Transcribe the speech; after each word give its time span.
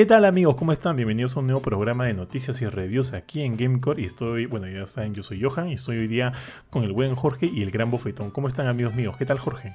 ¿Qué 0.00 0.06
tal 0.06 0.24
amigos? 0.24 0.56
¿Cómo 0.56 0.72
están? 0.72 0.96
Bienvenidos 0.96 1.36
a 1.36 1.40
un 1.40 1.46
nuevo 1.46 1.60
programa 1.60 2.06
de 2.06 2.14
noticias 2.14 2.62
y 2.62 2.66
reviews 2.66 3.12
aquí 3.12 3.42
en 3.42 3.58
Gamecore. 3.58 4.00
Y 4.00 4.06
estoy, 4.06 4.46
bueno, 4.46 4.66
ya 4.66 4.86
saben, 4.86 5.12
yo 5.12 5.22
soy 5.22 5.42
Johan 5.42 5.68
y 5.68 5.74
estoy 5.74 5.98
hoy 5.98 6.06
día 6.06 6.32
con 6.70 6.84
el 6.84 6.92
buen 6.92 7.14
Jorge 7.14 7.50
y 7.52 7.60
el 7.60 7.70
gran 7.70 7.90
bofetón. 7.90 8.30
¿Cómo 8.30 8.48
están 8.48 8.66
amigos 8.66 8.94
míos? 8.94 9.14
¿Qué 9.18 9.26
tal 9.26 9.38
Jorge? 9.38 9.74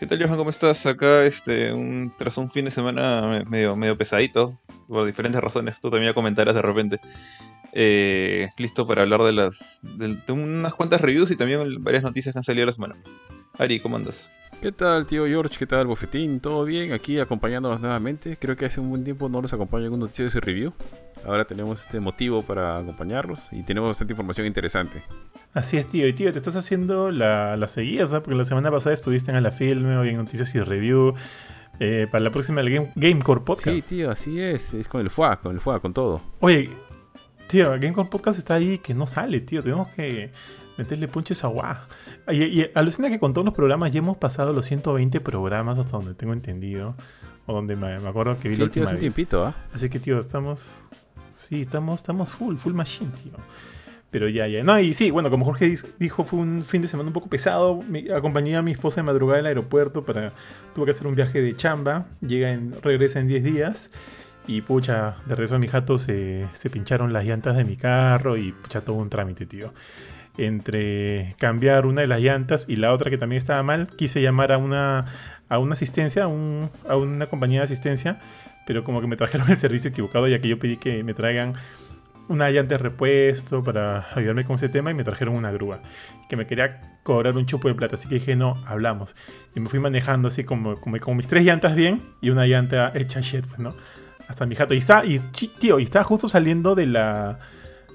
¿Qué 0.00 0.06
tal 0.06 0.22
Johan? 0.22 0.38
¿Cómo 0.38 0.48
estás? 0.48 0.86
Acá 0.86 1.26
este, 1.26 1.70
tras 2.16 2.38
un 2.38 2.48
fin 2.48 2.64
de 2.64 2.70
semana 2.70 3.44
medio, 3.46 3.76
medio 3.76 3.98
pesadito, 3.98 4.58
por 4.88 5.04
diferentes 5.04 5.42
razones. 5.42 5.80
Tú 5.80 5.90
también 5.90 6.14
comentarás 6.14 6.54
de 6.54 6.62
repente. 6.62 6.98
Eh, 7.74 8.48
listo 8.56 8.86
para 8.86 9.02
hablar 9.02 9.20
de 9.22 9.32
las 9.34 9.80
de, 9.82 10.16
unas 10.32 10.72
cuantas 10.72 11.02
reviews 11.02 11.30
y 11.30 11.36
también 11.36 11.84
varias 11.84 12.02
noticias 12.02 12.32
que 12.32 12.38
han 12.38 12.42
salido 12.42 12.64
la 12.64 12.72
semana. 12.72 12.96
Ari, 13.58 13.80
¿cómo 13.80 13.96
andas? 13.96 14.32
¿Qué 14.62 14.72
tal, 14.72 15.06
tío 15.06 15.26
George? 15.26 15.56
¿Qué 15.58 15.66
tal, 15.66 15.86
Bofetín? 15.86 16.40
¿Todo 16.40 16.64
bien? 16.64 16.92
Aquí 16.92 17.20
acompañándonos 17.20 17.80
nuevamente. 17.80 18.36
Creo 18.36 18.56
que 18.56 18.64
hace 18.64 18.80
un 18.80 18.88
buen 18.88 19.04
tiempo 19.04 19.28
no 19.28 19.42
nos 19.42 19.52
acompaña 19.52 19.88
con 19.90 20.00
noticias 20.00 20.34
y 20.34 20.40
review. 20.40 20.72
Ahora 21.24 21.44
tenemos 21.44 21.80
este 21.80 22.00
motivo 22.00 22.42
para 22.42 22.78
acompañarlos 22.78 23.52
y 23.52 23.62
tenemos 23.62 23.88
bastante 23.90 24.12
información 24.14 24.46
interesante. 24.46 25.02
Así 25.52 25.76
es, 25.76 25.86
tío. 25.86 26.06
Y 26.08 26.12
tío, 26.12 26.32
te 26.32 26.38
estás 26.38 26.56
haciendo 26.56 27.10
la, 27.10 27.56
la 27.56 27.68
seguida, 27.68 28.06
¿sabes? 28.06 28.24
Porque 28.24 28.36
la 28.36 28.44
semana 28.44 28.70
pasada 28.70 28.94
estuviste 28.94 29.30
en 29.30 29.42
la 29.42 29.50
filme, 29.50 29.96
hoy 29.96 30.10
en 30.10 30.16
noticias 30.16 30.54
y 30.54 30.60
review. 30.60 31.14
Eh, 31.78 32.06
para 32.10 32.24
la 32.24 32.30
próxima 32.30 32.62
el 32.62 32.70
Game, 32.70 32.88
Gamecore 32.94 33.42
Podcast. 33.42 33.76
Sí, 33.76 33.96
tío, 33.96 34.10
así 34.10 34.40
es. 34.40 34.72
Es 34.72 34.88
con 34.88 35.00
el 35.02 35.10
FUA, 35.10 35.36
con 35.40 35.54
el 35.54 35.60
FUA, 35.60 35.80
con 35.80 35.92
todo. 35.92 36.22
Oye, 36.40 36.70
tío, 37.48 37.70
Gamecore 37.72 38.08
Podcast 38.08 38.38
está 38.38 38.54
ahí 38.54 38.78
que 38.78 38.94
no 38.94 39.06
sale, 39.06 39.40
tío. 39.40 39.62
Tenemos 39.62 39.88
que 39.88 40.30
meterle 40.76 41.08
punches 41.08 41.44
a 41.44 41.48
guau. 41.48 41.76
Y, 42.28 42.42
y, 42.42 42.70
alucina 42.74 43.08
que 43.08 43.18
con 43.18 43.32
todos 43.32 43.44
los 43.44 43.54
programas 43.54 43.92
ya 43.92 43.98
hemos 43.98 44.16
pasado 44.16 44.52
los 44.52 44.66
120 44.66 45.20
programas 45.20 45.78
hasta 45.78 45.92
donde 45.92 46.14
tengo 46.14 46.32
entendido. 46.32 46.94
O 47.46 47.54
donde 47.54 47.76
me, 47.76 47.98
me 48.00 48.08
acuerdo 48.08 48.38
que 48.38 48.48
vi 48.48 48.54
sí, 48.56 48.62
la 48.62 48.70
tío, 48.70 48.88
un 48.88 48.98
tiempito, 48.98 49.44
¿ah? 49.44 49.54
Así 49.72 49.88
que, 49.88 50.00
tío, 50.00 50.18
estamos. 50.18 50.74
Sí, 51.32 51.62
estamos, 51.62 52.00
estamos 52.00 52.30
full, 52.30 52.56
full 52.56 52.74
machine, 52.74 53.10
tío. 53.22 53.32
Pero 54.10 54.28
ya, 54.28 54.48
ya. 54.48 54.64
No, 54.64 54.78
y 54.80 54.94
sí, 54.94 55.10
bueno, 55.10 55.30
como 55.30 55.44
Jorge 55.44 55.76
dijo, 55.98 56.24
fue 56.24 56.40
un 56.40 56.64
fin 56.64 56.82
de 56.82 56.88
semana 56.88 57.08
un 57.08 57.12
poco 57.12 57.28
pesado. 57.28 57.82
Me, 57.88 58.12
acompañé 58.12 58.56
a 58.56 58.62
mi 58.62 58.72
esposa 58.72 58.96
de 58.96 59.02
madrugada 59.04 59.40
al 59.40 59.46
aeropuerto 59.46 60.04
para. 60.04 60.32
Tuve 60.74 60.86
que 60.86 60.90
hacer 60.90 61.06
un 61.06 61.14
viaje 61.14 61.40
de 61.40 61.54
chamba. 61.54 62.06
Llega 62.20 62.52
en, 62.52 62.74
regresa 62.82 63.20
en 63.20 63.28
10 63.28 63.44
días. 63.44 63.90
Y 64.48 64.60
pucha, 64.62 65.16
de 65.26 65.34
regreso 65.34 65.56
a 65.56 65.58
mi 65.58 65.66
jato 65.66 65.98
se, 65.98 66.46
se 66.54 66.70
pincharon 66.70 67.12
las 67.12 67.24
llantas 67.24 67.56
de 67.56 67.64
mi 67.64 67.76
carro 67.76 68.36
y 68.36 68.52
pucha, 68.52 68.80
todo 68.80 68.96
un 68.96 69.10
trámite, 69.10 69.44
tío 69.44 69.72
entre 70.38 71.34
cambiar 71.38 71.86
una 71.86 72.02
de 72.02 72.06
las 72.06 72.20
llantas 72.20 72.66
y 72.68 72.76
la 72.76 72.92
otra 72.92 73.10
que 73.10 73.18
también 73.18 73.38
estaba 73.38 73.62
mal, 73.62 73.88
quise 73.88 74.20
llamar 74.20 74.52
a 74.52 74.58
una, 74.58 75.06
a 75.48 75.58
una 75.58 75.72
asistencia, 75.72 76.24
a, 76.24 76.26
un, 76.28 76.70
a, 76.88 76.96
una 76.96 77.26
compañía 77.26 77.60
de 77.60 77.64
asistencia, 77.64 78.20
pero 78.66 78.84
como 78.84 79.00
que 79.00 79.06
me 79.06 79.16
trajeron 79.16 79.50
el 79.50 79.56
servicio 79.56 79.90
equivocado 79.90 80.28
ya 80.28 80.40
que 80.40 80.48
yo 80.48 80.58
pedí 80.58 80.76
que 80.76 81.02
me 81.02 81.14
traigan 81.14 81.54
una 82.28 82.50
llanta 82.50 82.74
de 82.74 82.78
repuesto 82.78 83.62
para 83.62 84.06
ayudarme 84.14 84.44
con 84.44 84.56
ese 84.56 84.68
tema 84.68 84.90
y 84.90 84.94
me 84.94 85.04
trajeron 85.04 85.34
una 85.34 85.52
grúa 85.52 85.78
que 86.28 86.36
me 86.36 86.46
quería 86.46 86.98
cobrar 87.02 87.36
un 87.36 87.46
chupo 87.46 87.68
de 87.68 87.74
plata, 87.74 87.94
así 87.94 88.08
que 88.08 88.16
dije 88.16 88.36
no, 88.36 88.54
hablamos. 88.66 89.14
Y 89.54 89.60
me 89.60 89.68
fui 89.68 89.78
manejando 89.78 90.28
así 90.28 90.44
como, 90.44 90.80
como, 90.80 91.14
mis 91.14 91.28
tres 91.28 91.44
llantas 91.44 91.76
bien 91.76 92.02
y 92.20 92.30
una 92.30 92.46
llanta 92.46 92.92
hecha 92.94 93.20
shit, 93.20 93.46
pues, 93.46 93.58
¿no? 93.58 93.74
Hasta 94.28 94.44
mi 94.44 94.56
jato. 94.56 94.74
Y 94.74 94.78
está, 94.78 95.04
y 95.04 95.20
tío, 95.60 95.78
y 95.78 95.84
estaba 95.84 96.04
justo 96.04 96.28
saliendo 96.28 96.74
de 96.74 96.86
la... 96.86 97.38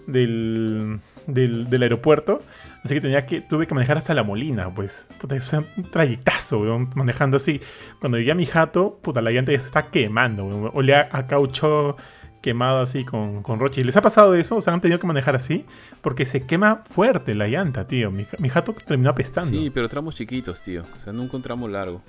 del 0.07 0.99
del, 1.27 1.69
del, 1.69 1.83
aeropuerto. 1.83 2.41
Así 2.83 2.95
que 2.95 3.01
tenía 3.01 3.25
que, 3.25 3.41
tuve 3.41 3.67
que 3.67 3.73
manejar 3.73 3.97
hasta 3.97 4.13
la 4.13 4.23
molina, 4.23 4.69
pues. 4.73 5.05
Puta, 5.19 5.35
o 5.35 5.41
sea, 5.41 5.63
un 5.77 5.83
trayectazo, 5.83 6.59
weón, 6.59 6.89
manejando 6.95 7.37
así. 7.37 7.61
Cuando 7.99 8.17
llegué 8.17 8.31
a 8.31 8.35
mi 8.35 8.45
jato, 8.45 8.99
puta, 9.01 9.21
la 9.21 9.31
llanta 9.31 9.51
ya 9.51 9.59
se 9.59 9.67
está 9.67 9.87
quemando, 9.89 10.45
weón. 10.45 10.71
Olía 10.73 11.09
a 11.11 11.27
caucho 11.27 11.97
quemado 12.41 12.81
así 12.81 13.05
con, 13.05 13.43
con 13.43 13.59
roche. 13.59 13.81
¿Y 13.81 13.83
les 13.83 13.95
ha 13.97 14.01
pasado 14.01 14.33
eso? 14.33 14.55
O 14.55 14.61
sea, 14.61 14.73
han 14.73 14.81
tenido 14.81 14.99
que 14.99 15.07
manejar 15.07 15.35
así. 15.35 15.65
Porque 16.01 16.25
se 16.25 16.45
quema 16.45 16.83
fuerte 16.89 17.35
la 17.35 17.47
llanta, 17.47 17.87
tío. 17.87 18.11
Mi, 18.11 18.25
mi 18.39 18.49
jato 18.49 18.73
terminó 18.73 19.11
apestando. 19.11 19.51
Sí, 19.51 19.69
pero 19.69 19.87
tramos 19.87 20.15
chiquitos, 20.15 20.61
tío. 20.61 20.83
O 20.95 20.99
sea, 20.99 21.13
nunca 21.13 21.37
un 21.37 21.43
tramo 21.43 21.67
largo. 21.67 22.01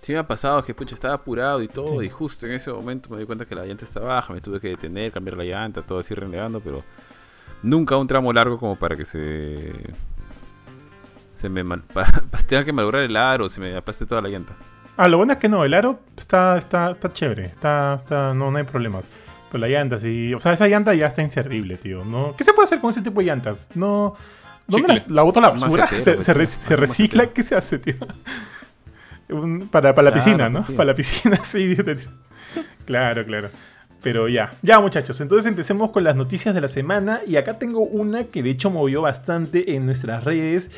Sí 0.00 0.12
me 0.12 0.18
ha 0.18 0.26
pasado 0.26 0.64
que 0.64 0.74
pucha, 0.74 0.94
estaba 0.94 1.14
apurado 1.14 1.62
y 1.62 1.68
todo, 1.68 2.00
sí. 2.00 2.06
y 2.06 2.08
justo 2.08 2.46
en 2.46 2.52
ese 2.52 2.72
momento 2.72 3.10
me 3.10 3.18
di 3.18 3.26
cuenta 3.26 3.44
que 3.44 3.54
la 3.54 3.66
llanta 3.66 3.84
está 3.84 4.00
baja, 4.00 4.32
me 4.32 4.40
tuve 4.40 4.58
que 4.58 4.68
detener, 4.68 5.12
cambiar 5.12 5.36
la 5.36 5.44
llanta, 5.44 5.82
todo 5.82 5.98
así 5.98 6.14
renegando, 6.14 6.60
pero 6.60 6.82
nunca 7.62 7.96
un 7.96 8.06
tramo 8.06 8.32
largo 8.32 8.58
como 8.58 8.76
para 8.76 8.96
que 8.96 9.04
se 9.04 9.72
se 11.32 11.48
me 11.48 11.64
mal, 11.64 11.82
tenga 12.46 12.64
que 12.64 12.72
malograr 12.72 13.02
el 13.02 13.16
aro, 13.16 13.48
se 13.48 13.60
me 13.60 13.74
aplaste 13.74 14.04
toda 14.04 14.20
la 14.20 14.28
llanta. 14.28 14.52
Ah, 14.96 15.08
lo 15.08 15.16
bueno 15.16 15.32
es 15.32 15.38
que 15.38 15.48
no, 15.48 15.64
el 15.64 15.72
aro 15.72 16.00
está, 16.16 16.58
está, 16.58 16.90
está 16.90 17.10
chévere, 17.12 17.46
está, 17.46 17.94
está, 17.94 18.34
no, 18.34 18.50
no 18.50 18.58
hay 18.58 18.64
problemas. 18.64 19.08
Pero 19.50 19.62
la 19.62 19.68
llanta, 19.68 19.98
sí, 19.98 20.34
o 20.34 20.38
sea, 20.38 20.52
esa 20.52 20.68
llanta 20.68 20.94
ya 20.94 21.06
está 21.06 21.22
inservible, 21.22 21.76
tío. 21.78 22.04
¿no? 22.04 22.36
¿Qué 22.36 22.44
se 22.44 22.52
puede 22.52 22.64
hacer 22.64 22.80
con 22.80 22.90
ese 22.90 23.00
tipo 23.00 23.20
de 23.20 23.26
llantas? 23.26 23.70
No, 23.74 24.14
¿Dónde 24.66 24.88
la, 24.88 25.04
la 25.08 25.22
bota 25.22 25.40
la 25.40 25.50
basura? 25.50 25.86
¿Se, 25.88 26.22
se, 26.22 26.46
se 26.46 26.76
recicla? 26.76 27.26
¿Qué 27.28 27.42
se 27.42 27.56
hace, 27.56 27.78
tío? 27.78 27.94
Un, 29.30 29.68
para, 29.68 29.94
para 29.94 30.10
la 30.10 30.14
piscina, 30.14 30.48
¿no? 30.48 30.64
tío. 30.64 30.76
Para 30.76 30.88
la 30.88 30.94
piscina, 30.94 31.38
sí. 31.42 31.76
claro, 32.84 33.24
claro. 33.24 33.48
Pero 34.02 34.28
ya, 34.28 34.56
ya 34.62 34.80
muchachos, 34.80 35.20
entonces 35.20 35.46
empecemos 35.46 35.90
con 35.90 36.04
las 36.04 36.16
noticias 36.16 36.54
de 36.54 36.60
la 36.60 36.68
semana 36.68 37.20
y 37.26 37.36
acá 37.36 37.58
tengo 37.58 37.80
una 37.80 38.24
que 38.24 38.42
de 38.42 38.50
hecho 38.50 38.70
movió 38.70 39.02
bastante 39.02 39.74
en 39.74 39.86
nuestras 39.86 40.24
redes 40.24 40.70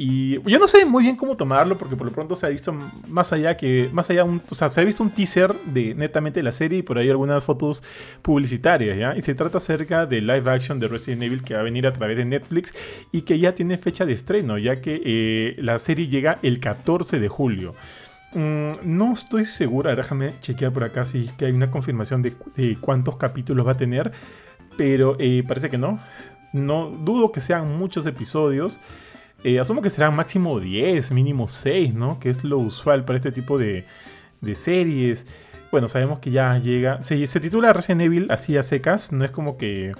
y 0.00 0.40
yo 0.48 0.60
no 0.60 0.68
sé 0.68 0.84
muy 0.84 1.02
bien 1.02 1.16
cómo 1.16 1.34
tomarlo 1.34 1.76
porque 1.76 1.96
por 1.96 2.06
lo 2.06 2.12
pronto 2.12 2.36
se 2.36 2.46
ha 2.46 2.50
visto 2.50 2.72
más 3.08 3.32
allá 3.32 3.56
que 3.56 3.90
más 3.92 4.08
allá 4.08 4.22
un, 4.22 4.40
o 4.48 4.54
sea, 4.54 4.68
se 4.68 4.80
ha 4.80 4.84
visto 4.84 5.02
un 5.02 5.10
teaser 5.10 5.52
de 5.64 5.92
netamente 5.96 6.40
la 6.40 6.52
serie 6.52 6.78
y 6.78 6.82
por 6.82 6.98
ahí 6.98 7.10
algunas 7.10 7.42
fotos 7.42 7.82
publicitarias, 8.22 8.96
¿ya? 8.96 9.16
Y 9.16 9.22
se 9.22 9.34
trata 9.34 9.58
acerca 9.58 10.06
de 10.06 10.20
live 10.20 10.48
action 10.48 10.78
de 10.78 10.86
Resident 10.86 11.24
Evil 11.24 11.42
que 11.42 11.54
va 11.54 11.60
a 11.60 11.62
venir 11.64 11.84
a 11.84 11.92
través 11.92 12.16
de 12.16 12.24
Netflix 12.24 12.72
y 13.10 13.22
que 13.22 13.40
ya 13.40 13.54
tiene 13.54 13.76
fecha 13.76 14.06
de 14.06 14.12
estreno, 14.12 14.56
ya 14.56 14.80
que 14.80 15.02
eh, 15.04 15.56
la 15.58 15.80
serie 15.80 16.06
llega 16.06 16.38
el 16.42 16.60
14 16.60 17.18
de 17.18 17.26
julio. 17.26 17.74
Mm, 18.34 18.72
no 18.84 19.14
estoy 19.14 19.46
segura, 19.46 19.96
déjame 19.96 20.34
chequear 20.40 20.72
por 20.72 20.84
acá 20.84 21.04
si 21.04 21.28
que 21.38 21.46
hay 21.46 21.52
una 21.52 21.70
confirmación 21.70 22.22
de, 22.22 22.34
cuántos 22.80 23.16
capítulos 23.16 23.66
va 23.66 23.72
a 23.72 23.76
tener, 23.76 24.12
pero 24.76 25.16
eh, 25.18 25.42
parece 25.46 25.70
que 25.70 25.78
no. 25.78 25.98
No 26.52 26.90
dudo 26.90 27.32
que 27.32 27.40
sean 27.40 27.78
muchos 27.78 28.06
episodios. 28.06 28.80
Eh, 29.44 29.60
asumo 29.60 29.82
que 29.82 29.90
serán 29.90 30.16
máximo 30.16 30.60
10, 30.60 31.12
mínimo 31.12 31.48
6, 31.48 31.94
¿no? 31.94 32.18
Que 32.20 32.30
es 32.30 32.44
lo 32.44 32.58
usual 32.58 33.04
para 33.04 33.16
este 33.16 33.32
tipo 33.32 33.58
de, 33.58 33.84
de 34.40 34.54
series. 34.54 35.26
Bueno, 35.70 35.88
sabemos 35.88 36.18
que 36.20 36.30
ya 36.30 36.58
llega. 36.58 37.02
Se, 37.02 37.26
se, 37.26 37.40
titula 37.40 37.72
Resident 37.72 38.02
Evil 38.02 38.26
así 38.30 38.56
a 38.56 38.62
secas. 38.62 39.12
No 39.12 39.24
es 39.24 39.30
como 39.30 39.56
que 39.58 39.92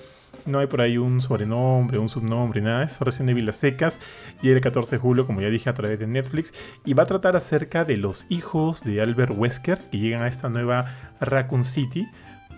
no 0.48 0.58
hay 0.58 0.66
por 0.66 0.80
ahí 0.80 0.98
un 0.98 1.20
sobrenombre, 1.20 1.98
un 1.98 2.08
subnombre, 2.08 2.60
nada. 2.60 2.84
Es 2.84 3.00
Resident 3.00 3.30
Evil 3.30 3.48
a 3.48 3.52
secas. 3.52 4.00
Y 4.42 4.50
el 4.50 4.60
14 4.60 4.96
de 4.96 5.00
julio, 5.00 5.26
como 5.26 5.40
ya 5.40 5.48
dije, 5.48 5.70
a 5.70 5.74
través 5.74 5.98
de 5.98 6.06
Netflix. 6.06 6.54
Y 6.84 6.94
va 6.94 7.04
a 7.04 7.06
tratar 7.06 7.36
acerca 7.36 7.84
de 7.84 7.96
los 7.96 8.26
hijos 8.28 8.82
de 8.82 9.00
Albert 9.00 9.32
Wesker 9.36 9.78
que 9.90 9.98
llegan 9.98 10.22
a 10.22 10.28
esta 10.28 10.48
nueva 10.48 10.86
Raccoon 11.20 11.64
City. 11.64 12.06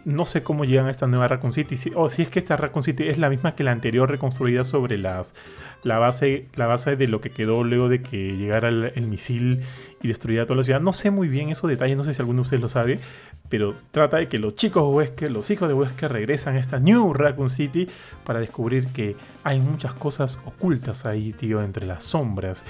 No 0.04 0.24
sé 0.24 0.42
cómo 0.42 0.64
llegan 0.64 0.86
a 0.86 0.90
esta 0.90 1.06
nueva 1.06 1.28
Raccoon 1.28 1.52
City. 1.52 1.76
O 1.94 2.08
si 2.08 2.22
es 2.22 2.30
que 2.30 2.38
esta 2.38 2.56
Raccoon 2.56 2.82
City 2.82 3.08
es 3.08 3.18
la 3.18 3.28
misma 3.28 3.54
que 3.54 3.64
la 3.64 3.72
anterior 3.72 4.10
reconstruida 4.10 4.64
sobre 4.64 4.96
las, 4.96 5.34
la, 5.82 5.98
base, 5.98 6.46
la 6.54 6.66
base 6.66 6.96
de 6.96 7.08
lo 7.08 7.20
que 7.20 7.30
quedó 7.30 7.64
luego 7.64 7.88
de 7.88 8.00
que 8.00 8.36
llegara 8.36 8.68
el 8.68 9.06
misil 9.06 9.60
y 10.02 10.08
destruyera 10.08 10.46
toda 10.46 10.56
la 10.58 10.62
ciudad. 10.62 10.80
No 10.80 10.92
sé 10.92 11.10
muy 11.10 11.28
bien 11.28 11.50
esos 11.50 11.68
detalles, 11.68 11.96
no 11.96 12.04
sé 12.04 12.14
si 12.14 12.22
alguno 12.22 12.38
de 12.38 12.42
ustedes 12.42 12.62
lo 12.62 12.68
sabe, 12.68 13.00
pero 13.48 13.74
trata 13.90 14.18
de 14.18 14.28
que 14.28 14.38
los 14.38 14.54
chicos 14.54 14.84
Wesker, 14.94 15.30
los 15.30 15.50
hijos 15.50 15.68
de 15.68 15.74
Wesker 15.74 16.12
regresan 16.12 16.56
a 16.56 16.60
esta 16.60 16.78
New 16.78 17.12
Raccoon 17.12 17.50
City 17.50 17.88
para 18.24 18.40
descubrir 18.40 18.88
que 18.88 19.16
hay 19.44 19.60
muchas 19.60 19.94
cosas 19.94 20.38
ocultas 20.44 21.04
ahí, 21.06 21.32
tío, 21.32 21.62
entre 21.62 21.86
las 21.86 22.04
sombras. 22.04 22.64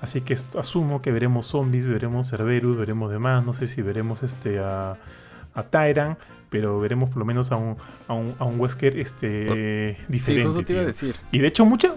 Así 0.00 0.20
que 0.20 0.36
asumo 0.58 1.00
que 1.00 1.10
veremos 1.10 1.46
zombies, 1.46 1.88
veremos 1.88 2.28
Cerberus, 2.28 2.76
veremos 2.76 3.10
demás, 3.10 3.44
no 3.44 3.52
sé 3.52 3.66
si 3.66 3.80
veremos 3.82 4.22
este 4.22 4.58
a, 4.58 4.98
a 5.54 5.62
Tyrant, 5.64 6.18
pero 6.50 6.78
veremos 6.78 7.08
por 7.08 7.18
lo 7.18 7.24
menos 7.24 7.50
a 7.50 7.56
un, 7.56 7.76
a 8.06 8.14
un, 8.14 8.34
a 8.38 8.44
un 8.44 8.60
Wesker 8.60 8.98
este, 8.98 9.96
diferente. 10.08 10.52
Sí, 10.52 10.64
te 10.64 10.72
iba 10.74 10.82
a 10.82 10.86
decir. 10.86 11.14
Y 11.32 11.38
de 11.38 11.48
hecho, 11.48 11.64
mucho. 11.64 11.96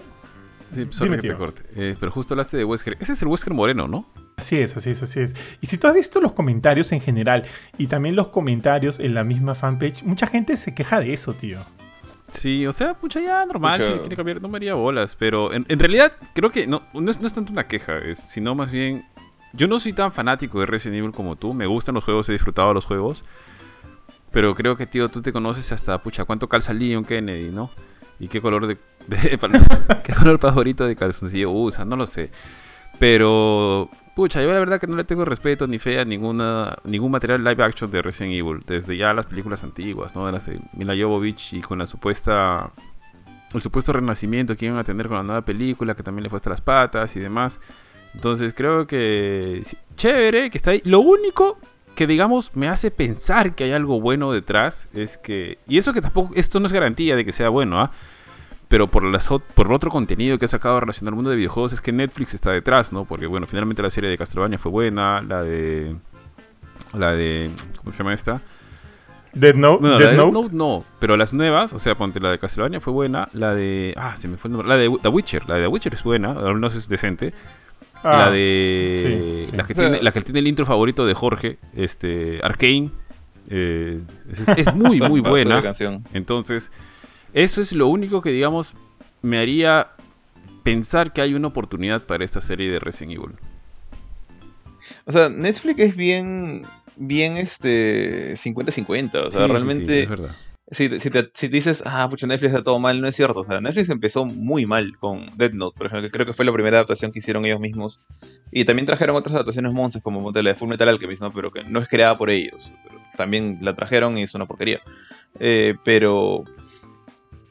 Sí, 0.74 0.86
Dime, 1.02 1.18
que 1.18 1.28
te 1.28 1.34
corte. 1.34 1.62
Eh, 1.76 1.96
pero 1.98 2.12
justo 2.12 2.34
hablaste 2.34 2.56
de 2.56 2.64
Wesker. 2.64 2.96
Ese 3.00 3.12
es 3.12 3.22
el 3.22 3.28
Wesker 3.28 3.52
moreno, 3.52 3.86
¿no? 3.86 4.06
Así 4.40 4.58
es, 4.58 4.74
así 4.76 4.90
es, 4.90 5.02
así 5.02 5.20
es. 5.20 5.34
Y 5.60 5.66
si 5.66 5.76
tú 5.76 5.86
has 5.86 5.94
visto 5.94 6.20
los 6.20 6.32
comentarios 6.32 6.92
en 6.92 7.00
general 7.00 7.44
y 7.76 7.86
también 7.88 8.16
los 8.16 8.28
comentarios 8.28 8.98
en 8.98 9.12
la 9.12 9.22
misma 9.22 9.54
fanpage, 9.54 10.02
mucha 10.02 10.26
gente 10.26 10.56
se 10.56 10.74
queja 10.74 10.98
de 10.98 11.12
eso, 11.12 11.34
tío. 11.34 11.58
Sí, 12.32 12.66
o 12.66 12.72
sea, 12.72 12.94
pucha, 12.94 13.20
ya 13.20 13.44
normal, 13.44 13.80
Pucha. 13.80 13.92
si 13.92 13.98
quiere 13.98 14.16
cambiar, 14.16 14.40
no 14.40 14.48
me 14.48 14.56
haría 14.56 14.74
bolas. 14.74 15.14
Pero 15.16 15.52
en, 15.52 15.66
en 15.68 15.78
realidad, 15.78 16.12
creo 16.34 16.50
que 16.50 16.66
no, 16.66 16.80
no, 16.94 17.10
es, 17.10 17.20
no 17.20 17.26
es 17.26 17.34
tanto 17.34 17.52
una 17.52 17.64
queja, 17.64 17.98
es, 17.98 18.18
sino 18.18 18.54
más 18.54 18.70
bien. 18.70 19.04
Yo 19.52 19.66
no 19.66 19.78
soy 19.78 19.92
tan 19.92 20.12
fanático 20.12 20.60
de 20.60 20.66
Resident 20.66 20.98
Evil 20.98 21.12
como 21.12 21.36
tú. 21.36 21.52
Me 21.52 21.66
gustan 21.66 21.94
los 21.96 22.04
juegos, 22.04 22.28
he 22.28 22.32
disfrutado 22.32 22.72
los 22.72 22.86
juegos. 22.86 23.24
Pero 24.30 24.54
creo 24.54 24.76
que, 24.76 24.86
tío, 24.86 25.08
tú 25.08 25.22
te 25.22 25.32
conoces 25.32 25.72
hasta, 25.72 25.98
pucha, 25.98 26.24
cuánto 26.24 26.48
calza 26.48 26.72
Leon 26.72 27.04
Kennedy, 27.04 27.50
¿no? 27.50 27.68
Y 28.20 28.28
qué 28.28 28.40
color 28.40 28.66
de. 28.66 28.78
de 29.08 29.38
qué 30.04 30.14
color 30.14 30.38
favorito 30.38 30.86
de 30.86 30.94
calzoncillo 30.94 31.50
usa, 31.50 31.84
no 31.84 31.96
lo 31.96 32.06
sé. 32.06 32.30
Pero. 32.98 33.88
Pucha, 34.20 34.42
yo 34.42 34.52
la 34.52 34.58
verdad 34.58 34.78
que 34.78 34.86
no 34.86 34.98
le 34.98 35.04
tengo 35.04 35.24
respeto 35.24 35.66
ni 35.66 35.78
fe 35.78 35.98
a 35.98 36.04
ninguna, 36.04 36.76
ningún 36.84 37.10
material 37.10 37.42
live 37.42 37.64
action 37.64 37.90
de 37.90 38.02
Resident 38.02 38.34
Evil. 38.34 38.62
Desde 38.66 38.94
ya 38.94 39.14
las 39.14 39.24
películas 39.24 39.64
antiguas, 39.64 40.14
¿no? 40.14 40.26
De 40.26 40.32
las 40.32 40.44
de 40.44 40.58
Mila 40.74 40.92
Jovovich 40.94 41.54
y 41.54 41.62
con 41.62 41.78
la 41.78 41.86
supuesta. 41.86 42.70
El 43.54 43.62
supuesto 43.62 43.94
renacimiento 43.94 44.54
que 44.58 44.66
iban 44.66 44.76
a 44.76 44.84
tener 44.84 45.08
con 45.08 45.16
la 45.16 45.22
nueva 45.22 45.40
película, 45.40 45.94
que 45.94 46.02
también 46.02 46.24
le 46.24 46.28
fue 46.28 46.36
hasta 46.36 46.50
las 46.50 46.60
patas 46.60 47.16
y 47.16 47.20
demás. 47.20 47.60
Entonces 48.12 48.52
creo 48.52 48.86
que. 48.86 49.62
Chévere, 49.96 50.50
que 50.50 50.58
está 50.58 50.72
ahí. 50.72 50.82
Lo 50.84 51.00
único 51.00 51.56
que, 51.94 52.06
digamos, 52.06 52.54
me 52.54 52.68
hace 52.68 52.90
pensar 52.90 53.54
que 53.54 53.64
hay 53.64 53.72
algo 53.72 54.02
bueno 54.02 54.32
detrás 54.32 54.90
es 54.92 55.16
que. 55.16 55.56
Y 55.66 55.78
eso 55.78 55.94
que 55.94 56.02
tampoco. 56.02 56.34
Esto 56.34 56.60
no 56.60 56.66
es 56.66 56.74
garantía 56.74 57.16
de 57.16 57.24
que 57.24 57.32
sea 57.32 57.48
bueno, 57.48 57.80
¿ah? 57.80 57.90
Pero 58.70 58.86
por, 58.86 59.02
las, 59.02 59.28
por 59.28 59.66
el 59.66 59.72
otro 59.72 59.90
contenido 59.90 60.38
que 60.38 60.44
ha 60.44 60.48
sacado 60.48 60.78
relacionado 60.78 61.08
al 61.10 61.16
mundo 61.16 61.30
de 61.30 61.36
videojuegos 61.36 61.72
es 61.72 61.80
que 61.80 61.90
Netflix 61.90 62.34
está 62.34 62.52
detrás, 62.52 62.92
¿no? 62.92 63.04
Porque, 63.04 63.26
bueno, 63.26 63.48
finalmente 63.48 63.82
la 63.82 63.90
serie 63.90 64.08
de 64.08 64.16
Castlevania 64.16 64.58
fue 64.58 64.70
buena, 64.70 65.20
la 65.22 65.42
de... 65.42 65.96
La 66.96 67.12
de... 67.12 67.50
¿Cómo 67.78 67.90
se 67.90 67.98
llama 67.98 68.14
esta? 68.14 68.40
Dead 69.32 69.56
Note. 69.56 69.80
Bueno, 69.80 69.98
Death 69.98 70.14
la 70.14 70.24
de 70.24 70.30
Note. 70.32 70.48
No, 70.52 70.84
pero 71.00 71.16
las 71.16 71.32
nuevas, 71.32 71.72
o 71.72 71.80
sea, 71.80 71.96
ponte 71.96 72.20
la 72.20 72.30
de 72.30 72.38
Castlevania 72.38 72.80
fue 72.80 72.92
buena, 72.92 73.28
la 73.32 73.56
de... 73.56 73.92
Ah, 73.96 74.14
se 74.14 74.28
me 74.28 74.36
fue 74.36 74.46
el 74.46 74.52
nombre. 74.52 74.68
La 74.68 74.76
de 74.76 74.88
The 75.02 75.08
Witcher, 75.08 75.48
la 75.48 75.56
de 75.56 75.62
The 75.62 75.66
Witcher 75.66 75.94
es 75.94 76.04
buena, 76.04 76.30
al 76.30 76.54
menos 76.54 76.76
es 76.76 76.88
decente. 76.88 77.34
Ah, 78.04 78.18
la 78.18 78.30
de... 78.30 79.40
sí, 79.42 79.50
sí. 79.50 79.56
La, 79.56 79.64
que 79.64 79.74
tiene, 79.74 80.00
la 80.00 80.12
que 80.12 80.20
tiene 80.20 80.38
el 80.38 80.46
intro 80.46 80.64
favorito 80.64 81.04
de 81.06 81.14
Jorge, 81.14 81.58
este... 81.74 82.38
Arkane. 82.40 82.90
eh, 83.48 84.00
es, 84.30 84.48
es 84.48 84.74
muy, 84.76 85.00
muy 85.08 85.22
de 85.22 85.28
buena. 85.28 85.60
canción. 85.60 86.04
Entonces, 86.12 86.70
eso 87.34 87.60
es 87.60 87.72
lo 87.72 87.86
único 87.88 88.22
que, 88.22 88.30
digamos, 88.30 88.74
me 89.22 89.38
haría 89.38 89.92
pensar 90.62 91.12
que 91.12 91.20
hay 91.20 91.34
una 91.34 91.48
oportunidad 91.48 92.04
para 92.06 92.24
esta 92.24 92.40
serie 92.40 92.70
de 92.70 92.78
Resident 92.78 93.18
Evil. 93.18 93.36
O 95.06 95.12
sea, 95.12 95.28
Netflix 95.28 95.80
es 95.80 95.96
bien, 95.96 96.64
bien 96.96 97.36
este 97.36 98.32
50-50. 98.34 99.26
O 99.26 99.30
sea, 99.30 99.30
Sí, 99.30 99.36
sí, 99.36 99.42
sí, 99.42 99.46
realmente, 99.46 100.02
es 100.02 100.08
verdad. 100.08 100.30
si, 100.70 101.00
si, 101.00 101.10
te, 101.10 101.30
si 101.34 101.48
dices, 101.48 101.82
ah, 101.86 102.08
pucha, 102.08 102.26
Netflix 102.26 102.52
está 102.52 102.62
todo 102.64 102.78
mal, 102.78 103.00
no 103.00 103.06
es 103.06 103.16
cierto. 103.16 103.40
O 103.40 103.44
sea, 103.44 103.60
Netflix 103.60 103.90
empezó 103.90 104.24
muy 104.24 104.66
mal 104.66 104.96
con 104.98 105.36
Dead 105.36 105.52
Note, 105.52 105.76
por 105.76 105.86
ejemplo, 105.86 106.08
que 106.08 106.12
creo 106.12 106.26
que 106.26 106.32
fue 106.32 106.44
la 106.44 106.52
primera 106.52 106.78
adaptación 106.78 107.12
que 107.12 107.18
hicieron 107.20 107.44
ellos 107.44 107.60
mismos. 107.60 108.00
Y 108.50 108.64
también 108.64 108.86
trajeron 108.86 109.16
otras 109.16 109.34
adaptaciones 109.34 109.72
monstruos, 109.72 110.02
como 110.02 110.30
la 110.30 110.42
de 110.42 110.54
Full 110.54 110.68
Metal 110.68 110.88
Alchemist, 110.88 111.22
¿no? 111.22 111.32
Pero 111.32 111.50
que 111.50 111.64
no 111.64 111.80
es 111.80 111.88
creada 111.88 112.16
por 112.18 112.30
ellos. 112.30 112.72
Pero 112.84 112.98
también 113.16 113.58
la 113.60 113.74
trajeron 113.74 114.18
y 114.18 114.22
es 114.22 114.34
una 114.34 114.46
porquería. 114.46 114.80
Eh, 115.38 115.74
pero 115.84 116.44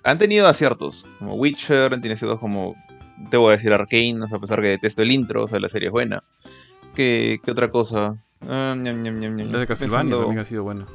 han 0.03 0.17
tenido 0.17 0.47
aciertos, 0.47 1.05
como 1.19 1.35
Witcher, 1.35 1.93
han 1.93 2.01
tenido 2.01 2.15
aciertos 2.15 2.39
como, 2.39 2.75
te 3.29 3.37
voy 3.37 3.49
a 3.49 3.51
decir, 3.53 3.73
Arkane, 3.73 4.21
o 4.23 4.27
sea, 4.27 4.37
a 4.37 4.41
pesar 4.41 4.61
que 4.61 4.67
detesto 4.67 5.01
el 5.01 5.11
intro, 5.11 5.43
o 5.43 5.47
sea, 5.47 5.59
la 5.59 5.69
serie 5.69 5.87
es 5.87 5.91
buena. 5.91 6.23
¿Qué, 6.95 7.39
qué 7.43 7.51
otra 7.51 7.69
cosa? 7.69 8.17
Ah, 8.41 8.75
ñam, 8.77 9.03
ñam, 9.03 9.19
ñam, 9.19 9.35
ñam. 9.35 9.51
La 9.51 9.59
de 9.59 9.67
Castlevania 9.67 10.15
también 10.17 10.39
ha 10.39 10.45
sido 10.45 10.63
buena. 10.63 10.85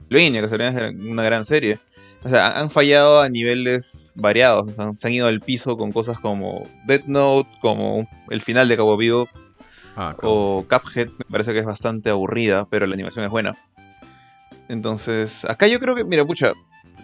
Castlevania, 0.00 0.40
Castlevania 0.40 0.88
es 0.88 0.94
una 0.94 1.22
gran 1.22 1.44
serie. 1.44 1.78
O 2.24 2.28
sea, 2.28 2.58
han 2.58 2.70
fallado 2.70 3.20
a 3.20 3.28
niveles 3.28 4.12
variados. 4.14 4.66
o 4.66 4.72
sea, 4.72 4.90
se 4.96 5.06
han 5.06 5.14
ido 5.14 5.28
al 5.28 5.40
piso 5.40 5.76
con 5.76 5.92
cosas 5.92 6.18
como 6.18 6.66
Death 6.86 7.04
Note, 7.06 7.48
como 7.60 8.08
el 8.30 8.40
final 8.40 8.68
de 8.68 8.76
Cabo 8.76 8.96
Vivo 8.96 9.28
Ah, 10.00 10.14
o 10.22 10.64
cabrón, 10.68 10.86
Cuphead. 10.86 11.08
Me 11.08 11.24
parece 11.28 11.52
que 11.52 11.58
es 11.58 11.64
bastante 11.64 12.08
aburrida, 12.08 12.68
pero 12.70 12.86
la 12.86 12.94
animación 12.94 13.24
es 13.24 13.32
buena. 13.32 13.56
Entonces, 14.68 15.44
acá 15.44 15.66
yo 15.66 15.80
creo 15.80 15.96
que, 15.96 16.04
mira, 16.04 16.24
pucha, 16.24 16.52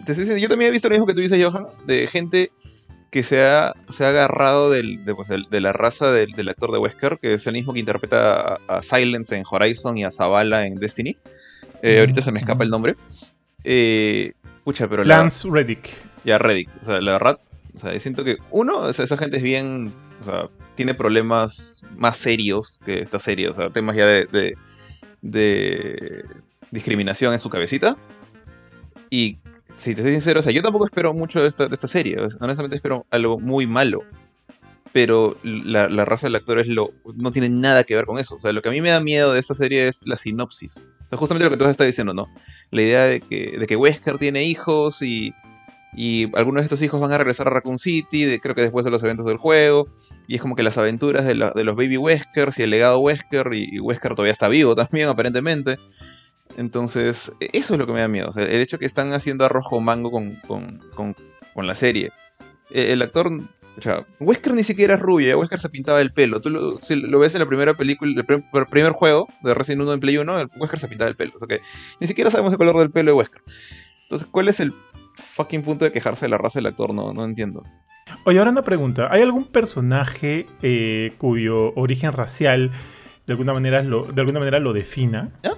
te 0.05 0.11
estoy 0.11 0.23
diciendo, 0.23 0.41
yo 0.41 0.49
también 0.49 0.69
he 0.69 0.71
visto 0.71 0.87
lo 0.87 0.93
mismo 0.93 1.05
que 1.05 1.13
tú 1.13 1.21
dices, 1.21 1.43
Johan, 1.43 1.67
de 1.85 2.07
gente 2.07 2.51
que 3.11 3.23
se 3.23 3.43
ha, 3.43 3.73
se 3.89 4.05
ha 4.05 4.09
agarrado 4.09 4.69
del, 4.69 5.05
de, 5.05 5.15
pues, 5.15 5.29
de 5.29 5.61
la 5.61 5.71
raza 5.73 6.11
del, 6.11 6.31
del 6.33 6.49
actor 6.49 6.71
de 6.71 6.79
Wesker, 6.79 7.17
que 7.21 7.33
es 7.33 7.47
el 7.47 7.53
mismo 7.53 7.73
que 7.73 7.79
interpreta 7.79 8.55
a, 8.55 8.59
a 8.67 8.83
Silence 8.83 9.35
en 9.35 9.43
Horizon 9.49 9.97
y 9.97 10.03
a 10.03 10.11
Zavala 10.11 10.67
en 10.67 10.75
Destiny. 10.75 11.15
Eh, 11.81 11.99
ahorita 11.99 12.21
se 12.21 12.31
me 12.31 12.39
escapa 12.39 12.63
el 12.63 12.69
nombre. 12.69 12.95
Eh, 13.63 14.33
pucha, 14.63 14.87
pero 14.87 15.03
la, 15.03 15.17
Lance 15.17 15.47
Reddick. 15.49 15.89
ya 16.23 16.37
Reddick. 16.37 16.69
O 16.81 16.85
sea, 16.85 16.99
la 16.99 17.13
verdad, 17.13 17.39
o 17.73 17.77
sea, 17.77 17.99
siento 17.99 18.23
que 18.23 18.37
uno, 18.51 18.79
o 18.79 18.93
sea, 18.93 19.05
esa 19.05 19.17
gente 19.17 19.37
es 19.37 19.43
bien, 19.43 19.93
o 20.21 20.23
sea, 20.23 20.49
tiene 20.75 20.93
problemas 20.93 21.81
más 21.95 22.17
serios 22.17 22.79
que 22.85 22.99
esta 22.99 23.17
serie, 23.19 23.49
o 23.49 23.53
sea, 23.53 23.69
temas 23.69 23.95
ya 23.95 24.05
de, 24.05 24.25
de, 24.25 24.57
de 25.21 26.25
discriminación 26.71 27.33
en 27.33 27.39
su 27.39 27.49
cabecita. 27.49 27.97
Y 29.09 29.37
si 29.75 29.93
te 29.95 30.01
soy 30.01 30.11
sincero, 30.11 30.39
o 30.39 30.43
sea, 30.43 30.51
yo 30.51 30.61
tampoco 30.61 30.85
espero 30.85 31.13
mucho 31.13 31.41
de 31.41 31.47
esta, 31.49 31.67
de 31.67 31.73
esta 31.73 31.87
serie, 31.87 32.17
honestamente 32.39 32.75
espero 32.75 33.05
algo 33.11 33.39
muy 33.39 33.67
malo. 33.67 34.03
Pero 34.93 35.35
la, 35.43 35.89
la 35.89 36.05
raza 36.05 36.27
del 36.27 36.35
actor 36.35 36.57
es 36.57 36.67
lo, 36.67 36.91
no 37.17 37.33
tiene 37.33 37.49
nada 37.49 37.83
que 37.83 37.95
ver 37.95 38.05
con 38.05 38.17
eso. 38.17 38.35
O 38.35 38.39
sea, 38.39 38.53
lo 38.53 38.61
que 38.61 38.69
a 38.69 38.71
mí 38.71 38.79
me 38.79 38.89
da 38.91 39.01
miedo 39.01 39.33
de 39.33 39.41
esta 39.41 39.53
serie 39.53 39.89
es 39.89 40.03
la 40.05 40.15
sinopsis. 40.15 40.85
O 41.05 41.09
sea, 41.09 41.17
justamente 41.17 41.43
lo 41.43 41.51
que 41.51 41.57
tú 41.57 41.65
estás 41.65 41.85
diciendo, 41.85 42.13
¿no? 42.13 42.27
La 42.71 42.81
idea 42.81 43.03
de 43.03 43.19
que, 43.19 43.57
de 43.59 43.67
que 43.67 43.75
Wesker 43.75 44.17
tiene 44.17 44.45
hijos 44.45 45.01
y, 45.01 45.33
y 45.97 46.33
algunos 46.37 46.61
de 46.61 46.67
estos 46.67 46.81
hijos 46.81 47.01
van 47.01 47.11
a 47.11 47.17
regresar 47.17 47.47
a 47.47 47.49
Raccoon 47.49 47.77
City, 47.77 48.39
creo 48.39 48.55
que 48.55 48.61
después 48.61 48.85
de 48.85 48.91
los 48.91 49.03
eventos 49.03 49.25
del 49.25 49.35
juego. 49.35 49.89
Y 50.29 50.35
es 50.35 50.41
como 50.41 50.55
que 50.55 50.63
las 50.63 50.77
aventuras 50.77 51.25
de, 51.25 51.35
la- 51.35 51.51
de 51.51 51.65
los 51.65 51.75
Baby 51.75 51.97
Weskers 51.97 52.57
y 52.59 52.63
el 52.63 52.69
legado 52.69 52.99
Wesker. 52.99 53.49
Y, 53.53 53.75
y 53.75 53.79
Wesker 53.81 54.11
todavía 54.15 54.31
está 54.31 54.47
vivo 54.47 54.75
también, 54.77 55.09
aparentemente. 55.09 55.77
Entonces, 56.57 57.33
e- 57.39 57.49
eso 57.53 57.73
es 57.73 57.79
lo 57.79 57.85
que 57.87 57.93
me 57.93 57.99
da 58.01 58.07
miedo. 58.07 58.29
O 58.29 58.33
sea, 58.33 58.43
el 58.43 58.61
hecho 58.61 58.79
que 58.79 58.85
están 58.85 59.13
haciendo 59.13 59.45
arroz 59.45 59.65
con 59.69 59.83
mango 59.83 60.11
con, 60.11 60.35
con, 60.47 60.79
con- 60.93 61.15
con 61.53 61.67
la 61.67 61.75
serie. 61.75 62.11
E- 62.71 62.91
El 62.93 63.01
actor. 63.01 63.27
O 63.77 63.81
sea, 63.81 64.05
Wesker 64.21 64.53
ni 64.53 64.63
siquiera 64.63 64.93
es 64.93 65.01
rubio, 65.01 65.27
ya 65.27 65.37
Wesker 65.37 65.59
se 65.59 65.67
pintaba 65.67 65.99
el 65.99 66.13
pelo. 66.13 66.39
Tú 66.39 66.49
lo, 66.49 66.79
si 66.81 66.95
lo 66.95 67.19
ves 67.19 67.35
en 67.35 67.39
la 67.41 67.45
primera 67.45 67.73
película, 67.73 68.13
el 68.15 68.25
prim- 68.25 68.43
el 68.53 68.65
primer 68.67 68.93
juego 68.93 69.27
de 69.43 69.53
Resident 69.53 69.81
Evil 69.81 69.93
en 69.95 69.99
Play 69.99 70.17
1, 70.17 70.39
el 70.39 70.49
Wesker 70.57 70.79
se 70.79 70.87
pintaba 70.87 71.09
el 71.09 71.17
pelo. 71.17 71.33
O 71.35 71.39
sea 71.39 71.47
que 71.49 71.59
ni 71.99 72.07
siquiera 72.07 72.31
sabemos 72.31 72.53
el 72.53 72.57
color 72.57 72.77
del 72.77 72.89
pelo 72.91 73.11
de 73.11 73.17
Wesker. 73.17 73.41
Entonces, 74.03 74.27
¿cuál 74.31 74.47
es 74.47 74.61
el 74.61 74.73
fucking 75.15 75.63
punto 75.63 75.83
de 75.83 75.91
quejarse 75.91 76.23
de 76.25 76.29
la 76.29 76.37
raza 76.37 76.59
del 76.59 76.67
actor? 76.67 76.93
No, 76.93 77.11
no 77.11 77.25
entiendo. 77.25 77.63
Oye, 78.23 78.37
ahora 78.39 78.51
una 78.51 78.61
pregunta. 78.61 79.09
¿Hay 79.11 79.21
algún 79.21 79.43
personaje 79.45 80.45
eh, 80.61 81.13
cuyo 81.17 81.73
origen 81.75 82.13
racial 82.13 82.71
de 83.27 83.33
alguna 83.33 83.51
manera 83.51 83.81
lo, 83.83 84.05
de 84.05 84.21
alguna 84.21 84.39
manera 84.39 84.59
lo 84.59 84.71
defina? 84.71 85.31
¿Ya? 85.43 85.51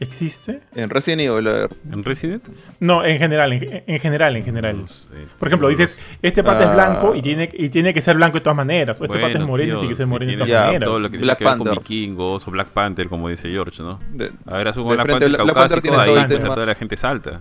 ¿Existe? 0.00 0.60
En 0.76 0.90
Resident 0.90 1.22
Evil, 1.22 1.48
¿En 1.92 2.04
Resident? 2.04 2.44
No, 2.78 3.04
en 3.04 3.18
general, 3.18 3.52
en, 3.52 3.82
en 3.84 3.98
general, 3.98 4.36
en 4.36 4.44
general. 4.44 4.76
No 4.82 4.86
sé. 4.86 5.08
Por 5.38 5.48
ejemplo, 5.48 5.68
dices, 5.68 5.98
este 6.22 6.44
pata 6.44 6.64
es 6.64 6.70
Ah. 6.70 6.74
blanco 6.74 7.14
y 7.16 7.22
tiene, 7.22 7.48
y 7.52 7.68
tiene 7.68 7.92
que 7.92 8.00
ser 8.00 8.14
blanco 8.14 8.34
de 8.38 8.42
todas 8.42 8.56
maneras. 8.56 9.00
O 9.00 9.04
este 9.04 9.16
pata 9.16 9.26
es 9.28 9.32
Bueno, 9.34 9.46
moreno 9.48 9.74
y 9.74 9.78
tiene 9.78 9.88
que 9.88 9.94
ser 9.96 10.06
si 10.06 10.10
moreno 10.10 10.30
de 10.32 10.38
todas 10.38 10.50
Ya, 10.50 10.60
maneras. 10.66 10.84
Todo 10.86 11.00
lo 11.00 11.02
que 11.10 11.18
tiene 11.18 11.24
Black 11.24 11.38
con 11.42 11.46
Panther. 11.58 11.72
vikingos 11.80 12.46
o 12.46 12.50
Black 12.52 12.68
Panther, 12.68 13.08
como 13.08 13.28
dice 13.28 13.48
George, 13.50 13.82
¿no? 13.82 13.98
de- 14.12 14.30
A 14.46 14.56
ver, 14.58 14.68
hace 14.68 14.78
un 14.78 14.86
De 14.86 14.94
Black 14.94 15.06
frente, 15.06 15.24
Panther 15.24 15.28
Black- 15.30 15.42
Black 15.44 15.56
Panther 15.56 15.80
tiene 15.80 15.96
ahí 15.96 16.06
todo 16.28 16.38
tema. 16.38 16.54
toda 16.54 16.66
la 16.66 16.74
gente 16.76 16.96
salta. 16.96 17.40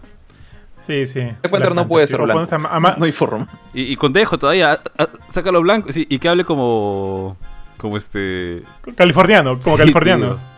Sí, 0.74 1.05
sí. 1.05 1.20
Black 1.22 1.50
Panther 1.51 1.75
no 1.75 1.88
puede 1.88 2.08
ser 2.08 2.22
blanco. 2.22 2.43
no 2.98 3.05
hay 3.05 3.12
forma. 3.12 3.48
Y, 3.75 3.84
y 3.84 3.96
con 3.98 4.12
Dejo 4.13 4.39
todavía, 4.39 4.72
ah, 4.74 4.79
ah, 4.98 5.08
sácalo 5.29 5.62
blanco 5.62 5.91
sí, 5.91 6.08
y 6.10 6.17
que 6.17 6.27
hable 6.27 6.43
como... 6.43 7.38
Como 7.77 7.98
este... 7.98 8.63
Californiano, 8.96 9.60
como 9.60 9.75
Sí, 9.75 9.81
californiano. 9.84 10.25
tío. 10.25 10.56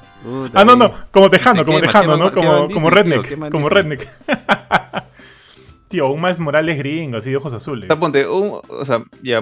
Ah, 0.54 0.66
no, 0.66 0.76
no, 0.76 0.92
como 1.12 1.30
tejano, 1.30 1.64
como 1.66 1.78
quema, 1.80 1.88
tejano, 1.92 2.14
quema- 2.16 2.20
¿no? 2.20 2.32
quema 2.32 2.48
Como, 2.58 2.74
como 2.74 2.90
Disney, 2.90 3.22
tío, 3.22 3.22
redneck, 3.24 3.32
en 3.32 3.52
como 3.52 3.70
Disney. 3.70 3.84
redneck. 3.98 4.10
Tío, 5.88 6.10
un 6.10 6.22
más 6.22 6.40
Morales 6.40 6.78
gringo, 6.78 7.18
así 7.18 7.30
de 7.32 7.38
ojos 7.38 7.54
azules. 7.54 7.90
O 7.90 7.94
sea, 7.94 8.00
ponte, 8.00 8.28
un- 8.28 8.60
o 8.68 8.86
sea, 8.86 9.04
ya, 9.24 9.42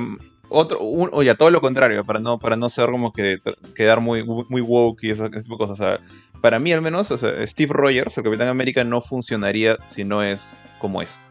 otro, 0.49 0.79
un- 0.79 1.09
o 1.11 1.23
ya 1.23 1.35
todo 1.35 1.49
lo 1.51 1.61
contrario, 1.61 2.05
para 2.05 2.19
no, 2.19 2.39
para 2.39 2.55
no 2.55 2.69
ser 2.69 2.89
como 2.89 3.11
que 3.11 3.39
quedar 3.75 4.01
muy, 4.01 4.23
muy 4.49 4.61
woke 4.61 5.03
y 5.03 5.09
ese, 5.11 5.25
ese 5.25 5.41
tipo 5.43 5.55
de 5.55 5.59
cosas. 5.59 5.79
O 5.79 5.83
sea, 5.83 5.99
para 6.41 6.59
mí 6.59 6.71
al 6.71 6.81
menos, 6.81 7.09
o 7.11 7.17
sea, 7.17 7.45
Steve 7.47 7.73
Rogers, 7.73 8.17
el 8.17 8.23
Capitán 8.23 8.47
América, 8.47 8.83
no 8.83 9.01
funcionaría 9.01 9.77
si 9.85 10.03
no 10.05 10.21
es 10.23 10.61
como 10.79 11.01
es, 11.01 11.21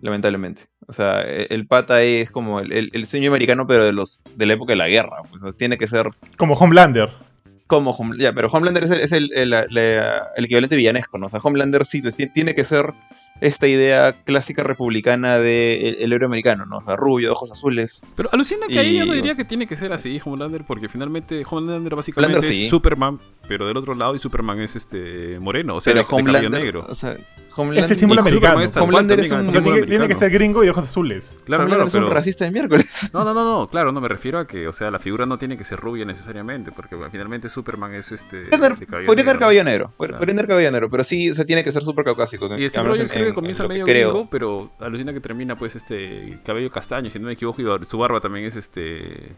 lamentablemente. 0.00 0.62
O 0.86 0.92
sea, 0.92 1.22
e- 1.22 1.48
el 1.50 1.66
pata 1.66 2.02
es 2.02 2.30
como 2.30 2.60
el, 2.60 2.72
el, 2.72 2.90
el 2.92 3.06
sueño 3.06 3.30
americano, 3.30 3.66
pero 3.66 3.84
de 3.84 3.92
los 3.92 4.22
de 4.36 4.46
la 4.46 4.54
época 4.54 4.72
de 4.72 4.76
la 4.76 4.88
guerra. 4.88 5.16
pues, 5.28 5.42
o 5.42 5.46
sea, 5.46 5.56
tiene 5.56 5.76
que 5.76 5.86
ser 5.86 6.06
Como 6.38 6.54
Homelander. 6.54 7.10
Como 7.76 7.96
Hom- 7.96 8.18
ya, 8.18 8.32
pero 8.32 8.48
Homelander 8.48 8.84
es 8.84 8.90
el, 8.90 9.00
es 9.00 9.12
el, 9.12 9.30
el- 9.34 9.52
el 9.54 10.44
equivalente 10.44 10.76
villanesco, 10.76 11.18
¿no? 11.18 11.26
O 11.26 11.28
sea, 11.28 11.40
Homelander 11.42 11.84
sí 11.86 12.02
pues, 12.02 12.16
ti- 12.16 12.26
tiene 12.26 12.54
que 12.54 12.64
ser 12.64 12.92
esta 13.40 13.66
idea 13.66 14.12
clásica 14.24 14.62
republicana 14.62 15.38
de 15.38 15.88
el, 15.88 15.96
el 16.00 16.12
héroe 16.12 16.26
americano, 16.26 16.64
¿no? 16.66 16.76
O 16.78 16.80
sea, 16.80 16.94
rubio, 16.96 17.28
de 17.28 17.32
ojos 17.32 17.50
azules. 17.50 18.04
Pero 18.14 18.28
alucina 18.32 18.66
que 18.68 18.78
ahí 18.78 18.96
yo 18.98 19.04
no 19.06 19.14
diría 19.14 19.34
que 19.34 19.44
tiene 19.44 19.66
que 19.66 19.76
ser 19.76 19.92
así, 19.92 20.20
Homelander, 20.24 20.62
porque 20.64 20.88
finalmente 20.88 21.42
Homelander 21.48 21.96
básicamente 21.96 22.36
Homelander 22.38 22.50
es 22.52 22.56
sí. 22.64 22.70
Superman, 22.70 23.18
pero 23.48 23.66
del 23.66 23.76
otro 23.76 23.94
lado 23.94 24.14
y 24.14 24.18
Superman 24.20 24.60
es 24.60 24.76
este 24.76 25.38
moreno, 25.40 25.76
o 25.76 25.80
sea, 25.80 25.92
pero 25.92 26.02
de, 26.02 26.04
de 26.04 26.10
cabello 26.10 26.28
Homelander, 26.38 26.62
negro. 26.64 26.86
o 26.88 26.94
sea, 26.94 27.16
Es 27.76 27.90
el 27.90 27.96
símbolo 27.96 28.20
americano. 28.22 28.60
Homelander 28.80 29.20
es 29.20 29.30
un- 29.30 29.46
tiene, 29.50 29.82
tiene 29.82 30.08
que 30.08 30.14
ser 30.14 30.30
gringo 30.30 30.64
y 30.64 30.68
ojos 30.68 30.84
azules. 30.84 31.36
Claro, 31.44 31.64
Homelander 31.64 31.86
claro, 31.86 31.88
es 31.88 31.94
un 31.94 32.00
pero... 32.04 32.14
racista 32.14 32.44
de 32.44 32.50
miércoles. 32.50 33.10
No, 33.12 33.24
no, 33.24 33.34
no, 33.34 33.44
no, 33.44 33.68
claro, 33.68 33.92
no 33.92 34.00
me 34.00 34.08
refiero 34.08 34.38
a 34.38 34.46
que, 34.46 34.66
o 34.68 34.72
sea, 34.72 34.90
la 34.90 34.98
figura 34.98 35.26
no 35.26 35.38
tiene 35.38 35.58
que 35.58 35.64
ser 35.64 35.78
rubia 35.78 36.04
necesariamente, 36.04 36.72
porque 36.72 36.94
bueno, 36.94 37.10
finalmente 37.10 37.48
Superman 37.48 37.94
es 37.94 38.10
este... 38.12 38.44
Podría 38.46 38.76
tener- 39.24 39.38
cabello 39.38 39.64
negro. 39.64 39.92
podría 39.96 40.18
tener 40.18 40.46
cabello 40.46 40.70
negro, 40.70 40.88
pero 40.88 41.04
sí, 41.04 41.30
o 41.30 41.34
sea, 41.34 41.44
tiene 41.44 41.62
que 41.62 41.72
ser 41.72 41.82
súper 41.82 42.04
caucásico. 42.04 42.46
Y 42.46 42.68
Rogers 42.68 43.00
en- 43.00 43.08
creo 43.08 43.22
que 43.24 43.28
en- 43.28 43.34
comienza 43.34 43.66
medio 43.68 43.84
gringo, 43.84 44.28
pero 44.30 44.70
alucina 44.80 45.12
que 45.12 45.20
termina 45.20 45.56
pues 45.56 45.76
este 45.76 46.38
cabello 46.44 46.70
castaño, 46.70 47.10
si 47.10 47.18
no 47.18 47.26
me 47.26 47.32
equivoco, 47.34 47.60
y 47.60 47.84
su 47.84 47.98
barba 47.98 48.20
también 48.20 48.46
es 48.46 48.56
este 48.56 49.32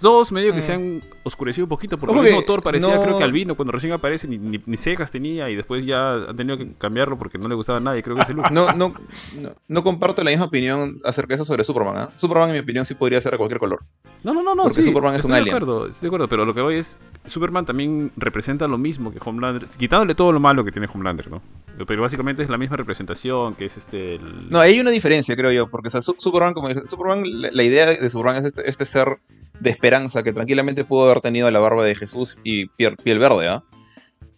todos 0.00 0.30
medio 0.32 0.52
que 0.52 0.58
Mm. 0.60 0.62
se 0.62 0.72
han 0.72 1.02
oscurecido 1.24 1.64
un 1.64 1.68
poquito, 1.68 1.98
porque 1.98 2.36
el 2.36 2.44
Thor 2.44 2.62
parecía, 2.62 2.94
no- 2.94 3.02
creo 3.02 3.18
que 3.18 3.24
albino, 3.24 3.54
cuando 3.56 3.72
recién 3.72 3.92
aparece, 3.92 4.28
ni, 4.28 4.38
ni, 4.38 4.60
ni 4.64 4.76
cejas 4.76 5.10
tenía, 5.10 5.50
y 5.50 5.56
después 5.56 5.84
ya 5.84 6.14
han 6.14 6.36
tenido 6.36 6.56
que 6.58 6.72
cambiarlo 6.78 7.18
porque 7.18 7.38
no 7.38 7.48
le 7.48 7.54
gustaba 7.54 7.78
a 7.78 7.80
nadie, 7.80 8.02
creo 8.02 8.14
que 8.16 8.22
ese 8.22 8.32
look. 8.34 8.50
No, 8.52 8.72
no, 8.72 8.94
no, 9.40 9.50
no 9.66 9.82
comparto 9.82 10.22
la 10.22 10.30
misma 10.30 10.46
opinión 10.46 10.98
acerca 11.04 11.28
de 11.30 11.34
eso 11.36 11.44
sobre 11.44 11.64
Superman. 11.64 11.96
¿ah? 11.96 12.10
Superman, 12.14 12.50
en 12.50 12.54
mi 12.54 12.60
opinión, 12.60 12.84
sí 12.86 12.94
podría 12.94 13.20
ser 13.20 13.32
de 13.32 13.38
cualquier 13.38 13.58
color. 13.58 13.82
No, 14.22 14.32
no, 14.34 14.42
no, 14.42 14.54
no. 14.54 14.62
Porque 14.64 14.82
sí, 14.82 14.88
Superman 14.88 15.14
es 15.14 15.18
estoy 15.18 15.30
un 15.30 15.34
de 15.34 15.40
alien. 15.40 15.56
acuerdo, 15.56 15.86
estoy 15.86 16.02
de 16.02 16.08
acuerdo, 16.08 16.28
pero 16.28 16.44
lo 16.44 16.54
que 16.54 16.60
voy 16.60 16.76
es, 16.76 16.98
Superman 17.24 17.64
también 17.66 18.12
representa 18.16 18.68
lo 18.68 18.78
mismo 18.78 19.12
que 19.12 19.18
Homelander, 19.24 19.66
quitándole 19.78 20.14
todo 20.14 20.32
lo 20.32 20.40
malo 20.40 20.64
que 20.64 20.72
tiene 20.72 20.88
Homelander, 20.92 21.30
¿no? 21.30 21.42
Pero 21.86 22.02
básicamente 22.02 22.42
es 22.42 22.48
la 22.48 22.56
misma 22.56 22.76
representación, 22.76 23.54
que 23.54 23.66
es 23.66 23.76
este... 23.76 24.14
el- 24.16 24.48
No, 24.50 24.60
hay 24.60 24.80
una 24.80 24.90
diferencia, 24.90 25.36
creo 25.36 25.52
yo, 25.52 25.68
porque 25.68 25.88
o 25.88 25.90
sea, 25.90 26.00
Su- 26.00 26.16
Superman, 26.18 26.54
como 26.54 26.68
dije, 26.68 26.86
Superman, 26.86 27.22
la, 27.24 27.50
la 27.52 27.62
idea 27.62 27.86
de 27.86 28.08
Superman 28.10 28.36
es 28.36 28.44
este, 28.46 28.68
este 28.68 28.84
ser 28.86 29.18
de 29.60 29.70
esperanza 29.70 30.22
que 30.22 30.32
tranquilamente 30.32 30.84
pudo 30.84 31.04
haber 31.06 31.20
tenido 31.20 31.50
la 31.50 31.58
barba 31.58 31.84
de 31.84 31.94
Jesús 31.94 32.38
y 32.44 32.66
piel, 32.66 32.96
piel 32.96 33.18
verde, 33.18 33.48
¿ah? 33.48 33.62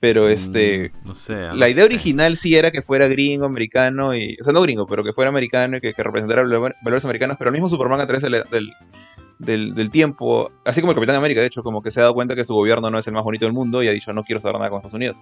Pero 0.00 0.28
este, 0.28 0.92
Mm, 1.04 1.08
no 1.08 1.14
sé. 1.16 1.34
la 1.34 1.48
no 1.52 1.56
idea 1.56 1.74
sé. 1.74 1.94
original 1.94 2.36
sí 2.36 2.54
era 2.54 2.70
que 2.70 2.82
fuera 2.82 3.08
gringo, 3.08 3.46
americano, 3.46 4.14
y, 4.14 4.36
o 4.40 4.44
sea, 4.44 4.52
no 4.52 4.62
gringo, 4.62 4.86
pero 4.86 5.02
que 5.02 5.12
fuera 5.12 5.28
americano 5.28 5.78
y 5.78 5.80
que, 5.80 5.92
que 5.92 6.02
representara 6.04 6.42
valores 6.44 7.04
americanos, 7.04 7.36
pero 7.36 7.48
el 7.48 7.52
mismo 7.52 7.68
Superman 7.68 8.00
a 8.00 8.06
través 8.06 8.22
del, 8.22 8.44
del, 8.50 8.70
del- 9.40 9.74
del 9.74 9.90
tiempo, 9.90 10.52
así 10.64 10.80
como 10.80 10.92
el 10.92 10.96
Capitán 10.96 11.16
América, 11.16 11.40
de 11.40 11.48
hecho, 11.48 11.64
como 11.64 11.82
que 11.82 11.90
se 11.90 11.98
ha 11.98 12.04
dado 12.04 12.14
cuenta 12.14 12.36
que 12.36 12.44
su 12.44 12.54
gobierno 12.54 12.90
no 12.90 12.98
es 12.98 13.06
el 13.08 13.12
más 13.14 13.24
bonito 13.24 13.44
del 13.44 13.52
mundo 13.54 13.82
y 13.82 13.88
ha 13.88 13.92
dicho, 13.92 14.12
no 14.12 14.22
quiero 14.22 14.40
saber 14.40 14.56
nada 14.58 14.70
con 14.70 14.78
Estados 14.78 14.94
Unidos. 14.94 15.18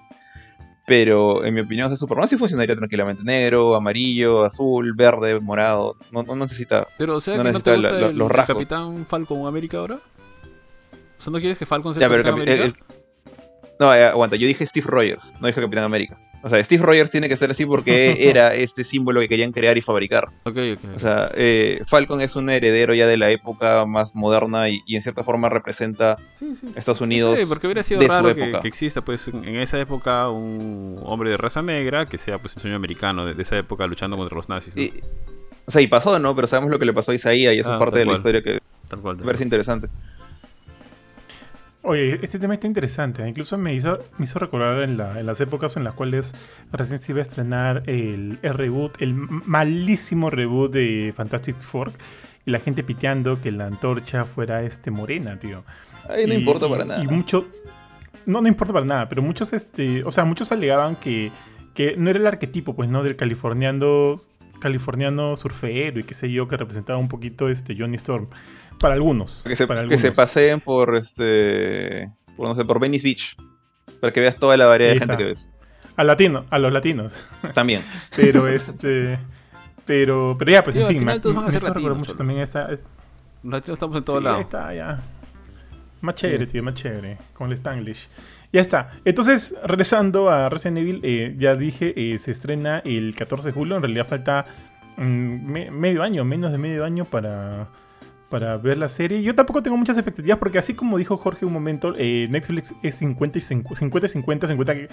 Pero 0.86 1.44
en 1.44 1.52
mi 1.52 1.60
opinión, 1.62 1.88
ese 1.88 1.96
Superman 1.96 2.28
sí 2.28 2.36
funcionaría 2.36 2.76
tranquilamente. 2.76 3.24
Negro, 3.24 3.74
amarillo, 3.74 4.44
azul, 4.44 4.94
verde, 4.94 5.40
morado. 5.40 5.96
No, 6.12 6.22
no 6.22 6.36
necesita. 6.36 6.86
Pero, 6.96 7.16
o 7.16 7.20
sea, 7.20 7.36
no 7.36 7.42
que 7.42 7.52
no 7.52 7.60
te 7.60 7.70
necesita 7.70 7.74
gusta 7.74 7.92
la- 7.92 8.00
la- 8.00 8.06
el, 8.12 8.16
los 8.16 8.30
el 8.30 8.36
rasgos. 8.36 8.56
Capitán 8.56 9.04
Falcon 9.06 9.46
América 9.48 9.78
ahora? 9.78 9.96
O 11.18 11.20
sea, 11.22 11.32
¿no 11.32 11.38
quieres 11.40 11.58
que 11.58 11.66
Falcon 11.66 11.92
sea 11.94 12.00
Ya, 12.02 12.08
Capitán 12.08 12.38
el- 12.48 12.60
América? 12.62 12.84
No, 13.80 13.90
aguanta. 13.90 14.36
Yo 14.36 14.46
dije 14.46 14.64
Steve 14.66 14.86
Rogers, 14.88 15.34
no 15.40 15.48
dije 15.48 15.60
Capitán 15.60 15.84
América. 15.84 16.16
O 16.42 16.48
sea, 16.48 16.62
Steve 16.62 16.82
Rogers 16.84 17.10
tiene 17.10 17.28
que 17.28 17.36
ser 17.36 17.50
así 17.50 17.66
porque 17.66 18.16
era 18.30 18.54
este 18.54 18.84
símbolo 18.84 19.20
que 19.20 19.28
querían 19.28 19.52
crear 19.52 19.76
y 19.76 19.80
fabricar. 19.80 20.28
Ok, 20.44 20.56
ok. 20.74 20.94
O 20.94 20.98
sea, 20.98 21.30
eh, 21.34 21.80
Falcon 21.88 22.20
es 22.20 22.36
un 22.36 22.50
heredero 22.50 22.94
ya 22.94 23.06
de 23.06 23.16
la 23.16 23.30
época 23.30 23.84
más 23.86 24.14
moderna 24.14 24.68
y, 24.68 24.80
y 24.86 24.96
en 24.96 25.02
cierta 25.02 25.22
forma 25.24 25.48
representa 25.48 26.18
sí, 26.38 26.52
Estados 26.76 27.00
Unidos. 27.00 27.38
Sí, 27.38 27.46
porque 27.48 27.66
hubiera 27.66 27.82
sido 27.82 28.00
de 28.00 28.08
raro 28.08 28.34
que, 28.34 28.42
época. 28.44 28.60
que 28.62 28.68
exista 28.68 29.02
pues 29.04 29.28
en, 29.28 29.56
esa 29.56 29.78
época 29.80 30.28
un 30.30 31.00
hombre 31.04 31.30
de 31.30 31.36
raza 31.36 31.62
negra 31.62 32.06
que 32.06 32.18
sea 32.18 32.38
pues 32.38 32.54
un 32.56 32.62
sueño 32.62 32.76
americano 32.76 33.26
de, 33.26 33.34
de 33.34 33.42
esa 33.42 33.56
época 33.56 33.86
luchando 33.86 34.16
contra 34.16 34.36
los 34.36 34.48
nazis. 34.48 34.76
¿no? 34.76 34.82
Y- 34.82 34.92
o 35.68 35.70
sea, 35.72 35.82
y 35.82 35.88
pasó, 35.88 36.16
¿no? 36.20 36.36
Pero 36.36 36.46
sabemos 36.46 36.70
lo 36.70 36.78
que 36.78 36.84
le 36.86 36.92
pasó 36.92 37.10
a 37.10 37.14
Isaías 37.16 37.52
y 37.52 37.58
esa 37.58 37.72
Ah, 37.72 37.74
es 37.74 37.78
parte 37.80 37.94
tal 37.94 38.00
de 38.00 38.06
la 38.06 38.12
historia 38.14 38.40
que 38.40 38.60
Tal 38.88 39.00
cual. 39.00 39.16
me 39.16 39.24
parece 39.24 39.42
interesante. 39.42 39.88
Oye, 41.88 42.18
este 42.22 42.38
tema 42.40 42.54
está 42.54 42.66
interesante. 42.66 43.22
¿eh? 43.22 43.28
Incluso 43.28 43.56
me 43.56 43.72
hizo, 43.72 43.98
me 44.18 44.24
hizo 44.24 44.38
recordar 44.40 44.82
en, 44.82 44.96
la- 44.96 45.20
en 45.20 45.26
las 45.26 45.40
épocas 45.40 45.76
en 45.76 45.84
las 45.84 45.94
cuales 45.94 46.34
recién 46.72 46.98
se 46.98 47.12
iba 47.12 47.20
a 47.20 47.22
estrenar 47.22 47.84
el, 47.86 48.38
el 48.42 48.54
reboot, 48.54 49.00
el 49.00 49.14
malísimo 49.14 50.28
reboot 50.30 50.72
de 50.72 51.12
Fantastic 51.16 51.56
Four. 51.60 51.92
Y 52.44 52.50
la 52.50 52.58
gente 52.60 52.82
piteando 52.82 53.40
que 53.40 53.52
la 53.52 53.66
antorcha 53.66 54.24
fuera 54.24 54.62
este 54.62 54.90
morena, 54.90 55.38
tío. 55.38 55.64
Ahí 56.08 56.26
no 56.26 56.34
Y- 56.34 56.38
importa 56.38 56.68
para 56.68 56.84
nada. 56.84 57.02
Y 57.02 57.06
muchos. 57.06 57.44
No, 58.24 58.40
no 58.40 58.48
importa 58.48 58.72
para 58.72 58.84
nada, 58.86 59.08
pero 59.08 59.22
muchos, 59.22 59.52
este. 59.52 60.02
O 60.04 60.10
sea, 60.10 60.24
muchos 60.24 60.50
alegaban 60.50 60.96
que, 60.96 61.30
que 61.74 61.96
no 61.96 62.10
era 62.10 62.18
el 62.18 62.26
arquetipo, 62.26 62.74
pues, 62.74 62.88
¿no? 62.88 63.02
Del 63.04 63.14
californiano. 63.16 64.14
Californiano 64.58 65.36
surfero 65.36 66.00
y 66.00 66.04
qué 66.04 66.14
sé 66.14 66.32
yo, 66.32 66.48
que 66.48 66.56
representaba 66.56 66.98
un 66.98 67.08
poquito 67.08 67.50
este 67.50 67.76
Johnny 67.78 67.96
Storm. 67.96 68.28
Para 68.80 68.94
algunos. 68.94 69.42
Que 69.46 69.56
se, 69.56 69.66
para 69.66 69.86
que 69.86 69.98
se 69.98 70.12
paseen 70.12 70.60
por 70.60 70.94
este. 70.96 72.08
Por, 72.36 72.48
no 72.48 72.54
sé, 72.54 72.64
por 72.64 72.78
Venice 72.80 73.06
Beach. 73.06 73.36
Para 74.00 74.12
que 74.12 74.20
veas 74.20 74.36
toda 74.36 74.56
la 74.56 74.66
variedad 74.66 74.92
de 74.92 74.98
gente 74.98 75.16
que 75.16 75.24
ves. 75.24 75.52
A 75.96 76.04
latino, 76.04 76.44
a 76.50 76.58
los 76.58 76.72
latinos. 76.72 77.12
También. 77.54 77.82
Pero 78.14 78.46
este. 78.48 79.18
Pero, 79.86 80.36
pero 80.38 80.50
ya, 80.50 80.64
pues 80.64 80.74
Sí, 80.74 80.80
en 80.80 80.86
al 80.86 80.88
fin, 80.88 80.98
final 80.98 81.14
me, 81.16 81.20
todos 81.20 81.36
van 81.36 81.44
a 81.44 81.48
me 81.48 81.60
latinos, 81.60 81.98
mucho 81.98 82.16
también 82.16 82.40
esta. 82.40 82.68
Los 82.68 82.80
latinos 83.52 83.76
estamos 83.76 83.96
en 83.96 84.04
todo 84.04 84.18
sí, 84.18 84.24
lado. 84.24 84.40
está, 84.40 84.74
ya. 84.74 85.00
Más 86.00 86.14
chévere, 86.16 86.46
tío, 86.46 86.62
más 86.62 86.74
chévere. 86.74 87.18
Con 87.32 87.48
el 87.50 87.54
Spanglish. 87.54 88.08
Ya 88.52 88.60
está. 88.60 88.90
Entonces, 89.04 89.54
regresando 89.64 90.28
a 90.28 90.48
Resident 90.48 90.78
Evil, 90.78 91.00
eh, 91.04 91.34
ya 91.38 91.54
dije, 91.54 91.94
eh, 91.96 92.18
se 92.18 92.32
estrena 92.32 92.80
el 92.84 93.14
14 93.14 93.48
de 93.48 93.52
julio. 93.52 93.76
En 93.76 93.82
realidad 93.82 94.06
falta 94.06 94.44
mm, 94.96 95.02
me- 95.52 95.70
medio 95.70 96.02
año, 96.02 96.24
menos 96.24 96.50
de 96.52 96.58
medio 96.58 96.84
año 96.84 97.04
para, 97.04 97.68
para 98.30 98.56
ver 98.56 98.76
la 98.78 98.88
serie. 98.88 99.22
Yo 99.22 99.34
tampoco 99.34 99.62
tengo 99.62 99.76
muchas 99.76 99.96
expectativas 99.96 100.38
porque 100.38 100.58
así 100.58 100.74
como 100.74 100.98
dijo 100.98 101.16
Jorge 101.16 101.46
un 101.46 101.52
momento, 101.52 101.94
eh, 101.96 102.26
Netflix 102.30 102.74
es 102.82 102.96
50 102.96 103.38
y 103.38 103.40
50, 103.40 103.76
50, 103.78 104.08
50, 104.08 104.48
50 104.48 104.74
que, 104.74 104.88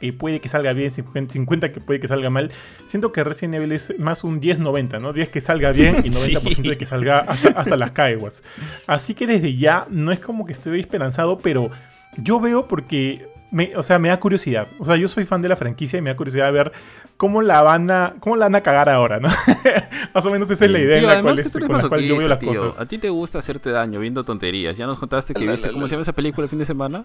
que 0.00 0.12
puede 0.12 0.40
que 0.40 0.48
salga 0.48 0.72
bien, 0.72 0.90
50, 0.90 1.32
50 1.32 1.72
que 1.72 1.80
puede 1.80 1.98
que 2.00 2.06
salga 2.08 2.30
mal. 2.30 2.52
Siento 2.86 3.12
que 3.12 3.24
Resident 3.24 3.56
Evil 3.56 3.72
es 3.72 3.98
más 3.98 4.22
un 4.22 4.40
10-90, 4.40 5.00
¿no? 5.00 5.12
10 5.12 5.28
que 5.30 5.40
salga 5.40 5.72
bien 5.72 5.96
y 6.04 6.08
90% 6.10 6.40
Sí. 6.40 6.62
de 6.68 6.78
que 6.78 6.86
salga 6.86 7.18
hasta, 7.26 7.50
hasta 7.50 7.76
las 7.76 7.90
caeguas. 7.90 8.42
Así 8.86 9.14
que 9.14 9.26
desde 9.26 9.56
ya 9.56 9.86
no 9.90 10.12
es 10.12 10.20
como 10.20 10.44
que 10.46 10.52
estoy 10.52 10.78
esperanzado, 10.80 11.38
pero 11.38 11.70
yo 12.18 12.38
veo 12.40 12.68
porque, 12.68 13.26
me, 13.50 13.74
o 13.76 13.82
sea, 13.82 13.98
me 13.98 14.08
da 14.08 14.20
curiosidad. 14.20 14.68
O 14.78 14.84
sea, 14.84 14.96
yo 14.96 15.08
soy 15.08 15.24
fan 15.24 15.42
de 15.42 15.48
la 15.48 15.56
franquicia 15.56 15.98
y 15.98 16.02
me 16.02 16.10
da 16.10 16.16
curiosidad 16.16 16.46
de 16.46 16.52
ver 16.52 16.72
cómo 17.16 17.42
la 17.42 17.62
van 17.62 17.90
a, 17.90 18.14
cómo 18.20 18.36
la 18.36 18.46
van 18.46 18.54
a 18.54 18.60
cagar 18.62 18.88
ahora, 18.88 19.18
¿no? 19.20 19.28
Más 20.14 20.24
o 20.26 20.30
menos 20.30 20.50
esa 20.50 20.64
es 20.64 20.70
la 20.70 20.78
idea 20.78 20.98
Tío, 21.00 21.08
en 21.10 21.16
la 21.16 21.22
cual, 21.22 21.34
que 21.36 21.40
este, 21.42 21.60
con 21.60 21.76
la 21.76 21.88
cual 21.88 22.00
yo 22.02 22.16
veo 22.16 22.28
las 22.28 22.38
tío. 22.38 22.48
cosas. 22.54 22.80
A 22.80 22.86
ti 22.86 22.98
te 22.98 23.08
gusta 23.08 23.38
hacerte 23.40 23.70
daño 23.70 23.98
viendo 24.00 24.22
tonterías. 24.24 24.76
Ya 24.76 24.86
nos 24.86 24.98
contaste 24.98 25.34
que 25.34 25.44
La, 25.44 25.52
viste, 25.52 25.66
la, 25.68 25.72
¿cómo 25.72 25.82
la, 25.84 25.88
se 25.88 25.94
llama 25.94 26.02
esa 26.02 26.12
película 26.14 26.44
el 26.44 26.50
fin 26.50 26.58
de 26.58 26.66
semana? 26.66 27.04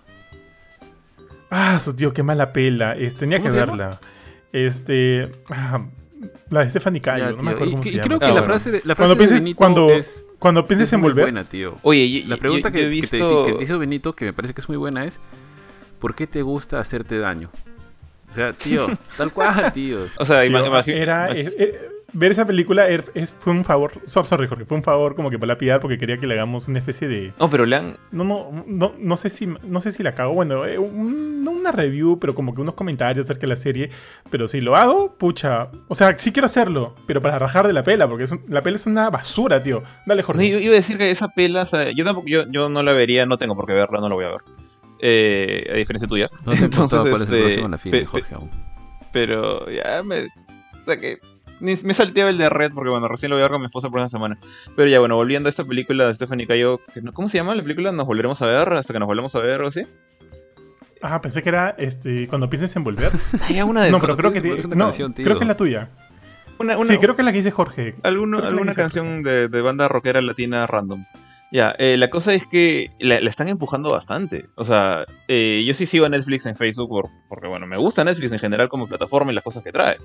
Ah, 1.49 1.79
su 1.79 1.93
tío, 1.95 2.13
qué 2.13 2.23
mala 2.23 2.51
pela. 2.53 2.95
Es, 2.95 3.15
tenía 3.15 3.39
¿Cómo 3.39 3.51
que 3.51 3.57
verla. 3.57 3.99
Este. 4.51 5.31
ah, 5.49 5.85
la 6.49 6.61
de 6.61 6.69
Stephanie 6.69 7.01
Cayo, 7.01 7.25
Ya, 7.25 7.31
no 7.31 7.43
me 7.43 7.51
acuerdo 7.51 7.65
Y, 7.67 7.71
cómo 7.71 7.83
y 7.83 7.85
se 7.87 7.91
llama. 7.95 8.03
creo 8.07 8.19
que 8.19 8.25
Ah, 8.25 8.29
la 8.29 8.33
bueno. 8.35 8.45
frase 8.47 8.71
de, 8.71 8.81
la 8.83 8.95
frase 8.95 8.95
Cuando 8.95 9.13
de 9.15 9.17
pienses, 9.19 9.41
Benito 9.41 9.57
cuando, 9.57 9.89
es, 9.91 10.25
cuando 10.39 10.67
pienses 10.67 10.87
es 10.89 10.93
en 10.93 10.99
muy 11.01 11.09
volver. 11.09 11.25
buena, 11.25 11.43
tío. 11.43 11.77
Oye, 11.83 12.23
La 12.27 12.37
pregunta 12.37 12.69
yo 12.69 12.73
que, 12.73 12.79
he 12.79 12.83
que 12.83 13.07
te, 13.07 13.17
visto- 13.17 13.45
que 13.45 13.53
te 13.53 13.63
hizo 13.63 13.77
Benito, 13.79 14.15
que 14.15 14.25
me 14.25 14.33
parece 14.33 14.53
que 14.53 14.61
es 14.61 14.67
muy 14.69 14.77
buena, 14.77 15.05
es 15.05 15.19
¿por 15.99 16.15
qué 16.15 16.27
te 16.27 16.41
gusta 16.41 16.79
hacerte 16.79 17.17
daño? 17.19 17.49
O 18.29 18.33
sea, 18.33 18.53
tío, 18.55 18.85
tal 19.17 19.31
cual, 19.31 19.71
tío. 19.73 19.99
O 20.19 20.25
sea, 20.25 20.45
ima- 20.45 20.61
Tío, 20.63 20.71
imagi- 20.71 20.93
era, 20.99 21.29
imagi- 21.31 21.47
eh, 21.47 21.53
eh, 21.57 21.89
ver 22.13 22.31
esa 22.31 22.45
película 22.45 22.89
er- 22.89 23.11
es- 23.13 23.33
fue 23.39 23.53
un 23.53 23.63
favor. 23.63 23.91
so- 24.05 24.23
sorry, 24.23 24.47
Jorge, 24.47 24.65
fue 24.65 24.77
un 24.77 24.83
favor 24.83 25.15
como 25.15 25.29
que 25.29 25.37
para 25.37 25.53
la 25.53 25.57
piedad 25.57 25.79
porque 25.81 25.97
quería 25.97 26.17
que 26.17 26.27
le 26.27 26.33
hagamos 26.35 26.67
una 26.67 26.79
especie 26.79 27.07
de. 27.07 27.33
No, 27.39 27.49
pero 27.49 27.65
le 27.65 27.75
han. 27.75 27.97
No, 28.11 28.23
no, 28.23 28.63
no, 28.67 28.93
no 28.97 29.15
sé 29.17 29.29
si 29.29 29.47
no 29.47 29.79
sé 29.79 29.91
si 29.91 30.01
la 30.03 30.15
cago. 30.15 30.33
Bueno, 30.33 30.65
eh, 30.65 30.77
un- 30.77 31.43
no 31.45 31.51
una 31.51 31.71
review, 31.71 32.17
pero 32.19 32.33
como 32.35 32.55
que 32.55 32.61
unos 32.61 32.73
comentarios 32.75 33.25
acerca 33.27 33.41
de 33.41 33.47
la 33.47 33.55
serie. 33.55 33.89
Pero 34.31 34.47
si 34.47 34.61
lo 34.61 34.75
hago, 34.75 35.13
pucha. 35.15 35.67
O 35.87 35.93
sea, 35.95 36.17
sí 36.17 36.31
quiero 36.31 36.47
hacerlo, 36.47 36.95
pero 37.07 37.21
para 37.21 37.37
rajar 37.39 37.67
de 37.67 37.73
la 37.73 37.83
pela, 37.83 38.07
porque 38.07 38.23
es 38.25 38.31
un- 38.31 38.41
la 38.47 38.63
pela 38.63 38.75
es 38.77 38.85
una 38.87 39.09
basura, 39.11 39.61
tío. 39.61 39.83
Dale, 40.07 40.21
No, 40.23 40.27
Jorge. 40.27 40.49
yo 40.49 40.59
iba 40.59 40.71
a 40.71 40.75
decir 40.75 40.97
que 40.97 41.11
esa 41.11 41.27
pela, 41.29 41.61
o 41.63 41.65
sea, 41.65 41.91
yo 41.91 42.03
tampoco, 42.03 42.27
yo, 42.27 42.43
yo 42.51 42.69
no 42.69 42.81
la 42.81 42.93
vería, 42.93 43.25
no 43.27 43.37
tengo 43.37 43.55
por 43.55 43.65
qué 43.67 43.73
verla, 43.73 43.99
no 43.99 44.09
la 44.09 44.15
voy 44.15 44.25
a 44.25 44.29
ver. 44.29 44.41
Eh, 45.07 45.69
a 45.71 45.75
diferencia 45.77 46.07
tuya. 46.07 46.29
No 46.45 46.53
te 46.53 46.57
he 46.61 46.63
Entonces, 46.65 46.99
es 47.05 47.21
el 47.21 47.73
este, 47.73 47.89
pe- 47.91 48.05
Jorge, 48.05 48.33
aún. 48.35 48.49
Pero 49.11 49.69
ya 49.69 50.01
me. 50.03 50.21
O 50.21 50.85
sea 50.85 50.99
que. 50.99 51.17
me 51.59 51.93
salteaba 51.93 52.29
el 52.31 52.37
de 52.39 52.49
Red 52.49 52.71
porque, 52.73 52.89
bueno, 52.89 53.07
recién 53.07 53.29
lo 53.29 53.35
voy 53.35 53.41
a 53.41 53.45
ver 53.45 53.51
con 53.51 53.61
mi 53.61 53.67
esposa 53.67 53.89
por 53.89 53.99
una 53.99 54.09
semana. 54.09 54.37
Pero 54.75 54.89
ya, 54.89 54.99
bueno, 54.99 55.15
volviendo 55.15 55.47
a 55.47 55.51
esta 55.51 55.63
película 55.63 56.07
de 56.07 56.13
Stephanie 56.15 56.47
Cayo. 56.47 56.79
¿Cómo 57.13 57.29
se 57.29 57.37
llama 57.37 57.53
la 57.55 57.61
película? 57.61 57.91
¿Nos 57.91 58.07
volveremos 58.07 58.41
a 58.41 58.47
ver? 58.47 58.73
¿Hasta 58.73 58.93
que 58.93 58.99
nos 58.99 59.07
volvemos 59.07 59.35
a 59.35 59.39
ver 59.41 59.61
o 59.61 59.67
así? 59.67 59.85
Ah, 61.01 61.21
pensé 61.21 61.43
que 61.43 61.49
era 61.49 61.75
este 61.77 62.27
cuando 62.27 62.49
pienses 62.49 62.75
en 62.75 62.83
volver. 62.83 63.11
Hay 63.47 63.61
una 63.61 63.81
de 63.83 63.91
No, 63.91 63.97
esas. 63.97 64.01
pero 64.07 64.17
creo 64.17 64.31
que 64.33 64.41
no, 64.69 64.85
canción, 64.85 65.13
creo 65.13 65.37
que 65.37 65.43
es 65.43 65.47
la 65.47 65.57
tuya. 65.57 65.89
Una, 66.57 66.77
una- 66.77 66.87
Sí, 66.89 66.97
creo 66.97 67.15
que 67.15 67.21
es 67.21 67.25
la 67.25 67.31
que 67.31 67.37
dice 67.39 67.51
Jorge. 67.51 67.95
alguno- 68.03 68.39
alguna 68.43 68.73
canción 68.73 69.21
de, 69.23 69.49
de 69.49 69.61
banda 69.61 69.87
rockera 69.87 70.21
latina 70.21 70.65
random. 70.65 71.03
Ya, 71.55 71.73
eh, 71.79 71.95
la 71.95 72.09
cosa 72.09 72.33
es 72.33 72.47
que 72.47 72.91
la, 72.99 73.15
están 73.15 73.47
empujando 73.47 73.89
bastante. 73.89 74.47
O 74.55 74.65
sea, 74.65 75.05
eh, 75.29 75.63
yo 75.65 75.73
sí 75.73 75.85
sigo 75.85 76.05
a 76.05 76.09
Netflix 76.09 76.45
en 76.47 76.53
Facebook 76.53 76.89
por- 76.89 77.09
porque, 77.29 77.47
bueno, 77.47 77.65
me 77.65 77.77
gusta 77.77 78.03
Netflix 78.03 78.33
en 78.33 78.39
general 78.39 78.67
como 78.67 78.89
plataforma 78.89 79.31
y 79.31 79.35
las 79.35 79.43
cosas 79.45 79.63
que 79.63 79.71
trae. 79.71 79.95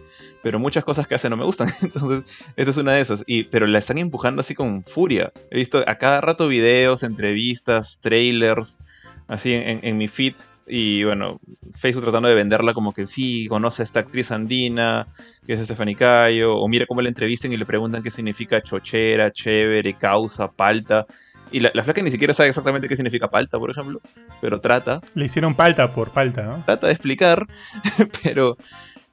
Pero 0.44 0.60
muchas 0.60 0.84
cosas 0.84 1.08
que 1.08 1.16
hace 1.16 1.28
no 1.28 1.36
me 1.36 1.44
gustan. 1.44 1.66
Entonces, 1.82 2.22
esta 2.54 2.70
es 2.70 2.76
una 2.76 2.92
de 2.92 3.00
esas. 3.00 3.24
Y, 3.26 3.42
pero 3.44 3.66
la 3.66 3.78
están 3.78 3.98
empujando 3.98 4.42
así 4.42 4.54
con 4.54 4.84
furia. 4.84 5.32
He 5.50 5.56
visto 5.56 5.82
a 5.88 5.96
cada 5.96 6.20
rato 6.20 6.46
videos, 6.46 7.02
entrevistas, 7.02 7.98
trailers, 8.00 8.78
así 9.26 9.52
en 9.52 9.98
mi 9.98 10.06
feed. 10.06 10.36
Y 10.72 11.02
bueno, 11.02 11.40
Facebook 11.72 12.04
tratando 12.04 12.28
de 12.28 12.36
venderla 12.36 12.74
como 12.74 12.92
que 12.92 13.08
sí, 13.08 13.48
conoce 13.48 13.82
a 13.82 13.84
esta 13.84 13.98
actriz 14.00 14.30
andina, 14.30 15.08
que 15.44 15.54
es 15.54 15.64
Stephanie 15.64 15.96
Cayo, 15.96 16.56
o 16.56 16.68
mira 16.68 16.86
cómo 16.86 17.02
la 17.02 17.08
entrevistan 17.08 17.52
y 17.52 17.56
le 17.56 17.66
preguntan 17.66 18.04
qué 18.04 18.10
significa 18.10 18.60
chochera, 18.60 19.32
chévere, 19.32 19.94
causa, 19.94 20.48
palta. 20.52 21.06
Y 21.52 21.60
la, 21.60 21.70
la 21.74 21.82
flaca 21.82 22.02
ni 22.02 22.10
siquiera 22.10 22.32
sabe 22.32 22.48
exactamente 22.48 22.88
qué 22.88 22.96
significa 22.96 23.28
palta, 23.28 23.58
por 23.58 23.70
ejemplo, 23.70 24.00
pero 24.40 24.60
trata, 24.60 25.00
Le 25.14 25.24
hicieron 25.26 25.54
palta 25.54 25.92
por 25.92 26.10
palta, 26.10 26.42
¿no? 26.42 26.62
trata 26.64 26.86
de 26.86 26.92
explicar, 26.92 27.46
pero 28.22 28.56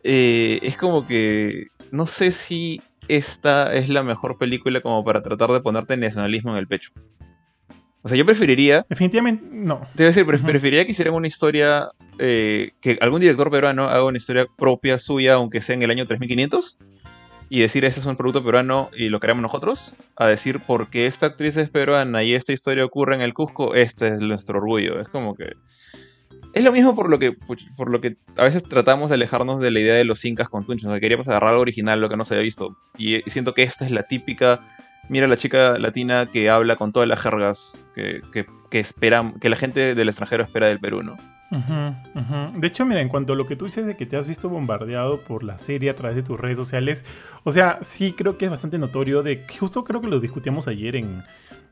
eh, 0.03 0.59
es 0.61 0.77
como 0.77 1.05
que 1.05 1.67
no 1.91 2.05
sé 2.05 2.31
si 2.31 2.81
esta 3.07 3.73
es 3.73 3.89
la 3.89 4.03
mejor 4.03 4.37
película 4.37 4.81
como 4.81 5.03
para 5.03 5.21
tratar 5.21 5.49
de 5.51 5.61
ponerte 5.61 5.97
nacionalismo 5.97 6.51
en 6.51 6.57
el 6.57 6.67
pecho. 6.67 6.91
O 8.03 8.09
sea, 8.09 8.17
yo 8.17 8.25
preferiría. 8.25 8.85
Definitivamente, 8.87 9.43
no. 9.51 9.79
Te 9.95 10.03
voy 10.03 10.05
a 10.05 10.07
decir, 10.15 10.25
preferiría 10.25 10.85
que 10.85 10.91
hicieran 10.91 11.13
una 11.13 11.27
historia. 11.27 11.89
eh, 12.19 12.71
que 12.79 12.97
algún 13.01 13.19
director 13.19 13.51
peruano 13.51 13.89
haga 13.89 14.05
una 14.05 14.17
historia 14.17 14.45
propia 14.57 14.97
suya, 14.97 15.33
aunque 15.33 15.61
sea 15.61 15.75
en 15.75 15.81
el 15.81 15.91
año 15.91 16.05
3500. 16.05 16.77
Y 17.49 17.61
decir, 17.61 17.85
este 17.85 18.01
es 18.01 18.05
un 18.05 18.17
producto 18.17 18.43
peruano 18.43 18.89
y 18.95 19.09
lo 19.09 19.19
creamos 19.19 19.41
nosotros. 19.41 19.95
A 20.17 20.27
decir, 20.27 20.59
porque 20.65 21.07
esta 21.07 21.27
actriz 21.27 21.55
es 21.57 21.69
peruana 21.69 22.23
y 22.23 22.33
esta 22.33 22.51
historia 22.51 22.83
ocurre 22.83 23.15
en 23.15 23.21
el 23.21 23.33
Cusco, 23.33 23.73
este 23.73 24.07
es 24.09 24.19
nuestro 24.19 24.57
orgullo. 24.59 24.99
Es 24.99 25.07
como 25.07 25.35
que. 25.35 25.53
Es 26.53 26.63
lo 26.63 26.71
mismo 26.71 26.95
por 26.95 27.09
lo 27.09 27.19
que, 27.19 27.33
por 27.33 27.89
lo 27.91 28.01
que 28.01 28.17
a 28.35 28.43
veces 28.43 28.63
tratamos 28.63 29.09
de 29.09 29.15
alejarnos 29.15 29.59
de 29.59 29.71
la 29.71 29.79
idea 29.79 29.95
de 29.95 30.05
los 30.05 30.25
incas 30.25 30.49
con 30.49 30.65
tunchos. 30.65 30.87
O 30.87 30.91
sea, 30.91 30.99
queríamos 30.99 31.27
agarrar 31.27 31.51
algo 31.51 31.61
original, 31.61 32.01
lo 32.01 32.09
que 32.09 32.17
no 32.17 32.25
se 32.25 32.33
había 32.33 32.43
visto. 32.43 32.75
Y, 32.97 33.17
y 33.17 33.29
siento 33.29 33.53
que 33.53 33.63
esta 33.63 33.85
es 33.85 33.91
la 33.91 34.03
típica. 34.03 34.59
Mira 35.09 35.27
la 35.27 35.37
chica 35.37 35.77
latina 35.77 36.25
que 36.25 36.49
habla 36.49 36.75
con 36.75 36.91
todas 36.91 37.07
las 37.07 37.21
jergas 37.21 37.77
que, 37.95 38.21
que, 38.33 38.45
esperam- 38.81 39.39
que 39.39 39.49
la 39.49 39.55
gente 39.55 39.95
del 39.95 40.09
extranjero 40.09 40.43
espera 40.43 40.67
del 40.67 40.79
Perú, 40.79 41.03
¿no? 41.03 41.17
De 41.49 42.67
hecho, 42.67 42.85
mira, 42.85 43.01
en 43.01 43.09
cuanto 43.09 43.33
a 43.33 43.35
lo 43.35 43.47
que 43.47 43.55
tú 43.55 43.65
dices 43.65 43.85
de 43.85 43.95
que 43.95 44.05
te 44.05 44.17
has 44.17 44.27
visto 44.27 44.49
bombardeado 44.49 45.21
por 45.21 45.43
la 45.43 45.57
serie 45.57 45.89
a 45.89 45.93
través 45.93 46.15
de 46.15 46.23
tus 46.23 46.39
redes 46.39 46.57
sociales, 46.57 47.05
o 47.43 47.51
sea, 47.51 47.79
sí 47.81 48.13
creo 48.13 48.37
que 48.37 48.45
es 48.45 48.51
bastante 48.51 48.77
notorio 48.77 49.23
de 49.23 49.45
que 49.45 49.57
justo 49.57 49.83
creo 49.83 50.01
que 50.01 50.07
lo 50.07 50.19
discutíamos 50.19 50.67
ayer 50.67 50.97
en, 50.97 51.21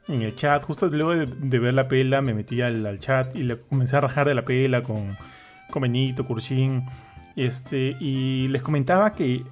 en 0.08 0.22
el 0.22 0.36
chat, 0.36 0.64
justo 0.64 0.88
luego 0.88 1.16
de, 1.16 1.26
de 1.26 1.60
ver 1.60 1.74
la 1.74 1.88
pela 1.88 2.22
me 2.22 2.34
metí 2.34 2.62
al, 2.62 3.00
chat 3.00 3.36
y 3.36 3.44
le 3.44 3.60
comencé 3.60 3.98
a 3.98 4.02
rajar 4.02 4.28
de 4.28 4.36
la 4.36 4.46
pela 4.46 4.82
con, 4.84 5.16
con 5.70 5.82
Benito, 5.82 6.26
Curchín, 6.26 6.86
este, 7.36 7.98
y 8.00 8.48
les 8.48 8.62
comentaba 8.62 9.12
que, 9.14 9.44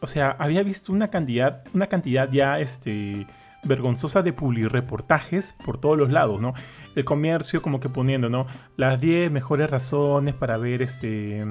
o 0.00 0.06
sea, 0.06 0.36
había 0.38 0.62
visto 0.62 0.92
una 0.92 1.08
cantidad, 1.08 1.64
una 1.74 1.88
cantidad 1.88 2.30
ya, 2.30 2.60
este, 2.60 3.26
vergonzosa 3.64 4.22
de 4.22 4.32
publireportajes 4.32 5.54
por 5.64 5.78
todos 5.78 5.96
los 5.98 6.10
lados, 6.12 6.40
¿no? 6.40 6.54
El 6.94 7.04
comercio 7.04 7.62
como 7.62 7.80
que 7.80 7.88
poniendo, 7.88 8.28
¿no? 8.28 8.46
Las 8.76 9.00
10 9.00 9.30
mejores 9.30 9.70
razones 9.70 10.34
para 10.34 10.56
ver 10.58 10.82
este 10.82 11.44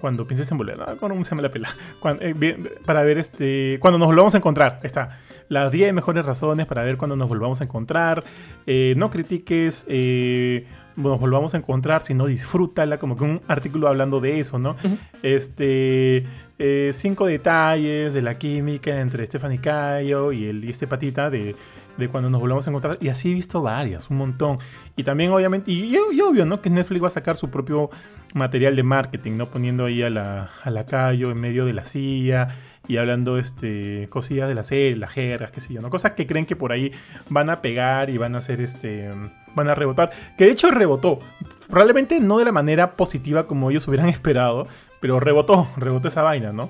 cuando 0.00 0.26
pienses 0.26 0.50
en 0.50 0.58
volver, 0.58 0.78
¿no? 0.78 0.84
¿cómo 0.98 1.22
se 1.22 1.30
llama 1.30 1.42
la 1.42 1.50
pela? 1.50 1.68
Cuando- 2.00 2.24
eh, 2.24 2.32
bien, 2.36 2.68
para 2.86 3.02
ver 3.04 3.18
este 3.18 3.78
cuando 3.80 3.98
nos 3.98 4.06
volvamos 4.08 4.34
a 4.34 4.38
encontrar, 4.38 4.74
ahí 4.82 4.86
está. 4.86 5.20
Las 5.48 5.70
10 5.70 5.92
mejores 5.92 6.24
razones 6.24 6.66
para 6.66 6.82
ver 6.82 6.96
cuando 6.96 7.14
nos 7.14 7.28
volvamos 7.28 7.60
a 7.60 7.64
encontrar. 7.64 8.24
Eh, 8.66 8.94
no 8.96 9.10
critiques, 9.10 9.84
eh, 9.88 10.66
nos 10.96 11.20
volvamos 11.20 11.54
a 11.54 11.58
encontrar, 11.58 12.00
sino 12.02 12.26
disfrútala, 12.26 12.98
como 12.98 13.16
que 13.16 13.24
un 13.24 13.42
artículo 13.48 13.86
hablando 13.88 14.20
de 14.20 14.40
eso, 14.40 14.58
¿no? 14.58 14.76
Este, 15.22 16.26
eh, 16.64 16.90
cinco 16.92 17.26
detalles 17.26 18.14
de 18.14 18.22
la 18.22 18.38
química 18.38 19.00
entre 19.00 19.26
Stephanie 19.26 19.60
Cayo 19.60 20.30
y, 20.30 20.46
el, 20.46 20.64
y 20.64 20.70
este 20.70 20.86
patita 20.86 21.28
de, 21.28 21.56
de 21.98 22.08
cuando 22.08 22.30
nos 22.30 22.40
volvamos 22.40 22.64
a 22.66 22.70
encontrar. 22.70 22.98
Y 23.00 23.08
así 23.08 23.32
he 23.32 23.34
visto 23.34 23.62
varias, 23.62 24.08
un 24.10 24.18
montón. 24.18 24.58
Y 24.96 25.02
también, 25.02 25.32
obviamente, 25.32 25.72
y, 25.72 25.96
y- 25.96 26.20
obvio, 26.20 26.46
¿no? 26.46 26.60
Que 26.60 26.70
Netflix 26.70 27.02
va 27.02 27.06
a 27.08 27.10
sacar 27.10 27.36
su 27.36 27.50
propio 27.50 27.90
material 28.34 28.76
de 28.76 28.82
marketing, 28.84 29.32
¿no? 29.38 29.48
Poniendo 29.48 29.86
ahí 29.86 30.02
a 30.02 30.10
la, 30.10 30.50
a 30.62 30.70
la 30.70 30.86
Cayo 30.86 31.32
en 31.32 31.40
medio 31.40 31.66
de 31.66 31.72
la 31.72 31.84
silla 31.84 32.48
y 32.88 32.96
hablando 32.96 33.38
este, 33.38 34.08
cosillas 34.10 34.48
de 34.48 34.54
la 34.54 34.62
serie, 34.64 34.96
las 34.96 35.12
jergas, 35.12 35.50
qué 35.52 35.60
sé 35.60 35.72
yo, 35.72 35.80
¿no? 35.80 35.88
Cosas 35.90 36.12
que 36.12 36.26
creen 36.26 36.46
que 36.46 36.56
por 36.56 36.72
ahí 36.72 36.92
van 37.28 37.48
a 37.50 37.62
pegar 37.62 38.10
y 38.10 38.18
van 38.18 38.34
a 38.34 38.38
hacer 38.38 38.60
este. 38.60 39.08
van 39.54 39.68
a 39.68 39.74
rebotar. 39.74 40.10
Que 40.36 40.46
de 40.46 40.50
hecho 40.52 40.70
rebotó. 40.70 41.20
Probablemente 41.68 42.18
no 42.20 42.38
de 42.38 42.44
la 42.44 42.52
manera 42.52 42.96
positiva 42.96 43.46
como 43.46 43.70
ellos 43.70 43.86
hubieran 43.88 44.08
esperado, 44.10 44.66
pero 45.00 45.20
rebotó, 45.20 45.68
rebotó 45.76 46.08
esa 46.08 46.22
vaina, 46.22 46.52
¿no? 46.52 46.68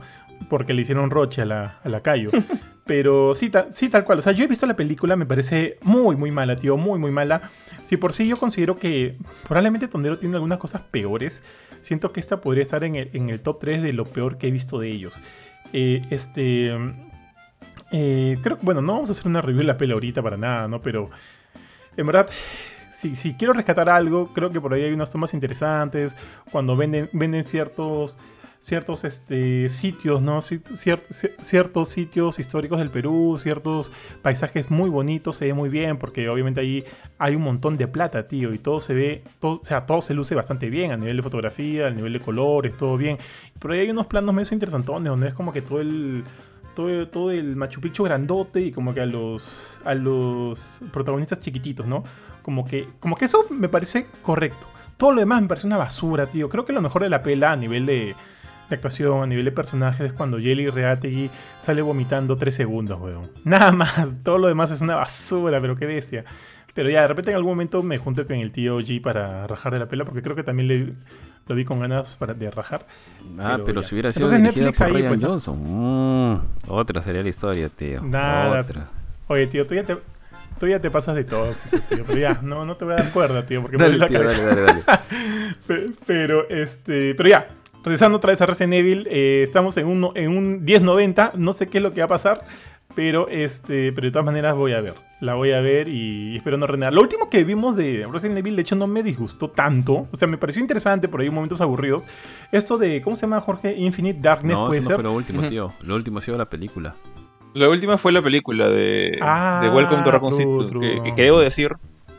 Porque 0.50 0.75
le 0.75 0.83
hicieron 0.83 1.11
roche 1.11 1.42
a 1.42 1.45
la, 1.45 1.78
a 1.85 1.88
la 1.88 2.00
Cayo. 2.00 2.28
Pero 2.85 3.37
sí, 3.37 3.49
ta- 3.49 3.69
sí, 3.73 3.88
tal 3.88 4.02
cual. 4.02 4.19
O 4.19 4.23
sea, 4.23 4.33
yo 4.33 4.42
he 4.42 4.49
visto 4.49 4.66
la 4.66 4.75
película, 4.75 5.14
me 5.14 5.25
parece 5.25 5.78
muy, 5.83 6.16
muy 6.16 6.33
mala, 6.33 6.57
tío. 6.57 6.76
Muy, 6.76 6.99
muy 6.99 7.12
mala. 7.12 7.42
Si 7.85 7.97
por 7.97 8.12
sí 8.12 8.26
yo 8.26 8.37
considero 8.37 8.76
que 8.76 9.14
probablemente 9.47 9.87
Tondero 9.87 10.19
tiene 10.19 10.35
algunas 10.35 10.59
cosas 10.59 10.81
peores, 10.90 11.45
siento 11.82 12.10
que 12.13 12.19
esta 12.19 12.41
podría 12.41 12.65
estar 12.65 12.82
en 12.82 12.97
el, 12.97 13.10
en 13.13 13.30
el 13.30 13.41
top 13.41 13.60
3 13.60 13.82
de 13.84 13.93
lo 13.93 14.06
peor 14.06 14.37
que 14.37 14.49
he 14.49 14.50
visto 14.50 14.80
de 14.80 14.91
ellos. 14.91 15.21
Eh, 15.73 16.04
este. 16.11 16.73
eh, 17.93 18.39
creo 18.43 18.58
que, 18.58 18.65
bueno, 18.65 18.82
no 18.82 18.95
vamos 18.95 19.08
a 19.08 19.13
hacer 19.13 19.26
una 19.26 19.41
review 19.41 19.61
de 19.61 19.67
la 19.67 19.78
peli 19.78 19.93
ahorita 19.93 20.23
para 20.23 20.37
nada, 20.37 20.69
¿no? 20.69 20.82
Pero 20.82 21.11
en 21.97 22.06
verdad, 22.06 22.28
si, 22.93 23.17
si 23.17 23.35
quiero 23.35 23.52
rescatar 23.52 23.89
algo, 23.89 24.32
creo 24.32 24.50
que 24.50 24.61
por 24.61 24.73
ahí 24.75 24.82
hay 24.82 24.93
unas 24.93 25.11
tomas 25.11 25.35
interesantes. 25.35 26.17
Cuando 26.50 26.76
venden, 26.76 27.08
venden 27.13 27.45
ciertos 27.45 28.19
ciertos 28.63 29.03
este, 29.03 29.69
sitios, 29.69 30.23
¿no? 30.23 30.41
Ciertos 30.41 31.89
sitios 31.89 32.39
históricos 32.39 32.79
del 32.79 32.91
Perú, 32.91 33.37
ciertos 33.37 33.91
paisajes 34.23 34.71
muy 34.71 34.89
bonitos, 34.89 35.37
se 35.37 35.47
ve 35.47 35.53
muy 35.53 35.69
bien, 35.69 35.99
porque 35.99 36.29
obviamente 36.29 36.61
ahí 36.61 36.85
hay 37.19 37.35
un 37.35 37.43
montón 37.43 37.77
de 37.77 37.89
plata, 37.89 38.29
tío, 38.29 38.55
y 38.55 38.61
todo 38.61 38.81
se 38.81 38.95
ve, 38.95 39.25
todo, 39.41 39.61
o 39.61 39.65
sea, 39.65 39.85
todo 39.85 40.01
se 40.01 40.15
luce 40.15 40.37
bastante 40.37 40.71
bien 40.71 40.93
a 40.93 40.97
nivel 40.97 41.17
de 41.17 41.23
fotografía, 41.25 41.89
a 41.89 41.91
nivel 41.91 42.13
de 42.13 42.21
colores, 42.21 42.77
todo 42.77 42.97
bien. 42.97 43.19
Pero 43.59 43.75
ahí 43.75 43.81
hay 43.81 43.91
unos 43.91 44.07
planos 44.07 44.33
medio 44.33 44.49
interesantones, 44.53 45.09
donde 45.09 45.29
es 45.29 45.35
como 45.35 45.53
que 45.53 45.61
todo 45.61 45.81
el, 45.81 46.23
todo, 46.77 47.09
todo 47.09 47.33
el 47.33 47.57
Machu 47.57 47.81
Picchu 47.81 48.05
grandote 48.05 48.61
y 48.61 48.71
como 48.71 48.95
que 48.95 49.01
a 49.01 49.07
los, 49.07 49.77
a 49.85 49.95
los 49.95 50.81
protagonistas 50.93 51.41
chiquititos, 51.41 51.89
¿no? 51.89 52.05
Como 52.43 52.65
que, 52.65 52.87
como 53.01 53.17
que 53.17 53.25
eso 53.25 53.45
me 53.51 53.69
parece 53.69 54.07
correcto. 54.23 54.69
Todo 54.97 55.13
lo 55.13 55.21
demás 55.21 55.43
me 55.43 55.49
parece 55.49 55.67
una 55.67 55.79
basura, 55.79 56.29
tío. 56.29 56.49
Creo 56.49 56.65
que 56.65 56.73
lo 56.73 56.81
mejor 56.81 57.03
de 57.03 57.09
la 57.09 57.25
pela 57.25 57.51
a 57.51 57.57
nivel 57.57 57.87
de, 57.87 58.15
de 58.73 58.76
actuación, 58.76 59.23
a 59.23 59.26
nivel 59.26 59.45
de 59.45 59.52
personajes, 59.52 60.06
es 60.06 60.13
cuando 60.13 60.39
Jelly 60.39 60.69
Reategui 60.69 61.30
sale 61.58 61.82
vomitando 61.82 62.37
3 62.37 62.54
segundos, 62.54 63.00
weón. 63.00 63.30
Nada 63.45 63.73
más. 63.73 64.13
Todo 64.23 64.39
lo 64.39 64.49
demás 64.49 64.71
es 64.71 64.80
una 64.80 64.97
basura, 64.97 65.61
pero 65.61 65.76
qué 65.76 65.87
bestia. 65.87 66.25
Pero 66.75 66.89
ya, 66.89 67.02
de 67.02 67.08
repente 67.08 67.30
en 67.30 67.37
algún 67.37 67.52
momento 67.52 67.82
me 67.82 67.99
junto 67.99 68.26
con 68.26 68.37
el 68.37 68.50
tío 68.50 68.80
G 68.80 69.00
para 69.02 69.47
rajar 69.47 69.75
de 69.75 69.78
la 69.78 69.87
pela, 69.89 70.04
porque 70.06 70.23
creo 70.23 70.35
que 70.35 70.43
también 70.43 70.69
le, 70.69 70.93
lo 71.47 71.54
vi 71.54 71.67
con 71.67 71.80
ganas 71.80 72.17
para, 72.17 72.32
de 72.32 72.50
rajar. 72.50 72.87
Ah, 73.39 73.58
Pero 73.63 73.82
si 73.82 73.95
hubiera 73.95 74.11
sido 74.11 74.25
Entonces 74.32 74.43
Netflix 74.56 74.78
por 74.78 74.87
ahí, 74.87 74.93
Ryan 75.02 75.21
pues, 75.21 75.49
mm, 75.49 76.35
otra 76.69 77.02
sería 77.02 77.23
la 77.23 77.28
historia, 77.28 77.69
tío. 77.69 78.02
Nada. 78.02 78.63
Otra. 78.63 78.89
Oye, 79.28 79.47
tío, 79.49 79.67
tú 79.67 79.75
ya 79.75 79.85
te, 79.85 79.99
tú 80.58 80.67
ya 80.67 80.80
te 80.80 80.91
pasas 80.91 81.15
de 81.15 81.25
todo, 81.25 81.52
tío. 81.91 82.04
Pero 82.06 82.19
ya, 82.19 82.41
no, 82.43 82.65
no 82.65 82.75
te 82.76 82.87
voy 82.87 82.95
a 82.95 83.02
dar 83.02 83.11
cuerda, 83.13 83.45
tío, 83.45 83.61
porque 83.61 83.76
me 83.76 83.85
duele 83.85 83.99
Dale, 83.99 83.99
la 83.99 84.08
tío, 84.08 84.19
cabeza. 84.19 84.43
dale, 84.43 84.63
dale, 84.63 84.82
dale. 84.87 85.00
Pe- 85.67 85.91
Pero, 86.06 86.49
este, 86.49 87.15
pero 87.15 87.28
ya, 87.28 87.49
regresando 87.84 88.16
otra 88.18 88.30
vez 88.30 88.40
a 88.40 88.47
Resident 88.47 88.75
Evil, 88.75 89.06
eh, 89.10 89.40
estamos 89.42 89.76
en 89.76 89.86
un, 89.86 90.10
en 90.14 90.36
un 90.36 90.64
1090, 90.64 91.32
no 91.36 91.52
sé 91.52 91.68
qué 91.68 91.78
es 91.78 91.82
lo 91.84 91.92
que 91.92 92.00
va 92.00 92.06
a 92.06 92.08
pasar, 92.08 92.45
pero, 92.95 93.28
este, 93.28 93.92
pero 93.92 94.06
de 94.06 94.12
todas 94.12 94.26
maneras 94.26 94.54
voy 94.54 94.73
a 94.73 94.80
ver, 94.80 94.95
la 95.21 95.34
voy 95.34 95.52
a 95.52 95.60
ver 95.60 95.88
y 95.88 96.36
espero 96.36 96.58
no 96.58 96.66
renegar. 96.66 96.92
Lo 96.92 97.00
último 97.00 97.30
que 97.30 97.42
vimos 97.45 97.75
de 97.76 98.06
Resident 98.12 98.38
Evil, 98.38 98.54
de 98.56 98.62
hecho, 98.62 98.76
no 98.76 98.86
me 98.86 99.02
disgustó 99.02 99.49
tanto, 99.49 100.06
o 100.12 100.16
sea, 100.16 100.28
me 100.28 100.36
pareció 100.36 100.60
interesante, 100.60 101.08
por 101.08 101.21
ahí 101.23 101.30
momentos 101.30 101.60
aburridos. 101.62 102.02
Esto 102.52 102.76
de, 102.78 103.00
¿cómo 103.02 103.16
se 103.16 103.23
llama, 103.23 103.40
Jorge? 103.40 103.75
Infinite 103.76 104.18
Darkness, 104.21 104.56
No, 104.56 104.66
puede 104.66 104.80
eso 104.80 104.90
no 104.90 104.97
ser. 104.97 105.02
fue 105.02 105.10
lo 105.10 105.16
último, 105.16 105.42
tío. 105.49 105.73
Lo 105.82 105.95
último 105.97 106.18
ha 106.18 106.23
sido 106.23 106.36
la 106.36 106.47
película. 106.50 106.95
La 107.54 107.68
última 107.68 107.99
fue 107.99 108.12
la 108.12 108.23
película 108.23 108.68
de, 108.68 109.18
Ah, 109.21 109.60
de 109.62 109.68
Welcome 109.71 110.02
to 110.04 110.10
Raccoon 110.10 110.32
City, 110.34 110.78
que, 110.80 111.02
que- 111.02 111.14
que 111.14 111.23
debo 111.23 111.38
decir 111.40 111.73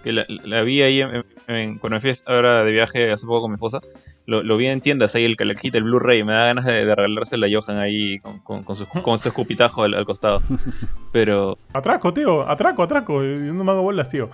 que 0.03 0.11
la, 0.13 0.25
la 0.27 0.61
vi 0.63 0.81
ahí 0.81 1.01
en- 1.01 1.23
en- 1.47 1.77
cuando 1.77 1.95
me 1.95 2.01
fui 2.01 2.11
ahora 2.25 2.63
de 2.63 2.71
viaje 2.71 3.11
hace 3.11 3.25
poco 3.25 3.41
con 3.41 3.51
mi 3.51 3.55
esposa. 3.55 3.79
Lo, 4.25 4.41
lo 4.41 4.55
vi 4.55 4.67
en 4.67 4.79
tiendas 4.79 5.15
ahí, 5.15 5.25
el 5.25 5.35
calajita, 5.35 5.77
el 5.77 5.83
Blu-ray. 5.83 6.23
Me 6.23 6.31
da 6.31 6.45
ganas 6.45 6.63
de, 6.65 6.85
de 6.85 6.95
regalársela 6.95 7.47
a 7.47 7.49
Johan 7.51 7.77
ahí 7.77 8.19
con, 8.19 8.39
con, 8.39 8.63
con 8.63 8.75
su, 8.77 8.87
con 8.87 9.19
su 9.19 9.27
escupitajo 9.27 9.83
al, 9.83 9.93
al 9.95 10.05
costado. 10.05 10.41
Pero 11.11 11.57
Atraco, 11.73 12.13
tío, 12.13 12.47
atraco, 12.49 12.83
atraco. 12.83 13.21
Yo 13.21 13.53
no 13.53 13.63
me 13.65 13.71
hago 13.71 13.81
bolas, 13.81 14.07
tío. 14.09 14.29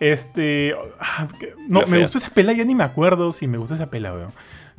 Este. 0.00 0.74
ah, 0.98 1.28
que- 1.38 1.54
no, 1.68 1.82
me 1.86 2.00
gustó 2.00 2.18
esa 2.18 2.30
pela, 2.30 2.52
ya 2.54 2.64
ni 2.64 2.74
me 2.74 2.84
acuerdo 2.84 3.32
si 3.32 3.46
me 3.46 3.58
gustó 3.58 3.74
esa 3.74 3.90
pela, 3.90 4.14
weón. 4.14 4.32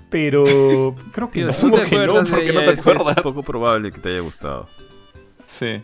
Pero 0.10 0.44
creo 1.14 1.30
que 1.30 1.40
Tío, 1.42 1.48
no. 1.48 1.54
si 1.54 1.70
¿Cómo 1.70 1.78
te 1.84 1.90
que 1.90 1.96
no? 1.96 2.02
acuerdas 2.02 2.30
¿Por 2.30 2.40
de 2.40 2.46
qué 2.46 2.54
no 2.54 2.60
te 2.62 2.66
es- 2.66 2.74
es 2.74 2.80
acuerdas? 2.80 3.22
poco 3.22 3.42
probable 3.44 3.92
que 3.92 4.00
te 4.00 4.10
haya 4.10 4.20
gustado. 4.22 4.68
sí. 5.44 5.82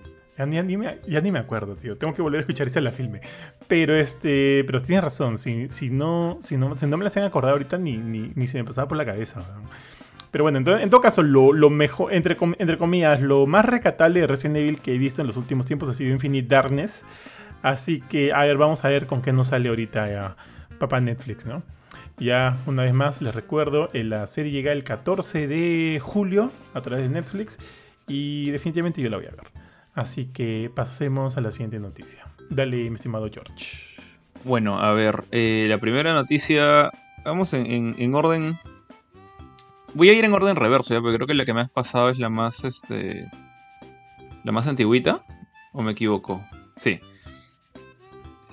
Ya, 0.49 1.21
ni- 1.21 1.31
me, 1.31 1.39
acuerdo, 1.39 1.75
tío. 1.75 1.97
Tengo 1.97 2.13
que 2.13 2.21
volver 2.21 2.39
a 2.39 2.41
escuchar 2.41 2.67
esa 2.67 2.81
la 2.81 2.91
filme. 2.91 3.21
Pero 3.67 3.95
este. 3.95 4.63
Pero 4.65 4.79
tienes 4.79 5.03
razón. 5.03 5.37
Si, 5.37 5.69
si, 5.69 5.89
no, 5.89 6.37
si, 6.41 6.57
no, 6.57 6.77
si 6.77 6.87
no 6.87 6.97
me 6.97 7.03
las 7.03 7.15
han 7.17 7.23
acordado 7.23 7.53
ahorita, 7.53 7.77
ni, 7.77 7.97
ni, 7.97 8.31
ni 8.35 8.47
se 8.47 8.57
me 8.57 8.63
pasaba 8.63 8.87
por 8.87 8.97
la 8.97 9.05
cabeza. 9.05 9.43
Pero 10.31 10.45
bueno, 10.45 10.57
entonces, 10.57 10.83
en 10.83 10.89
todo 10.89 11.01
caso, 11.01 11.23
lo, 11.23 11.51
lo 11.51 11.69
mejor, 11.69 12.13
entre, 12.13 12.37
entre 12.57 12.77
comillas, 12.77 13.21
lo 13.21 13.45
más 13.47 13.65
recatable 13.65 14.21
de 14.21 14.27
Resident 14.27 14.57
Evil 14.57 14.79
que 14.79 14.95
he 14.95 14.97
visto 14.97 15.21
en 15.21 15.27
los 15.27 15.35
últimos 15.37 15.65
tiempos 15.65 15.89
ha 15.89 15.93
sido 15.93 16.11
Infinite 16.11 16.47
Darkness. 16.47 17.03
Así 17.61 18.01
que, 18.01 18.31
a 18.33 18.43
ver, 18.43 18.57
vamos 18.57 18.85
a 18.85 18.87
ver 18.87 19.07
con 19.07 19.21
qué 19.21 19.33
nos 19.33 19.47
sale 19.47 19.69
ahorita 19.69 20.09
ya 20.09 20.35
papá 20.79 20.99
Netflix, 20.99 21.45
¿no? 21.45 21.61
Ya, 22.17 22.57
una 22.65 22.83
vez 22.83 22.93
más, 22.93 23.21
les 23.21 23.33
recuerdo, 23.33 23.89
eh, 23.93 24.03
la 24.03 24.27
serie 24.27 24.51
llega 24.51 24.71
el 24.71 24.83
14 24.83 25.47
de 25.47 25.99
julio 26.01 26.51
a 26.73 26.81
través 26.81 27.03
de 27.03 27.09
Netflix 27.09 27.57
y 28.07 28.51
definitivamente 28.51 29.01
yo 29.01 29.09
la 29.09 29.17
voy 29.17 29.27
a 29.27 29.31
ver. 29.31 29.60
Así 29.93 30.25
que 30.27 30.71
pasemos 30.73 31.37
a 31.37 31.41
la 31.41 31.51
siguiente 31.51 31.79
noticia. 31.79 32.25
Dale, 32.49 32.89
mi 32.89 32.95
estimado 32.95 33.29
George. 33.31 33.77
Bueno, 34.43 34.79
a 34.79 34.91
ver, 34.93 35.25
eh, 35.31 35.67
la 35.69 35.77
primera 35.77 36.13
noticia, 36.13 36.91
vamos 37.25 37.53
en, 37.53 37.65
en- 37.65 37.95
en 37.99 38.15
orden... 38.15 38.57
Voy 39.93 40.09
a 40.09 40.13
ir 40.13 40.23
en 40.23 40.33
orden 40.33 40.55
reverso, 40.55 40.93
¿ya? 40.93 41.01
porque 41.01 41.17
creo 41.17 41.27
que 41.27 41.33
la 41.33 41.43
que 41.45 41.53
me 41.53 41.61
has 41.61 41.69
pasado 41.69 42.09
es 42.09 42.17
la 42.19 42.29
más, 42.29 42.63
este... 42.63 43.25
La 44.43 44.51
más 44.51 44.65
antigüita, 44.67 45.23
¿o 45.73 45.81
me 45.81 45.91
equivoco? 45.91 46.41
Sí. 46.77 46.99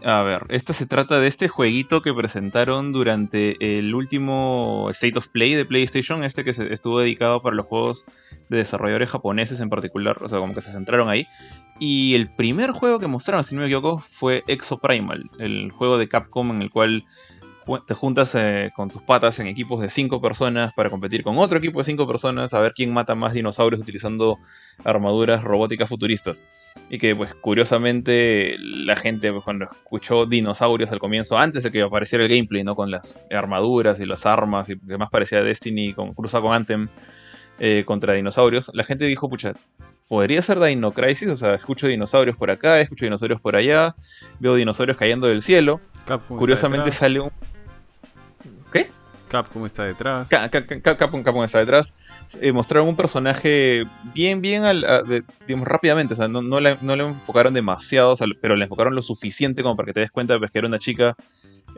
A 0.05 0.23
ver, 0.23 0.47
este 0.49 0.73
se 0.73 0.87
trata 0.87 1.19
de 1.19 1.27
este 1.27 1.49
jueguito 1.49 2.03
que 2.03 2.15
presentaron 2.15 2.93
durante 2.93 3.79
el 3.79 3.95
último 3.95 4.89
State 4.91 5.19
of 5.19 5.29
Play 5.29 5.55
de 5.55 5.65
PlayStation, 5.65 6.23
este 6.23 6.45
que 6.45 6.51
estuvo 6.51 7.01
dedicado 7.01 7.43
para 7.43 7.57
los 7.57 7.67
juegos 7.67 8.05
de 8.49 8.59
desarrolladores 8.59 9.11
japoneses 9.11 9.61
en 9.61 9.69
particular, 9.69 10.19
o 10.23 10.29
sea, 10.29 10.39
como 10.39 10.55
que 10.55 10.61
se 10.61 10.71
centraron 10.71 11.09
ahí. 11.09 11.27
Y 11.81 12.15
el 12.15 12.29
primer 12.29 12.71
juego 12.71 12.99
que 13.01 13.07
mostraron, 13.07 13.45
si 13.45 13.55
no 13.55 13.61
me 13.61 13.67
equivoco, 13.67 13.99
fue 13.99 14.45
Exo 14.47 14.79
Primal, 14.79 15.31
el 15.39 15.71
juego 15.73 15.99
de 15.99 16.09
Capcom 16.09 16.51
en 16.51 16.63
el 16.63 16.71
cual 16.71 17.05
te 17.87 17.95
juntas 17.95 18.35
eh, 18.35 18.71
con 18.75 18.91
tus 18.91 19.03
patas 19.03 19.39
en 19.41 19.47
equipos 19.47 19.81
de 19.81 19.91
5 19.91 20.21
personas 20.21 20.73
para 20.75 20.89
competir 20.89 21.23
con 21.23 21.37
otro 21.39 21.59
equipo 21.59 21.81
de 21.81 21.85
5 21.85 22.07
personas 22.07 22.55
a 22.55 22.61
ver 22.61 22.73
quién 22.73 22.93
mata 22.93 23.15
más 23.15 23.35
dinosaurios 23.35 23.83
utilizando 23.83 24.39
armaduras 24.85 25.45
robóticas 25.45 25.89
futuristas. 25.89 26.45
Y 26.89 26.99
que 26.99 27.15
pues 27.15 27.35
curiosamente 27.35 28.57
la 28.59 28.97
gente 28.97 29.31
pues, 29.33 29.45
cuando 29.45 29.67
escuchó 29.67 30.27
dinosaurios 30.27 30.91
al 30.93 30.99
comienzo, 30.99 31.39
antes 31.39 31.63
de 31.63 31.71
que 31.71 31.83
apareciera 31.83 32.25
el 32.25 32.31
gameplay, 32.31 32.65
¿no? 32.65 32.75
Con 32.75 32.91
las 32.91 33.19
armaduras 33.31 34.01
y 34.01 34.07
las 34.07 34.25
armas 34.25 34.71
y 34.71 34.79
que 34.79 34.97
más 34.97 35.11
parecía 35.11 35.43
Destiny 35.43 35.93
con, 35.93 36.15
cruzado 36.15 36.45
con 36.45 36.55
Anthem 36.55 36.89
eh, 37.59 37.83
contra 37.85 38.15
dinosaurios, 38.15 38.71
la 38.73 38.85
gente 38.85 39.05
dijo, 39.05 39.29
pucha, 39.29 39.53
podría 40.09 40.41
ser 40.43 40.59
Dino 40.59 40.93
Crisis, 40.93 41.29
o 41.29 41.37
sea, 41.37 41.55
escucho 41.55 41.87
dinosaurios 41.87 42.37
por 42.37 42.51
acá, 42.51 42.81
escucho 42.81 43.05
dinosaurios 43.05 43.41
por 43.41 43.57
allá, 43.57 43.95
veo 44.41 44.55
dinosaurios 44.55 44.97
cayendo 44.97 45.27
del 45.29 45.43
cielo. 45.43 45.81
Curiosamente 46.29 46.91
sale 46.93 47.21
un 47.21 47.31
¿Qué? 48.73 48.91
Capcom 49.29 49.67
está 49.67 49.85
detrás. 49.85 50.29
Capcom, 50.29 51.45
está 51.45 51.59
detrás. 51.59 51.95
Eh, 52.41 52.53
mostraron 52.53 52.89
un 52.89 52.97
personaje 52.97 53.85
bien, 54.15 54.41
bien, 54.41 54.63
digamos, 55.47 55.69
rápidamente. 55.69 56.15
O 56.15 56.17
sea, 56.17 56.29
no, 56.29 56.61
le, 56.61 56.79
enfocaron 56.81 57.55
demasiado, 57.55 58.17
pero 58.41 58.57
le 58.57 58.65
enfocaron 58.65 58.95
lo 58.95 59.03
suficiente 59.03 59.63
como 59.63 59.77
para 59.77 59.87
que 59.87 59.93
te 59.93 60.01
des 60.01 60.11
cuenta 60.11 60.39
pues, 60.39 60.51
que 60.51 60.59
era 60.59 60.69
una 60.69 60.79
chica 60.79 61.15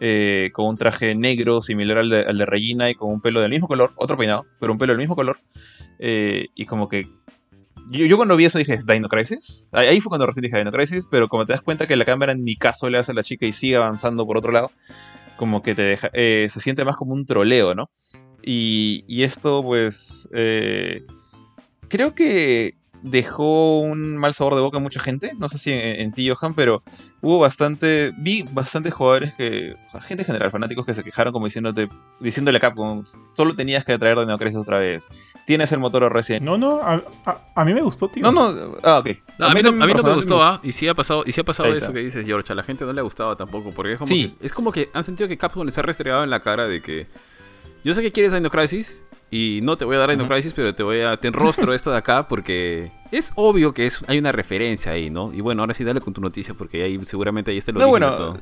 eh, 0.00 0.50
con 0.54 0.66
un 0.66 0.76
traje 0.76 1.14
negro 1.14 1.60
similar 1.60 1.98
al 1.98 2.08
de, 2.08 2.20
al 2.22 2.38
de, 2.38 2.46
Regina 2.46 2.88
y 2.88 2.94
con 2.94 3.12
un 3.12 3.20
pelo 3.20 3.40
del 3.40 3.50
mismo 3.50 3.68
color, 3.68 3.92
otro 3.96 4.16
peinado, 4.16 4.46
pero 4.58 4.72
un 4.72 4.78
pelo 4.78 4.92
del 4.92 4.98
mismo 4.98 5.16
color. 5.16 5.38
Eh, 5.98 6.46
y 6.54 6.64
como 6.66 6.88
que. 6.88 7.08
Yo, 7.90 8.16
cuando 8.16 8.36
vi 8.36 8.44
eso 8.44 8.56
dije, 8.56 8.72
¿es 8.72 8.86
Dino 8.86 9.08
Crisis? 9.08 9.68
Ahí 9.72 10.00
fue 10.00 10.10
cuando 10.10 10.24
recién 10.24 10.42
dije 10.42 10.58
Dino 10.58 10.70
Crisis, 10.70 11.08
pero 11.10 11.28
como 11.28 11.44
te 11.44 11.54
das 11.54 11.60
cuenta 11.60 11.88
que 11.88 11.96
la 11.96 12.04
cámara 12.04 12.34
ni 12.34 12.54
caso 12.54 12.88
le 12.88 12.98
hace 12.98 13.10
a 13.10 13.14
la 13.16 13.24
chica 13.24 13.46
y 13.46 13.52
sigue 13.52 13.74
avanzando 13.74 14.24
por 14.24 14.38
otro 14.38 14.52
lado 14.52 14.70
como 15.40 15.62
que 15.62 15.74
te 15.74 15.80
deja, 15.80 16.10
eh, 16.12 16.48
se 16.50 16.60
siente 16.60 16.84
más 16.84 16.98
como 16.98 17.14
un 17.14 17.24
troleo, 17.24 17.74
¿no? 17.74 17.88
Y, 18.42 19.06
y 19.08 19.22
esto, 19.22 19.62
pues, 19.62 20.28
eh, 20.34 21.06
creo 21.88 22.14
que 22.14 22.74
dejó 23.02 23.80
un 23.80 24.16
mal 24.16 24.34
sabor 24.34 24.54
de 24.54 24.60
boca 24.60 24.78
a 24.78 24.80
mucha 24.80 25.00
gente. 25.00 25.32
No 25.38 25.48
sé 25.48 25.58
si 25.58 25.72
en, 25.72 26.12
ti, 26.12 26.28
Johan, 26.28 26.54
pero 26.54 26.82
hubo 27.20 27.38
bastante. 27.38 28.12
Vi 28.18 28.46
bastantes 28.50 28.92
jugadores 28.92 29.34
que. 29.34 29.74
gente 30.02 30.22
en 30.22 30.26
general, 30.26 30.50
fanáticos 30.50 30.86
que 30.86 30.94
se 30.94 31.02
quejaron 31.02 31.32
como 31.32 31.46
diciéndote, 31.46 31.88
diciéndole 32.20 32.58
a 32.58 32.60
Capcom, 32.60 33.04
solo 33.34 33.54
tenías 33.54 33.84
que 33.84 33.96
traer 33.98 34.18
de 34.18 34.38
Crisis 34.38 34.56
otra 34.56 34.78
vez. 34.78 35.08
Tienes 35.46 35.72
el 35.72 35.78
motor 35.78 36.12
recién. 36.12 36.44
No, 36.44 36.58
no, 36.58 36.80
a, 36.82 37.64
mí 37.64 37.74
me 37.74 37.82
gustó, 37.82 38.08
tío. 38.08 38.22
No, 38.22 38.32
no, 38.32 38.76
ah, 38.82 38.98
ok. 38.98 39.10
a, 39.38 39.54
mí, 39.54 39.62
no, 39.62 39.72
me 39.72 40.14
gustó, 40.14 40.42
¿ah? 40.42 40.60
Y 40.62 40.72
sí 40.72 40.88
ha 40.88 40.94
pasado, 40.94 41.22
y 41.26 41.32
sí 41.32 41.40
ha 41.40 41.44
pasado 41.44 41.74
eso 41.74 41.92
que 41.92 42.00
dices, 42.00 42.24
George. 42.26 42.52
A 42.52 42.56
la 42.56 42.62
gente 42.62 42.84
no 42.84 42.92
le 42.92 43.00
ha 43.00 43.04
gustado 43.04 43.36
tampoco, 43.36 43.72
porque 43.72 43.92
es 43.92 43.98
como, 43.98 44.10
que, 44.10 44.32
es 44.40 44.52
como 44.52 44.72
que 44.72 44.88
han 44.92 45.04
sentido 45.04 45.28
que 45.28 45.38
Capcom 45.38 45.64
les 45.64 45.76
ha 45.78 45.82
restregado 45.82 46.24
en 46.24 46.30
la 46.30 46.40
cara 46.40 46.66
de 46.66 46.82
que. 46.82 47.06
Yo 47.82 47.94
sé 47.94 48.02
que 48.02 48.12
quieres 48.12 48.34
Dino 48.34 48.50
Crisis, 48.50 49.02
y 49.30 49.60
no 49.62 49.76
te 49.76 49.84
voy 49.84 49.96
a 49.96 50.00
dar 50.00 50.10
Dino 50.10 50.26
Crisis, 50.28 50.52
pero 50.54 50.74
te 50.74 50.82
voy 50.82 51.00
a. 51.00 51.16
Te 51.16 51.28
enrostro 51.28 51.72
esto 51.72 51.90
de 51.90 51.98
acá 51.98 52.26
porque 52.26 52.90
es 53.12 53.32
obvio 53.36 53.72
que 53.72 53.86
es, 53.86 54.02
hay 54.08 54.18
una 54.18 54.32
referencia 54.32 54.92
ahí, 54.92 55.08
¿no? 55.08 55.32
Y 55.32 55.40
bueno, 55.40 55.62
ahora 55.62 55.74
sí 55.74 55.84
dale 55.84 56.00
con 56.00 56.12
tu 56.12 56.20
noticia 56.20 56.54
porque 56.54 56.82
ahí 56.82 56.98
seguramente 57.04 57.50
ahí 57.50 57.58
está 57.58 57.70
lo 57.72 57.80
no, 57.80 57.88
bueno, 57.88 58.10
todo. 58.16 58.38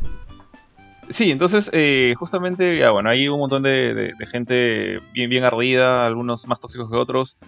Sí, 1.10 1.30
entonces, 1.30 1.70
eh, 1.72 2.14
justamente, 2.18 2.78
ya 2.78 2.90
bueno, 2.90 3.08
hay 3.08 3.28
un 3.28 3.38
montón 3.38 3.62
de, 3.62 4.12
gente 4.30 5.00
bien, 5.12 5.30
bien 5.30 5.44
ardida, 5.44 6.06
algunos 6.06 6.46
más 6.46 6.60
tóxicos 6.60 6.90
que 6.90 6.96
otros. 6.96 7.38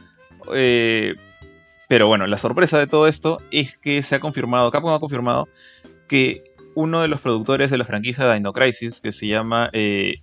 Eh, 0.54 1.14
pero 1.88 2.06
bueno, 2.06 2.26
la 2.26 2.38
sorpresa 2.38 2.78
de 2.78 2.86
todo 2.86 3.06
esto 3.06 3.40
es 3.50 3.76
que 3.76 4.02
se 4.02 4.14
ha 4.14 4.20
confirmado, 4.20 4.70
Capcom 4.70 4.92
ha 4.92 5.00
confirmado 5.00 5.48
que 6.08 6.54
uno 6.74 7.02
de 7.02 7.08
los 7.08 7.20
productores 7.20 7.70
de 7.70 7.78
la 7.78 7.84
franquicia 7.84 8.26
de 8.26 8.34
Dino 8.34 8.52
Crisis, 8.52 9.00
que 9.00 9.12
se 9.12 9.26
llama 9.26 9.70
eh, 9.72 10.22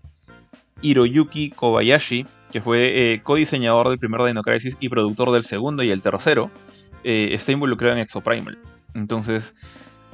Hiroyuki 0.81 1.51
Kobayashi, 1.51 2.25
que 2.51 2.61
fue 2.61 3.13
eh, 3.13 3.21
codiseñador 3.23 3.89
del 3.89 3.99
primer 3.99 4.23
Dino 4.23 4.41
Crisis 4.41 4.77
y 4.79 4.89
productor 4.89 5.31
del 5.31 5.43
segundo 5.43 5.83
y 5.83 5.91
el 5.91 6.01
tercero, 6.01 6.49
eh, 7.03 7.29
está 7.31 7.51
involucrado 7.51 7.93
en 7.93 7.99
Exoprimal. 7.99 8.57
Entonces, 8.93 9.55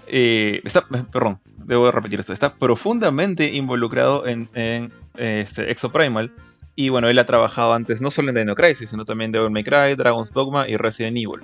eh, 0.07 0.61
está, 0.63 0.85
perdón, 1.11 1.39
debo 1.57 1.91
repetir 1.91 2.19
esto, 2.19 2.33
está 2.33 2.55
profundamente 2.55 3.53
involucrado 3.53 4.25
en, 4.27 4.49
en 4.53 4.91
este, 5.15 5.71
Exoprimal. 5.71 6.31
Y 6.75 6.89
bueno, 6.89 7.07
él 7.07 7.19
ha 7.19 7.25
trabajado 7.25 7.73
antes 7.73 8.01
no 8.01 8.09
solo 8.09 8.29
en 8.29 8.35
Dino 8.35 8.55
Crisis, 8.55 8.89
sino 8.89 9.05
también 9.05 9.27
en 9.27 9.31
Devil 9.33 9.51
May 9.51 9.63
Cry, 9.63 9.95
Dragon's 9.95 10.33
Dogma 10.33 10.67
y 10.67 10.75
Resident 10.75 11.17
Evil. 11.17 11.41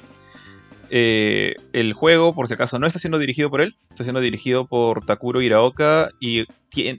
Eh, 0.92 1.56
el 1.74 1.94
juego, 1.94 2.34
por 2.34 2.48
si 2.48 2.56
acaso, 2.56 2.80
no 2.80 2.88
está 2.88 3.00
siendo 3.00 3.20
dirigido 3.20 3.50
por 3.50 3.62
él, 3.62 3.78
está 3.90 4.04
siendo 4.04 4.22
dirigido 4.22 4.66
por 4.66 5.06
Takuro 5.06 5.42
Hiraoka 5.42 6.10
y 6.20 6.46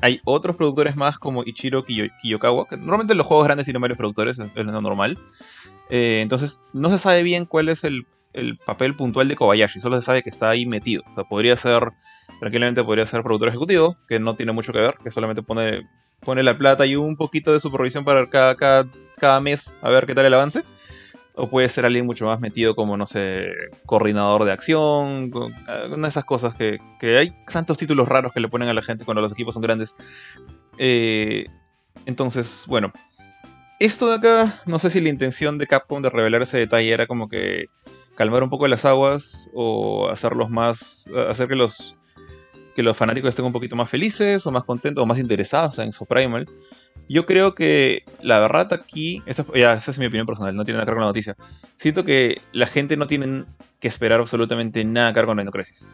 hay 0.00 0.20
otros 0.24 0.56
productores 0.56 0.96
más 0.96 1.18
como 1.18 1.42
Ichiro 1.44 1.82
Kiyokawa, 1.84 2.68
que 2.68 2.76
normalmente 2.76 3.14
los 3.14 3.26
juegos 3.26 3.46
grandes 3.46 3.64
tienen 3.64 3.82
varios 3.82 3.98
productores, 3.98 4.38
es 4.38 4.66
lo 4.66 4.80
normal. 4.80 5.18
Eh, 5.90 6.20
entonces, 6.22 6.62
no 6.72 6.88
se 6.90 6.98
sabe 6.98 7.22
bien 7.22 7.46
cuál 7.46 7.68
es 7.68 7.84
el, 7.84 8.06
papel 8.64 8.94
puntual 8.94 9.26
de 9.26 9.34
Kobayashi, 9.34 9.80
solo 9.80 9.96
se 9.96 10.06
sabe 10.06 10.22
que 10.22 10.30
está 10.30 10.50
ahí 10.50 10.64
metido. 10.66 11.02
O 11.10 11.14
sea, 11.14 11.24
podría 11.24 11.56
ser, 11.56 11.90
tranquilamente 12.38 12.84
podría 12.84 13.04
ser 13.06 13.24
productor 13.24 13.48
ejecutivo, 13.48 13.96
que 14.08 14.20
no 14.20 14.36
tiene 14.36 14.52
mucho 14.52 14.72
que 14.72 14.78
ver, 14.78 14.94
que 15.02 15.10
solamente 15.10 15.42
pone, 15.42 15.84
la 16.24 16.56
plata 16.56 16.86
y 16.86 16.94
un 16.94 17.16
poquito 17.16 17.52
de 17.52 17.58
supervisión 17.58 18.04
para 18.04 18.26
cada, 18.28 18.86
cada 19.18 19.40
mes 19.40 19.76
a 19.82 19.90
ver 19.90 20.06
qué 20.06 20.14
tal 20.14 20.26
el 20.26 20.34
avance. 20.34 20.62
O 21.42 21.48
puede 21.48 21.70
ser 21.70 21.86
alguien 21.86 22.04
mucho 22.04 22.26
más 22.26 22.38
metido 22.38 22.74
como, 22.74 22.98
no 22.98 23.06
sé, 23.06 23.50
coordinador 23.86 24.44
de 24.44 24.52
acción, 24.52 25.32
una 25.32 26.02
de 26.02 26.08
esas 26.08 26.26
cosas 26.26 26.54
que, 26.54 26.78
hay 27.02 27.32
tantos 27.50 27.78
títulos 27.78 28.08
raros 28.08 28.34
que 28.34 28.40
le 28.40 28.48
ponen 28.48 28.68
a 28.68 28.74
la 28.74 28.82
gente 28.82 29.06
cuando 29.06 29.22
los 29.22 29.32
equipos 29.32 29.54
son 29.54 29.62
grandes. 29.62 29.94
Eh, 30.76 31.46
entonces, 32.04 32.64
bueno, 32.66 32.92
esto 33.78 34.06
de 34.08 34.16
acá, 34.16 34.54
no 34.66 34.78
sé 34.78 34.90
si 34.90 35.00
la 35.00 35.08
intención 35.08 35.56
de 35.56 35.66
Capcom 35.66 36.02
de 36.02 36.10
revelar 36.10 36.42
ese 36.42 36.58
detalle 36.58 36.92
era 36.92 37.06
como 37.06 37.30
que 37.30 37.70
calmar 38.16 38.42
un 38.42 38.50
poco 38.50 38.68
las 38.68 38.84
aguas 38.84 39.50
o 39.54 40.10
hacerlos 40.10 40.50
más, 40.50 41.08
hacer 41.30 41.48
que 41.48 41.56
los 41.56 41.96
que 42.76 42.82
los 42.82 42.96
fanáticos 42.96 43.30
estén 43.30 43.46
un 43.46 43.52
poquito 43.52 43.76
más 43.76 43.88
felices 43.88 44.46
o 44.46 44.50
más 44.50 44.64
contentos 44.64 45.02
o 45.02 45.06
más 45.06 45.18
interesados 45.18 45.78
en 45.78 45.92
su 45.92 46.04
Primal. 46.04 46.46
Yo 47.10 47.26
creo 47.26 47.56
que 47.56 48.04
la 48.22 48.38
verdad 48.38 48.72
aquí, 48.72 49.20
esta, 49.26 49.44
es 49.52 49.98
mi 49.98 50.06
opinión 50.06 50.26
personal, 50.26 50.54
no 50.54 50.64
tiene 50.64 50.76
nada 50.76 50.84
que 50.84 50.90
ver 50.92 50.98
con 50.98 51.02
la 51.02 51.08
noticia. 51.08 51.34
Siento 51.74 52.04
que 52.04 52.40
la 52.52 52.66
gente 52.66 52.96
no 52.96 53.08
tiene 53.08 53.46
que 53.80 53.88
esperar 53.88 54.20
absolutamente 54.20 54.84
nada 54.84 55.12
que 55.12 55.18
ver 55.18 55.26
con 55.26 55.36
Dino 55.36 55.50
Crisis. 55.50 55.88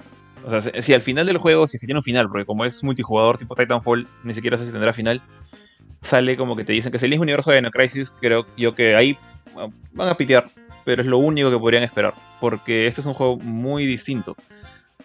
O 0.45 0.51
sea, 0.51 0.61
si, 0.61 0.93
al 0.93 1.01
final 1.01 1.25
del 1.25 1.39
juego, 1.39 1.67
si 1.67 1.79
es 1.79 1.81
que 1.81 1.87
tiene 1.87 2.01
un 2.01 2.03
final, 2.03 2.29
porque 2.29 2.45
como 2.45 2.67
es 2.67 2.85
multijugador 2.85 3.39
tipo 3.39 3.55
Titanfall, 3.55 4.07
ni 4.25 4.35
siquiera 4.35 4.59
sé 4.59 4.67
si 4.67 4.73
tendrá 4.73 4.93
final, 4.93 5.23
sale 6.03 6.37
como 6.37 6.55
que 6.55 6.65
te 6.65 6.75
dicen 6.75 6.91
que 6.91 6.99
es 6.99 7.03
el 7.03 7.09
mismo 7.09 7.23
universo 7.23 7.51
de 7.51 7.57
Dino 7.57 7.71
Crisis, 7.71 8.13
creo 8.21 8.47
yo 8.59 8.75
que 8.75 8.95
ahí 8.95 9.17
van 9.95 10.09
a 10.11 10.19
pitear, 10.19 10.51
pero 10.85 11.01
es 11.01 11.09
lo 11.09 11.17
único 11.17 11.51
que 11.51 11.59
podrían 11.59 11.83
esperar, 11.83 12.13
porque 12.43 12.87
este 12.87 13.01
es 13.01 13.07
un 13.07 13.15
juego 13.15 13.39
muy 13.39 13.87
distinto. 13.87 14.37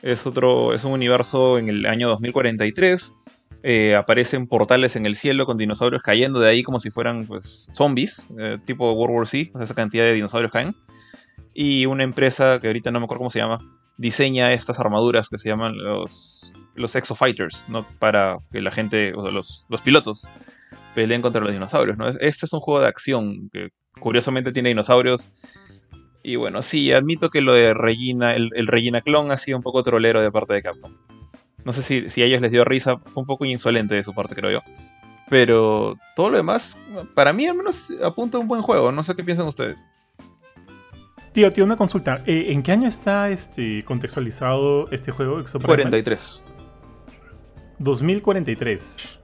Es 0.01 0.27
otro, 0.27 0.73
es 0.73 0.83
un 0.83 0.91
universo 0.91 1.57
en 1.57 1.69
el 1.69 1.85
año 1.85 2.09
2043 2.09 3.13
eh, 3.63 3.95
aparecen 3.95 4.47
portales 4.47 4.95
en 4.95 5.05
el 5.05 5.15
cielo 5.15 5.45
con 5.45 5.57
dinosaurios 5.57 6.01
cayendo 6.01 6.39
de 6.39 6.49
ahí 6.49 6.63
como 6.63 6.79
si 6.79 6.89
fueran 6.89 7.27
pues, 7.27 7.69
zombies, 7.71 8.29
eh, 8.39 8.57
tipo 8.65 8.91
World 8.91 9.15
War 9.15 9.27
Z, 9.27 9.51
esa 9.61 9.75
cantidad 9.75 10.03
de 10.03 10.13
dinosaurios 10.13 10.51
caen. 10.51 10.75
Y 11.53 11.85
una 11.85 12.03
empresa 12.03 12.59
que 12.59 12.67
ahorita 12.67 12.91
no 12.91 12.99
me 12.99 13.05
acuerdo 13.05 13.19
cómo 13.19 13.29
se 13.29 13.39
llama, 13.39 13.59
diseña 13.97 14.51
estas 14.51 14.79
armaduras 14.79 15.29
que 15.29 15.37
se 15.37 15.49
llaman 15.49 15.77
los, 15.77 16.53
los 16.75 16.95
Exofighters, 16.95 17.67
¿no? 17.69 17.85
para 17.99 18.37
que 18.51 18.61
la 18.61 18.71
gente, 18.71 19.13
o 19.15 19.21
sea, 19.21 19.31
los, 19.31 19.67
los 19.69 19.81
pilotos, 19.81 20.27
peleen 20.95 21.21
contra 21.21 21.41
los 21.41 21.51
dinosaurios. 21.51 21.97
¿no? 21.97 22.07
Este 22.07 22.45
es 22.45 22.53
un 22.53 22.61
juego 22.61 22.79
de 22.79 22.87
acción 22.87 23.49
que 23.51 23.69
curiosamente 23.99 24.51
tiene 24.51 24.69
dinosaurios. 24.69 25.29
Y 26.23 26.35
bueno, 26.35 26.61
sí, 26.61 26.91
admito 26.91 27.29
que 27.29 27.41
lo 27.41 27.53
de 27.53 27.73
Regina, 27.73 28.33
el, 28.33 28.49
el 28.55 28.67
Regina 28.67 29.01
clon 29.01 29.31
ha 29.31 29.37
sido 29.37 29.57
un 29.57 29.63
poco 29.63 29.83
trolero 29.83 30.21
de 30.21 30.31
parte 30.31 30.53
de 30.53 30.63
Capcom. 30.63 30.93
No 31.65 31.73
sé 31.73 31.81
si, 32.09 32.21
a 32.21 32.25
ellos 32.25 32.41
les 32.41 32.51
dio 32.51 32.65
risa, 32.65 32.97
fue 32.97 33.21
un 33.21 33.27
poco 33.27 33.45
insolente 33.45 33.95
de 33.95 34.03
su 34.03 34.13
parte, 34.13 34.35
creo 34.35 34.51
yo. 34.51 34.61
Pero 35.29 35.97
todo 36.15 36.29
lo 36.29 36.37
demás, 36.37 36.79
para 37.15 37.31
mí 37.33 37.45
al 37.45 37.55
menos 37.55 37.93
apunta 38.03 38.37
a 38.37 38.41
un 38.41 38.47
buen 38.47 38.61
juego. 38.61 38.91
No 38.91 39.03
sé 39.03 39.15
qué 39.15 39.23
piensan 39.23 39.47
ustedes. 39.47 39.87
Tío, 41.31 41.51
tío, 41.53 41.63
una 41.63 41.77
consulta. 41.77 42.21
Eh, 42.25 42.47
¿En 42.49 42.61
qué 42.61 42.73
año 42.73 42.89
está 42.89 43.29
este 43.29 43.83
contextualizado 43.85 44.91
este 44.91 45.11
juego? 45.11 45.41
43. 45.63 46.41
2043. 47.79 49.20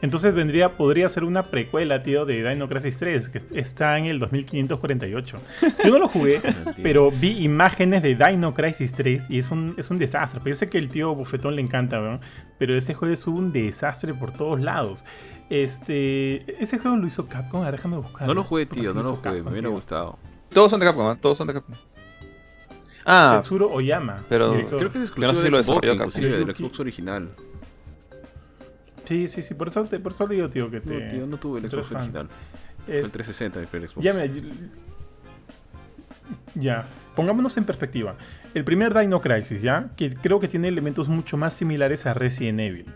Entonces 0.00 0.32
vendría, 0.32 0.76
podría 0.76 1.08
ser 1.08 1.24
una 1.24 1.44
precuela, 1.44 2.02
tío, 2.02 2.24
de 2.24 2.48
Dino 2.48 2.68
Crisis 2.68 2.98
3, 2.98 3.28
que 3.30 3.38
está 3.54 3.98
en 3.98 4.04
el 4.06 4.20
2548. 4.20 5.38
Yo 5.84 5.90
no 5.90 5.98
lo 5.98 6.08
jugué, 6.08 6.40
pero 6.82 7.10
vi 7.10 7.42
imágenes 7.42 8.02
de 8.02 8.14
Dino 8.14 8.54
Crisis 8.54 8.92
3 8.92 9.24
y 9.28 9.38
es 9.38 9.50
un, 9.50 9.74
es 9.76 9.90
un 9.90 9.98
desastre. 9.98 10.40
Pero 10.42 10.54
yo 10.54 10.58
sé 10.58 10.70
que 10.70 10.78
el 10.78 10.88
tío 10.88 11.14
Bufetón 11.14 11.56
le 11.56 11.62
encanta, 11.62 11.98
¿no? 11.98 12.20
pero 12.58 12.76
ese 12.76 12.94
juego 12.94 13.14
es 13.14 13.26
un 13.26 13.52
desastre 13.52 14.14
por 14.14 14.32
todos 14.32 14.60
lados. 14.60 15.04
Este, 15.50 16.62
ese 16.62 16.78
juego 16.78 16.96
lo 16.96 17.06
hizo 17.06 17.26
Capcom, 17.26 17.60
ahora 17.60 17.72
déjame 17.72 17.96
buscar. 17.96 18.26
No 18.26 18.34
lo 18.34 18.44
jugué, 18.44 18.66
tío, 18.66 18.92
no 18.92 19.02
lo 19.02 19.16
jugué, 19.16 19.42
me 19.42 19.50
hubiera 19.50 19.68
gustado. 19.68 20.18
Todos 20.50 20.70
son 20.70 20.80
de 20.80 20.86
Capcom, 20.86 21.12
¿eh? 21.12 21.18
todos 21.20 21.38
son 21.38 21.46
de 21.46 21.54
Capcom. 21.54 21.74
Ah, 23.04 23.38
Tetsuro 23.40 23.70
Oyama. 23.70 24.22
pero 24.28 24.52
Creo 24.68 24.92
que 24.92 24.98
es 24.98 25.04
exclusivo 25.04 25.32
no 25.32 25.38
sé 25.38 25.46
si 25.46 25.50
de 25.50 25.62
Xbox, 25.62 25.88
inclusive, 25.88 26.30
Capcom. 26.30 26.46
del 26.46 26.56
Xbox 26.56 26.80
original. 26.80 27.28
Sí, 29.08 29.26
sí, 29.28 29.42
sí, 29.42 29.54
por 29.54 29.68
eso, 29.68 29.84
te, 29.84 29.98
por 30.00 30.12
eso 30.12 30.26
le 30.26 30.34
digo, 30.36 30.48
tío, 30.50 30.70
que 30.70 30.80
te... 30.80 31.00
No, 31.00 31.08
tío, 31.10 31.26
no 31.26 31.36
tuve 31.38 31.60
el 31.60 31.68
Xbox 31.70 31.92
original. 31.92 32.28
Es- 32.86 33.04
el 33.04 33.10
360 33.12 33.60
mi 33.60 33.66
primer 33.66 33.88
Xbox. 33.90 34.04
Ya, 36.54 36.86
pongámonos 37.14 37.56
en 37.56 37.64
perspectiva. 37.64 38.16
El 38.54 38.64
primer 38.64 38.96
Dino 38.98 39.20
Crisis, 39.20 39.62
¿ya? 39.62 39.90
Que 39.96 40.10
creo 40.10 40.40
que 40.40 40.48
tiene 40.48 40.68
elementos 40.68 41.08
mucho 41.08 41.36
más 41.36 41.54
similares 41.54 42.06
a 42.06 42.14
Resident 42.14 42.60
Evil. 42.60 42.86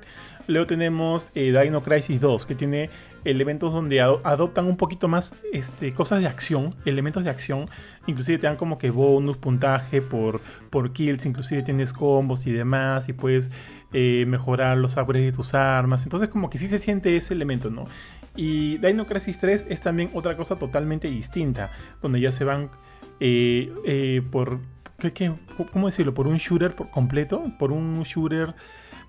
Luego 0.48 0.66
tenemos 0.66 1.30
eh, 1.36 1.56
Dino 1.62 1.82
Crisis 1.82 2.20
2, 2.20 2.46
que 2.46 2.54
tiene 2.56 2.90
elementos 3.24 3.72
donde 3.72 4.00
ado- 4.00 4.20
adoptan 4.24 4.64
un 4.66 4.76
poquito 4.76 5.06
más 5.06 5.36
este, 5.52 5.92
cosas 5.94 6.20
de 6.20 6.26
acción, 6.26 6.74
elementos 6.84 7.22
de 7.22 7.30
acción. 7.30 7.68
Inclusive 8.08 8.38
te 8.38 8.46
dan 8.48 8.56
como 8.56 8.76
que 8.76 8.90
bonus, 8.90 9.36
puntaje 9.36 10.02
por, 10.02 10.40
por 10.70 10.92
kills, 10.92 11.24
inclusive 11.26 11.62
tienes 11.62 11.92
combos 11.92 12.46
y 12.46 12.52
demás, 12.52 13.08
y 13.08 13.12
puedes 13.12 13.52
eh, 13.92 14.24
mejorar 14.26 14.76
los 14.78 14.96
upgrades 14.96 15.26
de 15.26 15.32
tus 15.32 15.54
armas. 15.54 16.04
Entonces 16.04 16.28
como 16.28 16.50
que 16.50 16.58
sí 16.58 16.66
se 16.66 16.78
siente 16.78 17.16
ese 17.16 17.34
elemento, 17.34 17.70
¿no? 17.70 17.86
Y 18.34 18.78
Dino 18.78 19.06
Crisis 19.06 19.38
3 19.38 19.66
es 19.68 19.80
también 19.82 20.10
otra 20.14 20.36
cosa 20.36 20.56
totalmente 20.56 21.08
distinta, 21.08 21.70
donde 22.00 22.20
ya 22.20 22.32
se 22.32 22.44
van 22.44 22.70
eh, 23.20 23.72
eh, 23.84 24.22
por... 24.30 24.60
¿qué, 24.98 25.12
qué? 25.12 25.32
¿Cómo 25.72 25.86
decirlo? 25.86 26.14
¿Por 26.14 26.26
un 26.26 26.38
shooter 26.38 26.72
por 26.72 26.90
completo? 26.90 27.44
¿Por 27.58 27.72
un 27.72 28.02
shooter 28.04 28.54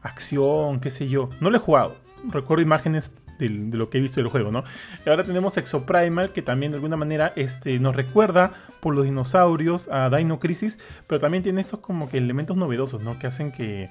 acción? 0.01 0.79
¿Qué 0.79 0.91
sé 0.91 1.07
yo? 1.07 1.29
No 1.39 1.49
lo 1.49 1.57
he 1.57 1.59
jugado. 1.59 1.95
Recuerdo 2.29 2.61
imágenes 2.61 3.11
de 3.39 3.77
lo 3.77 3.89
que 3.89 3.97
he 3.97 4.01
visto 4.01 4.19
del 4.19 4.29
juego, 4.29 4.51
¿no? 4.51 4.63
Y 5.05 5.09
ahora 5.09 5.23
tenemos 5.23 5.57
Exoprimal, 5.57 6.31
que 6.31 6.41
también 6.41 6.71
de 6.71 6.77
alguna 6.77 6.97
manera 6.97 7.33
este, 7.35 7.79
nos 7.79 7.95
recuerda 7.95 8.53
por 8.79 8.95
los 8.95 9.05
dinosaurios 9.05 9.87
a 9.89 10.09
Dino 10.09 10.39
Crisis, 10.39 10.79
pero 11.07 11.19
también 11.19 11.43
tiene 11.43 11.61
estos 11.61 11.79
como 11.79 12.09
que 12.09 12.17
elementos 12.17 12.57
novedosos, 12.57 13.01
¿no? 13.01 13.17
Que 13.19 13.27
hacen 13.27 13.51
que, 13.51 13.89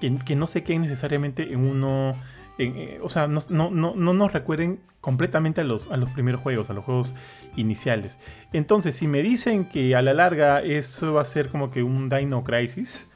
que, 0.00 0.16
que 0.18 0.36
no 0.36 0.46
se 0.46 0.62
queden 0.64 0.82
necesariamente 0.82 1.52
en 1.52 1.60
uno... 1.60 2.14
eh, 2.58 2.98
o 3.02 3.08
sea, 3.08 3.26
no, 3.26 3.40
no, 3.48 3.70
no, 3.70 3.94
no 3.94 4.12
nos 4.12 4.32
recuerden 4.32 4.80
completamente 5.00 5.62
a 5.62 5.64
los, 5.64 5.90
a 5.90 5.96
los 5.96 6.10
primeros 6.10 6.40
juegos, 6.40 6.70
a 6.70 6.74
los 6.74 6.84
juegos 6.84 7.14
iniciales. 7.56 8.18
Entonces, 8.52 8.94
si 8.96 9.06
me 9.06 9.22
dicen 9.22 9.64
que 9.64 9.94
a 9.94 10.02
la 10.02 10.14
larga 10.14 10.60
eso 10.62 11.14
va 11.14 11.22
a 11.22 11.24
ser 11.24 11.48
como 11.48 11.70
que 11.70 11.82
un 11.82 12.08
Dino 12.08 12.44
Crisis, 12.44 13.10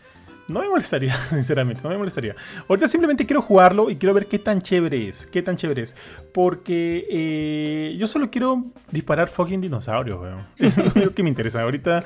no 0.46 0.60
me 0.60 0.68
molestaría, 0.68 1.14
sinceramente, 1.30 1.82
no 1.82 1.90
me 1.90 1.98
molestaría. 1.98 2.34
Ahorita 2.68 2.88
simplemente 2.88 3.24
quiero 3.26 3.42
jugarlo 3.42 3.90
y 3.90 3.96
quiero 3.96 4.14
ver 4.14 4.26
qué 4.26 4.38
tan 4.38 4.60
chévere 4.60 5.08
es, 5.08 5.26
qué 5.26 5.42
tan 5.42 5.56
chévere 5.56 5.82
es. 5.82 5.96
Porque 6.32 7.06
eh, 7.10 7.96
yo 7.98 8.06
solo 8.06 8.30
quiero 8.30 8.64
disparar 8.90 9.28
fucking 9.28 9.60
dinosaurios, 9.60 10.20
weón. 10.20 10.46
Es 10.58 10.96
lo 10.96 11.14
que 11.14 11.22
me 11.22 11.30
interesa. 11.30 11.62
Ahorita 11.62 12.04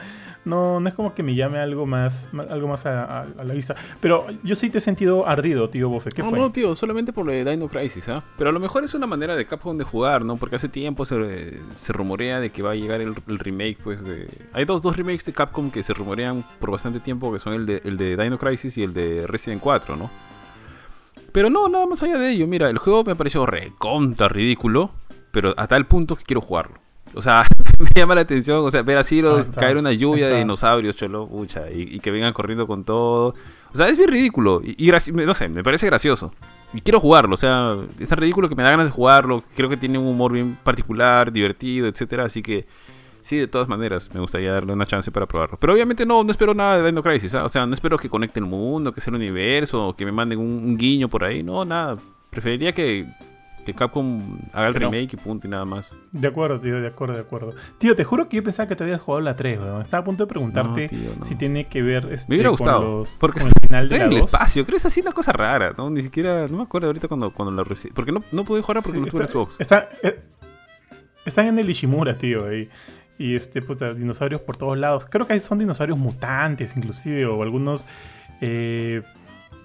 no, 0.49 0.81
no 0.81 0.89
es 0.89 0.95
como 0.95 1.15
que 1.15 1.23
me 1.23 1.35
llame 1.35 1.59
algo 1.59 1.87
más, 1.87 2.29
algo 2.51 2.67
más 2.67 2.85
a, 2.87 3.05
a- 3.05 3.27
a 3.39 3.45
la 3.45 3.55
vista. 3.55 3.77
Pero 4.01 4.27
yo 4.43 4.57
sí 4.57 4.71
te 4.71 4.79
he 4.79 4.81
sentido 4.81 5.29
ardido, 5.29 5.69
tío 5.71 5.89
Bofe. 5.89 6.11
¿Qué 6.11 6.23
no, 6.23 6.31
fue? 6.31 6.39
no, 6.41 6.51
tío, 6.51 6.75
solamente 6.75 7.13
por 7.13 7.25
lo 7.27 7.33
de 7.33 7.45
Dino 7.45 7.69
Crisis, 7.69 8.09
¿ah? 8.09 8.25
Pero 8.37 8.51
a 8.51 8.53
lo 8.53 8.59
mejor 8.59 8.83
es 8.85 8.95
una 8.95 9.07
manera 9.07 9.37
de 9.37 9.47
Capcom 9.47 9.77
de 9.77 9.85
jugar, 9.85 10.25
¿no? 10.25 10.37
Porque 10.37 10.57
hace 10.57 10.69
tiempo 10.69 11.05
se, 11.05 11.61
se 11.77 11.93
rumorea 11.93 12.41
de 12.41 12.51
que 12.51 12.63
va 12.63 12.73
a 12.73 12.75
llegar 12.75 13.01
el, 13.01 13.15
el 13.29 13.39
remake, 13.39 13.79
pues, 13.85 14.03
de... 14.05 14.29
Hay 14.53 14.65
dos, 14.65 14.83
dos 14.83 14.97
remakes 14.97 15.25
de 15.27 15.33
Capcom 15.33 15.71
que 15.71 15.83
se 15.83 15.95
rumorean 15.95 16.45
por 16.59 16.71
bastante 16.71 16.99
tiempo, 17.01 17.33
que 17.33 17.39
son 17.39 17.53
el 17.53 17.67
de, 17.67 17.83
el 17.85 17.97
de 17.97 18.17
Dino 18.17 18.39
Crisis 18.39 18.77
y 18.79 18.83
el 18.83 18.93
de 18.95 19.27
Resident 19.27 19.61
4, 19.63 19.97
¿no? 19.97 20.11
Pero 21.33 21.51
no, 21.51 21.69
nada 21.69 21.87
más 21.87 22.03
allá 22.03 22.19
de 22.19 22.31
ello, 22.31 22.47
mira, 22.47 22.71
el 22.71 22.79
juego 22.79 23.05
me 23.05 23.15
pareció 23.15 23.45
recontra 23.47 24.29
ridículo, 24.29 24.93
pero 25.31 25.53
a 25.57 25.67
tal 25.67 25.87
punto 25.87 26.17
que 26.17 26.25
quiero 26.25 26.41
jugarlo. 26.41 26.79
O 27.15 27.23
sea, 27.23 27.45
me 27.79 27.89
llama 27.95 28.15
la 28.15 28.23
atención, 28.23 28.65
o 28.65 28.71
sea, 28.71 28.83
ver 28.83 28.99
así 28.99 29.23
los, 29.23 29.51
caer 29.51 29.77
una 29.77 29.93
lluvia 29.93 30.29
de 30.29 30.39
dinosaurios, 30.39 30.97
cholo, 30.97 31.29
pucha, 31.29 31.71
y, 31.71 31.83
y 31.97 32.01
que 32.01 32.11
vengan 32.11 32.33
corriendo 32.33 32.67
con 32.67 32.85
todo. 32.85 33.35
O 33.73 33.77
sea, 33.77 33.87
es 33.87 33.97
bien 33.97 34.11
ridículo. 34.11 34.61
Y, 34.65 34.89
y 34.89 35.13
no 35.13 35.35
sé, 35.35 35.49
me 35.49 35.63
parece 35.63 35.87
gracioso. 35.87 36.33
Y 36.75 36.81
quiero 36.81 37.01
jugarlo, 37.01 37.35
o 37.35 37.37
sea, 37.37 37.77
es 37.99 38.09
tan 38.09 38.19
ridículo 38.19 38.49
que 38.49 38.55
me 38.55 38.63
da 38.63 38.71
ganas 38.71 38.87
de 38.87 38.93
jugarlo. 38.93 39.43
Creo 39.55 39.69
que 39.69 39.77
tiene 39.77 39.99
un 39.99 40.07
humor 40.07 40.33
bien 40.33 40.59
particular, 40.63 41.33
divertido, 41.33 41.87
etcétera. 41.87 42.25
Así 42.25 42.43
que, 42.43 42.67
sí, 43.23 43.37
de 43.37 43.47
todas 43.47 43.69
maneras, 43.69 44.11
me 44.13 44.21
gustaría 44.21 44.53
darle 44.53 44.73
una 44.73 44.85
chance 44.85 45.11
para 45.11 45.27
probarlo. 45.27 45.57
Pero 45.59 45.73
obviamente 45.73 46.05
no, 46.05 46.25
no 46.25 46.31
espero 46.31 46.55
nada 46.55 46.79
de 46.79 46.87
Dino 46.87 47.03
Crisis, 47.03 47.35
¿ah? 47.35 47.45
O 47.45 47.49
sea, 47.49 47.65
no 47.65 47.75
espero 47.75 47.97
que 47.97 48.11
conecte 48.11 48.41
el 48.41 48.47
mundo, 48.47 48.93
que 48.93 49.01
sea 49.01 49.13
el 49.13 49.17
universo, 49.17 49.89
o 49.89 49.97
que 49.97 50.05
me 50.05 50.13
manden 50.13 50.41
un, 50.41 50.47
un 50.47 50.77
guiño 50.77 51.09
por 51.09 51.25
ahí. 51.25 51.43
No, 51.43 51.65
nada. 51.65 51.97
Preferiría 52.31 52.73
que, 52.73 53.07
que 53.73 53.75
Capcom 53.79 54.39
haga 54.53 54.69
el 54.69 54.75
remake 54.75 55.13
y 55.13 55.17
punto 55.17 55.47
y 55.47 55.51
nada 55.51 55.65
más. 55.65 55.91
De 56.13 56.27
acuerdo, 56.29 56.59
tío, 56.59 56.81
de 56.81 56.89
acuerdo, 56.89 57.15
de 57.15 57.21
acuerdo. 57.21 57.53
Tío, 57.79 57.95
te 57.95 58.05
juro 58.05 58.29
que 58.29 58.37
yo 58.39 58.43
pensaba 58.45 58.67
que 58.69 58.77
te 58.77 58.85
habías 58.85 59.01
jugado 59.03 59.21
la 59.21 59.35
3, 59.37 59.59
weón. 59.61 59.83
Estaba 59.83 60.01
a 60.01 60.05
punto 60.05 60.25
de 60.25 60.29
preguntarte 60.29 60.83
No, 60.85 60.89
tío, 60.89 61.11
no. 61.19 61.25
si 61.25 61.35
tiene 61.37 61.65
que 61.67 61.83
ver 61.83 62.09
este, 62.11 62.31
Me 62.31 62.37
hubiera 62.37 62.49
con 62.51 62.57
gustado. 62.59 62.99
los- 63.01 63.17
porque 63.21 63.41
con 63.41 63.49
está, 63.49 63.61
el 63.63 63.67
final 63.69 63.83
está 63.83 63.95
de 63.97 64.01
en 64.05 64.09
el 64.13 64.17
2. 64.21 64.25
espacio. 64.27 64.65
Creo 64.65 64.73
que 64.75 64.79
es 64.79 64.87
así 64.87 65.01
una 65.01 65.13
cosa 65.13 65.33
rara, 65.33 65.75
¿no? 65.77 65.91
Ni 65.91 66.03
siquiera. 66.03 66.49
No 66.49 66.57
me 66.57 66.63
acuerdo 66.63 66.87
ahorita 66.89 67.09
cuando, 67.09 67.31
cuando 67.31 67.55
la 67.55 67.63
recibí. 67.69 67.93
Porque 67.95 68.11
no, 68.13 68.23
no 68.33 68.45
pude 68.45 68.63
jugar 68.63 68.83
porque 68.83 68.99
Sí, 68.99 69.05
no 69.05 69.11
tuve 69.11 69.27
Xbox. 69.29 69.57
está- 69.61 69.87
eh, 70.03 70.19
están 71.25 71.47
en 71.47 71.59
el 71.59 71.69
Ishimura, 71.69 72.15
tío. 72.17 72.47
ahí. 72.47 72.69
Y 73.19 73.35
este, 73.35 73.63
puta, 73.63 73.95
dinosaurios 73.95 74.41
por 74.43 74.57
todos 74.57 74.79
lados. 74.79 75.07
Creo 75.11 75.27
que 75.27 75.39
son 75.41 75.59
dinosaurios 75.59 75.99
mutantes, 75.99 76.77
inclusive, 76.77 77.27
o 77.27 77.43
algunos 77.43 77.85
eh, 78.41 79.03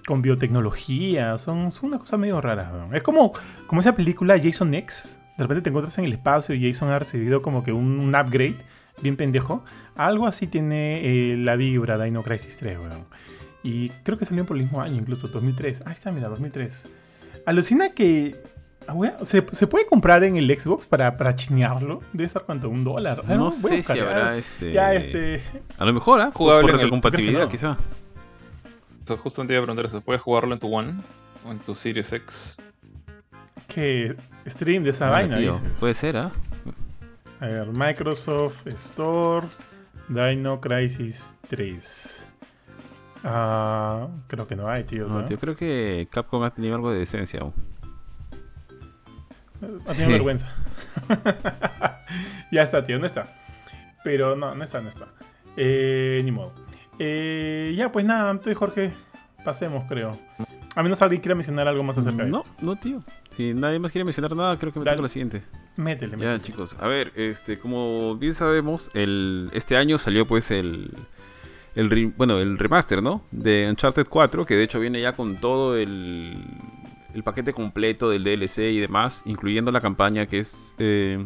con 0.06 0.22
biotecnología. 0.22 1.36
Son, 1.38 1.70
son 1.72 1.90
una 1.90 1.98
cosa 1.98 2.16
medio 2.16 2.40
rara. 2.40 2.70
weón. 2.72 2.94
Es 2.94 3.02
como, 3.02 3.32
como 3.66 3.80
esa 3.80 3.94
película 3.94 4.38
Jason 4.42 4.74
X. 4.74 5.16
De 5.36 5.44
repente 5.44 5.62
te 5.62 5.70
encuentras 5.70 5.98
en 5.98 6.04
el 6.04 6.12
espacio 6.12 6.54
y 6.54 6.72
Jason 6.72 6.90
ha 6.90 6.98
recibido 6.98 7.42
como 7.42 7.64
que 7.64 7.72
un, 7.72 7.98
un 7.98 8.14
upgrade 8.14 8.56
bien 9.02 9.16
pendejo. 9.16 9.64
Algo 9.96 10.26
así 10.26 10.46
tiene 10.46 11.00
eh, 11.32 11.36
la 11.36 11.56
vibra 11.56 11.98
de 11.98 12.04
Dino 12.06 12.22
Crisis 12.22 12.56
3, 12.58 12.78
weón. 12.78 13.04
Y 13.62 13.88
creo 14.02 14.18
que 14.18 14.24
salió 14.24 14.44
por 14.44 14.56
el 14.56 14.62
mismo 14.64 14.80
año, 14.82 14.96
incluso 14.96 15.28
2003. 15.28 15.82
Ahí 15.86 15.94
está, 15.94 16.12
mira, 16.12 16.28
2003. 16.28 16.86
Alucina 17.46 17.90
que. 17.90 18.36
ah, 18.86 18.92
weón, 18.92 19.14
¿Se, 19.22 19.44
se 19.52 19.66
puede 19.66 19.86
comprar 19.86 20.22
en 20.24 20.36
el 20.36 20.48
Xbox 20.60 20.86
para, 20.86 21.16
para 21.16 21.34
chinearlo? 21.34 22.00
Debe 22.12 22.28
ser 22.28 22.42
cuánto, 22.42 22.68
un 22.68 22.84
dólar. 22.84 23.22
Ah, 23.26 23.34
No 23.34 23.50
sé 23.52 23.82
si 23.82 23.92
habrá 23.98 24.32
ya, 24.32 24.36
este. 24.36 24.72
Ya, 24.72 24.94
este. 24.94 25.42
A 25.78 25.84
lo 25.84 25.92
mejor, 25.94 26.20
¿ah? 26.20 26.26
Por, 26.26 26.34
Jugable 26.34 26.60
por 26.62 26.70
en 26.70 26.74
el- 26.74 26.80
retrocompatibilidad, 26.82 27.44
que 27.46 27.52
quizá. 27.52 27.76
Entonces, 29.04 29.22
justamente 29.22 29.52
iba 29.52 29.60
a 29.62 29.66
preguntar 29.66 29.84
eso. 29.84 30.00
¿Puedes 30.00 30.22
jugarlo 30.22 30.54
en 30.54 30.58
tu 30.60 30.74
One 30.74 30.94
o 31.46 31.52
en 31.52 31.58
tu 31.58 31.74
Series 31.74 32.10
X? 32.10 32.56
Que 33.68 34.16
stream 34.46 34.82
de 34.82 34.90
esa 34.90 35.08
Ah, 35.08 35.10
vaina, 35.10 35.36
tío, 35.36 35.52
dices. 35.52 35.78
Puede 35.78 35.92
ser, 35.92 36.16
¿ah? 36.16 36.32
A 37.38 37.46
ver, 37.46 37.66
Microsoft 37.68 38.66
Store, 38.68 39.46
Dino 40.08 40.58
Crisis 40.58 41.36
3. 41.48 42.26
Ah, 43.24 44.08
creo 44.26 44.46
que 44.46 44.56
no 44.56 44.68
hay, 44.70 44.84
tío. 44.84 45.06
No, 45.06 45.22
tío, 45.26 45.38
creo 45.38 45.54
que 45.54 46.08
Capcom 46.10 46.42
ha 46.42 46.54
tenido 46.54 46.74
algo 46.74 46.90
de 46.90 47.00
decencia 47.00 47.40
aún. 47.40 47.52
Ha 49.60 49.92
tenido 49.92 50.06
Sí. 50.06 50.12
vergüenza. 50.12 50.48
ya 52.52 52.62
está, 52.62 52.86
tío, 52.86 52.98
no 52.98 53.04
está. 53.04 53.28
Pero 54.02 54.34
no, 54.34 54.54
no 54.54 54.64
está, 54.64 54.80
no 54.80 54.88
está. 54.88 55.08
Eh, 55.58 56.22
ni 56.24 56.32
modo. 56.32 56.63
Eh, 56.98 57.74
ya, 57.76 57.90
pues 57.92 58.04
nada, 58.04 58.30
antes 58.30 58.56
Jorge, 58.56 58.92
pasemos, 59.44 59.84
creo. 59.88 60.18
A 60.76 60.82
menos 60.82 61.00
alguien 61.02 61.20
quiera 61.22 61.34
mencionar 61.34 61.68
algo 61.68 61.82
más 61.84 61.96
acerca 61.98 62.24
de 62.24 62.30
No, 62.30 62.40
esto. 62.40 62.52
no, 62.60 62.76
tío. 62.76 63.02
Si 63.30 63.54
nadie 63.54 63.78
más 63.78 63.92
quiere 63.92 64.04
mencionar 64.04 64.34
nada, 64.34 64.58
creo 64.58 64.72
que 64.72 64.78
me 64.80 64.84
Dale. 64.84 64.96
toca 64.96 65.02
la 65.04 65.08
siguiente. 65.08 65.42
Métele, 65.76 66.12
Ya, 66.12 66.16
métele. 66.18 66.40
chicos. 66.40 66.76
A 66.80 66.88
ver, 66.88 67.12
este, 67.16 67.58
como 67.58 68.16
bien 68.16 68.34
sabemos, 68.34 68.90
el, 68.94 69.50
este 69.52 69.76
año 69.76 69.98
salió 69.98 70.26
pues 70.26 70.50
el, 70.50 70.92
el 71.76 71.90
re- 71.90 72.12
bueno, 72.16 72.38
el 72.38 72.58
remaster, 72.58 73.02
¿no? 73.02 73.22
De 73.30 73.66
Uncharted 73.70 74.06
4, 74.08 74.46
que 74.46 74.54
de 74.56 74.64
hecho 74.64 74.80
viene 74.80 75.00
ya 75.00 75.14
con 75.14 75.36
todo 75.36 75.76
el, 75.76 76.36
el 77.14 77.22
paquete 77.22 77.52
completo 77.52 78.08
del 78.10 78.24
DLC 78.24 78.58
y 78.72 78.78
demás, 78.80 79.22
incluyendo 79.26 79.70
la 79.70 79.80
campaña 79.80 80.26
que 80.26 80.38
es 80.40 80.74
eh, 80.78 81.24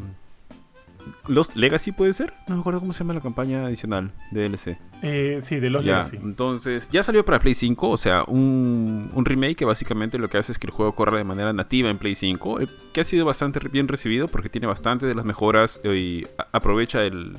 Lost 1.26 1.56
Legacy, 1.56 1.92
¿puede 1.92 2.12
ser? 2.12 2.32
No 2.46 2.54
me 2.56 2.60
acuerdo 2.60 2.80
cómo 2.80 2.92
se 2.92 3.00
llama 3.00 3.14
la 3.14 3.20
campaña 3.20 3.64
adicional 3.66 4.10
de 4.30 4.48
DLC. 4.48 4.78
Eh, 5.02 5.38
sí, 5.40 5.60
de 5.60 5.70
los 5.70 5.84
Ya, 5.84 5.98
Legacy. 5.98 6.16
entonces, 6.16 6.88
ya 6.90 7.02
salió 7.02 7.24
para 7.24 7.38
Play 7.38 7.54
5, 7.54 7.88
o 7.90 7.96
sea, 7.96 8.24
un, 8.26 9.10
un 9.14 9.24
remake 9.24 9.56
que 9.56 9.64
básicamente 9.64 10.18
lo 10.18 10.28
que 10.28 10.38
hace 10.38 10.52
es 10.52 10.58
que 10.58 10.66
el 10.66 10.72
juego 10.72 10.92
corra 10.94 11.16
de 11.18 11.24
manera 11.24 11.52
nativa 11.52 11.90
en 11.90 11.98
Play 11.98 12.14
5, 12.14 12.60
eh, 12.60 12.66
que 12.92 13.00
ha 13.00 13.04
sido 13.04 13.24
bastante 13.24 13.60
bien 13.70 13.88
recibido 13.88 14.28
porque 14.28 14.48
tiene 14.48 14.66
bastante 14.66 15.06
de 15.06 15.14
las 15.14 15.24
mejoras 15.24 15.80
eh, 15.84 15.96
y 15.96 16.26
aprovecha 16.52 17.04
el, 17.04 17.36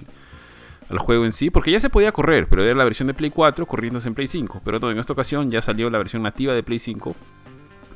el 0.90 0.98
juego 1.00 1.26
en 1.26 1.32
sí, 1.32 1.50
porque 1.50 1.72
ya 1.72 1.80
se 1.80 1.90
podía 1.90 2.12
correr, 2.12 2.48
pero 2.50 2.64
era 2.64 2.76
la 2.76 2.84
versión 2.84 3.08
de 3.08 3.14
Play 3.14 3.30
4 3.30 3.66
corriéndose 3.66 4.08
en 4.08 4.16
Play 4.16 4.28
5, 4.28 4.62
pero 4.66 4.80
no, 4.80 4.90
en 4.92 5.00
esta 5.00 5.14
ocasión 5.14 5.50
ya 5.52 5.62
salió 5.62 5.90
la 5.90 5.98
versión 5.98 6.24
nativa 6.24 6.54
de 6.54 6.64
Play 6.64 6.80
5 6.80 7.16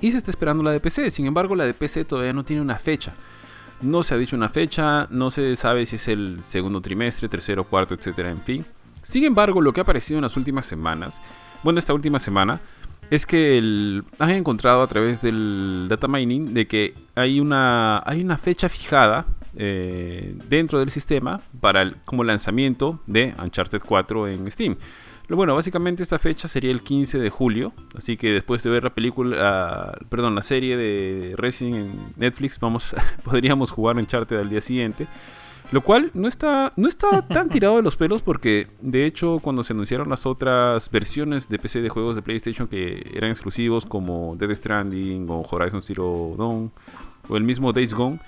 y 0.02 0.12
se 0.12 0.18
está 0.18 0.32
esperando 0.32 0.62
la 0.64 0.72
de 0.72 0.82
PC. 0.82 1.10
Sin 1.12 1.26
embargo, 1.26 1.56
la 1.56 1.66
de 1.66 1.74
PC 1.74 2.04
todavía 2.04 2.34
no 2.34 2.44
tiene 2.44 2.62
una 2.62 2.78
fecha. 2.78 3.14
No 3.84 4.02
se 4.02 4.16
ha 4.16 4.18
dicho 4.18 4.36
una 4.36 4.50
fecha, 4.50 5.08
no 5.10 5.30
se 5.30 5.56
sabe 5.58 5.86
si 5.86 5.98
es 5.98 6.08
el 6.08 6.40
segundo 6.40 6.82
trimestre, 6.82 7.28
tercero, 7.28 7.66
cuarto, 7.66 7.94
etcétera, 7.94 8.32
en 8.32 8.42
fin. 8.42 8.66
Sin 9.02 9.26
embargo, 9.26 9.62
lo 9.62 9.74
que 9.74 9.82
ha 9.82 9.84
aparecido 9.84 10.18
en 10.18 10.24
las 10.24 10.38
últimas 10.38 10.66
semanas, 10.66 11.22
bueno, 11.64 11.80
esta 11.80 11.94
última 11.94 12.20
semana, 12.20 12.62
es 13.10 13.26
que 13.26 14.02
han 14.20 14.30
encontrado 14.30 14.82
a 14.82 14.88
través 14.88 15.22
del 15.22 15.88
data 15.90 16.08
mining 16.08 16.54
de 16.54 16.66
que 16.66 16.96
hay 17.16 17.40
una, 17.40 18.02
hay 18.06 18.24
una 18.24 18.38
fecha 18.38 18.70
fijada 18.70 19.26
eh, 19.56 20.36
dentro 20.48 20.80
del 20.80 20.90
sistema 20.90 21.42
para 21.60 21.82
el, 21.82 21.98
como 22.06 22.24
lanzamiento 22.24 23.02
de 23.06 23.36
Uncharted 23.38 23.82
4 23.86 24.30
en 24.30 24.50
Steam. 24.50 24.78
Bueno, 25.30 25.56
básicamente 25.56 26.04
esta 26.04 26.20
fecha 26.20 26.48
sería 26.48 26.70
el 26.70 26.82
15 26.82 27.18
de 27.18 27.30
julio, 27.30 27.74
así 27.98 28.18
que 28.18 28.32
después 28.32 28.62
de 28.62 28.70
ver 28.70 28.84
la 28.84 28.94
película, 28.94 29.98
perdón, 30.10 30.36
la 30.36 30.44
serie 30.44 30.78
de 30.78 31.34
Resident 31.38 31.78
en 31.78 32.14
Netflix, 32.18 32.60
vamos, 32.60 32.96
podríamos 33.24 33.72
jugar 33.72 33.98
Uncharted 33.98 34.38
al 34.38 34.50
día 34.50 34.62
siguiente. 34.62 35.08
Lo 35.72 35.82
cual 35.82 36.12
no 36.14 36.28
está, 36.28 36.72
no 36.76 36.88
está 36.88 37.28
tan 37.28 37.50
tirado 37.50 37.78
de 37.78 37.82
los 37.82 37.96
pelos 37.96 38.22
porque, 38.22 38.68
de 38.80 39.08
hecho, 39.08 39.40
cuando 39.40 39.64
se 39.64 39.74
anunciaron 39.74 40.08
las 40.08 40.28
otras 40.28 40.92
versiones 40.92 41.50
de 41.50 41.58
PC 41.58 41.82
de 41.82 41.90
juegos 41.90 42.16
de 42.16 42.22
PlayStation 42.22 42.68
que 42.68 43.10
eran 43.12 43.32
exclusivos 43.32 43.84
como 43.84 44.36
Dead 44.36 44.54
Stranding 44.54 45.28
o 45.32 45.42
Horizon 45.50 45.82
Zero 45.82 46.36
Dawn 46.38 46.72
o 47.28 47.38
el 47.38 47.44
mismo 47.44 47.74
Days 47.74 47.94
Gone, 47.94 48.20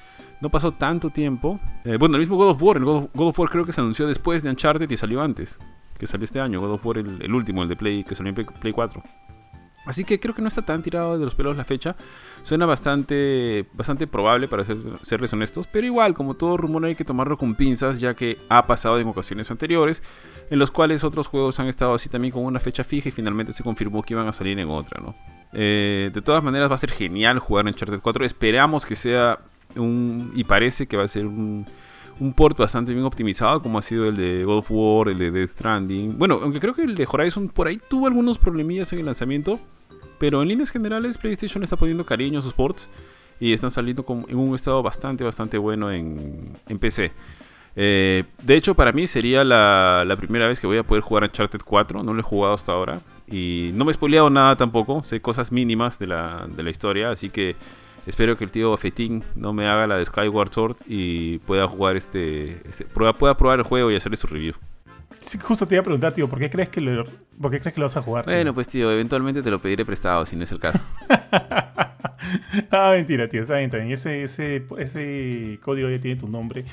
no 0.42 0.50
pasó 0.50 0.72
tanto 0.72 1.12
tiempo. 1.12 1.60
Eh, 1.84 1.98
bueno, 1.98 2.16
el 2.16 2.22
mismo 2.22 2.36
God 2.36 2.50
of 2.50 2.64
War, 2.64 2.78
el 2.78 2.86
God 2.86 3.10
of, 3.14 3.40
War 3.40 3.50
creo 3.50 3.66
que 3.66 3.74
se 3.74 3.82
anunció 3.82 4.08
después 4.08 4.42
de 4.42 4.50
Uncharted 4.50 4.90
y 4.90 4.98
salió 4.98 5.22
antes, 5.22 5.60
que 5.98 6.08
salió 6.08 6.26
este 6.26 6.40
año, 6.40 6.60
God 6.60 6.72
of 6.72 6.86
War 6.86 6.98
el, 6.98 7.34
último, 7.34 7.64
el 7.64 7.70
de 7.70 7.76
Play, 7.76 8.04
que 8.04 8.16
salió 8.16 8.34
en 8.36 8.46
Play, 8.46 8.74
4. 8.74 9.02
Así 9.86 10.04
que 10.04 10.20
creo 10.20 10.34
que 10.34 10.42
no 10.42 10.48
está 10.48 10.64
tan 10.64 10.82
tirado 10.82 11.18
de 11.18 11.24
los 11.24 11.36
pelos 11.36 11.56
la 11.56 11.64
fecha. 11.64 11.96
Suena 12.42 12.66
bastante, 12.66 13.68
bastante 13.74 14.08
probable 14.08 14.48
para 14.48 14.66
ser, 14.66 14.78
serles 15.04 15.32
honestos. 15.32 15.68
Pero 15.68 15.86
igual, 15.86 16.16
como 16.16 16.34
todo 16.34 16.58
rumor 16.58 16.86
hay 16.86 16.96
que 16.96 17.06
tomarlo 17.06 17.38
con 17.38 17.54
pinzas, 17.54 18.00
ya 18.00 18.16
que 18.16 18.40
ha 18.50 18.66
pasado 18.66 19.00
en 19.00 19.08
ocasiones 19.08 19.52
anteriores, 19.52 20.02
en 20.50 20.58
los 20.58 20.72
cuales 20.72 21.04
otros 21.04 21.28
juegos 21.28 21.60
han 21.60 21.68
estado 21.68 21.94
así 21.94 22.10
también 22.10 22.32
con 22.32 22.44
una 22.44 22.60
fecha 22.60 22.84
fija 22.84 23.10
y 23.10 23.12
finalmente 23.12 23.54
se 23.54 23.64
confirmó 23.64 24.02
que 24.02 24.16
iban 24.16 24.28
a 24.28 24.34
salir 24.34 24.58
en 24.60 24.70
otra, 24.70 25.00
¿no? 25.02 25.14
Eh, 25.54 26.10
de 26.14 26.22
todas 26.22 26.44
maneras 26.44 26.70
va 26.70 26.76
a 26.76 26.80
ser 26.80 26.92
genial 26.92 27.40
jugar 27.40 27.66
en 27.66 27.74
Uncharted 27.74 28.02
4. 28.02 28.26
Esperamos 28.26 28.86
que 28.86 28.96
sea 28.96 29.40
y 30.34 30.44
parece 30.46 30.88
que 30.88 30.98
va 30.98 31.04
a 31.04 31.08
ser 31.08 31.26
un, 31.26 31.68
un 32.20 32.34
port 32.34 32.58
bastante 32.58 32.94
bien 32.94 33.06
optimizado, 33.06 33.62
como 33.62 33.78
ha 33.78 33.82
sido 33.82 34.08
el 34.08 34.16
de 34.16 34.46
God 34.46 34.58
of 34.58 34.68
War, 34.70 35.10
el 35.10 35.18
de 35.18 35.32
Death 35.32 35.50
Stranding. 35.50 36.18
Bueno, 36.18 36.40
aunque 36.42 36.60
creo 36.60 36.74
que 36.74 36.84
el 36.84 36.96
de 36.96 37.08
Horizon 37.10 37.50
por 37.50 37.68
ahí 37.68 37.78
tuvo 37.90 38.08
algunos 38.08 38.38
problemillas 38.38 38.92
en 38.94 39.00
el 39.00 39.06
lanzamiento, 39.06 39.60
pero 40.20 40.42
en 40.42 40.48
líneas 40.48 40.70
generales 40.70 41.18
PlayStation 41.18 41.64
está 41.64 41.76
poniendo 41.76 42.06
cariño 42.06 42.40
a 42.40 42.42
sus 42.42 42.54
ports 42.54 42.90
y 43.40 43.52
están 43.54 43.72
saliendo 43.72 44.06
en 44.28 44.38
un 44.38 44.56
estado 44.56 44.82
bastante, 44.82 45.24
bastante 45.24 45.58
bueno 45.58 45.92
en, 45.92 46.58
en 46.68 46.80
PC. 46.80 47.12
Eh, 47.76 48.24
de 48.42 48.56
hecho, 48.56 48.74
para 48.74 48.94
mí 48.94 49.06
sería 49.08 49.44
la, 49.44 50.04
la, 50.06 50.16
primera 50.16 50.48
vez 50.48 50.60
que 50.60 50.68
voy 50.68 50.78
a 50.78 50.84
poder 50.84 51.04
jugar 51.04 51.24
Uncharted 51.24 51.60
4. 51.64 52.04
No 52.04 52.14
lo 52.14 52.20
he 52.20 52.24
jugado 52.24 52.54
hasta 52.54 52.72
ahora. 52.72 53.02
Y 53.28 53.72
no 53.74 53.84
me 53.84 53.92
he 53.92 53.94
spoileado 53.94 54.30
nada 54.30 54.56
tampoco. 54.56 55.04
Sé 55.04 55.22
cosas 55.22 55.52
mínimas 55.52 56.00
de 56.00 56.08
la, 56.08 56.48
de 56.48 56.64
la 56.64 56.70
historia. 56.70 57.10
Así 57.10 57.30
que 57.30 57.56
Espero 58.06 58.38
que 58.38 58.44
el 58.44 58.52
tío 58.52 58.76
Fetín 58.78 59.24
no 59.36 59.54
me 59.54 59.68
haga 59.68 59.88
la 59.88 59.98
de 59.98 60.06
Skyward 60.06 60.54
Sword 60.54 60.78
y 60.88 61.40
pueda 61.40 61.68
jugar 61.68 61.96
este, 61.96 62.62
este 62.68 62.86
pueda 62.86 63.38
probar 63.38 63.60
el 63.60 63.66
juego 63.66 63.92
y 63.92 63.96
hacerle 63.96 64.18
su 64.18 64.28
review. 64.28 64.54
Sí, 65.20 65.40
justo 65.40 65.68
te 65.68 65.76
iba 65.76 65.82
a 65.82 65.84
preguntar, 65.84 66.14
tío, 66.14 66.30
¿por 66.30 66.38
qué 66.38 66.50
crees 66.50 66.70
que 66.70 66.82
lo, 66.82 67.04
por 67.42 67.52
qué 67.52 67.60
crees 67.60 67.74
que 67.74 67.80
lo 67.80 67.86
vas 67.86 67.98
a 67.98 68.02
jugar? 68.02 68.26
Bueno, 68.26 68.54
pues 68.54 68.68
tío, 68.68 68.92
eventualmente 68.92 69.42
te 69.42 69.50
lo 69.50 69.60
pediré 69.60 69.86
prestado 69.86 70.26
si 70.26 70.36
no 70.36 70.44
es 70.44 70.52
el 70.52 70.60
caso. 70.60 70.86
ah, 72.72 72.92
mentira, 72.92 73.28
tío, 73.28 73.42
está 73.42 73.56
bien, 73.56 73.66
está 73.66 73.78
bien. 73.78 73.92
Ese, 73.92 74.24
ese, 74.24 74.66
ese 74.78 75.60
código 75.64 75.90
ya 75.90 76.00
tiene 76.00 76.20
tu 76.20 76.28
nombre. 76.28 76.66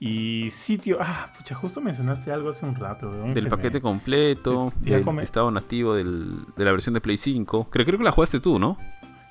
Y 0.00 0.48
sí, 0.50 0.78
tío, 0.78 0.98
ah, 1.00 1.28
pucha, 1.38 1.54
justo 1.54 1.80
mencionaste 1.80 2.32
algo 2.32 2.50
hace 2.50 2.66
un 2.66 2.74
rato. 2.74 3.08
Del 3.12 3.46
paquete 3.46 3.80
completo, 3.80 4.72
del 4.80 5.06
estado 5.20 5.52
nativo 5.52 5.94
del, 5.94 6.40
de 6.56 6.64
la 6.64 6.72
versión 6.72 6.94
de 6.94 7.00
Play 7.00 7.16
5. 7.16 7.68
Creo, 7.70 7.86
creo 7.86 7.98
que 7.98 8.04
la 8.04 8.10
jugaste 8.10 8.40
tú, 8.40 8.58
¿no? 8.58 8.76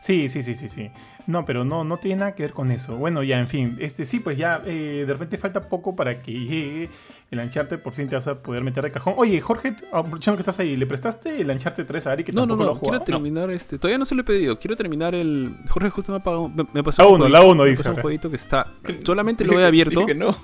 Sí, 0.02 0.30
sí, 0.30 0.42
sí, 0.42 0.56
sí, 0.56 0.70
sí. 0.70 0.90
No, 1.28 1.46
pero 1.46 1.64
no, 1.64 1.84
no 1.84 1.98
tiene 1.98 2.18
nada 2.18 2.36
que 2.36 2.44
ver 2.44 2.52
con 2.52 2.72
eso. 2.72 2.96
Bueno, 2.96 3.24
ya, 3.24 3.40
en 3.40 3.48
fin, 3.48 3.78
este 3.80 4.06
sí, 4.06 4.20
pues 4.20 4.38
ya 4.38 4.62
eh, 4.66 5.04
de 5.06 5.14
repente 5.14 5.38
falta 5.38 5.68
poco 5.68 5.96
para 5.96 6.20
que 6.20 6.32
llegue 6.32 6.90
el 7.32 7.40
Uncharted, 7.40 7.80
por 7.80 7.94
fin 7.94 8.10
te 8.10 8.16
vas 8.16 8.28
a 8.28 8.42
poder 8.42 8.64
meter 8.64 8.84
de 8.84 8.92
cajón. 8.92 9.14
Oye, 9.18 9.40
Jorge, 9.40 9.76
aprovechando 9.92 10.38
que 10.38 10.42
estás 10.42 10.60
ahí, 10.60 10.76
¿le 10.76 10.86
prestaste 10.86 11.42
el 11.42 11.50
Uncharted 11.50 11.86
3 11.86 12.08
a 12.08 12.12
Ari 12.12 12.24
que 12.24 12.32
no, 12.34 12.42
tampoco 12.42 12.64
no, 12.64 12.74
no, 12.74 12.80
quiero 12.80 13.02
terminar 13.02 13.50
este. 13.52 13.78
Todavía 13.78 13.98
no 13.98 14.06
se 14.06 14.16
lo 14.16 14.22
he 14.22 14.26
pedido, 14.26 14.60
quiero 14.60 14.76
terminar 14.76 15.16
el. 15.16 15.54
Jorge 15.70 15.90
justo 15.90 16.12
me, 16.12 16.18
ha 16.18 16.48
me, 16.50 16.66
me 16.74 16.84
pasó. 16.84 17.04
La 17.04 17.10
1, 17.10 17.30
la 17.30 17.42
1, 17.44 17.64
dice. 17.66 17.90
un 17.90 18.02
jueguito 18.02 18.30
que 18.30 18.36
está. 18.36 18.68
Solamente 19.06 19.46
lo 19.46 19.60
he 19.60 19.66
abierto. 19.66 20.06
Que 20.06 20.16
no. 20.16 20.36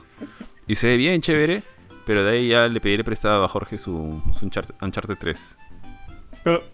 Y 0.67 0.75
se 0.75 0.87
ve 0.87 0.97
bien 0.97 1.21
chévere, 1.21 1.63
pero 2.05 2.23
de 2.23 2.31
ahí 2.31 2.47
ya 2.49 2.67
le 2.67 2.79
pediré 2.79 3.03
prestado 3.03 3.43
a 3.43 3.47
Jorge 3.47 3.77
su, 3.77 4.21
su 4.37 4.45
Uncharted 4.45 5.17
3. 5.19 5.57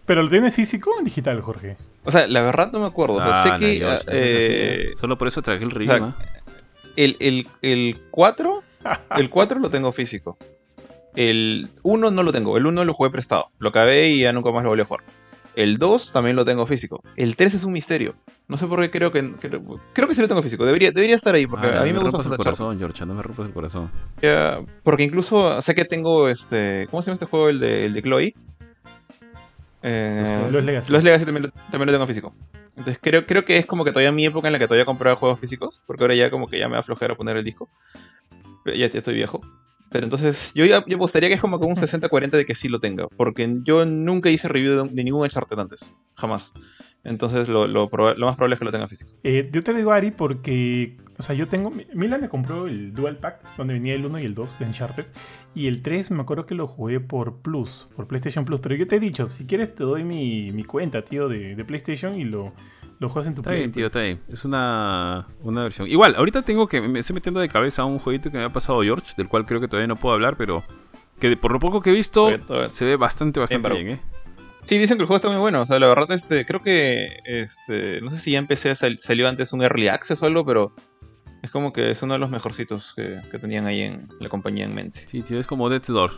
Pero, 0.06 0.24
¿lo 0.24 0.30
tienes 0.30 0.56
físico 0.56 0.92
o 0.92 1.00
en 1.00 1.06
digital, 1.06 1.42
Jorge? 1.42 1.76
O 2.04 2.12
sea, 2.12 2.28
la 2.28 2.42
verdad 2.42 2.72
no 2.72 2.80
me 2.80 2.86
acuerdo. 2.86 3.22
sé 3.34 3.52
que. 3.58 4.00
Eh, 4.08 4.94
Solo 5.00 5.18
por 5.18 5.28
eso 5.28 5.42
traje 5.42 5.64
el 5.64 5.72
ritmo. 5.72 6.14
el, 6.96 7.18
el, 7.20 7.48
el 7.62 7.98
4. 8.12 8.64
el 9.18 9.30
4 9.30 9.60
lo 9.60 9.70
tengo 9.70 9.92
físico. 9.92 10.38
El 11.16 11.70
1 11.84 12.12
no 12.12 12.24
lo 12.24 12.32
tengo. 12.32 12.58
El 12.58 12.66
1 12.66 12.86
lo 12.86 12.94
jugué 12.94 13.10
prestado. 13.10 13.46
Lo 13.60 13.70
acabé 13.70 14.10
y 14.10 14.22
ya 14.22 14.34
nunca 14.34 14.52
más 14.52 14.64
lo 14.64 14.70
volví 14.70 14.82
a 14.82 14.86
jugar. 14.86 15.04
El 15.56 15.78
2 15.78 16.14
también 16.14 16.36
lo 16.36 16.46
tengo 16.46 16.66
físico. 16.66 17.04
El 17.16 17.36
3 17.36 17.56
es 17.56 17.64
un 17.64 17.74
misterio. 17.74 18.16
No 18.48 18.58
sé 18.58 18.68
por 18.68 18.82
qué 18.82 18.92
creo 18.92 19.12
que. 19.12 19.32
Creo, 19.94 20.08
que 20.08 20.16
sí 20.16 20.22
lo 20.22 20.28
tengo 20.28 20.42
físico. 20.42 20.66
Debería, 20.66 20.92
debería 20.92 21.16
estar 21.16 21.34
ahí 21.34 21.48
porque 21.48 21.68
ah, 21.68 21.82
a 21.82 21.84
mí 21.84 21.94
me, 21.94 22.00
gusta 22.00 22.18
el 22.28 22.38
corazón, 22.38 22.78
George. 22.78 23.06
No 23.06 23.14
me 23.14 23.22
rompas 23.22 23.48
el 23.48 23.54
corazón. 23.54 23.92
porque 24.84 25.04
incluso 25.04 25.62
sé 25.62 25.76
que 25.76 25.86
tengo 25.86 26.28
este. 26.28 26.88
¿Cómo 26.90 27.02
se 27.02 27.08
llama 27.08 27.14
este 27.14 27.26
juego? 27.28 27.50
El 27.50 27.60
de, 27.60 27.86
el 27.86 27.94
de 27.94 28.02
Chloe. 28.02 28.34
Eh, 29.84 30.48
los 30.50 30.64
Legacy. 30.64 30.92
Los 30.92 31.04
Legacy 31.04 31.26
también 31.26 31.52
lo, 31.52 31.92
tengo 31.92 32.08
físico. 32.08 32.34
Entonces 32.78 32.98
creo, 33.02 33.26
creo 33.26 33.46
que 33.46 33.58
es 33.58 33.66
como 33.66 33.84
que 33.84 33.92
todavía 33.92 34.12
mi 34.12 34.26
época 34.26 34.48
en 34.48 34.54
la 34.54 34.60
que 34.60 34.68
todavía 34.68 34.86
compraba 34.86 35.16
juegos 35.16 35.40
físicos, 35.40 35.84
porque 35.86 36.04
ahora 36.04 36.16
ya 36.16 36.32
como 36.32 36.48
que 36.48 36.58
ya 36.58 36.68
me 36.68 36.76
da 36.76 36.84
flojera 36.84 37.16
poner 37.16 37.38
el 37.38 37.44
disco. 37.44 37.70
Ya, 38.66 38.74
ya 38.74 38.86
estoy 38.86 39.14
viejo. 39.14 39.42
Pero 39.92 40.06
entonces 40.06 40.54
yo 40.56 40.66
yo 40.66 40.78
apostaría 40.78 41.30
que 41.30 41.36
es 41.36 41.42
como 41.42 41.60
que 41.60 41.66
un 41.66 41.76
60-40 41.76 42.32
de 42.32 42.46
que 42.46 42.56
sí 42.56 42.68
lo 42.68 42.80
tenga, 42.80 43.08
porque 43.16 43.60
yo 43.62 43.86
nunca 43.86 44.32
hice 44.32 44.48
review 44.48 44.86
de, 44.86 44.90
de 44.90 45.04
ningún 45.04 45.22
Uncharted 45.22 45.60
antes, 45.60 45.94
jamás. 46.16 46.54
Entonces 47.06 47.50
lo, 47.50 47.68
lo, 47.68 47.84
más 47.84 47.92
probable 47.92 48.54
es 48.54 48.60
que 48.60 48.66
lo 48.66 48.72
tenga 48.72 48.88
físico. 48.88 49.12
Eh, 49.24 49.50
yo 49.52 49.62
te 49.62 49.74
digo, 49.74 49.92
Ari, 49.92 50.12
porque, 50.12 50.98
o 51.18 51.22
sea, 51.22 51.36
yo 51.36 51.50
tengo, 51.50 51.72
Mila 51.94 52.18
me 52.18 52.30
compró 52.30 52.66
el 52.66 52.94
Dual 52.94 53.18
Pack, 53.18 53.58
donde 53.58 53.74
venía 53.74 53.94
el 53.94 54.06
1 54.06 54.20
y 54.20 54.26
el 54.26 54.34
2 54.34 54.60
de 54.60 54.66
Uncharted, 54.66 55.06
y 55.54 55.68
el 55.68 55.82
3 55.82 56.12
me 56.12 56.22
acuerdo 56.22 56.46
que 56.46 56.56
lo 56.56 56.66
jugué 56.66 57.02
por 57.02 57.42
Plus, 57.42 57.90
por 57.96 58.08
PlayStation 58.08 58.46
Plus, 58.46 58.62
pero 58.62 58.76
yo 58.76 58.88
te 58.88 58.96
he 58.96 59.00
dicho, 59.02 59.28
si 59.28 59.46
quieres 59.46 59.76
te 59.76 59.84
doy 59.84 60.06
mi, 60.06 60.52
mi 60.54 60.64
cuenta, 60.64 61.04
tío, 61.04 61.28
de, 61.28 61.56
de, 61.56 61.66
PlayStation 61.66 62.18
y 62.18 62.24
lo, 62.24 62.54
lo 63.00 63.10
juegas 63.10 63.28
en 63.28 63.36
tu 63.36 63.42
Está 63.42 63.52
bien, 63.52 63.74
tío, 63.74 63.88
está 63.88 64.02
bien. 64.02 64.22
Es 64.30 64.46
una, 64.46 65.28
una 65.42 65.64
versión. 65.64 65.90
Igual, 65.90 66.16
ahorita 66.16 66.44
tengo 66.44 66.68
que, 66.68 66.80
me 66.80 67.00
estoy 67.00 67.16
metiendo 67.16 67.42
de 67.42 67.50
cabeza 67.50 67.82
a 67.82 67.86
un 67.86 68.00
jueguito 68.00 68.32
que 68.32 68.38
me 68.38 68.46
ha 68.46 68.50
pasado 68.50 68.82
George, 68.82 69.12
del 69.18 69.28
cual 69.28 69.46
creo 69.46 69.60
que 69.60 69.68
todavía 69.68 69.88
no 69.88 69.98
puedo 69.98 70.16
hablar, 70.16 70.38
pero 70.38 70.64
que 71.20 71.36
por 71.36 71.52
lo 71.52 71.60
poco 71.60 71.82
que 71.82 71.90
he 71.90 71.94
visto, 71.94 72.30
se 72.68 72.86
ve 72.86 72.96
bastante, 72.96 73.42
bastante 73.42 73.70
bien, 73.70 73.90
¿eh? 73.90 74.00
Sí, 74.64 74.78
dicen 74.78 74.98
que 74.98 75.04
el 75.04 75.08
juego 75.08 75.18
está 75.18 75.30
muy 75.30 75.40
bueno. 75.40 75.62
O 75.62 75.66
sea, 75.66 75.80
la 75.80 75.88
verdad, 75.88 76.12
este, 76.12 76.46
creo 76.46 76.62
que, 76.62 77.20
este, 77.26 78.02
no 78.02 78.10
sé 78.12 78.20
si 78.20 78.32
ya 78.32 78.40
empecé, 78.40 78.74
salió 78.76 79.28
antes 79.28 79.54
un 79.54 79.62
Early 79.62 79.90
Access 79.90 80.22
o 80.22 80.26
algo, 80.26 80.46
pero 80.46 80.74
es 81.42 81.52
como 81.52 81.74
que 81.74 81.92
es 81.92 82.02
uno 82.02 82.14
de 82.14 82.20
los 82.20 82.30
mejorcitos 82.30 82.94
que, 82.96 83.20
tenían 83.40 83.66
ahí 83.66 83.82
en 83.82 84.00
la 84.20 84.30
compañía 84.30 84.66
en 84.66 84.74
mente. 84.74 85.06
Sí, 85.08 85.22
tío, 85.22 85.40
es 85.40 85.48
como 85.48 85.70
Death's 85.70 85.90
Door. 85.90 86.12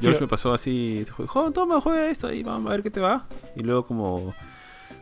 George 0.00 0.20
me 0.20 0.26
pasó 0.26 0.52
así, 0.52 1.06
joder, 1.26 1.52
toma, 1.52 1.80
juega 1.80 2.10
esto 2.10 2.32
y 2.32 2.42
vamos 2.42 2.68
a 2.68 2.72
ver 2.72 2.82
qué 2.82 2.90
te 2.90 2.98
va. 2.98 3.28
Y 3.54 3.62
luego 3.62 3.86
como 3.86 4.34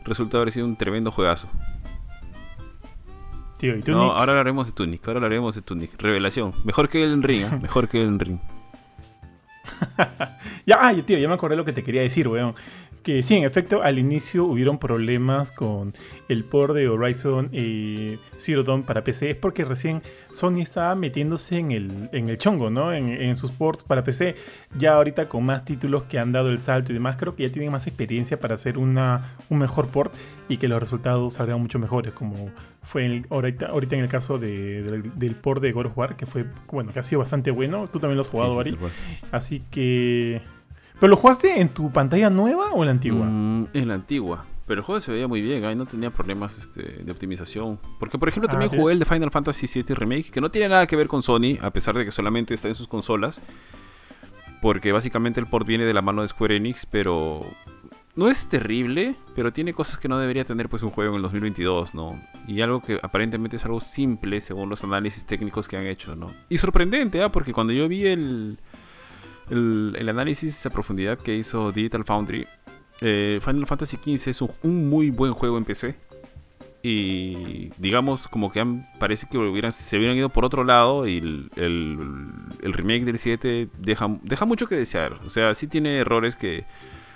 resulta 0.05 0.37
haber 0.37 0.53
sido 0.53 0.67
un 0.67 0.77
tremendo 0.77 1.11
juegazo. 1.11 1.49
Tío, 3.57 3.77
¿y 3.77 3.83
Tunic? 3.83 3.99
No, 3.99 4.13
ahora 4.13 4.33
hablaremos 4.33 4.67
de 4.67 4.75
Tunic, 4.75 5.07
ahora 5.09 5.19
hablaremos 5.19 5.55
de 5.55 5.63
Tunic. 5.63 5.99
Revelación, 5.99 6.53
mejor 6.65 6.91
que 6.91 7.03
el 7.03 7.23
Ring, 7.23 7.45
¿eh? 7.45 7.59
mejor 7.63 7.89
que 7.89 8.03
el 8.03 8.19
Ring. 8.19 8.39
ya, 10.67 10.93
tío, 11.05 11.19
ya 11.19 11.29
me 11.29 11.35
acordé 11.35 11.57
lo 11.57 11.65
que 11.65 11.73
te 11.73 11.83
quería 11.83 12.03
decir, 12.03 12.29
weón 12.29 12.55
que 13.03 13.23
sí, 13.23 13.37
en 13.37 13.45
efecto, 13.45 13.83
al 13.83 13.99
inicio 13.99 14.45
hubieron 14.45 14.79
problemas 14.79 15.51
con 15.51 15.93
el 16.29 16.45
port 16.45 16.75
de 16.75 16.89
Horizon 16.89 17.49
eh, 17.53 18.19
Zero 18.39 18.63
Dawn 18.63 18.83
para 18.83 19.03
PC. 19.03 19.31
Es 19.31 19.37
porque 19.37 19.65
recién 19.65 20.03
Sony 20.33 20.61
estaba 20.61 20.95
metiéndose 20.95 21.59
en 21.59 21.73
el, 21.73 22.09
en 22.13 22.29
el 22.29 22.39
chongo, 22.39 22.71
¿no? 22.71 22.93
En, 22.93 23.37
sus 23.37 23.51
ports 23.51 23.83
para 23.83 24.05
PC. 24.05 24.35
Ya 24.77 24.95
ahorita 24.95 25.29
con 25.29 25.45
más 25.45 25.65
títulos 25.65 26.05
que 26.05 26.19
han 26.19 26.33
dado 26.33 26.51
el 26.51 26.61
salto 26.61 26.93
y 26.93 26.95
demás, 26.95 27.17
creo 27.19 27.35
que 27.35 27.45
ya 27.45 27.53
tienen 27.53 27.73
más 27.73 27.87
experiencia 27.87 28.39
para 28.41 28.55
hacer 28.55 28.79
una, 28.79 29.37
un 29.49 29.59
mejor 29.59 29.89
port 29.89 30.15
y 30.49 30.57
que 30.57 30.69
los 30.69 30.79
resultados 30.81 31.35
salgan 31.35 31.61
mucho 31.61 31.79
mejores, 31.79 32.13
como 32.13 32.51
fue 32.83 33.23
ahorita, 33.31 33.67
ahorita 33.67 33.97
en 33.97 34.03
el 34.03 34.09
caso 34.09 34.39
del 34.39 35.37
port 35.41 35.63
de 35.63 35.73
God 35.73 35.87
of 35.87 35.99
War, 35.99 36.17
que 36.17 36.27
fue, 36.27 36.45
bueno, 36.71 36.93
que 36.93 36.99
ha 36.99 37.03
sido 37.03 37.21
bastante 37.21 37.51
bueno. 37.51 37.89
Tú 37.89 37.99
también 37.99 38.17
lo 38.17 38.23
has 38.23 38.29
jugado, 38.29 38.59
Ari. 38.61 38.77
Así 39.31 39.63
que... 39.71 40.41
¿Pero 41.03 41.11
lo 41.11 41.17
jugaste 41.17 41.61
en 41.61 41.69
tu 41.69 41.91
pantalla 41.91 42.31
nueva 42.31 42.71
o 42.71 42.85
en 42.85 42.87
la 42.87 42.93
antigua? 42.93 43.27
Mm, 43.27 43.67
en 43.73 43.89
la 43.89 43.95
antigua. 43.95 44.45
Pero 44.69 44.83
el 44.83 44.85
juego 44.85 45.01
se 45.01 45.11
veía 45.11 45.27
muy 45.27 45.43
bien, 45.43 45.65
ahí 45.65 45.75
no 45.75 45.85
tenía 45.85 46.11
problemas 46.11 46.57
este, 46.59 47.03
de 47.03 47.11
optimización. 47.11 47.81
Porque, 47.99 48.19
por 48.19 48.29
ejemplo, 48.29 48.49
Ah, 48.49 48.53
también 48.53 48.71
jugué 48.71 48.93
el 48.93 49.01
de 49.01 49.05
Final 49.05 49.33
Fantasy 49.33 49.67
VII 49.67 49.97
Remake, 49.97 50.31
que 50.31 50.41
no 50.41 50.49
tiene 50.49 50.69
nada 50.69 50.87
que 50.87 50.95
ver 50.95 51.09
con 51.09 51.25
Sony, 51.25 51.59
a 51.61 51.73
pesar 51.73 51.97
de 51.99 52.05
que 52.05 52.13
solamente 52.13 52.55
está 52.55 52.69
en 52.69 52.77
sus 52.77 52.87
consolas. 52.87 53.43
Porque 54.61 54.93
básicamente 54.93 55.41
el 55.41 55.47
port 55.47 55.67
viene 55.67 55.85
de 55.85 55.93
la 55.93 56.03
mano 56.03 56.23
de 56.23 56.29
Square 56.29 56.55
Enix, 56.55 56.87
pero 56.87 57.45
no 58.15 58.29
es 58.29 58.47
terrible, 58.47 59.17
pero 59.35 59.53
tiene 59.53 59.75
cosas 59.75 59.99
que 59.99 60.07
no 60.07 60.21
debería 60.21 60.45
tener 60.45 60.69
pues 60.69 60.85
un 60.85 60.91
juego 60.91 61.11
en 61.11 61.17
el 61.17 61.23
2022, 61.23 61.97
¿no? 61.97 62.13
Y 62.47 62.61
algo 62.61 62.81
que 62.81 63.01
aparentemente 63.03 63.57
es 63.57 63.65
algo 63.65 63.81
simple 63.81 64.41
según 64.41 64.69
los 64.69 64.85
análisis 64.85 65.27
técnicos 65.27 65.67
que 65.67 65.77
han 65.77 65.87
hecho, 65.89 66.15
¿no? 66.15 66.31
Y 66.49 66.59
sorprendente, 66.59 67.21
¿ah? 67.25 67.33
Porque 67.33 67.53
cuando 67.53 67.73
yo 67.73 67.89
vi 67.89 68.07
el, 68.07 68.61
el, 69.51 69.95
el 69.99 70.09
análisis 70.09 70.65
a 70.67 70.71
profundidad 70.71 71.19
que 71.19 71.35
hizo 71.37 71.73
Digital 71.73 72.05
Foundry, 72.05 72.47
eh, 73.01 73.41
Final 73.45 73.67
Fantasy 73.67 73.97
XV 73.97 74.29
es 74.31 74.43
un, 74.43 74.51
un 74.63 74.89
muy 74.89 75.11
buen 75.11 75.33
juego 75.35 75.59
en 75.59 75.65
PC. 75.65 75.95
Y 76.85 77.71
digamos 77.79 78.27
como 78.27 78.51
que 78.51 78.65
parece 78.99 79.29
que 79.31 79.39
hubieran, 79.39 79.71
se 79.73 79.97
hubieran 79.99 80.17
ido 80.17 80.29
por 80.31 80.45
otro 80.45 80.65
lado 80.65 81.07
y 81.07 81.19
el, 81.19 81.51
el- 81.57 81.99
el 82.61 82.73
remake 82.73 83.05
del 83.05 83.19
7 83.21 83.69
deja, 83.79 84.09
deja 84.23 84.45
mucho 84.47 84.67
que 84.67 84.75
desear. 84.75 85.13
O 85.25 85.31
sea, 85.31 85.55
sí 85.55 85.69
tiene 85.69 85.99
errores 85.99 86.35
que 86.35 86.65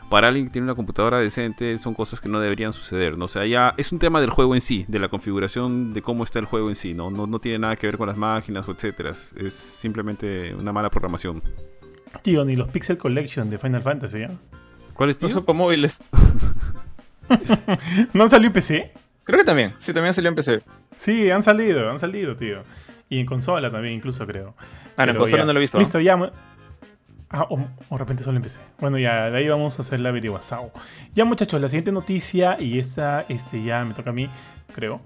para 0.09 0.29
alguien 0.29 0.47
que 0.47 0.53
tiene 0.53 0.67
una 0.67 0.77
computadora 0.77 1.19
decente 1.19 1.77
son 1.79 1.95
cosas 1.95 2.21
que 2.21 2.29
no 2.29 2.39
deberían 2.39 2.73
suceder. 2.73 3.19
¿no? 3.19 3.25
O 3.25 3.29
sea, 3.29 3.45
ya 3.45 3.75
es 3.77 3.91
un 3.91 3.99
tema 3.99 4.21
del 4.21 4.31
juego 4.31 4.55
en 4.55 4.61
sí, 4.61 4.85
de 4.87 5.01
la 5.01 5.09
configuración 5.09 5.93
de 5.95 6.01
cómo 6.03 6.23
está 6.23 6.39
el 6.39 6.45
juego 6.45 6.69
en 6.69 6.77
sí. 6.77 6.95
No, 6.95 7.11
no, 7.11 7.27
no 7.27 7.41
tiene 7.41 7.59
nada 7.59 7.75
que 7.75 7.89
ver 7.89 7.97
con 7.99 8.07
las 8.07 8.17
máquinas 8.17 8.69
o 8.69 8.71
etcétera. 8.71 9.11
Es 9.37 9.53
simplemente 9.53 10.55
una 10.55 10.73
mala 10.73 10.91
programación. 10.91 11.43
Tío, 12.23 12.45
ni 12.45 12.57
los 12.57 12.69
Pixel 12.69 12.99
Collection 12.99 13.51
de 13.51 13.59
Final 13.59 13.83
Fantasy, 13.83 14.21
¿ya? 14.21 14.31
¿Cuál 14.95 15.11
es 15.11 15.21
No 15.23 15.29
tío? 15.29 15.35
son 15.35 15.45
para 15.45 15.59
móviles. 15.59 16.03
¿No 18.13 18.23
han 18.23 18.29
salido 18.29 18.49
en 18.49 18.53
PC? 18.53 18.93
Creo 19.25 19.39
que 19.39 19.45
también. 19.45 19.73
Sí, 19.77 19.93
también 19.93 20.15
salió 20.15 20.29
en 20.31 20.35
PC. 20.37 20.63
Sí, 20.95 21.31
han 21.31 21.43
salido, 21.43 21.91
han 21.91 21.99
salido, 21.99 22.37
tío. 22.37 22.63
Y 23.09 23.21
en 23.21 23.27
consola 23.27 23.71
también, 23.71 23.95
incluso 23.95 24.27
creo. 24.27 24.55
Ah, 24.97 24.99
no, 24.99 25.03
en 25.05 25.07
Pero 25.09 25.19
consola 25.21 25.43
ya. 25.43 25.47
no 25.47 25.53
lo 25.53 25.59
he 25.59 25.63
visto. 25.63 25.79
Listo, 25.79 26.01
ya. 26.01 26.33
Ah, 27.29 27.43
o, 27.51 27.55
o 27.57 27.95
de 27.95 27.99
repente 27.99 28.23
solo 28.23 28.37
empecé. 28.37 28.61
Bueno, 28.79 28.99
ya, 28.99 29.31
de 29.31 29.39
ahí 29.39 29.49
vamos 29.49 29.79
a 29.79 29.83
hacer 29.83 29.99
la 30.01 30.11
averiguación. 30.11 30.71
Ya, 31.15 31.25
muchachos, 31.25 31.61
la 31.61 31.69
siguiente 31.69 31.91
noticia, 31.93 32.57
y 32.61 32.79
esta 32.79 33.25
este, 33.29 33.63
ya 33.65 33.85
me 33.85 33.95
toca 33.95 34.11
a 34.11 34.13
mí, 34.13 34.29
creo. 34.73 35.01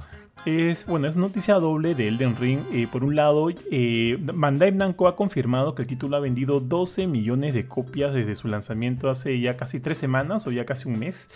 Es, 0.47 0.87
bueno, 0.87 1.07
es 1.07 1.17
noticia 1.17 1.55
doble 1.57 1.95
de 1.95 2.09
Elden 2.09 2.35
Ring. 2.37 2.65
Eh, 2.73 2.87
por 2.91 3.05
un 3.05 3.15
lado, 3.15 3.49
eh, 3.71 4.17
Bandai 4.21 4.73
Namco 4.73 5.07
ha 5.07 5.15
confirmado 5.15 5.75
que 5.75 5.83
el 5.83 5.89
título 5.89 6.17
ha 6.17 6.21
vendido 6.21 6.61
12 6.61 7.07
millones 7.07 7.53
de 7.53 7.69
copias 7.69 8.15
desde 8.15 8.35
su 8.35 8.49
lanzamiento 8.49 9.11
hace 9.11 9.39
ya 9.39 9.57
casi 9.59 9.81
tres 9.81 9.99
semanas 9.99 10.47
o 10.47 10.51
ya 10.51 10.65
casi 10.65 10.89
un 10.89 10.99
mes. 10.99 11.31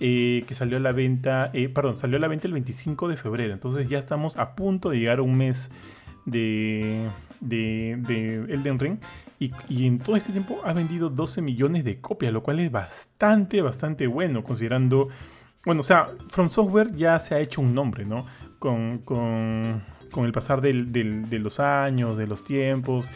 eh, 0.00 0.44
que 0.48 0.54
salió 0.54 0.78
a 0.78 0.80
la 0.80 0.92
venta, 0.92 1.50
eh, 1.54 1.68
perdón, 1.70 1.96
salió 1.98 2.16
a 2.18 2.20
la 2.20 2.28
venta 2.28 2.46
el 2.48 2.54
25 2.54 3.08
de 3.08 3.16
febrero. 3.18 3.52
Entonces 3.54 3.88
ya 3.88 3.98
estamos 3.98 4.36
a 4.38 4.56
punto 4.56 4.90
de 4.90 4.98
llegar 4.98 5.20
a 5.20 5.22
un 5.22 5.36
mes 5.36 5.70
de, 6.26 7.10
de, 7.40 7.96
de 8.00 8.54
Elden 8.54 8.78
Ring. 8.78 8.98
Y, 9.38 9.52
y 9.68 9.86
en 9.86 10.00
todo 10.00 10.16
este 10.16 10.32
tiempo 10.32 10.60
ha 10.64 10.72
vendido 10.74 11.10
12 11.10 11.42
millones 11.42 11.84
de 11.84 12.00
copias, 12.00 12.32
lo 12.32 12.42
cual 12.42 12.60
es 12.60 12.70
bastante, 12.72 13.62
bastante 13.62 14.06
bueno, 14.06 14.44
considerando. 14.44 15.08
Bueno, 15.64 15.80
o 15.80 15.84
sea, 15.84 16.08
From 16.28 16.48
Software 16.48 16.94
ya 16.94 17.18
se 17.18 17.34
ha 17.34 17.40
hecho 17.40 17.60
un 17.60 17.74
nombre, 17.74 18.04
¿no? 18.06 18.26
Con, 18.58 18.98
con, 18.98 19.82
con 20.10 20.24
el 20.24 20.32
pasar 20.32 20.60
de 20.60 20.72
los 21.38 21.60
años, 21.60 22.16
de 22.16 22.26
los 22.26 22.44
tiempos. 22.44 23.10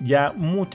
Ya, 0.00 0.32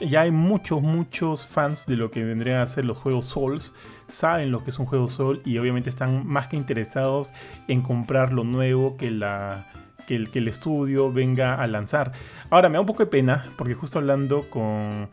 ya 0.08 0.22
hay 0.22 0.30
muchos, 0.30 0.80
muchos 0.80 1.46
fans 1.46 1.86
de 1.86 1.96
lo 1.96 2.10
que 2.10 2.24
vendrían 2.24 2.60
a 2.60 2.66
ser 2.66 2.86
los 2.86 2.96
juegos 2.96 3.26
Souls. 3.26 3.74
Saben 4.08 4.50
lo 4.50 4.64
que 4.64 4.70
es 4.70 4.78
un 4.78 4.86
juego 4.86 5.08
Soul 5.08 5.42
y 5.44 5.58
obviamente 5.58 5.90
están 5.90 6.26
más 6.26 6.46
que 6.46 6.56
interesados 6.56 7.32
en 7.68 7.82
comprar 7.82 8.32
lo 8.32 8.44
nuevo 8.44 8.96
que 8.96 9.10
la, 9.10 9.66
el, 10.08 10.30
que 10.30 10.38
el 10.38 10.48
estudio 10.48 11.12
venga 11.12 11.54
a 11.54 11.66
lanzar. 11.66 12.12
Ahora, 12.48 12.68
me 12.68 12.74
da 12.74 12.80
un 12.80 12.86
poco 12.86 13.04
de 13.04 13.10
pena, 13.10 13.44
porque 13.56 13.74
justo 13.74 13.98
hablando 13.98 14.48
con, 14.48 15.08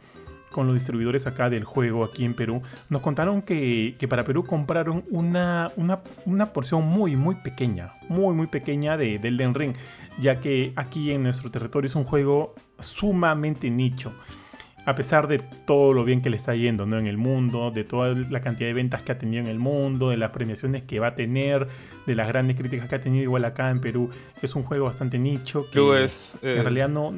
con 0.51 0.65
los 0.67 0.75
distribuidores 0.75 1.27
acá 1.27 1.49
del 1.49 1.63
juego, 1.63 2.03
aquí 2.03 2.25
en 2.25 2.33
Perú, 2.33 2.61
nos 2.89 3.01
contaron 3.01 3.41
que, 3.41 3.95
que 3.99 4.07
para 4.07 4.23
Perú 4.23 4.43
compraron 4.43 5.03
una, 5.09 5.71
una, 5.75 6.01
una 6.25 6.53
porción 6.53 6.85
muy, 6.85 7.15
muy 7.15 7.35
pequeña, 7.35 7.91
muy, 8.09 8.33
muy 8.33 8.47
pequeña 8.47 8.97
de, 8.97 9.19
de 9.19 9.27
Elden 9.27 9.53
Ring, 9.53 9.75
ya 10.19 10.37
que 10.37 10.73
aquí 10.75 11.11
en 11.11 11.23
nuestro 11.23 11.51
territorio 11.51 11.87
es 11.87 11.95
un 11.95 12.03
juego 12.03 12.55
sumamente 12.79 13.69
nicho. 13.69 14.13
A 14.85 14.95
pesar 14.95 15.27
de 15.27 15.39
todo 15.39 15.91
lo 15.91 16.05
bien 16.05 16.21
que 16.21 16.29
le 16.29 16.37
está 16.37 16.55
yendo 16.55 16.85
¿no? 16.85 16.97
en 16.97 17.07
el 17.07 17.17
mundo, 17.17 17.71
de 17.71 17.83
toda 17.83 18.15
la 18.29 18.39
cantidad 18.39 18.69
de 18.69 18.73
ventas 18.73 19.01
que 19.01 19.11
ha 19.11 19.17
tenido 19.17 19.43
en 19.43 19.49
el 19.49 19.59
mundo, 19.59 20.11
de 20.11 20.17
las 20.17 20.31
premiaciones 20.31 20.83
que 20.83 21.01
va 21.01 21.07
a 21.07 21.15
tener, 21.15 21.67
de 22.05 22.15
las 22.15 22.25
grandes 22.29 22.55
críticas 22.55 22.87
que 22.87 22.95
ha 22.95 23.01
tenido 23.01 23.23
igual 23.23 23.43
acá 23.43 23.69
en 23.69 23.81
Perú, 23.81 24.09
es 24.41 24.55
un 24.55 24.63
juego 24.63 24.85
bastante 24.85 25.19
nicho 25.19 25.69
que, 25.69 26.05
es. 26.05 26.37
que 26.39 26.55
en 26.55 26.61
realidad 26.61 26.87
no, 26.87 27.11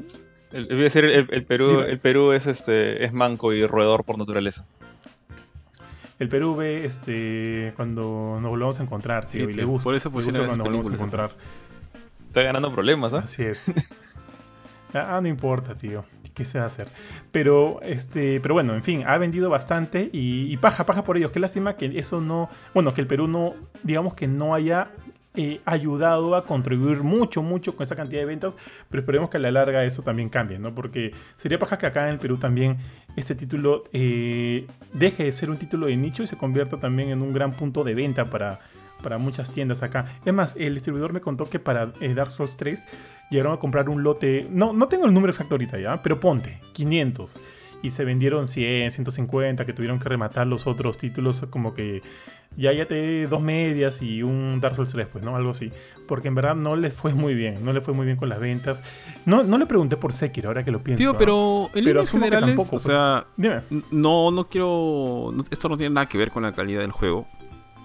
El, 0.52 0.66
voy 0.66 0.80
a 0.80 0.84
decir, 0.84 1.06
el, 1.06 1.28
el 1.30 1.44
Perú, 1.46 1.70
Dime. 1.70 1.90
el 1.92 2.00
Perú 2.00 2.32
es 2.32 2.48
este 2.48 3.04
es 3.06 3.14
manco 3.14 3.54
y 3.54 3.66
roedor 3.66 4.04
por 4.04 4.18
naturaleza. 4.18 4.66
El 6.18 6.28
Perú 6.28 6.56
ve 6.56 6.86
este, 6.86 7.74
cuando 7.78 8.40
nos 8.42 8.50
volvamos 8.50 8.80
a 8.80 8.84
encontrar, 8.84 9.26
tío, 9.26 9.46
Sí, 9.46 9.52
y 9.52 9.54
tío, 9.54 9.62
le 9.62 9.64
gusta. 9.64 9.84
por 9.86 9.96
eso 9.96 10.12
pusieron 10.12 10.46
cuando 10.46 10.66
nos 10.66 10.68
volvamos 10.68 10.92
a 10.92 10.96
encontrar. 10.96 11.32
Está 12.28 12.44
ganando 12.44 12.72
problemas, 12.74 13.14
¿ah? 13.14 13.20
Así 13.24 13.44
es. 13.44 13.74
ah, 14.94 15.20
no 15.22 15.28
importa, 15.28 15.76
tío. 15.76 16.04
¿Qué 16.34 16.46
se 16.46 16.58
va 16.58 16.66
a 16.66 16.68
hacer? 16.68 16.90
Pero, 17.32 17.80
este, 17.84 18.40
pero 18.40 18.54
bueno, 18.54 18.74
en 18.74 18.84
fin, 18.84 19.04
ha 19.06 19.18
vendido 19.18 19.50
bastante 19.50 20.10
y, 20.12 20.52
y 20.52 20.58
paja, 20.58 20.86
paja 20.86 21.04
por 21.04 21.18
ellos. 21.18 21.32
Qué 21.32 21.40
lástima 21.40 21.76
que 21.76 21.98
eso 21.98 22.22
no. 22.22 22.50
Bueno, 22.74 22.94
que 22.94 23.02
el 23.02 23.08
Perú 23.08 23.28
no, 23.28 23.56
digamos 23.84 24.14
que 24.14 24.28
no 24.28 24.54
haya 24.54 24.90
eh, 25.36 25.62
ayudado 25.66 26.36
a 26.36 26.46
contribuir 26.46 27.04
mucho, 27.04 27.44
mucho 27.44 27.76
con 27.76 27.84
esa 27.84 27.96
cantidad 27.96 28.22
de 28.22 28.26
ventas. 28.26 28.58
Pero 28.90 29.02
esperemos 29.02 29.30
que 29.30 29.38
a 29.38 29.40
la 29.40 29.52
larga 29.52 29.84
eso 29.84 30.02
también 30.02 30.30
cambie, 30.30 30.60
¿no? 30.60 30.74
Porque 30.74 31.12
sería 31.38 31.60
paja 31.60 31.78
que 31.78 31.86
acá 31.86 32.08
en 32.08 32.14
el 32.14 32.20
Perú 32.20 32.38
también 32.38 32.78
este 33.16 33.36
título 33.36 33.84
eh, 33.94 34.66
deje 34.94 35.26
de 35.26 35.32
ser 35.32 35.50
un 35.50 35.58
título 35.58 35.88
de 35.88 35.96
nicho 35.98 36.24
y 36.24 36.28
se 36.28 36.38
convierta 36.38 36.78
también 36.78 37.10
en 37.10 37.22
un 37.22 37.34
gran 37.34 37.52
punto 37.52 37.84
de 37.84 37.94
venta 37.94 38.26
para, 38.26 38.60
para 39.02 39.18
muchas 39.18 39.52
tiendas 39.52 39.84
acá. 39.84 40.06
Es 40.26 40.34
más, 40.34 40.56
el 40.58 40.74
distribuidor 40.74 41.14
me 41.14 41.22
contó 41.22 41.50
que 41.50 41.60
para 41.60 41.92
eh, 42.02 42.14
Dark 42.14 42.32
Souls 42.32 42.58
3 42.58 42.84
llegaron 43.30 43.54
a 43.54 43.58
comprar 43.58 43.90
un 43.90 44.04
lote, 44.04 44.48
no, 44.50 44.74
no 44.74 44.88
tengo 44.88 45.06
el 45.06 45.14
número 45.14 45.32
exacto 45.32 45.56
ahorita 45.56 45.80
ya, 45.80 46.02
pero 46.02 46.20
ponte, 46.20 46.60
500. 46.74 47.40
Y 47.82 47.92
se 47.92 48.04
vendieron 48.06 48.48
100, 48.48 48.92
150, 48.92 49.66
que 49.66 49.74
tuvieron 49.74 50.00
que 50.00 50.10
rematar 50.10 50.46
los 50.48 50.68
otros 50.68 50.98
títulos 50.98 51.46
como 51.50 51.74
que 51.74 52.02
ya 52.58 52.74
ya 52.74 52.86
te 52.88 53.28
dos 53.28 53.42
medias 53.42 54.02
y 54.02 54.22
un 54.24 54.60
Dark 54.60 54.76
Souls 54.76 54.92
3, 54.92 55.08
pues, 55.12 55.24
¿no? 55.24 55.36
Algo 55.36 55.52
así. 55.52 55.72
Porque 56.08 56.28
en 56.28 56.36
verdad 56.36 56.56
no 56.56 56.76
les 56.76 56.94
fue 56.94 57.14
muy 57.14 57.36
bien, 57.36 57.64
no 57.64 57.72
le 57.72 57.80
fue 57.80 57.94
muy 57.94 58.06
bien 58.06 58.18
con 58.18 58.28
las 58.28 58.40
ventas. 58.40 58.84
No, 59.26 59.44
no 59.44 59.58
le 59.58 59.66
pregunté 59.66 59.96
por 59.98 60.12
Sekiro, 60.12 60.50
ahora 60.50 60.66
que 60.66 60.72
lo 60.72 60.80
pienso. 60.80 60.98
Tío, 61.02 61.18
pero 61.18 61.70
en 61.74 61.86
líneas 61.86 62.12
generales, 62.12 62.48
tampoco, 62.56 62.68
o 62.68 62.80
pues. 62.82 62.84
sea, 62.84 63.26
Dime. 63.38 63.62
no, 63.92 64.32
no 64.32 64.48
quiero. 64.50 65.32
no- 65.34 65.46
esto 65.50 65.70
no 65.70 65.78
tiene 65.78 65.94
nada 65.94 66.08
que 66.10 66.18
ver 66.18 66.32
con 66.32 66.44
la 66.44 66.52
calidad 66.52 66.82
del 66.82 66.92
juego. 66.92 67.28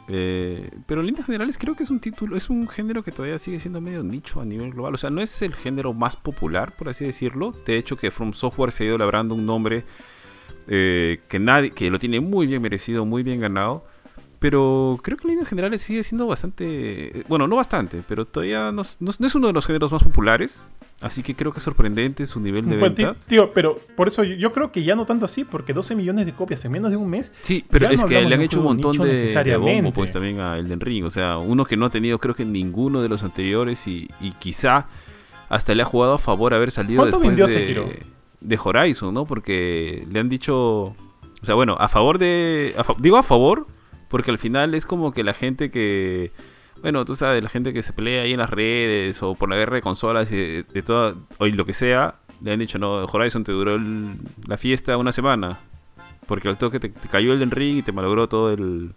Eh, 0.09 0.71
pero 0.87 1.01
en 1.01 1.07
líneas 1.07 1.27
generales 1.27 1.57
creo 1.57 1.75
que 1.75 1.83
es 1.83 1.91
un 1.91 1.99
título, 1.99 2.37
es 2.37 2.51
un 2.51 2.69
género 2.69 3.03
que 3.03 3.11
todavía 3.11 3.39
sigue 3.39 3.59
siendo 3.59 3.81
medio 3.81 4.03
nicho 4.03 4.41
a 4.41 4.45
nivel 4.45 4.73
global. 4.73 4.95
O 4.95 4.99
sea, 4.99 5.11
no 5.11 5.21
es 5.21 5.41
el 5.43 5.55
género 5.55 5.93
más 5.93 6.17
popular, 6.17 6.73
por 6.77 6.89
así 6.89 7.05
decirlo. 7.05 7.55
De 7.67 7.77
hecho, 7.77 7.97
que 7.97 8.11
From 8.11 8.33
Software 8.35 8.73
se 8.73 8.85
ha 8.85 8.87
ido 8.89 8.99
labrando 8.99 9.35
un 9.35 9.47
nombre 9.47 9.85
eh, 10.69 11.21
que 11.29 11.39
nadie, 11.39 11.71
que 11.71 11.91
lo 11.91 11.99
tiene 11.99 12.21
muy 12.21 12.47
bien 12.47 12.63
merecido, 12.63 13.05
muy 13.05 13.23
bien 13.23 13.41
ganado. 13.41 13.85
Pero 14.39 15.01
creo 15.03 15.17
que 15.17 15.25
en 15.25 15.31
líneas 15.31 15.49
generales 15.49 15.81
sigue 15.81 16.05
siendo 16.05 16.27
bastante. 16.27 17.21
eh, 17.21 17.25
Bueno, 17.29 17.47
no 17.49 17.57
bastante, 17.57 18.03
pero 18.07 18.27
todavía 18.27 18.73
no, 18.73 18.83
no 19.01 19.27
es 19.27 19.35
uno 19.35 19.47
de 19.47 19.53
los 19.55 19.65
géneros 19.67 19.91
más 19.91 20.03
populares. 20.03 20.65
Así 21.01 21.23
que 21.23 21.35
creo 21.35 21.53
que 21.53 21.59
es 21.59 21.65
sorprendente 21.65 22.25
su 22.25 22.41
nivel 22.41 22.67
de 22.69 22.79
Pues, 22.79 22.95
ventas. 22.95 23.27
tío, 23.27 23.53
pero 23.53 23.79
por 23.97 24.09
eso 24.09 24.23
yo, 24.25 24.37
yo 24.37 24.53
creo 24.53 24.71
que 24.73 24.85
ya 24.85 24.95
no 24.95 25.05
tanto 25.05 25.25
así, 25.27 25.45
porque 25.45 25.75
12 25.75 25.97
millones 25.97 26.25
de 26.25 26.33
copias 26.33 26.65
en 26.65 26.73
menos 26.73 26.91
de 26.91 26.97
un 26.97 27.11
mes. 27.11 27.33
Sí, 27.43 27.65
pero 27.69 27.89
es 27.91 28.01
no 28.01 28.07
que 28.07 28.23
le 28.23 28.35
han 28.35 28.41
hecho 28.41 28.59
un 28.61 28.65
montón 28.67 28.97
de, 28.99 29.15
de 29.17 29.57
bombo 29.57 29.93
pues 29.93 30.13
también 30.13 30.41
a 30.41 30.57
Elden 30.57 30.81
Ring. 30.81 31.05
O 31.05 31.11
sea, 31.11 31.37
uno 31.39 31.65
que 31.65 31.77
no 31.77 31.87
ha 31.87 31.91
tenido 31.91 32.19
creo 32.19 32.35
que 32.35 32.45
ninguno 32.45 33.03
de 33.03 33.09
los 33.09 33.23
anteriores 33.23 33.87
y, 33.87 34.09
y 34.21 34.31
quizá 34.33 34.87
hasta 35.49 35.75
le 35.75 35.83
ha 35.83 35.87
jugado 35.87 36.15
a 36.15 36.19
favor 36.19 36.55
haber 36.55 36.71
salido 36.71 37.03
¿Cuánto 37.03 37.19
después 37.19 37.51
de, 37.51 38.03
de 38.41 38.59
Horizon, 38.63 39.13
¿no? 39.13 39.25
Porque 39.27 40.07
le 40.11 40.21
han 40.21 40.29
dicho... 40.29 40.57
O 41.43 41.45
sea, 41.47 41.55
bueno, 41.55 41.77
a 41.79 41.89
favor 41.89 42.19
de... 42.19 42.75
a 42.79 42.85
digo 42.99 43.19
a 43.19 43.23
favor 43.23 43.67
porque 44.09 44.31
al 44.31 44.39
final 44.39 44.75
es 44.75 44.87
como 44.87 45.13
que 45.13 45.23
la 45.25 45.35
gente 45.35 45.71
que... 45.71 46.33
Bueno, 46.85 47.07
tú 47.07 47.17
sabes, 47.17 47.43
la 47.43 47.49
gente 47.49 47.73
que 47.73 47.83
se 47.83 47.95
pelea 47.95 48.25
ahí 48.25 48.35
en 48.35 48.41
las 48.41 48.51
redes 48.51 49.23
o 49.23 49.35
por 49.35 49.49
la 49.49 49.57
guerra 49.57 49.77
de 49.77 49.81
consolas 49.81 50.31
y 50.31 50.37
de, 50.37 50.83
toda... 50.83 51.15
O 51.39 51.47
lo 51.47 51.65
que 51.65 51.73
sea, 51.73 52.17
le 52.43 52.53
han 52.53 52.59
dicho, 52.59 52.79
no, 52.79 53.07
Horizon 53.07 53.43
te 53.43 53.53
duró 53.53 53.79
la 54.47 54.59
fiesta 54.59 54.99
una 54.99 55.11
semana. 55.11 55.61
Porque 56.27 56.47
al 56.47 56.59
toque 56.59 56.79
te, 56.81 56.91
te 56.91 57.09
cayó 57.09 57.33
el 57.33 57.39
del 57.39 57.53
ring 57.53 57.79
y 57.79 57.83
te 57.83 57.93
malogró 57.93 58.29
todo 58.29 58.53
el. 58.53 58.93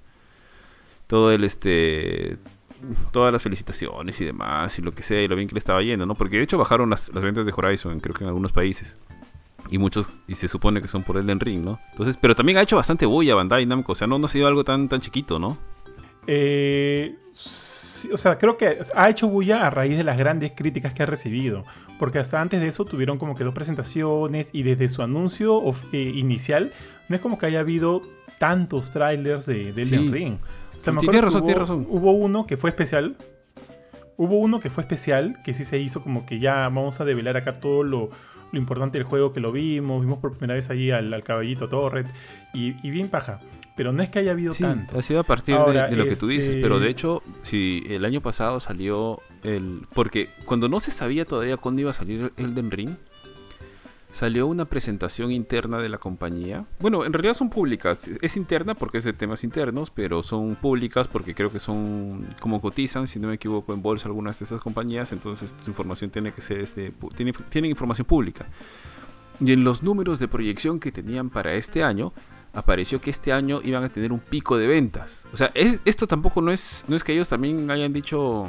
Todo 1.07 1.31
el 1.31 1.45
este. 1.45 2.37
Todas 3.13 3.31
las 3.31 3.41
felicitaciones 3.41 4.19
y 4.19 4.25
demás, 4.25 4.77
y 4.79 4.81
lo 4.81 4.93
que 4.93 5.01
sea, 5.01 5.21
y 5.21 5.29
lo 5.29 5.37
bien 5.37 5.47
que 5.47 5.55
le 5.55 5.59
estaba 5.59 5.81
yendo, 5.81 6.05
¿no? 6.05 6.13
Porque 6.13 6.35
de 6.35 6.43
hecho 6.43 6.57
bajaron 6.57 6.89
las, 6.89 7.07
las 7.13 7.23
ventas 7.23 7.45
de 7.45 7.53
Horizon, 7.55 8.01
creo 8.01 8.13
que 8.13 8.25
en 8.25 8.27
algunos 8.27 8.51
países. 8.51 8.97
Y 9.69 9.77
muchos, 9.77 10.09
y 10.27 10.35
se 10.35 10.49
supone 10.49 10.81
que 10.81 10.89
son 10.89 11.03
por 11.03 11.15
Elden 11.15 11.39
Ring, 11.39 11.63
¿no? 11.63 11.79
Entonces, 11.91 12.17
pero 12.17 12.35
también 12.35 12.57
ha 12.57 12.63
hecho 12.63 12.75
bastante 12.75 13.05
bulla 13.05 13.35
Bandai 13.35 13.65
Namco, 13.65 13.93
o 13.93 13.95
sea, 13.95 14.07
no, 14.07 14.19
no 14.19 14.25
ha 14.25 14.29
sido 14.29 14.45
algo 14.45 14.65
tan, 14.65 14.89
tan 14.89 14.99
chiquito, 14.99 15.39
¿no? 15.39 15.57
Eh, 16.27 17.15
sí, 17.97 18.09
o 18.11 18.17
sea, 18.17 18.37
creo 18.37 18.57
que 18.57 18.77
ha 18.95 19.09
hecho 19.09 19.27
bulla 19.27 19.65
a 19.65 19.69
raíz 19.69 19.97
de 19.97 20.03
las 20.03 20.17
grandes 20.17 20.51
críticas 20.53 20.93
que 20.93 21.03
ha 21.03 21.05
recibido. 21.05 21.63
Porque 21.99 22.19
hasta 22.19 22.39
antes 22.41 22.61
de 22.61 22.67
eso 22.67 22.85
tuvieron 22.85 23.17
como 23.17 23.35
que 23.35 23.43
dos 23.43 23.53
presentaciones 23.53 24.49
y 24.53 24.63
desde 24.63 24.87
su 24.87 25.01
anuncio 25.01 25.55
of- 25.55 25.83
eh, 25.93 26.11
inicial 26.15 26.71
no 27.09 27.15
es 27.15 27.21
como 27.21 27.37
que 27.39 27.45
haya 27.47 27.59
habido 27.61 28.01
tantos 28.37 28.91
trailers 28.91 29.45
de, 29.45 29.73
de 29.73 29.81
Elden 29.81 30.01
Sí. 30.01 30.09
Ring. 30.11 30.33
O 30.35 30.73
Sí, 30.75 30.79
sea, 30.81 30.93
me 30.93 30.99
tienes 30.99 31.21
razón, 31.21 31.39
hubo, 31.41 31.45
tienes 31.47 31.59
razón. 31.61 31.87
Hubo 31.89 32.11
uno 32.11 32.45
que 32.45 32.55
fue 32.57 32.69
especial. 32.69 33.15
Hubo 34.15 34.39
uno 34.39 34.59
que 34.59 34.69
fue 34.69 34.83
especial, 34.83 35.35
que 35.45 35.53
sí 35.53 35.63
se 35.65 35.77
hizo 35.79 36.01
como 36.03 36.25
que 36.25 36.39
ya 36.39 36.55
vamos 36.69 36.99
a 36.99 37.05
develar 37.05 37.37
acá 37.37 37.53
todo 37.53 37.83
lo, 37.83 38.09
lo 38.51 38.59
importante 38.59 38.97
del 38.97 39.05
juego 39.05 39.31
que 39.33 39.39
lo 39.39 39.51
vimos. 39.51 40.01
Vimos 40.01 40.19
por 40.19 40.31
primera 40.31 40.53
vez 40.55 40.69
allí 40.69 40.91
al, 40.91 41.13
al 41.13 41.23
caballito 41.23 41.67
Torret. 41.67 42.07
Y, 42.53 42.75
y 42.85 42.89
bien 42.91 43.09
paja. 43.09 43.39
Pero 43.77 43.93
no 43.93 44.01
es 44.03 44.09
que 44.09 44.19
haya 44.19 44.31
habido 44.31 44.51
Sí, 44.51 44.63
tanto. 44.63 44.97
ha 44.99 45.01
sido 45.01 45.19
a 45.21 45.23
partir 45.23 45.55
de- 45.55 45.61
Ahora, 45.61 45.87
de, 45.87 45.95
lo 45.95 46.03
que 46.05 46.15
tú 46.15 46.27
dices, 46.27 46.49
este- 46.49 46.61
pero 46.61 46.79
de 46.79 46.89
hecho, 46.89 47.23
si 47.43 47.83
el 47.87 48.03
año 48.03 48.19
pasado 48.21 48.59
salió 48.59 49.19
el... 49.43 49.83
Porque 49.93 50.29
cuando 50.45 50.67
no 50.67 50.79
se 50.79 50.91
sabía 50.91 51.23
todavía 51.25 51.55
cuándo 51.57 51.81
iba 51.81 51.91
a 51.91 51.93
salir 51.93 52.33
Elden 52.37 52.71
Ring, 52.71 52.95
salió 54.11 54.47
una 54.47 54.65
presentación 54.65 55.31
interna 55.31 55.77
de 55.79 55.89
la 55.89 55.97
compañía. 55.99 56.65
Bueno, 56.79 57.05
en 57.05 57.13
realidad 57.13 57.35
son 57.35 57.49
públicas. 57.51 58.07
Es 58.21 58.35
interna 58.35 58.73
porque 58.73 58.97
es 58.97 59.03
de 59.03 59.13
temas 59.13 59.43
internos, 59.43 59.91
pero 59.91 60.23
son 60.23 60.55
públicas 60.55 61.07
porque 61.07 61.35
creo 61.35 61.51
que 61.51 61.59
son 61.59 62.25
como 62.39 62.59
cotizan, 62.61 63.07
si 63.07 63.19
no 63.19 63.27
me 63.27 63.35
equivoco, 63.35 63.73
en 63.73 63.81
bolsa 63.83 64.07
algunas 64.07 64.39
de 64.39 64.45
estas 64.45 64.59
compañías, 64.61 65.11
entonces 65.11 65.55
su 65.61 65.69
información 65.69 66.09
tiene 66.09 66.31
que 66.31 66.41
ser, 66.41 66.59
este, 66.61 66.91
tiene, 67.15 67.31
tienen 67.49 67.69
información 67.69 68.07
pública. 68.07 68.47
Y 69.39 69.51
en 69.51 69.63
los 69.63 69.83
números 69.83 70.17
de 70.17 70.27
proyección 70.27 70.79
que 70.79 70.91
tenían 70.91 71.29
para 71.29 71.53
este 71.53 71.83
año, 71.83 72.11
apareció 72.57 72.99
que 72.99 73.09
este 73.11 73.31
año 73.31 73.61
iban 73.63 73.83
a 73.83 73.89
tener 73.89 74.11
un 74.11 74.19
pico 74.19 74.57
de 74.57 74.65
ventas. 74.67 75.25
O 75.31 75.37
sea, 75.37 75.51
es- 75.53 75.81
esto 75.85 76.07
tampoco 76.07 76.41
no 76.41 76.51
es, 76.51 76.83
no 76.87 76.95
es 76.95 77.03
que 77.03 77.13
ellos 77.13 77.29
también 77.29 77.69
hayan 77.69 77.93
dicho 77.93 78.47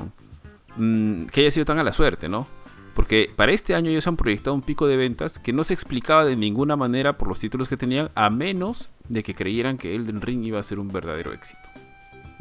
mm, 0.76 1.26
que 1.26 1.40
haya 1.42 1.50
sido 1.50 1.66
tan 1.66 1.78
a 1.78 1.84
la 1.84 1.92
suerte, 1.92 2.28
¿no? 2.28 2.46
Porque 2.94 3.30
para 3.36 3.52
este 3.52 3.74
año 3.74 3.90
ellos 3.90 4.06
han 4.06 4.16
proyectado 4.16 4.54
un 4.54 4.62
pico 4.62 4.86
de 4.86 4.96
ventas 4.96 5.38
que 5.38 5.52
no 5.52 5.62
se 5.62 5.74
explicaba 5.74 6.24
de 6.24 6.36
ninguna 6.36 6.74
manera 6.76 7.18
por 7.18 7.28
los 7.28 7.38
títulos 7.38 7.68
que 7.68 7.76
tenían, 7.76 8.10
a 8.14 8.30
menos 8.30 8.90
de 9.08 9.22
que 9.22 9.34
creyeran 9.34 9.76
que 9.78 9.94
Elden 9.94 10.20
Ring 10.20 10.44
iba 10.44 10.58
a 10.58 10.62
ser 10.62 10.78
un 10.80 10.88
verdadero 10.88 11.32
éxito. 11.32 11.60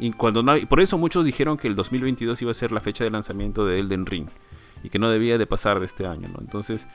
Y 0.00 0.10
cuando 0.12 0.44
por 0.68 0.80
eso 0.80 0.96
muchos 0.98 1.24
dijeron 1.24 1.56
que 1.58 1.68
el 1.68 1.74
2022 1.74 2.40
iba 2.42 2.50
a 2.50 2.54
ser 2.54 2.72
la 2.72 2.80
fecha 2.80 3.04
de 3.04 3.10
lanzamiento 3.10 3.66
de 3.66 3.78
Elden 3.78 4.06
Ring 4.06 4.28
y 4.84 4.88
que 4.90 4.98
no 5.00 5.10
debía 5.10 5.38
de 5.38 5.46
pasar 5.46 5.80
de 5.80 5.86
este 5.86 6.06
año, 6.06 6.28
¿no? 6.28 6.38
Entonces, 6.40 6.86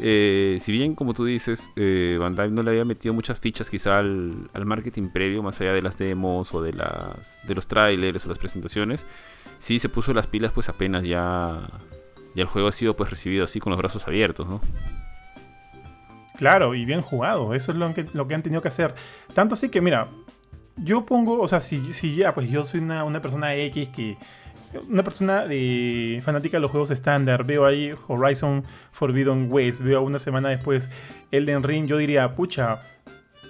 eh, 0.00 0.58
si 0.60 0.72
bien, 0.72 0.94
como 0.94 1.14
tú 1.14 1.24
dices, 1.24 1.70
eh, 1.76 2.16
Bandai 2.20 2.50
no 2.50 2.62
le 2.62 2.70
había 2.70 2.84
metido 2.84 3.14
muchas 3.14 3.40
fichas 3.40 3.68
quizá 3.68 3.98
al, 3.98 4.48
al 4.52 4.64
marketing 4.64 5.08
previo, 5.08 5.42
más 5.42 5.60
allá 5.60 5.72
de 5.72 5.82
las 5.82 5.96
demos 5.96 6.54
o 6.54 6.62
de, 6.62 6.72
las, 6.72 7.40
de 7.46 7.54
los 7.54 7.66
trailers 7.66 8.24
o 8.24 8.28
las 8.28 8.38
presentaciones, 8.38 9.06
sí 9.58 9.78
se 9.78 9.88
puso 9.88 10.14
las 10.14 10.26
pilas 10.26 10.52
pues 10.52 10.68
apenas 10.68 11.04
ya, 11.04 11.60
ya 12.34 12.42
el 12.42 12.48
juego 12.48 12.68
ha 12.68 12.72
sido 12.72 12.94
pues 12.96 13.10
recibido 13.10 13.44
así 13.44 13.58
con 13.60 13.70
los 13.70 13.78
brazos 13.78 14.06
abiertos, 14.06 14.48
¿no? 14.48 14.60
Claro, 16.36 16.76
y 16.76 16.84
bien 16.84 17.02
jugado. 17.02 17.52
Eso 17.52 17.72
es 17.72 17.78
lo 17.78 17.92
que, 17.92 18.06
lo 18.14 18.28
que 18.28 18.34
han 18.36 18.44
tenido 18.44 18.62
que 18.62 18.68
hacer. 18.68 18.94
Tanto 19.34 19.54
así 19.54 19.70
que, 19.70 19.80
mira, 19.80 20.06
yo 20.76 21.04
pongo, 21.04 21.40
o 21.40 21.48
sea, 21.48 21.60
si, 21.60 21.92
si 21.92 22.14
ya, 22.14 22.32
pues 22.32 22.48
yo 22.48 22.62
soy 22.62 22.80
una, 22.80 23.04
una 23.04 23.20
persona 23.20 23.54
X 23.56 23.88
que. 23.88 24.16
Una 24.88 25.02
persona 25.02 25.46
de 25.46 26.20
fanática 26.22 26.58
de 26.58 26.60
los 26.60 26.70
juegos 26.70 26.90
estándar, 26.90 27.44
veo 27.44 27.64
ahí 27.64 27.94
Horizon 28.06 28.64
Forbidden 28.92 29.48
West, 29.50 29.80
veo 29.80 30.02
una 30.02 30.18
semana 30.18 30.50
después 30.50 30.90
Elden 31.30 31.62
Ring, 31.62 31.86
yo 31.86 31.96
diría, 31.96 32.34
pucha, 32.34 32.82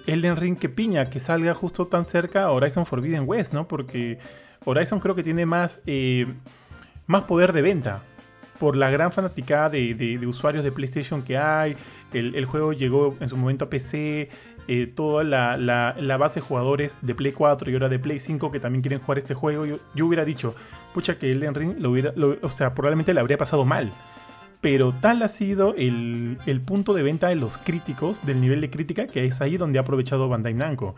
Elden 0.07 0.37
Ring 0.37 0.57
que 0.57 0.69
piña, 0.69 1.09
que 1.09 1.19
salga 1.19 1.53
justo 1.53 1.87
tan 1.87 2.05
cerca 2.05 2.43
a 2.43 2.51
Horizon 2.51 2.85
Forbidden 2.85 3.23
West, 3.27 3.53
¿no? 3.53 3.67
Porque 3.67 4.19
Horizon 4.65 4.99
creo 4.99 5.15
que 5.15 5.23
tiene 5.23 5.45
más, 5.45 5.81
eh, 5.85 6.25
más 7.05 7.23
poder 7.23 7.53
de 7.53 7.61
venta 7.61 8.01
por 8.57 8.75
la 8.75 8.89
gran 8.89 9.11
fanaticada 9.11 9.69
de, 9.69 10.19
usuarios 10.27 10.63
de 10.63 10.71
PlayStation 10.71 11.21
que 11.21 11.37
hay. 11.37 11.75
El 12.11 12.45
juego 12.45 12.73
llegó 12.73 13.15
en 13.19 13.29
su 13.29 13.37
momento 13.37 13.65
a 13.65 13.69
PC. 13.69 14.29
Eh, 14.71 14.85
toda 14.85 15.23
la, 15.23 15.57
la- 15.57 16.17
base 16.17 16.39
de 16.39 16.45
jugadores 16.45 16.99
de 17.01 17.15
Play 17.15 17.31
4 17.31 17.71
y 17.71 17.73
ahora 17.73 17.89
de 17.89 17.97
Play 17.97 18.19
5 18.19 18.51
que 18.51 18.59
también 18.59 18.81
quieren 18.83 18.99
jugar 18.99 19.17
este 19.17 19.33
juego. 19.33 19.65
Yo, 19.65 19.79
yo 19.95 20.05
hubiera 20.05 20.23
dicho, 20.25 20.53
pucha, 20.93 21.17
que 21.17 21.31
Elden 21.31 21.55
Ring 21.55 21.75
lo 21.79 21.89
hubiera. 21.91 22.13
o 22.41 22.49
sea, 22.49 22.75
probablemente 22.75 23.13
le 23.13 23.19
habría 23.19 23.37
pasado 23.37 23.65
mal. 23.65 23.91
Pero 24.61 24.91
tal 24.93 25.23
ha 25.23 25.27
sido 25.29 25.73
el, 25.75 26.37
el 26.45 26.61
punto 26.61 26.93
de 26.93 27.01
venta 27.01 27.29
de 27.29 27.35
los 27.35 27.57
críticos, 27.57 28.25
del 28.25 28.41
nivel 28.41 28.61
de 28.61 28.69
crítica, 28.69 29.07
que 29.07 29.23
es 29.25 29.41
ahí 29.41 29.57
donde 29.57 29.79
ha 29.79 29.81
aprovechado 29.83 30.29
Bandai 30.29 30.53
Namco. 30.53 30.95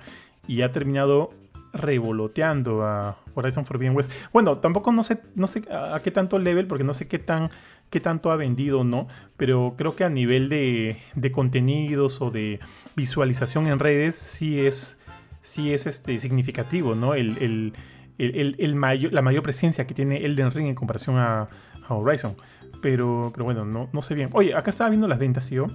Y 0.48 0.64
ha 0.64 0.72
terminado 0.72 1.32
revoloteando 1.74 2.84
a 2.86 3.18
Horizon 3.34 3.66
Forbidden 3.66 3.96
West. 3.96 4.12
Bueno, 4.34 4.58
tampoco 4.58 4.92
no 4.92 5.04
sé, 5.04 5.22
no 5.36 5.48
sé 5.48 5.64
a 5.72 6.00
qué 6.04 6.12
tanto 6.12 6.40
level, 6.40 6.68
porque 6.68 6.84
no 6.84 6.94
sé 6.94 7.08
qué 7.08 7.20
tan 7.20 7.50
qué 7.90 8.00
tanto 8.00 8.32
ha 8.32 8.38
vendido 8.38 8.80
o 8.80 8.84
no, 8.86 9.08
pero 9.36 9.76
creo 9.78 9.98
que 9.98 10.06
a 10.06 10.10
nivel 10.10 10.48
de, 10.48 10.96
de 11.16 11.32
contenidos 11.34 12.22
o 12.22 12.32
de 12.32 12.62
visualización 12.96 13.68
en 13.68 13.80
redes 13.80 14.16
sí 14.16 14.62
es, 14.62 14.98
sí 15.42 15.74
es 15.74 15.86
este, 15.88 16.18
significativo, 16.22 16.96
¿no? 16.96 17.16
El, 17.16 17.38
el- 17.40 17.74
el- 18.18 18.56
el- 18.60 18.76
mayor- 18.76 19.12
la 19.12 19.22
mayor 19.22 19.44
presencia 19.44 19.88
que 19.88 19.94
tiene 19.94 20.24
Elden 20.24 20.52
Ring 20.52 20.68
en 20.68 20.76
comparación 20.76 21.18
a, 21.18 21.50
Horizon. 21.90 22.38
Pero, 22.82 23.32
pero 23.34 23.44
bueno, 23.44 23.66
no, 23.66 23.90
no 23.92 24.02
sé 24.02 24.16
bien. 24.16 24.30
Oye, 24.32 24.56
acá 24.56 24.70
estaba 24.70 24.90
viendo 24.90 25.10
las 25.10 25.20
ventas, 25.20 25.50
tío. 25.50 25.68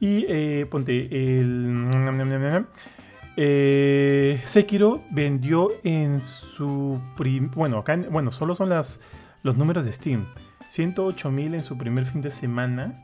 Y 0.00 0.24
eh, 0.30 0.66
ponte 0.70 1.38
el... 1.40 1.66
Eh, 3.36 4.40
Sekiro 4.44 5.00
vendió 5.10 5.70
en 5.84 6.20
su... 6.20 7.00
bueno, 7.54 7.78
acá 7.78 7.94
en- 7.94 8.10
bueno, 8.10 8.30
solo 8.32 8.54
son 8.54 8.68
los 8.68 9.56
números 9.56 9.84
de 9.84 9.92
Steam. 9.92 10.24
108.000 10.70 11.54
en 11.54 11.62
su 11.62 11.76
primer 11.78 12.06
fin 12.06 12.22
de 12.22 12.30
semana. 12.30 12.94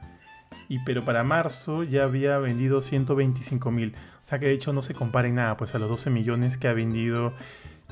Y 0.70 0.78
pero 0.80 1.02
para 1.02 1.24
marzo 1.24 1.82
ya 1.82 2.04
había 2.04 2.38
vendido 2.38 2.80
125.000. 2.80 3.92
O 3.94 3.96
sea 4.22 4.38
que 4.38 4.46
de 4.46 4.52
hecho 4.52 4.72
no 4.72 4.82
se 4.82 4.94
compara 4.94 5.28
en 5.28 5.36
nada 5.36 5.56
pues 5.56 5.74
a 5.74 5.78
los 5.78 5.88
12 5.88 6.10
millones 6.10 6.58
que 6.58 6.68
ha 6.68 6.72
vendido 6.74 7.32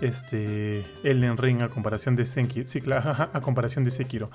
este 0.02 0.84
Elden 1.04 1.38
Ring 1.38 1.62
a 1.62 1.68
comparación 1.68 2.16
de 2.16 2.26
Sekiro. 2.26 2.66
Sí, 2.66 2.80
claro, 2.82 3.12
a 3.32 3.40
comparación 3.40 3.84
de 3.84 3.90
Sekiro. 3.90 4.30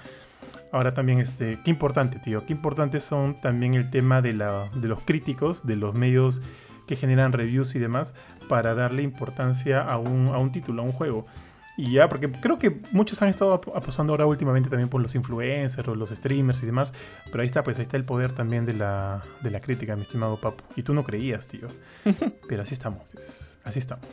Ahora 0.71 0.93
también, 0.93 1.19
este, 1.19 1.59
qué 1.65 1.69
importante, 1.69 2.17
tío. 2.19 2.45
Qué 2.45 2.53
importantes 2.53 3.03
son 3.03 3.39
también 3.41 3.73
el 3.73 3.91
tema 3.91 4.21
de, 4.21 4.33
la, 4.33 4.69
de 4.73 4.87
los 4.87 5.01
críticos, 5.01 5.67
de 5.67 5.75
los 5.75 5.93
medios 5.93 6.41
que 6.91 6.97
generan 6.97 7.31
reviews 7.31 7.73
y 7.75 7.79
demás, 7.79 8.13
para 8.49 8.75
darle 8.75 9.01
importancia 9.01 9.81
a 9.81 9.97
un, 9.97 10.27
a 10.27 10.37
un 10.39 10.51
título, 10.51 10.81
a 10.81 10.85
un 10.85 10.91
juego. 10.91 11.25
Y 11.77 11.93
ya, 11.93 12.09
porque 12.09 12.29
creo 12.29 12.59
que 12.59 12.81
muchos 12.91 13.21
han 13.21 13.29
estado 13.29 13.53
ap- 13.53 13.69
apostando 13.73 14.11
ahora 14.11 14.25
últimamente 14.25 14.69
también 14.69 14.89
por 14.89 15.01
los 15.01 15.15
influencers 15.15 15.87
o 15.87 15.95
los 15.95 16.09
streamers 16.09 16.61
y 16.61 16.65
demás. 16.65 16.93
Pero 17.31 17.39
ahí 17.41 17.45
está, 17.45 17.63
pues 17.63 17.77
ahí 17.77 17.83
está 17.83 17.95
el 17.95 18.03
poder 18.03 18.33
también 18.33 18.65
de 18.65 18.73
la, 18.73 19.21
de 19.41 19.51
la 19.51 19.61
crítica, 19.61 19.95
mi 19.95 20.01
estimado 20.01 20.35
Papu. 20.39 20.63
Y 20.75 20.83
tú 20.83 20.93
no 20.93 21.03
creías, 21.05 21.47
tío. 21.47 21.69
Pero 22.49 22.63
así 22.63 22.73
estamos, 22.73 23.01
pues. 23.13 23.57
Así 23.63 23.79
estamos. 23.79 24.05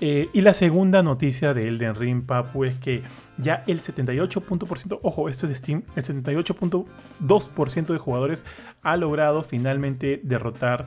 Eh, 0.00 0.30
y 0.32 0.40
la 0.40 0.54
segunda 0.54 1.02
noticia 1.02 1.52
de 1.52 1.68
Elden 1.68 1.94
Ring, 1.96 2.24
Papu, 2.24 2.64
es 2.64 2.74
que 2.76 3.02
ya 3.36 3.62
el 3.66 3.82
78%, 3.82 5.00
ojo, 5.02 5.28
esto 5.28 5.44
es 5.44 5.50
de 5.50 5.56
Steam, 5.56 5.82
el 5.96 6.02
78.2% 6.04 7.86
de 7.92 7.98
jugadores 7.98 8.44
ha 8.82 8.96
logrado 8.96 9.42
finalmente 9.42 10.20
derrotar. 10.24 10.86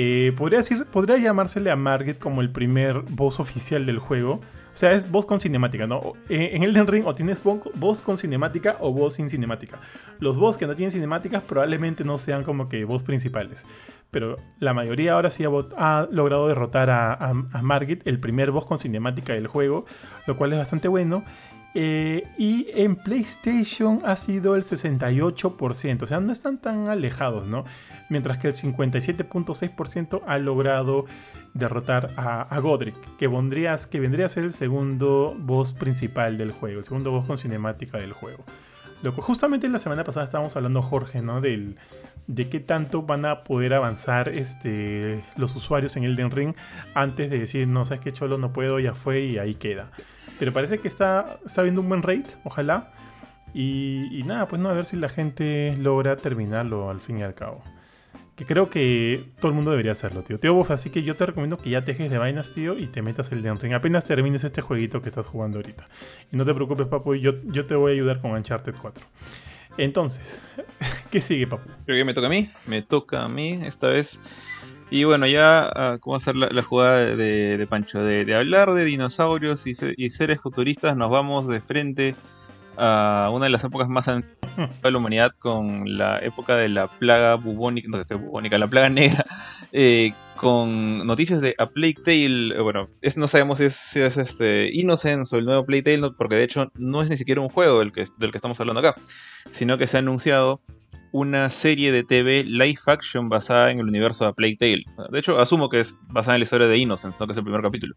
Eh, 0.00 0.32
podría, 0.36 0.58
decir, 0.58 0.84
podría 0.92 1.18
llamársele 1.18 1.72
a 1.72 1.76
Margit 1.76 2.18
como 2.20 2.40
el 2.40 2.50
primer 2.52 3.00
boss 3.00 3.40
oficial 3.40 3.84
del 3.84 3.98
juego. 3.98 4.34
O 4.72 4.76
sea, 4.80 4.92
es 4.92 5.10
voz 5.10 5.26
con 5.26 5.40
cinemática, 5.40 5.88
¿no? 5.88 6.12
Eh, 6.28 6.50
En 6.52 6.62
Elden 6.62 6.86
Ring 6.86 7.04
o 7.04 7.12
tienes 7.12 7.42
vo- 7.42 7.68
voz 7.74 8.00
con 8.00 8.16
cinemática 8.16 8.76
o 8.78 8.92
voz 8.92 9.14
sin 9.14 9.28
cinemática. 9.28 9.80
Los 10.20 10.38
boss 10.38 10.56
que 10.56 10.68
no 10.68 10.76
tienen 10.76 10.92
cinemáticas 10.92 11.42
probablemente 11.42 12.04
no 12.04 12.16
sean 12.16 12.44
como 12.44 12.68
que 12.68 12.84
voz 12.84 13.02
principales. 13.02 13.66
Pero 14.12 14.36
la 14.60 14.72
mayoría 14.74 15.14
ahora 15.14 15.30
sí 15.30 15.42
ha, 15.44 16.08
logrado 16.12 16.46
derrotar 16.46 16.90
a, 16.90 17.12
a, 17.14 17.62
Margit, 17.62 18.06
el 18.06 18.20
primer 18.20 18.52
boss 18.52 18.66
con 18.66 18.78
cinemática 18.78 19.32
del 19.32 19.48
juego, 19.48 19.84
lo 20.28 20.36
cual 20.36 20.52
es 20.52 20.58
bastante 20.60 20.86
bueno. 20.86 21.24
Eh, 21.74 22.22
y 22.38 22.68
en 22.74 22.94
PlayStation 22.94 24.00
ha 24.04 24.14
sido 24.16 24.54
el 24.54 24.62
68%, 24.62 26.02
o 26.02 26.06
sea, 26.06 26.20
no 26.20 26.32
están 26.32 26.58
tan 26.58 26.88
alejados, 26.88 27.46
¿no? 27.48 27.64
Mientras 28.08 28.38
que 28.38 28.48
el 28.48 28.54
57.6% 28.54 30.22
ha 30.26 30.38
logrado 30.38 31.04
derrotar 31.54 32.10
a, 32.16 32.58
Godric, 32.60 32.94
que, 33.18 33.28
vendría, 33.28 33.76
que 33.90 34.00
vendría 34.00 34.26
a 34.26 34.28
ser 34.28 34.44
el 34.44 34.52
segundo 34.52 35.34
boss 35.38 35.72
principal 35.72 36.38
del 36.38 36.52
juego, 36.52 36.78
el 36.78 36.84
segundo 36.84 37.10
boss 37.10 37.26
con 37.26 37.38
cinemática 37.38 37.98
del 37.98 38.12
juego. 38.12 38.44
Que 39.02 39.10
justamente 39.10 39.68
la 39.68 39.78
semana 39.78 40.04
pasada 40.04 40.26
estábamos 40.26 40.56
hablando, 40.56 40.82
Jorge, 40.82 41.22
¿no? 41.22 41.40
De 41.40 42.48
qué 42.48 42.60
tanto 42.60 43.02
van 43.02 43.24
a 43.26 43.44
poder 43.44 43.74
avanzar 43.74 44.28
este, 44.28 45.22
los 45.36 45.54
usuarios 45.54 45.96
en 45.96 46.04
Elden 46.04 46.30
Ring 46.30 46.54
antes 46.94 47.30
de 47.30 47.38
decir, 47.38 47.68
no, 47.68 47.84
sabes 47.84 48.00
qué 48.02 48.12
cholo, 48.12 48.38
no 48.38 48.52
puedo, 48.52 48.80
ya 48.80 48.94
fue 48.94 49.20
y 49.20 49.38
ahí 49.38 49.54
queda. 49.54 49.90
Pero 50.38 50.52
parece 50.52 50.78
que 50.78 50.88
está, 50.88 51.38
está 51.46 51.62
viendo 51.62 51.80
un 51.80 51.88
buen 51.88 52.02
rate, 52.02 52.26
ojalá. 52.44 52.88
Y, 53.54 54.08
y 54.12 54.24
nada, 54.24 54.46
pues 54.46 54.60
no, 54.60 54.68
a 54.68 54.72
ver 54.72 54.84
si 54.84 54.96
la 54.96 55.08
gente 55.08 55.76
logra 55.78 56.16
terminarlo 56.16 56.90
al 56.90 57.00
fin 57.00 57.18
y 57.18 57.22
al 57.22 57.34
cabo. 57.34 57.62
Que 58.38 58.46
creo 58.46 58.70
que 58.70 59.24
todo 59.40 59.48
el 59.48 59.54
mundo 59.54 59.72
debería 59.72 59.90
hacerlo, 59.90 60.22
tío. 60.22 60.38
Tío 60.38 60.54
Bof, 60.54 60.70
así 60.70 60.90
que 60.90 61.02
yo 61.02 61.16
te 61.16 61.26
recomiendo 61.26 61.58
que 61.58 61.70
ya 61.70 61.80
te 61.80 61.90
dejes 61.90 62.08
de 62.08 62.18
vainas, 62.18 62.52
tío, 62.54 62.78
y 62.78 62.86
te 62.86 63.02
metas 63.02 63.32
el 63.32 63.42
de 63.42 63.52
Ring. 63.52 63.74
Apenas 63.74 64.06
termines 64.06 64.44
este 64.44 64.62
jueguito 64.62 65.02
que 65.02 65.08
estás 65.08 65.26
jugando 65.26 65.58
ahorita. 65.58 65.88
Y 66.30 66.36
no 66.36 66.44
te 66.44 66.54
preocupes, 66.54 66.86
papu, 66.86 67.16
yo, 67.16 67.32
yo 67.46 67.66
te 67.66 67.74
voy 67.74 67.90
a 67.90 67.94
ayudar 67.94 68.20
con 68.20 68.30
Uncharted 68.30 68.76
4. 68.80 69.04
Entonces, 69.76 70.38
¿qué 71.10 71.20
sigue, 71.20 71.48
papu? 71.48 71.68
Creo 71.84 71.98
que 71.98 72.04
me 72.04 72.14
toca 72.14 72.28
a 72.28 72.30
mí. 72.30 72.48
Me 72.68 72.80
toca 72.80 73.24
a 73.24 73.28
mí 73.28 73.58
esta 73.64 73.88
vez. 73.88 74.20
Y 74.88 75.02
bueno, 75.02 75.26
ya, 75.26 75.72
uh, 75.74 75.98
¿cómo 75.98 76.14
hacer 76.14 76.36
la, 76.36 76.48
la 76.48 76.62
jugada 76.62 77.16
de, 77.16 77.66
Pancho? 77.68 78.04
De, 78.04 78.36
hablar 78.36 78.70
de 78.70 78.84
dinosaurios 78.84 79.66
y, 79.66 79.72
y 79.96 80.10
seres 80.10 80.40
futuristas, 80.40 80.96
nos 80.96 81.10
vamos 81.10 81.48
de 81.48 81.60
frente 81.60 82.14
a 82.76 83.30
una 83.34 83.46
de 83.46 83.50
las 83.50 83.64
épocas 83.64 83.88
más 83.88 84.06
antiguas 84.06 84.37
de 84.82 84.90
la 84.90 84.98
humanidad 84.98 85.32
con 85.38 85.96
la 85.96 86.18
época 86.18 86.56
de 86.56 86.68
la 86.68 86.88
plaga 86.88 87.36
bubónica, 87.36 87.88
no, 87.88 88.18
bubónica 88.18 88.58
la 88.58 88.68
plaga 88.68 88.88
negra, 88.88 89.24
eh, 89.72 90.12
con 90.36 91.06
noticias 91.06 91.40
de 91.40 91.54
A 91.58 91.70
Plague 91.70 91.96
Tale. 92.04 92.60
Bueno, 92.60 92.88
es, 93.00 93.16
no 93.16 93.28
sabemos 93.28 93.58
si 93.58 93.64
es, 93.64 93.96
este 93.96 94.70
Innocence 94.72 95.34
o 95.34 95.38
el 95.38 95.44
nuevo 95.44 95.64
Plague 95.64 95.82
Tale, 95.82 96.10
porque 96.16 96.34
de 96.34 96.44
hecho 96.44 96.70
no 96.74 97.02
es 97.02 97.10
ni 97.10 97.16
siquiera 97.16 97.40
un 97.40 97.48
juego 97.48 97.78
del 97.80 97.92
que, 97.92 98.04
del 98.18 98.30
que 98.30 98.38
estamos 98.38 98.58
hablando 98.60 98.80
acá, 98.80 99.00
sino 99.50 99.78
que 99.78 99.86
se 99.86 99.96
ha 99.96 100.00
anunciado 100.00 100.60
una 101.12 101.48
serie 101.50 101.92
de 101.92 102.04
TV 102.04 102.44
live 102.44 102.78
action 102.86 103.28
basada 103.28 103.70
en 103.70 103.80
el 103.80 103.86
universo 103.86 104.24
de 104.24 104.30
A 104.30 104.32
Plague 104.34 104.56
Tale. 104.56 104.84
De 105.10 105.18
hecho, 105.18 105.38
asumo 105.38 105.68
que 105.68 105.80
es 105.80 105.98
basada 106.08 106.36
en 106.36 106.40
la 106.40 106.44
historia 106.44 106.66
de 106.66 106.78
Innocence, 106.78 107.18
¿no? 107.20 107.26
que 107.26 107.32
es 107.32 107.38
el 107.38 107.44
primer 107.44 107.62
capítulo. 107.62 107.94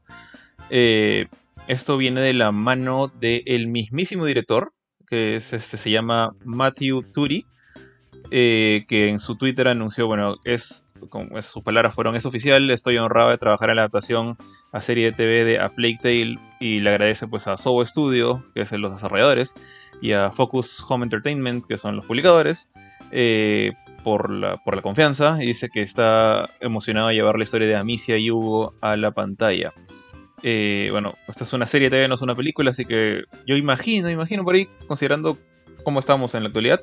Eh, 0.69 1.27
esto 1.67 1.97
viene 1.97 2.21
de 2.21 2.33
la 2.33 2.51
mano 2.51 3.07
del 3.07 3.67
mismísimo 3.67 4.25
director, 4.25 4.73
que 5.11 5.35
es 5.35 5.51
este, 5.51 5.75
se 5.75 5.91
llama 5.91 6.33
Matthew 6.45 7.03
Turi, 7.03 7.45
eh, 8.31 8.85
que 8.87 9.09
en 9.09 9.19
su 9.19 9.35
Twitter 9.35 9.67
anunció, 9.67 10.07
bueno, 10.07 10.37
es, 10.45 10.87
es, 11.35 11.45
sus 11.45 11.63
palabras 11.63 11.93
fueron, 11.93 12.15
es 12.15 12.25
oficial, 12.25 12.71
estoy 12.71 12.97
honrado 12.97 13.29
de 13.29 13.37
trabajar 13.37 13.71
en 13.71 13.75
la 13.75 13.81
adaptación 13.81 14.37
a 14.71 14.79
serie 14.79 15.07
de 15.07 15.11
TV 15.11 15.43
de 15.43 15.59
A 15.59 15.67
Plague 15.67 15.99
Tale 16.01 16.39
y 16.61 16.79
le 16.79 16.91
agradece 16.91 17.27
pues 17.27 17.45
a 17.47 17.57
Sobo 17.57 17.85
Studio, 17.85 18.41
que 18.55 18.61
es 18.61 18.71
los 18.71 18.89
desarrolladores, 18.89 19.53
y 20.01 20.13
a 20.13 20.31
Focus 20.31 20.81
Home 20.87 21.03
Entertainment, 21.03 21.65
que 21.65 21.75
son 21.75 21.97
los 21.97 22.05
publicadores, 22.05 22.69
eh, 23.11 23.73
por, 24.05 24.29
la, 24.29 24.63
por 24.63 24.77
la 24.77 24.81
confianza, 24.81 25.43
y 25.43 25.45
dice 25.45 25.67
que 25.67 25.81
está 25.81 26.49
emocionado 26.61 27.09
de 27.09 27.15
llevar 27.15 27.37
la 27.37 27.43
historia 27.43 27.67
de 27.67 27.75
Amicia 27.75 28.17
y 28.17 28.31
Hugo 28.31 28.73
a 28.79 28.95
la 28.95 29.11
pantalla. 29.11 29.73
Eh, 30.43 30.89
bueno, 30.91 31.15
esta 31.27 31.43
es 31.43 31.53
una 31.53 31.65
serie 31.65 31.89
TV, 31.89 32.07
no 32.07 32.15
es 32.15 32.21
una 32.21 32.35
película, 32.35 32.71
así 32.71 32.85
que 32.85 33.23
yo 33.45 33.55
imagino, 33.55 34.09
imagino 34.09 34.43
por 34.43 34.55
ahí, 34.55 34.67
considerando 34.87 35.37
cómo 35.83 35.99
estamos 35.99 36.33
en 36.33 36.43
la 36.43 36.47
actualidad, 36.47 36.81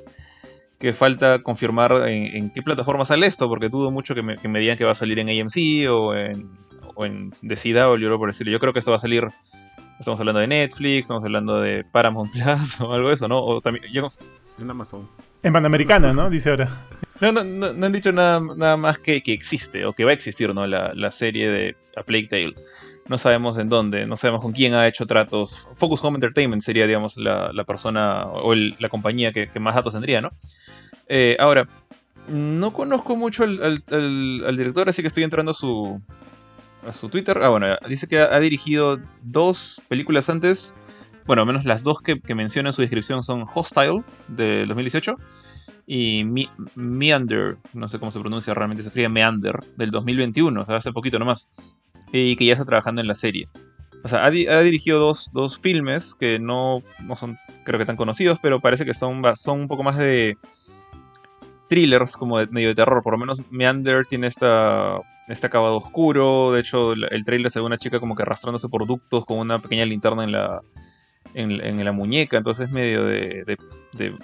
que 0.78 0.92
falta 0.92 1.42
confirmar 1.42 1.92
en, 2.09 2.36
en 2.36 2.50
qué 2.52 2.62
plataforma 2.62 3.04
sale 3.04 3.26
esto, 3.26 3.48
porque 3.48 3.68
dudo 3.68 3.90
mucho 3.90 4.14
que 4.14 4.22
me, 4.22 4.36
que 4.36 4.48
me, 4.48 4.61
digan 4.61 4.78
que 4.78 4.84
va 4.84 4.92
a 4.92 4.96
salir 4.96 5.18
en 5.18 5.28
AMC 5.28 5.90
o 5.90 6.14
en, 6.14 6.48
o 6.94 7.04
en 7.04 7.30
DCW 7.42 7.78
o 7.78 7.94
algo 7.94 8.18
por 8.18 8.28
decirlo. 8.28 8.52
Yo 8.52 8.61
creo 8.61 8.72
que 8.72 8.78
esto 8.78 8.92
va 8.92 8.98
a 8.98 9.00
salir, 9.00 9.26
estamos 9.98 10.20
hablando 10.20 10.40
de 10.40 10.46
Netflix, 10.46 11.02
estamos 11.02 11.24
hablando 11.24 11.61
de 11.61 11.84
Paramount 11.84 12.30
Plus 12.30 12.80
o 12.80 12.92
algo 12.92 13.09
de 13.09 13.14
eso, 13.14 13.26
¿no? 13.26 13.40
O 13.40 13.61
también, 13.61 13.86
yo, 13.92 14.09
en 14.61 14.70
Amazon. 14.70 15.09
En 15.42 15.52
Panamericana, 15.52 16.12
¿no? 16.12 16.30
Dice 16.30 16.50
ahora. 16.50 16.68
No, 17.20 17.32
no, 17.32 17.42
no, 17.42 17.72
no 17.72 17.86
han 17.86 17.92
dicho 17.92 18.12
nada, 18.12 18.40
nada 18.56 18.76
más 18.76 18.98
que, 18.98 19.22
que, 19.22 19.32
existe 19.32 19.84
o 19.84 19.92
que 19.92 20.04
va 20.04 20.11
a 20.11 20.14
existir, 20.14 20.54
¿no? 20.54 20.66
La, 20.68 20.92
la 20.94 21.11
serie 21.11 21.50
de 21.50 21.76
A 21.96 22.04
Plague 22.04 22.28
Tale 22.28 22.54
no 23.09 23.18
sabemos 23.18 23.59
en 23.59 23.68
dónde, 23.68 24.06
no 24.06 24.16
sabemos 24.16 24.42
con 24.42 24.52
quién 24.52 24.74
ha 24.74 24.86
hecho 24.86 25.06
tratos. 25.06 25.68
Focus 25.76 26.04
Home 26.04 26.16
Entertainment 26.16 26.62
sería, 26.62 26.86
digamos, 26.86 27.16
la, 27.16 27.50
la 27.52 27.64
persona 27.64 28.26
o 28.26 28.54
la 28.54 28.88
compañía 28.88 29.32
que, 29.32 29.48
más 29.59 29.74
datos 29.74 29.94
tendría, 29.94 30.20
¿no? 30.20 30.30
Eh, 31.09 31.36
ahora, 31.40 31.68
no 32.28 32.72
conozco 32.72 33.16
mucho 33.16 33.44
al, 33.44 34.56
director, 34.56 34.88
así 34.88 35.02
que 35.02 35.09
estoy 35.09 35.24
entrando 35.24 35.52
a 35.52 35.54
su, 35.54 36.00
a 36.86 36.92
su 36.92 37.09
Twitter. 37.09 37.38
Ah, 37.42 37.48
bueno, 37.48 37.66
dice 37.88 38.06
que 38.06 38.18
ha, 38.18 38.38
dirigido 38.40 38.98
dos 39.22 39.82
películas 39.88 40.28
antes. 40.28 40.74
Bueno, 41.26 41.42
al 41.42 41.46
menos 41.46 41.64
las 41.64 41.82
dos 41.82 42.00
que, 42.00 42.20
menciona 42.34 42.70
en 42.70 42.72
su 42.72 42.82
descripción 42.82 43.22
son 43.22 43.44
Hostile, 43.52 44.02
de 44.28 44.66
2018, 44.66 45.16
y 45.86 46.24
Me 46.24 46.48
Meander, 46.74 47.56
no 47.72 47.88
sé 47.88 47.98
cómo 47.98 48.11
se 48.11 48.20
pronuncia 48.20 48.52
realmente, 48.54 48.82
se 48.82 48.90
escribe 48.90 49.09
Meander, 49.09 49.62
del 49.76 49.90
2021, 49.90 50.61
o 50.61 50.64
sea, 50.64 50.76
hace 50.76 50.92
poquito 50.92 51.18
nomás 51.18 51.50
y 52.12 52.36
que 52.36 52.46
ya 52.46 52.52
está 52.52 52.64
trabajando 52.64 53.00
en 53.00 53.06
la 53.06 53.14
serie. 53.14 53.48
O 54.04 54.09
sea, 54.09 54.24
ha, 54.24 54.30
di 54.30 54.46
ha 54.46 54.61
dirigido 54.61 55.00
dos, 55.00 55.30
dos, 55.32 55.59
filmes 55.59 56.14
que 56.14 56.38
no, 56.38 56.82
no, 57.04 57.16
son, 57.16 57.36
creo 57.64 57.78
que 57.78 57.86
tan 57.86 57.96
conocidos, 57.96 58.38
pero 58.40 58.61
parece 58.61 58.84
que 58.84 58.94
son, 58.94 59.22
son 59.34 59.61
un 59.62 59.68
poco 59.68 59.82
más 59.82 59.96
de 59.96 60.36
thrillers, 61.68 62.16
como 62.16 62.38
de 62.38 62.46
medio 62.48 62.68
de 62.68 62.74
terror. 62.74 63.02
Por 63.02 63.14
lo 63.14 63.18
menos 63.18 63.42
Meander 63.50 64.06
tiene 64.06 64.28
esta, 64.28 64.98
este 65.28 65.46
acabado 65.46 65.76
oscuro. 65.76 66.52
De 66.52 66.61
hecho, 66.61 66.92
el, 66.92 67.06
el 67.11 67.24
trailer 67.24 67.50
se 67.50 67.61
ve 67.61 67.66
una 67.66 67.76
chica 67.76 68.00
como 68.00 68.14
que 68.14 68.22
arrastrándose 68.22 68.68
por 68.68 68.86
ductos 68.86 69.24
con 69.24 69.38
una 69.38 69.61
pequeña 69.61 69.84
linterna 69.84 70.24
en 70.24 70.32
la, 70.32 70.62
en, 71.34 71.50
en 71.50 71.84
la 71.84 71.92
muñeca. 71.92 72.36
Entonces 72.36 72.66
es 72.66 72.72
medio 72.72 73.04
de, 73.04 73.44
de, 73.44 73.59
de 73.92 74.14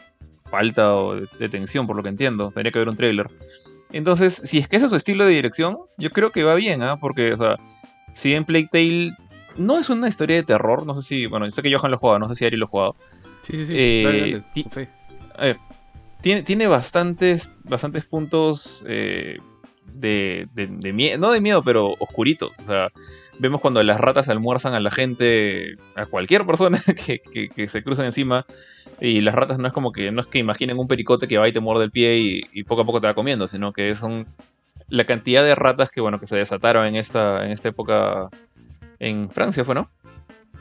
falta 0.51 0.95
o 0.97 1.16
de, 1.16 1.28
de, 1.39 1.49
tensión, 1.49 1.87
por 1.87 1.97
lo 1.97 2.03
que 2.03 2.09
entiendo. 2.11 2.51
Tendría 2.51 2.72
que 2.72 2.78
haber 2.78 2.89
un 2.89 2.97
trailer. 2.97 3.30
Entonces, 3.95 4.34
si 4.45 4.59
es 4.59 4.66
que 4.66 4.76
ese 4.76 4.86
es 4.86 4.90
su 4.90 4.97
estilo 4.97 5.24
de 5.24 5.30
dirección, 5.30 5.78
yo 5.99 6.11
creo 6.11 6.32
que 6.32 6.42
va 6.42 6.57
bien, 6.57 6.82
¿ah? 6.82 6.95
¿eh? 6.95 6.99
Porque, 7.01 7.32
o 7.32 7.36
sea, 7.36 7.61
si 8.12 8.30
bien 8.30 8.45
Plague 8.45 8.68
Tale 8.70 9.12
no 9.57 9.78
es 9.78 9.88
una 9.88 10.09
historia 10.09 10.34
de 10.34 10.42
terror, 10.42 10.84
no 10.84 10.97
sé 10.97 11.03
si, 11.03 11.26
bueno, 11.26 11.47
yo 11.47 11.53
sé 11.53 11.62
que 11.62 11.72
Johan 11.72 11.92
lo 11.92 11.97
ha 11.97 12.01
jugado, 12.01 12.18
no 12.18 12.28
sé 12.28 12.34
si 12.34 12.45
Ari 12.45 12.57
lo 12.57 12.66
ha 12.66 12.68
jugado. 12.68 12.97
Sí, 13.42 13.53
sí, 13.53 13.66
sí. 13.66 13.74
Eh, 13.76 14.42
eh, 15.38 15.57
tiene, 16.20 16.42
tiene 16.42 16.66
bastantes, 16.66 17.55
bastantes 17.62 18.05
puntos 18.05 18.84
eh, 18.88 19.38
de, 19.84 20.49
de, 20.53 20.66
de 20.66 20.92
miedo, 20.92 21.18
no 21.18 21.30
de 21.30 21.40
miedo, 21.40 21.62
pero 21.62 21.95
oscuritos. 22.01 22.59
O 22.59 22.64
sea, 22.64 22.90
vemos 23.39 23.61
cuando 23.61 23.82
las 23.82 24.01
ratas 24.01 24.28
almuerzan 24.28 24.74
a 24.74 24.80
la 24.80 24.91
gente, 24.91 25.76
a 25.95 26.07
cualquier 26.07 26.47
persona 26.47 26.80
que, 27.07 27.49
que, 27.49 27.68
se 27.68 27.82
cruzan 27.82 28.07
encima. 28.07 28.47
Y 29.01 29.20
las 29.20 29.35
ratas 29.35 29.59
no 29.59 29.66
es 29.66 29.72
como 29.72 29.93
que, 29.93 30.12
no 30.12 30.20
es 30.20 30.26
que 30.26 30.39
imaginen 30.39 30.78
un 30.78 30.89
pericote 30.89 31.28
que 31.28 31.39
va 31.39 31.49
y 31.49 31.53
te 31.53 31.61
muerde 31.61 31.85
el 31.85 31.91
pie 31.91 32.18
y, 32.18 32.43
y 32.53 32.64
poco 32.64 32.82
a 32.82 32.87
poco 32.87 33.01
te 33.01 33.07
va 33.07 33.14
comiendo, 33.14 33.49
sino 33.49 33.72
que 33.72 33.95
son 33.95 34.26
la 34.89 35.05
cantidad 35.05 35.43
de 35.43 35.55
ratas 35.55 35.91
que, 35.91 36.01
bueno, 36.01 36.20
que 36.20 36.26
se 36.26 36.37
desataron 36.37 36.87
en 36.87 36.97
esta, 36.97 37.45
en 37.45 37.51
esta 37.51 37.68
época 37.68 38.28
en 38.99 39.30
Francia, 39.30 39.64
¿fue, 39.64 39.74
no? 39.74 39.91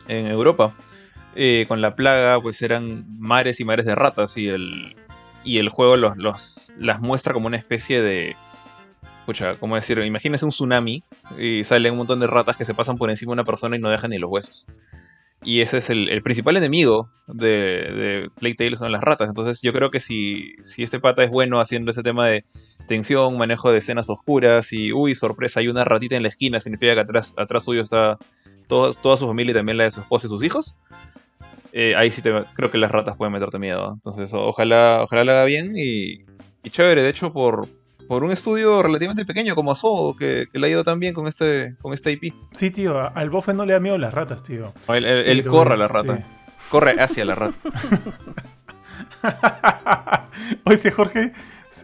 En 0.07 0.28
Europa. 0.28 0.76
Eh, 1.36 1.65
con 1.67 1.82
la 1.82 1.95
plaga, 1.95 2.39
pues 2.41 2.61
eran 2.61 3.05
mares 3.19 3.59
y 3.59 3.65
mares 3.65 3.86
de 3.86 3.95
ratas 3.95 4.38
y 4.38 4.49
el, 4.49 4.95
y 5.43 5.57
el 5.57 5.69
juego 5.69 5.97
los, 5.97 6.17
los, 6.17 6.74
las 6.78 7.01
muestra 7.01 7.34
como 7.34 7.47
una 7.47 7.57
especie 7.57 8.01
de... 8.01 8.36
Escucha, 9.19 9.55
¿cómo 9.57 9.76
decir? 9.76 9.99
Imagínense 9.99 10.45
un 10.45 10.51
tsunami 10.51 11.03
y 11.38 11.63
salen 11.63 11.93
un 11.93 11.99
montón 11.99 12.19
de 12.19 12.28
ratas 12.28 12.57
que 12.57 12.65
se 12.65 12.74
pasan 12.74 12.97
por 12.97 13.09
encima 13.09 13.32
de 13.32 13.34
una 13.34 13.45
persona 13.45 13.76
y 13.76 13.80
no 13.80 13.89
dejan 13.89 14.11
ni 14.11 14.17
los 14.17 14.30
huesos. 14.30 14.67
Y 15.45 15.61
ese 15.61 15.80
es 15.80 15.89
el, 15.89 16.21
principal 16.21 16.55
enemigo 16.55 17.09
de, 17.28 17.47
de 17.47 18.30
Plague 18.36 18.76
son 18.76 18.91
las 18.91 19.01
ratas. 19.01 19.28
Entonces 19.28 19.61
yo 19.61 19.74
creo 19.74 19.91
que 19.91 19.99
si, 19.99 20.53
si 20.61 20.84
este 20.84 20.99
pata 20.99 21.24
es 21.24 21.32
bueno 21.32 21.59
haciendo 21.59 21.91
ese 21.91 22.03
tema 22.03 22.28
de 22.28 22.45
tensión, 22.88 23.38
manejo 23.38 23.71
de 23.71 23.80
escenas 23.80 24.09
oscuras 24.09 24.71
y, 24.71 24.93
uy, 24.93 25.15
sorpresa, 25.15 25.59
hay 25.59 25.67
una 25.67 25.84
ratita 25.84 26.15
en 26.15 26.24
la 26.24 26.30
esquina, 26.30 26.59
significa 26.59 26.93
que 26.93 27.01
atrás, 27.01 27.36
atrás 27.38 27.65
suyo 27.65 27.82
está 27.82 28.17
todo, 28.67 28.93
toda 28.93 29.17
su 29.17 29.28
familia 29.28 29.51
y 29.51 29.55
también 29.55 29.78
la 29.78 29.86
de 29.86 29.91
su 29.91 30.01
esposa 30.01 30.28
y 30.28 30.30
sus 30.30 30.43
hijos. 30.43 30.78
Eh, 31.74 31.95
ahí 31.95 32.11
sí 32.11 32.21
creo 32.21 32.71
que 32.71 32.78
las 32.78 32.91
ratas 32.91 33.17
pueden 33.17 33.34
meterte 33.34 33.59
miedo. 33.59 33.91
Entonces 33.93 34.34
ojalá, 34.34 35.01
ojalá 35.03 35.24
lo 35.24 35.32
haga 35.34 35.45
bien 35.45 35.74
y, 35.76 36.24
y 36.63 36.69
chévere. 36.69 37.03
De 37.03 37.09
hecho, 37.09 37.34
por, 37.34 37.67
por 38.08 38.24
un 38.24 38.32
estudio 38.32 38.84
relativamente 38.84 39.26
pequeño 39.26 39.56
como 39.56 39.72
Asobo, 39.72 40.16
que, 40.16 40.47
que, 40.51 40.60
le 40.60 40.68
ha 40.68 40.70
ido 40.70 40.84
tan 40.84 40.99
bien 40.99 41.14
con 41.14 41.28
este, 41.28 41.76
con 41.82 41.93
este 41.93 42.12
IP. 42.12 42.34
Sí, 42.51 42.72
tío, 42.72 42.99
al 43.16 43.30
bofe 43.30 43.54
no 43.54 43.66
le 43.66 43.74
da 43.74 43.80
miedo 43.80 43.97
las 43.97 44.14
ratas, 44.14 44.43
tío. 44.43 44.74
No, 44.88 44.95
él, 44.95 45.06
él, 45.06 45.26
él 45.28 45.45
corre 45.45 45.74
a 45.74 45.78
la 45.78 45.88
rata. 45.88 46.18
Sí. 46.18 46.24
Corre 46.70 46.91
hacia 46.99 47.26
la 47.26 47.36
rata. 47.36 47.58
Oye, 50.66 50.91
Jorge, 50.91 51.34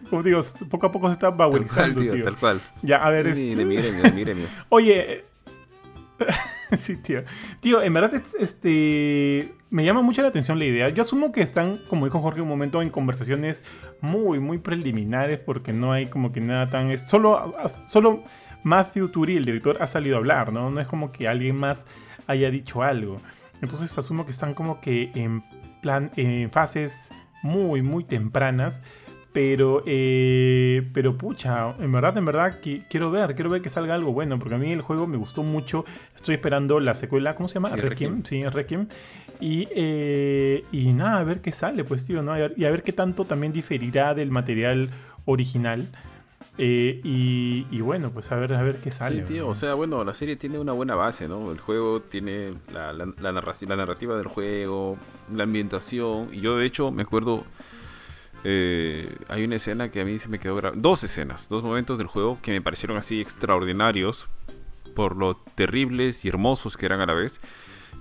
como 0.08 0.22
digo, 0.22 0.40
poco 0.70 0.86
a 0.86 0.92
poco 0.92 1.08
se 1.08 1.14
está 1.14 1.30
bauelizando, 1.30 1.94
tal 1.94 1.94
cual, 1.94 2.04
tío, 2.04 2.12
tío. 2.14 2.24
Tal 2.24 2.36
cual. 2.36 2.60
Ya, 2.82 2.96
a 2.98 3.10
ver, 3.10 3.34
sí, 3.34 3.50
este... 3.50 3.64
míreme, 3.64 4.12
míreme. 4.12 4.46
Oye, 4.68 5.24
sí, 6.78 6.96
tío. 6.96 7.22
Tío, 7.60 7.82
en 7.82 7.92
verdad, 7.92 8.22
este. 8.38 9.54
Me 9.70 9.84
llama 9.84 10.02
mucho 10.02 10.22
la 10.22 10.28
atención 10.28 10.58
la 10.58 10.64
idea. 10.64 10.88
Yo 10.88 11.02
asumo 11.02 11.30
que 11.30 11.42
están, 11.42 11.78
como 11.88 12.04
dijo 12.04 12.20
Jorge 12.20 12.40
un 12.40 12.48
momento, 12.48 12.82
en 12.82 12.90
conversaciones 12.90 13.62
muy, 14.00 14.40
muy 14.40 14.58
preliminares, 14.58 15.38
porque 15.38 15.72
no 15.72 15.92
hay 15.92 16.06
como 16.06 16.32
que 16.32 16.40
nada 16.40 16.66
tan. 16.66 16.96
Solo, 16.98 17.54
solo 17.86 18.20
Matthew 18.64 19.08
Turi, 19.08 19.36
el 19.36 19.44
director, 19.44 19.76
ha 19.80 19.86
salido 19.86 20.16
a 20.16 20.18
hablar, 20.18 20.52
¿no? 20.52 20.70
No 20.70 20.80
es 20.80 20.88
como 20.88 21.12
que 21.12 21.28
alguien 21.28 21.56
más 21.56 21.86
haya 22.26 22.50
dicho 22.50 22.82
algo. 22.82 23.20
Entonces 23.62 23.96
asumo 23.96 24.24
que 24.24 24.32
están 24.32 24.54
como 24.54 24.80
que 24.80 25.10
en 25.14 25.42
plan, 25.82 26.10
en 26.16 26.50
fases 26.50 27.08
muy, 27.42 27.82
muy 27.82 28.04
tempranas. 28.04 28.82
Pero, 29.32 29.82
eh, 29.86 30.88
pero 30.92 31.16
pucha, 31.16 31.76
en 31.78 31.92
verdad, 31.92 32.18
en 32.18 32.24
verdad, 32.24 32.58
que, 32.58 32.82
quiero 32.90 33.12
ver, 33.12 33.36
quiero 33.36 33.48
ver 33.48 33.62
que 33.62 33.70
salga 33.70 33.94
algo 33.94 34.12
bueno, 34.12 34.38
porque 34.40 34.56
a 34.56 34.58
mí 34.58 34.72
el 34.72 34.82
juego 34.82 35.06
me 35.06 35.16
gustó 35.16 35.44
mucho. 35.44 35.84
Estoy 36.16 36.34
esperando 36.34 36.80
la 36.80 36.94
secuela, 36.94 37.36
¿cómo 37.36 37.46
se 37.46 37.54
llama? 37.54 37.68
Sí, 37.68 37.76
Requiem. 37.76 38.16
Requiem. 38.16 38.24
Sí, 38.24 38.48
Requiem. 38.48 38.88
Y, 39.40 39.68
eh, 39.70 40.64
y 40.72 40.92
nada, 40.92 41.20
a 41.20 41.24
ver 41.24 41.40
qué 41.40 41.52
sale, 41.52 41.84
pues, 41.84 42.06
tío, 42.06 42.22
¿no? 42.22 42.36
Y 42.36 42.64
a 42.64 42.70
ver 42.70 42.82
qué 42.82 42.92
tanto 42.92 43.24
también 43.24 43.52
diferirá 43.52 44.14
del 44.14 44.30
material 44.32 44.90
original. 45.26 45.88
Eh, 46.58 47.00
y, 47.04 47.66
y, 47.70 47.80
bueno, 47.80 48.10
pues 48.10 48.30
a 48.32 48.36
ver, 48.36 48.52
a 48.52 48.62
ver 48.62 48.80
qué 48.82 48.90
sale. 48.90 49.26
Sí, 49.26 49.34
tío, 49.34 49.48
o 49.48 49.54
sea, 49.54 49.72
bueno, 49.74 50.04
la 50.04 50.12
serie 50.12 50.36
tiene 50.36 50.58
una 50.58 50.72
buena 50.72 50.94
base, 50.94 51.26
¿no? 51.26 51.52
El 51.52 51.58
juego 51.58 52.00
tiene 52.00 52.52
la, 52.70 52.92
la, 52.92 53.06
la, 53.18 53.32
narrativa 53.32 54.14
del 54.18 54.26
juego, 54.26 54.98
la 55.32 55.44
ambientación. 55.44 56.28
Y 56.32 56.40
yo, 56.40 56.56
de 56.56 56.66
hecho, 56.66 56.90
me 56.90 57.02
acuerdo. 57.02 57.44
Eh, 58.44 59.16
hay 59.28 59.44
una 59.44 59.56
escena 59.56 59.90
que 59.90 60.00
a 60.00 60.04
mí 60.04 60.18
se 60.18 60.28
me 60.28 60.38
quedó 60.38 60.56
grabada. 60.56 60.80
Dos 60.80 61.04
escenas, 61.04 61.48
dos 61.48 61.62
momentos 61.62 61.98
del 61.98 62.06
juego 62.06 62.38
que 62.42 62.52
me 62.52 62.62
parecieron 62.62 62.96
así 62.96 63.20
extraordinarios 63.20 64.28
por 64.94 65.16
lo 65.16 65.36
terribles 65.54 66.24
y 66.24 66.28
hermosos 66.28 66.76
que 66.76 66.86
eran 66.86 67.00
a 67.00 67.06
la 67.06 67.14
vez. 67.14 67.40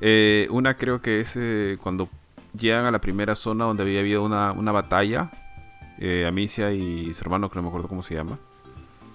Eh, 0.01 0.47
una 0.49 0.75
creo 0.75 1.01
que 1.01 1.21
es 1.21 1.35
eh, 1.35 1.77
cuando 1.81 2.09
llegan 2.57 2.85
a 2.85 2.91
la 2.91 2.99
primera 2.99 3.35
zona 3.35 3.65
donde 3.65 3.83
había 3.83 3.99
habido 3.99 4.23
una, 4.23 4.51
una 4.51 4.71
batalla. 4.71 5.29
Eh, 5.99 6.25
Amicia 6.25 6.71
y 6.71 7.13
su 7.13 7.23
hermano, 7.23 7.49
que 7.49 7.57
no 7.57 7.63
me 7.63 7.67
acuerdo 7.67 7.89
cómo 7.89 8.03
se 8.03 8.15
llama. 8.15 8.39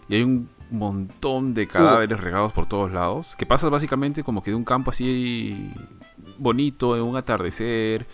Y 0.09 0.17
hay 0.17 0.23
un 0.23 0.51
montón 0.71 1.55
de 1.55 1.67
cadáveres 1.67 2.21
regados 2.21 2.53
por 2.53 2.69
todos 2.69 2.93
lados. 2.93 3.37
Que 3.37 3.47
pasas 3.47 3.71
básicamente 3.71 4.23
como 4.23 4.43
que 4.43 4.51
de 4.51 4.57
un 4.57 4.65
campo 4.65 4.91
así 4.91 5.73
bonito, 6.39 6.97
en 6.97 7.03
un 7.03 7.17
atardecer, 7.17 8.07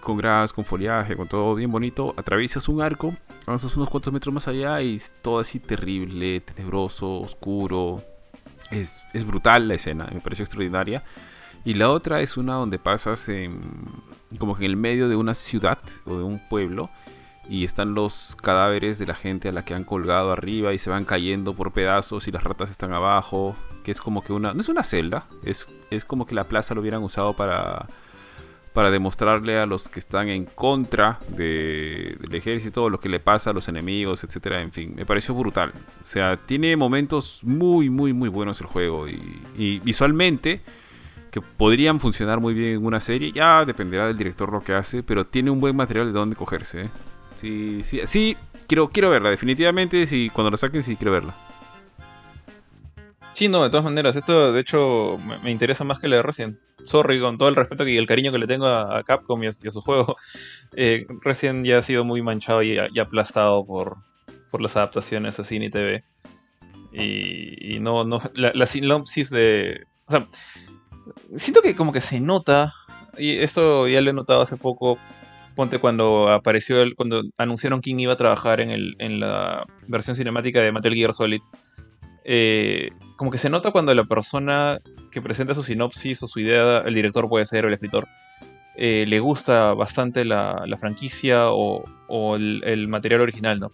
con 0.00 0.16
gras, 0.16 0.52
con 0.52 0.64
foliaje, 0.64 1.16
con 1.16 1.28
todo 1.28 1.54
bien 1.54 1.70
bonito. 1.70 2.14
Atraviesas 2.16 2.68
un 2.68 2.80
arco, 2.80 3.14
avanzas 3.46 3.76
unos 3.76 3.88
cuantos 3.88 4.12
metros 4.12 4.34
más 4.34 4.48
allá 4.48 4.82
y 4.82 4.96
es 4.96 5.12
todo 5.22 5.38
así 5.38 5.60
terrible, 5.60 6.40
tenebroso, 6.40 7.20
oscuro. 7.20 8.02
Es, 8.70 9.02
es 9.12 9.26
brutal 9.26 9.68
la 9.68 9.74
escena, 9.74 10.08
me 10.12 10.20
pareció 10.20 10.44
extraordinaria. 10.44 11.02
Y 11.64 11.74
la 11.74 11.90
otra 11.90 12.20
es 12.20 12.36
una 12.36 12.54
donde 12.54 12.78
pasas 12.78 13.28
en, 13.28 13.60
como 14.38 14.54
que 14.56 14.64
en 14.64 14.70
el 14.70 14.76
medio 14.76 15.08
de 15.08 15.16
una 15.16 15.34
ciudad 15.34 15.78
o 16.04 16.16
de 16.16 16.22
un 16.22 16.38
pueblo 16.48 16.90
y 17.48 17.64
están 17.64 17.94
los 17.94 18.36
cadáveres 18.40 18.98
de 18.98 19.06
la 19.06 19.14
gente 19.14 19.48
a 19.48 19.52
la 19.52 19.64
que 19.64 19.74
han 19.74 19.84
colgado 19.84 20.32
arriba 20.32 20.72
y 20.72 20.78
se 20.78 20.90
van 20.90 21.04
cayendo 21.04 21.54
por 21.54 21.72
pedazos 21.72 22.26
y 22.26 22.32
las 22.32 22.42
ratas 22.42 22.70
están 22.70 22.92
abajo, 22.92 23.54
que 23.82 23.90
es 23.90 24.00
como 24.00 24.22
que 24.22 24.32
una, 24.32 24.54
no 24.54 24.60
es 24.60 24.68
una 24.68 24.82
celda, 24.82 25.26
es, 25.42 25.68
es 25.90 26.04
como 26.04 26.26
que 26.26 26.34
la 26.34 26.44
plaza 26.44 26.74
lo 26.74 26.80
hubieran 26.80 27.02
usado 27.02 27.34
para, 27.34 27.86
para 28.74 28.90
demostrarle 28.90 29.56
a 29.56 29.66
los 29.66 29.88
que 29.88 30.00
están 30.00 30.28
en 30.28 30.46
contra 30.46 31.20
de, 31.28 32.16
del 32.20 32.34
ejército 32.34 32.90
lo 32.90 32.98
que 32.98 33.08
le 33.08 33.20
pasa 33.20 33.50
a 33.50 33.52
los 33.52 33.68
enemigos, 33.68 34.24
etcétera. 34.24 34.60
En 34.60 34.72
fin, 34.72 34.92
me 34.96 35.06
pareció 35.06 35.32
brutal. 35.32 35.72
O 36.02 36.06
sea, 36.06 36.36
tiene 36.36 36.76
momentos 36.76 37.38
muy, 37.44 37.88
muy, 37.88 38.12
muy 38.12 38.28
buenos 38.28 38.60
el 38.60 38.66
juego 38.66 39.06
y, 39.08 39.78
visualmente 39.78 40.60
que 41.30 41.40
podrían 41.40 42.00
funcionar 42.00 42.40
muy 42.40 42.52
bien 42.52 42.74
en 42.74 42.84
una 42.84 43.00
serie. 43.00 43.30
Ya 43.30 43.64
dependerá 43.64 44.08
del 44.08 44.18
director 44.18 44.52
lo 44.52 44.62
que 44.62 44.72
hace, 44.72 45.04
pero 45.04 45.24
tiene 45.24 45.50
un 45.50 45.60
buen 45.60 45.76
material 45.76 46.06
de 46.06 46.12
dónde 46.12 46.34
cogerse. 46.34 46.82
¿eh? 46.82 46.90
Sí, 47.36 47.80
sí, 47.84 48.00
sí, 48.06 48.36
quiero, 48.66 48.88
quiero 48.88 49.08
verla, 49.08 49.30
definitivamente. 49.30 50.04
Sí, 50.08 50.30
cuando 50.34 50.50
lo 50.50 50.56
saquen, 50.56 50.82
sí 50.82 50.96
quiero 50.96 51.12
verla. 51.12 51.36
Sí, 53.34 53.48
no, 53.48 53.64
de 53.64 53.70
todas 53.70 53.84
maneras, 53.84 54.14
esto 54.14 54.52
de 54.52 54.60
hecho 54.60 55.18
me, 55.42 55.50
interesa 55.50 55.82
más 55.82 55.98
que 55.98 56.06
la 56.06 56.16
de 56.16 56.22
Resident. 56.22 56.56
Sorry, 56.84 57.20
con 57.20 57.36
todo 57.36 57.48
el 57.48 57.56
respeto 57.56 57.86
y 57.86 57.96
el 57.96 58.06
cariño 58.06 58.30
que 58.30 58.38
le 58.38 58.46
tengo 58.46 58.66
a, 58.66 59.02
Capcom 59.02 59.42
y 59.42 59.48
a, 59.48 59.52
su 59.52 59.80
juego. 59.80 60.16
Eh, 60.76 61.06
ya 61.62 61.78
ha 61.78 61.82
sido 61.82 62.04
muy 62.04 62.20
manchado 62.20 62.60
y, 62.62 62.78
aplastado 62.78 63.64
por, 63.64 63.98
por 64.50 64.60
las 64.60 64.76
adaptaciones 64.76 65.38
a 65.38 65.44
cine 65.44 65.66
y 65.66 65.70
TV. 65.70 66.04
Y, 66.92 67.78
no, 67.80 68.04
no, 68.04 68.20
la, 68.34 68.50
la 68.54 68.66
sinopsis 68.66 69.30
de... 69.30 69.84
O 70.06 70.10
sea, 70.10 70.26
siento 71.32 71.62
que 71.62 71.76
como 71.76 71.92
que 71.92 72.00
se 72.00 72.20
nota, 72.20 72.72
y 73.16 73.36
esto 73.38 73.86
ya 73.88 74.00
lo 74.00 74.10
he 74.10 74.12
notado 74.12 74.42
hace 74.42 74.56
poco, 74.56 74.98
ponte 75.54 75.78
cuando 75.78 76.28
apareció, 76.28 76.82
el, 76.82 76.94
cuando 76.94 77.22
anunciaron 77.38 77.80
quién 77.80 78.00
iba 78.00 78.12
a 78.12 78.16
trabajar 78.16 78.60
en, 78.60 78.70
el, 78.70 78.96
en 78.98 79.20
la 79.20 79.64
versión 79.86 80.16
cinemática 80.16 80.60
de 80.60 80.72
Metal 80.72 80.92
Gear 80.92 81.14
Solid. 81.14 81.40
Eh, 82.24 82.90
como 83.16 83.30
que 83.30 83.38
se 83.38 83.50
nota 83.50 83.70
cuando 83.70 83.94
la 83.94 84.04
persona 84.04 84.78
que 85.10 85.22
presenta 85.22 85.54
su 85.54 85.62
sinopsis 85.62 86.22
o 86.22 86.26
su 86.26 86.40
idea, 86.40 86.78
el 86.78 86.94
director 86.94 87.28
puede 87.28 87.46
ser 87.46 87.64
o 87.64 87.68
el 87.68 87.74
escritor, 87.74 88.06
eh, 88.76 89.04
le 89.06 89.20
gusta 89.20 89.72
bastante 89.74 90.24
la, 90.24 90.64
franquicia 90.78 91.50
o, 91.50 91.84
el, 92.36 92.88
material 92.88 93.20
original, 93.20 93.60
¿no? 93.60 93.72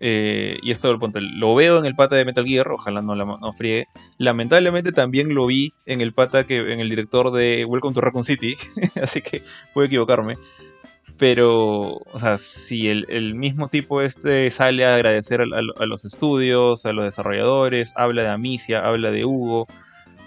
Eh, 0.00 0.58
y 0.62 0.70
esto 0.70 0.98
lo 1.18 1.54
veo 1.54 1.78
en 1.78 1.86
el 1.86 1.94
pata 1.94 2.16
de 2.16 2.26
Metal 2.26 2.44
Gear, 2.44 2.68
ojalá 2.68 3.00
no 3.00 3.14
la 3.14 3.24
no 3.24 3.52
friegue. 3.52 3.86
Lamentablemente 4.18 4.92
también 4.92 5.34
lo 5.34 5.46
vi 5.46 5.72
en 5.86 6.02
el 6.02 6.12
pata 6.12 6.44
que 6.44 6.72
en 6.72 6.80
el 6.80 6.90
director 6.90 7.30
de 7.30 7.64
Welcome 7.64 7.94
to 7.94 8.02
Raccoon 8.02 8.24
City, 8.24 8.54
así 9.02 9.22
que 9.22 9.42
puedo 9.72 9.86
equivocarme. 9.86 10.36
Pero, 11.16 12.02
o 12.12 12.18
sea, 12.18 12.38
si 12.38 12.88
el, 12.88 13.34
mismo 13.34 13.68
tipo 13.68 14.02
este 14.02 14.50
sale 14.50 14.84
a 14.84 14.96
agradecer 14.96 15.40
a, 15.40 15.86
los 15.86 16.04
estudios, 16.04 16.86
a 16.86 16.92
los 16.92 17.04
desarrolladores, 17.04 17.92
habla 17.96 18.22
de 18.22 18.28
Amicia, 18.30 18.80
habla 18.80 19.12
de 19.12 19.24
Hugo, 19.24 19.68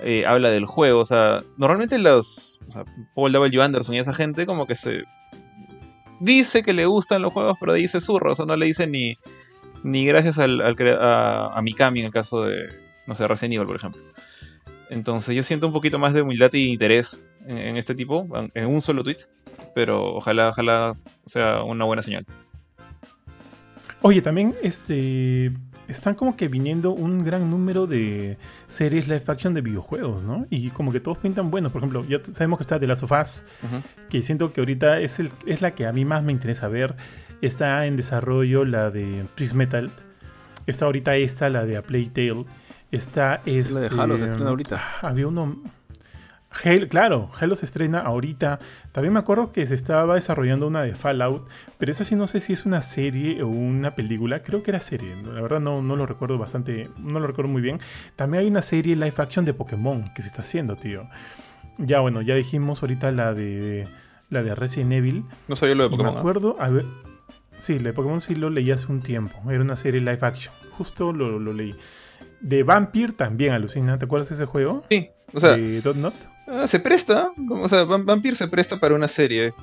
eh, 0.02 0.26
habla 0.26 0.50
del 0.50 0.66
juego, 0.66 1.02
o 1.02 1.06
sea, 1.06 1.44
normalmente 1.58 1.98
los 1.98 2.60
o 2.70 2.72
sea, 2.72 2.86
Paul 3.16 3.32
W. 3.32 3.62
Anderson 3.62 3.96
y 3.96 4.00
esa 4.00 4.14
gente 4.14 4.46
como 4.46 4.68
que 4.68 4.76
se 4.76 5.04
dice 6.20 6.62
que 6.62 6.74
le 6.74 6.86
gustan 6.86 7.22
los 7.22 7.34
juegos, 7.34 7.58
pero 7.60 7.74
dice 7.74 8.00
zurro, 8.00 8.32
o 8.32 8.36
sea, 8.36 8.46
no 8.46 8.56
le 8.56 8.68
dice 8.68 8.88
ni, 8.88 9.18
ni 9.84 10.06
gracias 10.06 10.40
al, 10.40 10.62
a, 10.62 11.60
Mikami 11.64 12.00
en 12.00 12.06
el 12.06 12.12
caso 12.12 12.44
de, 12.44 12.70
no 13.08 13.16
sé, 13.16 13.28
Resident 13.28 13.56
Evil, 13.56 13.68
por 13.68 13.76
ejemplo. 13.76 14.02
Entonces 14.90 15.36
yo 15.36 15.44
siento 15.44 15.68
un 15.68 15.74
poquito 15.74 16.00
más 16.00 16.14
de 16.14 16.22
humildad 16.22 16.54
y 16.54 16.72
interés 16.72 17.26
en, 17.46 17.76
este 17.76 17.94
tipo, 17.94 18.28
en 18.54 18.66
un 18.68 18.82
solo 18.82 19.04
tweet, 19.04 19.18
pero 19.78 20.16
ojalá, 20.16 20.50
ojalá 20.50 20.98
sea 21.24 21.62
una 21.62 21.86
buena 21.86 22.02
señal. 22.02 22.26
Oye, 24.02 24.24
también 24.24 24.56
este 24.64 25.52
están 25.88 26.16
como 26.16 26.36
que 26.36 26.48
viniendo 26.48 26.90
un 26.90 27.24
gran 27.24 27.52
número 27.52 27.86
de 27.86 28.40
series 28.66 29.08
live 29.08 29.22
action 29.28 29.54
de 29.54 29.62
videojuegos, 29.62 30.24
¿no? 30.24 30.48
Y 30.50 30.72
como 30.72 30.92
que 30.92 31.00
todos 31.00 31.20
pintan 31.20 31.52
buenos. 31.52 31.72
Por 31.72 31.82
ejemplo, 31.82 32.04
ya 32.06 32.18
sabemos 32.24 32.58
que 32.58 32.64
está 32.64 32.80
The 32.80 32.88
Last 32.88 33.04
of 33.04 33.12
Us, 33.12 33.46
que 34.10 34.24
siento 34.24 34.52
que 34.52 34.62
ahorita 34.62 35.00
es, 35.00 35.20
el, 35.20 35.30
es 35.46 35.62
la 35.62 35.76
que 35.76 35.86
a 35.86 35.92
mí 35.92 36.06
más 36.06 36.24
me 36.24 36.32
interesa 36.32 36.68
ver. 36.68 36.96
Está 37.44 37.86
en 37.86 37.98
desarrollo 37.98 38.66
la 38.66 38.90
de 38.90 39.28
Prism 39.36 39.58
Metal. 39.58 39.92
Está 40.66 40.86
ahorita 40.86 41.18
esta, 41.18 41.52
la 41.52 41.66
de 41.66 41.78
A 41.78 41.84
Plague 41.84 42.10
Tale. 42.10 42.46
Está 42.90 43.42
este, 43.46 43.76
la 43.76 43.82
de 43.82 44.02
Halo 44.02 44.18
se 44.18 44.26
estrena 44.26 44.50
ahorita. 44.50 44.82
Ah, 45.04 45.10
había 45.10 45.28
uno 45.28 45.62
claro, 46.90 47.30
Halo 47.40 47.56
se 47.56 47.66
estrena 47.66 48.00
ahorita. 48.00 48.60
También 48.92 49.14
me 49.14 49.20
acuerdo 49.20 49.52
que 49.52 49.66
se 49.66 49.74
estaba 49.74 50.16
desarrollando 50.16 50.68
una 50.68 50.82
de 50.82 50.96
Fallout, 50.96 51.48
pero 51.78 51.92
esa 51.92 52.04
sí 52.04 52.16
no 52.16 52.28
sé 52.28 52.40
si 52.40 52.54
es 52.54 52.66
una 52.66 52.82
serie 52.82 53.44
o 53.44 53.48
una 53.48 53.92
película. 53.92 54.44
Creo 54.44 54.64
que 54.64 54.72
era 54.72 54.80
serie, 54.80 55.16
la 55.24 55.42
verdad 55.42 55.60
no, 55.60 55.82
no 55.82 55.96
lo 55.96 56.06
recuerdo 56.06 56.38
bastante, 56.38 56.90
no 57.00 57.20
lo 57.20 57.28
recuerdo 57.28 57.52
muy 57.52 57.62
bien. 57.62 57.80
También 58.16 58.44
hay 58.44 58.50
una 58.50 58.62
serie 58.62 58.96
live 58.96 59.14
action 59.18 59.46
de 59.46 59.54
Pokémon 59.54 60.06
que 60.16 60.22
se 60.22 60.28
está 60.28 60.42
haciendo, 60.42 60.76
tío. 60.76 61.04
Ya 61.78 62.00
bueno, 62.00 62.22
ya 62.22 62.36
dijimos 62.36 62.82
ahorita 62.82 63.12
la 63.12 63.34
de 63.34 63.88
la 64.30 64.44
de 64.44 64.56
Resident 64.56 64.94
Evil. 64.94 65.26
No 65.48 65.56
sabía 65.56 65.76
lo 65.76 65.84
de 65.84 65.90
Pokémon. 65.90 66.14
me 66.14 66.20
acuerdo, 66.20 66.56
a 66.60 66.70
ver, 66.70 66.86
sí, 67.58 67.80
la 67.80 67.90
de 67.90 67.94
Pokémon 67.94 68.22
sí 68.22 68.36
lo 68.36 68.50
leí 68.50 68.72
hace 68.72 68.92
un 68.92 69.02
tiempo. 69.02 69.40
Era 69.50 69.62
una 69.62 69.76
serie 69.76 70.00
live 70.00 70.20
action, 70.22 70.54
justo 70.72 71.14
lo, 71.14 71.40
leí. 71.54 71.76
De 72.42 72.64
Vampire 72.64 73.14
también, 73.14 73.54
alucina. 73.54 73.98
¿Te 73.98 74.06
acuerdas 74.06 74.30
de 74.30 74.36
ese 74.36 74.46
juego? 74.46 74.84
Sí, 74.90 75.10
o 75.34 75.40
sea. 75.40 75.56
De 75.56 75.82
Dot 75.82 75.96
Not. 75.96 76.14
Ah, 76.48 76.66
se 76.66 76.80
presta, 76.80 77.32
o 77.50 77.68
sea, 77.68 77.84
Vampire 77.84 78.36
se 78.36 78.48
presta 78.48 78.80
para 78.80 78.96
una 78.96 79.08
serie. 79.08 79.54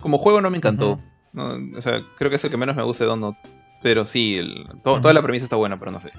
Como 0.00 0.18
juego 0.18 0.40
no 0.40 0.50
me 0.50 0.56
encantó. 0.56 1.00
o 1.34 1.80
sea, 1.80 2.02
creo 2.16 2.30
que 2.30 2.36
es 2.36 2.44
el 2.44 2.50
que 2.50 2.56
menos 2.56 2.76
me 2.76 2.82
gusta 2.82 3.04
de 3.04 3.10
Donut. 3.10 3.36
Pero 3.82 4.04
sí, 4.04 4.38
toda 4.82 5.12
la 5.12 5.22
premisa 5.22 5.44
está 5.44 5.56
buena, 5.56 5.78
pero 5.78 5.90
no 5.90 6.00
sé. 6.00 6.10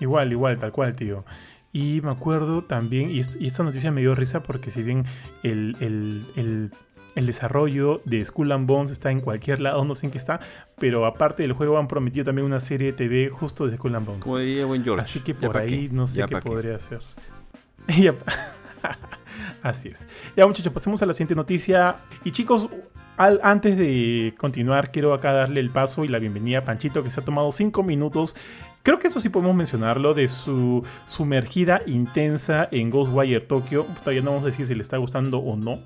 Igual, 0.00 0.32
igual, 0.32 0.58
tal 0.58 0.72
cual, 0.72 0.94
tío. 0.94 1.24
Y 1.72 2.00
me 2.02 2.10
acuerdo 2.10 2.62
también, 2.62 3.10
y, 3.10 3.20
esta 3.20 3.62
noticia 3.62 3.90
me 3.92 4.00
dio 4.00 4.14
risa 4.14 4.42
porque 4.42 4.70
si 4.70 4.82
bien 4.82 5.04
el, 5.42 6.70
desarrollo 7.14 8.00
de 8.04 8.24
Skull 8.24 8.52
and 8.52 8.66
Bones 8.66 8.90
está 8.90 9.10
en 9.10 9.20
cualquier 9.20 9.60
lado, 9.60 9.84
no 9.84 9.94
sé 9.94 10.06
en 10.06 10.12
qué 10.12 10.18
está, 10.18 10.40
pero 10.78 11.06
aparte 11.06 11.42
del 11.42 11.52
juego 11.52 11.78
han 11.78 11.86
prometido 11.86 12.24
también 12.24 12.46
una 12.46 12.60
serie 12.60 12.88
de 12.88 12.92
TV 12.94 13.28
justo 13.30 13.66
de 13.66 13.76
Skull 13.76 13.94
and 13.94 14.06
Bones. 14.06 15.00
Así 15.00 15.20
que 15.20 15.34
por 15.34 15.56
ahí 15.56 15.88
no 15.92 16.06
sé 16.06 16.24
qué 16.26 16.38
podría 16.38 16.78
ser. 17.88 18.16
Así 19.62 19.88
es. 19.88 20.06
Ya 20.36 20.46
muchachos, 20.46 20.72
pasemos 20.72 21.02
a 21.02 21.06
la 21.06 21.12
siguiente 21.12 21.34
noticia. 21.34 21.96
Y 22.24 22.30
chicos, 22.30 22.68
antes 23.16 23.76
de 23.76 24.34
continuar, 24.38 24.92
quiero 24.92 25.14
acá 25.14 25.32
darle 25.32 25.60
el 25.60 25.70
paso 25.70 26.04
y 26.04 26.08
la 26.08 26.18
bienvenida 26.18 26.58
a 26.58 26.64
Panchito, 26.64 27.02
que 27.02 27.10
se 27.10 27.20
ha 27.20 27.24
tomado 27.24 27.50
5 27.50 27.82
minutos. 27.82 28.36
Creo 28.82 28.98
que 28.98 29.08
eso 29.08 29.18
sí 29.18 29.28
podemos 29.28 29.56
mencionarlo, 29.56 30.14
de 30.14 30.28
su 30.28 30.84
sumergida 31.06 31.82
intensa 31.86 32.68
en 32.70 32.90
Ghostwire 32.90 33.40
Tokyo. 33.40 33.86
Todavía 34.00 34.22
no 34.22 34.30
vamos 34.30 34.44
a 34.44 34.48
decir 34.48 34.66
si 34.66 34.74
le 34.74 34.82
está 34.82 34.98
gustando 34.98 35.38
o 35.38 35.56
no 35.56 35.80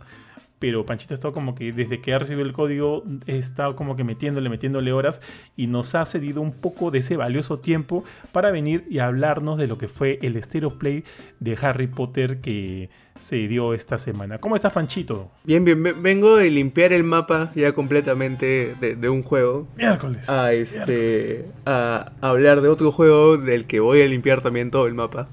pero 0.61 0.87
Panchito 0.87 1.13
ha 1.13 1.17
estado 1.17 1.35
como 1.35 1.57
que 1.57 1.73
desde 1.73 2.01
que 2.01 2.15
ha 2.15 2.19
recibido 2.21 2.47
el 2.47 2.53
código, 2.53 3.03
estado 3.27 3.75
como 3.75 3.97
que 3.97 4.05
metiéndole, 4.05 4.49
metiéndole 4.49 4.93
horas 4.93 5.21
y 5.57 5.67
nos 5.67 5.97
ha 5.97 6.07
cedido 6.07 6.41
un 6.41 6.53
poco 6.53 6.93
de 6.93 7.01
ese 7.01 7.17
valioso 7.17 7.59
tiempo 7.59 8.05
para 8.31 8.53
venir 8.53 8.85
y 8.89 8.99
hablarnos 9.01 9.59
de 9.59 9.67
lo 9.67 9.77
que 9.79 9.89
fue 9.89 10.19
el 10.23 10.41
Stereo 10.41 10.79
Play 10.79 11.03
de 11.41 11.59
Harry 11.61 11.89
Potter 11.89 12.41
que 12.41 12.91
se 13.19 13.37
dio 13.49 13.75
esta 13.75 13.99
semana. 13.99 14.39
¿Cómo 14.39 14.55
estás, 14.57 14.73
Panchito? 14.73 15.31
Bien, 15.45 15.63
bien, 15.65 15.83
ve- 15.83 15.93
vengo 15.93 16.37
de 16.37 16.51
limpiar 16.51 16.93
el 16.95 17.05
mapa 17.05 17.53
ya 17.55 17.73
completamente 17.73 18.75
de, 18.81 18.97
de 18.97 19.09
un 19.11 19.23
juego. 19.23 19.67
Miércoles. 19.77 20.29
A, 20.31 20.53
este, 20.55 21.45
a 21.67 22.13
hablar 22.23 22.61
de 22.63 22.69
otro 22.69 22.93
juego 22.93 23.37
del 23.37 23.67
que 23.67 23.81
voy 23.81 24.01
a 24.01 24.07
limpiar 24.07 24.41
también 24.41 24.71
todo 24.71 24.87
el 24.87 24.95
mapa. 24.95 25.29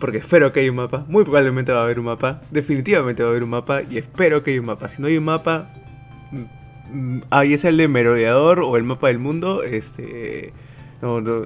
Porque 0.00 0.18
espero 0.18 0.52
que 0.52 0.60
haya 0.60 0.70
un 0.70 0.76
mapa. 0.76 1.04
Muy 1.08 1.24
probablemente 1.24 1.72
va 1.72 1.80
a 1.80 1.84
haber 1.84 1.98
un 1.98 2.06
mapa. 2.06 2.40
Definitivamente 2.50 3.22
va 3.22 3.28
a 3.28 3.32
haber 3.32 3.42
un 3.42 3.50
mapa. 3.50 3.82
Y 3.82 3.98
espero 3.98 4.42
que 4.44 4.52
haya 4.52 4.60
un 4.60 4.66
mapa. 4.66 4.88
Si 4.88 5.02
no 5.02 5.08
hay 5.08 5.16
un 5.16 5.24
mapa. 5.24 5.68
mm, 6.30 6.96
mm, 7.16 7.22
Ahí 7.30 7.54
es 7.54 7.64
el 7.64 7.76
de 7.76 7.88
Merodeador 7.88 8.60
o 8.60 8.76
el 8.76 8.84
mapa 8.84 9.08
del 9.08 9.18
mundo. 9.18 9.62
Este. 9.62 10.52
No, 11.02 11.20
no. 11.20 11.42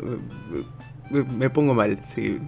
Me, 1.11 1.23
me 1.25 1.51
pongo 1.51 1.75
mal. 1.75 1.99
Sí. 2.07 2.39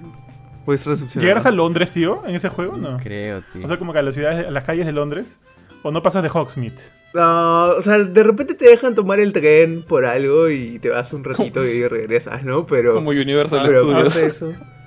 Voy 0.67 0.75
a 0.75 0.77
estar 0.77 0.93
decepcionado. 0.93 1.23
¿Llegarás 1.25 1.47
a 1.47 1.51
Londres, 1.51 1.91
tío, 1.91 2.23
en 2.27 2.35
ese 2.35 2.49
juego? 2.49 2.77
No. 2.77 2.97
Creo, 2.99 3.43
tío. 3.53 3.65
O 3.65 3.69
sea, 3.69 3.79
como 3.79 3.93
que 3.93 3.99
a 3.99 4.03
las 4.03 4.15
ciudades, 4.15 4.47
a 4.47 4.51
las 4.51 4.65
calles 4.65 4.87
de 4.87 4.93
Londres. 4.93 5.39
¿O 5.83 5.91
no 5.91 6.03
pasas 6.03 6.23
de 6.23 6.31
Hogsmeade? 6.31 6.81
No, 7.13 7.67
o 7.77 7.83
sea, 7.83 7.99
de 7.99 8.23
repente 8.23 8.55
te 8.55 8.67
dejan 8.67 8.95
tomar 8.95 9.21
el 9.21 9.35
tren 9.35 9.83
por 9.87 10.07
algo 10.07 10.49
y 10.49 10.79
te 10.79 10.89
vas 10.89 11.13
un 11.13 11.23
ratito 11.23 11.63
y 11.65 11.87
regresas, 11.87 12.43
¿no? 12.43 12.65
Pero. 12.67 12.95
Como 12.95 13.11
Universal 13.11 13.65
pero 13.67 13.81
Studios. 13.81 14.17
eso. 14.17 14.53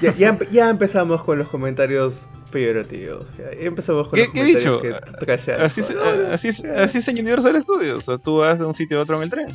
Ya, 0.00 0.14
ya, 0.14 0.32
empe- 0.32 0.48
ya 0.50 0.70
empezamos 0.70 1.22
con 1.22 1.38
los 1.38 1.48
comentarios 1.48 2.22
peyorativos. 2.52 3.26
Ya, 3.38 3.50
ya 3.58 3.66
empezamos 3.66 4.08
con 4.08 4.16
¿Qué- 4.18 4.24
los 4.26 4.32
qué 4.34 4.40
comentarios 4.40 4.82
dicho? 4.82 5.00
que 5.16 5.16
trashan. 5.26 5.60
Así, 5.60 5.80
es- 5.80 5.94
No, 5.94 6.02
así, 6.32 6.48
es, 6.48 6.64
así 6.64 6.98
es 6.98 7.08
en 7.08 7.18
Universal 7.18 7.60
Studios. 7.60 7.98
O 7.98 8.00
sea, 8.00 8.18
tú 8.18 8.36
vas 8.36 8.58
de 8.58 8.64
un 8.66 8.74
sitio 8.74 8.98
a 8.98 9.02
otro 9.02 9.16
en 9.16 9.22
el 9.24 9.30
tren. 9.30 9.48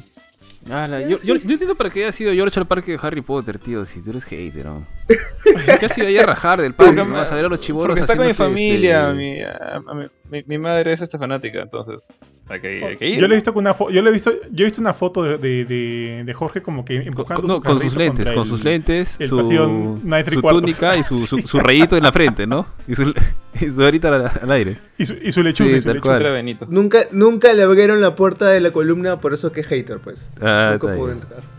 Ala, 0.71 1.01
yo, 1.01 1.19
yo, 1.21 1.35
yo 1.35 1.51
entiendo 1.51 1.75
para 1.75 1.91
qué 1.91 2.03
haya 2.03 2.11
sido 2.11 2.33
George 2.33 2.59
al 2.59 2.65
parque 2.65 2.93
de 2.93 2.99
Harry 3.01 3.21
Potter, 3.21 3.59
tío, 3.59 3.85
si 3.85 4.01
tú 4.01 4.09
eres 4.09 4.23
hater, 4.25 4.65
¿no? 4.65 4.85
¿Qué 5.79 5.85
has 5.85 5.95
ido 5.97 6.07
ahí 6.07 6.17
a 6.17 6.25
rajar 6.25 6.59
del 6.59 6.73
parque? 6.73 6.95
Porque, 6.95 7.11
Vas 7.11 7.31
a 7.31 7.35
ver 7.35 7.45
a 7.45 7.49
los 7.49 7.59
chiboros 7.59 7.89
porque 7.89 8.01
está 8.01 8.17
con 8.17 8.25
mi 8.25 8.33
familia. 8.33 9.11
este, 9.11 9.15
Mi, 9.15 9.41
a- 9.41 9.83
a 9.87 9.93
mi, 9.93 10.07
mi- 10.31 10.43
mi 10.47 10.57
madre 10.57 10.91
es 10.93 11.01
esta 11.01 11.17
fanática, 11.17 11.61
entonces 11.61 12.19
hay 12.47 12.59
que, 12.59 12.83
hay 12.85 12.97
que 12.97 13.07
ir. 13.09 13.19
Yo 13.19 13.27
le 13.27 13.35
he 13.35 13.37
visto 13.37 13.53
con 13.53 13.65
una 13.65 13.75
yo 13.91 14.01
le 14.01 14.09
he 14.09 14.13
visto, 14.13 14.31
yo 14.51 14.63
he 14.63 14.67
visto 14.69 14.81
una 14.81 14.93
foto 14.93 15.23
de, 15.23 15.37
de, 15.37 15.65
de- 15.65 16.23
de 16.25 16.33
Jorge 16.33 16.61
como 16.61 16.83
que 16.83 16.97
empujando 16.97 17.41
con- 17.41 17.47
no, 17.49 17.55
su 17.55 17.61
con 17.61 17.79
sus 17.79 17.95
lentes, 17.95 18.29
con 18.29 18.39
el- 18.39 18.45
sus 18.45 18.63
lentes, 18.63 19.15
el 19.19 19.27
su, 19.27 19.43
su 19.43 20.41
túnica 20.41 20.97
y 20.97 21.03
su, 21.03 21.13
su, 21.25 21.39
su 21.39 21.59
rayito 21.59 21.95
en 21.97 22.03
la 22.03 22.11
frente, 22.11 22.47
¿no? 22.47 22.65
Y 22.87 22.95
su, 22.95 23.13
y 23.59 23.69
su 23.69 23.77
varita 23.81 24.07
al, 24.09 24.31
al 24.41 24.51
aire. 24.51 24.77
Y 24.97 25.05
su, 25.05 25.13
y 25.21 25.31
su 25.31 25.43
lechuza, 25.43 25.69
Sí, 25.69 25.75
y 25.77 25.81
su 25.81 25.93
lechuza. 25.93 26.17
Benito. 26.29 26.65
Nunca, 26.69 27.05
nunca 27.11 27.53
le 27.53 27.63
abrieron 27.63 28.01
la 28.01 28.15
puerta 28.15 28.47
de 28.47 28.59
la 28.61 28.71
columna, 28.71 29.19
por 29.21 29.33
eso 29.33 29.51
que 29.51 29.61
es 29.61 29.67
hater, 29.67 29.99
pues. 29.99 30.29
Ah, 30.41 30.71
nunca 30.73 30.87
está 30.87 30.97
pudo 30.99 31.11
entrar. 31.11 31.54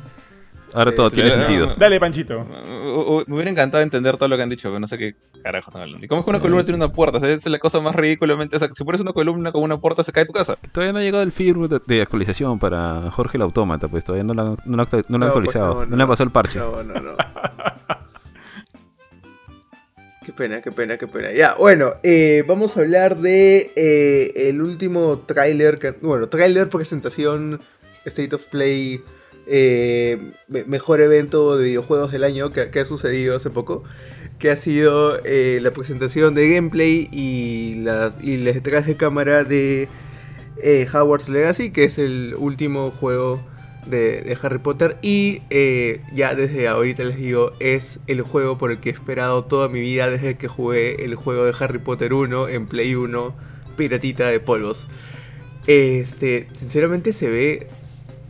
Ahora 0.72 0.94
todo 0.94 1.08
Sí, 1.08 1.16
tiene 1.16 1.30
sentido. 1.30 1.66
no, 1.68 1.74
Dale, 1.76 1.98
Panchito. 2.00 2.38
Uh, 2.40 3.00
uh, 3.18 3.24
Me 3.26 3.34
hubiera 3.36 3.50
encantado 3.50 3.82
entender 3.82 4.16
todo 4.16 4.28
lo 4.28 4.36
que 4.36 4.42
han 4.42 4.48
dicho, 4.50 4.68
pero 4.68 4.78
no 4.80 4.86
sé 4.86 4.98
qué 4.98 5.14
carajo 5.42 5.70
están 5.70 5.82
hablando. 5.82 6.04
¿Y 6.04 6.08
cómo 6.08 6.20
es 6.20 6.24
que 6.24 6.30
una 6.30 6.40
columna 6.40 6.64
tiene 6.64 6.76
una 6.76 6.92
puerta? 6.92 7.18
O 7.18 7.20
sea, 7.20 7.28
esa 7.30 7.36
es 7.48 7.52
la 7.52 7.58
cosa 7.58 7.80
más 7.80 7.94
ridículamente. 7.94 8.56
o 8.56 8.58
sea, 8.58 8.68
si 8.72 8.84
pones 8.84 9.00
una 9.00 9.12
columna 9.12 9.52
con 9.52 9.62
una 9.62 9.78
puerta, 9.78 10.02
se 10.04 10.12
cae 10.12 10.26
tu 10.26 10.32
casa. 10.32 10.56
Todavía 10.72 10.92
no 10.92 10.98
ha 10.98 11.02
llegado 11.02 11.22
el 11.22 11.32
firmware 11.32 11.70
de, 11.70 11.80
de 11.86 12.02
actualización 12.02 12.58
para 12.58 13.10
Jorge 13.10 13.38
el 13.38 13.42
Autómata, 13.42 13.88
pues 13.88 14.04
todavía 14.04 14.24
no 14.24 14.34
lo 14.34 14.42
han, 14.42 14.56
no 14.66 14.82
han 14.82 14.88
pues, 14.88 15.04
actualizado. 15.08 15.74
no, 15.74 15.80
no, 15.84 15.86
no. 15.86 15.96
le 15.96 16.02
han 16.02 16.08
pasado 16.08 16.24
el 16.26 16.32
parche. 16.32 16.58
No, 16.58 16.82
no, 16.82 16.94
no. 17.00 17.12
Qué 20.24 20.32
pena, 20.32 20.60
qué 20.60 20.72
pena, 20.72 20.96
qué 20.98 21.06
pena. 21.06 21.30
Ya, 21.32 21.54
bueno, 21.54 21.92
eh, 22.02 22.42
vamos 22.48 22.76
a 22.76 22.80
hablar 22.80 23.18
de 23.18 23.70
eh, 23.76 24.48
el 24.48 24.60
último 24.60 25.20
tráiler, 25.20 25.78
que- 25.78 25.92
bueno, 25.92 26.28
tráiler, 26.28 26.68
presentación, 26.68 27.60
State 28.04 28.34
of 28.34 28.44
Play, 28.48 29.02
eh, 29.46 30.18
me- 30.48 30.64
mejor 30.64 31.00
evento 31.00 31.56
de 31.56 31.64
videojuegos 31.66 32.12
del 32.12 32.24
año 32.24 32.52
que, 32.52 32.60
ha 32.80 32.84
sucedido 32.84 33.36
hace 33.36 33.50
poco, 33.50 33.84
que 34.38 34.50
ha 34.50 34.56
sido 34.56 35.18
eh, 35.24 35.58
la 35.62 35.70
presentación 35.72 36.34
de 36.34 36.50
gameplay 36.54 37.08
y 37.12 37.76
las, 37.82 38.22
y 38.22 38.36
las 38.38 38.54
detrás 38.54 38.86
de 38.86 38.96
cámara 38.96 39.44
de 39.44 39.88
eh, 40.62 40.86
Hogwarts 40.92 41.28
Legacy, 41.28 41.70
que 41.70 41.84
es 41.84 41.98
el 41.98 42.34
último 42.38 42.90
juego 42.90 43.40
de, 43.86 44.22
de 44.22 44.38
Harry 44.42 44.58
Potter. 44.58 44.96
Y 45.02 45.42
eh, 45.50 46.00
ya 46.12 46.34
desde 46.34 46.66
ahorita 46.68 47.04
les 47.04 47.16
digo, 47.18 47.52
es 47.60 48.00
el 48.06 48.22
juego 48.22 48.58
por 48.58 48.70
el 48.72 48.78
que 48.78 48.90
he 48.90 48.92
esperado 48.92 49.44
toda 49.44 49.68
mi 49.68 49.80
vida 49.80 50.10
desde 50.10 50.36
que 50.36 50.48
jugué 50.48 51.04
el 51.04 51.14
juego 51.14 51.44
de 51.44 51.54
Harry 51.58 51.78
Potter 51.78 52.12
1 52.12 52.48
en 52.48 52.66
Play 52.66 52.94
1, 52.94 53.34
Piratita 53.76 54.26
de 54.28 54.40
Polvos. 54.40 54.86
Este, 55.66 56.46
sinceramente 56.54 57.12
se 57.12 57.28
ve 57.28 57.66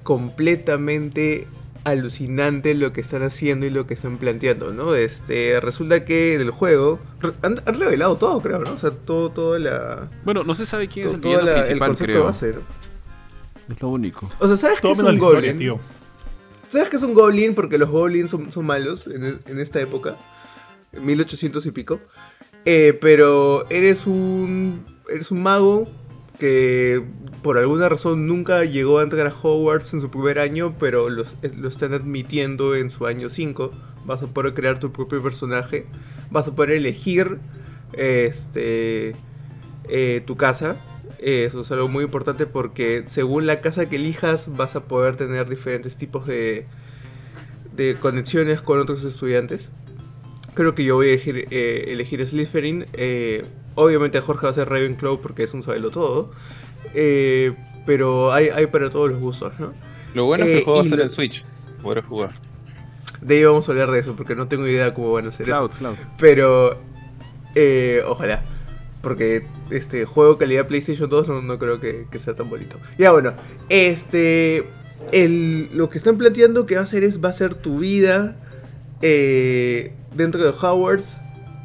completamente 0.07 1.47
alucinante 1.85 2.75
lo 2.75 2.93
que 2.93 3.01
están 3.01 3.23
haciendo 3.23 3.67
y 3.67 3.71
lo 3.71 3.87
que 3.87 3.95
están 3.95 4.19
planteando, 4.19 4.73
¿no? 4.73 4.95
Este, 4.95 5.61
resulta 5.61 6.05
que 6.05 6.35
en 6.35 6.41
el 6.41 6.51
juego 6.51 6.99
han, 7.43 7.61
han 7.65 7.79
revelado 7.79 8.17
todo, 8.17 8.41
creo, 8.41 8.59
¿no? 8.61 8.73
O 8.73 8.79
sea, 8.79 8.91
todo, 8.91 9.31
toda 9.31 9.59
la, 9.59 10.11
Bueno, 10.25 10.43
no 10.45 10.55
se 10.55 10.67
sabe 10.67 10.89
quién 10.89 11.07
es 11.09 11.15
el 11.15 11.21
villano 11.21 11.45
la- 11.45 11.53
el 11.59 11.61
principal, 11.63 11.89
concepto 11.91 12.13
creo. 12.13 12.25
base, 12.25 12.53
¿no? 12.55 13.73
Es 13.75 13.83
lo 13.83 13.89
único. 13.89 14.29
O 14.39 14.47
sea, 14.49 14.57
¿sabes 14.57 14.77
que 14.77 14.83
Todo 14.83 14.93
es 14.93 14.99
menos 14.99 15.13
un 15.13 15.19
la 15.19 15.25
historia, 15.25 15.53
goblin? 15.53 15.59
tío. 15.59 15.81
¿Sabes 16.69 16.89
que 16.89 16.97
es 16.97 17.03
un 17.03 17.15
goblin? 17.15 17.55
Porque 17.55 17.79
los 17.79 17.89
goblins 17.91 18.31
son, 18.31 18.51
son 18.53 18.65
malos 18.67 19.07
en, 19.07 19.25
e- 19.25 19.39
en 19.51 19.59
esta 19.61 19.81
época. 19.81 20.17
En 20.93 21.05
1800 21.07 21.65
y 21.67 21.71
pico. 21.73 22.01
Eh, 22.65 22.97
pero 23.01 23.69
eres 23.71 24.07
un. 24.07 24.85
Eres 25.09 25.31
un 25.31 25.41
mago 25.43 25.89
que 26.39 27.03
por 27.43 27.59
alguna 27.59 27.89
razón 27.89 28.27
nunca 28.27 28.65
llegó 28.65 28.99
a 28.99 29.03
entrar 29.03 29.27
a 29.27 29.35
Hogwarts 29.35 29.95
en 29.95 30.01
su 30.01 30.11
primer 30.11 30.39
año, 30.39 30.75
pero 30.79 31.09
eh, 31.09 31.25
lo 31.57 31.69
están 31.69 31.95
admitiendo 31.95 32.75
en 32.75 32.91
su 32.91 33.07
año 33.07 33.29
5. 33.29 33.71
Vas 34.05 34.23
a 34.23 34.27
poder 34.29 34.55
crear 34.55 34.79
tu 34.79 34.93
propio 34.93 35.23
personaje. 35.23 35.87
Vas 36.31 36.49
a 36.49 36.55
poder 36.55 36.73
elegir 36.73 37.39
este, 37.93 39.15
eh, 39.89 40.23
tu 40.27 40.37
casa. 40.37 40.77
Eh, 41.19 41.45
Eso 41.47 41.61
es 41.61 41.71
algo 41.71 41.89
muy 41.89 42.05
importante 42.05 42.47
porque 42.47 43.03
según 43.07 43.47
la 43.47 43.61
casa 43.61 43.89
que 43.89 43.97
elijas 43.97 44.57
vas 44.57 44.77
a 44.77 44.85
poder 44.85 45.17
tener 45.17 45.49
diferentes 45.49 45.97
tipos 45.97 46.27
de, 46.27 46.67
de 47.75 47.97
conexiones 48.01 48.63
con 48.63 48.79
otros 48.79 49.05
estudiantes. 49.05 49.71
Creo 50.55 50.75
que 50.75 50.85
yo 50.85 50.97
voy 50.97 51.09
a 51.09 51.11
elegir, 51.11 51.49
eh, 51.51 51.85
elegir 51.89 52.27
Slytherin. 52.27 52.85
Obviamente 53.77 54.21
Jorge 54.21 54.47
va 54.47 54.51
a 54.51 54.55
ser 54.55 54.69
Ravenclaw 54.69 55.21
porque 55.21 55.45
es 55.45 55.55
un 55.55 55.63
sabelo 55.63 55.91
todo. 55.91 56.33
Eh, 56.95 57.53
pero 57.87 58.33
hay, 58.33 58.49
hay 58.49 58.67
para 58.67 58.91
todos 58.91 59.11
los 59.11 59.21
gustos, 59.21 59.53
¿no? 59.61 59.73
Lo 60.15 60.25
bueno 60.25 60.45
es 60.45 60.51
que 60.51 60.55
Eh, 60.57 60.59
el 60.59 60.65
juego 60.65 60.79
va 60.81 60.85
a 60.85 60.89
ser 60.89 60.99
lo- 60.99 61.05
en 61.05 61.11
Switch. 61.11 61.45
Podrás 61.83 62.05
jugar. 62.05 62.31
De 63.21 63.37
ahí 63.37 63.45
vamos 63.45 63.69
a 63.69 63.73
hablar 63.73 63.91
de 63.93 64.01
eso 64.01 64.15
porque 64.17 64.35
no 64.35 64.49
tengo 64.49 64.67
idea 64.67 64.93
cómo 64.93 65.13
van 65.13 65.27
a 65.27 65.29
hacer 65.29 65.49
eso. 65.49 65.69
Cloud, 65.69 65.71
Cloud. 65.79 65.95
Pero, 66.19 66.79
eh, 67.55 68.03
ojalá. 68.07 68.43
Porque 69.03 69.47
este 69.71 70.05
juego 70.05 70.37
calidad 70.37 70.67
PlayStation 70.67 71.09
2 71.09 71.29
no, 71.29 71.41
no 71.41 71.59
creo 71.59 71.79
que, 71.81 72.07
que 72.11 72.19
sea 72.19 72.35
tan 72.35 72.51
bonito. 72.51 72.77
Ya 72.99 73.13
bueno, 73.13 73.35
este. 73.69 74.65
El, 75.13 75.69
lo 75.75 75.89
que 75.91 75.99
están 75.99 76.19
planteando 76.19 76.67
que 76.67 76.75
va 76.75 76.81
a 76.81 76.85
hacer 76.85 77.05
es. 77.05 77.23
Va 77.25 77.29
a 77.29 77.33
ser 77.33 77.55
tu 77.55 77.79
vida. 77.79 78.37
eh, 79.03 79.93
dentro 80.15 80.43
de 80.43 80.51
Hogwarts. 80.51 81.19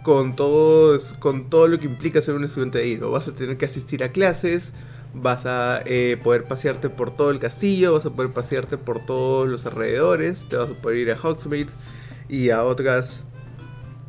Con 0.04 0.36
todo, 0.36 0.98
con 1.20 1.50
todo 1.50 1.68
lo 1.68 1.78
que 1.80 1.86
implica 1.86 2.22
ser 2.22 2.34
un 2.36 2.44
estudiante 2.44 2.80
de. 2.80 2.98
¿no? 2.98 3.12
Vas 3.12 3.28
a 3.28 3.34
tener 3.34 3.58
que 3.58 3.66
asistir 3.66 4.04
a 4.04 4.10
clases. 4.12 4.74
Vas 5.14 5.46
a 5.46 5.82
eh, 5.86 6.18
poder 6.24 6.46
pasearte 6.46 6.90
por 6.90 7.16
todo 7.16 7.30
el 7.32 7.40
castillo. 7.40 7.94
Vas 7.94 8.06
a 8.06 8.10
poder 8.10 8.32
pasearte 8.32 8.78
por 8.78 9.06
todos 9.06 9.48
los 9.48 9.66
alrededores. 9.66 10.46
Te 10.50 10.56
vas 10.58 10.70
a 10.72 10.74
poder 10.74 10.98
ir 10.98 11.12
a 11.12 11.18
Hogsmeade. 11.22 11.68
Y 12.30 12.50
a 12.50 12.64
otras 12.64 13.22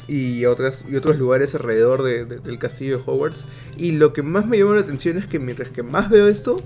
y, 0.08 0.46
otras, 0.46 0.84
y 0.90 0.96
otros 0.96 1.16
lugares 1.18 1.54
alrededor 1.54 2.02
de- 2.02 2.24
de- 2.24 2.38
del 2.38 2.58
castillo 2.58 2.98
de 2.98 3.02
Hogwarts. 3.06 3.44
Y 3.76 3.92
lo 3.92 4.12
que 4.12 4.22
más 4.22 4.46
me 4.46 4.58
llamó 4.58 4.74
la 4.74 4.80
atención 4.80 5.16
es 5.18 5.26
que 5.26 5.38
mientras 5.38 5.68
que 5.70 5.82
más 5.82 6.08
veo 6.10 6.26
esto, 6.28 6.56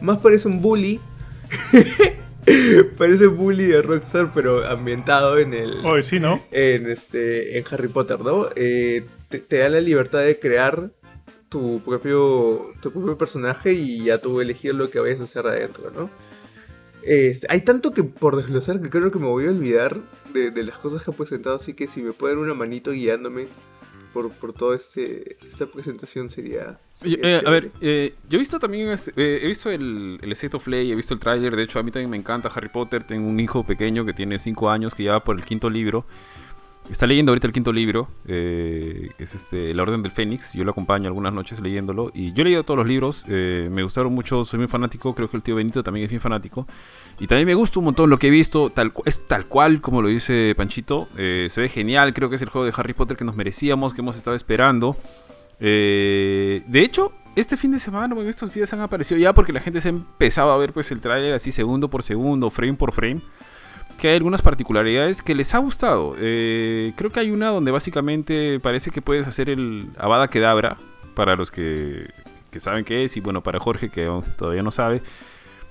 más 0.00 0.18
parece 0.18 0.48
un 0.48 0.60
bully. 0.62 1.00
parece 2.98 3.26
bully 3.26 3.66
de 3.66 3.82
Rockstar, 3.82 4.32
pero 4.32 4.66
ambientado 4.66 5.38
en 5.38 5.54
el. 5.54 5.84
Oye, 5.84 6.02
sí, 6.02 6.20
¿no? 6.20 6.42
En 6.50 6.88
este. 6.90 7.58
En 7.58 7.64
Harry 7.70 7.88
Potter, 7.88 8.20
¿no? 8.20 8.48
Eh, 8.56 9.04
te, 9.28 9.38
te 9.38 9.58
da 9.58 9.68
la 9.68 9.80
libertad 9.80 10.20
de 10.20 10.38
crear 10.38 10.90
tu 11.48 11.80
propio. 11.84 12.72
tu 12.80 12.92
propio 12.92 13.16
personaje 13.16 13.72
y 13.72 14.04
ya 14.04 14.18
tú 14.18 14.40
elegir 14.40 14.74
lo 14.74 14.90
que 14.90 15.00
vayas 15.00 15.20
a 15.20 15.24
hacer 15.24 15.46
adentro, 15.46 15.90
¿no? 15.90 16.10
Este, 17.02 17.46
hay 17.50 17.62
tanto 17.62 17.92
que 17.92 18.04
por 18.04 18.36
desglosar 18.36 18.80
que 18.80 18.90
creo 18.90 19.10
que 19.10 19.18
me 19.18 19.26
voy 19.26 19.46
a 19.46 19.50
olvidar 19.50 19.96
de, 20.32 20.50
de 20.50 20.62
las 20.62 20.78
cosas 20.78 21.02
que 21.02 21.10
ha 21.10 21.14
presentado, 21.14 21.56
así 21.56 21.74
que 21.74 21.88
si 21.88 22.00
me 22.00 22.12
pueden 22.12 22.38
una 22.38 22.54
manito 22.54 22.92
guiándome 22.92 23.48
por, 24.12 24.30
por 24.32 24.52
toda 24.52 24.76
este, 24.76 25.36
esta 25.46 25.66
presentación 25.66 26.28
sería... 26.28 26.78
Eh, 27.04 27.42
a 27.44 27.50
ver, 27.50 27.70
eh, 27.80 28.14
yo 28.28 28.36
he 28.36 28.38
visto 28.38 28.58
también, 28.58 28.90
este, 28.90 29.10
eh, 29.16 29.40
he 29.42 29.46
visto 29.46 29.70
el, 29.70 30.18
el 30.22 30.32
State 30.32 30.56
of 30.56 30.64
Play, 30.64 30.92
he 30.92 30.94
visto 30.94 31.14
el 31.14 31.20
tráiler, 31.20 31.56
de 31.56 31.62
hecho 31.62 31.78
a 31.78 31.82
mí 31.82 31.90
también 31.90 32.10
me 32.10 32.16
encanta 32.16 32.50
Harry 32.54 32.68
Potter, 32.68 33.04
tengo 33.04 33.28
un 33.28 33.40
hijo 33.40 33.64
pequeño 33.64 34.04
que 34.04 34.12
tiene 34.12 34.38
5 34.38 34.70
años, 34.70 34.94
que 34.94 35.04
ya 35.04 35.12
va 35.12 35.20
por 35.20 35.36
el 35.36 35.44
quinto 35.44 35.68
libro, 35.70 36.04
está 36.92 37.06
leyendo 37.06 37.32
ahorita 37.32 37.46
el 37.46 37.52
quinto 37.52 37.72
libro, 37.72 38.08
eh, 38.26 39.08
que 39.16 39.24
es 39.24 39.34
este, 39.34 39.74
La 39.74 39.82
Orden 39.82 40.02
del 40.02 40.12
Fénix. 40.12 40.52
Yo 40.52 40.64
lo 40.64 40.70
acompaño 40.70 41.08
algunas 41.08 41.32
noches 41.32 41.60
leyéndolo. 41.60 42.10
Y 42.14 42.32
yo 42.32 42.42
he 42.42 42.44
leído 42.44 42.64
todos 42.64 42.78
los 42.78 42.86
libros, 42.86 43.24
eh, 43.28 43.68
me 43.70 43.82
gustaron 43.82 44.12
mucho, 44.12 44.44
soy 44.44 44.58
muy 44.58 44.68
fanático. 44.68 45.14
Creo 45.14 45.30
que 45.30 45.36
el 45.36 45.42
tío 45.42 45.56
Benito 45.56 45.82
también 45.82 46.04
es 46.04 46.10
bien 46.10 46.20
fanático. 46.20 46.66
Y 47.18 47.26
también 47.26 47.46
me 47.46 47.54
gusta 47.54 47.78
un 47.78 47.86
montón 47.86 48.10
lo 48.10 48.18
que 48.18 48.28
he 48.28 48.30
visto, 48.30 48.70
tal, 48.70 48.92
es 49.04 49.26
tal 49.26 49.46
cual 49.46 49.80
como 49.80 50.02
lo 50.02 50.08
dice 50.08 50.54
Panchito. 50.56 51.08
Eh, 51.16 51.48
se 51.50 51.60
ve 51.60 51.68
genial, 51.68 52.12
creo 52.14 52.28
que 52.28 52.36
es 52.36 52.42
el 52.42 52.48
juego 52.48 52.66
de 52.66 52.72
Harry 52.76 52.92
Potter 52.92 53.16
que 53.16 53.24
nos 53.24 53.36
merecíamos, 53.36 53.94
que 53.94 54.00
hemos 54.00 54.16
estado 54.16 54.36
esperando. 54.36 54.96
Eh, 55.60 56.62
de 56.66 56.80
hecho, 56.80 57.12
este 57.36 57.56
fin 57.56 57.72
de 57.72 57.80
semana, 57.80 58.14
estos 58.28 58.52
días 58.52 58.72
han 58.72 58.80
aparecido 58.80 59.18
ya 59.18 59.32
porque 59.32 59.52
la 59.52 59.60
gente 59.60 59.80
se 59.80 59.88
ha 59.88 59.92
empezado 59.92 60.50
a 60.50 60.58
ver 60.58 60.72
pues 60.72 60.90
el 60.90 61.00
tráiler 61.00 61.32
así 61.32 61.52
segundo 61.52 61.88
por 61.88 62.02
segundo, 62.02 62.50
frame 62.50 62.74
por 62.74 62.92
frame. 62.92 63.22
Que 64.02 64.08
hay 64.08 64.16
algunas 64.16 64.42
particularidades 64.42 65.22
que 65.22 65.32
les 65.36 65.54
ha 65.54 65.58
gustado. 65.58 66.16
Eh, 66.18 66.92
creo 66.96 67.12
que 67.12 67.20
hay 67.20 67.30
una 67.30 67.50
donde 67.50 67.70
básicamente 67.70 68.58
parece 68.58 68.90
que 68.90 69.00
puedes 69.00 69.28
hacer 69.28 69.48
el 69.48 69.90
Avada 69.96 70.26
Kedabra 70.26 70.76
para 71.14 71.36
los 71.36 71.52
que, 71.52 72.10
que 72.50 72.58
saben 72.58 72.84
qué 72.84 73.04
es 73.04 73.16
y 73.16 73.20
bueno, 73.20 73.44
para 73.44 73.60
Jorge 73.60 73.90
que 73.90 74.10
todavía 74.36 74.64
no 74.64 74.72
sabe. 74.72 75.02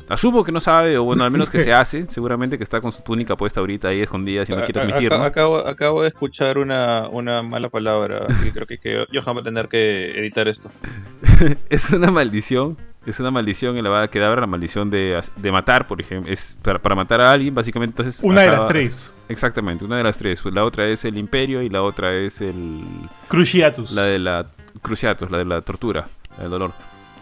Asumo 0.07 0.45
que 0.45 0.53
no 0.53 0.61
sabe, 0.61 0.97
o 0.97 1.03
bueno, 1.03 1.25
al 1.25 1.31
menos 1.31 1.49
que 1.49 1.59
se 1.59 1.73
hace. 1.73 2.07
Seguramente 2.07 2.57
que 2.57 2.63
está 2.63 2.79
con 2.79 2.93
su 2.93 3.01
túnica 3.01 3.35
puesta 3.35 3.59
ahorita 3.59 3.89
ahí 3.89 3.99
escondida 3.99 4.45
si 4.45 4.53
no 4.53 4.63
quiere 4.63 4.79
admitir, 4.79 5.09
¿no? 5.09 5.25
Acabo, 5.25 5.57
acabo 5.67 6.01
de 6.01 6.07
escuchar 6.07 6.57
una, 6.57 7.09
una 7.09 7.43
mala 7.43 7.67
palabra, 7.67 8.27
así 8.29 8.45
que 8.45 8.53
creo 8.53 8.65
que, 8.65 8.77
que 8.77 9.07
Johan 9.13 9.35
va 9.35 9.41
a 9.41 9.43
tener 9.43 9.67
que 9.67 10.17
editar 10.17 10.47
esto. 10.47 10.71
es 11.69 11.89
una 11.89 12.11
maldición. 12.11 12.77
Es 13.05 13.19
una 13.19 13.31
maldición 13.31 13.77
en 13.77 13.83
la 13.83 13.89
Vada 13.89 14.07
Kedavra, 14.09 14.41
la 14.41 14.47
maldición 14.47 14.89
de, 14.91 15.19
de 15.35 15.51
matar, 15.51 15.87
por 15.87 15.99
ejemplo. 15.99 16.31
Es 16.31 16.59
para, 16.61 16.79
para, 16.79 16.95
matar 16.95 17.19
a 17.21 17.31
alguien, 17.31 17.53
básicamente. 17.55 18.01
Entonces, 18.01 18.21
una 18.23 18.41
acaba, 18.41 18.55
de 18.55 18.61
las 18.61 18.67
tres. 18.69 19.13
Exactamente, 19.27 19.83
una 19.83 19.97
de 19.97 20.03
las 20.03 20.17
tres. 20.19 20.43
La 20.45 20.63
otra 20.63 20.87
es 20.87 21.03
el 21.03 21.17
Imperio 21.17 21.63
y 21.63 21.69
la 21.69 21.81
otra 21.81 22.13
es 22.13 22.41
el. 22.41 22.83
Cruciatus. 23.27 23.91
La 23.91 24.03
de 24.03 24.19
la. 24.19 24.45
Cruciatus, 24.81 25.31
la 25.31 25.39
de 25.39 25.45
la 25.45 25.61
tortura, 25.61 26.09
la 26.37 26.43
del 26.43 26.51
dolor. 26.51 26.73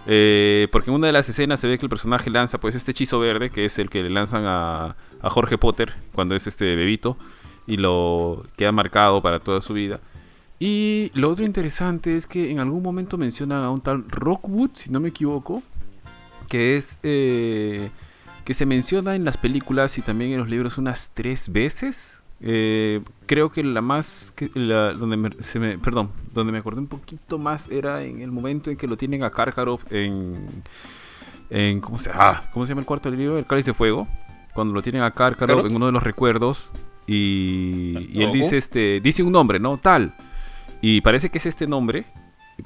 Eh, 0.06 0.68
porque 0.72 0.90
en 0.90 0.96
una 0.96 1.08
de 1.08 1.14
las 1.14 1.30
escenas 1.30 1.60
se 1.60 1.68
ve 1.68 1.78
que 1.78 1.86
el 1.86 1.90
personaje 1.90 2.30
lanza 2.30 2.60
pues 2.60 2.76
este 2.76 2.92
hechizo 2.92 3.20
verde, 3.20 3.50
que 3.50 3.66
es 3.66 3.80
el 3.80 3.90
que 3.90 4.04
le 4.04 4.10
lanzan 4.10 4.46
a, 4.46 4.96
a 5.22 5.30
Jorge 5.30 5.58
Potter 5.58 5.94
cuando 6.14 6.36
es 6.36 6.48
este 6.48 6.76
bebito 6.76 7.18
y 7.68 7.78
lo 7.78 8.44
queda 8.58 8.72
marcado 8.72 9.22
para 9.22 9.40
toda 9.40 9.62
su 9.62 9.74
vida. 9.74 10.00
Y 10.60 11.10
lo 11.14 11.30
otro 11.30 11.45
interesante 11.45 12.18
es 12.18 12.28
que 12.28 12.51
en 12.51 12.60
algún 12.60 12.84
momento 12.84 13.18
mencionan 13.18 13.64
a 13.64 13.70
un 13.70 13.80
tal 13.80 14.03
Rockwood, 14.10 14.72
si 14.74 14.89
no 14.89 14.99
me 14.99 15.07
equivoco, 15.10 15.64
que 16.49 16.76
es 16.76 16.99
eh, 17.03 17.89
que 18.43 18.53
se 18.53 18.66
menciona 18.66 19.16
en 19.16 19.24
las 19.24 19.38
películas 19.38 19.97
y 19.97 20.01
también 20.01 20.34
en 20.34 20.39
los 20.39 20.49
libros 20.49 20.78
unas 20.78 21.12
tres 21.14 21.51
veces. 21.53 22.24
Eh, 22.41 23.01
creo 23.26 23.51
que 23.51 23.64
la 23.64 23.82
más 23.82 24.34
que 24.36 24.49
la, 24.53 24.93
donde 24.93 25.18
me, 25.18 25.30
se 25.39 25.60
me, 25.60 25.78
perdón 25.78 26.10
donde 26.34 26.53
me 26.53 26.60
acordé 26.60 26.80
un 26.80 26.88
poquito 26.88 27.38
más 27.38 27.70
era 27.70 28.01
en 28.03 28.22
el 28.22 28.32
momento 28.32 28.72
en 28.72 28.78
que 28.78 28.88
lo 28.88 28.95
tienen 28.95 29.26
a 29.26 29.30
Karkarov 29.30 29.82
en 29.89 30.64
en 31.49 31.82
cómo 31.82 31.99
se 31.99 32.10
ah, 32.14 32.45
cómo 32.53 32.66
se 32.66 32.70
llama 32.70 32.80
el 32.80 32.88
cuarto 32.88 33.12
del 33.12 33.20
libro 33.20 33.38
el 33.38 33.45
cáliz 33.45 33.66
de 33.66 33.74
fuego. 33.74 34.07
Cuando 34.53 34.74
lo 34.74 34.82
tienen 34.82 35.03
a 35.03 35.12
Karkarov 35.12 35.68
en 35.68 35.76
uno 35.76 35.86
de 35.86 35.91
los 35.91 36.03
recuerdos 36.03 36.72
y, 37.07 38.07
y 38.12 38.24
él 38.24 38.32
dice 38.32 38.57
este 38.57 38.99
dice 38.99 39.22
un 39.22 39.32
nombre 39.32 39.60
no 39.60 39.78
tal 39.78 40.14
y 40.82 41.02
parece 41.02 41.30
que 41.30 41.38
es 41.38 41.46
este 41.46 41.68
nombre 41.68 42.06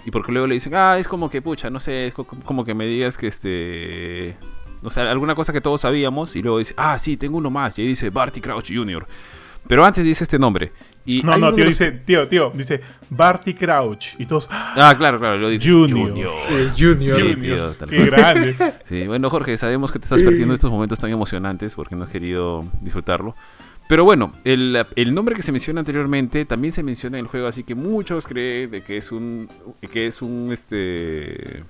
y 0.06 0.12
porque 0.12 0.32
luego 0.32 0.48
le 0.48 0.56
dicen 0.56 0.74
ah 0.76 0.98
es 0.98 1.08
como 1.08 1.30
que 1.30 1.42
pucha 1.42 1.70
no 1.70 1.80
sé 1.80 2.08
es 2.08 2.14
como 2.14 2.66
que 2.66 2.74
me 2.74 2.86
digas 2.86 3.18
que 3.18 3.28
este 3.28 4.36
o 4.84 4.90
sea, 4.90 5.10
alguna 5.10 5.36
cosa 5.36 5.54
que 5.54 5.62
todos 5.62 5.82
sabíamos 5.82 6.36
y 6.36 6.42
luego 6.42 6.58
dice 6.58 6.74
ah 6.78 6.98
sí 7.00 7.18
tengo 7.18 7.38
uno 7.38 7.50
más 7.50 7.78
y 7.78 7.84
ahí 7.84 7.88
dice 7.88 8.10
Barty 8.10 8.42
Crouch 8.42 8.74
Jr. 8.74 9.06
Pero 9.68 9.86
antes 9.86 10.04
dice 10.04 10.24
este 10.24 10.38
nombre. 10.38 10.72
Y 11.06 11.22
no, 11.22 11.38
no, 11.38 11.54
tío, 11.54 11.66
los... 11.66 11.74
dice, 11.74 11.92
tío, 11.92 12.28
tío, 12.28 12.52
dice 12.54 12.82
Barty 13.10 13.54
Crouch. 13.54 14.16
Y 14.20 14.26
todos. 14.26 14.48
Ah, 14.52 14.94
claro, 14.98 15.20
claro, 15.20 15.38
lo 15.38 15.50
dice. 15.50 15.70
Junior. 15.70 16.10
Junior. 16.10 16.34
El 16.50 16.72
junior. 16.72 17.18
Sí, 17.18 17.36
tío, 17.36 17.72
tío, 17.74 17.88
Qué 17.88 18.06
grande. 18.06 18.56
Sí, 18.86 19.08
bueno, 19.08 19.30
Jorge, 19.30 19.58
sabemos 19.58 19.92
que 19.92 20.00
te 20.00 20.06
estás 20.06 20.22
perdiendo 20.22 20.54
estos 20.54 20.72
momentos 20.72 21.00
tan 21.00 21.10
emocionantes 21.12 21.76
porque 21.76 21.96
no 21.96 22.04
has 22.04 22.10
querido 22.10 22.66
disfrutarlo. 22.82 23.36
Pero 23.88 24.06
bueno, 24.06 24.34
el, 24.44 24.86
el, 24.96 25.14
nombre 25.14 25.36
que 25.36 25.44
se 25.44 25.52
menciona 25.52 25.82
anteriormente 25.82 26.46
también 26.46 26.72
se 26.72 26.84
menciona 26.84 27.18
en 27.18 27.26
el 27.26 27.30
juego, 27.30 27.48
así 27.48 27.64
que 27.64 27.76
muchos 27.76 28.26
creen 28.26 28.72
de 28.72 28.82
que 28.82 28.98
es 28.98 29.12
un. 29.12 29.50
que 29.92 30.08
es 30.08 30.22
un 30.22 30.52
este 30.52 31.64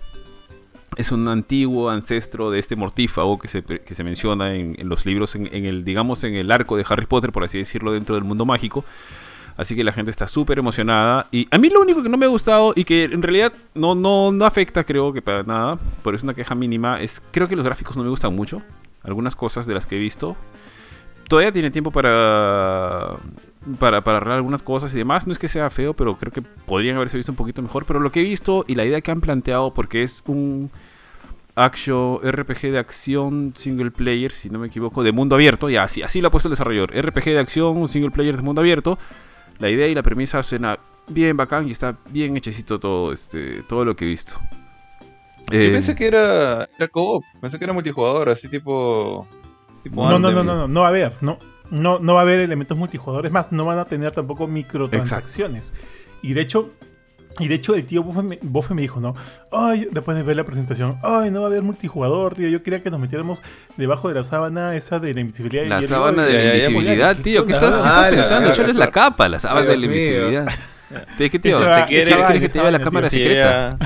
es 0.96 1.12
un 1.12 1.28
antiguo 1.28 1.90
ancestro 1.90 2.52
de 2.52 2.60
este 2.60 2.76
mortífago 2.76 3.40
que 3.40 3.48
se, 3.48 3.64
que 3.64 3.96
se 3.96 4.04
menciona 4.04 4.54
en, 4.54 4.78
los 4.88 5.08
libros, 5.08 5.34
en, 5.34 5.50
en, 5.54 5.66
el, 5.66 5.84
digamos, 5.84 6.24
en 6.24 6.36
el 6.36 6.52
arco 6.52 6.78
de 6.78 6.86
Harry 6.88 7.08
Potter, 7.08 7.32
por 7.32 7.44
así 7.44 7.58
decirlo, 7.58 7.92
dentro 7.92 8.14
del 8.14 8.24
mundo 8.24 8.46
mágico. 8.46 8.86
Así 9.56 9.76
que 9.76 9.84
la 9.84 9.92
gente 9.92 10.10
está 10.10 10.28
súper 10.28 10.60
emocionada. 10.60 11.28
Y 11.32 11.48
a 11.52 11.58
mí 11.58 11.70
lo 11.70 11.82
único 11.82 12.02
que 12.02 12.10
no 12.10 12.18
me 12.18 12.26
ha 12.26 12.30
gustado 12.30 12.74
y 12.76 12.84
que 12.84 13.04
en 13.06 13.22
realidad 13.22 13.54
no, 13.76 13.94
no, 13.96 14.32
no 14.32 14.46
afecta, 14.46 14.84
creo 14.84 15.14
que 15.14 15.22
para 15.22 15.44
nada, 15.44 15.80
pero 16.04 16.16
es 16.16 16.24
una 16.24 16.34
queja 16.34 16.56
mínima, 16.56 17.00
es 17.00 17.22
creo 17.32 17.48
que 17.48 17.56
los 17.56 17.66
gráficos 17.66 17.96
no 17.98 18.04
me 18.04 18.10
gustan 18.10 18.36
mucho. 18.36 18.62
Algunas 19.04 19.36
cosas 19.36 19.66
de 19.66 19.74
las 19.74 19.86
que 19.86 19.98
he 19.98 20.00
visto. 20.00 20.36
Todavía 21.28 21.52
tiene 21.52 21.72
tiempo 21.72 21.92
para 21.92 23.18
para, 23.80 24.04
para 24.04 24.18
arreglar 24.18 24.38
algunas 24.38 24.64
cosas 24.64 24.94
y 24.94 24.98
demás. 24.98 25.26
No 25.26 25.32
es 25.32 25.40
que 25.40 25.48
sea 25.48 25.70
feo, 25.70 25.94
pero 25.94 26.18
creo 26.18 26.32
que 26.32 26.42
podrían 26.42 26.96
haberse 26.98 27.18
visto 27.18 27.32
un 27.32 27.36
poquito 27.36 27.62
mejor. 27.62 27.86
Pero 27.86 28.00
lo 28.00 28.12
que 28.12 28.22
he 28.22 28.24
visto 28.24 28.66
y 28.68 28.76
la 28.76 28.86
idea 28.86 29.02
que 29.02 29.12
han 29.12 29.22
planteado, 29.22 29.74
porque 29.74 30.04
es 30.04 30.24
un 30.26 30.72
action 31.56 32.20
RPG 32.24 32.72
de 32.72 32.80
acción 32.80 33.54
single 33.56 33.92
player, 33.92 34.32
si 34.32 34.50
no 34.50 34.60
me 34.60 34.68
equivoco, 34.68 35.04
de 35.04 35.12
mundo 35.12 35.36
abierto, 35.36 35.70
ya 35.70 35.84
así, 35.84 36.02
así 36.02 36.20
lo 36.20 36.28
ha 36.28 36.32
puesto 36.32 36.48
el 36.48 36.54
desarrollador. 36.54 36.92
RPG 36.92 37.26
de 37.26 37.40
acción, 37.40 37.88
single 37.88 38.12
player 38.12 38.36
de 38.36 38.42
mundo 38.42 38.62
abierto. 38.62 38.98
La 39.60 39.70
idea 39.70 39.88
y 39.88 39.96
la 39.96 40.04
premisa 40.04 40.42
suena 40.44 40.78
bien 41.08 41.38
bacán 41.38 41.68
y 41.68 41.72
está 41.72 41.96
bien 42.10 42.36
hechecito 42.38 42.80
todo, 42.80 43.14
este, 43.14 43.62
todo 43.64 43.86
lo 43.86 43.96
que 43.96 44.06
he 44.06 44.08
visto. 44.08 44.36
Yo 45.52 45.60
eh, 45.60 45.72
pensé 45.72 45.94
que 45.94 46.08
era, 46.08 46.68
era 46.78 46.88
co-op, 46.88 47.24
pensé 47.42 47.60
que 47.60 47.66
era 47.66 47.74
multijugador, 47.74 48.30
así 48.30 48.50
tipo... 48.50 49.28
tipo 49.84 50.10
no, 50.10 50.18
no, 50.18 50.32
no, 50.32 50.44
no, 50.44 50.56
no, 50.56 50.68
no, 50.68 50.86
a 50.86 50.92
ver, 50.92 51.14
no, 51.22 51.38
no, 51.70 52.00
no 52.00 52.14
va 52.14 52.22
a 52.22 52.24
haber 52.24 52.40
elementos 52.40 52.78
multijugadores 52.78 53.32
más, 53.32 53.52
no 53.52 53.66
van 53.66 53.80
a 53.80 53.86
tener 53.86 54.12
tampoco 54.12 54.48
microtransacciones. 54.48 55.70
Exacto. 55.70 55.88
Y 56.24 56.34
de 56.34 56.42
hecho, 56.42 56.72
y 57.40 57.48
de 57.48 57.56
hecho 57.56 57.76
el 57.76 57.86
tío 57.86 58.04
Boffe 58.04 58.74
me, 58.74 58.82
dijo, 58.82 59.00
¿no? 59.00 59.16
Ay, 59.52 59.88
después 59.92 60.16
de 60.16 60.24
ver 60.24 60.36
la 60.36 60.44
presentación, 60.44 60.98
ay, 61.04 61.32
no 61.32 61.42
va 61.42 61.48
a 61.48 61.50
haber 61.50 61.64
multijugador, 61.64 62.36
tío. 62.36 62.48
Yo 62.48 62.62
quería 62.62 62.84
que 62.84 62.92
nos 62.92 63.00
metiéramos 63.00 63.42
debajo 63.76 64.08
de 64.08 64.16
la 64.16 64.24
sábana 64.24 64.76
esa 64.76 65.00
de 65.00 65.14
la 65.14 65.22
invisibilidad. 65.22 65.66
La 65.66 65.82
sábana 65.82 66.24
de, 66.24 66.34
la 66.34 66.56
invisibilidad, 66.56 67.18
tío. 67.18 67.46
¿Qué 67.46 67.54
estás, 67.54 67.76
¿qué 67.76 67.82
estás 67.82 68.08
pensando? 68.10 68.50
Echarles 68.52 68.76
la 68.76 68.92
capa, 68.92 69.28
la 69.28 69.40
sábana 69.40 69.68
de 69.68 69.78
la 69.78 69.86
invisibilidad. 69.86 70.48
¿Qué, 71.18 71.30
tío? 71.40 71.60
¿Te 71.60 71.86
quieres 71.86 72.16
que 72.40 72.50
te 72.50 72.60
lleve 72.60 72.72
la 72.72 72.80
cámara 72.80 73.10
secreta? 73.10 73.78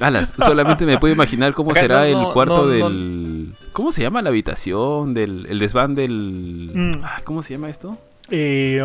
Alas, 0.00 0.34
solamente 0.36 0.84
me 0.84 0.98
puedo 0.98 1.14
imaginar 1.14 1.54
cómo 1.54 1.74
será 1.74 2.06
el 2.06 2.18
cuarto 2.32 2.68
del... 2.68 3.31
¿Cómo 3.72 3.92
se 3.92 4.02
llama 4.02 4.22
la 4.22 4.28
habitación? 4.28 5.14
Del, 5.14 5.46
el 5.48 5.58
desván 5.58 5.94
del... 5.94 6.70
Mm. 6.74 6.90
¿Cómo 7.24 7.42
se 7.42 7.54
llama 7.54 7.70
esto? 7.70 7.98
Eh, 8.30 8.84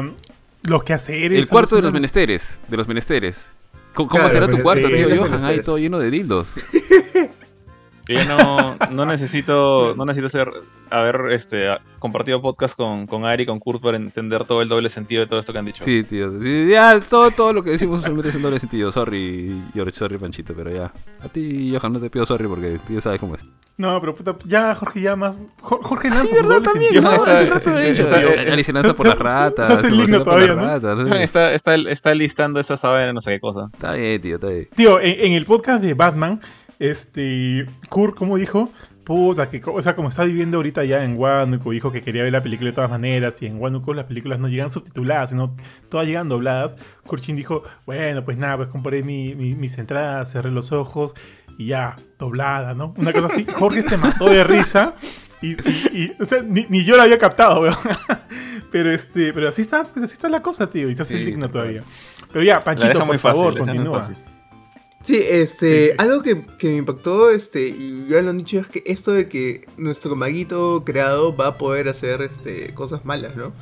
los 0.64 0.84
quehaceres. 0.84 1.40
El 1.40 1.50
cuarto 1.50 1.76
de 1.76 1.82
los 1.82 1.94
menesteres. 1.94 2.60
De 2.68 2.78
los 2.78 2.88
menesteres. 2.88 3.50
¿Cómo, 3.94 4.10
claro, 4.10 4.30
será 4.30 4.48
tu 4.48 4.60
cuarto, 4.60 4.88
tío 4.88 5.08
Johan? 5.18 5.44
Ahí 5.44 5.62
todo 5.62 5.78
lleno 5.78 6.00
de 6.00 6.12
dildos. 6.12 6.54
Yo 8.08 8.26
no, 8.26 8.78
no 8.92 9.06
necesito 9.06 9.94
no 9.98 10.06
necesito 10.06 10.30
ser 10.30 10.50
haber 10.90 11.32
este 11.32 11.68
compartido 12.00 12.42
podcast 12.42 12.78
con, 12.78 13.08
con 13.08 13.26
Ari 13.26 13.44
y 13.44 13.46
con 13.46 13.60
Kurt 13.60 13.82
para 13.82 13.98
entender 13.98 14.46
todo 14.46 14.62
el 14.62 14.70
doble 14.70 14.90
sentido 14.90 15.22
de 15.22 15.28
todo 15.28 15.40
esto 15.40 15.52
que 15.52 15.60
han 15.60 15.66
dicho. 15.66 15.84
Sí, 15.84 16.04
tío. 16.04 16.40
Sí, 16.40 16.68
ya, 16.70 17.00
todo, 17.02 17.32
todo 17.32 17.54
lo 17.54 17.64
que 17.64 17.72
decimos 17.72 18.00
usualmente 18.00 18.30
es 18.30 18.36
un 18.36 18.44
doble 18.44 18.60
sentido. 18.60 18.92
Sorry, 18.92 19.62
George, 19.74 19.98
sorry, 19.98 20.18
Panchito, 20.18 20.54
pero 20.54 20.72
ya. 20.72 20.94
A 21.22 21.28
ti, 21.30 21.76
Johan, 21.76 21.94
no 21.94 22.00
te 22.00 22.10
pido 22.10 22.26
sorry 22.26 22.48
porque 22.48 22.80
tú 22.86 22.94
ya 22.94 23.02
sabes 23.02 23.20
cómo 23.20 23.36
es. 23.36 23.46
No, 23.78 24.00
pero 24.00 24.16
puta, 24.16 24.36
ya, 24.46 24.74
Jorge, 24.74 25.02
ya 25.02 25.16
más. 25.16 25.40
Jorge 25.62 26.10
lanza 26.10 26.24
ah, 26.24 26.36
sí, 26.36 26.48
doble 26.48 26.62
también, 26.62 26.94
sentido. 26.94 27.12
No, 27.12 27.16
está, 27.16 28.74
lanza 28.74 28.94
por 28.96 29.08
las 29.08 29.20
ratas. 29.20 29.68
Se 29.68 29.74
hace 29.74 29.88
el 29.88 29.98
lindo 29.98 30.24
todavía, 30.24 30.56
¿no? 30.56 30.64
Ratas, 30.64 30.98
¿no? 30.98 31.16
Está, 31.16 31.54
está, 31.54 31.76
está 31.76 32.16
listando 32.16 32.60
esa 32.60 32.76
saber 32.76 33.14
no 33.14 33.22
sé 33.22 33.34
qué 33.34 33.40
cosa. 33.40 33.70
Está 33.72 33.94
bien, 33.94 34.20
tío, 34.20 34.36
está 34.36 34.48
bien. 34.48 34.70
Tío, 34.76 35.00
en, 35.00 35.28
en 35.28 35.34
el 35.34 35.46
podcast 35.46 35.84
de 35.84 35.94
Batman 35.94 36.42
este, 36.80 37.68
Kurt, 37.90 38.16
como 38.16 38.38
dijo, 38.38 38.72
puta, 39.04 39.50
que, 39.50 39.62
o 39.66 39.82
sea, 39.82 39.96
como 39.96 40.10
está 40.10 40.24
viviendo 40.26 40.58
ahorita 40.58 40.84
ya 40.84 41.04
en 41.04 41.18
Huánuco, 41.18 41.72
dijo 41.72 41.92
que 41.92 42.02
quería 42.02 42.24
ver 42.24 42.34
la 42.34 42.44
película 42.44 42.70
de 42.70 42.76
todas 42.76 42.90
maneras, 42.90 43.42
y 43.42 43.46
en 43.46 43.60
Huánuco 43.60 43.94
las 43.94 44.06
películas 44.06 44.40
no 44.40 44.50
llegan 44.50 44.70
subtituladas, 44.70 45.30
sino 45.30 45.56
todas 45.90 46.08
llegan 46.08 46.28
dobladas. 46.30 46.78
Kurchin 47.06 47.36
dijo, 47.36 47.64
bueno, 47.86 48.26
pues 48.26 48.38
nada, 48.38 48.58
pues 48.58 48.70
compré 48.70 49.04
mi, 49.04 49.34
mi, 49.34 49.56
mis 49.56 49.78
entradas, 49.78 50.32
cerré 50.32 50.52
los 50.52 50.72
ojos, 50.72 51.16
y 51.58 51.68
ya, 51.68 51.96
doblada, 52.20 52.74
¿no? 52.74 52.94
Una 52.98 53.14
cosa 53.14 53.28
así. 53.28 53.46
Jorge 53.46 53.82
se 53.82 53.98
mató 53.98 54.30
de 54.30 54.44
risa. 54.44 54.94
Y, 55.42 55.52
y, 55.52 55.88
y 55.94 56.16
o 56.20 56.26
sea, 56.26 56.42
ni, 56.42 56.66
ni, 56.68 56.84
yo 56.84 56.98
la 56.98 57.04
había 57.04 57.18
captado, 57.18 57.62
weón. 57.62 57.76
Pero 58.72 58.92
este, 58.92 59.32
pero 59.32 59.48
así 59.48 59.62
está, 59.62 59.86
pues 59.86 60.04
así 60.04 60.14
está 60.14 60.28
la 60.28 60.42
cosa, 60.42 60.70
tío, 60.70 60.90
y 60.90 60.96
se 60.96 61.02
hace 61.02 61.18
sí, 61.18 61.24
digno 61.24 61.50
todavía. 61.50 61.84
Pero 62.34 62.44
ya, 62.44 62.60
Panchito, 62.62 63.06
por 63.06 63.18
favor, 63.18 63.54
fácil, 63.54 63.66
continúa. 63.66 64.02
Sí, 65.08 65.20
este, 65.26 65.68
sí, 65.86 65.92
sí. 65.92 65.96
algo 65.98 66.22
que, 66.22 66.42
que, 66.60 66.68
me 66.68 66.78
impactó, 66.78 67.30
este, 67.30 67.68
y 67.70 68.08
ya 68.10 68.22
lo 68.22 68.30
han 68.30 68.38
dicho, 68.40 68.60
es 68.60 68.68
que 68.68 68.84
esto 68.86 69.14
de 69.14 69.30
que 69.30 69.66
nuestro 69.78 70.16
maguito 70.18 70.84
creado 70.86 71.34
va 71.36 71.48
a 71.48 71.58
poder 71.58 71.88
hacer 71.88 72.22
este, 72.22 72.74
cosas 72.74 73.06
malas, 73.06 73.36
¿no? 73.38 73.54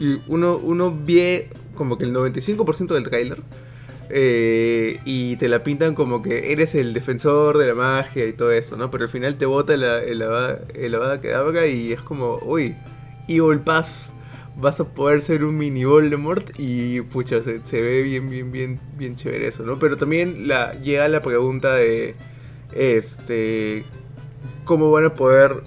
Y 0.00 0.18
uno, 0.28 0.56
uno 0.56 0.96
ve 1.06 1.48
como 1.76 1.98
que 1.98 2.04
el 2.04 2.12
95% 2.14 2.94
del 2.94 3.04
tráiler. 3.04 3.42
eh, 4.10 4.98
y 5.04 5.36
te 5.36 5.48
la 5.48 5.62
pintan 5.64 5.94
como 5.94 6.22
que 6.22 6.52
eres 6.52 6.74
el 6.74 6.92
defensor 6.94 7.58
de 7.58 7.66
la 7.66 7.74
magia 7.74 8.26
y 8.26 8.32
todo 8.32 8.52
eso, 8.52 8.76
¿no? 8.76 8.90
Pero 8.90 9.04
al 9.04 9.10
final 9.10 9.36
te 9.38 9.46
bota 9.46 9.76
la, 9.76 10.02
el, 10.02 10.22
Avada- 10.22 10.60
el 10.74 10.94
Avada 10.94 11.20
Kedavra 11.20 11.66
y 11.66 11.92
es 11.92 12.00
como, 12.00 12.38
uy, 12.42 12.74
Evil 13.28 13.60
Path, 13.60 13.88
vas 14.56 14.80
a 14.80 14.84
poder 14.84 15.22
ser 15.22 15.44
un 15.44 15.58
mini 15.58 15.84
Voldemort 15.84 16.50
y 16.58 17.00
pucha, 17.02 17.42
se, 17.42 17.82
ve 17.82 18.02
bien, 18.02 18.30
bien, 18.30 18.52
bien, 18.52 18.80
bien 18.96 19.16
chévere 19.16 19.48
eso, 19.48 19.64
¿no? 19.64 19.78
Pero 19.78 19.96
también 19.96 20.48
la, 20.48 20.72
llega 20.74 21.08
la 21.08 21.22
pregunta 21.22 21.74
de, 21.74 22.14
este, 22.74 23.84
¿cómo 24.64 24.90
van 24.90 25.06
a 25.06 25.14
poder 25.14 25.62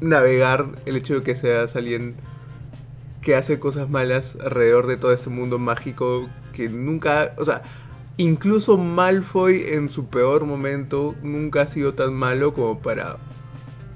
navegar 0.00 0.66
el 0.86 0.96
hecho 0.96 1.14
de 1.14 1.22
que 1.22 1.34
seas 1.34 1.76
alguien 1.76 2.14
que 3.22 3.36
hace 3.36 3.58
cosas 3.58 3.88
malas 3.88 4.36
alrededor 4.42 4.86
de 4.86 4.96
todo 4.96 5.12
ese 5.12 5.30
mundo 5.30 5.58
mágico 5.58 6.28
que 6.52 6.68
nunca, 6.68 7.34
o 7.36 7.44
sea, 7.44 7.62
incluso 8.16 8.78
Malfoy 8.78 9.64
en 9.68 9.90
su 9.90 10.06
peor 10.06 10.44
momento 10.44 11.14
nunca 11.22 11.62
ha 11.62 11.68
sido 11.68 11.94
tan 11.94 12.14
malo 12.14 12.54
como 12.54 12.80
para 12.80 13.16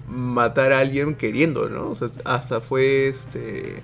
matar 0.09 0.73
a 0.73 0.81
alguien 0.81 1.15
queriendo, 1.15 1.69
¿no? 1.69 1.91
O 1.91 1.95
sea, 1.95 2.09
hasta 2.25 2.61
fue 2.61 3.09
este 3.09 3.83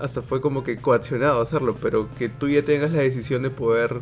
hasta 0.00 0.22
fue 0.22 0.40
como 0.40 0.64
que 0.64 0.76
coaccionado 0.76 1.40
a 1.40 1.42
hacerlo, 1.42 1.76
pero 1.80 2.08
que 2.18 2.28
tú 2.28 2.48
ya 2.48 2.64
tengas 2.64 2.92
la 2.92 3.00
decisión 3.00 3.42
de 3.42 3.50
poder 3.50 4.00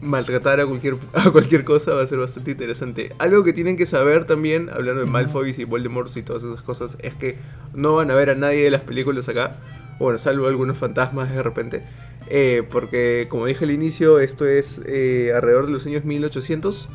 maltratar 0.00 0.60
a 0.60 0.66
cualquier, 0.66 0.96
a 1.12 1.30
cualquier 1.30 1.64
cosa 1.64 1.94
va 1.94 2.02
a 2.02 2.06
ser 2.06 2.18
bastante 2.18 2.50
interesante. 2.50 3.12
Algo 3.18 3.44
que 3.44 3.52
tienen 3.52 3.76
que 3.76 3.86
saber 3.86 4.24
también, 4.24 4.68
hablando 4.70 5.00
de 5.00 5.06
Malfoy 5.06 5.54
y 5.56 5.64
Voldemort 5.64 6.14
y 6.16 6.22
todas 6.22 6.42
esas 6.42 6.62
cosas, 6.62 6.98
es 7.00 7.14
que 7.14 7.36
no 7.74 7.94
van 7.94 8.10
a 8.10 8.14
ver 8.14 8.30
a 8.30 8.34
nadie 8.34 8.64
de 8.64 8.70
las 8.70 8.82
películas 8.82 9.28
acá, 9.28 9.58
bueno, 9.98 10.18
salvo 10.18 10.48
algunos 10.48 10.76
fantasmas 10.76 11.30
de 11.30 11.42
repente, 11.42 11.82
eh, 12.28 12.62
porque 12.70 13.26
como 13.28 13.46
dije 13.46 13.64
al 13.64 13.70
inicio, 13.70 14.18
esto 14.18 14.46
es 14.46 14.80
eh, 14.86 15.32
alrededor 15.34 15.66
de 15.66 15.72
los 15.72 15.86
años 15.86 16.04
1800. 16.04 16.88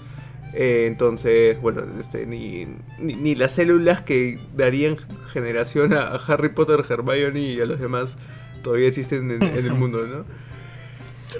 Eh, 0.57 0.87
entonces, 0.87 1.61
bueno, 1.61 1.83
este, 1.99 2.25
ni, 2.25 2.67
ni, 2.99 3.13
ni 3.15 3.35
las 3.35 3.53
células 3.53 4.01
que 4.01 4.39
darían 4.55 4.97
generación 5.31 5.93
a, 5.93 6.07
a 6.07 6.15
Harry 6.15 6.49
Potter, 6.49 6.83
Hermione 6.89 7.39
y 7.39 7.61
a 7.61 7.65
los 7.65 7.79
demás 7.79 8.17
todavía 8.63 8.87
existen 8.87 9.31
en, 9.31 9.43
en 9.43 9.65
el 9.65 9.73
mundo, 9.81 10.05
¿no? 10.05 10.25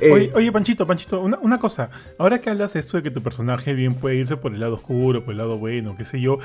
Eh, 0.01 0.11
Oye, 0.11 0.31
oye, 0.35 0.51
Panchito, 0.51 0.85
Panchito, 0.85 1.21
una, 1.21 1.39
una 1.39 1.59
cosa. 1.59 1.89
Ahora 2.19 2.39
que 2.39 2.49
hablas 2.49 2.75
esto 2.75 2.97
de 2.97 3.03
que 3.03 3.09
tu 3.11 3.23
personaje 3.23 3.73
bien 3.73 3.95
puede 3.95 4.15
irse 4.17 4.37
por 4.37 4.53
el 4.53 4.59
lado 4.59 4.75
oscuro, 4.75 5.23
por 5.23 5.31
el 5.31 5.37
lado 5.37 5.57
bueno, 5.57 5.95
qué 5.97 6.03
sé 6.05 6.19
yo, 6.21 6.39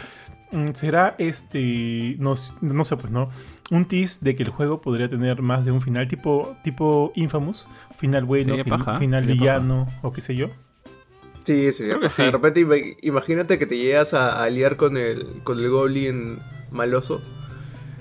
mm, 0.53 0.71
¿será 0.75 1.17
este. 1.19 2.17
No, 2.19 2.35
no 2.61 2.85
sé, 2.85 2.97
pues, 2.97 3.11
¿no? 3.13 3.29
Un 3.71 3.85
tease 3.87 4.19
de 4.25 4.37
que 4.37 4.45
el 4.45 4.51
juego 4.51 4.81
podría 4.81 5.09
tener 5.09 5.43
más 5.43 5.65
de 5.65 5.73
un 5.73 5.83
final 5.83 6.07
tipo, 6.09 6.55
tipo 6.63 7.13
Infamous? 7.17 7.69
Final 7.99 8.25
bueno, 8.25 8.51
Sería 8.51 8.65
fin- 8.65 8.71
paja, 8.71 8.99
final 8.99 9.27
villano, 9.27 9.89
o 10.03 10.13
qué 10.13 10.21
sé 10.21 10.35
yo. 10.37 10.49
Sí, 11.45 11.73
sería 11.73 11.95
Creo 11.95 12.01
que 12.01 12.07
paja. 12.09 12.23
De 12.23 12.29
sí. 12.29 12.33
repente 12.33 12.61
ima- 12.61 12.97
imagínate 13.03 13.59
que 13.59 13.67
te 13.67 13.77
llegas 13.77 14.15
a, 14.15 14.43
a 14.43 14.49
liar 14.51 14.77
con 14.77 14.97
el, 14.97 15.27
con 15.45 15.59
el 15.59 15.69
Goblin 15.71 16.39
maloso. 16.71 17.21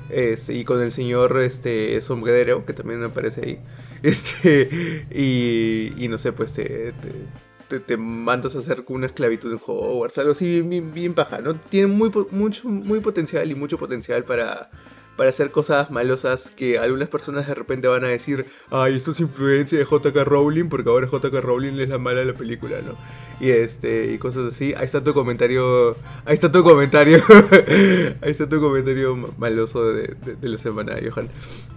Este, 0.09 0.53
y 0.55 0.65
con 0.65 0.81
el 0.81 0.91
señor 0.91 1.41
este 1.41 1.99
sombrero, 2.01 2.65
que 2.65 2.73
también 2.73 3.03
aparece 3.03 3.41
ahí. 3.45 3.59
Este, 4.03 5.05
y, 5.11 5.93
y 5.95 6.07
no 6.07 6.17
sé, 6.17 6.31
pues 6.33 6.53
te, 6.53 6.91
te, 6.93 7.11
te- 7.67 7.79
te 7.79 7.97
mandas 7.97 8.55
a 8.55 8.59
hacer 8.59 8.83
una 8.87 9.05
esclavitud 9.05 9.51
en 9.53 9.59
Hogwarts, 9.63 10.17
algo 10.17 10.31
así 10.31 10.61
bien, 10.61 10.91
bien 10.91 11.13
paja, 11.13 11.39
¿no? 11.39 11.53
Tiene 11.53 11.85
muy, 11.87 12.11
mucho, 12.31 12.67
muy 12.67 12.99
potencial 12.99 13.49
y 13.51 13.53
mucho 13.55 13.77
potencial 13.77 14.23
para, 14.23 14.71
para 15.17 15.29
hacer 15.29 15.51
cosas 15.51 15.91
malosas 15.91 16.49
que 16.55 16.79
algunas 16.79 17.07
personas 17.09 17.45
de 17.47 17.53
repente 17.53 17.87
van 17.87 18.03
a 18.03 18.07
decir, 18.07 18.45
ay, 18.71 18.95
esto 18.95 19.11
es 19.11 19.19
influencia 19.19 19.77
de 19.77 19.85
JK 19.85 20.15
Rowling, 20.25 20.69
porque 20.69 20.89
ahora 20.89 21.07
JK 21.07 21.33
Rowling 21.41 21.79
es 21.79 21.89
la 21.89 21.97
mala 21.99 22.19
de 22.21 22.25
la 22.25 22.33
película, 22.33 22.77
¿no? 22.81 22.93
Y 23.45 23.49
este, 23.51 24.11
y 24.13 24.17
cosas 24.17 24.53
así. 24.53 24.73
Ahí 24.75 24.85
está 24.85 25.03
tu 25.03 25.13
comentario, 25.13 25.91
ahí 26.25 26.33
está 26.33 26.51
tu 26.51 26.63
comentario, 26.63 27.21
ahí 28.21 28.31
está 28.31 28.47
tu 28.49 28.59
comentario 28.59 29.15
ma- 29.15 29.29
maloso 29.37 29.91
de, 29.93 30.15
de- 30.25 30.35
de 30.35 30.49
la 30.49 30.57
semana, 30.57 30.95
Johan. 31.07 31.29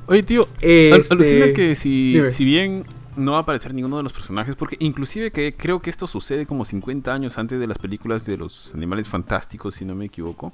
Oye, 0.07 0.22
tío, 0.22 0.43
al- 0.43 1.01
Este, 1.01 1.14
alucina 1.14 1.53
que 1.53 1.74
si, 1.74 2.12
dime. 2.14 2.32
si 2.32 2.45
bien 2.45 2.85
no 3.16 3.32
va 3.32 3.39
a 3.39 3.41
aparecer 3.43 3.72
ninguno 3.74 3.97
de 3.99 4.03
los 4.03 4.12
personajes, 4.12 4.57
porque 4.57 4.76
inclusive 4.80 5.30
que 5.30 5.55
creo 5.55 5.80
que 5.80 5.91
esto 5.91 6.07
sucede 6.07 6.47
como 6.47 6.64
50 6.64 7.12
años 7.12 7.39
antes 7.39 7.61
de 7.61 7.66
las 7.66 7.78
películas 7.78 8.24
de 8.26 8.37
los 8.37 8.74
animales 8.74 9.07
fantásticos, 9.09 9.74
si 9.76 9.85
no 9.85 9.95
me 9.95 10.07
equivoco. 10.07 10.53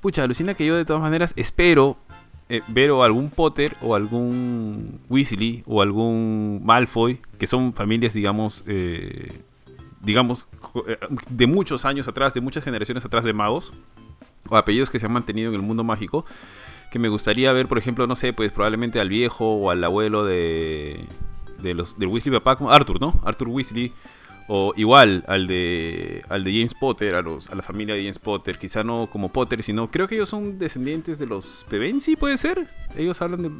Pucha, 0.00 0.22
alucina 0.22 0.54
que 0.54 0.64
yo 0.64 0.76
de 0.76 0.84
todas 0.84 1.02
maneras 1.02 1.32
espero 1.36 1.96
eh, 2.48 2.62
ver 2.68 2.90
o 2.90 3.02
algún 3.02 3.30
Potter 3.30 3.76
o 3.82 3.94
algún 3.94 5.00
Weasley 5.10 5.64
o 5.66 5.82
algún 5.82 6.62
Malfoy, 6.64 7.20
que 7.38 7.46
son 7.46 7.74
familias, 7.74 8.14
digamos, 8.14 8.64
eh, 8.66 9.42
digamos, 10.00 10.48
eh, 10.86 10.98
de 11.28 11.46
muchos 11.46 11.84
años 11.84 12.08
atrás, 12.08 12.32
de 12.32 12.40
muchas 12.40 12.64
generaciones 12.64 13.04
atrás 13.04 13.24
de 13.24 13.32
magos, 13.32 13.72
o 14.48 14.56
apellidos 14.56 14.88
que 14.88 14.98
se 14.98 15.06
han 15.06 15.12
mantenido 15.12 15.50
en 15.50 15.56
el 15.56 15.62
mundo 15.62 15.84
mágico, 15.84 16.24
que 16.90 16.98
me 16.98 17.08
gustaría 17.08 17.52
ver, 17.52 17.66
por 17.66 17.76
ejemplo, 17.76 18.06
no 18.06 18.16
sé, 18.16 18.32
pues 18.32 18.50
probablemente 18.50 18.98
al 18.98 19.10
viejo 19.10 19.56
o 19.56 19.70
al 19.70 19.84
abuelo 19.84 20.24
de, 20.24 21.04
de 21.60 21.74
los 21.74 21.98
del 21.98 22.08
Weasley 22.08 22.38
papá, 22.40 22.56
Arthur, 22.70 23.00
¿no? 23.00 23.20
Arthur 23.24 23.48
Weasley. 23.48 23.92
O 24.48 24.72
igual 24.76 25.24
al 25.28 25.46
de 25.46 26.22
al 26.28 26.42
de 26.42 26.52
James 26.52 26.74
Potter, 26.74 27.14
a 27.14 27.22
los 27.22 27.50
a 27.50 27.54
la 27.54 27.62
familia 27.62 27.94
de 27.94 28.00
James 28.02 28.18
Potter, 28.18 28.58
quizá 28.58 28.82
no 28.82 29.08
como 29.12 29.28
Potter, 29.30 29.62
sino 29.62 29.90
creo 29.90 30.08
que 30.08 30.14
ellos 30.14 30.30
son 30.30 30.58
descendientes 30.58 31.18
de 31.18 31.26
los 31.26 31.66
Pevensi, 31.68 32.16
puede 32.16 32.36
ser. 32.38 32.66
Ellos 32.96 33.20
hablan 33.20 33.42
de 33.42 33.50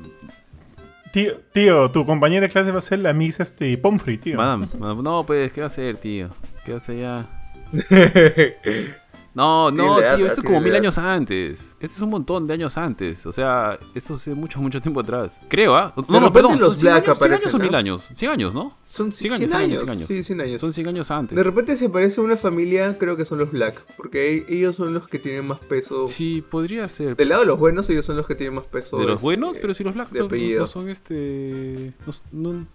Tío, 1.12 1.40
tío, 1.52 1.90
tu 1.90 2.04
compañera 2.04 2.42
de 2.42 2.52
clase 2.52 2.70
va 2.70 2.78
a 2.78 2.82
ser 2.82 2.98
la 2.98 3.12
Miss 3.12 3.40
este, 3.40 3.76
Pomfrey, 3.78 4.18
tío. 4.18 4.36
Madame, 4.36 4.68
madame, 4.78 5.02
No, 5.02 5.24
pues, 5.24 5.52
¿qué 5.52 5.62
va 5.62 5.66
a 5.66 5.68
hacer, 5.68 5.96
tío? 5.96 6.30
¿Qué 6.64 6.74
hace 6.74 7.00
ya? 7.00 7.26
No, 9.38 9.70
no, 9.70 9.98
tío, 9.98 10.26
esto 10.26 10.40
es 10.40 10.44
como 10.46 10.60
mil 10.60 10.74
años 10.74 10.98
antes. 10.98 11.76
Esto 11.78 11.96
es 11.96 12.00
un 12.00 12.10
montón 12.10 12.48
de 12.48 12.54
años 12.54 12.76
antes. 12.76 13.24
O 13.24 13.30
sea, 13.30 13.78
esto 13.94 14.14
es 14.14 14.26
mucho, 14.28 14.60
mucho 14.60 14.80
tiempo 14.80 14.98
atrás. 14.98 15.38
Creo, 15.48 15.76
¿ah? 15.76 15.94
No, 16.08 16.18
no, 16.18 16.32
perdón. 16.32 16.58
los 16.58 16.70
son 16.70 16.76
100 16.78 16.82
Black 16.92 17.04
años, 17.04 17.18
100 17.18 17.30
años 17.32 17.38
aparecen, 17.44 17.60
o 17.60 17.62
mil 17.62 17.70
¿no? 17.72 17.78
años. 17.78 18.08
100 18.12 18.30
años, 18.32 18.54
¿no? 18.54 18.76
Son 18.84 19.12
100 19.12 19.12
100 19.12 19.32
años, 19.34 19.50
100 19.50 19.62
años, 19.62 19.78
100 19.78 19.90
años. 19.90 20.08
Sí, 20.08 20.22
100 20.24 20.40
años. 20.40 20.60
Son 20.60 20.72
100 20.72 20.88
años 20.88 21.10
antes. 21.12 21.36
De 21.36 21.42
repente 21.44 21.76
se 21.76 21.88
parece 21.88 22.20
a 22.20 22.24
una 22.24 22.36
familia, 22.36 22.98
creo 22.98 23.16
que 23.16 23.24
son 23.24 23.38
los 23.38 23.52
Black, 23.52 23.80
porque 23.96 24.38
e- 24.38 24.46
ellos 24.48 24.74
son 24.74 24.92
los 24.92 25.06
que 25.06 25.20
tienen 25.20 25.46
más 25.46 25.60
peso. 25.60 26.08
Sí, 26.08 26.42
podría 26.50 26.88
ser. 26.88 27.14
Del 27.14 27.28
lado 27.28 27.42
de 27.42 27.46
los 27.46 27.60
buenos, 27.60 27.88
ellos 27.90 28.06
son 28.06 28.16
los 28.16 28.26
que 28.26 28.34
tienen 28.34 28.56
más 28.56 28.64
peso. 28.64 28.96
De 28.96 29.04
los 29.04 29.14
este, 29.16 29.22
buenos, 29.24 29.56
pero 29.60 29.72
si 29.72 29.84
los 29.84 29.94
Black 29.94 30.10
de 30.10 30.18
no, 30.18 30.28
no- 30.28 30.60
no 30.60 30.66
son 30.66 30.88
este. 30.88 31.92
No, 32.32 32.52
no- 32.52 32.66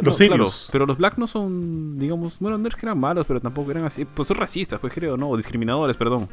Los 0.00 0.20
no, 0.20 0.26
claro, 0.26 0.48
pero 0.70 0.86
los 0.86 0.98
Black 0.98 1.16
no 1.18 1.26
son, 1.26 1.98
digamos, 1.98 2.38
bueno, 2.38 2.58
no 2.58 2.68
es 2.68 2.74
que 2.74 2.86
eran 2.86 2.98
malos, 2.98 3.26
pero 3.26 3.40
tampoco 3.40 3.70
eran 3.70 3.84
así. 3.84 4.04
Pues 4.04 4.28
son 4.28 4.36
racistas, 4.36 4.80
pues 4.80 4.92
creo, 4.92 5.16
¿no? 5.16 5.30
O 5.30 5.36
discriminadores, 5.36 5.96
perdón. 5.96 6.28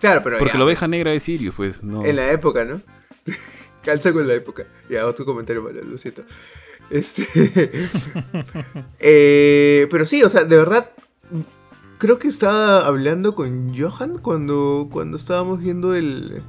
Claro, 0.00 0.20
pero 0.22 0.38
Porque 0.38 0.52
ya, 0.52 0.58
la 0.58 0.64
oveja 0.64 0.80
pues, 0.80 0.90
negra 0.90 1.12
es 1.14 1.22
Sirius, 1.22 1.54
pues 1.54 1.82
no. 1.82 2.04
En 2.04 2.16
la 2.16 2.30
época, 2.30 2.64
¿no? 2.64 2.82
Calza 3.82 4.12
con 4.12 4.26
la 4.26 4.34
época. 4.34 4.64
Ya, 4.90 5.06
otro 5.06 5.24
comentario 5.24 5.62
malo, 5.62 5.80
lo 5.82 5.98
siento. 5.98 6.22
Este. 6.90 7.24
Eh, 9.00 9.86
pero 9.90 10.06
sí, 10.06 10.22
o 10.22 10.28
sea, 10.28 10.44
de 10.44 10.56
verdad. 10.56 10.90
Creo 11.98 12.18
que 12.18 12.28
estaba 12.28 12.86
hablando 12.86 13.34
con 13.34 13.74
Johan 13.74 14.18
cuando, 14.18 14.88
cuando 14.90 15.16
estábamos 15.16 15.60
viendo 15.60 15.94
el, 15.94 16.42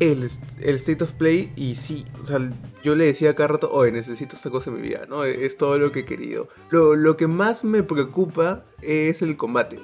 el, 0.00 0.28
el 0.60 0.74
State 0.76 1.04
of 1.04 1.12
Play. 1.12 1.52
Y 1.56 1.76
sí, 1.76 2.04
o 2.22 2.26
sea, 2.26 2.40
yo 2.82 2.94
le 2.96 3.04
decía 3.06 3.34
cada 3.36 3.48
rato, 3.48 3.70
oye, 3.72 3.92
necesito 3.92 4.34
esta 4.34 4.50
cosa 4.50 4.70
en 4.70 4.76
mi 4.76 4.82
vida, 4.88 5.06
¿no? 5.08 5.24
Es 5.24 5.56
todo 5.56 5.78
lo 5.78 5.92
que 5.92 6.00
he 6.00 6.04
querido. 6.04 6.48
Lo, 6.70 6.96
lo 6.96 7.16
que 7.16 7.26
más 7.28 7.62
me 7.62 7.82
preocupa 7.84 8.64
es 8.82 9.22
el 9.22 9.36
combate. 9.36 9.78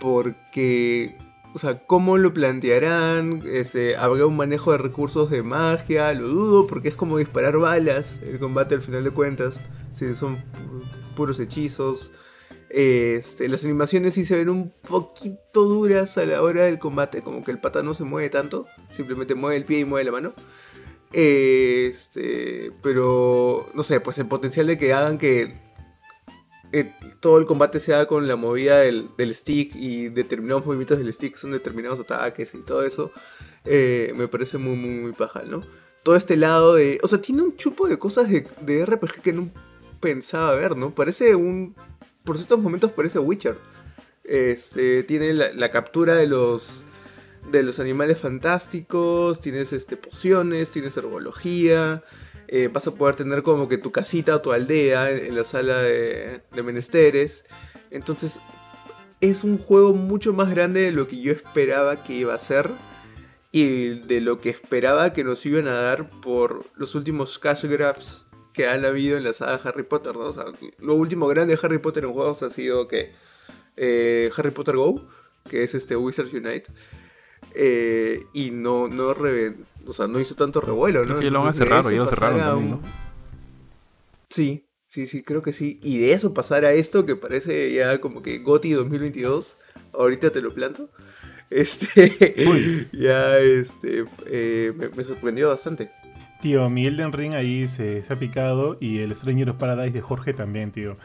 Porque 0.00 1.16
o 1.54 1.58
sea, 1.58 1.78
¿cómo 1.86 2.18
lo 2.18 2.34
plantearán? 2.34 3.42
Este, 3.50 3.96
¿Habrá 3.96 4.26
un 4.26 4.36
manejo 4.36 4.72
de 4.72 4.78
recursos 4.78 5.30
de 5.30 5.42
magia? 5.42 6.12
Lo 6.12 6.28
dudo 6.28 6.66
porque 6.66 6.88
es 6.90 6.94
como 6.96 7.16
disparar 7.16 7.56
balas 7.56 8.20
el 8.22 8.38
combate 8.38 8.74
al 8.74 8.82
final 8.82 9.04
de 9.04 9.10
cuentas. 9.10 9.62
Sí, 9.94 10.14
son 10.14 10.36
pu- 10.36 11.16
puros 11.16 11.40
hechizos. 11.40 12.10
Este, 12.68 13.48
las 13.48 13.64
animaciones 13.64 14.14
sí 14.14 14.24
se 14.24 14.36
ven 14.36 14.48
un 14.48 14.72
poquito 14.82 15.64
duras 15.64 16.18
a 16.18 16.26
la 16.26 16.42
hora 16.42 16.64
del 16.64 16.78
combate, 16.78 17.22
como 17.22 17.44
que 17.44 17.52
el 17.52 17.58
pata 17.58 17.82
no 17.82 17.94
se 17.94 18.04
mueve 18.04 18.28
tanto, 18.28 18.66
simplemente 18.90 19.34
mueve 19.34 19.56
el 19.56 19.64
pie 19.64 19.80
y 19.80 19.84
mueve 19.84 20.04
la 20.04 20.12
mano. 20.12 20.34
Este, 21.12 22.72
pero 22.82 23.66
no 23.74 23.82
sé, 23.82 24.00
pues 24.00 24.18
el 24.18 24.26
potencial 24.26 24.66
de 24.66 24.78
que 24.78 24.92
hagan 24.92 25.18
que 25.18 25.54
eh, 26.72 26.92
todo 27.20 27.38
el 27.38 27.46
combate 27.46 27.78
se 27.78 27.94
haga 27.94 28.06
con 28.06 28.26
la 28.26 28.36
movida 28.36 28.80
del, 28.80 29.08
stick 29.34 29.74
y 29.76 30.08
determinados 30.08 30.66
movimientos 30.66 30.98
del 30.98 31.12
stick 31.12 31.36
son 31.36 31.52
determinados 31.52 32.00
ataques 32.00 32.54
y 32.54 32.58
todo 32.58 32.84
eso, 32.84 33.12
eh, 33.64 34.12
me 34.16 34.28
parece 34.28 34.58
muy, 34.58 34.76
muy, 34.76 34.98
muy 34.98 35.12
paja, 35.12 35.42
¿no? 35.46 35.62
Todo 36.02 36.16
este 36.16 36.36
lado 36.36 36.74
de... 36.74 37.00
O 37.02 37.08
sea, 37.08 37.20
tiene 37.20 37.42
un 37.42 37.56
chupo 37.56 37.88
de 37.88 37.98
cosas 37.98 38.28
de, 38.28 38.46
de 38.60 38.86
RPG 38.86 39.22
que 39.22 39.32
no 39.32 39.50
pensaba 40.00 40.54
ver, 40.54 40.76
¿no? 40.76 40.94
Parece 40.94 41.34
un... 41.34 41.74
Por 42.26 42.36
ciertos 42.36 42.58
momentos 42.58 42.90
parece 42.90 43.20
Witcher. 43.20 43.56
Este, 44.24 45.04
tiene 45.04 45.32
la, 45.32 45.70
captura 45.70 46.16
de 46.16 46.26
los... 46.26 46.84
de 47.52 47.62
los 47.62 47.78
animales 47.78 48.18
fantásticos, 48.18 49.40
tienes 49.40 49.72
este, 49.72 49.96
pociones, 49.96 50.72
tienes 50.72 50.96
herbología, 50.96 52.02
eh, 52.48 52.68
vas 52.70 52.88
a 52.88 52.90
poder 52.90 53.14
tener 53.14 53.44
como 53.44 53.68
que 53.68 53.78
tu 53.78 53.92
casita 53.92 54.34
o 54.34 54.40
tu 54.40 54.52
aldea 54.52 55.12
en, 55.12 55.36
la 55.36 55.44
sala 55.44 55.78
de, 55.82 56.42
de 56.52 56.62
menesteres. 56.64 57.44
Entonces 57.92 58.40
es 59.20 59.44
un 59.44 59.56
juego 59.56 59.92
mucho 59.92 60.32
más 60.32 60.50
grande 60.50 60.80
de 60.80 60.92
lo 60.92 61.06
que 61.06 61.20
yo 61.20 61.32
esperaba 61.32 62.02
que 62.02 62.14
iba 62.14 62.34
a 62.34 62.38
ser 62.40 62.70
y 63.52 64.00
de 64.00 64.20
lo 64.20 64.40
que 64.40 64.50
esperaba 64.50 65.12
que 65.12 65.22
nos 65.22 65.46
iban 65.46 65.68
a 65.68 65.80
dar 65.80 66.10
por 66.10 66.66
los 66.74 66.96
últimos 66.96 67.38
cash 67.38 67.66
grabs 67.66 68.25
que 68.56 68.66
han 68.66 68.84
habido 68.86 69.18
en 69.18 69.24
la 69.24 69.34
saga 69.34 69.60
Harry 69.64 69.82
Potter, 69.82 70.16
¿no? 70.16 70.24
O 70.24 70.32
sea, 70.32 70.46
lo 70.78 70.94
último 70.94 71.28
grande 71.28 71.54
de 71.54 71.60
Harry 71.62 71.78
Potter 71.78 72.04
en 72.04 72.12
juegos 72.12 72.42
ha 72.42 72.48
sido 72.50 72.88
que 72.88 73.12
eh, 73.76 74.30
Harry 74.36 74.50
Potter 74.50 74.76
Go, 74.76 75.06
que 75.48 75.62
es 75.62 75.74
este 75.74 75.94
Wizards 75.94 76.32
Unite, 76.32 76.64
eh, 77.54 78.24
y 78.32 78.50
no, 78.50 78.88
no, 78.88 79.14
reve- 79.14 79.56
o 79.86 79.92
sea, 79.92 80.06
no 80.08 80.18
hizo 80.20 80.34
tanto 80.34 80.60
revuelo, 80.62 81.04
¿no? 81.04 81.20
Ya 81.20 81.30
lo 81.30 81.40
van 81.40 81.48
a 81.50 81.52
cerrar, 81.52 81.84
ya 81.84 81.98
lo 81.98 82.08
cerraron 82.08 82.38
también, 82.46 82.70
¿no? 82.70 82.80
Sí, 84.30 84.64
sí, 84.88 85.06
sí, 85.06 85.22
creo 85.22 85.42
que 85.42 85.52
sí. 85.52 85.78
Y 85.82 85.98
de 85.98 86.12
eso 86.12 86.34
pasar 86.34 86.64
a 86.64 86.72
esto 86.72 87.06
que 87.06 87.14
parece 87.16 87.72
ya 87.72 88.00
como 88.00 88.22
que 88.22 88.38
GOTY 88.38 88.72
2022, 88.72 89.58
ahorita 89.92 90.30
te 90.32 90.40
lo 90.40 90.52
planto. 90.54 90.88
Este, 91.48 92.88
ya, 92.92 93.38
este, 93.38 94.04
eh, 94.26 94.72
me, 94.76 94.88
me 94.88 95.04
sorprendió 95.04 95.48
bastante. 95.50 95.88
Tío, 96.40 96.68
mi 96.68 96.86
Elden 96.86 97.12
Ring 97.12 97.34
ahí 97.34 97.66
se, 97.66 98.04
ha 98.08 98.16
picado 98.16 98.76
y 98.80 98.98
el 98.98 99.14
Stranger 99.14 99.54
Paradise 99.54 99.92
de 99.92 100.00
Jorge 100.00 100.32
también, 100.32 100.70
tío. 100.70 100.96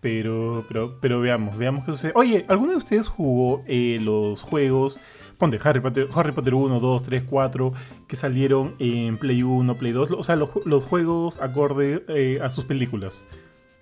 Pero, 0.00 0.64
pero, 0.68 0.98
pero 1.00 1.20
veamos, 1.20 1.56
veamos 1.56 1.84
qué 1.84 1.92
sucede. 1.92 2.12
Oye, 2.14 2.44
¿alguno 2.48 2.72
de 2.72 2.76
ustedes 2.76 3.08
jugó 3.08 3.62
eh, 3.66 3.98
los 4.02 4.42
juegos, 4.42 5.00
ponte 5.38 5.58
Harry 5.62 5.80
Potter, 5.80 6.08
Harry 6.14 6.32
Potter 6.32 6.54
1, 6.54 6.78
2, 6.78 7.02
3, 7.02 7.22
4, 7.28 7.72
que 8.06 8.16
salieron 8.16 8.74
en 8.78 9.16
Play 9.16 9.42
1, 9.42 9.76
Play 9.76 9.92
2? 9.92 10.10
O 10.10 10.22
sea, 10.22 10.36
los 10.36 10.84
juegos 10.84 11.40
acorde 11.40 12.04
eh, 12.08 12.38
a 12.42 12.50
sus 12.50 12.64
películas. 12.64 13.24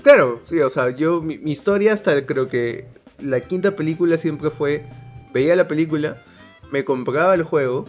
Claro, 0.03 0.41
sí, 0.45 0.61
o 0.61 0.71
sea, 0.71 0.91
yo, 0.91 1.21
mi, 1.21 1.39
mi 1.39 1.51
historia 1.51 1.93
hasta 1.93 2.25
creo 2.27 2.49
que 2.49 2.87
la 3.21 3.41
quinta 3.41 3.73
película 3.73 4.17
siempre 4.17 4.51
fue, 4.51 4.85
veía 5.33 5.57
la 5.57 5.69
película, 5.69 6.17
me 6.71 6.85
compraba 6.85 7.35
el 7.35 7.43
juego, 7.43 7.87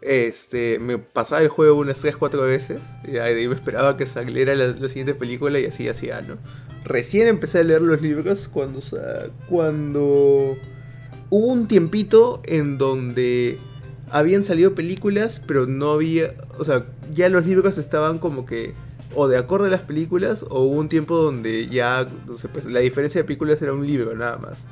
este, 0.00 0.78
me 0.78 0.98
pasaba 0.98 1.42
el 1.42 1.48
juego 1.48 1.78
unas 1.78 2.00
3, 2.00 2.16
4 2.16 2.42
veces, 2.42 2.82
y 3.06 3.18
ahí 3.18 3.48
me 3.48 3.54
esperaba 3.54 3.96
que 3.96 4.06
saliera 4.06 4.54
la, 4.54 4.88
siguiente 4.88 5.14
película 5.14 5.58
y 5.58 5.66
así 5.66 5.88
hacía, 5.88 6.20
¿no? 6.20 6.36
Recién 6.84 7.26
empecé 7.26 7.58
a 7.58 7.64
leer 7.64 7.82
los 7.82 8.00
libros 8.00 8.48
cuando, 8.48 8.80
cuando 9.48 10.56
hubo 11.30 11.46
un 11.46 11.68
tiempito 11.68 12.40
en 12.46 12.78
donde 12.78 13.58
habían 14.10 14.42
salido 14.42 14.74
películas, 14.74 15.42
pero 15.44 15.66
no 15.66 15.92
había, 15.92 16.34
o 16.58 16.64
sea, 16.64 16.86
ya 17.10 17.28
los 17.28 17.46
libros 17.46 17.78
estaban 17.78 18.18
como 18.18 18.46
que 18.46 18.74
o 19.14 19.26
de 19.26 19.36
acorde 19.36 19.68
a 19.68 19.70
las 19.70 19.82
películas 19.82 20.44
o 20.48 20.62
hubo 20.62 20.78
un 20.78 20.88
tiempo 20.88 21.16
donde 21.16 21.68
ya, 21.68 22.08
no 22.26 22.36
sé, 22.36 22.48
pues 22.48 22.66
la 22.66 22.80
diferencia 22.80 23.20
de 23.20 23.24
películas 23.24 23.60
era 23.62 23.72
un 23.72 23.86
libro 23.86 24.14
nada 24.14 24.38
más. 24.38 24.66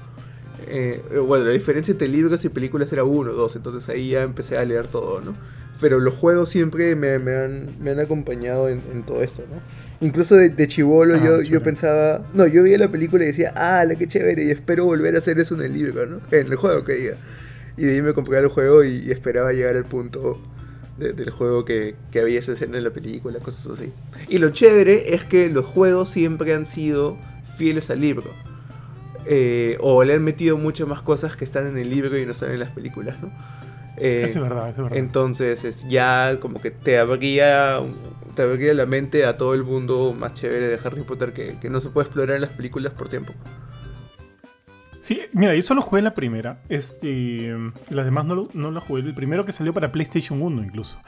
Eh, 0.68 1.00
bueno, 1.26 1.44
la 1.44 1.52
diferencia 1.52 1.92
entre 1.92 2.08
libros 2.08 2.44
y 2.44 2.48
películas 2.48 2.92
era 2.92 3.04
uno, 3.04 3.32
dos, 3.32 3.56
entonces 3.56 3.88
ahí 3.88 4.10
ya 4.10 4.22
empecé 4.22 4.58
a 4.58 4.64
leer 4.64 4.88
todo, 4.88 5.20
¿no? 5.20 5.34
Pero 5.80 5.98
los 6.00 6.14
juegos 6.14 6.48
siempre 6.48 6.96
me, 6.96 7.18
me 7.18 7.34
han, 7.36 7.82
me 7.82 7.90
han 7.90 8.00
acompañado 8.00 8.68
en, 8.68 8.82
en 8.92 9.02
todo 9.04 9.22
esto, 9.22 9.42
¿no? 9.50 9.60
Incluso 10.06 10.34
de, 10.36 10.48
de 10.50 10.68
chivolo 10.68 11.14
Ah, 11.14 11.24
yo, 11.24 11.42
yo 11.42 11.62
pensaba, 11.62 12.26
no, 12.34 12.46
yo 12.46 12.62
veía 12.62 12.78
la 12.78 12.88
película 12.90 13.24
y 13.24 13.28
decía, 13.28 13.52
ah, 13.56 13.84
la 13.84 13.94
que 13.96 14.06
chévere, 14.08 14.44
y 14.44 14.50
espero 14.50 14.84
volver 14.86 15.14
a 15.14 15.18
hacer 15.18 15.38
eso 15.38 15.54
en 15.54 15.62
el 15.62 15.72
libro, 15.74 16.06
¿no? 16.06 16.20
En 16.30 16.46
el 16.48 16.56
juego 16.56 16.84
que 16.84 16.94
diga. 16.94 17.16
Y 17.76 17.84
de 17.84 17.94
ahí 17.94 18.02
me 18.02 18.12
compré 18.14 18.38
el 18.38 18.48
juego 18.48 18.84
y, 18.84 19.04
y 19.06 19.10
esperaba 19.10 19.52
llegar 19.52 19.76
al 19.76 19.84
punto 19.84 20.40
de- 20.98 21.12
del 21.12 21.30
juego 21.30 21.64
que, 21.64 21.94
que 22.10 22.20
había 22.20 22.38
esa 22.38 22.52
escena 22.52 22.78
en 22.78 22.84
la 22.84 22.90
película, 22.90 23.38
cosas 23.40 23.78
así. 23.78 23.92
Y 24.28 24.38
lo 24.38 24.50
chévere 24.50 25.14
es 25.14 25.24
que 25.24 25.48
los 25.50 25.64
juegos 25.66 26.08
siempre 26.10 26.54
han 26.54 26.66
sido 26.66 27.16
fieles 27.58 27.90
al 27.90 28.00
libro. 28.00 28.30
Eh, 29.28 29.76
o 29.80 30.04
le 30.04 30.14
han 30.14 30.22
metido 30.22 30.56
muchas 30.56 30.86
más 30.86 31.02
cosas 31.02 31.36
que 31.36 31.44
están 31.44 31.66
en 31.66 31.76
el 31.78 31.90
libro 31.90 32.16
y 32.18 32.24
no 32.24 32.32
están 32.32 32.52
en 32.52 32.60
las 32.60 32.70
películas, 32.70 33.16
¿no? 33.20 33.30
Eh, 33.96 34.24
es 34.26 34.38
verdad, 34.38 34.68
es 34.68 34.76
verdad. 34.76 34.98
entonces 34.98 35.64
es 35.64 35.88
ya 35.88 36.36
como 36.38 36.60
que 36.60 36.70
te 36.70 36.98
abría, 36.98 37.80
te 38.34 38.42
abría 38.42 38.74
la 38.74 38.84
mente 38.84 39.24
a 39.24 39.38
todo 39.38 39.54
el 39.54 39.64
mundo 39.64 40.14
más 40.16 40.34
chévere 40.34 40.68
de 40.68 40.78
Harry 40.84 41.02
Potter 41.02 41.32
que, 41.32 41.56
que 41.60 41.70
no 41.70 41.80
se 41.80 41.88
puede 41.88 42.04
explorar 42.06 42.36
en 42.36 42.42
las 42.42 42.52
películas 42.52 42.92
por 42.92 43.08
tiempo. 43.08 43.32
Sí, 45.06 45.20
mira, 45.32 45.54
yo 45.54 45.62
solo 45.62 45.82
jugué 45.82 46.02
la 46.02 46.14
primera. 46.14 46.58
Este, 46.68 47.56
las 47.90 48.04
demás 48.04 48.24
no 48.24 48.34
lo, 48.34 48.48
no 48.54 48.72
lo 48.72 48.80
jugué. 48.80 49.02
El 49.02 49.14
primero 49.14 49.44
que 49.44 49.52
salió 49.52 49.72
para 49.72 49.92
PlayStation 49.92 50.42
1 50.42 50.64
incluso. 50.64 50.98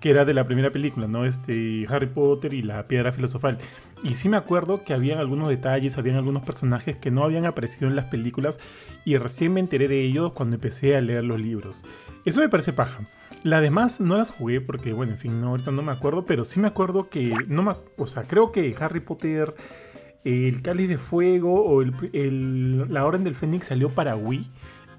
Que 0.00 0.10
era 0.10 0.24
de 0.24 0.34
la 0.34 0.46
primera 0.46 0.70
película, 0.70 1.06
¿no? 1.08 1.24
Este, 1.24 1.86
Harry 1.88 2.06
Potter 2.06 2.54
y 2.54 2.62
la 2.62 2.86
piedra 2.88 3.12
filosofal. 3.12 3.58
Y 4.04 4.14
sí 4.14 4.28
me 4.28 4.36
acuerdo 4.36 4.84
que 4.84 4.94
habían 4.94 5.18
algunos 5.18 5.48
detalles, 5.48 5.98
habían 5.98 6.16
algunos 6.16 6.42
personajes 6.42 6.96
que 6.96 7.10
no 7.10 7.24
habían 7.24 7.46
aparecido 7.46 7.88
en 7.88 7.96
las 7.96 8.06
películas. 8.06 8.60
Y 9.04 9.16
recién 9.16 9.52
me 9.52 9.60
enteré 9.60 9.88
de 9.88 10.00
ellos 10.02 10.32
cuando 10.32 10.56
empecé 10.56 10.96
a 10.96 11.00
leer 11.00 11.24
los 11.24 11.40
libros. 11.40 11.84
Eso 12.24 12.40
me 12.40 12.48
parece 12.48 12.72
paja. 12.72 13.00
Las 13.44 13.62
demás 13.62 14.00
no 14.00 14.16
las 14.16 14.30
jugué 14.30 14.60
porque, 14.60 14.92
bueno, 14.92 15.12
en 15.12 15.18
fin, 15.18 15.40
no, 15.40 15.48
ahorita 15.48 15.70
no 15.70 15.82
me 15.82 15.92
acuerdo. 15.92 16.24
Pero 16.26 16.44
sí 16.44 16.58
me 16.60 16.68
acuerdo 16.68 17.08
que, 17.08 17.34
no 17.48 17.62
me, 17.62 17.72
o 17.96 18.06
sea, 18.06 18.24
creo 18.24 18.52
que 18.52 18.74
Harry 18.80 19.00
Potter 19.00 19.54
el 20.24 20.62
Cáliz 20.62 20.88
de 20.88 20.98
Fuego 20.98 21.64
o 21.64 21.80
el- 21.80 22.92
la 22.92 23.06
Orden 23.06 23.24
del 23.24 23.34
Fénix 23.34 23.66
salió 23.66 23.88
para 23.90 24.16
Wii 24.16 24.50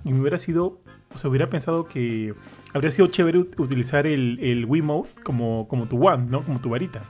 y 0.05 0.13
me 0.13 0.21
hubiera 0.21 0.37
sido, 0.37 0.79
o 1.13 1.17
sea, 1.17 1.29
hubiera 1.29 1.49
pensado 1.49 1.85
que 1.85 2.33
habría 2.73 2.91
sido 2.91 3.07
chévere 3.07 3.39
ut- 3.39 3.59
utilizar 3.59 4.05
el, 4.07 4.39
el 4.41 4.65
Wii 4.65 4.81
Mode 4.81 5.09
como, 5.23 5.67
como 5.67 5.87
tu 5.87 5.97
wand, 5.97 6.29
¿no? 6.29 6.43
Como 6.43 6.59
tu 6.61 6.69
varita. 6.69 7.01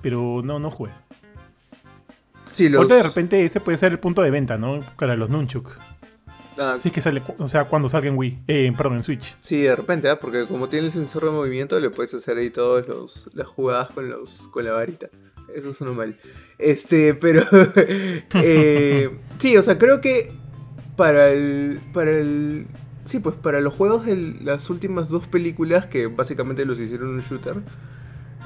Pero 0.00 0.42
no, 0.44 0.58
no 0.58 0.70
jugué. 0.70 0.90
Sí, 2.52 2.68
los... 2.68 2.78
Ahorita 2.78 2.96
de 2.96 3.02
repente 3.02 3.44
ese 3.44 3.60
puede 3.60 3.78
ser 3.78 3.92
el 3.92 3.98
punto 3.98 4.20
de 4.22 4.30
venta, 4.30 4.58
¿no? 4.58 4.80
Para 4.98 5.16
los 5.16 5.30
Nunchuk. 5.30 5.72
Ah, 6.58 6.76
Si 6.78 6.88
es 6.88 6.94
que 6.94 7.00
sale, 7.00 7.22
o 7.38 7.48
sea, 7.48 7.64
cuando 7.64 7.88
salga 7.88 8.08
en 8.08 8.18
Wii, 8.18 8.42
eh, 8.46 8.72
perdón, 8.76 8.94
en 8.98 9.02
Switch. 9.02 9.36
Sí, 9.40 9.62
de 9.62 9.74
repente, 9.74 10.10
¿ah? 10.10 10.20
porque 10.20 10.46
como 10.46 10.68
tiene 10.68 10.86
el 10.86 10.92
sensor 10.92 11.24
de 11.24 11.30
movimiento, 11.30 11.80
le 11.80 11.88
puedes 11.88 12.12
hacer 12.12 12.36
ahí 12.36 12.50
todas 12.50 12.84
las 13.34 13.46
jugadas 13.46 13.90
con 13.92 14.10
los 14.10 14.48
con 14.48 14.64
la 14.64 14.72
varita. 14.72 15.08
Eso 15.54 15.72
suena 15.72 15.94
mal. 15.94 16.14
Este, 16.58 17.14
pero. 17.14 17.42
eh, 18.34 19.10
sí, 19.38 19.56
o 19.56 19.62
sea, 19.62 19.78
creo 19.78 20.00
que 20.02 20.32
para 20.96 21.30
el. 21.30 21.80
Para 21.94 22.10
el. 22.10 22.66
Sí, 23.04 23.18
pues 23.18 23.34
para 23.34 23.60
los 23.60 23.74
juegos 23.74 24.06
de 24.06 24.36
las 24.42 24.70
últimas 24.70 25.08
dos 25.08 25.26
películas, 25.26 25.86
que 25.86 26.06
básicamente 26.06 26.64
los 26.64 26.80
hicieron 26.80 27.08
un 27.08 27.20
shooter, 27.20 27.56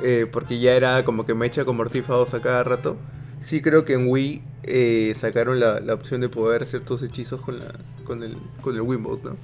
eh, 0.02 0.26
porque 0.30 0.58
ya 0.58 0.72
era 0.72 1.04
como 1.04 1.26
que 1.26 1.34
mecha 1.34 1.64
con 1.64 1.76
mortífagos 1.76 2.32
a 2.34 2.40
cada 2.40 2.64
rato. 2.64 2.96
Sí, 3.40 3.60
creo 3.60 3.84
que 3.84 3.92
en 3.92 4.08
Wii 4.08 4.42
eh, 4.62 5.12
sacaron 5.14 5.60
la, 5.60 5.80
opción 5.92 6.20
de 6.22 6.28
poder 6.28 6.62
hacer 6.62 6.80
ciertos 6.80 7.02
hechizos 7.02 7.40
con, 7.42 7.58
la, 7.58 7.66
con, 8.04 8.22
el, 8.22 8.36
con 8.62 8.74
el 8.74 8.80
Wiimote, 8.80 9.28
¿no? 9.28 9.36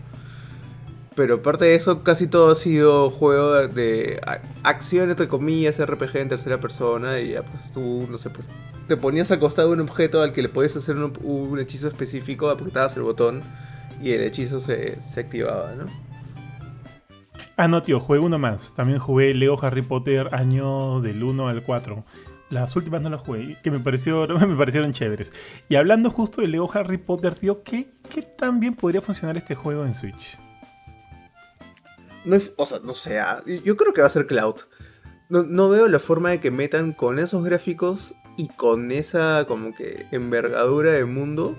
Pero 1.14 1.36
aparte 1.36 1.66
de 1.66 1.74
eso, 1.74 2.02
casi 2.02 2.26
todo 2.26 2.50
ha 2.50 2.54
sido 2.54 3.10
juego 3.10 3.68
de 3.68 4.18
acción, 4.62 5.10
entre 5.10 5.28
comillas, 5.28 5.78
RPG 5.78 6.16
en 6.16 6.28
tercera 6.30 6.58
persona. 6.58 7.20
Y 7.20 7.32
ya, 7.32 7.42
pues 7.42 7.70
tú, 7.70 8.06
no 8.10 8.16
sé, 8.16 8.30
pues 8.30 8.48
te 8.88 8.96
ponías 8.96 9.30
acostado 9.30 9.72
un 9.72 9.80
objeto 9.80 10.22
al 10.22 10.32
que 10.32 10.40
le 10.40 10.48
podías 10.48 10.74
hacer 10.74 10.96
un, 10.96 11.12
un 11.22 11.58
hechizo 11.58 11.86
específico, 11.86 12.48
apretabas 12.48 12.96
el 12.96 13.02
botón 13.02 13.42
y 14.02 14.12
el 14.12 14.22
hechizo 14.22 14.60
se, 14.60 15.00
se 15.00 15.20
activaba, 15.20 15.74
¿no? 15.74 15.86
Ah, 17.56 17.68
no, 17.68 17.82
tío, 17.82 18.00
jugué 18.00 18.18
uno 18.18 18.38
más. 18.38 18.74
También 18.74 18.98
jugué 18.98 19.34
Lego 19.34 19.56
Harry 19.62 19.82
Potter 19.82 20.34
años 20.34 21.02
del 21.02 21.22
1 21.22 21.48
al 21.48 21.62
4. 21.62 22.04
Las 22.50 22.76
últimas 22.76 23.00
no 23.00 23.08
las 23.08 23.20
jugué, 23.20 23.56
que 23.62 23.70
me, 23.70 23.78
pareció, 23.78 24.26
me 24.46 24.56
parecieron 24.56 24.92
chéveres. 24.92 25.32
Y 25.68 25.76
hablando 25.76 26.10
justo 26.10 26.40
de 26.40 26.48
Lego 26.48 26.70
Harry 26.74 26.98
Potter, 26.98 27.34
tío, 27.34 27.62
¿qué, 27.62 27.92
¿qué 28.10 28.22
tan 28.22 28.60
bien 28.60 28.74
podría 28.74 29.00
funcionar 29.00 29.36
este 29.36 29.54
juego 29.54 29.84
en 29.84 29.94
Switch? 29.94 30.38
No 32.24 32.36
o 32.56 32.66
sea, 32.66 32.78
no 32.84 32.94
sé, 32.94 33.18
ah, 33.20 33.42
yo 33.46 33.76
creo 33.76 33.92
que 33.92 34.00
va 34.00 34.06
a 34.06 34.10
ser 34.10 34.26
Cloud. 34.26 34.56
No, 35.28 35.42
no 35.42 35.68
veo 35.68 35.88
la 35.88 35.98
forma 35.98 36.30
de 36.30 36.40
que 36.40 36.50
metan 36.50 36.92
con 36.92 37.18
esos 37.18 37.44
gráficos 37.44 38.14
y 38.36 38.48
con 38.48 38.92
esa 38.92 39.46
como 39.46 39.74
que 39.74 40.06
envergadura 40.10 40.92
de 40.92 41.04
mundo 41.04 41.56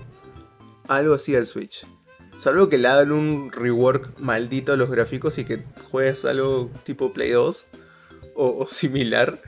algo 0.88 1.14
así 1.14 1.34
al 1.34 1.46
Switch. 1.46 1.86
Salvo 2.38 2.68
que 2.68 2.78
le 2.78 2.88
hagan 2.88 3.12
un 3.12 3.50
rework 3.52 4.18
maldito 4.18 4.72
a 4.72 4.76
los 4.76 4.90
gráficos 4.90 5.38
y 5.38 5.44
que 5.44 5.62
juegues 5.90 6.24
algo 6.24 6.70
tipo 6.82 7.12
Play 7.12 7.30
2 7.30 7.66
o, 8.34 8.58
o 8.58 8.66
similar. 8.66 9.40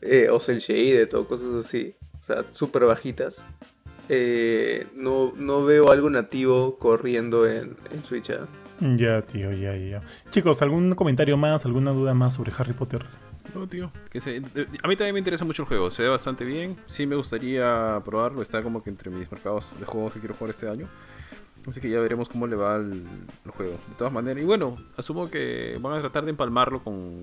eh, 0.00 0.28
o 0.30 0.40
Cell 0.40 0.58
Shaded 0.58 1.14
o 1.14 1.26
cosas 1.28 1.54
así. 1.66 1.94
O 2.20 2.24
sea, 2.24 2.44
súper 2.50 2.84
bajitas. 2.86 3.44
Eh, 4.08 4.86
no, 4.96 5.32
no 5.36 5.64
veo 5.64 5.90
algo 5.92 6.10
nativo 6.10 6.78
corriendo 6.78 7.46
en, 7.46 7.76
en 7.92 8.02
Switch. 8.02 8.30
ah. 8.30 8.46
Ya, 8.96 9.22
tío, 9.22 9.52
ya, 9.52 9.76
ya. 9.76 10.02
Chicos, 10.30 10.60
¿algún 10.62 10.92
comentario 10.96 11.36
más, 11.36 11.64
alguna 11.64 11.92
duda 11.92 12.14
más 12.14 12.34
sobre 12.34 12.52
Harry 12.58 12.72
Potter? 12.72 13.04
No, 13.54 13.68
tío. 13.68 13.92
Que 14.10 14.20
se- 14.20 14.42
a 14.82 14.88
mí 14.88 14.96
también 14.96 15.12
me 15.14 15.20
interesa 15.20 15.44
mucho 15.44 15.62
el 15.62 15.68
juego. 15.68 15.90
Se 15.92 16.02
ve 16.02 16.08
bastante 16.08 16.44
bien. 16.44 16.76
Sí 16.86 17.06
me 17.06 17.14
gustaría 17.14 18.00
probarlo. 18.04 18.42
Está 18.42 18.62
como 18.62 18.82
que 18.82 18.90
entre 18.90 19.10
mis 19.10 19.30
mercados 19.30 19.76
de 19.78 19.86
juegos 19.86 20.12
que 20.14 20.18
quiero 20.20 20.34
jugar 20.34 20.50
este 20.50 20.68
año. 20.68 20.88
Así 21.68 21.80
que 21.80 21.88
ya 21.88 22.00
veremos 22.00 22.28
cómo 22.28 22.46
le 22.46 22.56
va 22.56 22.76
el, 22.76 23.04
el 23.44 23.50
juego. 23.52 23.72
De 23.88 23.94
todas 23.96 24.12
maneras, 24.12 24.42
y 24.42 24.46
bueno, 24.46 24.76
asumo 24.96 25.30
que 25.30 25.78
van 25.80 25.94
a 25.96 26.00
tratar 26.00 26.24
de 26.24 26.30
empalmarlo 26.30 26.82
con, 26.82 27.20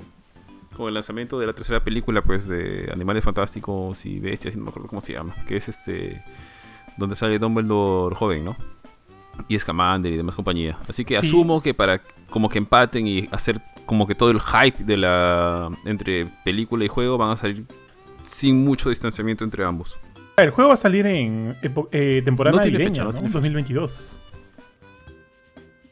con 0.78 0.88
el 0.88 0.94
lanzamiento 0.94 1.38
de 1.40 1.45
la 1.48 1.53
tercera 1.53 1.84
película, 1.84 2.22
pues, 2.22 2.48
de 2.48 2.90
Animales 2.94 3.24
Fantásticos 3.26 4.06
y 4.06 4.20
Bestias, 4.20 4.56
no 4.56 4.64
me 4.64 4.70
acuerdo 4.70 4.88
cómo 4.88 5.02
se 5.02 5.14
llama, 5.14 5.34
que 5.48 5.57
es 5.57 5.68
este, 5.68 6.22
donde 6.98 7.16
sale 7.18 7.38
Dumbledore 7.38 8.16
joven, 8.16 8.45
¿no? 8.45 8.56
Y 9.48 9.57
Scamander 9.60 10.11
y 10.14 10.18
demás 10.18 10.36
compañía. 10.36 10.78
Así 10.88 11.03
que 11.06 11.20
Sí. 11.20 11.28
asumo 11.28 11.61
que 11.61 11.74
para 11.74 12.02
como 12.30 12.49
que 12.49 12.57
empaten 12.57 13.07
y 13.07 13.28
hacer 13.32 13.60
como 13.86 14.06
que 14.07 14.14
todo 14.16 14.32
el 14.32 14.40
hype 14.40 14.84
de 14.84 14.98
la 14.98 15.70
entre 15.86 16.28
película 16.44 16.86
y 16.86 16.88
juego 16.90 17.18
van 17.18 17.32
a 17.32 17.38
salir 17.38 17.66
sin 18.24 18.64
mucho 18.64 18.90
distanciamiento 18.90 19.44
entre 19.44 19.64
ambos. 19.66 19.95
El 20.38 20.52
juego 20.52 20.68
va 20.70 20.74
a 20.76 20.78
salir 20.78 21.06
en 21.07 21.56
eh, 21.91 22.22
temporada 22.24 22.57
No 22.57 22.64
navideña, 22.64 22.90
fecha, 22.90 23.02
no 23.03 23.07
¿no? 23.07 23.14
tiene 23.14 23.28
fecha. 23.30 23.40
2022. 23.40 24.11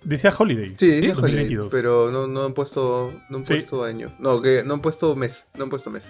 Decía 0.07 0.33
Holiday. 0.37 0.69
Sí, 0.77 0.85
dice 0.87 1.11
Holiday, 1.11 1.43
2022. 1.49 1.71
pero 1.71 2.09
no, 2.11 2.27
no 2.27 2.45
han 2.45 2.53
puesto, 2.53 3.11
no 3.29 3.37
han 3.37 3.45
Sí. 3.45 3.53
puesto 3.53 3.83
año. 3.83 4.09
No, 4.19 4.41
que 4.41 4.63
no 4.63 4.75
han 4.75 4.79
puesto 4.81 5.15
mes, 5.15 5.47
no 5.57 5.65
han 5.65 5.69
puesto 5.69 5.89
mes. 5.89 6.09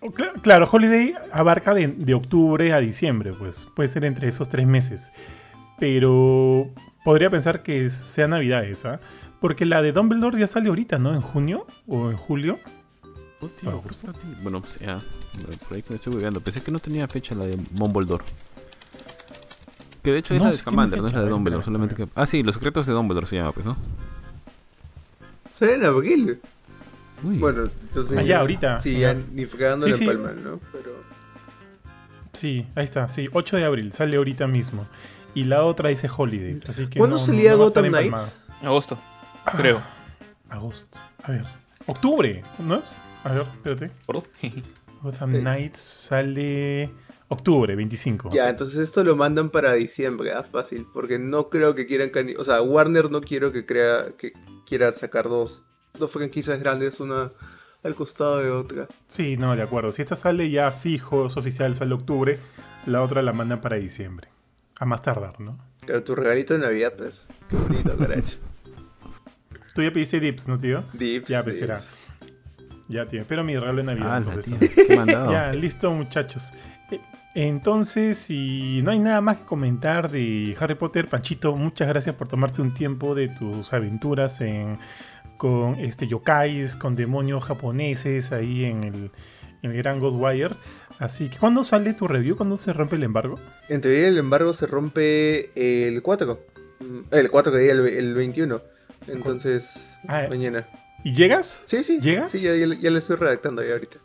Oh, 0.00 0.10
cla- 0.12 0.40
Claro, 0.42 0.68
Holiday 0.70 1.14
abarca 1.32 1.74
de, 1.74 1.88
de 1.88 2.14
octubre 2.14 2.72
a 2.72 2.78
diciembre, 2.78 3.32
pues 3.36 3.66
puede 3.74 3.88
ser 3.88 4.04
entre 4.04 4.28
esos 4.28 4.48
tres 4.48 4.66
meses. 4.66 5.10
Pero 5.80 6.70
podría 7.04 7.30
pensar 7.30 7.62
que 7.64 7.90
sea 7.90 8.28
Navidad 8.28 8.64
esa. 8.64 9.00
Porque 9.40 9.66
la 9.66 9.82
de 9.82 9.90
Dumbledore 9.90 10.38
ya 10.38 10.46
sale 10.46 10.68
ahorita, 10.68 10.98
¿no? 10.98 11.12
En 11.12 11.20
junio 11.20 11.66
o 11.88 12.10
en 12.10 12.16
julio. 12.16 12.60
Oh, 13.40 13.48
tío, 13.48 13.70
Ah, 13.70 13.72
¿qué 13.82 13.88
justo. 13.88 14.06
pasa, 14.06 14.18
tío? 14.20 14.30
Bueno, 14.44 14.58
o 14.62 14.66
sea, 14.68 15.00
por 15.66 15.76
ahí 15.76 15.82
me 15.88 15.96
estoy 15.96 16.14
hueveando. 16.14 16.40
Pensé 16.40 16.62
que 16.62 16.70
no 16.70 16.78
tenía 16.78 17.08
fecha 17.08 17.34
la 17.34 17.46
de 17.46 17.58
Dumbledore. 17.72 18.22
Que 20.02 20.10
de 20.12 20.18
hecho 20.18 20.34
es 20.34 20.40
No, 20.40 20.46
la 20.46 20.50
de 20.52 20.58
Scamander, 20.58 21.00
no 21.00 21.06
es 21.06 21.12
la 21.12 21.18
de 21.20 21.24
ver, 21.26 21.32
Dumbledore. 21.32 21.64
Solamente 21.64 21.94
que... 21.94 22.08
Ah, 22.14 22.26
sí, 22.26 22.42
Los 22.42 22.54
Secretos 22.56 22.86
de 22.86 22.92
Dumbledore 22.92 23.26
se 23.26 23.36
llama, 23.36 23.52
pues, 23.52 23.64
¿no? 23.64 23.76
Sale 25.54 25.74
en 25.74 25.84
abril. 25.84 26.40
Uy. 27.22 27.38
Bueno, 27.38 27.64
entonces. 27.82 28.18
Ah, 28.18 28.22
ya, 28.22 28.40
ahorita. 28.40 28.78
Sí, 28.80 28.98
Ya. 28.98 29.14
ni 29.14 29.44
fregando 29.46 29.86
Sí, 29.86 29.92
sí. 29.92 30.06
Palman, 30.06 30.42
¿no? 30.42 30.60
Pero. 30.72 30.90
Sí, 32.32 32.66
ahí 32.74 32.84
está. 32.84 33.08
Sí, 33.08 33.28
8 33.32 33.56
de 33.58 33.64
abril. 33.64 33.92
Sale 33.92 34.16
ahorita 34.16 34.46
mismo. 34.48 34.86
Y 35.34 35.44
la 35.44 35.62
otra 35.64 35.90
dice 35.90 36.10
Holiday. 36.14 36.58
Así 36.68 36.86
que 36.88 36.98
¿Cuándo 36.98 37.16
no- 37.16 37.22
salía 37.22 37.52
no 37.52 37.58
Gotham. 37.58 37.86
Knights? 37.86 38.38
Agosto, 38.62 38.98
creo. 39.56 39.80
Agosto. 40.50 40.98
A 41.22 41.30
ver. 41.32 41.44
Octubre, 41.86 42.42
¿no 42.58 42.76
es? 42.76 43.02
A 43.24 43.32
ver, 43.32 43.42
espérate. 43.42 43.90
¿Por 44.04 44.22
Gotham. 45.02 45.30
Knights 45.32 45.78
sale 45.78 46.90
octubre, 47.32 47.74
25. 47.74 48.28
Ya, 48.32 48.48
entonces 48.48 48.78
esto 48.78 49.02
lo 49.04 49.16
mandan 49.16 49.50
para 49.50 49.72
diciembre, 49.74 50.32
ah, 50.32 50.42
fácil. 50.42 50.86
Porque 50.92 51.18
no 51.18 51.48
creo 51.48 51.74
que 51.74 51.86
quieran. 51.86 52.10
O 52.38 52.44
sea, 52.44 52.62
Warner 52.62 53.10
no 53.10 53.20
quiero 53.20 53.52
que 53.52 53.66
crea 53.66 54.12
que 54.16 54.32
quiera 54.66 54.92
sacar 54.92 55.28
dos, 55.28 55.64
dos 55.98 56.10
franquicias 56.10 56.60
grandes, 56.60 57.00
una 57.00 57.30
al 57.82 57.94
costado 57.94 58.38
de 58.38 58.50
otra. 58.50 58.88
Sí, 59.08 59.36
no, 59.36 59.56
de 59.56 59.62
acuerdo. 59.62 59.92
Si 59.92 60.02
esta 60.02 60.14
sale 60.16 60.50
ya 60.50 60.70
fijo, 60.70 61.26
es 61.26 61.36
oficial, 61.36 61.74
sale 61.74 61.94
octubre, 61.94 62.38
la 62.86 63.02
otra 63.02 63.22
la 63.22 63.32
mandan 63.32 63.60
para 63.60 63.76
diciembre. 63.76 64.28
A 64.78 64.84
más 64.84 65.02
tardar, 65.02 65.40
¿no? 65.40 65.58
Claro, 65.84 66.02
tu 66.04 66.14
regalito 66.14 66.54
de 66.54 66.60
Navidad, 66.60 66.94
pues. 66.96 67.26
Qué 67.48 67.56
bonito, 67.56 67.96
caracho. 67.98 68.38
Tú 69.74 69.82
ya 69.82 69.92
pediste 69.92 70.20
dips, 70.20 70.48
¿no, 70.48 70.58
tío? 70.58 70.84
Dips. 70.92 71.28
Ya, 71.28 71.42
pues 71.42 71.56
dips. 71.56 71.66
será. 71.66 71.80
Ya, 72.88 73.06
tío. 73.06 73.24
Pero 73.26 73.42
mi 73.42 73.56
regalo 73.56 73.78
de 73.78 73.84
Navidad. 73.84 74.14
Ah, 74.14 74.16
entonces, 74.18 74.44
tío, 74.44 74.54
también. 74.54 74.86
qué 74.86 74.96
mandado. 74.96 75.32
Ya, 75.32 75.52
listo, 75.52 75.90
muchachos. 75.92 76.52
Eh, 77.34 77.46
Entonces, 77.48 78.18
si 78.18 78.80
no 78.82 78.90
hay 78.90 78.98
nada 78.98 79.20
más 79.20 79.38
que 79.38 79.44
comentar 79.44 80.10
de 80.10 80.56
Harry 80.60 80.74
Potter, 80.74 81.08
Panchito, 81.08 81.54
muchas 81.56 81.88
gracias 81.88 82.14
por 82.14 82.28
tomarte 82.28 82.62
un 82.62 82.72
tiempo 82.74 83.14
de 83.14 83.28
tus 83.28 83.72
aventuras 83.72 84.40
en, 84.40 84.78
con 85.36 85.74
este 85.76 86.06
yokais, 86.06 86.76
con 86.76 86.94
demonios 86.96 87.44
japoneses 87.44 88.32
ahí 88.32 88.64
en 88.64 88.84
el, 88.84 89.10
en 89.62 89.70
el 89.70 89.76
Gran 89.76 89.98
Ghostwire. 90.00 90.54
Así 90.98 91.28
que, 91.30 91.38
¿cuándo 91.38 91.64
sale 91.64 91.94
tu 91.94 92.06
review? 92.06 92.36
¿Cuándo 92.36 92.56
se 92.56 92.72
rompe 92.72 92.96
el 92.96 93.02
embargo? 93.02 93.38
En 93.68 93.80
teoría 93.80 94.08
el 94.08 94.18
embargo 94.18 94.52
se 94.52 94.66
rompe 94.66 95.50
el 95.88 96.00
4. 96.02 96.38
Mm, 96.80 97.00
El 97.10 97.30
4 97.30 97.52
que 97.52 97.58
diga 97.58 97.72
el, 97.72 97.86
el 97.88 98.14
21. 98.14 98.60
Entonces, 99.08 99.96
Ah, 100.06 100.26
mañana. 100.28 100.64
¿Y 101.02 101.12
llegas? 101.14 101.64
Sí, 101.66 101.82
sí. 101.82 101.98
¿Llegas? 102.00 102.30
Sí, 102.30 102.40
ya, 102.42 102.54
ya, 102.54 102.66
ya 102.80 102.90
le 102.90 102.98
estoy 102.98 103.16
redactando 103.16 103.62
ahí 103.62 103.72
ahorita. 103.72 103.96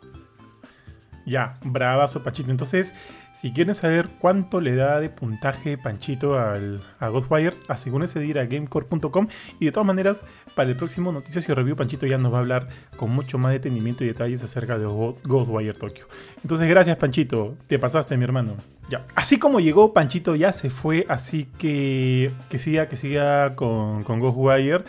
Ya, 1.24 1.58
bravazo 1.62 2.24
Panchito. 2.24 2.50
Entonces, 2.50 2.94
si 3.38 3.52
quieren 3.52 3.76
saber 3.76 4.08
cuánto 4.18 4.60
le 4.60 4.74
da 4.74 4.98
de 4.98 5.10
puntaje 5.10 5.78
Panchito 5.78 6.36
al, 6.40 6.80
a 6.98 7.06
Ghostwire, 7.06 7.54
asegúrense 7.68 8.18
de 8.18 8.26
ir 8.26 8.36
a 8.40 8.46
gamecore.com. 8.46 9.28
Y 9.60 9.66
de 9.66 9.70
todas 9.70 9.86
maneras, 9.86 10.26
para 10.56 10.68
el 10.68 10.74
próximo 10.76 11.12
Noticias 11.12 11.48
y 11.48 11.54
Review, 11.54 11.76
Panchito 11.76 12.04
ya 12.04 12.18
nos 12.18 12.32
va 12.32 12.38
a 12.38 12.40
hablar 12.40 12.68
con 12.96 13.10
mucho 13.10 13.38
más 13.38 13.52
detenimiento 13.52 14.02
y 14.02 14.08
detalles 14.08 14.42
acerca 14.42 14.76
de 14.76 14.86
Ghostwire 14.86 15.74
Tokyo. 15.74 16.06
Entonces, 16.42 16.68
gracias 16.68 16.96
Panchito. 16.96 17.54
Te 17.68 17.78
pasaste, 17.78 18.16
mi 18.16 18.24
hermano. 18.24 18.56
Ya. 18.90 19.06
Así 19.14 19.38
como 19.38 19.60
llegó, 19.60 19.92
Panchito 19.92 20.34
ya 20.34 20.52
se 20.52 20.68
fue. 20.68 21.06
Así 21.08 21.46
que 21.58 22.32
que 22.50 22.58
siga, 22.58 22.88
que 22.88 22.96
siga 22.96 23.54
con, 23.54 24.02
con 24.02 24.18
Ghostwire. 24.18 24.82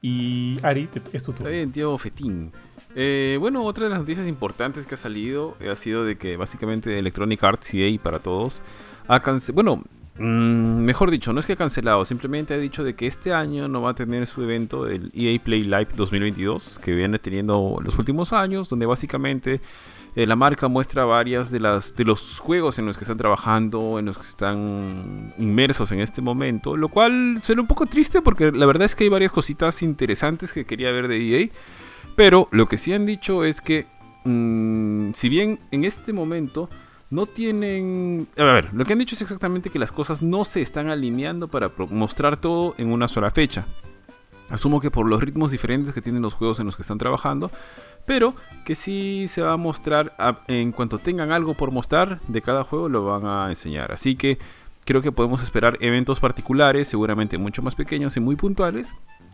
Y 0.00 0.54
Ari, 0.62 0.88
es 1.12 1.24
tu 1.24 1.32
Está 1.32 1.38
turno. 1.38 1.50
bien, 1.50 1.72
tío 1.72 1.98
Fetín. 1.98 2.52
Eh, 2.94 3.36
bueno, 3.38 3.62
otra 3.64 3.84
de 3.84 3.90
las 3.90 3.98
noticias 4.00 4.26
importantes 4.26 4.86
que 4.86 4.94
ha 4.94 4.98
salido 4.98 5.56
eh, 5.60 5.68
ha 5.68 5.76
sido 5.76 6.04
de 6.04 6.16
que 6.16 6.36
básicamente 6.36 6.98
Electronic 6.98 7.42
Arts 7.44 7.74
EA 7.74 7.98
para 8.02 8.18
todos 8.18 8.62
ha 9.06 9.20
cancelado. 9.20 9.54
Bueno, 9.54 9.84
mm, 10.18 10.84
mejor 10.84 11.10
dicho, 11.10 11.32
no 11.32 11.40
es 11.40 11.46
que 11.46 11.52
ha 11.52 11.56
cancelado, 11.56 12.04
simplemente 12.04 12.54
ha 12.54 12.58
dicho 12.58 12.84
de 12.84 12.94
que 12.94 13.06
este 13.06 13.32
año 13.32 13.68
no 13.68 13.82
va 13.82 13.90
a 13.90 13.94
tener 13.94 14.26
su 14.26 14.42
evento, 14.42 14.88
el 14.88 15.10
EA 15.14 15.38
Play 15.42 15.64
Live 15.64 15.88
2022, 15.94 16.78
que 16.82 16.94
viene 16.94 17.18
teniendo 17.18 17.76
los 17.82 17.98
últimos 17.98 18.32
años, 18.32 18.68
donde 18.68 18.86
básicamente 18.86 19.60
eh, 20.16 20.26
la 20.26 20.34
marca 20.34 20.66
muestra 20.68 21.04
varias 21.04 21.50
de 21.50 21.60
las 21.60 21.94
de 21.94 22.04
los 22.04 22.40
juegos 22.40 22.78
en 22.78 22.86
los 22.86 22.96
que 22.96 23.04
están 23.04 23.18
trabajando, 23.18 23.98
en 23.98 24.06
los 24.06 24.18
que 24.18 24.26
están 24.26 25.32
inmersos 25.38 25.92
en 25.92 26.00
este 26.00 26.22
momento, 26.22 26.76
lo 26.76 26.88
cual 26.88 27.38
suena 27.42 27.62
un 27.62 27.68
poco 27.68 27.86
triste 27.86 28.22
porque 28.22 28.50
la 28.50 28.66
verdad 28.66 28.86
es 28.86 28.94
que 28.96 29.04
hay 29.04 29.10
varias 29.10 29.30
cositas 29.30 29.82
interesantes 29.82 30.52
que 30.52 30.64
quería 30.64 30.90
ver 30.90 31.06
de 31.06 31.42
EA. 31.42 31.48
Pero 32.18 32.48
lo 32.50 32.66
que 32.66 32.78
sí 32.78 32.92
han 32.92 33.06
dicho 33.06 33.44
es 33.44 33.60
que, 33.60 33.86
mm, 34.24 35.12
si 35.12 35.28
bien 35.28 35.60
en 35.70 35.84
este 35.84 36.12
momento 36.12 36.68
no 37.10 37.26
tienen... 37.26 38.26
A 38.36 38.42
ver, 38.42 38.74
lo 38.74 38.84
que 38.84 38.92
han 38.92 38.98
dicho 38.98 39.14
es 39.14 39.22
exactamente 39.22 39.70
que 39.70 39.78
las 39.78 39.92
cosas 39.92 40.20
no 40.20 40.44
se 40.44 40.60
están 40.60 40.88
alineando 40.88 41.46
para 41.46 41.70
mostrar 41.90 42.36
todo 42.36 42.74
en 42.76 42.90
una 42.90 43.06
sola 43.06 43.30
fecha. 43.30 43.66
Asumo 44.50 44.80
que 44.80 44.90
por 44.90 45.06
los 45.06 45.22
ritmos 45.22 45.52
diferentes 45.52 45.94
que 45.94 46.02
tienen 46.02 46.20
los 46.20 46.34
juegos 46.34 46.58
en 46.58 46.66
los 46.66 46.74
que 46.74 46.82
están 46.82 46.98
trabajando, 46.98 47.52
pero 48.04 48.34
que 48.64 48.74
sí 48.74 49.26
se 49.28 49.42
va 49.42 49.52
a 49.52 49.56
mostrar 49.56 50.12
en 50.48 50.72
cuanto 50.72 50.98
tengan 50.98 51.30
algo 51.30 51.54
por 51.54 51.70
mostrar 51.70 52.18
de 52.26 52.42
cada 52.42 52.64
juego 52.64 52.88
lo 52.88 53.04
van 53.04 53.26
a 53.26 53.48
enseñar. 53.48 53.92
Así 53.92 54.16
que 54.16 54.38
creo 54.84 55.02
que 55.02 55.12
podemos 55.12 55.40
esperar 55.44 55.78
eventos 55.82 56.18
particulares, 56.18 56.88
seguramente 56.88 57.38
mucho 57.38 57.62
más 57.62 57.76
pequeños 57.76 58.16
y 58.16 58.20
muy 58.20 58.34
puntuales, 58.34 58.88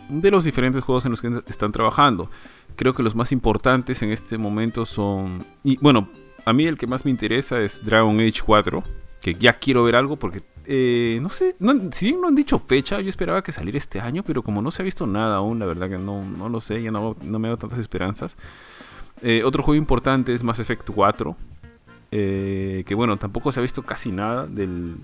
de 0.08 0.30
los 0.30 0.44
diferentes 0.44 0.82
juegos 0.82 1.04
en 1.04 1.12
los 1.12 1.20
que 1.20 1.42
están 1.46 1.72
trabajando. 1.72 2.28
Creo 2.76 2.94
que 2.94 3.02
los 3.02 3.14
más 3.14 3.32
importantes 3.32 4.02
en 4.02 4.10
este 4.10 4.38
momento 4.38 4.84
son... 4.84 5.44
Y 5.62 5.76
bueno, 5.78 6.08
a 6.44 6.52
mí 6.52 6.66
el 6.66 6.76
que 6.76 6.86
más 6.86 7.04
me 7.04 7.10
interesa 7.10 7.60
es 7.60 7.84
Dragon 7.84 8.18
Age 8.20 8.40
4, 8.44 8.82
que 9.20 9.34
ya 9.34 9.54
quiero 9.54 9.84
ver 9.84 9.96
algo 9.96 10.16
porque... 10.16 10.42
eh, 10.66 11.18
no 11.22 11.28
sé, 11.28 11.56
si 11.92 12.06
bien 12.06 12.20
no 12.20 12.28
han 12.28 12.34
dicho 12.34 12.58
fecha, 12.58 13.00
yo 13.00 13.08
esperaba 13.08 13.42
que 13.42 13.52
saliera 13.52 13.78
este 13.78 14.00
año, 14.00 14.22
pero 14.22 14.42
como 14.42 14.62
no 14.62 14.70
se 14.70 14.82
ha 14.82 14.84
visto 14.84 15.06
nada 15.06 15.36
aún, 15.36 15.58
la 15.58 15.66
verdad 15.66 15.88
que 15.88 15.98
no, 15.98 16.24
no 16.24 16.48
lo 16.48 16.60
sé, 16.60 16.82
ya 16.82 16.90
no, 16.90 17.16
no 17.22 17.38
me 17.38 17.48
hago 17.48 17.58
tantas 17.58 17.78
esperanzas. 17.78 18.36
Eh, 19.22 19.42
otro 19.44 19.62
juego 19.62 19.76
importante 19.76 20.34
es 20.34 20.42
Mass 20.42 20.58
Effect 20.58 20.90
4, 20.90 21.36
eh, 22.10 22.82
que 22.86 22.94
bueno, 22.94 23.16
tampoco 23.16 23.52
se 23.52 23.60
ha 23.60 23.62
visto 23.62 23.82
casi 23.82 24.10
nada 24.10 24.46
del, 24.46 24.96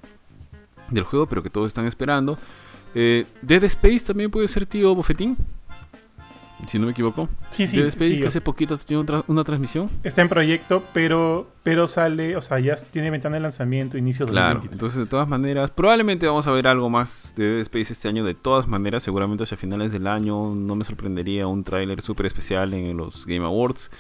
del 0.91 1.05
juego, 1.05 1.27
pero 1.27 1.43
que 1.43 1.51
todos 1.51 1.69
están 1.69 1.87
esperando. 1.87 2.39
Eh, 2.95 3.27
Dead 3.43 3.63
Space 3.65 4.01
también 4.01 4.31
puede 4.31 4.49
ser 4.49 4.67
tío 4.67 4.95
Bofetín, 4.95 5.37
si 6.67 6.79
no 6.79 6.87
me 6.87 6.93
equivoco. 6.93 7.29
Sí, 7.51 7.67
sí. 7.67 7.77
Dead 7.77 7.89
Space 7.89 8.15
sí, 8.17 8.21
que 8.21 8.27
hace 8.29 8.41
poquito 8.41 8.79
otra- 8.99 9.25
una 9.27 9.45
transmisión. 9.45 9.91
Está 10.03 10.23
en 10.23 10.29
proyecto, 10.29 10.83
pero, 10.93 11.49
pero 11.63 11.87
sale, 11.89 12.37
o 12.37 12.41
sea, 12.41 12.59
ya 12.61 12.75
tiene 12.77 13.11
ventana 13.11 13.37
de 13.37 13.41
lanzamiento 13.41 13.97
inicio 13.99 14.27
de 14.27 14.33
Claro, 14.33 14.55
2023. 14.61 14.73
entonces 14.77 15.01
de 15.01 15.11
todas 15.11 15.29
maneras, 15.29 15.71
probablemente 15.71 16.27
vamos 16.27 16.47
a 16.47 16.53
ver 16.53 16.67
algo 16.67 16.89
más 16.91 17.35
de 17.37 17.45
Dead 17.51 17.61
Space 17.61 17.93
este 17.93 18.09
año. 18.09 18.25
De 18.25 18.35
todas 18.35 18.67
maneras, 18.69 19.03
seguramente 19.03 19.45
hacia 19.45 19.57
finales 19.57 19.93
del 19.93 20.07
año 20.07 20.55
no 20.55 20.75
me 20.75 20.85
sorprendería 20.85 21.47
un 21.47 21.65
tráiler 21.65 22.03
súper 22.03 22.27
especial 22.27 22.73
en 22.75 22.97
los 22.97 23.27
Game 23.27 23.45
Awards. 23.45 23.91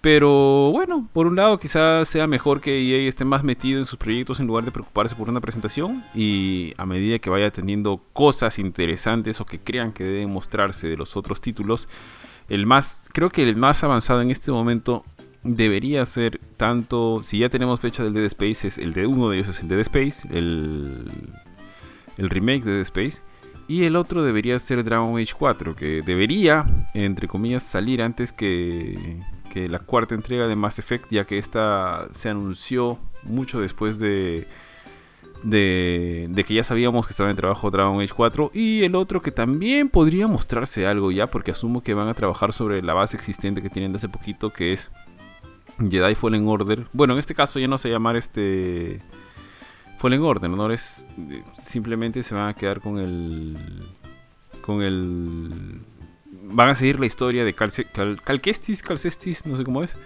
Pero 0.00 0.70
bueno, 0.70 1.08
por 1.12 1.26
un 1.26 1.36
lado 1.36 1.58
quizás 1.58 2.08
sea 2.08 2.26
mejor 2.26 2.60
que 2.60 2.80
EA 2.80 3.08
esté 3.08 3.24
más 3.24 3.42
metido 3.42 3.80
en 3.80 3.84
sus 3.84 3.98
proyectos 3.98 4.38
en 4.38 4.46
lugar 4.46 4.64
de 4.64 4.70
preocuparse 4.70 5.16
por 5.16 5.28
una 5.28 5.40
presentación 5.40 6.04
y 6.14 6.72
a 6.76 6.86
medida 6.86 7.18
que 7.18 7.30
vaya 7.30 7.50
teniendo 7.50 8.00
cosas 8.12 8.58
interesantes 8.60 9.40
o 9.40 9.46
que 9.46 9.58
crean 9.58 9.92
que 9.92 10.04
deben 10.04 10.30
mostrarse 10.30 10.86
de 10.86 10.96
los 10.96 11.16
otros 11.16 11.40
títulos, 11.40 11.88
el 12.48 12.64
más, 12.64 13.08
creo 13.12 13.30
que 13.30 13.42
el 13.42 13.56
más 13.56 13.82
avanzado 13.82 14.22
en 14.22 14.30
este 14.30 14.52
momento 14.52 15.04
debería 15.42 16.06
ser 16.06 16.40
tanto, 16.56 17.22
si 17.24 17.38
ya 17.38 17.48
tenemos 17.48 17.80
fecha 17.80 18.04
del 18.04 18.14
Dead 18.14 18.24
Space, 18.26 18.68
es 18.68 18.78
el 18.78 18.92
de 18.92 19.06
uno 19.06 19.30
de 19.30 19.38
ellos 19.38 19.48
es 19.48 19.60
el 19.60 19.68
Dead 19.68 19.80
Space, 19.80 20.28
el 20.30 21.10
el 22.18 22.28
remake 22.28 22.64
de 22.64 22.72
Dead 22.72 22.82
Space. 22.82 23.22
Y 23.66 23.84
el 23.84 23.96
otro 23.96 24.22
debería 24.22 24.58
ser 24.58 24.82
Dragon 24.82 25.18
Age 25.18 25.34
4, 25.38 25.76
que 25.76 26.02
debería, 26.02 26.64
entre 26.94 27.28
comillas, 27.28 27.62
salir 27.62 28.02
antes 28.02 28.32
que, 28.32 29.20
que 29.48 29.68
la 29.68 29.80
cuarta 29.80 30.14
entrega 30.14 30.46
de 30.46 30.56
Mass 30.56 30.78
Effect, 30.78 31.06
ya 31.10 31.24
que 31.24 31.38
esta 31.38 32.08
se 32.12 32.28
anunció 32.28 32.98
mucho 33.24 33.60
después 33.60 33.98
de, 33.98 34.46
de, 35.42 36.44
que 36.46 36.54
ya 36.54 36.62
sabíamos 36.62 37.06
que 37.06 37.12
estaba 37.12 37.30
en 37.30 37.36
trabajo 37.36 37.70
Dragon 37.70 38.00
Age 38.00 38.12
4. 38.14 38.50
Y 38.54 38.84
el 38.84 38.94
otro 38.94 39.22
que 39.22 39.30
también 39.30 39.88
podría 39.88 40.26
mostrarse 40.26 40.86
algo 40.86 41.10
ya, 41.10 41.28
porque 41.28 41.50
asumo 41.50 41.82
que 41.82 41.94
van 41.94 42.08
a 42.08 42.14
trabajar 42.14 42.52
sobre 42.52 42.82
la 42.82 42.94
base 42.94 43.16
existente 43.16 43.62
que 43.62 43.70
tienen 43.70 43.92
de 43.92 43.96
hace 43.96 44.08
poquito, 44.08 44.50
que 44.50 44.72
es 44.72 44.90
Jedi 45.78 46.14
Fallen 46.14 46.46
Order. 46.46 46.86
Bueno, 46.92 47.14
en 47.14 47.18
este 47.18 47.34
caso 47.34 47.58
ya 47.58 47.68
no 47.68 47.78
se 47.78 47.90
llamar 47.90 48.16
este 48.16 49.02
Fallen 49.98 50.22
Order, 50.22 50.50
¿no? 50.50 50.70
Es, 50.70 51.06
simplemente 51.62 52.22
se 52.22 52.34
van 52.34 52.48
a 52.48 52.54
quedar 52.54 52.80
con 52.80 52.98
el. 52.98 53.56
Con 54.62 54.82
el. 54.82 55.80
Van 56.50 56.68
a 56.68 56.74
seguir 56.74 56.98
la 56.98 57.06
historia 57.06 57.44
de 57.44 57.54
Cal, 57.54 57.70
Cal, 57.92 58.20
Calquestis, 58.22 58.82
Calcestis, 58.82 59.46
no 59.46 59.56
sé 59.56 59.64
cómo 59.64 59.82
es. 59.82 59.96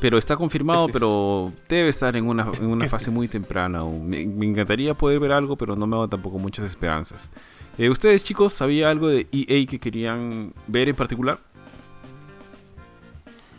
Pero 0.00 0.18
está 0.18 0.36
confirmado, 0.36 0.82
Estis. 0.86 0.94
pero 0.94 1.52
debe 1.68 1.88
estar 1.88 2.14
en 2.16 2.26
una, 2.26 2.50
en 2.58 2.66
una 2.66 2.88
fase 2.88 3.10
muy 3.10 3.28
temprana 3.28 3.78
aún. 3.78 4.08
Me, 4.08 4.26
me 4.26 4.46
encantaría 4.46 4.94
poder 4.94 5.20
ver 5.20 5.32
algo, 5.32 5.56
pero 5.56 5.76
no 5.76 5.86
me 5.86 5.96
hago 5.96 6.08
tampoco 6.08 6.38
muchas 6.38 6.66
esperanzas. 6.66 7.30
Eh, 7.78 7.88
¿Ustedes, 7.88 8.22
chicos, 8.22 8.52
sabía 8.52 8.90
algo 8.90 9.08
de 9.08 9.26
EA 9.32 9.66
que 9.66 9.78
querían 9.78 10.52
ver 10.66 10.88
en 10.88 10.96
particular? 10.96 11.38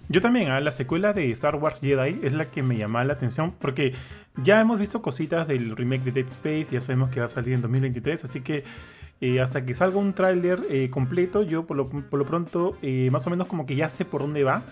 Yo 0.08 0.22
también, 0.22 0.52
a 0.52 0.60
la 0.60 0.72
secuela 0.72 1.14
de 1.14 1.32
Star 1.32 1.56
Wars 1.56 1.82
Jedi 1.82 2.20
es 2.22 2.34
la 2.34 2.46
que 2.46 2.62
me 2.62 2.78
llamaba 2.78 3.06
la 3.06 3.14
atención 3.14 3.54
porque 3.60 3.94
ya 4.44 4.62
hemos 4.62 4.80
visto 4.80 5.02
cositas 5.02 5.48
del 5.48 5.76
remake 5.76 6.04
de 6.04 6.12
Dead 6.12 6.28
Space, 6.28 6.68
ya 6.72 6.80
sabemos 6.80 7.10
que 7.10 7.20
va 7.20 7.26
a 7.26 7.30
salir 7.30 7.54
en 7.54 7.62
2023, 7.62 8.24
así 8.24 8.42
que 8.42 8.64
eh, 9.22 9.40
hasta 9.40 9.66
que 9.66 9.74
salga 9.74 9.98
un 9.98 10.14
tráiler 10.14 10.66
eh, 10.70 10.90
completo, 10.90 11.42
yo 11.44 11.66
por 11.66 11.78
lo, 11.78 11.90
por 11.90 12.20
lo 12.20 12.26
pronto 12.26 12.78
eh, 12.82 13.10
más 13.12 13.26
o 13.28 13.30
menos 13.30 13.48
como 13.48 13.66
que 13.66 13.76
ya 13.76 13.88
sé 13.90 14.04
por 14.04 14.22
dónde 14.22 14.44
va, 14.44 14.64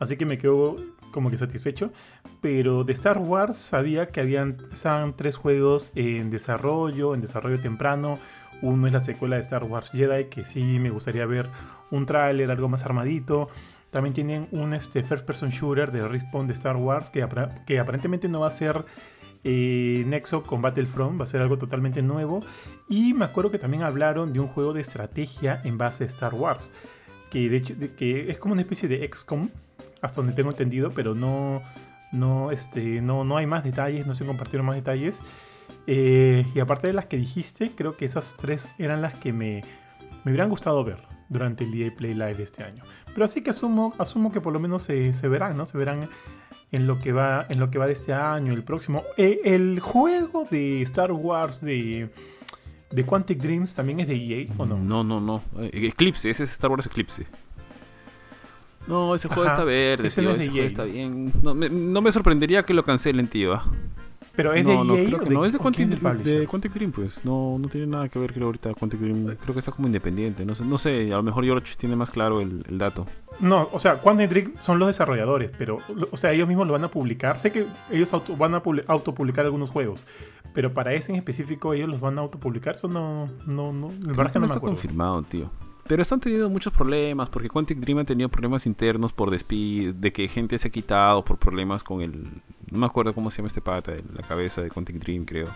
así 0.00 0.16
que 0.16 0.26
me 0.26 0.38
quedo 0.38 0.76
como 1.12 1.30
que 1.30 1.36
satisfecho. 1.36 1.92
Pero 2.40 2.82
de 2.82 2.92
Star 2.92 3.18
Wars 3.18 3.56
sabía 3.56 4.08
que 4.08 4.20
habían 4.20 4.56
estaban 4.72 5.14
tres 5.16 5.36
juegos 5.36 5.92
en 5.94 6.30
desarrollo, 6.30 7.14
en 7.14 7.20
desarrollo 7.20 7.60
temprano. 7.60 8.18
Uno 8.62 8.88
es 8.88 8.92
la 8.92 9.00
secuela 9.00 9.36
de 9.36 9.42
Star 9.42 9.64
Wars 9.64 9.90
Jedi, 9.92 10.24
que 10.24 10.44
sí 10.44 10.78
me 10.80 10.90
gustaría 10.90 11.24
ver 11.26 11.46
un 11.90 12.06
tráiler, 12.06 12.50
algo 12.50 12.68
más 12.68 12.84
armadito. 12.84 13.48
También 13.90 14.14
tienen 14.14 14.48
un 14.50 14.74
este, 14.74 15.04
first 15.04 15.24
person 15.24 15.50
shooter 15.50 15.92
de 15.92 16.08
Respawn 16.08 16.46
de 16.46 16.54
Star 16.54 16.76
Wars 16.76 17.10
que, 17.10 17.26
que 17.66 17.78
aparentemente 17.78 18.28
no 18.28 18.40
va 18.40 18.46
a 18.48 18.50
ser 18.50 18.84
eh, 19.44 20.04
Nexo 20.06 20.44
con 20.44 20.62
Battlefront, 20.62 21.18
va 21.18 21.24
a 21.24 21.26
ser 21.26 21.42
algo 21.42 21.58
totalmente 21.58 22.02
nuevo. 22.02 22.44
Y 22.88 23.14
me 23.14 23.24
acuerdo 23.24 23.50
que 23.50 23.58
también 23.58 23.82
hablaron 23.82 24.32
de 24.32 24.40
un 24.40 24.48
juego 24.48 24.72
de 24.72 24.80
estrategia 24.80 25.60
en 25.64 25.78
base 25.78 26.04
a 26.04 26.06
Star 26.06 26.34
Wars, 26.34 26.72
que 27.30 27.48
de 27.48 27.56
hecho 27.56 27.74
que 27.96 28.30
es 28.30 28.38
como 28.38 28.52
una 28.52 28.62
especie 28.62 28.88
de 28.88 29.08
XCOM, 29.08 29.48
hasta 30.00 30.20
donde 30.20 30.34
tengo 30.34 30.50
entendido, 30.50 30.92
pero 30.94 31.14
no, 31.14 31.62
no, 32.12 32.50
este, 32.50 33.00
no, 33.00 33.24
no 33.24 33.36
hay 33.36 33.46
más 33.46 33.64
detalles, 33.64 34.06
no 34.06 34.14
se 34.14 34.24
compartieron 34.24 34.66
más 34.66 34.76
detalles. 34.76 35.22
Eh, 35.86 36.44
y 36.54 36.60
aparte 36.60 36.88
de 36.88 36.92
las 36.92 37.06
que 37.06 37.16
dijiste, 37.16 37.72
creo 37.74 37.96
que 37.96 38.04
esas 38.04 38.36
tres 38.36 38.70
eran 38.78 39.02
las 39.02 39.14
que 39.14 39.32
me, 39.32 39.64
me 40.24 40.30
hubieran 40.32 40.48
gustado 40.48 40.84
ver 40.84 40.98
durante 41.28 41.64
el 41.64 41.74
EA 41.74 41.90
Play 41.96 42.14
Live 42.14 42.34
de 42.34 42.42
este 42.44 42.62
año. 42.62 42.84
Pero 43.12 43.24
así 43.24 43.42
que 43.42 43.50
asumo, 43.50 43.94
asumo 43.98 44.30
que 44.30 44.40
por 44.40 44.52
lo 44.52 44.60
menos 44.60 44.82
se, 44.82 45.14
se 45.14 45.28
verán, 45.28 45.56
¿no? 45.56 45.66
Se 45.66 45.78
verán 45.78 46.08
en 46.72 46.86
lo 46.86 47.00
que 47.00 47.12
va, 47.12 47.46
en 47.48 47.60
lo 47.60 47.70
que 47.70 47.78
va 47.78 47.86
de 47.86 47.92
este 47.92 48.14
año, 48.14 48.52
el 48.52 48.64
próximo. 48.64 49.04
Eh, 49.18 49.40
el 49.44 49.78
juego 49.78 50.46
de 50.50 50.82
Star 50.82 51.12
Wars 51.12 51.60
de, 51.60 52.08
de 52.90 53.04
Quantic 53.04 53.38
Dreams 53.38 53.74
también 53.74 54.00
es 54.00 54.08
de 54.08 54.16
EA, 54.16 54.46
¿o 54.56 54.64
no? 54.64 54.78
No, 54.78 55.04
no, 55.04 55.20
no. 55.20 55.42
Eh, 55.58 55.88
Eclipse, 55.88 56.30
ese 56.30 56.44
es 56.44 56.52
Star 56.52 56.70
Wars 56.70 56.86
Eclipse. 56.86 57.26
No, 58.86 59.14
ese 59.14 59.28
juego 59.28 59.44
está 59.44 59.64
verde, 59.64 60.08
ese 60.08 60.22
tío. 60.22 60.30
no 60.30 60.34
es 60.34 60.38
de 60.38 60.44
ese 60.44 60.50
juego 60.50 60.62
EA. 60.62 60.66
está 60.66 60.84
bien. 60.84 61.32
No 61.42 61.54
me, 61.54 61.68
no 61.68 62.00
me 62.00 62.10
sorprendería 62.10 62.64
que 62.64 62.74
lo 62.74 62.82
cancelen, 62.84 63.28
tío. 63.28 63.60
Pero 64.34 64.54
es 64.54 64.64
no, 64.64 64.70
de 64.70 64.76
no, 64.84 64.94
EA 64.96 65.04
creo 65.04 65.16
o 65.18 65.20
que 65.22 65.28
de, 65.28 65.34
no. 65.34 65.44
Es 65.44 65.52
de 65.52 65.58
Quantic, 65.58 65.84
es 65.86 65.90
el 65.92 65.98
Dream, 66.00 66.16
publisher? 66.16 66.40
de 66.40 66.46
Quantic 66.46 66.72
Dream, 66.72 66.92
pues. 66.92 67.24
No, 67.24 67.58
no 67.58 67.68
tiene 67.68 67.86
nada 67.86 68.08
que 68.08 68.18
ver, 68.18 68.32
creo, 68.32 68.46
ahorita 68.46 68.72
Quantic 68.74 68.98
Dream. 69.00 69.36
Creo 69.36 69.52
que 69.52 69.58
está 69.58 69.72
como 69.72 69.88
independiente. 69.88 70.46
No 70.46 70.54
sé, 70.54 70.64
no 70.64 70.78
sé 70.78 71.12
a 71.12 71.16
lo 71.16 71.22
mejor 71.22 71.44
George 71.44 71.74
tiene 71.76 71.96
más 71.96 72.08
claro 72.10 72.40
el, 72.40 72.64
el 72.68 72.78
dato. 72.78 73.06
No, 73.40 73.68
o 73.72 73.78
sea, 73.78 73.96
Quantic 74.00 74.30
Dream 74.30 74.52
son 74.58 74.78
los 74.78 74.88
desarrolladores, 74.88 75.52
pero, 75.58 75.78
o 76.10 76.16
sea, 76.16 76.32
ellos 76.32 76.48
mismos 76.48 76.66
lo 76.66 76.72
van 76.72 76.84
a 76.84 76.88
publicar. 76.90 77.36
Sé 77.36 77.52
que 77.52 77.66
ellos 77.90 78.12
auto- 78.14 78.36
van 78.36 78.54
a 78.54 78.62
publi- 78.62 78.84
autopublicar 78.88 79.44
algunos 79.44 79.68
juegos, 79.70 80.06
pero 80.54 80.72
para 80.72 80.94
ese 80.94 81.12
en 81.12 81.16
específico 81.18 81.74
ellos 81.74 81.88
los 81.90 82.00
van 82.00 82.16
a 82.18 82.22
autopublicar. 82.22 82.74
Eso 82.76 82.88
no, 82.88 83.26
no, 83.46 83.72
no, 83.72 83.88
Creo 83.88 84.00
que 84.00 84.34
no 84.34 84.40
me 84.40 84.46
está 84.46 84.56
acuerdo. 84.56 84.76
confirmado, 84.76 85.22
tío. 85.24 85.50
Pero 85.86 86.00
están 86.00 86.20
teniendo 86.20 86.48
muchos 86.48 86.72
problemas 86.72 87.28
porque 87.28 87.48
Quantic 87.48 87.78
Dream 87.78 87.98
ha 87.98 88.04
tenido 88.04 88.28
problemas 88.28 88.66
internos 88.66 89.12
por 89.12 89.30
despido, 89.30 89.92
de 89.92 90.12
que 90.12 90.28
gente 90.28 90.56
se 90.56 90.68
ha 90.68 90.70
quitado 90.70 91.24
por 91.24 91.38
problemas 91.38 91.82
con 91.82 92.00
el... 92.00 92.28
No 92.70 92.78
me 92.78 92.86
acuerdo 92.86 93.14
cómo 93.14 93.30
se 93.30 93.38
llama 93.38 93.48
este 93.48 93.60
pata, 93.60 93.92
la 94.14 94.22
cabeza 94.22 94.62
de 94.62 94.68
Quantic 94.70 94.96
Dream, 94.96 95.24
creo. 95.24 95.48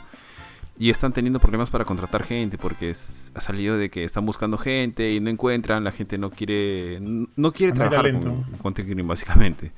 Y 0.79 0.91
están 0.91 1.13
teniendo 1.13 1.39
problemas 1.41 1.71
para 1.71 1.85
contratar 1.87 2.23
gente 2.25 2.59
porque 2.59 2.91
es- 2.91 3.33
ha 3.35 3.41
salido 3.41 3.79
de 3.79 3.89
que 3.89 4.05
están 4.05 4.27
buscando 4.27 4.59
gente 4.59 5.11
y 5.13 5.21
no 5.21 5.31
encuentran, 5.31 5.83
la 5.85 5.93
gente 5.93 6.19
no 6.19 6.31
quiere 6.31 6.99
no 7.01 7.53
quiere 7.53 7.73
trabajar 7.73 8.03
talento. 8.05 8.29
con 8.29 8.45
Quantic 8.59 8.87
Dream 8.87 9.09
básicamente. 9.09 9.73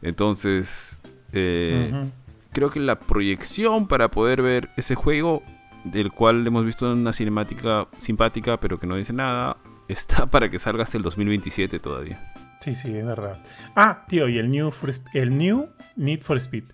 Entonces, 0.00 0.98
eh, 1.32 2.10
creo 2.52 2.70
que 2.70 2.80
la 2.80 2.98
proyección 2.98 3.86
para 3.88 4.10
poder 4.10 4.42
ver 4.42 4.68
ese 4.76 4.94
juego, 4.94 5.42
del 5.84 6.12
cual 6.12 6.46
hemos 6.46 6.64
visto 6.64 6.90
una 6.92 7.12
cinemática 7.12 7.88
simpática, 7.98 8.58
pero 8.58 8.78
que 8.78 8.86
no 8.86 8.96
dice 8.96 9.12
nada, 9.12 9.56
está 9.88 10.26
para 10.26 10.48
que 10.48 10.58
salga 10.58 10.82
hasta 10.84 10.96
el 10.96 11.02
2027 11.02 11.78
todavía. 11.78 12.18
Sí, 12.60 12.74
sí, 12.74 12.96
es 12.96 13.04
verdad. 13.04 13.38
Ah, 13.74 14.04
tío, 14.08 14.28
y 14.28 14.38
el 14.38 14.50
New, 14.50 14.72
el 15.14 15.36
New 15.36 15.68
Need 15.96 16.22
for 16.22 16.36
Speed, 16.36 16.64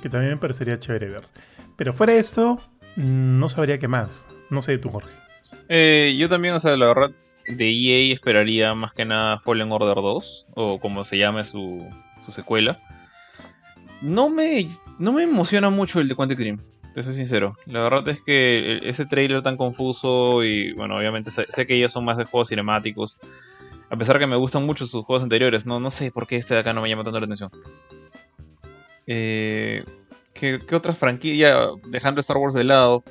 que 0.00 0.08
también 0.08 0.32
me 0.32 0.38
parecería 0.38 0.78
chévere 0.78 1.08
ver. 1.08 1.24
Pero 1.76 1.92
fuera 1.92 2.14
de 2.14 2.20
esto, 2.20 2.60
mm, 2.96 3.38
no 3.38 3.48
sabría 3.48 3.78
qué 3.78 3.88
más. 3.88 4.26
No 4.50 4.62
sé 4.62 4.78
tú, 4.78 4.90
Jorge. 4.90 5.10
Eh, 5.68 6.14
yo 6.18 6.28
también, 6.28 6.54
o 6.54 6.60
sea, 6.60 6.76
la 6.76 6.86
verdad, 6.86 7.10
de 7.48 7.70
EA 7.70 8.14
esperaría 8.14 8.74
más 8.74 8.92
que 8.92 9.04
nada 9.04 9.38
Fallen 9.38 9.72
Order 9.72 9.96
2, 9.96 10.48
o 10.54 10.78
como 10.78 11.04
se 11.04 11.18
llame 11.18 11.44
su, 11.44 11.88
su 12.24 12.32
secuela. 12.32 12.78
No 14.02 14.28
me, 14.28 14.68
no 14.98 15.12
me 15.12 15.22
emociona 15.22 15.70
mucho 15.70 16.00
el 16.00 16.08
de 16.08 16.14
Quantic 16.14 16.38
Dream, 16.38 16.60
te 16.92 17.02
soy 17.02 17.14
sincero. 17.14 17.54
La 17.66 17.80
verdad 17.82 18.06
es 18.08 18.20
que 18.20 18.80
ese 18.84 19.06
trailer 19.06 19.42
tan 19.42 19.56
confuso 19.56 20.44
y, 20.44 20.72
bueno, 20.74 20.96
obviamente 20.96 21.30
sé, 21.30 21.46
sé 21.48 21.66
que 21.66 21.74
ellos 21.74 21.92
son 21.92 22.04
más 22.04 22.16
de 22.16 22.24
juegos 22.24 22.48
cinemáticos. 22.48 23.18
A 23.88 23.96
pesar 23.96 24.18
que 24.18 24.26
me 24.26 24.36
gustan 24.36 24.64
mucho 24.64 24.86
sus 24.86 25.04
juegos 25.04 25.22
anteriores, 25.22 25.66
no, 25.66 25.78
no 25.78 25.90
sé 25.90 26.10
por 26.10 26.26
qué 26.26 26.36
este 26.36 26.54
de 26.54 26.60
acá 26.60 26.72
no 26.72 26.82
me 26.82 26.88
llama 26.88 27.04
tanto 27.04 27.20
la 27.20 27.26
atención. 27.26 27.50
Eh, 29.06 29.84
¿qué, 30.34 30.60
qué 30.66 30.74
otra 30.74 30.94
franquicia? 30.94 31.56
Dejando 31.84 32.20
Star 32.20 32.36
Wars 32.36 32.54
de 32.54 32.64
lado. 32.64 33.04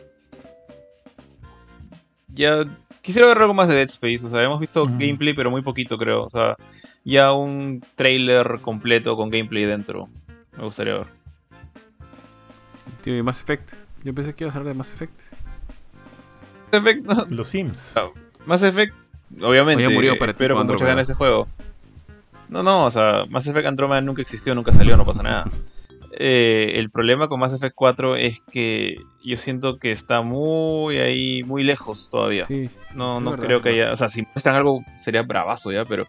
Ya 2.29 2.65
quisiera 3.01 3.27
ver 3.27 3.37
algo 3.37 3.53
más 3.53 3.67
de 3.67 3.75
Dead 3.75 3.85
Space. 3.85 4.25
O 4.25 4.29
sea, 4.29 4.43
hemos 4.43 4.59
visto 4.59 4.85
gameplay, 4.85 5.33
pero 5.33 5.51
muy 5.51 5.61
poquito, 5.61 5.97
creo. 5.97 6.23
O 6.23 6.29
sea, 6.29 6.57
ya 7.03 7.33
un 7.33 7.83
trailer 7.95 8.59
completo 8.61 9.15
con 9.15 9.29
gameplay 9.29 9.65
dentro. 9.65 10.09
Me 10.57 10.63
gustaría 10.63 10.95
ver. 10.95 11.07
Tío, 13.01 13.15
y 13.15 13.23
Mass 13.23 13.41
Effect. 13.41 13.73
Yo 14.03 14.13
pensé 14.13 14.33
que 14.33 14.43
iba 14.43 14.51
a 14.51 14.55
hablar 14.55 14.73
de 14.73 14.77
Mass 14.77 14.93
Effect. 14.93 15.19
Mass 16.71 16.81
Effect, 16.81 17.07
no, 17.07 17.25
Los 17.29 17.47
Sims. 17.47 17.95
Ah, 17.97 18.09
Mass 18.45 18.63
Effect, 18.63 18.93
obviamente. 19.41 19.85
Oye, 19.85 19.95
murió 19.95 20.17
para 20.17 20.31
espero 20.31 20.55
con 20.55 20.67
muchas 20.67 20.87
ganas 20.87 21.07
ese 21.07 21.13
juego. 21.13 21.47
No, 22.49 22.63
no, 22.63 22.85
o 22.85 22.91
sea, 22.91 23.25
Mass 23.29 23.47
Effect 23.47 23.67
Andromeda 23.67 24.01
nunca 24.01 24.21
existió, 24.21 24.53
nunca 24.55 24.71
salió, 24.71 24.97
no 24.97 25.05
pasa 25.05 25.23
nada. 25.23 25.45
Eh, 26.17 26.73
el 26.79 26.89
problema 26.89 27.27
con 27.27 27.39
Mass 27.39 27.53
Effect 27.53 27.75
4 27.75 28.15
es 28.15 28.41
que 28.51 28.95
yo 29.23 29.37
siento 29.37 29.79
que 29.79 29.91
está 29.91 30.21
muy 30.21 30.97
ahí, 30.97 31.43
muy 31.43 31.63
lejos 31.63 32.09
todavía. 32.11 32.45
Sí, 32.45 32.69
No, 32.93 33.19
no 33.19 33.31
verdad, 33.31 33.45
creo 33.45 33.61
que 33.61 33.69
haya. 33.69 33.91
O 33.91 33.95
sea, 33.95 34.07
si 34.07 34.21
muestran 34.21 34.55
algo 34.55 34.81
sería 34.97 35.23
bravazo 35.23 35.71
ya, 35.71 35.83
pero 35.85 36.07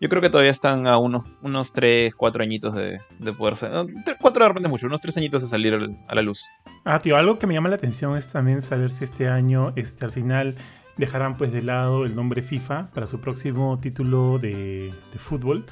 yo 0.00 0.08
creo 0.08 0.22
que 0.22 0.30
todavía 0.30 0.50
están 0.50 0.86
a 0.86 0.98
unos, 0.98 1.24
unos 1.42 1.72
3, 1.72 2.14
4 2.14 2.42
añitos 2.42 2.74
de, 2.74 2.98
de 3.18 3.32
poder 3.32 3.56
ser. 3.56 3.70
4 4.20 4.42
de 4.44 4.48
repente 4.48 4.68
mucho, 4.68 4.86
unos 4.86 5.00
3 5.00 5.16
añitos 5.16 5.42
de 5.42 5.48
salir 5.48 5.74
al- 5.74 5.96
a 6.06 6.14
la 6.14 6.22
luz. 6.22 6.44
Ah, 6.84 7.00
tío, 7.00 7.16
algo 7.16 7.38
que 7.38 7.46
me 7.46 7.54
llama 7.54 7.68
la 7.68 7.76
atención 7.76 8.16
es 8.16 8.28
también 8.28 8.60
saber 8.60 8.90
si 8.92 9.04
este 9.04 9.28
año, 9.28 9.72
este, 9.76 10.04
al 10.04 10.12
final, 10.12 10.56
dejarán 10.96 11.36
pues 11.36 11.52
de 11.52 11.62
lado 11.62 12.04
el 12.04 12.14
nombre 12.14 12.42
FIFA 12.42 12.90
para 12.94 13.06
su 13.06 13.20
próximo 13.20 13.78
título 13.80 14.38
de, 14.38 14.92
de 15.12 15.18
fútbol. 15.18 15.66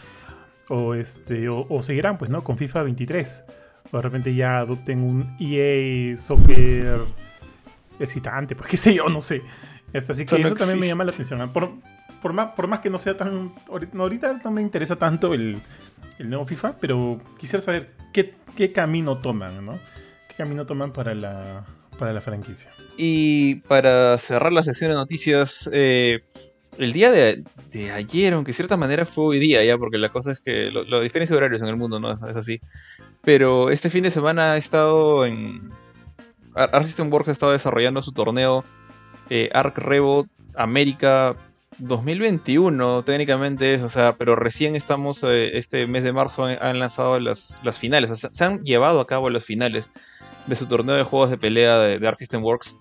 O 0.69 0.95
este. 0.95 1.49
O, 1.49 1.65
o 1.69 1.83
seguirán, 1.83 2.19
pues, 2.19 2.29
¿no? 2.31 2.43
Con 2.43 2.59
FIFA 2.59 2.83
23. 2.83 3.45
O 3.93 3.97
de 3.97 4.03
repente 4.03 4.35
ya 4.35 4.59
adopten 4.59 5.03
un 5.03 5.37
EA 5.39 6.17
Soccer 6.17 7.01
excitante, 7.99 8.55
pues 8.55 8.69
qué 8.71 8.77
sé 8.77 8.95
yo, 8.95 9.09
no 9.09 9.21
sé. 9.21 9.43
Este, 9.93 10.13
Así 10.13 10.25
que 10.25 10.35
Eso 10.35 10.39
no 10.39 10.47
eso 10.49 10.57
también 10.57 10.81
me 10.81 10.87
llama 10.87 11.05
la 11.05 11.13
atención. 11.13 11.53
Por, 11.53 11.71
por, 12.21 12.33
más, 12.33 12.53
por 12.53 12.67
más 12.67 12.81
que 12.81 12.91
no 12.91 12.99
sea 12.99 13.17
tan. 13.17 13.51
Ahorita, 13.69 13.97
ahorita 13.97 14.41
no 14.45 14.51
me 14.51 14.63
interesa 14.63 14.97
tanto 14.97 15.33
el, 15.33 15.61
el 16.19 16.29
nuevo 16.29 16.45
FIFA, 16.45 16.77
pero 16.79 17.21
quisiera 17.39 17.63
saber 17.63 17.95
qué, 18.13 18.35
qué 18.57 18.73
camino 18.73 19.19
toman, 19.19 19.65
¿no? 19.65 19.79
¿Qué 20.29 20.35
camino 20.37 20.67
toman 20.67 20.93
para 20.93 21.15
la, 21.15 21.65
para 21.99 22.13
la 22.13 22.21
franquicia. 22.21 22.71
Y 22.97 23.57
para 23.67 24.17
cerrar 24.19 24.53
la 24.53 24.63
sección 24.63 24.91
de 24.91 24.97
noticias, 24.97 25.69
eh, 25.73 26.25
el 26.79 26.93
día 26.93 27.11
de, 27.11 27.43
de, 27.71 27.91
ayer, 27.93 28.35
aunque 28.35 28.51
de 28.51 28.57
cierta 28.57 28.77
manera 28.77 29.07
fue 29.07 29.25
hoy 29.25 29.39
día 29.39 29.65
ya, 29.65 29.79
porque 29.79 29.99
la 29.99 30.11
cosa 30.11 30.33
es 30.33 30.41
que 30.41 30.71
lo, 30.71 30.85
la 30.85 31.01
diferencia 31.01 31.35
de 31.35 31.39
horarios 31.39 31.63
en 31.63 31.69
el 31.69 31.77
mundo 31.77 32.01
no 32.01 32.13
es, 32.13 32.23
es, 32.23 32.37
así. 32.37 32.61
Pero 33.23 33.71
este 33.71 33.91
fin 33.91 34.05
de 34.05 34.11
semana 34.11 34.53
ha 34.53 34.57
estado 34.57 35.27
en... 35.27 35.71
Arc 36.55 36.87
System 36.87 37.13
Works 37.13 37.29
ha 37.29 37.33
estado 37.33 37.53
desarrollando 37.53 38.01
su 38.01 38.13
torneo 38.13 38.65
eh, 39.29 39.51
Arc 39.53 39.77
Revo 39.77 40.27
América 40.55 41.37
2021 41.79 43.03
técnicamente, 43.05 43.83
o 43.83 43.91
sea, 43.91 44.17
pero 44.17 44.37
recién 44.37 44.75
estamos, 44.75 45.23
eh, 45.25 45.59
este 45.59 45.87
mes 45.87 46.05
de 46.05 46.13
marzo 46.13 46.45
han, 46.45 46.57
han 46.63 46.79
lanzado 46.79 47.21
las, 47.21 47.61
las 47.63 47.79
finales, 47.79 48.11
o 48.11 48.15
sea, 48.15 48.31
se 48.33 48.45
han 48.45 48.61
llevado 48.61 49.01
a 49.01 49.07
cabo 49.07 49.29
las 49.29 49.45
finales 49.45 49.93
de 50.47 50.57
su 50.57 50.67
torneo 50.67 50.97
de 50.97 51.03
juegos 51.03 51.29
de 51.29 51.37
pelea 51.37 51.79
de, 51.79 51.99
de 51.99 52.09
Arc 52.09 52.19
System 52.19 52.43
Works. 52.43 52.79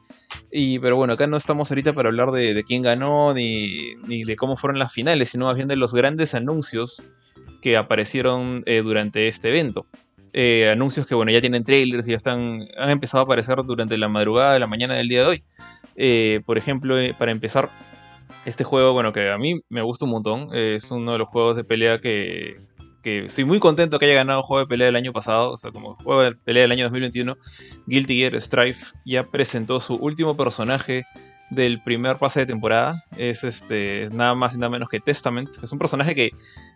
Y, 0.51 0.79
pero 0.79 0.95
bueno, 0.95 1.13
acá 1.13 1.27
no 1.27 1.37
estamos 1.37 1.69
ahorita 1.69 1.93
para 1.93 2.07
hablar 2.07 2.31
de, 2.31 2.53
de 2.53 2.63
quién 2.63 2.81
ganó 2.81 3.33
ni, 3.33 3.95
ni, 4.07 4.23
de 4.23 4.35
cómo 4.35 4.55
fueron 4.55 4.79
las 4.79 4.93
finales, 4.93 5.29
sino 5.29 5.45
más 5.45 5.55
bien 5.55 5.67
de 5.67 5.75
los 5.75 5.93
grandes 5.93 6.33
anuncios 6.33 7.03
que 7.61 7.77
aparecieron 7.77 8.63
eh, 8.65 8.81
durante 8.83 9.27
este 9.27 9.49
evento. 9.49 9.85
Eh, 10.33 10.69
anuncios 10.71 11.07
que 11.07 11.15
bueno, 11.15 11.31
ya 11.31 11.41
tienen 11.41 11.63
trailers 11.63 12.07
y 12.07 12.11
ya 12.11 12.15
están, 12.15 12.67
han 12.77 12.89
empezado 12.89 13.21
a 13.21 13.25
aparecer 13.25 13.57
durante 13.65 13.97
la 13.97 14.09
madrugada 14.09 14.53
de 14.53 14.59
la 14.59 14.67
mañana 14.67 14.93
del 14.93 15.07
día 15.07 15.21
de 15.21 15.27
hoy. 15.27 15.43
Eh, 15.95 16.41
por 16.45 16.57
ejemplo, 16.57 16.95
para 17.17 17.31
empezar, 17.31 17.69
este 18.45 18.63
juego, 18.63 18.93
bueno, 18.93 19.13
que 19.13 19.29
a 19.29 19.37
mí 19.37 19.61
me 19.69 19.81
gusta 19.81 20.05
un 20.05 20.11
montón, 20.11 20.49
es 20.53 20.91
uno 20.91 21.13
de 21.13 21.17
los 21.17 21.29
juegos 21.29 21.55
de 21.55 21.63
pelea 21.63 21.99
que, 21.99 22.59
que 23.05 23.27
estoy 23.27 23.45
muy 23.45 23.59
contento 23.59 23.99
que 23.99 24.05
haya 24.05 24.15
ganado 24.15 24.41
juego 24.41 24.61
de 24.61 24.67
pelea 24.67 24.87
del 24.87 24.95
año 24.95 25.13
pasado, 25.13 25.51
o 25.51 25.57
sea, 25.59 25.71
como 25.71 25.95
juego 25.97 26.23
de 26.23 26.31
pelea 26.31 26.63
del 26.63 26.71
año 26.71 26.85
2021, 26.85 27.37
Guilty 27.85 28.17
Gear 28.17 28.41
Strife 28.41 28.97
ya 29.05 29.29
presentó 29.29 29.79
su 29.79 29.93
último 29.93 30.35
personaje 30.35 31.05
del 31.51 31.79
primer 31.83 32.17
pase 32.17 32.39
de 32.39 32.45
temporada. 32.47 32.99
Es 33.15 33.43
este 33.43 34.01
es 34.01 34.11
nada 34.11 34.33
más 34.33 34.55
y 34.55 34.57
nada 34.57 34.71
menos 34.71 34.89
que 34.89 34.99
Testament. 34.99 35.49
Es 35.61 35.71
un 35.71 35.77
personaje 35.77 36.15
que, 36.15 36.31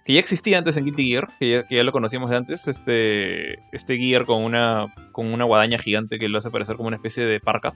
que 0.05 0.13
ya 0.13 0.19
existía 0.19 0.59
antes 0.59 0.77
en 0.77 0.85
Guilty 0.85 1.09
Gear, 1.09 1.27
que 1.39 1.49
ya, 1.49 1.67
que 1.67 1.75
ya, 1.77 1.83
lo 1.83 1.91
conocíamos 1.91 2.29
de 2.29 2.37
antes. 2.37 2.67
Este, 2.67 3.55
este 3.71 3.97
Gear 3.97 4.25
con 4.25 4.43
una, 4.43 4.85
con 5.11 5.33
una 5.33 5.45
guadaña 5.45 5.79
gigante 5.79 6.19
que 6.19 6.29
lo 6.29 6.37
hace 6.37 6.51
parecer 6.51 6.75
como 6.75 6.89
una 6.89 6.97
especie 6.97 7.25
de 7.25 7.39
parca. 7.39 7.73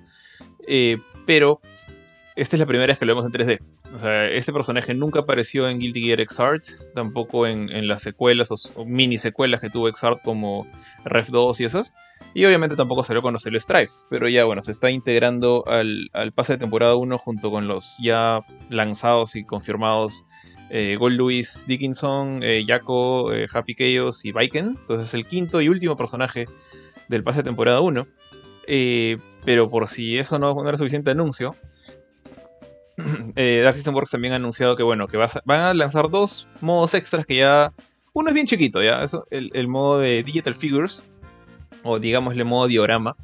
Eh, 0.67 0.99
pero 1.25 1.59
esta 2.35 2.55
es 2.55 2.59
la 2.59 2.65
primera 2.65 2.87
vez 2.87 2.97
que 2.97 3.05
lo 3.05 3.15
vemos 3.15 3.25
en 3.25 3.31
3D. 3.31 3.59
O 3.93 3.99
sea, 3.99 4.27
este 4.27 4.51
personaje 4.51 4.93
nunca 4.93 5.19
apareció 5.19 5.69
en 5.69 5.79
Guilty 5.79 6.01
Gear 6.01 6.19
Xrd, 6.27 6.93
tampoco 6.93 7.45
en, 7.47 7.87
las 7.87 8.01
secuelas 8.01 8.49
o, 8.51 8.85
mini 8.85 9.17
secuelas 9.17 9.61
que 9.61 9.69
tuvo 9.69 9.87
Xrd 9.93 10.21
como 10.23 10.65
Ref 11.05 11.29
2 11.29 11.59
y 11.59 11.65
esas. 11.65 11.95
Y 12.33 12.45
obviamente 12.45 12.75
tampoco 12.75 13.03
salió 13.03 13.21
cuando 13.21 13.39
salió 13.39 13.59
Strife, 13.59 13.93
pero 14.09 14.27
ya 14.27 14.45
bueno, 14.45 14.61
se 14.61 14.71
está 14.71 14.89
integrando 14.89 15.63
al, 15.67 16.09
al 16.13 16.31
pase 16.31 16.53
de 16.53 16.59
temporada 16.59 16.95
1 16.95 17.17
junto 17.17 17.51
con 17.51 17.67
los 17.67 17.97
ya 18.01 18.41
lanzados 18.69 19.35
y 19.35 19.43
confirmados 19.43 20.25
eh, 20.75 20.95
Gold 20.99 21.17
Louis 21.17 21.65
Dickinson, 21.67 22.39
eh, 22.41 22.65
Jaco, 22.67 23.31
eh, 23.31 23.47
Happy 23.53 23.75
Chaos 23.75 24.25
y 24.25 24.31
Viken. 24.31 24.75
Entonces 24.79 25.09
es 25.09 25.13
el 25.13 25.27
quinto 25.27 25.61
y 25.61 25.69
último 25.69 25.95
personaje 25.95 26.47
del 27.09 27.23
pase 27.23 27.39
de 27.39 27.43
temporada 27.43 27.79
1. 27.81 28.07
Eh, 28.65 29.17
pero 29.45 29.69
por 29.69 29.87
si 29.87 30.17
eso 30.17 30.39
no, 30.39 30.53
no 30.55 30.67
era 30.67 30.77
suficiente 30.77 31.11
anuncio, 31.11 31.55
eh, 33.35 33.61
Dark 33.63 33.75
System 33.75 33.95
Works 33.95 34.11
también 34.11 34.33
ha 34.33 34.37
anunciado 34.37 34.75
que 34.75 34.83
bueno, 34.83 35.07
que 35.07 35.17
va 35.17 35.25
a, 35.25 35.41
van 35.45 35.61
a 35.61 35.73
lanzar 35.73 36.09
dos 36.09 36.47
modos 36.61 36.93
extras 36.93 37.25
que 37.25 37.37
ya. 37.37 37.73
Uno 38.13 38.29
es 38.29 38.35
bien 38.35 38.45
chiquito, 38.45 38.83
ya. 38.83 39.03
Eso, 39.03 39.25
el, 39.31 39.49
el, 39.53 39.67
modo 39.67 39.99
de 39.99 40.23
Digital 40.23 40.55
Figures. 40.55 41.05
O 41.83 41.99
digámosle 41.99 42.43
modo 42.43 42.67
diorama. 42.67 43.15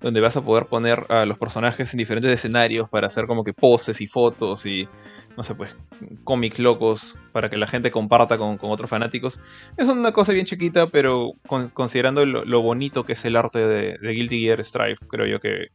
Donde 0.00 0.20
vas 0.20 0.36
a 0.36 0.44
poder 0.44 0.66
poner 0.66 1.06
a 1.08 1.24
los 1.24 1.38
personajes 1.38 1.92
en 1.92 1.98
diferentes 1.98 2.30
escenarios 2.30 2.88
para 2.90 3.06
hacer 3.06 3.26
como 3.26 3.42
que 3.42 3.52
poses 3.52 4.00
y 4.00 4.06
fotos 4.06 4.64
y. 4.66 4.88
No 5.36 5.42
sé, 5.42 5.54
pues. 5.54 5.76
cómics 6.22 6.60
locos. 6.60 7.16
Para 7.32 7.50
que 7.50 7.56
la 7.56 7.66
gente 7.66 7.90
comparta 7.90 8.38
con, 8.38 8.58
con, 8.58 8.70
otros 8.70 8.88
fanáticos. 8.88 9.40
Es 9.76 9.88
una 9.88 10.12
cosa 10.12 10.32
bien 10.32 10.46
chiquita, 10.46 10.86
pero 10.88 11.32
con, 11.48 11.68
considerando 11.68 12.24
lo, 12.24 12.44
lo, 12.44 12.62
bonito 12.62 13.04
que 13.04 13.14
es 13.14 13.24
el 13.24 13.34
arte 13.34 13.58
de, 13.58 13.98
de 13.98 14.12
Guilty 14.12 14.40
Gear 14.42 14.64
Strife, 14.64 15.06
creo 15.08 15.26
yo 15.26 15.40
que 15.40 15.70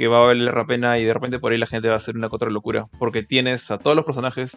que 0.00 0.08
va 0.08 0.22
a 0.22 0.26
valer 0.28 0.54
la 0.54 0.66
pena 0.66 0.98
y 0.98 1.04
de 1.04 1.12
repente 1.12 1.38
por 1.38 1.52
ahí 1.52 1.58
la 1.58 1.66
gente 1.66 1.88
va 1.88 1.92
a 1.92 1.96
hacer 1.98 2.16
una 2.16 2.28
otra 2.32 2.48
locura. 2.48 2.86
Porque 2.98 3.22
tienes 3.22 3.70
a 3.70 3.76
todos 3.76 3.94
los 3.94 4.06
personajes, 4.06 4.56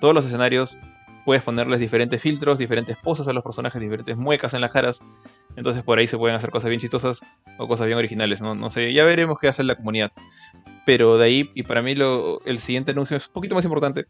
todos 0.00 0.14
los 0.14 0.24
escenarios, 0.24 0.76
puedes 1.24 1.42
ponerles 1.42 1.80
diferentes 1.80 2.22
filtros, 2.22 2.60
diferentes 2.60 2.96
poses 2.96 3.26
a 3.26 3.32
los 3.32 3.42
personajes, 3.42 3.80
diferentes 3.80 4.16
muecas 4.16 4.54
en 4.54 4.60
las 4.60 4.70
caras. 4.70 5.02
Entonces 5.56 5.82
por 5.82 5.98
ahí 5.98 6.06
se 6.06 6.16
pueden 6.16 6.36
hacer 6.36 6.50
cosas 6.50 6.68
bien 6.68 6.80
chistosas 6.80 7.26
o 7.58 7.66
cosas 7.66 7.88
bien 7.88 7.98
originales. 7.98 8.40
No, 8.40 8.54
no 8.54 8.70
sé, 8.70 8.92
ya 8.92 9.04
veremos 9.04 9.36
qué 9.40 9.48
hace 9.48 9.64
la 9.64 9.74
comunidad. 9.74 10.12
Pero 10.86 11.18
de 11.18 11.24
ahí, 11.24 11.50
y 11.54 11.64
para 11.64 11.82
mí 11.82 11.96
lo, 11.96 12.40
el 12.44 12.60
siguiente 12.60 12.92
anuncio 12.92 13.16
es 13.16 13.26
un 13.26 13.32
poquito 13.32 13.56
más 13.56 13.64
importante, 13.64 14.06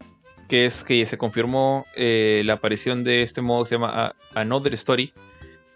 que 0.49 0.67
es 0.67 0.85
que 0.85 1.07
se 1.07 1.17
confirmó 1.17 1.87
eh, 1.97 2.43
la 2.45 2.53
aparición 2.53 3.05
de 3.05 3.23
este 3.23 3.41
modo 3.41 3.63
que 3.63 3.71
se 3.71 3.75
llama 3.77 4.15
Another 4.35 4.75
Story 4.75 5.15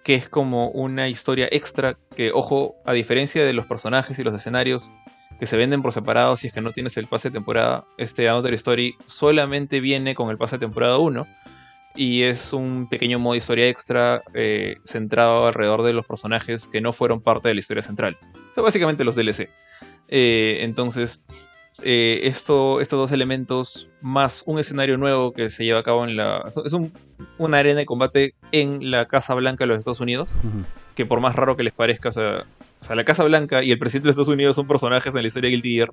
que 0.09 0.15
es 0.15 0.31
como 0.31 0.71
una 0.71 1.07
historia 1.11 1.51
extra 1.53 1.99
que, 2.17 2.33
ojo, 2.33 2.77
a 2.87 2.95
diferencia 2.95 3.45
de 3.45 3.53
los 3.53 3.67
personajes 3.67 4.19
y 4.19 4.25
los 4.25 4.35
escenarios 4.35 4.91
que 5.39 5.45
se 5.45 5.59
venden 5.59 5.83
por 5.83 5.93
separado 5.93 6.35
si 6.39 6.47
es 6.47 6.55
que 6.55 6.63
no 6.63 6.73
tienes 6.73 6.97
el 6.97 7.07
pase 7.07 7.29
de 7.29 7.35
temporada, 7.35 7.85
este 7.99 8.27
Another 8.27 8.55
Story 8.55 8.97
solamente 9.05 9.81
viene 9.81 10.15
con 10.15 10.31
el 10.31 10.39
pase 10.39 10.57
de 10.57 10.61
temporada 10.61 10.97
1 10.97 11.27
y 11.95 12.23
es 12.23 12.55
un 12.55 12.89
pequeño 12.89 13.19
modo 13.19 13.35
historia 13.35 13.69
extra 13.69 14.23
eh, 14.33 14.79
centrado 14.83 15.47
alrededor 15.47 15.83
de 15.83 15.93
los 15.93 16.07
personajes 16.07 16.69
que 16.69 16.81
no 16.81 16.95
fueron 16.95 17.21
parte 17.21 17.49
de 17.49 17.55
la 17.55 17.61
historia 17.61 17.83
central. 17.83 18.17
O 18.51 18.55
sea, 18.55 18.63
básicamente 18.63 19.05
los 19.05 19.15
DLC. 19.15 19.51
Eh, 20.09 20.61
entonces, 20.63 21.48
eh, 21.83 22.21
esto, 22.25 22.81
estos 22.81 22.99
dos 22.99 23.13
elementos 23.13 23.89
más 24.01 24.43
un 24.47 24.59
escenario 24.59 24.97
nuevo 24.99 25.33
que 25.33 25.51
se 25.51 25.65
lleva 25.65 25.81
a 25.81 25.83
cabo 25.83 26.05
en 26.05 26.17
la... 26.17 26.45
Es 26.65 26.73
un, 26.73 26.93
una 27.39 27.59
arena 27.59 27.81
de 27.81 27.87
combate 27.87 28.35
en 28.53 28.91
la 28.91 29.07
Casa 29.07 29.35
Blanca 29.35 29.65
de 29.65 29.69
los 29.69 29.79
Estados 29.79 30.01
Unidos, 30.01 30.37
uh 30.43 30.47
-huh. 30.47 30.65
que 30.95 31.07
por 31.07 31.21
más 31.21 31.37
raro 31.37 31.57
que 31.57 31.63
les 31.63 31.73
parezca, 31.73 32.09
o 32.09 32.13
sea, 32.13 32.47
o 32.81 32.85
sea, 32.85 32.95
la 32.95 33.05
Casa 33.05 33.25
Blanca 33.25 33.63
y 33.65 33.73
el 33.73 33.79
presidente 33.79 34.07
de 34.07 34.11
Estados 34.11 34.29
Unidos 34.29 34.55
son 34.55 34.69
personajes 34.69 35.15
en 35.15 35.23
la 35.23 35.27
historia 35.27 35.49
de 35.49 35.57
Guilty 35.57 35.75
Gear. 35.75 35.91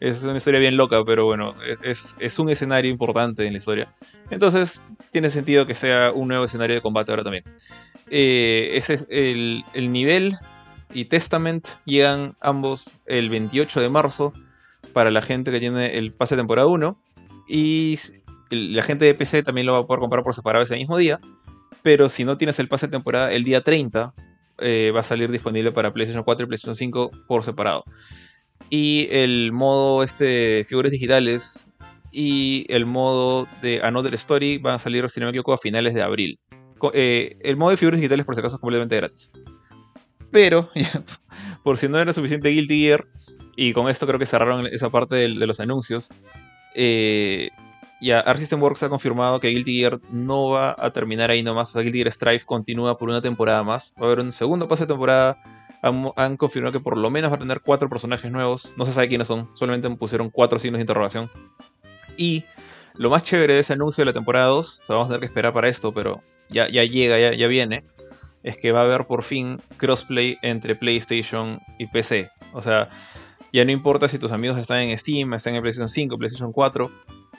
Es 0.00 0.24
una 0.24 0.38
historia 0.38 0.60
bien 0.60 0.76
loca, 0.76 1.04
pero 1.04 1.26
bueno, 1.26 1.54
es, 1.82 2.16
es 2.20 2.38
un 2.38 2.48
escenario 2.48 2.90
importante 2.90 3.44
en 3.44 3.52
la 3.52 3.58
historia. 3.58 3.92
Entonces, 4.30 4.84
tiene 5.10 5.28
sentido 5.28 5.66
que 5.66 5.74
sea 5.74 6.10
un 6.12 6.28
nuevo 6.28 6.44
escenario 6.44 6.74
de 6.74 6.80
combate 6.80 7.12
ahora 7.12 7.22
también. 7.22 7.44
Eh, 8.08 8.70
ese 8.74 8.94
es 8.94 9.06
el, 9.10 9.64
el 9.74 9.92
nivel 9.92 10.36
y 10.94 11.04
Testament 11.06 11.68
llegan 11.84 12.34
ambos 12.40 12.98
el 13.06 13.28
28 13.28 13.80
de 13.80 13.88
marzo 13.88 14.32
para 14.92 15.10
la 15.10 15.22
gente 15.22 15.50
que 15.50 15.60
tiene 15.60 15.98
el 15.98 16.12
pase 16.12 16.36
de 16.36 16.40
temporada 16.40 16.68
1. 16.68 16.98
Y 17.48 17.98
la 18.50 18.82
gente 18.82 19.04
de 19.04 19.14
PC 19.14 19.42
también 19.42 19.66
lo 19.66 19.72
va 19.74 19.80
a 19.80 19.86
poder 19.86 20.00
comprar 20.00 20.22
por 20.22 20.34
separado 20.34 20.62
ese 20.62 20.76
mismo 20.76 20.96
día. 20.96 21.20
Pero 21.82 22.08
si 22.08 22.24
no 22.24 22.36
tienes 22.36 22.58
el 22.58 22.68
pase 22.68 22.86
de 22.86 22.92
temporada 22.92 23.32
el 23.32 23.44
día 23.44 23.62
30, 23.62 24.14
eh, 24.58 24.92
va 24.94 25.00
a 25.00 25.02
salir 25.02 25.30
disponible 25.30 25.72
para 25.72 25.92
PlayStation 25.92 26.22
4 26.22 26.44
y 26.44 26.46
PlayStation 26.46 26.74
5 26.74 27.10
por 27.26 27.42
separado. 27.42 27.84
Y 28.70 29.08
el 29.10 29.52
modo 29.52 30.02
este, 30.02 30.64
figuras 30.64 30.92
digitales 30.92 31.70
y 32.12 32.66
el 32.68 32.86
modo 32.86 33.48
de 33.60 33.80
Another 33.82 34.14
Story 34.14 34.58
van 34.58 34.74
a 34.74 34.78
salir, 34.78 35.08
si 35.08 35.20
no 35.20 35.26
me 35.26 35.30
equivoco, 35.30 35.52
a 35.52 35.58
finales 35.58 35.94
de 35.94 36.02
abril. 36.02 36.38
Eh, 36.92 37.38
el 37.42 37.56
modo 37.56 37.70
de 37.70 37.76
figuras 37.76 38.00
digitales, 38.00 38.24
por 38.26 38.34
si 38.34 38.40
acaso, 38.40 38.56
es 38.56 38.60
completamente 38.60 38.96
gratis. 38.96 39.32
Pero, 40.32 40.68
por 41.62 41.78
si 41.78 41.88
no 41.88 41.98
era 41.98 42.12
suficiente 42.12 42.48
Guilty 42.48 42.80
Gear, 42.80 43.04
y 43.54 43.72
con 43.72 43.88
esto 43.88 44.06
creo 44.06 44.18
que 44.18 44.26
cerraron 44.26 44.66
esa 44.66 44.90
parte 44.90 45.14
de, 45.14 45.28
los 45.28 45.60
anuncios, 45.60 46.10
eh, 46.74 47.50
ya 48.00 48.18
Arc 48.18 48.40
System 48.40 48.60
Works 48.60 48.82
ha 48.82 48.88
confirmado 48.88 49.38
que 49.38 49.48
Guilty 49.48 49.78
Gear 49.78 50.00
no 50.10 50.48
va 50.48 50.74
a 50.76 50.90
terminar 50.90 51.30
ahí 51.30 51.42
nomás. 51.42 51.68
O 51.70 51.72
sea, 51.74 51.82
Guilty 51.82 51.98
Gear 51.98 52.10
Strife 52.10 52.46
continúa 52.46 52.98
por 52.98 53.08
una 53.08 53.20
temporada 53.20 53.62
más. 53.62 53.94
Va 53.96 54.06
a 54.06 54.06
haber 54.06 54.20
un 54.20 54.32
segundo 54.32 54.66
pase 54.66 54.84
de 54.84 54.88
temporada. 54.88 55.36
Han, 55.82 56.36
confirmado 56.36 56.72
que 56.72 56.80
por 56.80 56.96
lo 56.96 57.10
menos 57.10 57.30
va 57.30 57.36
a 57.36 57.38
tener 57.38 57.60
cuatro 57.60 57.88
personajes 57.88 58.30
nuevos. 58.32 58.74
No 58.76 58.86
se 58.86 58.92
sabe 58.92 59.08
quiénes 59.08 59.28
son. 59.28 59.48
Solamente 59.54 59.88
pusieron 59.90 60.30
cuatro 60.30 60.58
signos 60.58 60.78
de 60.78 60.82
interrogación. 60.82 61.30
Y 62.16 62.44
lo 62.94 63.10
más 63.10 63.22
chévere 63.22 63.54
de 63.54 63.60
ese 63.60 63.74
anuncio 63.74 64.02
de 64.02 64.06
la 64.06 64.12
temporada 64.12 64.46
2, 64.46 64.80
o 64.82 64.84
sea, 64.84 64.96
vamos 64.96 65.06
a 65.06 65.10
tener 65.10 65.20
que 65.20 65.26
esperar 65.26 65.52
para 65.52 65.68
esto, 65.68 65.92
pero 65.92 66.20
ya, 66.50 66.66
llega, 66.66 67.32
ya 67.32 67.46
viene, 67.46 67.84
es 68.42 68.56
que 68.56 68.72
va 68.72 68.80
a 68.80 68.84
haber 68.84 69.04
por 69.04 69.22
fin 69.22 69.60
crossplay 69.76 70.38
entre 70.42 70.74
PlayStation 70.74 71.60
y 71.78 71.86
PC. 71.86 72.30
O 72.52 72.60
sea, 72.60 72.88
ya 73.52 73.64
no 73.64 73.70
importa 73.70 74.08
si 74.08 74.18
tus 74.18 74.32
amigos 74.32 74.58
están 74.58 74.78
en 74.78 74.96
Steam, 74.96 75.34
están 75.34 75.54
en 75.54 75.60
PlayStation 75.60 75.88
5, 75.88 76.16
PlayStation 76.16 76.52
4, 76.52 76.90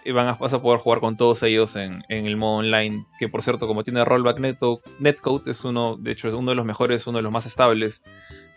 y 0.06 0.12
van 0.12 0.28
a, 0.28 0.34
vas 0.34 0.54
a 0.54 0.62
poder 0.62 0.80
jugar 0.80 1.00
con 1.00 1.18
todos 1.18 1.42
ellos 1.44 1.76
en, 1.76 2.04
el 2.10 2.38
modo 2.38 2.58
online. 2.58 3.06
Que 3.18 3.30
por 3.30 3.42
cierto, 3.42 3.68
como 3.68 3.84
tiene 3.84 4.04
rollback 4.06 4.40
neto, 4.40 4.82
netcode, 5.00 5.50
es 5.50 5.64
uno, 5.66 5.98
de 5.98 6.12
hecho, 6.12 6.28
es 6.28 6.34
uno 6.34 6.52
de 6.52 6.56
los 6.56 6.66
mejores, 6.66 7.08
uno 7.08 7.18
de 7.18 7.24
los 7.24 7.32
más 7.32 7.46
estables 7.46 8.04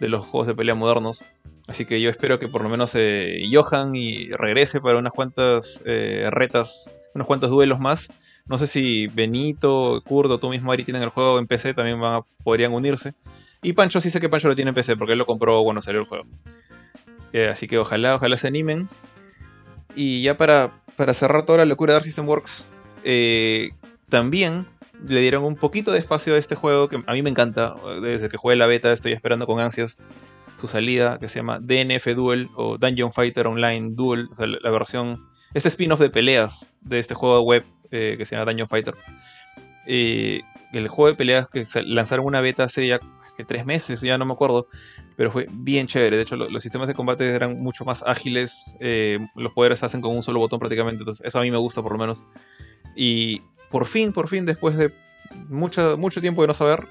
de 0.00 0.08
los 0.08 0.24
juegos 0.26 0.46
de 0.48 0.54
pelea 0.54 0.74
modernos. 0.74 1.24
Así 1.66 1.84
que 1.84 2.00
yo 2.00 2.10
espero 2.10 2.38
que 2.38 2.48
por 2.48 2.62
lo 2.62 2.68
menos 2.68 2.94
eh, 2.94 3.42
Johan 3.50 3.94
y 3.96 4.28
regrese 4.30 4.80
para 4.80 4.98
unas 4.98 5.12
cuantas 5.12 5.82
eh, 5.86 6.28
retas, 6.30 6.90
unos 7.14 7.26
cuantos 7.26 7.50
duelos 7.50 7.80
más. 7.80 8.12
No 8.48 8.58
sé 8.58 8.66
si 8.66 9.08
Benito, 9.08 10.02
Kurdo, 10.06 10.38
tú 10.38 10.48
mismo 10.50 10.70
Ari 10.70 10.84
tienen 10.84 11.02
el 11.02 11.08
juego 11.08 11.38
en 11.38 11.46
PC, 11.46 11.74
también 11.74 12.00
van 12.00 12.22
podrían 12.44 12.72
unirse. 12.72 13.14
Y 13.62 13.72
Pancho 13.72 14.00
sí 14.00 14.10
sé 14.10 14.20
que 14.20 14.28
Pancho 14.28 14.48
lo 14.48 14.54
tiene 14.54 14.68
en 14.68 14.74
PC 14.74 14.96
porque 14.96 15.12
él 15.12 15.18
lo 15.18 15.26
compró 15.26 15.62
cuando 15.64 15.80
salió 15.80 16.00
el 16.00 16.06
juego. 16.06 16.24
Eh, 17.32 17.48
así 17.48 17.66
que 17.66 17.78
ojalá, 17.78 18.14
ojalá 18.14 18.36
se 18.36 18.46
animen. 18.46 18.86
Y 19.94 20.22
ya 20.22 20.36
para, 20.36 20.72
para 20.96 21.14
cerrar 21.14 21.44
toda 21.44 21.58
la 21.58 21.64
locura 21.64 21.92
de 21.92 21.96
Arc 21.96 22.04
System 22.04 22.28
Works, 22.28 22.66
eh, 23.02 23.70
también 24.08 24.66
le 25.08 25.20
dieron 25.20 25.44
un 25.44 25.56
poquito 25.56 25.90
de 25.90 25.98
espacio 25.98 26.34
a 26.34 26.38
este 26.38 26.54
juego 26.54 26.88
que 26.88 27.02
a 27.04 27.12
mí 27.12 27.22
me 27.22 27.30
encanta. 27.30 27.74
Desde 28.00 28.28
que 28.28 28.36
jugué 28.36 28.56
la 28.56 28.66
beta 28.66 28.92
estoy 28.92 29.12
esperando 29.12 29.46
con 29.46 29.58
ansias 29.58 30.02
su 30.54 30.68
salida, 30.68 31.18
que 31.18 31.28
se 31.28 31.40
llama 31.40 31.58
DNF 31.60 32.14
Duel 32.14 32.48
o 32.54 32.78
Dungeon 32.78 33.12
Fighter 33.12 33.46
Online 33.46 33.90
Duel, 33.92 34.28
o 34.32 34.34
sea, 34.34 34.46
la, 34.46 34.58
la 34.62 34.70
versión, 34.70 35.26
este 35.52 35.68
spin-off 35.68 36.00
de 36.00 36.08
peleas 36.08 36.72
de 36.80 36.98
este 36.98 37.14
juego 37.14 37.42
web 37.42 37.64
eh, 37.90 38.14
que 38.18 38.24
se 38.24 38.36
llama 38.36 38.50
Dungeon 38.50 38.68
Fighter. 38.68 38.94
Eh, 39.86 40.40
el 40.72 40.88
juego 40.88 41.08
de 41.10 41.14
peleas 41.16 41.48
que 41.48 41.62
lanzaron 41.84 42.26
una 42.26 42.40
beta 42.40 42.64
hace 42.64 42.86
ya 42.86 43.00
que 43.36 43.44
tres 43.44 43.64
meses, 43.66 44.00
ya 44.00 44.18
no 44.18 44.24
me 44.24 44.32
acuerdo, 44.32 44.66
pero 45.16 45.30
fue 45.30 45.46
bien 45.50 45.86
chévere. 45.86 46.16
De 46.16 46.22
hecho, 46.22 46.36
lo- 46.36 46.48
los 46.50 46.62
sistemas 46.62 46.88
de 46.88 46.94
combate 46.94 47.28
eran 47.34 47.60
mucho 47.60 47.84
más 47.84 48.02
ágiles, 48.02 48.76
eh, 48.80 49.18
los 49.36 49.52
poderes 49.52 49.78
se 49.80 49.86
hacen 49.86 50.00
con 50.00 50.14
un 50.16 50.22
solo 50.22 50.38
botón 50.38 50.58
prácticamente, 50.58 51.02
entonces 51.02 51.24
eso 51.26 51.38
a 51.38 51.42
mí 51.42 51.50
me 51.50 51.56
gusta 51.58 51.82
por 51.82 51.92
lo 51.92 51.98
menos. 51.98 52.24
Y 52.94 53.42
por 53.70 53.86
fin, 53.86 54.12
por 54.12 54.28
fin, 54.28 54.46
después 54.46 54.76
de 54.76 54.92
mucho, 55.48 55.96
mucho 55.98 56.20
tiempo 56.20 56.42
de 56.42 56.48
no 56.48 56.54
saber 56.54 56.86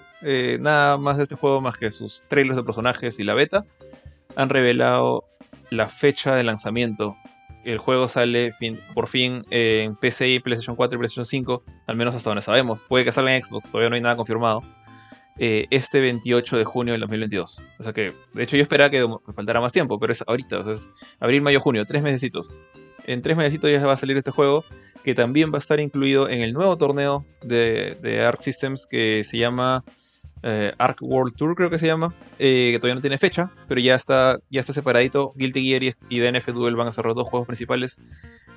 nada 0.59 0.97
más 0.97 1.17
de 1.17 1.23
este 1.23 1.35
juego 1.35 1.61
más 1.61 1.77
que 1.77 1.91
sus 1.91 2.25
trailers 2.27 2.55
de 2.57 2.63
personajes 2.63 3.19
y 3.19 3.23
la 3.23 3.33
beta, 3.33 3.65
han 4.35 4.49
revelado 4.49 5.25
la 5.69 5.87
fecha 5.87 6.35
de 6.35 6.43
lanzamiento. 6.43 7.15
El 7.65 7.77
juego 7.79 8.07
sale 8.07 8.51
por 8.93 9.07
fin 9.07 9.45
en 9.49 9.95
PC, 9.95 10.39
PlayStation 10.43 10.75
4 10.75 10.95
y 10.95 10.99
PlayStation 10.99 11.25
5, 11.25 11.63
al 11.87 11.95
menos 11.97 12.15
hasta 12.15 12.29
donde 12.29 12.41
sabemos. 12.41 12.85
Puede 12.87 13.03
que 13.03 13.11
salga 13.11 13.35
en 13.35 13.43
Xbox, 13.43 13.69
todavía 13.69 13.89
no 13.89 13.95
hay 13.95 14.01
nada 14.01 14.15
confirmado. 14.15 14.63
eh, 15.37 15.65
este 15.69 15.99
28 15.99 16.57
de 16.57 16.63
junio 16.63 16.93
del 16.93 17.01
2022. 17.01 17.61
O 17.79 17.83
sea 17.83 17.93
que, 17.93 18.13
de 18.33 18.43
hecho, 18.43 18.55
yo 18.55 18.63
esperaba 18.63 18.89
que 18.89 19.05
me 19.05 19.33
faltara 19.33 19.59
más 19.59 19.71
tiempo, 19.73 19.99
pero 19.99 20.13
es 20.13 20.23
ahorita, 20.25 20.63
es 20.71 20.89
abril, 21.19 21.41
mayo, 21.41 21.59
junio, 21.59 21.85
tres 21.85 22.01
mesecitos. 22.01 22.53
En 23.05 23.21
tres 23.21 23.35
mesecitos 23.35 23.69
ya 23.69 23.85
va 23.85 23.93
a 23.93 23.97
salir 23.97 24.17
este 24.17 24.31
juego, 24.31 24.63
que 25.03 25.13
también 25.13 25.51
va 25.51 25.57
a 25.57 25.59
estar 25.59 25.79
incluido 25.79 26.29
en 26.29 26.41
el 26.41 26.53
nuevo 26.53 26.77
torneo 26.77 27.25
de, 27.41 27.97
de 28.01 28.23
Arc 28.23 28.41
Systems 28.41 28.87
que 28.87 29.23
se 29.23 29.37
llama 29.37 29.83
eh, 30.47 30.71
World 31.01 31.35
Tour, 31.35 31.55
creo 31.55 31.71
que 31.71 31.79
se 31.79 31.87
llama, 31.87 32.13
eh, 32.37 32.69
que 32.71 32.77
todavía 32.79 32.93
no 32.93 33.01
tiene 33.01 33.17
fecha, 33.17 33.51
pero 33.67 33.81
ya 33.81 33.95
está, 33.95 34.37
ya 34.51 34.61
está 34.61 34.73
separadito. 34.73 35.33
Guilty 35.35 35.65
Gear 35.65 35.81
y, 35.81 35.89
y 36.07 36.19
DNF 36.19 36.49
Duel 36.49 36.75
van 36.75 36.87
a 36.87 36.91
ser 36.91 37.05
los 37.05 37.15
dos 37.15 37.27
juegos 37.27 37.47
principales. 37.47 37.99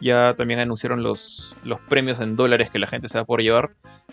Ya 0.02 0.34
también 0.36 0.60
anunciaron 0.60 1.02
los, 1.02 1.56
los 1.64 1.80
premios 1.80 2.20
en 2.20 2.36
dólares 2.36 2.68
que 2.68 2.78
la 2.78 2.86
gente 2.86 3.08
se 3.08 3.16
va 3.16 3.22
a 3.22 3.24
poder 3.24 3.42
llevar. 3.42 3.70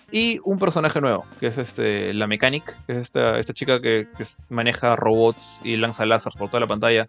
Y 0.10 0.40
un 0.46 0.58
personaje 0.58 1.02
nuevo, 1.02 1.26
que 1.42 1.48
es 1.48 1.58
este, 1.58 2.14
la 2.14 2.28
Mechanic, 2.28 2.64
que 2.88 2.94
es 2.94 3.00
esta, 3.00 3.40
esta 3.40 3.54
chica 3.54 3.82
que, 3.82 4.08
maneja 4.48 4.96
robots 4.96 5.60
y 5.66 5.76
lanza 5.76 6.06
láser 6.06 6.32
por 6.38 6.50
toda 6.50 6.62
la 6.62 6.68
pantalla. 6.68 7.06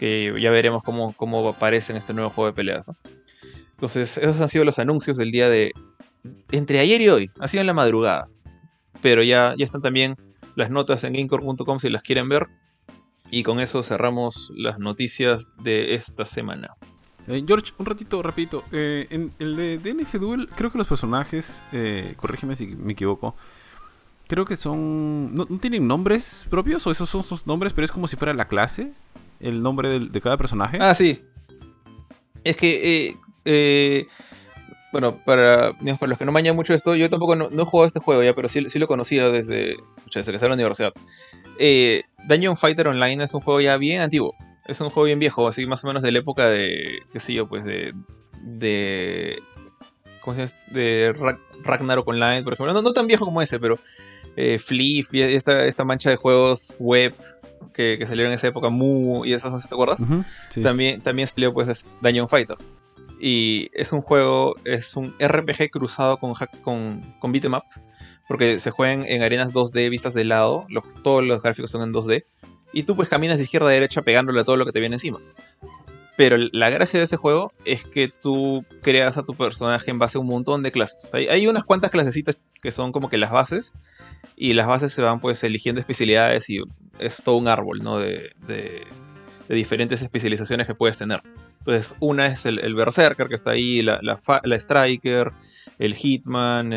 Que 0.00 0.34
ya 0.40 0.50
veremos 0.50 0.82
cómo, 0.82 1.12
cómo 1.12 1.48
aparece 1.48 1.92
en 1.92 1.98
este 1.98 2.12
nuevo 2.12 2.30
juego 2.30 2.48
de 2.48 2.54
peleas. 2.54 2.90
Entonces, 3.70 4.18
esos 4.18 4.40
han 4.40 4.48
sido 4.48 4.64
los 4.64 4.80
anuncios 4.80 5.16
del 5.16 5.30
día 5.30 5.48
de. 5.48 5.70
Entre 6.50 6.80
ayer 6.80 7.00
y 7.00 7.08
hoy, 7.08 7.30
ha 7.38 7.46
sido 7.46 7.60
en 7.60 7.68
la 7.68 7.72
madrugada. 7.72 8.28
Pero 9.02 9.22
ya, 9.22 9.54
ya 9.58 9.64
están 9.64 9.82
también 9.82 10.16
las 10.56 10.70
notas 10.70 11.04
en 11.04 11.12
gamecore.com 11.12 11.78
si 11.78 11.90
las 11.90 12.02
quieren 12.02 12.28
ver. 12.30 12.46
Y 13.30 13.42
con 13.42 13.60
eso 13.60 13.82
cerramos 13.82 14.52
las 14.56 14.78
noticias 14.78 15.52
de 15.62 15.94
esta 15.94 16.24
semana. 16.24 16.68
Eh, 17.28 17.44
George, 17.46 17.72
un 17.78 17.86
ratito, 17.86 18.22
rapidito. 18.22 18.64
Eh, 18.72 19.06
en 19.10 19.32
el 19.38 19.56
de 19.56 19.78
DNF 19.78 20.14
Duel, 20.18 20.48
creo 20.56 20.72
que 20.72 20.78
los 20.78 20.86
personajes, 20.86 21.62
eh, 21.72 22.14
corrígeme 22.16 22.56
si 22.56 22.66
me 22.66 22.92
equivoco, 22.94 23.36
creo 24.26 24.44
que 24.44 24.56
son... 24.56 25.34
¿no, 25.34 25.46
no 25.48 25.58
tienen 25.58 25.86
nombres 25.86 26.46
propios 26.50 26.86
o 26.86 26.90
esos 26.90 27.08
son 27.08 27.22
sus 27.22 27.46
nombres, 27.46 27.72
pero 27.72 27.84
es 27.84 27.92
como 27.92 28.08
si 28.08 28.16
fuera 28.16 28.34
la 28.34 28.48
clase? 28.48 28.92
El 29.40 29.62
nombre 29.62 29.88
del- 29.88 30.10
de, 30.10 30.20
cada 30.20 30.36
personaje. 30.36 30.78
Ah, 30.80 30.94
sí. 30.94 31.20
Es 32.44 32.56
que, 32.56 33.06
eh, 33.08 33.16
eh, 33.44 34.06
bueno, 34.92 35.16
para, 35.24 35.72
digamos, 35.80 35.98
para 35.98 36.10
los 36.10 36.18
que 36.18 36.24
no 36.24 36.32
mañan 36.32 36.54
mucho 36.54 36.74
esto, 36.74 36.94
yo 36.94 37.08
tampoco 37.10 37.34
no, 37.34 37.48
no 37.50 37.62
he 37.62 37.66
jugado 37.66 37.86
este 37.86 38.00
juego 38.00 38.22
ya, 38.22 38.34
pero 38.34 38.48
sí, 38.48 38.68
sí 38.68 38.78
lo 38.78 38.86
conocía 38.86 39.30
desde, 39.30 39.76
desde 40.14 40.30
que 40.32 40.36
estaba 40.36 40.46
en 40.46 40.50
la 40.50 40.54
universidad. 40.54 40.92
Eh, 41.58 42.02
Dungeon 42.28 42.56
Fighter 42.56 42.88
Online 42.88 43.24
es 43.24 43.34
un 43.34 43.40
juego 43.40 43.60
ya 43.60 43.76
bien 43.78 44.00
antiguo. 44.02 44.34
Es 44.66 44.80
un 44.80 44.90
juego 44.90 45.06
bien 45.06 45.18
viejo, 45.18 45.48
así 45.48 45.66
más 45.66 45.82
o 45.82 45.88
menos 45.88 46.02
de 46.02 46.12
la 46.12 46.18
época 46.20 46.48
de, 46.48 47.00
qué 47.12 47.18
sé 47.20 47.34
yo, 47.34 47.48
pues 47.48 47.64
de... 47.64 47.92
de 48.42 49.42
¿Cómo 50.20 50.36
se 50.36 50.46
llama? 50.46 50.52
De 50.70 51.12
Ra- 51.18 51.38
Ragnarok 51.64 52.06
Online, 52.06 52.42
por 52.44 52.52
ejemplo. 52.52 52.72
No, 52.72 52.82
no 52.82 52.92
tan 52.92 53.08
viejo 53.08 53.24
como 53.24 53.42
ese, 53.42 53.58
pero 53.58 53.78
eh, 54.36 54.58
Fleef 54.58 55.12
y 55.14 55.22
esta, 55.22 55.64
esta 55.64 55.84
mancha 55.84 56.10
de 56.10 56.16
juegos 56.16 56.76
web 56.78 57.12
que, 57.74 57.96
que 57.98 58.06
salieron 58.06 58.30
en 58.30 58.36
esa 58.36 58.46
época, 58.48 58.68
Mu 58.68 59.24
y 59.24 59.32
esas, 59.32 59.68
¿te 59.68 59.74
acuerdas? 59.74 60.00
Ujú, 60.02 60.22
sí. 60.50 60.60
También, 60.62 61.00
también 61.02 61.26
salió 61.26 61.52
pues 61.52 61.66
es 61.68 61.84
Dungeon 62.00 62.28
Fighter. 62.28 62.56
Y 63.24 63.70
es 63.72 63.92
un 63.92 64.02
juego, 64.02 64.56
es 64.64 64.96
un 64.96 65.14
RPG 65.20 65.70
cruzado 65.70 66.16
con, 66.16 66.34
con, 66.60 67.14
con. 67.20 67.32
Porque 68.26 68.58
se 68.58 68.72
juegan 68.72 69.04
en 69.06 69.22
arenas 69.22 69.52
2D 69.52 69.90
vistas 69.90 70.12
de 70.12 70.24
lado. 70.24 70.66
todos 71.04 71.22
los 71.22 71.40
gráficos 71.40 71.70
son 71.70 71.82
en 71.82 71.94
2D. 71.94 72.24
Y 72.72 72.82
tú 72.82 72.96
pues 72.96 73.08
caminas 73.08 73.38
de 73.38 73.44
izquierda 73.44 73.68
a 73.68 73.70
derecha 73.70 74.02
pegándole 74.02 74.40
a 74.40 74.44
todo 74.44 74.56
lo 74.56 74.66
que 74.66 74.72
te 74.72 74.80
viene 74.80 74.96
encima. 74.96 75.20
Pero 76.16 76.36
la 76.36 76.68
gracia 76.68 76.98
de 76.98 77.04
ese 77.04 77.16
juego 77.16 77.52
es 77.64 77.86
que 77.86 78.08
tú 78.08 78.64
creas 78.82 79.16
a 79.18 79.22
tu 79.22 79.36
personaje 79.36 79.92
en 79.92 80.00
base 80.00 80.18
a 80.18 80.20
un 80.20 80.26
montón 80.26 80.64
de 80.64 80.72
clases. 80.72 81.14
Hay, 81.14 81.46
unas 81.46 81.62
cuantas 81.62 81.92
clasecitas 81.92 82.40
que 82.60 82.72
son 82.72 82.90
como 82.90 83.08
que 83.08 83.18
las 83.18 83.30
bases. 83.30 83.74
Y 84.34 84.54
las 84.54 84.66
bases 84.66 84.92
se 84.92 85.00
van 85.00 85.20
pues 85.20 85.44
eligiendo 85.44 85.80
especialidades 85.80 86.50
y 86.50 86.58
es 86.98 87.22
todo 87.22 87.36
un 87.36 87.46
árbol, 87.46 87.84
¿no? 87.84 87.98
De, 87.98 88.32
de 89.52 89.58
diferentes 89.58 90.00
especializaciones 90.00 90.66
que 90.66 90.74
puedes 90.74 90.96
tener. 90.96 91.22
Entonces, 91.58 91.94
una 92.00 92.26
es 92.26 92.46
el, 92.46 92.74
Berserker 92.74 93.28
que 93.28 93.34
está 93.34 93.50
ahí, 93.50 93.82
la, 93.82 94.00
Striker, 94.58 95.30
el 95.78 95.94
Hitman, 95.94 96.70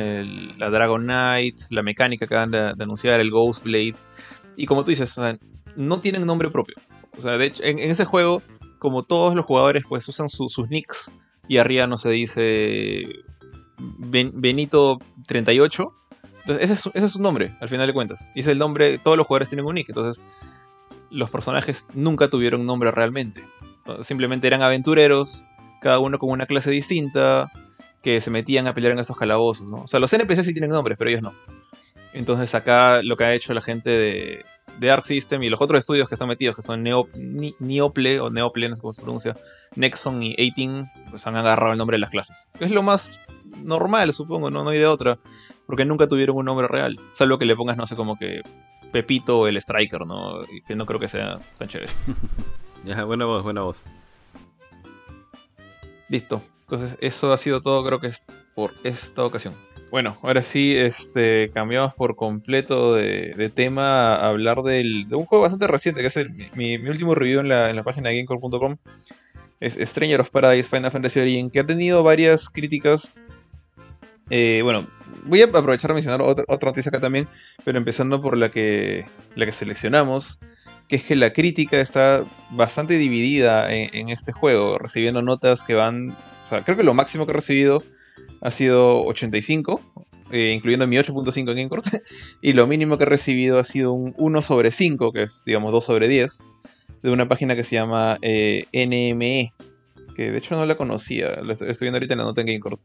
la 0.59 0.69
Dragon 0.69 1.01
Knight, 1.01 1.61
la 1.69 1.83
mecánica 1.83 2.27
que 2.27 2.35
acaban 2.35 2.51
de, 2.51 2.83
anunciar, 2.83 3.21
el 3.21 3.31
Ghost 3.31 3.63
Blade. 3.63 3.95
Y 4.57 4.65
como 4.65 4.83
tú 4.83 4.89
dices, 4.89 5.15
no 5.77 6.01
tienen 6.01 6.25
nombre 6.25 6.49
propio. 6.49 6.75
O 7.17 7.21
sea, 7.21 7.37
de 7.37 7.45
hecho, 7.45 7.63
en, 7.63 7.79
ese 7.79 8.03
juego, 8.03 8.43
como 8.77 9.03
todos 9.03 9.35
los 9.35 9.45
jugadores, 9.45 9.85
pues 9.87 10.05
usan 10.09 10.27
su- 10.27 10.49
sus 10.49 10.67
nicks 10.67 11.13
y 11.47 11.59
arriba 11.59 11.87
no 11.87 11.97
se 11.97 12.09
dice 12.09 13.03
Ben- 13.77 14.33
Benito 14.35 14.99
38. 15.27 15.93
Entonces, 16.39 16.61
ese 16.61 16.73
es, 16.73 16.93
ese 16.93 17.05
es 17.05 17.11
su 17.13 17.21
nombre, 17.21 17.55
al 17.61 17.69
final 17.69 17.87
de 17.87 17.93
cuentas. 17.93 18.29
Y 18.35 18.47
el 18.49 18.57
nombre, 18.57 18.97
todos 18.97 19.15
los 19.15 19.25
jugadores 19.25 19.47
tienen 19.47 19.65
un 19.65 19.75
nick. 19.75 19.87
Entonces, 19.87 20.25
los 21.09 21.29
personajes 21.29 21.87
nunca 21.93 22.29
tuvieron 22.29 22.65
nombre 22.65 22.91
realmente. 22.91 23.43
Simplemente 24.01 24.47
eran 24.47 24.61
aventureros, 24.61 25.45
cada 25.81 25.99
uno 25.99 26.17
con 26.19 26.29
una 26.29 26.45
clase 26.45 26.71
distinta, 26.71 27.51
que 28.01 28.21
se 28.21 28.31
metían 28.31 28.67
a 28.67 28.73
pelear 28.73 28.93
en 28.93 28.99
estos 28.99 29.17
calabozos. 29.17 29.71
O 29.73 29.87
sea, 29.87 29.99
los 29.99 30.13
NPCs 30.13 30.45
sí 30.45 30.53
tienen 30.53 30.71
nombres, 30.71 30.97
pero 30.97 31.09
ellos 31.09 31.21
no. 31.21 31.33
Entonces 32.13 32.53
acá 32.55 33.01
lo 33.03 33.17
que 33.17 33.25
ha 33.25 33.33
hecho 33.33 33.53
la 33.53 33.61
gente 33.61 33.89
de, 33.89 34.45
de 34.79 34.91
Arc 34.91 35.03
System 35.03 35.43
y 35.43 35.49
los 35.49 35.61
otros 35.61 35.79
estudios 35.79 36.07
que 36.07 36.15
están 36.15 36.27
metidos, 36.27 36.55
que 36.55 36.61
son 36.61 36.83
Neo, 36.83 37.07
Neople 37.59 38.19
o 38.19 38.29
Neople, 38.29 38.69
no 38.69 38.75
sé 38.75 38.81
cómo 38.81 38.93
se 38.93 39.01
pronuncia, 39.01 39.37
Nexon 39.75 40.21
y 40.21 40.35
18, 40.35 40.85
pues 41.09 41.27
han 41.27 41.35
agarrado 41.35 41.71
el 41.71 41.77
nombre 41.77 41.95
de 41.95 42.01
las 42.01 42.09
clases. 42.09 42.49
Es 42.59 42.71
lo 42.71 42.83
más 42.83 43.19
normal, 43.63 44.13
supongo, 44.13 44.49
no, 44.49 44.63
no 44.63 44.69
hay 44.69 44.79
de 44.79 44.87
otra, 44.87 45.19
porque 45.65 45.85
nunca 45.85 46.07
tuvieron 46.07 46.37
un 46.37 46.45
nombre 46.45 46.67
real, 46.67 46.99
salvo 47.11 47.37
que 47.37 47.45
le 47.45 47.55
pongas, 47.55 47.77
no 47.77 47.87
sé, 47.87 47.95
como 47.95 48.17
que 48.17 48.41
Pepito 48.95 49.45
el 49.49 49.57
Striker, 49.57 50.05
¿no? 50.07 50.43
Que 50.65 50.73
no 50.73 50.85
creo 50.85 51.01
que 51.01 51.09
sea 51.09 51.39
tan 51.57 51.67
chévere. 51.67 51.91
Ya, 52.85 53.03
buena 53.03 53.25
voz, 53.25 53.41
buena 53.43 53.61
voz. 53.61 53.83
Listo. 56.07 56.41
Entonces, 56.61 56.97
eso 57.01 57.33
ha 57.33 57.37
sido 57.37 57.59
todo, 57.61 57.83
creo 57.83 57.99
que 57.99 58.07
es 58.07 58.25
por 58.53 58.73
esta 58.83 59.25
ocasión. 59.25 59.53
Bueno, 59.91 60.15
ahora 60.21 60.41
sí, 60.41 60.75
este, 60.77 61.49
cambiamos 61.51 61.93
por 61.95 62.15
completo 62.15 62.93
de, 62.93 63.33
de 63.35 63.49
tema 63.49 64.15
a 64.15 64.29
hablar 64.29 64.61
del, 64.61 65.07
de 65.09 65.15
un 65.15 65.25
juego 65.25 65.41
bastante 65.43 65.67
reciente, 65.67 66.01
que 66.01 66.07
es 66.07 66.17
el- 66.17 66.29
mi, 66.55 66.77
mi 66.77 66.89
último 66.89 67.15
review 67.15 67.39
en 67.39 67.49
la, 67.49 67.69
en 67.69 67.75
la 67.75 67.83
página 67.83 68.09
de 68.09 68.17
Gamecore.com. 68.23 68.75
Es 69.59 69.79
Stranger 69.81 70.21
of 70.21 70.29
Paradise 70.29 70.69
Final 70.69 70.91
Fantasy 70.91 71.19
Origin, 71.19 71.49
que 71.49 71.59
ha 71.61 71.65
tenido 71.65 72.03
varias 72.03 72.49
críticas. 72.49 73.13
Eh, 74.29 74.61
bueno, 74.63 74.87
voy 75.25 75.41
a 75.41 75.45
aprovechar 75.45 75.91
a 75.91 75.93
mencionar 75.93 76.21
otra, 76.21 76.45
noticia 76.47 76.89
acá 76.89 76.99
también, 76.99 77.27
pero 77.63 77.77
empezando 77.77 78.21
por 78.21 78.37
la 78.37 78.49
que, 78.49 79.05
la 79.35 79.45
que 79.45 79.51
seleccionamos, 79.51 80.39
que 80.87 80.95
es 80.95 81.03
que 81.03 81.15
la 81.15 81.33
crítica 81.33 81.79
está 81.79 82.25
bastante 82.51 82.97
dividida 82.97 83.73
en, 83.73 84.09
este 84.09 84.31
juego, 84.31 84.77
recibiendo 84.77 85.21
notas 85.21 85.63
que 85.63 85.73
van, 85.73 86.11
o 86.11 86.45
sea, 86.45 86.63
creo 86.63 86.77
que 86.77 86.83
lo 86.83 86.93
máximo 86.93 87.25
que 87.25 87.31
he 87.31 87.35
recibido 87.35 87.83
ha 88.41 88.51
sido 88.51 89.03
85, 89.05 89.81
eh, 90.31 90.53
incluyendo 90.55 90.87
mi 90.87 90.97
8.5 90.97 91.37
en 91.37 91.45
Gamecore, 91.45 91.81
y 92.41 92.53
lo 92.53 92.67
mínimo 92.67 92.97
que 92.97 93.03
he 93.03 93.07
recibido 93.07 93.57
ha 93.57 93.63
sido 93.63 93.93
un 93.93 94.13
1 94.17 94.41
sobre 94.41 94.71
5, 94.71 95.11
que 95.11 95.23
es, 95.23 95.43
digamos, 95.45 95.71
2 95.71 95.83
sobre 95.83 96.07
10, 96.07 96.45
de 97.01 97.11
una 97.11 97.27
página 97.27 97.55
que 97.55 97.63
se 97.63 97.75
llama 97.75 98.17
eh, 98.21 98.65
NME, 98.73 99.51
que 100.15 100.31
de 100.31 100.37
hecho 100.37 100.55
no 100.55 100.65
la 100.65 100.75
conocía, 100.75 101.41
la 101.41 101.53
estoy 101.53 101.75
viendo 101.81 101.97
ahorita 101.97 102.13
en 102.13 102.19
la 102.19 102.23
nota 102.25 102.41
en 102.41 102.47
Gamecore. 102.47 102.77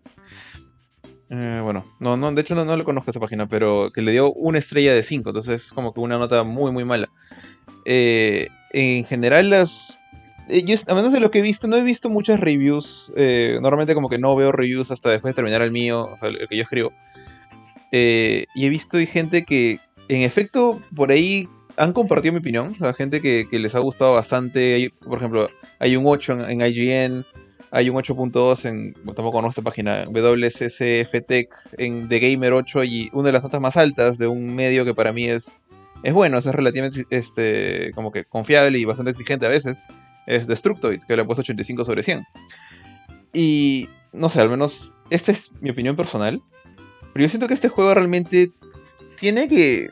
Eh, 1.31 1.61
bueno, 1.63 1.85
no, 2.01 2.17
no, 2.17 2.33
de 2.33 2.43
hecho 2.43 2.57
no, 2.57 2.65
no 2.65 2.77
lo 2.77 2.85
conozco 2.85 3.13
esa 3.13 3.21
página, 3.21 3.49
pero 3.49 3.93
que 3.95 4.03
le 4.03 4.11
dio 4.11 4.33
una 4.33 4.59
estrella 4.59 4.93
de 4.93 5.05
5, 5.05 5.31
entonces 5.31 5.67
es 5.67 5.73
como 5.73 5.95
que 5.95 6.01
una 6.01 6.19
nota 6.19 6.43
muy, 6.43 6.73
muy 6.73 6.85
mala. 6.85 7.09
Eh, 7.85 8.49
en 8.73 9.05
general 9.05 9.51
las, 9.51 10.01
eh, 10.49 10.65
yo, 10.65 10.75
a 10.89 11.03
de 11.03 11.21
lo 11.21 11.31
que 11.31 11.39
he 11.39 11.43
visto, 11.43 11.69
no 11.69 11.77
he 11.77 11.83
visto 11.83 12.11
muchas 12.11 12.41
reviews. 12.41 13.13
eh, 13.17 13.59
normalmente 13.63 13.95
como 13.95 14.09
que 14.09 14.19
no 14.19 14.35
veo 14.35 14.51
reviews 14.51 14.91
hasta 14.91 15.11
después 15.11 15.33
de 15.33 15.37
terminar 15.37 15.63
el 15.63 15.71
mío, 15.71 16.09
o 16.13 16.19
sea, 16.19 16.31
el 16.31 16.49
que 16.49 16.57
yo 16.57 16.63
escribo. 16.63 16.93
Y 17.93 18.67
he 18.67 18.69
visto 18.69 18.99
gente 18.99 19.45
que, 19.45 19.79
en 20.09 20.23
efecto, 20.23 20.81
por 20.95 21.13
ahí 21.13 21.49
han 21.77 21.93
compartido 21.93 22.33
mi 22.33 22.41
opinión. 22.41 22.73
O 22.73 22.85
sea, 22.85 22.93
gente 22.93 23.21
que, 23.21 23.47
les 23.53 23.75
ha 23.75 23.81
gustado 23.81 24.15
bastante. 24.15 24.93
Por 25.01 25.19
ejemplo, 25.19 25.49
hay 25.79 25.97
un 25.97 26.05
8 26.07 26.45
en, 26.49 26.61
en 26.61 26.67
IGN, 26.67 27.25
hay 27.71 27.89
un 27.89 27.97
8.2 27.97 28.65
en, 28.69 28.93
bueno, 28.95 29.15
tampoco 29.15 29.33
conozco 29.33 29.61
esta 29.61 29.63
página, 29.63 30.05
WCCF 30.07 31.27
Tech, 31.27 31.49
en 31.79 32.09
The 32.09 32.19
Gamer 32.19 32.53
8 32.53 32.85
y 32.85 33.11
una 33.13 33.29
de 33.29 33.33
las 33.33 33.43
notas 33.43 33.61
más 33.61 33.77
altas 33.77 34.19
de 34.19 34.27
un 34.27 34.55
medio 34.55 34.85
que 34.85 34.95
para 34.95 35.13
mí 35.13 35.27
es, 35.27 35.65
es 36.03 36.13
bueno, 36.13 36.39
es 36.39 36.47
relativamente 36.47 37.05
este, 37.11 37.93
como 37.95 38.11
que 38.11 38.25
confiable 38.25 38.79
y 38.79 38.85
bastante 38.85 39.13
exigente 39.13 39.47
a 39.47 39.51
veces, 39.51 39.83
es 40.27 40.47
Destructoid, 40.47 41.03
que 41.05 41.17
le 41.17 41.23
ha 41.23 41.25
puesto 41.25 41.43
85 41.43 41.85
sobre 41.85 42.03
100. 42.03 42.25
Y 43.33 43.89
no 44.13 44.29
sé, 44.29 44.41
al 44.41 44.51
menos 44.51 44.95
esta 45.11 45.31
es 45.31 45.53
mi 45.61 45.71
opinión 45.71 45.95
personal, 45.95 46.43
pero 47.13 47.25
yo 47.25 47.29
siento 47.29 47.47
que 47.47 47.55
este 47.55 47.69
juego 47.69 47.95
realmente 47.95 48.51
tiene 49.17 49.49
que, 49.49 49.91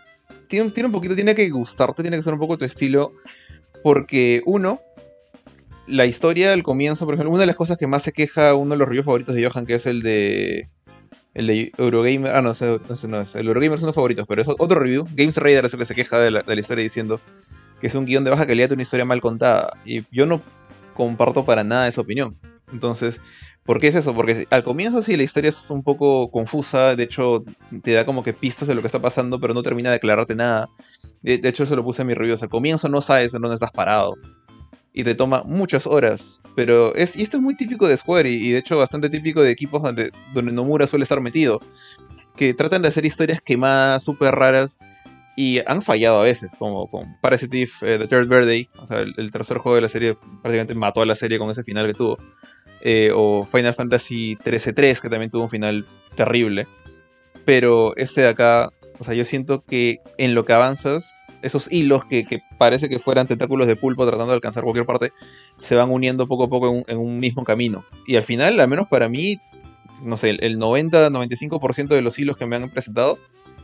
tiene, 0.49 0.71
tiene 0.71 0.87
un 0.87 0.93
poquito, 0.93 1.15
tiene 1.15 1.35
que 1.37 1.49
gustarte, 1.51 2.03
tiene 2.03 2.17
que 2.17 2.23
ser 2.25 2.33
un 2.33 2.41
poco 2.41 2.59
tu 2.59 2.65
estilo, 2.65 3.13
porque 3.83 4.43
uno, 4.47 4.81
la 5.89 6.07
historia 6.07 6.53
al 6.53 6.63
comienzo, 6.63 7.05
por 7.05 7.15
ejemplo, 7.15 7.31
una 7.31 7.41
de 7.41 7.47
las 7.47 7.57
cosas 7.57 7.79
que 7.79 7.87
más 7.87 8.03
se 8.03 8.13
queja 8.13 8.55
uno 8.55 8.73
de 8.73 8.77
los 8.77 8.87
reviews 8.87 9.07
favoritos 9.07 9.35
de 9.35 9.49
Johan, 9.49 9.67
que 9.67 9.75
es 9.75 9.87
el 9.87 10.03
de. 10.03 10.69
El 11.35 11.47
de 11.47 11.73
Eurogamer. 11.79 12.35
Ah, 12.35 12.43
no, 12.43 12.51
ese, 12.51 12.81
ese 12.91 13.09
no 13.09 13.21
es. 13.21 13.35
El 13.37 13.47
Eurogamer 13.47 13.75
es 13.75 13.81
uno 13.81 13.87
de 13.87 13.89
los 13.89 13.95
favoritos, 13.95 14.27
pero 14.29 14.43
es 14.43 14.49
otro 14.49 14.81
review. 14.81 15.07
Games 15.15 15.37
Raider 15.37 15.65
es 15.65 15.73
el 15.73 15.79
que 15.79 15.85
se 15.85 15.95
queja 15.95 16.19
de 16.21 16.31
la, 16.31 16.43
de 16.43 16.55
la 16.55 16.61
historia 16.61 16.83
diciendo 16.83 17.21
que 17.81 17.87
es 17.87 17.95
un 17.95 18.05
guion 18.05 18.25
de 18.25 18.31
baja 18.31 18.47
calidad 18.47 18.69
de 18.69 18.75
una 18.75 18.83
historia 18.83 19.05
mal 19.05 19.21
contada. 19.21 19.71
Y 19.85 20.05
yo 20.11 20.27
no 20.27 20.43
comparto 20.95 21.45
para 21.45 21.65
nada 21.65 21.87
esa 21.87 22.01
opinión. 22.01 22.37
Entonces, 22.73 23.21
¿por 23.63 23.79
qué 23.79 23.89
es 23.89 23.95
eso? 23.95 24.15
Porque 24.15 24.47
al 24.51 24.65
comienzo 24.65 25.01
sí 25.01 25.17
la 25.17 25.23
historia 25.23 25.51
es 25.51 25.71
un 25.71 25.83
poco 25.83 26.31
confusa. 26.31 26.97
De 26.97 27.05
hecho, 27.05 27.45
te 27.83 27.93
da 27.93 28.05
como 28.05 28.23
que 28.23 28.33
pistas 28.33 28.67
de 28.67 28.75
lo 28.75 28.81
que 28.81 28.89
está 28.89 29.01
pasando, 29.01 29.41
pero 29.41 29.55
no 29.55 29.63
termina 29.63 29.91
de 29.91 29.97
aclararte 29.97 30.35
nada. 30.35 30.69
De, 31.23 31.39
de 31.39 31.49
hecho, 31.49 31.63
eso 31.63 31.77
lo 31.77 31.85
puse 31.85 32.03
en 32.03 32.09
mis 32.09 32.19
reviews. 32.19 32.43
Al 32.43 32.49
comienzo 32.49 32.89
no 32.89 33.01
sabes 33.01 33.33
en 33.33 33.43
dónde 33.43 33.55
estás 33.55 33.71
parado 33.71 34.15
y 34.93 35.05
te 35.05 35.15
toma 35.15 35.43
muchas 35.45 35.87
horas. 35.87 36.43
Pero 36.57 36.95
es, 36.95 37.17
y 37.17 37.23
esto 37.23 37.37
es 37.37 37.43
muy 37.43 37.57
típico 37.57 37.87
de 37.87 37.97
Square 37.97 38.31
y, 38.31 38.35
y, 38.35 38.51
de 38.51 38.59
hecho 38.59 38.77
bastante 38.77 39.09
típico 39.09 39.43
de 39.43 39.51
equipos 39.51 39.83
donde, 39.83 40.11
donde 40.35 40.53
Nomura 40.53 40.87
suele 40.87 41.05
estar 41.05 41.21
metido. 41.21 41.61
Que 42.37 42.55
tratan 42.55 42.83
de 42.83 42.89
hacer 42.89 43.05
historias 43.05 43.41
quemadas, 43.41 44.03
súper 44.03 44.35
raras. 44.35 44.79
Y 45.37 45.61
han 45.67 45.83
fallado 45.83 46.21
a 46.21 46.25
veces, 46.25 46.57
como 46.59 46.91
con 46.91 47.17
Parasitive 47.21 47.71
eh, 47.83 47.99
The 48.01 48.09
Third 48.09 48.29
Birthday. 48.29 48.69
O 48.79 48.87
sea, 48.87 49.03
el, 49.03 49.31
tercer 49.31 49.59
juego 49.59 49.77
de 49.77 49.83
la 49.83 49.89
serie 49.89 50.17
prácticamente 50.43 50.75
mató 50.75 51.01
a 51.01 51.07
la 51.07 51.15
serie 51.15 51.39
con 51.39 51.49
ese 51.49 51.63
final 51.63 51.87
que 51.87 51.95
tuvo. 51.95 52.19
Eh, 52.81 53.13
o 53.15 53.45
Final 53.45 53.73
Fantasy 53.73 54.37
13-3, 54.37 55.01
que 55.01 55.09
también 55.09 55.31
tuvo 55.31 55.45
un 55.45 55.49
final 55.49 55.87
terrible. 56.17 56.67
Pero 57.45 57.97
este 57.97 58.23
de 58.23 58.29
acá, 58.29 58.71
o 58.99 59.05
sea, 59.05 59.15
yo 59.15 59.25
siento 59.25 59.63
que 59.65 60.01
en 60.17 60.35
lo 60.35 60.45
que 60.45 60.55
avanzas, 60.55 61.23
esos 61.43 61.71
hilos 61.71 62.05
que, 62.05 62.43
parece 62.59 62.89
que 62.89 62.99
fueran 62.99 63.27
tentáculos 63.27 63.67
de 63.67 63.77
pulpo 63.77 64.07
tratando 64.07 64.33
de 64.33 64.37
alcanzar 64.37 64.65
cualquier 64.65 64.87
parte, 64.87 65.13
se 65.59 65.77
van 65.77 65.91
uniendo 65.91 66.27
poco 66.27 66.45
a 66.45 66.49
poco 66.49 66.85
en 66.87 66.99
un, 66.99 67.19
mismo 67.19 67.45
camino. 67.45 67.85
Y 68.07 68.17
al 68.17 68.25
final, 68.25 68.59
al 68.61 68.69
menos 68.69 68.89
para 68.89 69.09
mí, 69.09 69.41
no 70.03 70.17
sé, 70.17 70.31
el 70.31 70.59
90-95% 70.59 71.89
de 71.89 72.03
los 72.03 72.19
hilos 72.19 72.37
que 72.37 72.47
me 72.47 72.57
han 72.57 72.71
presentado 72.71 73.19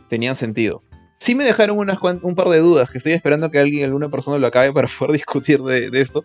tenían 0.08 0.36
sentido. 0.36 0.82
Sí 1.18 1.34
me 1.34 1.44
dejaron 1.44 1.78
un 1.78 2.34
par 2.34 2.48
de 2.48 2.58
dudas, 2.58 2.90
que 2.90 2.98
estoy 2.98 3.12
esperando 3.12 3.50
que 3.50 3.58
alguien, 3.58 3.84
alguna 3.84 4.10
persona 4.10 4.38
lo 4.38 4.46
acabe 4.46 4.72
para 4.72 4.88
poder 4.98 5.12
discutir 5.12 5.60
de, 5.62 5.88
esto. 6.00 6.24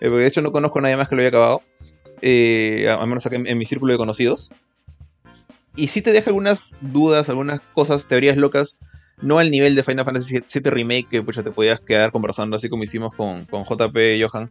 Eh, 0.00 0.08
porque 0.08 0.22
de 0.22 0.26
hecho 0.26 0.42
no 0.42 0.52
conozco 0.52 0.78
a 0.78 0.82
nadie 0.82 0.96
más 0.96 1.08
que 1.08 1.14
lo 1.14 1.20
haya 1.20 1.28
acabado. 1.28 1.62
Eh, 2.22 2.88
al 2.90 3.06
menos 3.06 3.24
en, 3.26 3.46
en 3.46 3.58
mi 3.58 3.64
círculo 3.64 3.92
de 3.92 3.98
conocidos. 3.98 4.50
Y 5.76 5.86
sí 5.86 6.02
te 6.02 6.12
deja 6.12 6.30
algunas 6.30 6.74
dudas, 6.80 7.28
algunas 7.28 7.60
cosas, 7.72 8.06
teorías 8.06 8.36
locas 8.36 8.78
no 9.22 9.38
al 9.38 9.50
nivel 9.50 9.74
de 9.74 9.82
Final 9.82 10.04
Fantasy 10.04 10.38
VII 10.38 10.70
Remake, 10.70 11.06
que 11.08 11.24
ya 11.32 11.42
te 11.42 11.50
podías 11.50 11.80
quedar 11.80 12.12
conversando 12.12 12.56
así 12.56 12.68
como 12.68 12.84
hicimos 12.84 13.12
con, 13.14 13.44
con 13.46 13.64
JP 13.64 13.96
y 14.16 14.22
Johan 14.22 14.50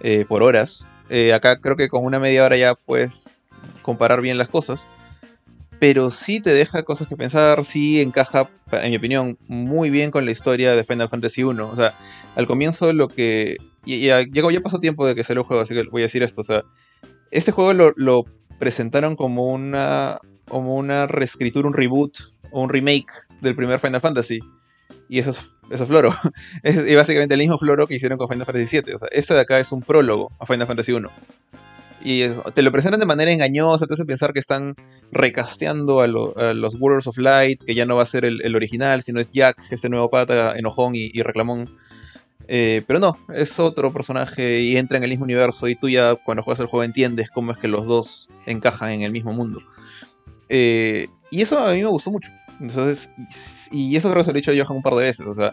eh, 0.00 0.24
por 0.26 0.42
horas. 0.42 0.86
Eh, 1.10 1.32
acá 1.32 1.60
creo 1.60 1.76
que 1.76 1.88
con 1.88 2.04
una 2.04 2.18
media 2.18 2.44
hora 2.44 2.56
ya 2.56 2.74
puedes 2.74 3.36
comparar 3.82 4.20
bien 4.20 4.38
las 4.38 4.48
cosas. 4.48 4.88
Pero 5.80 6.10
sí 6.10 6.40
te 6.40 6.52
deja 6.52 6.82
cosas 6.82 7.06
que 7.06 7.16
pensar, 7.16 7.64
sí 7.64 8.00
encaja, 8.00 8.50
en 8.72 8.90
mi 8.90 8.96
opinión, 8.96 9.38
muy 9.46 9.90
bien 9.90 10.10
con 10.10 10.24
la 10.24 10.32
historia 10.32 10.74
de 10.74 10.82
Final 10.82 11.08
Fantasy 11.08 11.44
1. 11.44 11.68
O 11.68 11.76
sea, 11.76 11.96
al 12.34 12.46
comienzo 12.46 12.92
lo 12.92 13.08
que... 13.08 13.58
Ya, 13.84 14.20
ya, 14.22 14.50
ya 14.50 14.60
pasó 14.60 14.80
tiempo 14.80 15.06
de 15.06 15.14
que 15.14 15.22
salió 15.22 15.42
el 15.42 15.46
juego, 15.46 15.62
así 15.62 15.74
que 15.74 15.84
voy 15.84 16.02
a 16.02 16.06
decir 16.06 16.24
esto. 16.24 16.40
O 16.40 16.44
sea, 16.44 16.64
este 17.30 17.52
juego 17.52 17.72
lo, 17.74 17.92
lo 17.96 18.24
presentaron 18.58 19.14
como 19.14 19.46
una, 19.46 20.18
como 20.48 20.74
una 20.74 21.06
reescritura, 21.06 21.68
un 21.68 21.74
reboot 21.74 22.18
un 22.50 22.68
remake 22.68 23.10
del 23.40 23.54
primer 23.54 23.78
Final 23.78 24.00
Fantasy. 24.00 24.40
Y 25.08 25.18
eso 25.18 25.30
es, 25.30 25.58
eso 25.70 25.84
es 25.84 25.88
floro. 25.88 26.14
Es, 26.62 26.94
básicamente 26.94 27.34
el 27.34 27.40
mismo 27.40 27.58
floro 27.58 27.86
que 27.86 27.94
hicieron 27.94 28.18
con 28.18 28.28
Final 28.28 28.46
Fantasy 28.46 28.80
VII. 28.80 28.94
O 28.94 28.98
sea, 28.98 29.08
este 29.12 29.34
de 29.34 29.40
acá 29.40 29.58
es 29.58 29.72
un 29.72 29.82
prólogo 29.82 30.30
a 30.38 30.46
Final 30.46 30.66
Fantasy 30.66 30.92
1. 30.92 31.08
Y 32.04 32.24
te 32.54 32.62
lo 32.62 32.70
presentan 32.70 33.00
de 33.00 33.06
manera 33.06 33.32
engañosa, 33.32 33.86
te 33.86 33.94
hace 33.94 34.04
pensar 34.04 34.32
que 34.32 34.38
están 34.38 34.76
recasteando 35.10 36.00
a, 36.00 36.06
lo, 36.06 36.36
a, 36.38 36.54
los 36.54 36.76
Warriors 36.78 37.08
of 37.08 37.18
Light, 37.18 37.64
que 37.64 37.74
ya 37.74 37.86
no 37.86 37.96
va 37.96 38.02
a 38.02 38.06
ser 38.06 38.24
el, 38.24 38.40
el 38.44 38.54
original, 38.54 39.02
sino 39.02 39.20
es 39.20 39.30
Jack, 39.32 39.60
este 39.70 39.88
nuevo 39.88 40.08
pata, 40.08 40.56
enojón 40.56 40.94
y, 40.94 41.10
y 41.12 41.22
reclamón. 41.22 41.68
Eh, 42.50 42.82
pero 42.86 42.98
no, 42.98 43.18
es 43.34 43.60
otro 43.60 43.92
personaje 43.92 44.60
y 44.60 44.78
entra 44.78 44.96
en 44.96 45.04
el 45.04 45.10
mismo 45.10 45.24
universo 45.24 45.68
y 45.68 45.74
tú 45.74 45.90
ya 45.90 46.14
cuando 46.14 46.42
juegas 46.42 46.60
el 46.60 46.66
juego 46.66 46.82
entiendes 46.82 47.30
cómo 47.30 47.52
es 47.52 47.58
que 47.58 47.68
los 47.68 47.86
dos 47.86 48.30
encajan 48.46 48.90
en 48.90 49.02
el 49.02 49.12
mismo 49.12 49.34
mundo. 49.34 49.60
Eh, 50.48 51.08
y 51.30 51.42
eso 51.42 51.58
a 51.58 51.74
mí 51.74 51.82
me 51.82 51.88
gustó 51.88 52.10
mucho. 52.10 52.30
Entonces, 52.60 53.12
y, 53.70 53.96
eso 53.96 54.10
creo 54.10 54.20
que 54.20 54.24
se 54.24 54.32
lo 54.32 54.38
he 54.38 54.40
dicho 54.40 54.50
a 54.50 54.54
Johan 54.54 54.76
un 54.76 54.82
par 54.82 54.94
de 54.94 55.02
veces. 55.02 55.26
O 55.26 55.34
sea, 55.34 55.52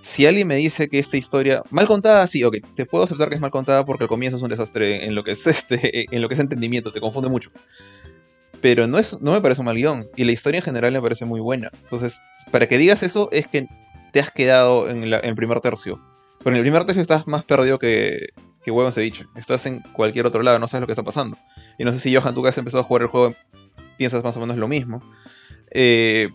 si 0.00 0.26
alguien 0.26 0.48
me 0.48 0.56
dice 0.56 0.88
que 0.88 0.98
esta 0.98 1.16
historia, 1.16 1.62
mal 1.70 1.86
contada, 1.86 2.26
sí, 2.26 2.44
ok, 2.44 2.56
te 2.74 2.86
puedo 2.86 3.04
aceptar 3.04 3.28
que 3.28 3.36
es 3.36 3.40
mal 3.40 3.50
contada 3.50 3.84
porque 3.86 4.04
al 4.04 4.08
comienzo 4.08 4.36
es 4.36 4.42
un 4.42 4.50
desastre 4.50 5.04
en 5.04 5.14
lo 5.14 5.24
que 5.24 5.32
es 5.32 5.46
este, 5.46 6.14
en 6.14 6.22
lo 6.22 6.28
que 6.28 6.34
es 6.34 6.40
entendimiento, 6.40 6.92
te 6.92 7.00
confunde 7.00 7.28
mucho. 7.28 7.50
Pero 8.60 8.86
no, 8.86 8.98
es, 8.98 9.20
no 9.20 9.32
me 9.32 9.40
parece 9.40 9.60
un 9.60 9.66
mal 9.66 9.76
guion. 9.76 10.08
Y 10.16 10.24
la 10.24 10.32
historia 10.32 10.58
en 10.58 10.64
general 10.64 10.92
me 10.92 11.02
parece 11.02 11.24
muy 11.26 11.40
buena. 11.40 11.70
Entonces, 11.82 12.20
para 12.50 12.66
que 12.66 12.78
digas 12.78 13.02
eso, 13.02 13.28
es 13.30 13.46
que 13.46 13.68
te 14.12 14.20
has 14.20 14.30
quedado 14.30 14.88
en, 14.88 15.04
el 15.04 15.34
primer 15.34 15.60
tercio. 15.60 16.00
Pero 16.38 16.50
en 16.50 16.56
el 16.56 16.62
primer 16.62 16.84
tercio 16.84 17.02
estás 17.02 17.26
más 17.26 17.44
perdido 17.44 17.78
que, 17.78 18.28
que 18.64 18.70
huevos 18.70 18.96
he 18.96 19.02
dicho. 19.02 19.26
Estás 19.36 19.66
en 19.66 19.80
cualquier 19.92 20.26
otro 20.26 20.42
lado, 20.42 20.58
no 20.58 20.66
sabes 20.66 20.80
lo 20.80 20.86
que 20.86 20.92
está 20.92 21.02
pasando. 21.02 21.36
Y 21.78 21.84
no 21.84 21.92
sé 21.92 21.98
si 21.98 22.14
Johan, 22.14 22.34
tú 22.34 22.42
que 22.42 22.48
has 22.48 22.58
empezado 22.58 22.80
a 22.80 22.84
jugar 22.84 23.02
el 23.02 23.08
juego, 23.08 23.34
piensas 23.98 24.24
más 24.24 24.36
o 24.36 24.40
menos 24.40 24.56
lo 24.56 24.66
mismo. 24.66 25.02
Eh, 25.74 26.30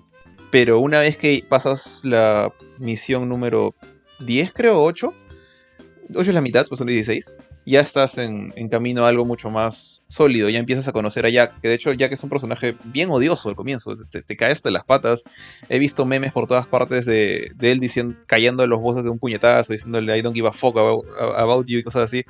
pero 0.51 0.79
una 0.79 0.99
vez 0.99 1.17
que 1.17 1.43
pasas 1.47 2.01
la 2.03 2.51
misión 2.77 3.29
número 3.29 3.75
10, 4.19 4.51
creo, 4.53 4.83
8. 4.83 5.13
8 6.13 6.21
es 6.21 6.33
la 6.33 6.41
mitad, 6.41 6.65
pues 6.67 6.79
son 6.79 6.87
16. 6.87 7.35
Ya 7.65 7.81
estás 7.81 8.17
en, 8.17 8.51
camino 8.69 9.05
a 9.05 9.09
algo 9.09 9.25
mucho 9.25 9.51
más 9.51 10.03
sólido. 10.07 10.49
Ya 10.49 10.57
empiezas 10.57 10.87
a 10.87 10.91
conocer 10.91 11.25
a 11.27 11.29
Jack. 11.29 11.61
Que 11.61 11.67
de 11.67 11.75
hecho, 11.75 11.93
Jack 11.93 12.13
es 12.13 12.23
un 12.23 12.29
personaje 12.29 12.75
bien 12.85 13.11
odioso 13.11 13.47
al 13.47 13.55
comienzo. 13.55 13.93
Te, 14.09 14.37
caes 14.37 14.63
de 14.63 14.71
las 14.71 14.83
patas. 14.83 15.23
He 15.69 15.77
visto 15.77 16.03
memes 16.05 16.33
por 16.33 16.47
todas 16.47 16.65
partes 16.65 17.05
de, 17.05 17.53
él 17.59 17.79
diciendo, 17.79 18.17
de 18.27 18.67
los 18.67 18.79
voces 18.79 19.03
de 19.03 19.11
un 19.11 19.19
puñetazo, 19.19 19.73
diciéndole 19.73 20.17
I 20.17 20.21
don't 20.23 20.35
give 20.35 20.47
a 20.47 20.51
fuck 20.51 20.77
about, 20.77 21.67
you 21.67 21.77
y 21.77 21.83
cosas 21.83 22.03
así. 22.03 22.23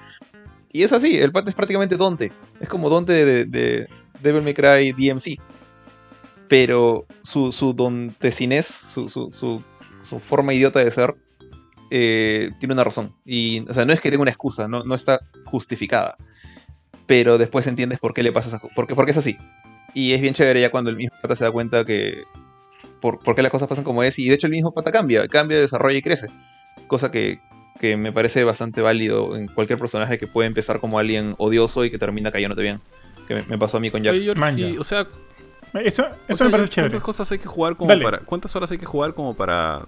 Y 0.73 0.83
es 0.83 0.91
así, 0.91 1.17
el 1.17 1.31
pata 1.31 1.49
es 1.49 1.55
prácticamente 1.55 1.95
Dante. 1.95 2.33
Es 2.59 2.67
como 2.67 2.89
Dante 2.89 3.45
de 3.45 3.87
Devil 4.21 4.41
May 4.41 4.53
Cry 4.53 4.91
DMC 4.91 5.39
pero 6.49 7.05
su, 7.21 7.53
su 7.53 7.73
dontecinés, 7.73 8.65
su, 8.65 9.07
su, 9.07 9.31
su, 9.31 9.63
su, 10.01 10.19
forma 10.19 10.53
idiota 10.53 10.83
de 10.83 10.91
ser, 10.91 11.15
eh, 11.91 12.51
tiene 12.59 12.73
una 12.73 12.83
razón. 12.83 13.15
Y, 13.23 13.63
o 13.69 13.73
sea, 13.73 13.85
no 13.85 13.93
es 13.93 14.01
que 14.01 14.09
tenga 14.09 14.23
una 14.23 14.31
excusa, 14.31 14.67
no, 14.67 14.83
no 14.83 14.95
está 14.95 15.19
justificada. 15.45 16.15
Pero 17.05 17.37
después 17.37 17.67
entiendes 17.67 17.99
por 17.99 18.13
qué 18.13 18.23
le 18.23 18.31
pasa 18.31 18.49
esa 18.49 18.67
por 18.75 18.87
qué, 18.87 18.95
porque 18.95 19.11
es 19.11 19.17
así. 19.17 19.37
Y 19.93 20.13
es 20.13 20.21
bien 20.21 20.33
chévere 20.33 20.59
ya 20.59 20.71
cuando 20.71 20.89
el 20.89 20.95
mismo 20.95 21.15
pata 21.21 21.35
se 21.35 21.43
da 21.43 21.51
cuenta 21.51 21.85
que. 21.85 22.23
Por, 22.99 23.19
por 23.19 23.35
qué 23.35 23.41
las 23.41 23.51
cosas 23.51 23.67
pasan 23.67 23.83
como 23.83 24.03
es. 24.03 24.19
Y 24.19 24.27
de 24.27 24.35
hecho 24.35 24.47
el 24.47 24.51
mismo 24.51 24.73
pata 24.73 24.91
cambia, 24.91 25.27
cambia, 25.27 25.59
desarrolla 25.59 25.97
y 25.97 26.01
crece. 26.01 26.27
Cosa 26.87 27.11
que, 27.11 27.39
que 27.79 27.95
me 27.95 28.11
parece 28.11 28.43
bastante 28.43 28.81
válido 28.81 29.37
en 29.37 29.47
cualquier 29.47 29.79
personaje 29.79 30.17
que 30.17 30.27
puede 30.27 30.47
empezar 30.47 30.79
como 30.79 30.99
alguien 30.99 31.35
odioso 31.37 31.85
y 31.85 31.91
que 31.91 31.97
termina 31.97 32.31
cayéndote 32.31 32.61
bien. 32.63 32.81
Que 33.27 33.35
me, 33.35 33.43
me 33.43 33.57
pasó 33.57 33.77
a 33.77 33.79
mí 33.79 33.89
con 33.89 34.03
Jack. 34.03 34.13
Oye, 34.13 34.25
yo, 34.25 34.33
y, 34.57 34.77
o 34.77 34.83
sea, 34.83 35.07
eso, 35.73 36.03
eso 36.03 36.11
o 36.29 36.35
sea, 36.35 36.45
me 36.47 36.51
parece 36.51 36.69
chévere. 36.69 36.91
¿Cuántas 36.91 37.05
cosas 37.05 37.31
hay 37.31 37.39
que 37.39 37.47
jugar 37.47 37.75
como 37.75 37.89
Dale. 37.89 38.03
para. 38.03 38.17
¿Cuántas 38.19 38.55
horas 38.55 38.71
hay 38.71 38.77
que 38.77 38.85
jugar 38.85 39.13
como 39.13 39.33
para 39.35 39.81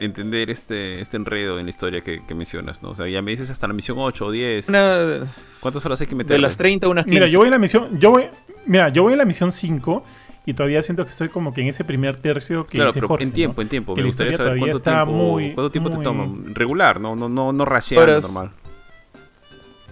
entender 0.00 0.50
este, 0.50 1.00
este 1.00 1.16
enredo 1.16 1.58
en 1.58 1.66
la 1.66 1.70
historia 1.70 2.00
que, 2.00 2.20
que, 2.26 2.34
mencionas, 2.34 2.82
¿no? 2.82 2.90
O 2.90 2.94
sea, 2.94 3.08
ya 3.08 3.22
me 3.22 3.30
dices 3.30 3.50
hasta 3.50 3.66
la 3.68 3.74
misión 3.74 3.98
8 3.98 4.26
o 4.26 4.30
10. 4.30 4.68
Una, 4.68 5.20
¿Cuántas 5.60 5.84
horas 5.86 6.00
hay 6.00 6.06
que 6.06 6.14
meter? 6.14 6.36
De 6.36 6.40
las 6.40 6.56
30 6.56 6.88
unas 6.88 7.04
15. 7.04 7.14
Mira, 7.14 7.26
yo 7.30 7.38
voy 7.38 7.46
en 7.48 7.52
la 7.52 7.58
misión. 7.58 7.98
Yo 7.98 8.10
voy, 8.10 8.24
mira, 8.66 8.88
yo 8.88 9.02
voy 9.04 9.12
en 9.12 9.18
la 9.18 9.24
misión 9.24 9.52
5 9.52 10.04
y 10.44 10.54
todavía 10.54 10.82
siento 10.82 11.04
que 11.04 11.10
estoy 11.10 11.28
como 11.28 11.54
que 11.54 11.60
en 11.60 11.68
ese 11.68 11.84
primer 11.84 12.16
tercio 12.16 12.64
que 12.64 12.78
claro, 12.78 12.90
dice 12.90 12.98
pero 12.98 13.08
Jorge, 13.08 13.24
en 13.24 13.32
tiempo, 13.32 13.56
¿no? 13.58 13.62
en 13.62 13.68
tiempo. 13.68 13.94
Que 13.94 14.00
Me 14.00 14.08
gustaría 14.08 14.32
saber 14.32 14.46
todavía 14.46 14.72
cuánto 14.72 14.76
está 14.78 15.04
tiempo, 15.04 15.12
muy- 15.12 15.52
cuánto 15.54 15.70
tiempo 15.70 15.90
muy- 15.90 15.98
te 15.98 16.04
toma. 16.04 16.28
Regular, 16.52 17.00
no, 17.00 17.14
no, 17.14 17.28
no, 17.28 17.52
no 17.52 17.64
rasheando 17.64 18.02
Horas. 18.12 18.22
normal. 18.24 18.50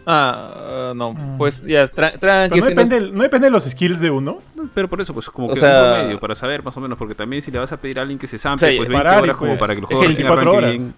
Ah, 0.06 0.90
uh, 0.90 0.94
no, 0.94 1.12
Mm. 1.12 1.36
pues 1.38 1.64
ya, 1.66 1.86
tra 1.86 2.12
tranqui. 2.12 2.58
No 2.60 2.66
depende, 2.66 3.00
no 3.12 3.22
depende 3.22 3.46
de 3.46 3.50
los 3.50 3.64
skills 3.64 4.00
de 4.00 4.10
uno. 4.10 4.38
Pero 4.74 4.88
por 4.88 5.00
eso, 5.00 5.12
pues 5.14 5.28
como 5.28 5.48
O 5.48 5.54
que 5.54 5.60
sea- 5.60 5.82
un 5.84 5.94
promedio, 5.98 6.20
para 6.20 6.34
saber 6.34 6.62
más 6.62 6.76
o 6.76 6.80
menos, 6.80 6.96
porque 6.98 7.14
también 7.14 7.42
si 7.42 7.50
le 7.50 7.58
vas 7.58 7.70
a 7.72 7.76
pedir 7.76 7.98
a 7.98 8.02
alguien 8.02 8.18
que 8.18 8.26
se 8.26 8.38
sample, 8.38 8.70
Sí, 8.70 8.76
pues 8.78 8.88
20 8.88 9.04
parar 9.04 9.20
y 9.20 9.22
horas 9.24 9.36
como 9.36 9.50
pues, 9.50 9.60
para 9.60 9.74
que 9.74 9.78
el 9.80 9.84
es 9.84 9.88
juego 9.88 10.02
recién 10.02 10.26
24 10.26 10.40
arranque 10.50 10.56
horas. 10.56 10.70
bien, 10.78 10.94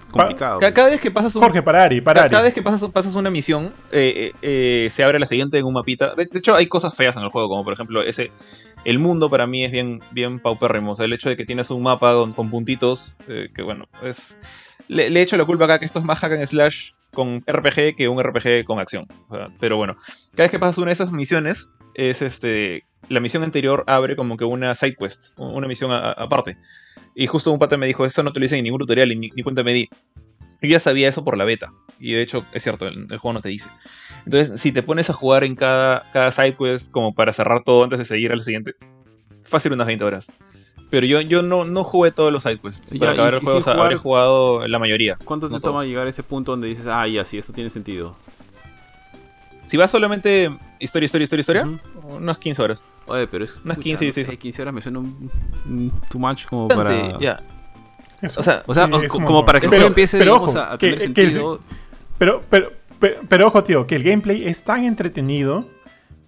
es 0.00 0.06
complicado. 0.06 0.58
ca- 0.58 0.74
cada 0.74 0.88
vez 0.90 1.00
que 1.00 1.10
pasas 1.10 1.36
un, 1.36 1.42
Jorge, 1.42 1.62
Parari, 1.62 1.98
Ca- 1.98 2.04
Parari. 2.04 2.30
Cada 2.30 2.42
vez 2.44 2.52
que 2.54 2.62
pasas, 2.62 2.88
pasas 2.90 3.14
una 3.14 3.30
misión, 3.30 3.72
eh, 3.92 4.32
eh, 4.42 4.84
eh, 4.86 4.90
se 4.90 5.04
abre 5.04 5.18
la 5.18 5.26
siguiente 5.26 5.58
en 5.58 5.64
un 5.66 5.74
mapita. 5.74 6.14
De, 6.14 6.26
de 6.26 6.38
hecho, 6.38 6.54
hay 6.54 6.66
cosas 6.66 6.94
feas 6.96 7.16
en 7.16 7.22
el 7.24 7.28
juego, 7.28 7.48
como 7.48 7.62
por 7.64 7.72
ejemplo, 7.72 8.02
ese. 8.02 8.30
El 8.84 8.98
mundo 8.98 9.28
para 9.28 9.46
mí 9.46 9.62
es 9.64 9.70
bien, 9.72 10.00
bien 10.12 10.40
paupérrimo. 10.40 10.92
O 10.92 10.94
sea, 10.94 11.04
el 11.04 11.12
hecho 11.12 11.28
de 11.28 11.36
que 11.36 11.44
tienes 11.44 11.70
un 11.70 11.82
mapa 11.82 12.14
con, 12.14 12.32
con 12.32 12.48
puntitos, 12.48 13.16
eh, 13.28 13.50
que 13.54 13.62
bueno, 13.62 13.86
es. 14.02 14.38
Le, 14.88 15.10
le 15.10 15.20
echo 15.22 15.36
la 15.36 15.44
culpa 15.44 15.66
acá 15.66 15.78
que 15.78 15.84
esto 15.84 15.98
es 15.98 16.04
más 16.04 16.18
hack 16.18 16.32
and 16.32 16.46
slash 16.46 16.92
con 17.12 17.42
RPG 17.46 17.96
que 17.96 18.08
un 18.08 18.22
RPG 18.22 18.64
con 18.64 18.78
acción. 18.78 19.06
Pero 19.58 19.76
bueno, 19.76 19.96
cada 20.32 20.44
vez 20.44 20.50
que 20.50 20.58
pasas 20.58 20.78
una 20.78 20.88
de 20.88 20.94
esas 20.94 21.12
misiones, 21.12 21.70
es 21.94 22.22
este. 22.22 22.84
La 23.08 23.20
misión 23.20 23.42
anterior 23.42 23.82
abre 23.86 24.14
como 24.14 24.36
que 24.36 24.44
una 24.44 24.74
side 24.74 24.94
quest, 24.94 25.32
una 25.36 25.66
misión 25.66 25.90
aparte. 25.92 26.56
Y 27.14 27.26
justo 27.26 27.50
un 27.50 27.58
pata 27.58 27.76
me 27.76 27.86
dijo, 27.86 28.06
eso 28.06 28.22
no 28.22 28.32
te 28.32 28.38
lo 28.38 28.44
dicen 28.44 28.58
en 28.58 28.64
ningún 28.64 28.78
tutorial, 28.78 29.08
ni, 29.08 29.30
ni 29.34 29.42
cuenta 29.42 29.64
me 29.64 29.72
di. 29.72 29.88
Yo 30.62 30.68
ya 30.68 30.78
sabía 30.78 31.08
eso 31.08 31.24
por 31.24 31.36
la 31.36 31.44
beta. 31.44 31.72
Y 31.98 32.12
de 32.12 32.22
hecho, 32.22 32.44
es 32.52 32.62
cierto, 32.62 32.86
el, 32.86 33.06
el 33.10 33.18
juego 33.18 33.32
no 33.32 33.40
te 33.40 33.48
dice. 33.48 33.68
Entonces, 34.24 34.60
si 34.60 34.72
te 34.72 34.82
pones 34.82 35.10
a 35.10 35.12
jugar 35.12 35.42
en 35.42 35.56
cada, 35.56 36.08
cada 36.12 36.30
side 36.30 36.56
quest 36.56 36.92
como 36.92 37.14
para 37.14 37.32
cerrar 37.32 37.62
todo 37.64 37.82
antes 37.82 37.98
de 37.98 38.04
seguir 38.04 38.30
al 38.30 38.42
siguiente, 38.42 38.74
fácil 39.42 39.72
unas 39.72 39.86
20 39.86 40.04
horas. 40.04 40.30
Pero 40.90 41.06
yo, 41.06 41.20
yo 41.20 41.42
no, 41.42 41.64
no 41.64 41.84
jugué 41.84 42.10
todos 42.10 42.32
los 42.32 42.42
side 42.42 42.58
quests. 42.58 42.90
Ya, 42.90 42.98
Para 42.98 43.12
acabar 43.12 43.34
el 43.34 43.40
juego, 43.40 43.70
habré 43.70 43.96
jugado 43.96 44.66
la 44.66 44.78
mayoría. 44.80 45.16
¿Cuánto 45.24 45.46
te 45.48 45.52
no 45.54 45.60
toma 45.60 45.74
todos. 45.78 45.86
llegar 45.86 46.06
a 46.06 46.10
ese 46.10 46.22
punto 46.24 46.50
donde 46.52 46.66
dices, 46.68 46.86
ah, 46.88 47.06
ya, 47.06 47.24
sí, 47.24 47.38
esto 47.38 47.52
tiene 47.52 47.70
sentido? 47.70 48.16
Si 49.64 49.76
vas 49.76 49.90
solamente 49.90 50.50
historia, 50.80 51.06
historia, 51.06 51.24
historia, 51.24 51.40
historia, 51.40 51.62
Ujú. 51.66 52.16
unas 52.16 52.38
15 52.38 52.62
horas. 52.62 52.84
Oye, 53.06 53.26
pero 53.28 53.44
es. 53.44 53.52
Unas 53.64 53.76
pucha, 53.76 53.84
15, 53.84 54.04
no 54.04 54.06
16. 54.06 54.26
sé, 54.26 54.36
15 54.38 54.62
horas 54.62 54.74
me 54.74 54.82
suena 54.82 54.98
un, 54.98 55.30
un 55.66 55.92
too 56.10 56.18
much 56.18 56.46
como 56.46 56.66
para. 56.68 56.92
Eso. 58.20 58.40
O 58.40 58.42
sea, 58.42 58.62
O 58.66 58.74
sea, 58.74 58.84
o- 58.86 59.08
como 59.08 59.26
montón. 59.28 59.46
para 59.46 59.60
que 59.60 59.68
Pero- 59.68 59.80
juego 59.82 59.88
empiece 59.88 60.18
pero 60.18 60.32
digamos, 60.34 60.54
ojo, 60.56 60.58
a, 60.58 60.76
que- 60.78 60.90
tener 60.92 61.12
que 61.14 61.20
el- 61.22 61.28
sentido. 61.28 61.60
Pero, 62.18 62.42
pero, 62.50 62.72
pero, 62.98 63.16
pero 63.28 63.46
ojo, 63.46 63.62
tío, 63.64 63.86
que 63.86 63.94
el 63.96 64.02
gameplay 64.02 64.44
es 64.46 64.64
tan 64.64 64.84
entretenido 64.84 65.64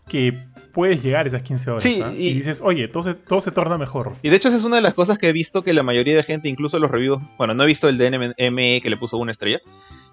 que 0.08 0.38
puedes 0.72 1.02
llegar 1.02 1.24
a 1.24 1.28
esas 1.28 1.42
15 1.42 1.70
horas. 1.70 1.82
Sí, 1.82 2.00
¿ah? 2.04 2.12
y- 2.16 2.28
y... 2.28 2.32
dices, 2.34 2.60
oye, 2.62 2.88
todo 2.88 3.02
se, 3.02 3.14
todo 3.14 3.40
se 3.40 3.50
torna 3.50 3.78
mejor. 3.78 4.16
Y 4.22 4.28
de 4.30 4.36
hecho, 4.36 4.48
esa 4.48 4.56
es 4.56 4.64
una 4.64 4.76
de 4.76 4.82
las 4.82 4.94
cosas 4.94 5.18
que 5.18 5.28
he 5.28 5.32
visto 5.32 5.62
que 5.62 5.72
la 5.72 5.82
mayoría 5.82 6.16
de 6.16 6.22
gente, 6.22 6.48
incluso 6.48 6.78
los 6.78 6.90
reviews, 6.90 7.20
bueno, 7.38 7.54
no 7.54 7.62
he 7.64 7.66
visto 7.66 7.88
el 7.88 7.98
de 7.98 8.10
NME 8.10 8.80
que 8.82 8.90
le 8.90 8.96
puso 8.96 9.16
una 9.18 9.30
estrella, 9.32 9.60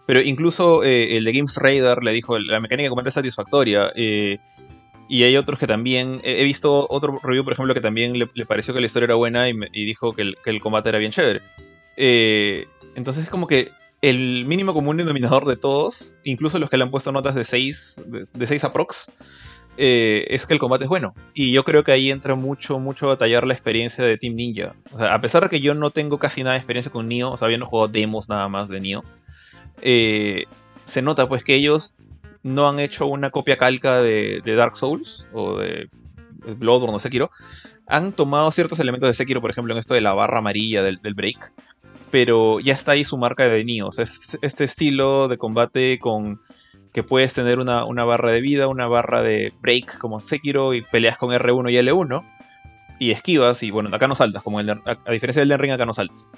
pero 0.05 0.21
incluso 0.21 0.83
eh, 0.83 1.17
el 1.17 1.23
de 1.23 1.31
Games 1.33 1.55
Radar 1.57 2.03
le 2.03 2.11
dijo 2.11 2.37
la 2.39 2.59
mecánica 2.59 2.83
de 2.85 2.89
combate 2.89 3.09
es 3.09 3.15
satisfactoria. 3.15 3.91
eh, 3.95 4.37
y 5.11 5.23
hay 5.23 5.37
otros 5.37 5.57
que 5.57 5.65
también. 5.65 6.21
He 6.23 6.43
visto 6.43 6.85
otro 6.87 7.19
review, 7.23 7.43
por 7.43 7.53
ejemplo, 7.53 7.73
que 7.73 7.81
también 7.81 8.19
le, 8.19 8.29
le 8.31 8.45
pareció 8.45 8.75
que 8.75 8.79
la 8.79 8.85
historia 8.85 9.05
era 9.05 9.15
buena 9.15 9.49
y, 9.49 9.55
me- 9.55 9.67
y 9.73 9.85
dijo 9.85 10.13
que 10.13 10.21
el, 10.21 10.35
que 10.43 10.51
el 10.51 10.61
combate 10.61 10.89
era 10.89 10.99
bien 10.99 11.11
chévere. 11.11 11.41
Eh, 11.97 12.67
entonces, 12.95 13.23
es 13.23 13.29
como 13.31 13.47
que 13.47 13.71
el 14.01 14.45
mínimo 14.45 14.73
común 14.73 14.97
denominador 14.97 15.45
de 15.47 15.55
todos, 15.57 16.13
incluso 16.23 16.59
los 16.59 16.69
que 16.69 16.77
le 16.77 16.83
han 16.83 16.91
puesto 16.91 17.11
notas 17.11 17.33
de 17.33 17.43
6, 17.43 18.01
de, 18.05 18.23
de 18.31 18.47
6 18.47 18.63
aprox, 18.65 19.11
eh, 19.77 20.25
es 20.29 20.45
que 20.45 20.53
el 20.53 20.59
combate 20.59 20.85
es 20.85 20.89
bueno. 20.89 21.13
Y 21.33 21.51
yo 21.51 21.63
creo 21.63 21.83
que 21.83 21.91
ahí 21.91 22.11
entra 22.11 22.35
mucho, 22.35 22.79
mucho 22.79 23.09
a 23.09 23.17
tallar 23.17 23.47
la 23.47 23.53
experiencia 23.53 24.03
de 24.03 24.17
Team 24.17 24.35
Ninja. 24.35 24.75
O 24.91 24.97
sea, 24.97 25.13
a 25.13 25.21
pesar 25.21 25.43
de 25.43 25.49
que 25.49 25.61
yo 25.61 25.73
no 25.73 25.91
tengo 25.91 26.19
casi 26.19 26.43
nada 26.43 26.53
de 26.53 26.59
experiencia 26.59 26.91
con 26.91 27.07
Nioh, 27.07 27.31
o 27.31 27.37
sea, 27.37 27.45
habiendo 27.45 27.65
jugado 27.65 27.87
demos 27.87 28.29
nada 28.29 28.47
más 28.49 28.69
de 28.69 28.81
Nioh, 28.81 29.03
eh, 29.81 30.45
se 30.83 31.01
nota 31.01 31.29
pues 31.29 31.43
que 31.43 31.55
ellos 31.55 31.95
no 32.43 32.67
han 32.67 32.79
hecho 32.79 33.05
una 33.05 33.29
copia 33.29 33.57
calca 33.57 34.01
de, 34.01 34.41
Dark 34.45 34.75
Souls 34.75 35.27
o 35.33 35.57
de 35.57 35.89
Bloodborne 36.57 36.95
o 36.95 36.99
Sekiro. 36.99 37.31
Han 37.87 38.13
tomado 38.13 38.51
ciertos 38.51 38.79
elementos 38.79 39.07
de 39.07 39.13
Sekiro, 39.13 39.41
por 39.41 39.51
ejemplo, 39.51 39.73
en 39.73 39.79
esto 39.79 39.93
de 39.93 40.01
la 40.01 40.13
barra 40.13 40.39
amarilla 40.39 40.83
del, 40.83 40.99
break. 40.99 41.53
Pero 42.11 42.59
ya 42.59 42.73
está 42.73 42.93
ahí 42.93 43.03
su 43.03 43.17
marca 43.17 43.47
de 43.47 43.63
Nioh. 43.63 43.87
O 43.87 43.91
sea, 43.91 44.03
es- 44.03 44.39
este 44.41 44.63
estilo 44.63 45.27
de 45.27 45.37
combate 45.37 45.99
con 45.99 46.39
que 46.99 47.03
puedes 47.03 47.33
tener 47.33 47.59
una, 47.59 47.85
una 47.85 48.03
barra 48.03 48.29
de 48.29 48.41
vida, 48.41 48.67
una 48.67 48.85
barra 48.85 49.21
de 49.21 49.53
break 49.61 49.99
como 49.99 50.19
Sekiro 50.19 50.73
y 50.73 50.81
peleas 50.81 51.17
con 51.17 51.29
R1 51.29 51.71
y 51.71 51.75
L1 51.75 52.25
y 52.99 53.11
esquivas 53.11 53.63
y 53.63 53.71
bueno, 53.71 53.89
acá 53.95 54.09
no 54.09 54.15
saltas, 54.15 54.43
como 54.43 54.59
el, 54.59 54.69
a, 54.69 54.97
diferencia 55.09 55.39
del 55.39 55.49
Elden 55.49 55.59
Ring 55.59 55.71
acá 55.71 55.85
no 55.85 55.93
saltas. 55.93 56.29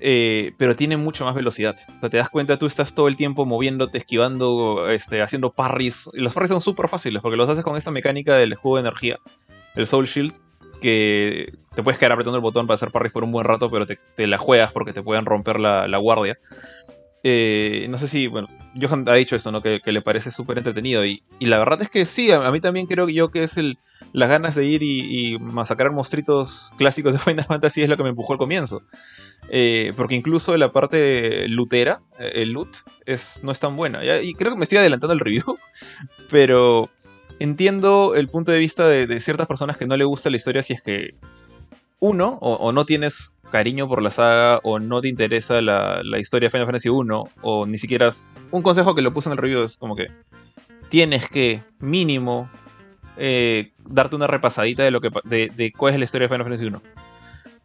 Eh, 0.00 0.52
pero 0.56 0.74
tiene 0.74 0.96
mucho 0.96 1.26
más 1.26 1.34
velocidad. 1.34 1.76
O 1.94 2.00
sea, 2.00 2.08
te 2.08 2.16
das 2.16 2.30
cuenta, 2.30 2.56
tú 2.56 2.64
estás 2.64 2.94
todo 2.94 3.06
el 3.06 3.18
tiempo 3.18 3.44
moviéndote, 3.44 3.98
esquivando, 3.98 4.88
este, 4.88 5.20
haciendo 5.20 5.52
parries. 5.52 6.08
Y 6.14 6.20
los 6.20 6.32
parries 6.32 6.52
son 6.52 6.62
súper 6.62 6.88
fáciles 6.88 7.20
porque 7.20 7.36
los 7.36 7.46
haces 7.50 7.62
con 7.62 7.76
esta 7.76 7.90
mecánica 7.90 8.34
del 8.36 8.54
juego 8.54 8.78
de 8.78 8.88
energía, 8.88 9.18
el 9.74 9.86
Soul 9.86 10.06
Shield, 10.06 10.32
que 10.80 11.52
te 11.74 11.82
puedes 11.82 11.98
quedar 11.98 12.12
apretando 12.12 12.38
el 12.38 12.42
botón 12.42 12.66
para 12.66 12.76
hacer 12.76 12.92
parries 12.92 13.12
por 13.12 13.24
un 13.24 13.32
buen 13.32 13.44
rato, 13.44 13.70
pero 13.70 13.84
te, 13.84 13.98
te 14.16 14.26
la 14.26 14.38
juegas 14.38 14.72
porque 14.72 14.94
te 14.94 15.02
pueden 15.02 15.26
romper 15.26 15.60
la, 15.60 15.86
la 15.86 15.98
guardia. 15.98 16.38
Eh, 17.24 17.86
no 17.90 17.98
sé 17.98 18.08
si, 18.08 18.26
bueno, 18.26 18.48
Johan 18.80 19.04
ha 19.08 19.14
dicho 19.14 19.36
esto, 19.36 19.52
¿no? 19.52 19.62
Que, 19.62 19.80
que 19.80 19.92
le 19.92 20.02
parece 20.02 20.30
súper 20.30 20.58
entretenido. 20.58 21.04
Y, 21.04 21.22
la 21.40 21.58
verdad 21.58 21.82
es 21.82 21.88
que 21.88 22.06
sí, 22.06 22.30
a, 22.30 22.50
mí 22.50 22.60
también 22.60 22.86
creo 22.86 23.08
yo 23.08 23.30
que 23.30 23.42
es 23.42 23.56
el, 23.56 23.78
las 24.12 24.28
ganas 24.28 24.54
de 24.54 24.64
ir 24.64 24.82
y, 24.82 25.38
masacrar 25.38 25.92
monstruitos 25.92 26.72
clásicos 26.76 27.12
de 27.12 27.18
Final 27.18 27.44
Fantasy 27.44 27.82
es 27.82 27.88
lo 27.88 27.96
que 27.96 28.02
me 28.02 28.10
empujó 28.10 28.32
al 28.32 28.38
comienzo. 28.38 28.82
Eh, 29.50 29.92
porque 29.96 30.14
incluso 30.14 30.56
la 30.56 30.72
parte 30.72 31.48
lootera, 31.48 32.00
eh, 32.18 32.32
el 32.36 32.52
loot, 32.52 32.68
es, 33.06 33.40
no 33.42 33.52
es 33.52 33.60
tan 33.60 33.76
buena. 33.76 34.00
Y 34.22 34.34
creo 34.34 34.52
que 34.52 34.58
me 34.58 34.64
estoy 34.64 34.78
adelantando 34.78 35.14
el 35.14 35.20
review, 35.20 35.58
pero 36.30 36.88
entiendo 37.40 38.14
el 38.14 38.28
punto 38.28 38.52
de 38.52 38.58
vista 38.58 38.86
de, 38.88 39.06
de 39.06 39.20
ciertas 39.20 39.46
personas 39.46 39.76
que 39.76 39.86
no 39.86 39.96
le 39.96 40.04
gusta 40.04 40.30
la 40.30 40.36
historia 40.36 40.62
si 40.62 40.74
es 40.74 40.82
que 40.82 41.14
uno, 42.00 42.38
o, 42.40 42.72
no 42.72 42.84
tienes 42.84 43.34
cariño 43.50 43.88
por 43.88 44.02
la 44.02 44.10
saga, 44.10 44.60
o 44.62 44.78
no 44.78 45.00
te 45.00 45.08
interesa 45.08 45.60
la, 45.60 46.18
historia 46.18 46.46
de 46.46 46.50
Final 46.50 46.66
Fantasy 46.66 46.88
1, 46.88 47.24
o 47.42 47.66
ni 47.66 47.78
siquiera... 47.78 48.10
Un 48.50 48.62
consejo 48.62 48.94
que 48.94 49.02
lo 49.02 49.12
puse 49.12 49.28
en 49.28 49.32
el 49.32 49.38
review 49.38 49.62
es 49.62 49.76
como 49.76 49.96
que 49.96 50.08
tienes 50.88 51.28
que, 51.28 51.62
mínimo, 51.80 52.48
eh, 53.16 53.72
darte 53.84 54.16
una 54.16 54.26
repasadita 54.26 54.82
de, 54.84 54.90
lo 54.90 55.00
que, 55.00 55.10
de, 55.24 55.72
cuál 55.76 55.94
es 55.94 55.98
la 55.98 56.04
historia 56.04 56.26
de 56.26 56.28
Final 56.28 56.44
Fantasy 56.44 56.66
1. 56.66 56.82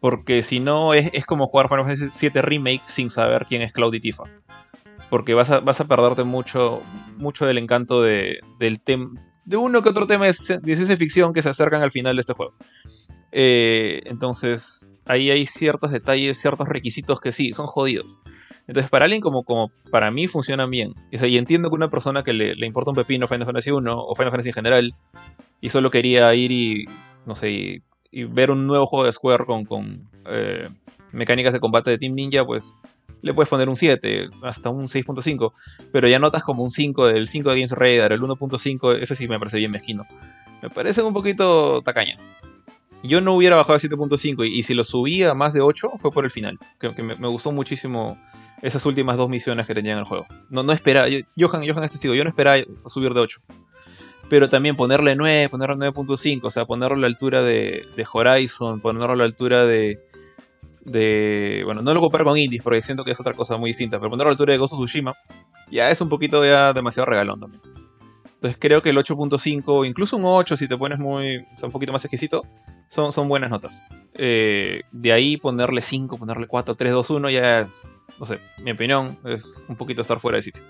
Porque 0.00 0.42
si 0.42 0.60
no, 0.60 0.92
es, 0.94 1.10
es 1.12 1.24
como 1.24 1.46
jugar 1.46 1.68
Final 1.68 1.84
Fantasy 1.84 2.08
7 2.12 2.42
Remake 2.42 2.82
sin 2.84 3.10
saber 3.10 3.46
quién 3.46 3.62
es 3.62 3.72
Cloud 3.72 3.94
y 3.94 4.00
Tifa. 4.00 4.24
Porque 5.10 5.34
vas 5.34 5.50
a, 5.50 5.60
vas 5.60 5.80
a 5.80 5.86
perderte 5.86 6.24
mucho, 6.24 6.82
mucho 7.16 7.46
del 7.46 7.58
encanto 7.58 8.02
de, 8.02 8.40
del 8.58 8.80
tema. 8.80 9.10
De 9.44 9.56
uno 9.56 9.82
que 9.82 9.90
otro 9.90 10.06
tema 10.06 10.26
de 10.26 10.32
ciencia 10.32 10.96
ficción 10.96 11.32
que 11.32 11.42
se 11.42 11.50
acercan 11.50 11.82
al 11.82 11.90
final 11.90 12.16
de 12.16 12.20
este 12.20 12.32
juego. 12.32 12.54
Eh, 13.36 14.00
entonces, 14.04 14.88
ahí 15.06 15.30
hay 15.30 15.44
ciertos 15.44 15.90
detalles, 15.90 16.40
ciertos 16.40 16.68
requisitos 16.68 17.18
que 17.18 17.32
sí, 17.32 17.52
son 17.52 17.66
jodidos. 17.66 18.20
Entonces, 18.68 18.88
para 18.88 19.04
alguien 19.04 19.20
como, 19.20 19.42
como 19.42 19.72
para 19.90 20.10
mí 20.10 20.28
funcionan 20.28 20.70
bien. 20.70 20.94
Y 21.10 21.36
entiendo 21.36 21.68
que 21.68 21.74
una 21.74 21.90
persona 21.90 22.22
que 22.22 22.32
le, 22.32 22.54
le 22.54 22.66
importa 22.66 22.90
un 22.90 22.96
pepino 22.96 23.26
Final 23.26 23.44
Fantasy 23.44 23.72
1 23.72 23.92
o 23.92 24.14
Final 24.14 24.30
Fantasy 24.30 24.50
en 24.50 24.54
general 24.54 24.94
y 25.60 25.68
solo 25.68 25.90
quería 25.90 26.32
ir 26.34 26.52
y, 26.52 26.86
no 27.26 27.34
sé, 27.34 27.82
y 28.10 28.24
ver 28.24 28.52
un 28.52 28.66
nuevo 28.66 28.86
juego 28.86 29.04
de 29.04 29.12
Square 29.12 29.44
con, 29.44 29.64
con 29.64 30.08
eh, 30.26 30.68
mecánicas 31.10 31.52
de 31.52 31.60
combate 31.60 31.90
de 31.90 31.98
Team 31.98 32.12
Ninja, 32.12 32.46
pues 32.46 32.78
le 33.22 33.34
puedes 33.34 33.48
poner 33.48 33.68
un 33.68 33.76
7, 33.76 34.28
hasta 34.42 34.70
un 34.70 34.84
6.5, 34.84 35.52
pero 35.92 36.06
ya 36.06 36.18
notas 36.18 36.44
como 36.44 36.62
un 36.62 36.70
5 36.70 37.06
del 37.06 37.26
5 37.26 37.50
de 37.50 37.56
Games 37.56 37.72
Radar, 37.72 38.12
el 38.12 38.20
1.5, 38.20 38.98
ese 39.00 39.16
sí 39.16 39.26
me 39.26 39.38
parece 39.38 39.58
bien 39.58 39.70
mezquino. 39.70 40.04
Me 40.62 40.70
parecen 40.70 41.04
un 41.06 41.12
poquito 41.12 41.82
tacañas. 41.82 42.28
Yo 43.04 43.20
no 43.20 43.34
hubiera 43.34 43.56
bajado 43.56 43.74
a 43.74 43.78
7.5 43.80 44.48
y, 44.48 44.62
si 44.62 44.74
lo 44.74 44.82
subía 44.82 45.30
a 45.30 45.34
más 45.34 45.52
de 45.52 45.60
8 45.60 45.92
fue 45.98 46.10
por 46.10 46.24
el 46.24 46.30
final, 46.30 46.58
que, 46.80 46.90
me, 47.02 47.14
gustó 47.28 47.52
muchísimo 47.52 48.18
esas 48.62 48.84
últimas 48.86 49.18
dos 49.18 49.28
misiones 49.28 49.66
que 49.66 49.74
tenía 49.74 49.92
en 49.92 49.98
el 49.98 50.04
juego. 50.04 50.26
No, 50.48 50.62
no 50.62 50.72
esperaba, 50.72 51.08
yo- 51.08 51.20
Johan, 51.36 51.68
Johan 51.68 51.84
es 51.84 51.90
testigo, 51.90 52.14
yo 52.14 52.24
no 52.24 52.30
esperaba 52.30 52.62
subir 52.86 53.12
de 53.12 53.20
8. 53.20 53.40
Pero 54.30 54.48
también 54.48 54.74
ponerle 54.74 55.16
9, 55.16 55.50
ponerle 55.50 55.76
9.5, 55.76 56.40
o 56.44 56.50
sea, 56.50 56.64
ponerlo 56.64 56.96
a 56.96 57.00
la 57.00 57.06
altura 57.06 57.42
de, 57.42 57.84
de 57.94 58.06
Horizon, 58.10 58.80
ponerlo 58.80 59.12
a 59.12 59.16
la 59.16 59.24
altura 59.24 59.66
de, 59.66 60.02
de... 60.80 61.62
Bueno, 61.66 61.82
no 61.82 61.92
lo 61.92 62.00
comparo 62.00 62.24
con 62.24 62.38
Indies 62.38 62.62
porque 62.62 62.80
siento 62.80 63.04
que 63.04 63.10
es 63.10 63.20
otra 63.20 63.34
cosa 63.34 63.58
muy 63.58 63.70
distinta, 63.70 63.98
pero 63.98 64.08
ponerlo 64.08 64.28
a 64.28 64.30
la 64.30 64.34
altura 64.34 64.52
de 64.52 64.58
Ghost 64.58 64.72
of 64.72 64.80
Tsushima 64.80 65.14
ya 65.70 65.90
es 65.90 66.00
un 66.00 66.08
poquito 66.08 66.44
ya 66.44 66.72
demasiado 66.72 67.06
regalón 67.06 67.38
también. 67.38 67.83
Entonces 68.44 68.60
creo 68.60 68.82
que 68.82 68.90
el 68.90 68.98
8.5, 68.98 69.88
incluso 69.88 70.18
un 70.18 70.26
8 70.26 70.58
si 70.58 70.68
te 70.68 70.76
pones 70.76 70.98
muy, 70.98 71.38
o 71.50 71.56
sea, 71.56 71.68
un 71.68 71.72
poquito 71.72 71.92
más 71.92 72.04
exquisito, 72.04 72.44
son, 72.88 73.10
son 73.10 73.26
buenas 73.26 73.48
notas. 73.48 73.82
Eh, 74.12 74.82
de 74.92 75.12
ahí 75.14 75.38
ponerle 75.38 75.80
5, 75.80 76.18
ponerle 76.18 76.46
4, 76.46 76.74
3, 76.74 76.92
2, 76.92 77.10
1 77.10 77.30
ya 77.30 77.60
es, 77.60 77.98
no 78.20 78.26
sé, 78.26 78.40
mi 78.58 78.72
opinión 78.72 79.16
es 79.24 79.62
un 79.66 79.76
poquito 79.76 80.02
estar 80.02 80.20
fuera 80.20 80.36
de 80.36 80.42
sitio. 80.42 80.62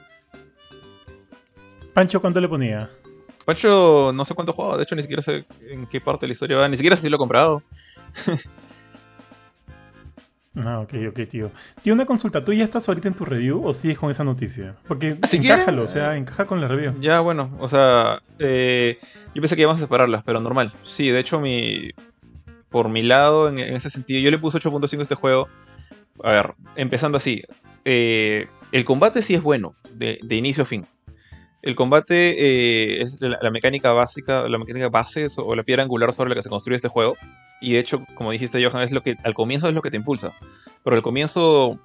Pancho, 1.94 2.20
¿cuánto 2.20 2.40
le 2.40 2.48
ponía? 2.48 2.88
Pancho, 3.44 4.12
no 4.14 4.24
sé 4.24 4.36
cuánto 4.36 4.52
he 4.52 4.54
jugado, 4.54 4.76
de 4.76 4.84
hecho 4.84 4.94
ni 4.94 5.02
siquiera 5.02 5.20
sé 5.22 5.44
en 5.68 5.88
qué 5.88 6.00
parte 6.00 6.26
de 6.26 6.28
la 6.28 6.34
historia 6.34 6.58
va, 6.58 6.68
ni 6.68 6.76
siquiera 6.76 6.94
sé 6.94 7.02
si 7.02 7.08
lo 7.08 7.16
he 7.16 7.18
comprado. 7.18 7.64
Ah, 10.56 10.80
ok, 10.80 10.94
ok, 11.08 11.20
tío. 11.28 11.50
Tío, 11.82 11.94
una 11.94 12.06
consulta. 12.06 12.44
¿Tú 12.44 12.52
ya 12.52 12.64
estás 12.64 12.88
ahorita 12.88 13.08
en 13.08 13.14
tu 13.14 13.24
review 13.24 13.64
o 13.66 13.74
sigues 13.74 13.98
con 13.98 14.10
esa 14.10 14.22
noticia? 14.22 14.76
Porque 14.86 15.18
Si 15.24 15.38
encájalo, 15.38 15.64
quieren, 15.64 15.78
o 15.80 15.88
sea, 15.88 16.16
encaja 16.16 16.46
con 16.46 16.60
la 16.60 16.68
review. 16.68 16.94
Ya, 17.00 17.20
bueno, 17.20 17.50
o 17.58 17.66
sea, 17.66 18.22
eh, 18.38 18.98
yo 19.34 19.40
pensé 19.42 19.56
que 19.56 19.62
íbamos 19.62 19.80
a 19.80 19.84
separarlas, 19.84 20.22
pero 20.24 20.40
normal. 20.40 20.72
Sí, 20.84 21.08
de 21.10 21.18
hecho, 21.18 21.40
mi, 21.40 21.90
por 22.68 22.88
mi 22.88 23.02
lado, 23.02 23.48
en, 23.48 23.58
en 23.58 23.74
ese 23.74 23.90
sentido, 23.90 24.20
yo 24.20 24.30
le 24.30 24.38
puse 24.38 24.58
8.5 24.58 24.98
a 24.98 25.02
este 25.02 25.14
juego. 25.16 25.48
A 26.22 26.30
ver, 26.30 26.54
empezando 26.76 27.16
así. 27.16 27.42
eh, 27.84 28.46
el 28.70 28.84
combate 28.84 29.22
sí 29.22 29.34
es 29.34 29.42
bueno, 29.42 29.74
de, 29.92 30.18
de 30.22 30.36
inicio 30.36 30.62
a 30.62 30.66
fin. 30.66 30.86
El 31.62 31.74
combate 31.74 32.34
eh, 32.38 33.00
es 33.02 33.16
la, 33.20 33.38
la 33.40 33.50
mecánica 33.50 33.92
básica, 33.92 34.48
la 34.48 34.58
mecánica 34.58 34.88
base 34.90 35.26
o 35.38 35.54
la 35.56 35.62
piedra 35.62 35.82
angular 35.82 36.12
sobre 36.12 36.28
la 36.30 36.36
que 36.36 36.42
se 36.42 36.48
construye 36.50 36.76
este 36.76 36.88
juego. 36.88 37.16
Y 37.60 37.72
de 37.72 37.78
hecho, 37.78 38.04
como 38.14 38.30
dijiste, 38.32 38.62
Johan, 38.64 38.82
es 38.82 38.92
lo 38.92 39.02
que 39.02 39.16
al 39.24 39.34
comienzo 39.34 39.68
es 39.68 39.74
lo 39.74 39.82
que 39.82 39.90
te 39.90 39.96
impulsa. 39.96 40.32
Pero 40.82 40.96
al 40.96 41.02
comienzo, 41.02 41.78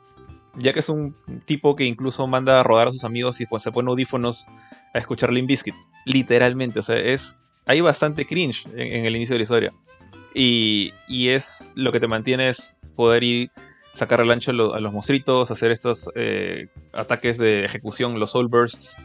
ya 0.58 0.74
que 0.74 0.80
es 0.80 0.90
un 0.90 1.16
tipo 1.46 1.76
que 1.76 1.86
incluso 1.86 2.28
manda 2.28 2.60
a 2.60 2.64
rodar 2.64 2.90
a 2.90 2.92
sus 2.92 3.04
amigos 3.04 3.40
y 3.42 3.46
pues 3.46 3.64
se 3.64 3.72
pone 3.72 3.90
audífonos 3.90 4.48
a 4.94 5.00
escuchar 5.00 5.32
Limp 5.32 5.48
Bizkit, 5.48 5.76
literalmente, 6.06 6.80
o 6.80 6.84
sea, 6.84 6.98
es 6.98 7.38
hay 7.66 7.82
bastante 7.82 8.26
cringe 8.26 8.66
en, 8.76 9.06
el 9.06 9.16
inicio 9.16 9.36
de 9.36 9.40
la 9.40 9.44
historia. 9.44 9.72
Y, 10.34 10.92
y 11.08 11.30
es 11.30 11.74
lo 11.76 11.92
que 11.92 12.00
te 12.00 12.08
mantiene 12.08 12.50
es 12.50 12.78
poder 12.96 13.24
ir 13.24 13.52
sacar 13.94 14.22
el 14.22 14.32
ancho 14.32 14.52
a, 14.52 14.54
lo- 14.56 14.74
a 14.74 14.80
los 14.80 14.92
monstruitos, 14.94 15.52
hacer 15.52 15.72
estos 15.72 16.10
eh, 16.16 16.68
ataques 16.94 17.38
de 17.38 17.66
ejecución, 17.66 18.20
los 18.20 18.32
soul 18.32 18.48
bursts. 18.48 18.98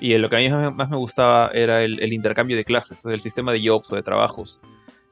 Y 0.00 0.16
lo 0.18 0.28
que 0.28 0.36
a 0.36 0.38
mí 0.38 0.48
más 0.74 0.90
me 0.90 0.96
gustaba 0.96 1.50
era 1.54 1.82
el, 1.82 2.00
el 2.00 2.12
intercambio 2.12 2.56
de 2.56 2.64
clases, 2.64 3.04
el 3.06 3.20
sistema 3.20 3.52
de 3.52 3.66
jobs 3.66 3.92
o 3.92 3.96
de 3.96 4.02
trabajos. 4.02 4.60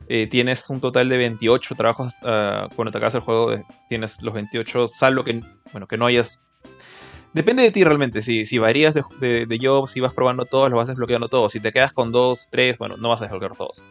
Eh, 0.08 0.26
tienes 0.28 0.70
un 0.70 0.80
total 0.80 1.08
de 1.08 1.18
28 1.18 1.74
trabajos 1.74 2.14
ah, 2.24 2.68
cuando 2.76 2.92
te 2.92 2.98
acabas 2.98 3.14
el 3.16 3.20
juego. 3.22 3.54
tienes 3.88 4.22
los 4.22 4.34
28, 4.34 4.88
salvo 4.88 5.24
que, 5.24 5.42
bueno, 5.72 5.86
que 5.86 5.96
no 5.96 6.06
hayas. 6.06 6.42
Depende 7.32 7.62
de 7.62 7.70
ti 7.70 7.84
realmente. 7.84 8.22
Si, 8.22 8.46
si 8.46 8.58
varías 8.58 8.94
de, 8.94 9.02
de, 9.20 9.46
de 9.46 9.58
jobs, 9.60 9.90
si 9.90 10.00
vas 10.00 10.14
probando 10.14 10.44
todos, 10.44 10.70
los 10.70 10.76
vas 10.78 10.88
desbloqueando 10.88 11.28
todos. 11.28 11.52
Si 11.52 11.60
te 11.60 11.72
quedas 11.72 11.92
con 11.92 12.12
dos, 12.12 12.48
tres, 12.50 12.78
bueno, 12.78 12.96
no 12.96 13.08
vas 13.08 13.20
a 13.20 13.24
desbloquear 13.24 13.56
todos. 13.56 13.82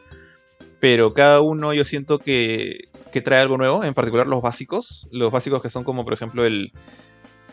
Pero 0.80 1.14
cada 1.14 1.42
uno 1.42 1.74
yo 1.74 1.86
siento 1.86 2.20
que, 2.20 2.90
que 3.12 3.22
trae 3.22 3.42
algo 3.42 3.58
nuevo, 3.58 3.84
en 3.84 3.94
particular 3.94 4.28
los 4.28 4.42
básicos. 4.42 5.08
Los 5.12 5.32
básicos 5.32 5.62
que 5.62 5.70
son 5.70 5.84
como, 5.84 6.06
por 6.06 6.14
ejemplo, 6.14 6.46
el, 6.46 6.72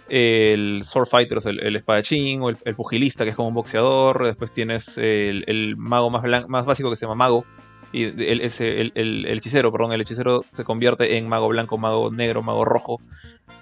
el 0.08 0.82
Sword 0.84 1.08
Fighter, 1.08 1.38
el, 1.44 1.60
el 1.60 1.76
espadachín, 1.76 2.42
o 2.42 2.48
el, 2.48 2.56
pugilista, 2.74 3.24
que 3.24 3.30
es 3.30 3.36
como 3.36 3.48
un 3.48 3.54
boxeador. 3.54 4.24
Después 4.24 4.52
tienes 4.52 4.98
el, 4.98 5.44
el 5.46 5.76
mago 5.76 6.10
más, 6.10 6.48
más 6.48 6.64
básico 6.64 6.90
que 6.90 6.96
se 6.96 7.06
llama 7.06 7.16
mago. 7.16 7.44
Y 7.92 8.04
el, 8.04 8.40
ese- 8.40 8.80
el- 8.80 8.92
el- 8.94 9.26
hechicero, 9.26 9.70
perdón, 9.70 9.92
el 9.92 10.00
hechicero 10.00 10.44
se 10.48 10.64
convierte 10.64 11.18
en 11.18 11.28
mago 11.28 11.48
blanco, 11.48 11.76
mago 11.78 12.10
negro, 12.10 12.42
mago 12.42 12.64
rojo. 12.64 13.00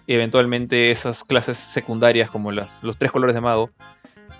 Y 0.07 0.15
eventualmente 0.15 0.91
esas 0.91 1.25
clases 1.25 1.57
secundarias, 1.57 2.31
como 2.31 2.53
las, 2.53 2.83
los 2.83 2.97
tres 2.99 3.11
colores 3.11 3.35
de 3.35 3.41
mago, 3.41 3.71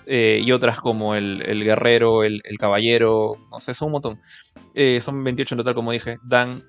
eh, 0.07 0.41
y 0.45 0.53
otras 0.53 0.81
como 0.81 1.15
el, 1.15 1.43
el 1.47 1.63
guerrero, 1.65 2.25
el, 2.25 2.43
caballero, 2.59 3.37
no 3.51 3.61
sé, 3.61 3.75
son 3.75 3.87
un 3.87 3.93
montón. 3.93 4.21
Eh, 4.75 5.01
son 5.01 5.23
28 5.23 5.55
en 5.55 5.59
total, 5.59 5.75
como 5.75 5.93
dije. 5.93 6.19
Dan. 6.23 6.65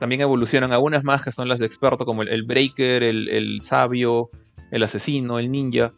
También 0.00 0.20
evolucionan 0.20 0.72
algunas 0.72 1.04
más 1.04 1.22
que 1.22 1.30
son 1.32 1.48
las 1.48 1.58
de 1.60 1.66
experto, 1.66 2.04
como 2.04 2.22
el, 2.22 2.42
breaker, 2.42 3.02
el 3.02 3.60
sabio, 3.60 4.30
el 4.70 4.82
asesino, 4.82 5.38
el 5.38 5.50
ninja. 5.50 5.92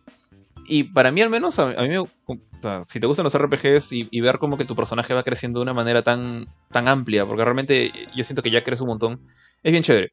Y 0.68 0.84
para 0.84 1.10
mí, 1.10 1.22
al 1.22 1.30
menos, 1.30 1.58
a, 1.58 1.66
mí 1.66 1.88
me. 1.88 1.98
o 1.98 2.10
sea, 2.60 2.84
si 2.84 3.00
te 3.00 3.06
gustan 3.06 3.24
los 3.24 3.36
RPGs 3.36 3.92
y, 3.92 4.08
y 4.10 4.20
ver 4.20 4.38
como 4.38 4.56
que 4.56 4.64
tu 4.64 4.74
personaje 4.74 5.14
va 5.14 5.22
creciendo 5.22 5.60
de 5.60 5.64
una 5.64 5.74
manera 5.74 6.02
tan, 6.02 6.48
tan 6.70 6.88
amplia, 6.88 7.24
porque 7.24 7.44
realmente 7.44 7.92
yo 8.14 8.24
siento 8.24 8.42
que 8.42 8.50
ya 8.50 8.62
crece 8.64 8.82
un 8.82 8.88
montón, 8.88 9.20
es 9.62 9.72
bien 9.72 9.82
chévere. 9.82 10.12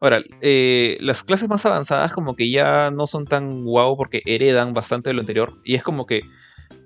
Ahora, 0.00 0.22
eh, 0.42 0.98
las 1.00 1.24
clases 1.24 1.48
más 1.48 1.64
avanzadas 1.64 2.12
como 2.12 2.36
que 2.36 2.50
ya 2.50 2.90
no 2.90 3.06
son 3.06 3.26
tan 3.26 3.64
guau 3.64 3.96
porque 3.96 4.22
heredan 4.26 4.74
bastante 4.74 5.10
de 5.10 5.14
lo 5.14 5.20
anterior. 5.20 5.54
Y 5.64 5.76
es 5.76 5.82
como 5.82 6.04
que 6.04 6.24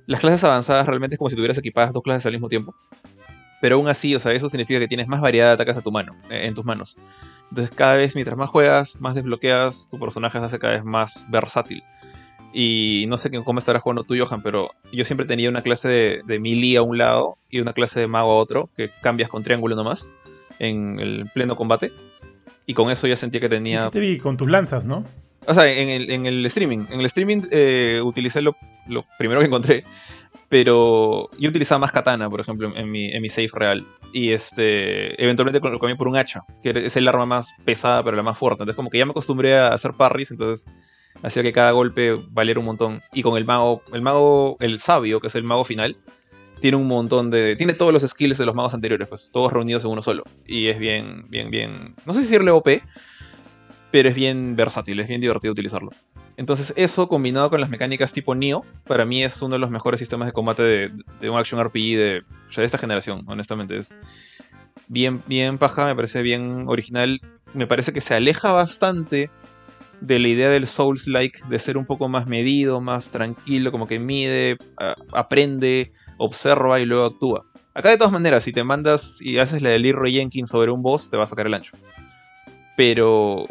las 0.06 0.20
clases 0.20 0.44
avanzadas 0.44 0.86
realmente 0.86 1.14
es 1.14 1.18
como 1.18 1.30
si 1.30 1.36
tuvieras 1.36 1.58
equipadas 1.58 1.92
dos 1.92 2.02
clases 2.02 2.26
al 2.26 2.32
mismo 2.32 2.48
tiempo. 2.48 2.74
Pero 3.60 3.76
aún 3.76 3.88
así, 3.88 4.14
o 4.14 4.20
sea, 4.20 4.32
eso 4.32 4.48
significa 4.48 4.78
que 4.78 4.86
tienes 4.86 5.08
más 5.08 5.20
variedad 5.20 5.48
de 5.48 5.54
ataques 5.54 5.76
a 5.76 5.80
tu 5.80 5.90
mano, 5.90 6.14
eh, 6.30 6.46
en 6.46 6.54
tus 6.54 6.64
manos. 6.64 6.96
Entonces 7.48 7.74
cada 7.74 7.94
vez, 7.94 8.14
mientras 8.14 8.36
más 8.36 8.50
juegas, 8.50 9.00
más 9.00 9.14
desbloqueas, 9.16 9.88
tu 9.90 9.98
personaje 9.98 10.38
se 10.38 10.44
hace 10.44 10.58
cada 10.58 10.74
vez 10.74 10.84
más 10.84 11.26
versátil. 11.28 11.82
Y 12.52 13.04
no 13.08 13.16
sé 13.16 13.30
cómo 13.42 13.58
estarás 13.58 13.82
jugando 13.82 14.04
tú, 14.04 14.14
Johan, 14.18 14.42
pero 14.42 14.70
yo 14.92 15.04
siempre 15.04 15.26
tenía 15.26 15.48
una 15.48 15.62
clase 15.62 15.88
de, 15.88 16.22
de 16.24 16.40
melee 16.40 16.78
a 16.78 16.82
un 16.82 16.98
lado 16.98 17.38
y 17.50 17.60
una 17.60 17.72
clase 17.72 18.00
de 18.00 18.06
mago 18.06 18.32
a 18.32 18.36
otro, 18.36 18.70
que 18.76 18.90
cambias 19.02 19.28
con 19.28 19.42
triángulo 19.42 19.76
nomás, 19.76 20.08
en 20.58 20.98
el 20.98 21.30
pleno 21.32 21.56
combate. 21.56 21.92
Y 22.66 22.74
con 22.74 22.90
eso 22.90 23.06
ya 23.06 23.16
sentía 23.16 23.40
que 23.40 23.48
tenía 23.48 23.86
sí 23.86 23.92
te 23.92 24.00
vi 24.00 24.18
con 24.18 24.36
tus 24.36 24.50
lanzas, 24.50 24.84
¿no? 24.84 25.04
o 25.48 25.54
sea, 25.54 25.66
en 25.66 25.88
el, 25.88 26.10
en 26.10 26.26
el 26.26 26.44
streaming. 26.46 26.84
En 26.90 27.00
el 27.00 27.06
streaming 27.06 27.40
eh, 27.50 28.02
utilicé 28.04 28.42
lo, 28.42 28.54
lo 28.86 29.04
primero 29.18 29.40
que 29.40 29.46
encontré. 29.46 29.84
Pero 30.50 31.30
yo 31.38 31.48
utilizaba 31.48 31.78
más 31.78 31.92
katana, 31.92 32.28
por 32.28 32.40
ejemplo, 32.40 32.70
en 32.74 32.90
mi, 32.90 33.10
en 33.10 33.22
mi 33.22 33.30
save 33.30 33.48
real. 33.52 33.86
Y 34.12 34.30
este 34.30 35.22
eventualmente 35.22 35.58
lo 35.60 35.78
cambié 35.78 35.96
por 35.96 36.08
un 36.08 36.16
hacha, 36.16 36.44
que 36.62 36.70
es 36.70 36.96
el 36.96 37.08
arma 37.08 37.24
más 37.24 37.54
pesada, 37.64 38.02
pero 38.02 38.16
la 38.16 38.22
más 38.22 38.36
fuerte. 38.36 38.62
Entonces, 38.62 38.76
como 38.76 38.90
que 38.90 38.98
ya 38.98 39.06
me 39.06 39.12
acostumbré 39.12 39.58
a 39.58 39.68
hacer 39.68 39.92
parries, 39.94 40.30
entonces 40.30 40.70
hacía 41.22 41.42
que 41.42 41.52
cada 41.52 41.72
golpe 41.72 42.18
valiera 42.30 42.60
un 42.60 42.66
montón. 42.66 43.02
Y 43.12 43.22
con 43.22 43.36
el 43.36 43.44
mago, 43.44 43.82
el 43.92 44.02
mago, 44.02 44.56
el 44.60 44.78
sabio, 44.78 45.20
que 45.20 45.28
es 45.28 45.34
el 45.34 45.44
mago 45.44 45.64
final, 45.64 45.96
tiene 46.60 46.76
un 46.76 46.86
montón 46.86 47.30
de. 47.30 47.56
Tiene 47.56 47.74
todos 47.74 47.92
los 47.92 48.02
skills 48.02 48.38
de 48.38 48.46
los 48.46 48.54
magos 48.54 48.74
anteriores, 48.74 49.08
pues, 49.08 49.30
todos 49.32 49.52
reunidos 49.52 49.84
en 49.84 49.90
uno 49.90 50.02
solo. 50.02 50.24
Y 50.46 50.66
es 50.66 50.78
bien, 50.78 51.24
bien, 51.28 51.50
bien. 51.50 51.94
No 52.04 52.12
sé 52.12 52.20
si 52.22 52.28
decirle 52.28 52.50
OP, 52.50 52.82
pero 53.90 54.08
es 54.08 54.14
bien 54.14 54.56
versátil, 54.56 55.00
es 55.00 55.08
bien 55.08 55.20
divertido 55.20 55.52
utilizarlo. 55.52 55.90
Entonces, 56.36 56.72
eso 56.76 57.08
combinado 57.08 57.50
con 57.50 57.60
las 57.60 57.68
mecánicas 57.68 58.12
tipo 58.12 58.34
Neo, 58.34 58.64
para 58.86 59.04
mí 59.04 59.24
es 59.24 59.42
uno 59.42 59.54
de 59.54 59.58
los 59.58 59.70
mejores 59.70 59.98
sistemas 59.98 60.26
de 60.26 60.32
combate 60.32 60.62
de, 60.62 60.92
de 61.20 61.30
un 61.30 61.36
action 61.36 61.60
RPG 61.60 61.74
de, 61.74 62.22
de 62.56 62.64
esta 62.64 62.78
generación, 62.78 63.24
honestamente. 63.26 63.76
Es 63.76 63.96
bien, 64.86 65.22
bien 65.26 65.58
paja, 65.58 65.84
me 65.84 65.96
parece 65.96 66.22
bien 66.22 66.64
original. 66.68 67.20
Me 67.54 67.66
parece 67.66 67.92
que 67.92 68.00
se 68.00 68.14
aleja 68.14 68.52
bastante 68.52 69.30
de 70.00 70.18
la 70.18 70.28
idea 70.28 70.48
del 70.48 70.66
Souls-like, 70.66 71.40
de 71.48 71.58
ser 71.58 71.76
un 71.76 71.86
poco 71.86 72.08
más 72.08 72.26
medido, 72.26 72.80
más 72.80 73.10
tranquilo, 73.10 73.72
como 73.72 73.86
que 73.86 73.98
mide, 73.98 74.58
aprende, 75.12 75.90
observa 76.18 76.80
y 76.80 76.84
luego 76.84 77.06
actúa. 77.06 77.44
Acá 77.74 77.90
de 77.90 77.96
todas 77.96 78.12
maneras, 78.12 78.44
si 78.44 78.52
te 78.52 78.64
mandas 78.64 79.20
y 79.20 79.38
haces 79.38 79.62
la 79.62 79.70
de 79.70 79.78
Leroy 79.78 80.12
Jenkins 80.12 80.50
sobre 80.50 80.70
un 80.70 80.82
boss, 80.82 81.10
te 81.10 81.16
va 81.16 81.24
a 81.24 81.26
sacar 81.26 81.46
el 81.46 81.54
ancho. 81.54 81.76
Pero 82.76 83.46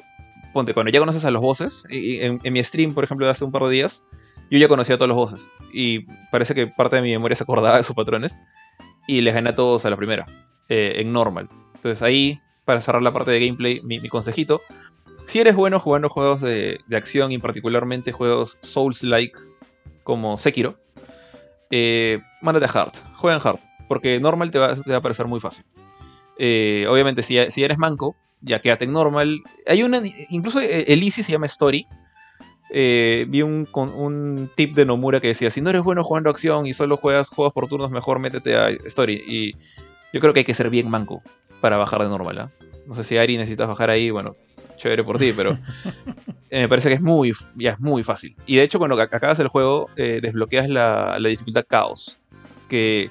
ponte, 0.54 0.74
cuando 0.74 0.92
ya 0.92 1.00
conoces 1.00 1.24
a 1.24 1.32
los 1.32 1.42
bosses, 1.42 1.84
en 1.90 2.42
mi 2.52 2.64
stream, 2.64 2.94
por 2.94 3.04
ejemplo, 3.04 3.26
de 3.26 3.32
hace 3.32 3.46
un 3.46 3.52
par 3.52 3.64
de 3.64 3.70
días, 3.70 4.04
yo 4.50 4.58
ya 4.58 4.68
conocía 4.68 4.96
a 4.96 4.98
todos 4.98 5.10
los 5.10 5.18
bosses. 5.18 5.52
Y 5.74 6.08
parece 6.32 6.56
que 6.56 6.68
parte 6.68 6.96
de 6.96 7.02
mi 7.02 7.12
memoria 7.12 7.36
se 7.36 7.44
acordaba 7.44 7.78
de 7.78 7.84
sus 7.84 7.96
patrones. 7.96 8.40
Y 9.08 9.22
les 9.22 9.34
gané 9.34 9.50
a 9.50 9.56
todos 9.56 9.86
a 9.86 9.90
la 9.90 9.98
primera, 9.98 10.26
eh, 10.68 10.96
en 10.98 11.14
normal. 11.14 11.48
Entonces 11.76 12.02
ahí, 12.02 12.40
para 12.66 12.82
cerrar 12.82 13.02
la 13.02 13.14
parte 13.14 13.32
de 13.32 13.46
gameplay, 13.46 13.82
mi, 13.84 14.00
mi 14.00 14.10
consejito. 14.10 14.62
Si 15.28 15.40
eres 15.40 15.56
bueno 15.56 15.80
jugando 15.80 16.10
juegos 16.10 16.42
de, 16.42 16.80
de 16.88 16.98
acción 16.98 17.34
y 17.34 17.38
particularmente 17.38 18.14
juegos 18.14 18.58
Souls-like 18.62 19.38
como 20.04 20.38
Sekiro, 20.38 20.80
eh, 21.70 22.20
mándate 22.42 22.66
a 22.66 22.82
Hard. 22.82 22.94
Juega 23.18 23.36
en 23.36 23.46
Hard. 23.46 23.60
Porque 23.90 24.20
normal 24.22 24.52
te 24.52 24.60
va, 24.60 24.74
a 24.74 25.02
parecer 25.02 25.28
muy 25.28 25.42
fácil. 25.42 25.66
Eh, 26.38 26.86
obviamente, 26.90 27.24
si, 27.24 27.38
si 27.52 27.64
eres 27.64 27.78
manco, 27.78 28.16
ya 28.42 28.60
quédate 28.60 28.86
en 28.86 28.94
normal. 28.94 29.42
Hay 29.66 29.84
una. 29.84 30.02
Incluso 30.30 30.62
el 30.62 31.04
Easy 31.04 31.24
se 31.24 31.34
llama 31.34 31.46
Story. 31.46 31.88
Eh, 32.70 33.26
vi 33.30 33.42
un, 33.42 33.68
un 33.74 34.50
tip 34.56 34.76
de 34.76 34.86
Nomura 34.86 35.20
que 35.20 35.28
decía: 35.28 35.52
si 35.52 35.62
no 35.62 35.70
eres 35.70 35.84
bueno 35.84 36.04
jugando 36.04 36.30
acción 36.30 36.68
y 36.68 36.74
solo 36.74 36.98
juegas 36.98 37.30
juegos 37.30 37.54
por 37.54 37.68
turnos, 37.68 37.92
mejor 37.92 38.20
métete 38.20 38.56
a 38.56 38.70
Story. 38.70 39.24
Y 39.28 39.56
yo 40.14 40.22
creo 40.22 40.34
que 40.34 40.40
hay 40.40 40.46
que 40.46 40.54
ser 40.54 40.70
bien 40.70 40.90
manco 40.90 41.22
para 41.62 41.78
bajar 41.78 42.04
de 42.04 42.10
normal. 42.10 42.40
¿ah? 42.40 42.52
No 42.86 42.94
sé 42.94 43.04
si 43.04 43.18
Ari 43.18 43.38
necesitas 43.38 43.68
bajar 43.68 43.90
ahí, 43.90 44.10
bueno, 44.10 44.36
chévere 44.78 45.04
por 45.04 45.18
ti, 45.18 45.34
pero 45.34 45.58
eh, 46.50 46.62
me 46.62 46.68
parece 46.70 46.90
que 46.90 46.96
es 46.96 47.02
muy, 47.02 47.34
ya 47.56 47.72
es 47.72 47.80
muy 47.82 48.04
fácil. 48.04 48.36
Y 48.46 48.56
de 48.58 48.64
hecho, 48.64 48.80
cuando 48.80 48.96
ac- 48.98 49.10
acabas 49.14 49.40
el 49.40 49.48
juego, 49.50 49.90
eh, 49.98 50.20
desbloqueas 50.22 50.70
la, 50.70 51.18
la 51.20 51.30
dificultad 51.30 51.64
Chaos, 51.70 52.20
que 52.70 53.10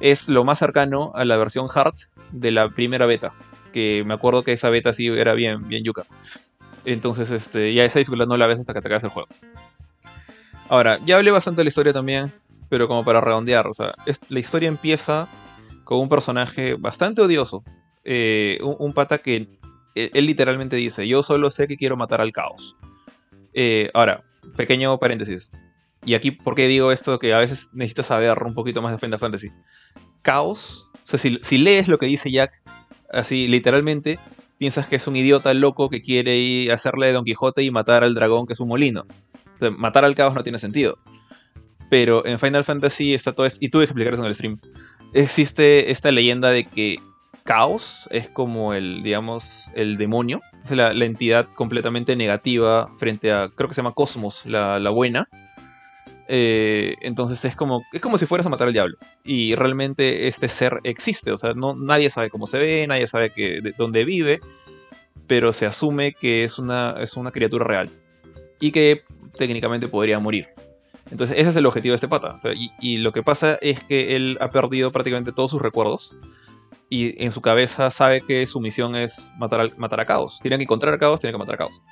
es 0.00 0.28
lo 0.28 0.44
más 0.44 0.58
cercano 0.58 1.12
a 1.14 1.24
la 1.24 1.36
versión 1.36 1.66
Hard 1.74 1.94
de 2.32 2.50
la 2.52 2.68
primera 2.70 3.06
beta. 3.06 3.32
Que 3.72 4.02
me 4.06 4.14
acuerdo 4.14 4.44
que 4.44 4.52
esa 4.52 4.70
beta 4.70 4.92
sí 4.92 5.08
era 5.08 5.34
bien, 5.34 5.66
bien 5.68 5.84
yuca. 5.84 6.04
Entonces, 6.84 7.30
este, 7.30 7.74
ya 7.74 7.84
esa 7.84 7.98
dificultad 7.98 8.26
no 8.26 8.36
la 8.36 8.46
ves 8.46 8.60
hasta 8.60 8.72
que 8.72 8.80
te 8.80 8.88
acabas 8.88 9.04
el 9.04 9.10
juego. 9.10 9.28
Ahora, 10.68 10.98
ya 11.04 11.16
hablé 11.16 11.30
bastante 11.30 11.60
de 11.60 11.64
la 11.64 11.68
historia 11.68 11.92
también, 11.92 12.32
pero 12.68 12.88
como 12.88 13.04
para 13.04 13.20
redondear, 13.20 13.66
o 13.66 13.72
sea, 13.72 13.94
es- 14.06 14.20
la 14.28 14.38
historia 14.38 14.68
empieza 14.68 15.28
con 15.84 15.98
un 16.00 16.08
personaje 16.08 16.74
bastante 16.78 17.22
odioso. 17.22 17.62
eh, 18.10 18.58
un, 18.62 18.76
un 18.78 18.92
pata 18.94 19.18
que 19.18 19.57
él, 20.04 20.10
él 20.14 20.26
literalmente 20.26 20.76
dice, 20.76 21.06
yo 21.06 21.22
solo 21.22 21.50
sé 21.50 21.68
que 21.68 21.76
quiero 21.76 21.96
matar 21.96 22.20
al 22.20 22.32
caos. 22.32 22.76
Eh, 23.54 23.90
ahora, 23.94 24.24
pequeño 24.56 24.98
paréntesis. 24.98 25.50
Y 26.04 26.14
aquí, 26.14 26.30
¿por 26.30 26.54
qué 26.54 26.68
digo 26.68 26.92
esto? 26.92 27.18
Que 27.18 27.34
a 27.34 27.38
veces 27.38 27.70
necesitas 27.72 28.06
saber 28.06 28.42
un 28.42 28.54
poquito 28.54 28.82
más 28.82 28.92
de 28.92 28.98
Final 28.98 29.18
Fantasy. 29.18 29.48
Caos, 30.22 30.88
o 30.94 31.00
sea, 31.02 31.18
si, 31.18 31.38
si 31.42 31.58
lees 31.58 31.88
lo 31.88 31.98
que 31.98 32.06
dice 32.06 32.30
Jack, 32.30 32.62
así 33.12 33.48
literalmente, 33.48 34.18
piensas 34.58 34.86
que 34.86 34.96
es 34.96 35.06
un 35.06 35.16
idiota 35.16 35.54
loco 35.54 35.88
que 35.88 36.02
quiere 36.02 36.36
ir 36.36 36.70
a 36.70 36.74
hacerle 36.74 37.12
Don 37.12 37.24
Quijote 37.24 37.62
y 37.62 37.70
matar 37.70 38.04
al 38.04 38.14
dragón 38.14 38.46
que 38.46 38.52
es 38.52 38.60
un 38.60 38.68
molino. 38.68 39.06
O 39.60 39.70
matar 39.72 40.04
al 40.04 40.14
caos 40.14 40.34
no 40.34 40.42
tiene 40.42 40.58
sentido. 40.58 40.98
Pero 41.90 42.24
en 42.26 42.38
Final 42.38 42.64
Fantasy 42.64 43.14
está 43.14 43.34
todo 43.34 43.46
esto, 43.46 43.58
y 43.62 43.70
tuve 43.70 43.82
que 43.82 43.90
explicar 43.90 44.12
eso 44.12 44.22
en 44.22 44.28
el 44.28 44.34
stream. 44.34 44.60
Existe 45.14 45.90
esta 45.90 46.12
leyenda 46.12 46.50
de 46.50 46.64
que 46.64 46.98
Caos 47.48 48.10
es 48.12 48.28
como 48.28 48.74
el, 48.74 49.02
digamos, 49.02 49.70
el 49.74 49.96
demonio, 49.96 50.42
la, 50.68 50.92
entidad 51.02 51.48
completamente 51.54 52.14
negativa 52.14 52.92
frente 52.94 53.32
a, 53.32 53.48
creo 53.48 53.70
que 53.70 53.74
se 53.74 53.80
llama 53.80 53.94
Cosmos, 53.94 54.44
la, 54.44 54.90
buena. 54.90 55.30
Eh, 56.28 56.96
entonces 57.00 57.42
es 57.46 57.56
como, 57.56 57.82
es 57.94 58.02
como 58.02 58.18
si 58.18 58.26
fueras 58.26 58.46
a 58.46 58.50
matar 58.50 58.66
al 58.66 58.74
diablo. 58.74 58.98
Y 59.24 59.54
realmente 59.54 60.28
este 60.28 60.46
ser 60.46 60.80
existe. 60.84 61.32
O 61.32 61.38
sea, 61.38 61.54
no, 61.54 61.74
nadie 61.74 62.10
sabe 62.10 62.28
cómo 62.28 62.44
se 62.44 62.58
ve, 62.58 62.86
nadie 62.86 63.06
sabe 63.06 63.32
que, 63.32 63.62
de 63.62 63.72
dónde 63.78 64.04
vive. 64.04 64.40
Pero 65.26 65.54
se 65.54 65.64
asume 65.64 66.12
que 66.12 66.44
es 66.44 66.58
una, 66.58 66.96
es 67.00 67.16
una 67.16 67.30
criatura 67.30 67.64
real. 67.64 67.88
Y 68.60 68.72
que 68.72 69.04
técnicamente 69.38 69.88
podría 69.88 70.18
morir. 70.18 70.44
Entonces 71.10 71.38
ese 71.38 71.48
es 71.48 71.56
el 71.56 71.64
objetivo 71.64 71.92
de 71.92 71.96
este 71.96 72.08
pata. 72.08 72.36
Y 72.78 72.98
lo 72.98 73.10
que 73.12 73.22
pasa 73.22 73.56
es 73.62 73.82
que 73.84 74.16
él 74.16 74.36
ha 74.42 74.50
perdido 74.50 74.92
prácticamente 74.92 75.32
todos 75.32 75.50
sus 75.50 75.62
recuerdos. 75.62 76.14
Y 76.90 77.22
en 77.22 77.30
su 77.30 77.42
cabeza 77.42 77.90
sabe 77.90 78.22
que 78.22 78.46
su 78.46 78.60
misión 78.60 78.96
es 78.96 79.32
matar, 79.38 79.60
al, 79.60 79.76
matar 79.76 80.00
a 80.00 80.06
Caos. 80.06 80.38
Tiene 80.40 80.56
que 80.56 80.64
encontrar 80.64 80.94
a 80.94 80.98
Caos, 80.98 81.20
tiene 81.20 81.32
que 81.32 81.38
matar 81.38 81.56
a 81.56 81.58
Caos. 81.58 81.82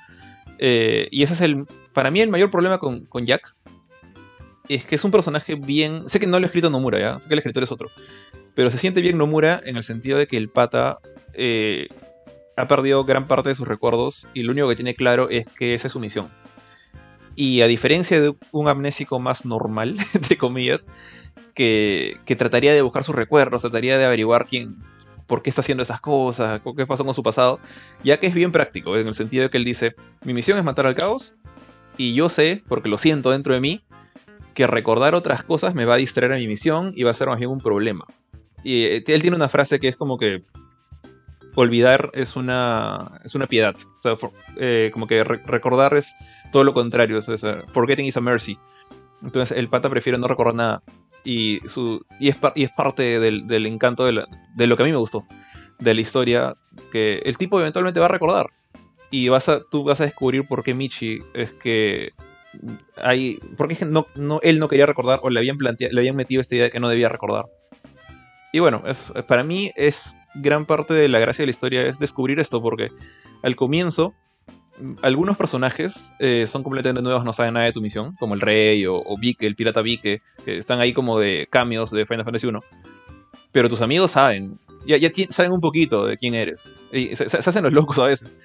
Eh, 0.59 1.07
y 1.11 1.23
ese 1.23 1.33
es 1.33 1.41
el, 1.41 1.65
para 1.93 2.09
mí, 2.09 2.21
el 2.21 2.29
mayor 2.29 2.49
problema 2.49 2.79
con, 2.79 3.05
con 3.05 3.25
Jack 3.25 3.55
es 4.69 4.85
que 4.85 4.95
es 4.95 5.03
un 5.03 5.11
personaje 5.11 5.55
bien. 5.55 6.07
Sé 6.07 6.19
que 6.19 6.27
no 6.27 6.39
lo 6.39 6.45
ha 6.45 6.47
escrito 6.47 6.69
Nomura, 6.69 6.99
¿ya? 6.99 7.19
Sé 7.19 7.27
que 7.27 7.35
el 7.35 7.39
escritor 7.39 7.63
es 7.63 7.71
otro. 7.71 7.89
Pero 8.55 8.69
se 8.69 8.77
siente 8.77 9.01
bien 9.01 9.17
Nomura 9.17 9.61
en 9.65 9.77
el 9.77 9.83
sentido 9.83 10.17
de 10.17 10.27
que 10.27 10.37
el 10.37 10.49
pata 10.49 10.99
eh, 11.33 11.87
ha 12.55 12.67
perdido 12.67 13.05
gran 13.05 13.27
parte 13.27 13.49
de 13.49 13.55
sus 13.55 13.67
recuerdos 13.67 14.27
y 14.33 14.43
lo 14.43 14.51
único 14.51 14.67
que 14.67 14.75
tiene 14.75 14.95
claro 14.95 15.29
es 15.29 15.47
que 15.47 15.73
esa 15.73 15.87
es 15.87 15.93
su 15.93 15.99
misión. 15.99 16.29
Y 17.35 17.61
a 17.61 17.67
diferencia 17.67 18.19
de 18.19 18.35
un 18.51 18.67
amnésico 18.67 19.19
más 19.19 19.45
normal, 19.45 19.95
entre 20.13 20.37
comillas, 20.37 20.87
que, 21.57 22.35
trataría 22.37 22.73
de 22.73 22.83
buscar 22.83 23.03
sus 23.03 23.15
recuerdos, 23.15 23.63
trataría 23.63 23.97
de 23.97 24.05
averiguar 24.05 24.45
quién, 24.45 24.77
por 25.25 25.41
qué 25.41 25.49
está 25.49 25.61
haciendo 25.61 25.81
esas 25.81 25.99
cosas, 25.99 26.61
qué 26.77 26.85
pasó 26.85 27.03
con 27.03 27.15
su 27.15 27.23
pasado, 27.23 27.59
ya 28.03 28.19
que 28.19 28.27
es 28.27 28.35
bien 28.35 28.51
práctico, 28.51 28.95
en 28.95 29.07
el 29.07 29.15
sentido 29.15 29.43
de 29.43 29.49
que 29.49 29.57
él 29.57 29.65
dice, 29.65 29.95
mi 30.23 30.33
misión 30.33 30.57
es 30.59 30.63
matar 30.63 30.85
al 30.85 30.93
caos, 30.93 31.33
y 31.97 32.13
yo 32.13 32.29
sé, 32.29 32.61
porque 32.67 32.89
lo 32.89 32.99
siento 32.99 33.31
dentro 33.31 33.55
de 33.55 33.59
mí, 33.59 33.83
que 34.53 34.67
recordar 34.67 35.15
otras 35.15 35.41
cosas 35.41 35.73
me 35.73 35.85
va 35.85 35.95
a 35.95 35.97
distraer 35.97 36.33
a 36.33 36.37
mi 36.37 36.47
misión 36.47 36.91
y 36.95 37.03
va 37.03 37.11
a 37.11 37.15
ser 37.15 37.27
más 37.27 37.39
bien 37.39 37.49
un 37.49 37.59
problema. 37.59 38.05
Y 38.63 38.83
eh, 38.83 39.03
él 39.05 39.21
tiene 39.21 39.35
una 39.35 39.49
frase 39.49 39.79
que 39.79 39.87
es 39.87 39.97
como 39.97 40.17
que 40.17 40.43
olvidar 41.55 42.11
es 42.13 42.35
una, 42.35 43.19
es 43.23 43.35
una 43.35 43.47
piedad. 43.47 43.75
O 43.75 43.99
sea, 43.99 44.15
eh, 44.59 44.89
como 44.93 45.07
que 45.07 45.23
re 45.23 45.41
recordar 45.45 45.95
es 45.95 46.13
todo 46.51 46.63
lo 46.63 46.73
contrario. 46.73 47.17
O 47.17 47.21
sea, 47.21 47.63
forgetting 47.67 48.05
is 48.05 48.17
a 48.17 48.21
mercy. 48.21 48.57
Entonces 49.23 49.57
el 49.57 49.69
pata 49.69 49.89
prefiere 49.89 50.17
no 50.17 50.27
recordar 50.27 50.55
nada. 50.55 50.83
Y, 51.23 51.61
su, 51.65 52.05
es, 52.21 52.37
y 52.55 52.63
es 52.63 52.71
parte 52.71 53.19
del, 53.19 53.65
encanto 53.65 54.05
de, 54.05 54.13
la, 54.13 54.27
de, 54.55 54.67
lo 54.67 54.77
que 54.77 54.83
a 54.83 54.85
mí 54.85 54.91
me 54.91 54.97
gustó. 54.97 55.25
De 55.79 55.93
la 55.93 56.01
historia. 56.01 56.55
Que 56.91 57.21
el 57.25 57.37
tipo 57.37 57.59
eventualmente 57.59 57.99
va 57.99 58.05
a 58.05 58.09
recordar. 58.09 58.47
Y 59.11 59.29
vas 59.29 59.49
a, 59.49 59.61
tú 59.63 59.83
vas 59.83 60.01
a 60.01 60.05
descubrir 60.05 60.47
por 60.47 60.63
qué 60.63 60.73
Michi 60.73 61.21
es 61.33 61.53
que 61.53 62.13
hay, 62.97 63.39
porque 63.55 63.77
no, 63.85 64.07
no, 64.15 64.39
él 64.41 64.59
no 64.59 64.67
quería 64.67 64.85
recordar 64.85 65.19
o 65.21 65.29
le 65.29 65.39
habían, 65.39 65.57
le 65.59 65.99
habían 65.99 66.15
metido 66.15 66.41
esta 66.41 66.55
idea 66.55 66.65
de 66.65 66.71
que 66.71 66.79
no 66.79 66.89
debía 66.89 67.09
recordar. 67.09 67.45
Y 68.53 68.59
bueno, 68.59 68.83
es, 68.87 69.13
para 69.27 69.43
mí 69.43 69.71
es 69.75 70.17
gran 70.35 70.65
parte 70.65 70.93
de 70.93 71.07
la 71.09 71.19
gracia 71.19 71.43
de 71.43 71.47
la 71.47 71.51
historia 71.51 71.85
es 71.85 71.99
descubrir 71.99 72.39
esto, 72.39 72.61
porque 72.61 72.91
al 73.43 73.55
comienzo 73.55 74.13
algunos 75.01 75.37
personajes 75.37 76.13
eh, 76.19 76.45
son 76.47 76.63
completamente 76.63 77.01
nuevos, 77.01 77.25
no 77.25 77.33
saben 77.33 77.53
nada 77.53 77.65
de 77.65 77.71
tu 77.71 77.81
misión, 77.81 78.15
como 78.19 78.35
el 78.35 78.41
rey 78.41 78.85
o, 78.85 78.95
o 78.95 79.17
Vike, 79.17 79.47
el 79.47 79.55
pirata 79.55 79.81
Vike, 79.81 80.21
que 80.45 80.57
están 80.57 80.79
ahí 80.79 80.93
como 80.93 81.19
de 81.19 81.47
cambios 81.49 81.91
de 81.91 82.05
Final 82.05 82.25
Fantasy 82.25 82.47
1. 82.47 82.61
Pero 83.51 83.69
tus 83.69 83.81
amigos 83.81 84.11
saben, 84.11 84.59
ya, 84.85 84.97
ya 84.97 85.09
saben 85.29 85.51
un 85.51 85.61
poquito 85.61 86.05
de 86.05 86.17
quién 86.17 86.33
eres. 86.33 86.71
Y 86.91 87.15
se, 87.15 87.29
se, 87.29 87.37
hacen 87.37 87.63
los 87.63 87.73
locos 87.73 87.97
a 87.99 88.05
veces. 88.05 88.35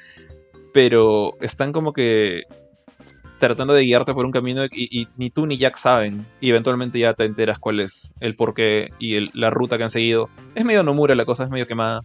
Pero 0.72 1.36
están 1.40 1.72
como 1.72 1.92
que 1.92 2.44
tratando 3.38 3.74
de 3.74 3.82
guiarte 3.82 4.14
por 4.14 4.24
un 4.24 4.30
camino 4.30 4.64
y, 4.66 5.08
ni 5.16 5.28
tú 5.28 5.46
ni 5.46 5.58
Jack 5.58 5.76
saben. 5.76 6.24
Y 6.40 6.50
eventualmente 6.50 7.00
ya 7.00 7.14
te 7.14 7.24
enteras 7.24 7.58
cuál 7.58 7.80
es 7.80 8.14
el 8.20 8.36
porqué 8.36 8.90
y 9.00 9.36
la 9.38 9.50
ruta 9.50 9.76
que 9.76 9.84
han 9.84 9.90
seguido. 9.90 10.30
Es 10.54 10.64
medio 10.64 10.84
Nomura 10.84 11.14
la 11.14 11.24
cosa, 11.24 11.44
es 11.44 11.50
medio 11.50 11.66
quemada. 11.66 12.04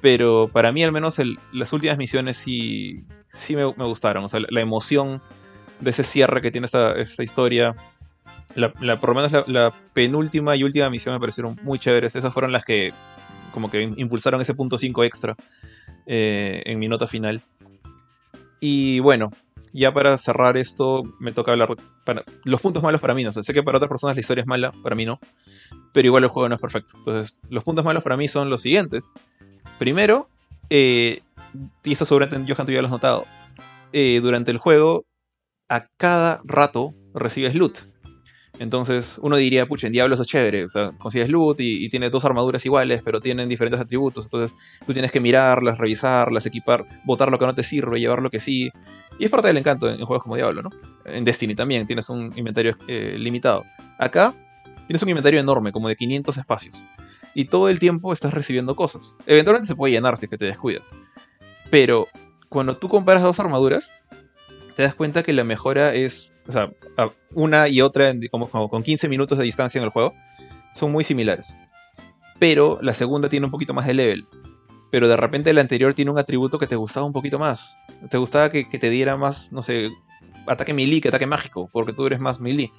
Pero 0.00 0.48
para 0.52 0.70
mí 0.72 0.84
al 0.84 0.92
menos 0.92 1.20
las 1.52 1.72
últimas 1.72 1.98
misiones 1.98 2.36
sí, 2.36 3.04
sí 3.28 3.56
me, 3.56 3.64
gustaron. 3.64 4.24
O 4.24 4.28
sea, 4.28 4.40
la, 4.48 4.60
emoción 4.60 5.20
de 5.80 5.90
ese 5.90 6.02
cierre 6.02 6.40
que 6.40 6.50
tiene 6.50 6.66
esta, 6.66 6.92
esta 6.92 7.22
historia. 7.22 7.74
La, 8.54 8.98
por 8.98 9.10
lo 9.10 9.14
menos 9.14 9.32
la, 9.32 9.44
la, 9.46 9.74
penúltima 9.92 10.56
y 10.56 10.64
última 10.64 10.90
misión 10.90 11.14
me 11.14 11.20
parecieron 11.20 11.58
muy 11.62 11.78
chéveres. 11.78 12.16
Esas 12.16 12.32
fueron 12.32 12.52
las 12.52 12.64
que 12.64 12.92
como 13.52 13.70
que 13.70 13.82
impulsaron 13.82 14.40
ese 14.40 14.54
punto 14.54 14.78
5 14.78 15.04
extra 15.04 15.36
eh, 16.06 16.62
en 16.64 16.78
mi 16.78 16.88
nota 16.88 17.06
final. 17.06 17.42
Y 18.60 19.00
bueno, 19.00 19.30
ya 19.72 19.92
para 19.92 20.16
cerrar 20.18 20.56
esto, 20.56 21.02
me 21.20 21.32
toca 21.32 21.52
hablar 21.52 21.76
para 22.04 22.24
los 22.44 22.60
puntos 22.60 22.82
malos 22.82 23.00
para 23.00 23.14
mí. 23.14 23.24
No 23.24 23.32
sé, 23.32 23.42
sé 23.42 23.54
que 23.54 23.62
para 23.62 23.78
otras 23.78 23.88
personas 23.88 24.16
la 24.16 24.20
historia 24.20 24.42
es 24.42 24.46
mala, 24.46 24.72
para 24.82 24.96
mí 24.96 25.04
no. 25.04 25.20
Pero 25.92 26.06
igual 26.06 26.24
el 26.24 26.30
juego 26.30 26.48
no 26.48 26.54
es 26.54 26.60
perfecto. 26.60 26.94
Entonces, 26.96 27.36
los 27.48 27.64
puntos 27.64 27.84
malos 27.84 28.02
para 28.02 28.16
mí 28.16 28.28
son 28.28 28.50
los 28.50 28.62
siguientes. 28.62 29.12
Primero, 29.78 30.28
eh, 30.70 31.20
y 31.84 31.92
esto 31.92 32.04
seguramente 32.04 32.52
Johan 32.52 32.66
tú 32.66 32.72
ya 32.72 32.80
lo 32.80 32.86
has 32.86 32.92
notado. 32.92 33.26
Eh, 33.92 34.20
durante 34.22 34.50
el 34.50 34.58
juego, 34.58 35.06
a 35.68 35.86
cada 35.96 36.40
rato 36.44 36.94
recibes 37.14 37.54
loot. 37.54 37.78
Entonces 38.58 39.20
uno 39.22 39.36
diría, 39.36 39.66
pucha, 39.66 39.86
en 39.86 39.92
Diablo 39.92 40.14
eso 40.14 40.22
es 40.22 40.28
chévere, 40.28 40.64
o 40.64 40.68
sea, 40.68 40.90
consigues 40.98 41.28
loot 41.28 41.60
y, 41.60 41.84
y 41.84 41.88
tiene 41.88 42.10
dos 42.10 42.24
armaduras 42.24 42.64
iguales, 42.66 43.02
pero 43.04 43.20
tienen 43.20 43.48
diferentes 43.48 43.80
atributos, 43.80 44.24
entonces 44.24 44.58
tú 44.84 44.92
tienes 44.92 45.12
que 45.12 45.20
mirarlas, 45.20 45.78
revisarlas, 45.78 46.44
equipar, 46.44 46.84
botar 47.04 47.30
lo 47.30 47.38
que 47.38 47.46
no 47.46 47.54
te 47.54 47.62
sirve, 47.62 48.00
llevar 48.00 48.20
lo 48.20 48.30
que 48.30 48.40
sí. 48.40 48.70
Y 49.18 49.24
es 49.24 49.30
parte 49.30 49.48
del 49.48 49.58
encanto 49.58 49.88
en, 49.88 50.00
en 50.00 50.06
juegos 50.06 50.24
como 50.24 50.34
Diablo, 50.34 50.62
¿no? 50.62 50.70
En 51.04 51.22
Destiny 51.22 51.54
también 51.54 51.86
tienes 51.86 52.08
un 52.08 52.36
inventario 52.36 52.76
eh, 52.88 53.14
limitado. 53.16 53.64
Acá 53.96 54.34
tienes 54.88 55.02
un 55.02 55.08
inventario 55.10 55.38
enorme, 55.38 55.70
como 55.70 55.88
de 55.88 55.94
500 55.94 56.36
espacios. 56.36 56.76
Y 57.34 57.46
todo 57.46 57.68
el 57.68 57.78
tiempo 57.78 58.12
estás 58.12 58.34
recibiendo 58.34 58.76
cosas. 58.76 59.16
Eventualmente 59.26 59.66
se 59.68 59.76
puede 59.76 59.92
llenar 59.92 60.16
si 60.16 60.26
es 60.26 60.30
que 60.30 60.38
te 60.38 60.46
descuidas. 60.46 60.90
Pero 61.70 62.08
cuando 62.48 62.76
tú 62.76 62.88
comparas 62.88 63.22
dos 63.22 63.40
armaduras, 63.40 63.94
te 64.74 64.82
das 64.82 64.94
cuenta 64.94 65.22
que 65.22 65.32
la 65.32 65.44
mejora 65.44 65.94
es, 65.94 66.36
o 66.46 66.52
sea, 66.52 66.72
una 67.34 67.68
y 67.68 67.80
otra, 67.80 68.12
como, 68.30 68.48
con 68.68 68.82
15 68.82 69.08
minutos 69.08 69.36
de 69.36 69.44
distancia 69.44 69.78
en 69.78 69.84
el 69.84 69.90
juego, 69.90 70.12
son 70.72 70.92
muy 70.92 71.04
similares. 71.04 71.56
Pero 72.38 72.78
la 72.80 72.94
segunda 72.94 73.28
tiene 73.28 73.46
un 73.46 73.52
poquito 73.52 73.74
más 73.74 73.86
de 73.86 73.94
level. 73.94 74.28
Pero 74.90 75.08
de 75.08 75.16
repente 75.16 75.52
la 75.52 75.60
anterior 75.60 75.94
tiene 75.94 76.10
un 76.10 76.18
atributo 76.18 76.58
que 76.58 76.66
te 76.66 76.76
gustaba 76.76 77.04
un 77.04 77.12
poquito 77.12 77.38
más. 77.38 77.76
Te 78.08 78.18
gustaba 78.18 78.50
que, 78.50 78.68
que 78.68 78.78
te 78.78 78.88
diera 78.88 79.16
más, 79.16 79.52
no 79.52 79.62
sé, 79.62 79.90
ataque 80.46 80.72
melee 80.72 81.00
que 81.00 81.08
ataque 81.08 81.26
mágico, 81.26 81.68
porque 81.72 81.92
tú 81.92 82.06
eres 82.06 82.20
más 82.20 82.40
melee. 82.40 82.72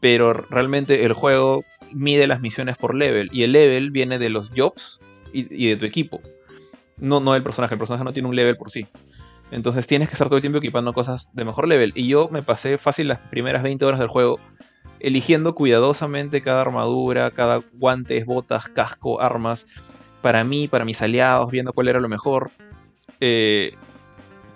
Pero 0.00 0.32
realmente 0.34 1.04
el 1.04 1.14
juego 1.14 1.64
mide 1.92 2.26
las 2.26 2.40
misiones 2.40 2.76
por 2.76 2.94
level. 2.94 3.28
Y 3.32 3.42
el 3.42 3.52
level 3.52 3.90
viene 3.90 4.18
de 4.18 4.28
los 4.28 4.52
jobs 4.56 5.00
y, 5.32 5.68
de 5.68 5.76
tu 5.76 5.84
equipo. 5.84 6.20
No, 6.96 7.20
no 7.20 7.32
del 7.32 7.42
personaje. 7.42 7.74
El 7.74 7.78
personaje 7.78 8.04
no 8.04 8.12
tiene 8.12 8.28
un 8.28 8.36
level 8.36 8.56
por 8.56 8.70
sí. 8.70 8.86
Entonces 9.50 9.86
tienes 9.86 10.08
que 10.08 10.14
estar 10.14 10.28
todo 10.28 10.36
el 10.36 10.42
tiempo 10.42 10.58
equipando 10.58 10.92
cosas 10.92 11.30
de 11.34 11.44
mejor 11.44 11.68
level. 11.68 11.92
Y 11.94 12.08
yo 12.08 12.28
me 12.30 12.42
pasé 12.42 12.78
fácil 12.78 13.08
las 13.08 13.18
primeras 13.18 13.62
20 13.62 13.84
horas 13.84 14.00
del 14.00 14.08
juego 14.08 14.38
eligiendo 15.00 15.54
cuidadosamente 15.54 16.40
cada 16.40 16.62
armadura, 16.62 17.30
cada 17.30 17.62
guantes, 17.74 18.24
botas, 18.24 18.68
casco, 18.68 19.20
armas, 19.20 19.66
para 20.22 20.44
mí, 20.44 20.66
para 20.66 20.86
mis 20.86 21.02
aliados, 21.02 21.50
viendo 21.50 21.74
cuál 21.74 21.88
era 21.88 22.00
lo 22.00 22.08
mejor. 22.08 22.50
Eh, 23.20 23.74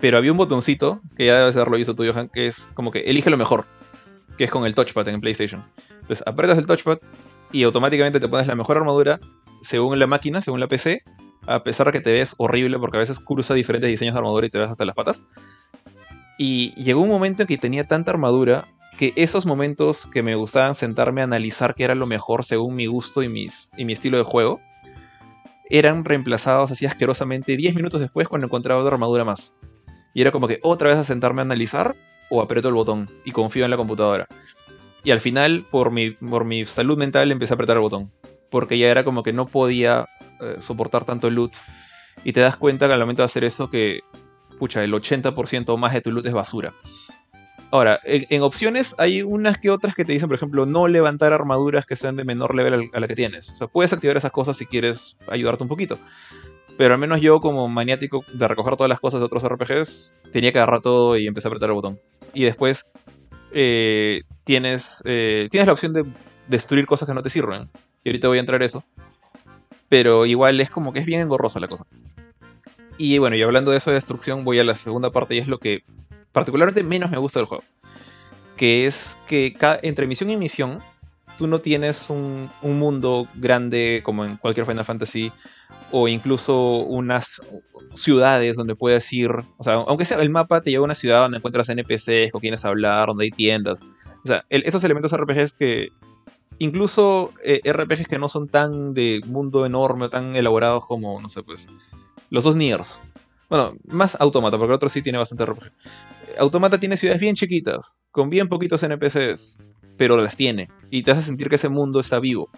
pero 0.00 0.16
había 0.16 0.32
un 0.32 0.38
botoncito, 0.38 1.00
que 1.16 1.26
ya 1.26 1.38
debe 1.38 1.52
ser 1.52 1.68
lo 1.68 1.76
hizo 1.76 1.94
tú, 1.94 2.04
Johan, 2.10 2.30
que 2.30 2.46
es 2.46 2.70
como 2.74 2.90
que 2.90 3.00
elige 3.00 3.28
lo 3.28 3.36
mejor, 3.36 3.66
que 4.38 4.44
es 4.44 4.50
con 4.50 4.64
el 4.64 4.74
touchpad 4.74 5.08
en 5.08 5.20
PlayStation. 5.20 5.64
Entonces 5.90 6.22
apretas 6.26 6.56
el 6.56 6.66
touchpad 6.66 6.98
y 7.52 7.64
automáticamente 7.64 8.20
te 8.20 8.28
pones 8.28 8.46
la 8.46 8.54
mejor 8.54 8.78
armadura 8.78 9.20
según 9.60 9.98
la 9.98 10.06
máquina, 10.06 10.40
según 10.40 10.60
la 10.60 10.68
PC, 10.68 11.02
a 11.46 11.62
pesar 11.64 11.86
de 11.86 11.92
que 11.92 12.00
te 12.00 12.12
ves 12.12 12.34
horrible 12.38 12.78
porque 12.78 12.98
a 12.98 13.00
veces 13.00 13.18
cruza 13.18 13.54
diferentes 13.54 13.90
diseños 13.90 14.14
de 14.14 14.18
armadura 14.18 14.46
y 14.46 14.50
te 14.50 14.58
ves 14.58 14.70
hasta 14.70 14.84
las 14.84 14.94
patas. 14.94 15.24
Y 16.38 16.72
llegó 16.82 17.00
un 17.00 17.08
momento 17.08 17.42
en 17.42 17.48
que 17.48 17.58
tenía 17.58 17.86
tanta 17.86 18.12
armadura 18.12 18.66
que 18.96 19.12
esos 19.16 19.44
momentos 19.44 20.06
que 20.06 20.22
me 20.22 20.34
gustaban 20.34 20.74
sentarme 20.74 21.20
a 21.20 21.24
analizar 21.24 21.74
qué 21.74 21.84
era 21.84 21.94
lo 21.94 22.06
mejor 22.06 22.44
según 22.44 22.74
mi 22.74 22.86
gusto 22.86 23.22
y, 23.22 23.28
mis, 23.28 23.72
y 23.76 23.84
mi 23.84 23.92
estilo 23.92 24.18
de 24.18 24.24
juego, 24.24 24.60
eran 25.70 26.04
reemplazados 26.04 26.70
así 26.70 26.86
asquerosamente 26.86 27.56
10 27.56 27.74
minutos 27.74 28.00
después 28.00 28.28
cuando 28.28 28.46
encontraba 28.46 28.80
otra 28.80 28.94
armadura 28.94 29.24
más. 29.24 29.56
Y 30.14 30.20
era 30.20 30.32
como 30.32 30.48
que 30.48 30.58
otra 30.62 30.88
vez 30.88 30.98
a 30.98 31.04
sentarme 31.04 31.42
a 31.42 31.44
analizar 31.44 31.96
o 32.30 32.42
aprieto 32.42 32.68
el 32.68 32.74
botón 32.74 33.08
y 33.24 33.32
confío 33.32 33.64
en 33.64 33.70
la 33.70 33.76
computadora. 33.76 34.26
Y 35.04 35.10
al 35.10 35.20
final, 35.20 35.64
por 35.70 35.90
mi, 35.90 36.10
por 36.10 36.44
mi 36.44 36.64
salud 36.64 36.98
mental, 36.98 37.30
empecé 37.30 37.52
a 37.52 37.56
apretar 37.56 37.76
el 37.76 37.82
botón. 37.82 38.10
Porque 38.50 38.78
ya 38.78 38.90
era 38.90 39.04
como 39.04 39.22
que 39.22 39.32
no 39.32 39.46
podía 39.46 40.06
eh, 40.40 40.56
soportar 40.60 41.04
tanto 41.04 41.30
loot. 41.30 41.52
Y 42.24 42.32
te 42.32 42.40
das 42.40 42.56
cuenta 42.56 42.86
que 42.86 42.94
al 42.94 43.00
momento 43.00 43.22
de 43.22 43.26
hacer 43.26 43.44
eso 43.44 43.70
que, 43.70 44.00
pucha, 44.58 44.82
el 44.82 44.92
80% 44.92 45.68
o 45.68 45.76
más 45.76 45.92
de 45.92 46.00
tu 46.00 46.10
loot 46.10 46.26
es 46.26 46.32
basura. 46.32 46.72
Ahora, 47.70 48.00
en, 48.04 48.42
opciones 48.42 48.94
hay 48.96 49.22
unas 49.22 49.58
que 49.58 49.68
otras 49.68 49.94
que 49.94 50.04
te 50.04 50.12
dicen, 50.12 50.28
por 50.28 50.36
ejemplo, 50.36 50.64
no 50.64 50.88
levantar 50.88 51.34
armaduras 51.34 51.84
que 51.84 51.96
sean 51.96 52.16
de 52.16 52.24
menor 52.24 52.54
level 52.54 52.90
a 52.92 53.00
la 53.00 53.06
que 53.06 53.14
tienes. 53.14 53.50
O 53.50 53.56
sea, 53.56 53.66
puedes 53.66 53.92
activar 53.92 54.16
esas 54.16 54.32
cosas 54.32 54.56
si 54.56 54.64
quieres 54.64 55.16
ayudarte 55.28 55.64
un 55.64 55.68
poquito. 55.68 55.98
Pero 56.78 56.94
al 56.94 57.00
menos 57.00 57.20
yo, 57.20 57.40
como 57.40 57.68
maniático 57.68 58.24
de 58.32 58.48
recoger 58.48 58.76
todas 58.76 58.88
las 58.88 59.00
cosas 59.00 59.20
de 59.20 59.26
otros 59.26 59.46
RPGs, 59.46 60.14
tenía 60.32 60.50
que 60.50 60.58
agarrar 60.58 60.80
todo 60.80 61.18
y 61.18 61.26
empezar 61.26 61.50
a 61.50 61.52
apretar 61.52 61.68
el 61.68 61.74
botón. 61.74 62.00
Y 62.34 62.44
después 62.44 62.90
eh, 63.52 64.22
tienes, 64.44 65.02
eh, 65.04 65.48
tienes 65.50 65.66
la 65.66 65.72
opción 65.72 65.92
de 65.92 66.04
destruir 66.46 66.86
cosas 66.86 67.08
que 67.08 67.14
no 67.14 67.22
te 67.22 67.30
sirven. 67.30 67.68
Y 68.04 68.10
ahorita 68.10 68.28
voy 68.28 68.38
a 68.38 68.40
entrar 68.40 68.62
a 68.62 68.64
eso. 68.64 68.84
Pero 69.88 70.26
igual 70.26 70.60
es 70.60 70.70
como 70.70 70.92
que 70.92 71.00
es 71.00 71.06
bien 71.06 71.20
engorrosa 71.20 71.60
la 71.60 71.68
cosa. 71.68 71.86
Y 72.98 73.18
bueno, 73.18 73.36
y 73.36 73.42
hablando 73.42 73.70
de 73.70 73.78
eso 73.78 73.90
de 73.90 73.94
destrucción, 73.94 74.44
voy 74.44 74.58
a 74.58 74.64
la 74.64 74.74
segunda 74.74 75.10
parte 75.10 75.34
y 75.34 75.38
es 75.38 75.48
lo 75.48 75.58
que 75.58 75.84
particularmente 76.32 76.82
menos 76.82 77.10
me 77.10 77.18
gusta 77.18 77.38
del 77.38 77.46
juego. 77.46 77.64
Que 78.56 78.86
es 78.86 79.18
que 79.26 79.56
entre 79.82 80.06
misión 80.06 80.30
y 80.30 80.36
misión, 80.36 80.80
tú 81.38 81.46
no 81.46 81.60
tienes 81.60 82.10
un, 82.10 82.50
un 82.62 82.78
mundo 82.78 83.26
grande 83.36 84.02
como 84.04 84.24
en 84.24 84.36
cualquier 84.36 84.66
Final 84.66 84.84
Fantasy, 84.84 85.32
o 85.92 86.08
incluso 86.08 86.80
unas 86.80 87.40
ciudades 87.94 88.56
donde 88.56 88.74
puedes 88.74 89.10
ir. 89.12 89.30
O 89.56 89.62
sea, 89.64 89.74
aunque 89.74 90.04
sea 90.04 90.20
el 90.20 90.30
mapa, 90.30 90.60
te 90.60 90.70
lleva 90.70 90.82
a 90.82 90.84
una 90.84 90.94
ciudad 90.94 91.22
donde 91.22 91.38
encuentras 91.38 91.68
NPCs, 91.68 92.32
con 92.32 92.40
quienes 92.40 92.64
hablar, 92.64 93.08
donde 93.08 93.24
hay 93.24 93.30
tiendas. 93.30 93.82
O 93.82 94.26
sea, 94.26 94.44
el- 94.50 94.64
estos 94.66 94.84
elementos 94.84 95.12
RPGs 95.12 95.52
que. 95.54 95.88
Incluso 96.60 97.32
eh, 97.44 97.60
RPGs 97.64 98.08
que 98.08 98.18
no 98.18 98.28
son 98.28 98.48
tan 98.48 98.92
de 98.92 99.20
mundo 99.24 99.64
enorme 99.64 100.06
o 100.06 100.10
tan 100.10 100.34
elaborados 100.34 100.84
como, 100.86 101.20
no 101.20 101.28
sé, 101.28 101.42
pues. 101.44 101.68
Los 102.30 102.42
dos 102.44 102.56
Niers. 102.56 103.00
Bueno, 103.48 103.76
más 103.86 104.16
Automata, 104.20 104.58
porque 104.58 104.72
el 104.72 104.76
otro 104.76 104.88
sí 104.88 105.00
tiene 105.00 105.18
bastante 105.18 105.44
RPG. 105.46 105.70
Automata 106.38 106.78
tiene 106.78 106.96
ciudades 106.96 107.20
bien 107.20 107.34
chiquitas, 107.36 107.96
con 108.10 108.28
bien 108.28 108.48
poquitos 108.48 108.82
NPCs, 108.82 109.60
pero 109.98 110.16
las 110.16 110.36
tiene. 110.36 110.70
Y 110.90 111.02
te 111.02 111.10
hace 111.10 111.20
sentir 111.20 111.48
que 111.50 111.56
ese 111.56 111.68
mundo 111.68 112.00
está 112.00 112.20
vivo. 112.20 112.48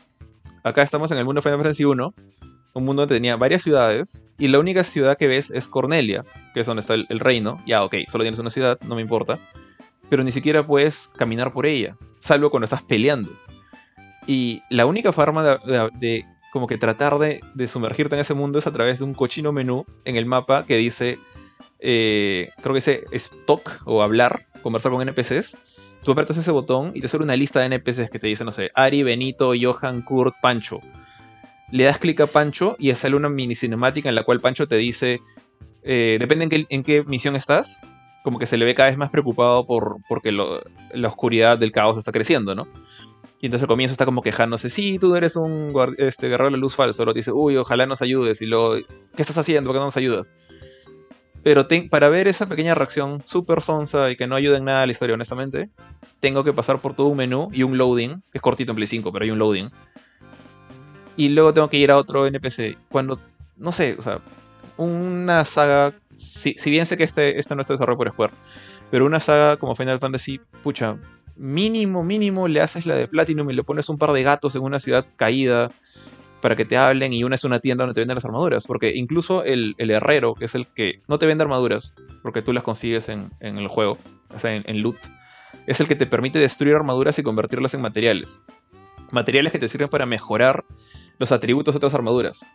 Acá 0.63 0.83
estamos 0.83 1.11
en 1.11 1.19
el 1.19 1.25
mundo 1.25 1.41
de 1.41 1.43
Final 1.43 1.59
Fantasy 1.59 1.85
1, 1.85 2.15
un 2.75 2.85
mundo 2.85 3.03
donde 3.03 3.17
tenía 3.17 3.37
varias 3.37 3.63
ciudades, 3.63 4.27
y 4.39 4.49
la 4.49 4.59
única 4.59 4.85
ciudad 4.85 5.17
que 5.17 5.27
ves 5.27 5.51
es 5.51 5.67
Cornelia, 5.67 6.25
que 6.55 6.61
es 6.61 6.67
donde 6.67 6.81
está 6.81 6.95
el, 6.95 7.21
reino. 7.21 7.61
Ya, 7.67 7.83
ok, 7.83 7.97
solo 8.09 8.23
tienes 8.23 8.39
una 8.39 8.51
ciudad, 8.51 8.79
no 8.83 8.95
me 8.95 9.03
importa. 9.03 9.41
Pero 10.09 10.23
ni 10.23 10.33
siquiera 10.33 10.67
puedes 10.67 11.09
caminar 11.17 11.53
por 11.53 11.67
ella, 11.67 11.97
salvo 12.19 12.51
cuando 12.51 12.65
estás 12.65 12.83
peleando. 12.83 13.33
Y 14.27 14.63
la 14.69 14.87
única 14.87 15.13
forma 15.13 15.43
de, 15.43 16.25
como 16.53 16.67
que 16.67 16.77
tratar 16.77 17.19
de, 17.19 17.41
sumergirte 17.67 18.17
en 18.17 18.21
ese 18.21 18.35
mundo 18.35 18.59
es 18.59 18.67
a 18.67 18.73
través 18.73 18.99
de 18.99 19.05
un 19.05 19.15
cochino 19.15 19.53
menú 19.53 19.87
en 20.05 20.17
el 20.17 20.27
mapa 20.27 20.67
que 20.67 20.77
dice, 20.77 21.19
eh, 21.79 22.51
creo 22.61 22.75
que 22.75 22.79
dice 22.79 23.05
es 23.13 23.31
talk 23.47 23.81
o 23.87 24.03
hablar, 24.03 24.47
conversar 24.63 24.93
con 24.93 25.01
NPCs. 25.01 25.57
Tú 26.05 26.13
apretas 26.13 26.37
ese 26.37 26.51
botón 26.51 26.93
y 26.95 27.01
te 27.01 27.09
sale 27.09 27.25
una 27.25 27.37
lista 27.37 27.61
de 27.61 27.67
NPCs 27.67 28.11
que 28.11 28.19
te 28.19 28.27
dice, 28.27 28.45
no 28.45 28.53
sé, 28.53 28.71
Ari, 28.75 29.03
Benito, 29.03 29.53
Johan, 29.61 30.03
Kurt, 30.03 30.35
Pancho. 30.41 30.81
Le 31.71 31.85
das 31.85 31.99
clic 31.99 32.21
a 32.21 32.27
Pancho 32.27 32.75
y 32.79 32.93
sale 32.95 33.17
una 33.17 33.29
mini 33.29 33.55
cinemática 33.55 34.09
en 34.09 34.15
la 34.15 34.25
cual 34.25 34.41
Pancho 34.41 34.67
te 34.67 34.77
dice, 34.77 35.21
eh, 35.83 36.17
depende 36.19 36.45
en 36.45 36.49
qué, 36.51 36.67
en 36.69 36.83
qué 36.83 37.05
misión 37.05 37.37
estás, 37.37 37.81
como 38.25 38.39
que 38.39 38.47
se 38.47 38.57
le 38.57 38.65
ve 38.65 38.75
cada 38.75 38.89
vez 38.89 38.99
más 38.99 39.11
preocupado 39.11 39.67
por 39.67 39.97
porque 40.09 40.33
lo- 40.33 40.61
la 40.95 41.09
oscuridad 41.09 41.59
del 41.59 41.71
caos 41.73 41.97
está 41.99 42.13
creciendo, 42.13 42.55
¿no? 42.55 42.67
Y 43.43 43.47
entonces 43.47 43.63
al 43.63 43.69
comienzo 43.69 43.93
está 43.93 44.05
como 44.05 44.21
quejándose, 44.21 44.69
sí, 44.69 44.99
tú 44.99 45.15
eres 45.17 45.37
un 45.37 45.73
este, 45.97 46.29
guerrero 46.29 46.51
de 46.51 46.59
luz 46.59 46.75
falso. 46.75 47.07
Te 47.07 47.13
dice, 47.15 47.33
uy, 47.33 47.57
ojalá 47.57 47.87
nos 47.87 48.03
ayudes. 48.03 48.43
Y 48.43 48.47
luego, 48.47 48.75
¿qué 49.17 49.23
estás 49.23 49.39
haciendo? 49.39 49.69
¿Por 49.69 49.77
qué 49.77 49.79
no 49.79 49.87
nos 49.87 49.97
ayudas? 49.97 50.29
Pero 51.43 51.67
para 51.91 52.09
ver 52.09 52.29
esa 52.29 52.49
pequeña 52.49 52.75
reacción 52.75 53.23
súper 53.25 53.63
sonsa 53.63 54.11
y 54.11 54.17
que 54.17 54.27
no 54.27 54.37
ayuda 54.37 54.59
en 54.59 54.65
nada 54.65 54.83
a 54.83 54.87
la 54.87 54.93
historia, 54.93 55.15
honestamente, 55.15 55.71
tengo 56.21 56.45
que 56.45 56.53
pasar 56.53 56.81
por 56.81 56.95
todo 56.95 57.07
un 57.07 57.17
menú 57.17 57.49
y 57.53 57.63
un 57.63 57.79
loading, 57.79 58.23
es 58.33 58.41
cortito 58.43 58.73
en 58.73 58.77
Play 58.77 58.87
5, 58.87 59.13
pero 59.13 59.25
hay 59.25 59.31
un 59.31 59.39
loading. 59.39 59.71
Y 61.17 61.31
luego 61.31 61.53
tengo 61.55 61.69
que 61.69 61.79
ir 61.79 61.91
a 61.91 61.97
otro 61.97 62.27
NPC. 62.27 62.77
Cuando, 62.91 63.19
no 63.57 63.73
sé, 63.73 63.97
o 63.99 64.03
sea, 64.03 64.21
una 64.77 65.45
saga, 65.45 65.95
si, 66.13 66.55
si 66.57 66.71
bien 66.71 66.87
sé 66.87 66.97
que 66.97 67.05
este, 67.05 67.39
este 67.39 67.55
no 67.55 67.61
está 67.61 67.75
desarrollado 67.75 67.99
por 67.99 68.11
Square, 68.13 68.33
pero 68.91 69.07
una 69.07 69.21
saga 69.21 69.57
como 69.57 69.75
Final 69.75 69.99
Fantasy, 69.99 70.41
pucha, 70.63 70.99
mínimo, 71.37 72.05
mínimo 72.05 72.49
le 72.49 72.61
haces 72.61 72.87
la 72.87 72.95
de 72.97 73.09
Platinum 73.09 73.51
y 73.51 73.55
le 73.55 73.65
pones 73.65 73.89
un 73.89 73.99
par 73.99 74.13
de 74.13 74.23
gatos 74.23 74.55
en 74.57 74.63
una 74.63 74.79
ciudad 74.79 75.07
caída 75.17 75.71
para 76.41 76.57
que 76.57 76.65
te 76.65 76.77
hablen 76.77 77.13
y 77.13 77.25
una 77.25 77.35
es 77.35 77.45
una 77.45 77.61
tienda 77.61 77.85
donde 77.85 77.95
te 77.95 78.01
venden 78.01 78.15
las 78.17 78.25
armaduras. 78.25 78.67
Porque 78.67 78.95
incluso 78.95 79.45
el, 79.45 79.75
herrero, 79.79 80.35
que 80.35 80.47
es 80.47 80.55
el 80.55 80.67
que 80.67 81.03
no 81.09 81.19
te 81.19 81.27
vende 81.27 81.43
armaduras, 81.43 81.95
porque 82.23 82.43
tú 82.43 82.53
las 82.53 82.63
consigues 82.63 83.09
en, 83.09 83.31
el 83.41 83.69
juego, 83.69 83.99
o 84.35 84.39
sea, 84.39 84.55
en, 84.55 84.65
en 84.67 84.83
loot, 84.83 84.97
es 85.67 85.81
el 85.81 85.89
que 85.89 85.97
te 85.97 86.07
permite 86.07 86.39
destruir 86.39 86.75
armaduras 86.75 87.19
y 87.19 87.23
convertirlas 87.23 87.75
en 87.75 87.81
materiales. 87.81 88.41
Materiales 89.11 89.53
que 89.53 89.59
te 89.59 89.69
sirven 89.69 89.89
para 89.89 90.07
mejorar 90.07 90.65
los 91.19 91.33
atributos 91.33 91.75
de 91.75 91.79
otras 91.79 91.95
armaduras. 91.95 92.47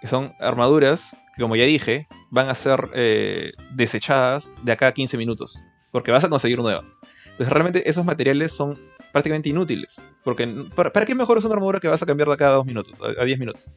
Que 0.00 0.08
son 0.08 0.32
armaduras 0.40 1.16
que, 1.34 1.42
como 1.42 1.56
ya 1.56 1.64
dije, 1.64 2.08
van 2.30 2.48
a 2.48 2.54
ser 2.54 2.90
eh, 2.94 3.52
desechadas 3.72 4.50
de 4.62 4.72
acá 4.72 4.88
a 4.88 4.92
15 4.92 5.16
minutos. 5.16 5.62
Porque 5.92 6.10
vas 6.10 6.24
a 6.24 6.28
conseguir 6.28 6.58
nuevas. 6.58 6.98
Entonces 7.26 7.48
realmente 7.48 7.88
esos 7.88 8.04
materiales 8.04 8.52
son 8.52 8.78
prácticamente 9.14 9.48
inútiles. 9.48 10.02
Porque 10.22 10.46
¿para, 10.74 10.92
para 10.92 11.06
qué 11.06 11.14
mejoras 11.14 11.44
una 11.44 11.54
armadura 11.54 11.80
que 11.80 11.88
vas 11.88 12.02
a 12.02 12.06
cambiar 12.06 12.28
de 12.28 12.36
cada 12.36 12.56
2 12.56 12.66
minutos? 12.66 12.98
A, 13.00 13.22
a 13.22 13.24
10 13.24 13.38
minutos. 13.38 13.74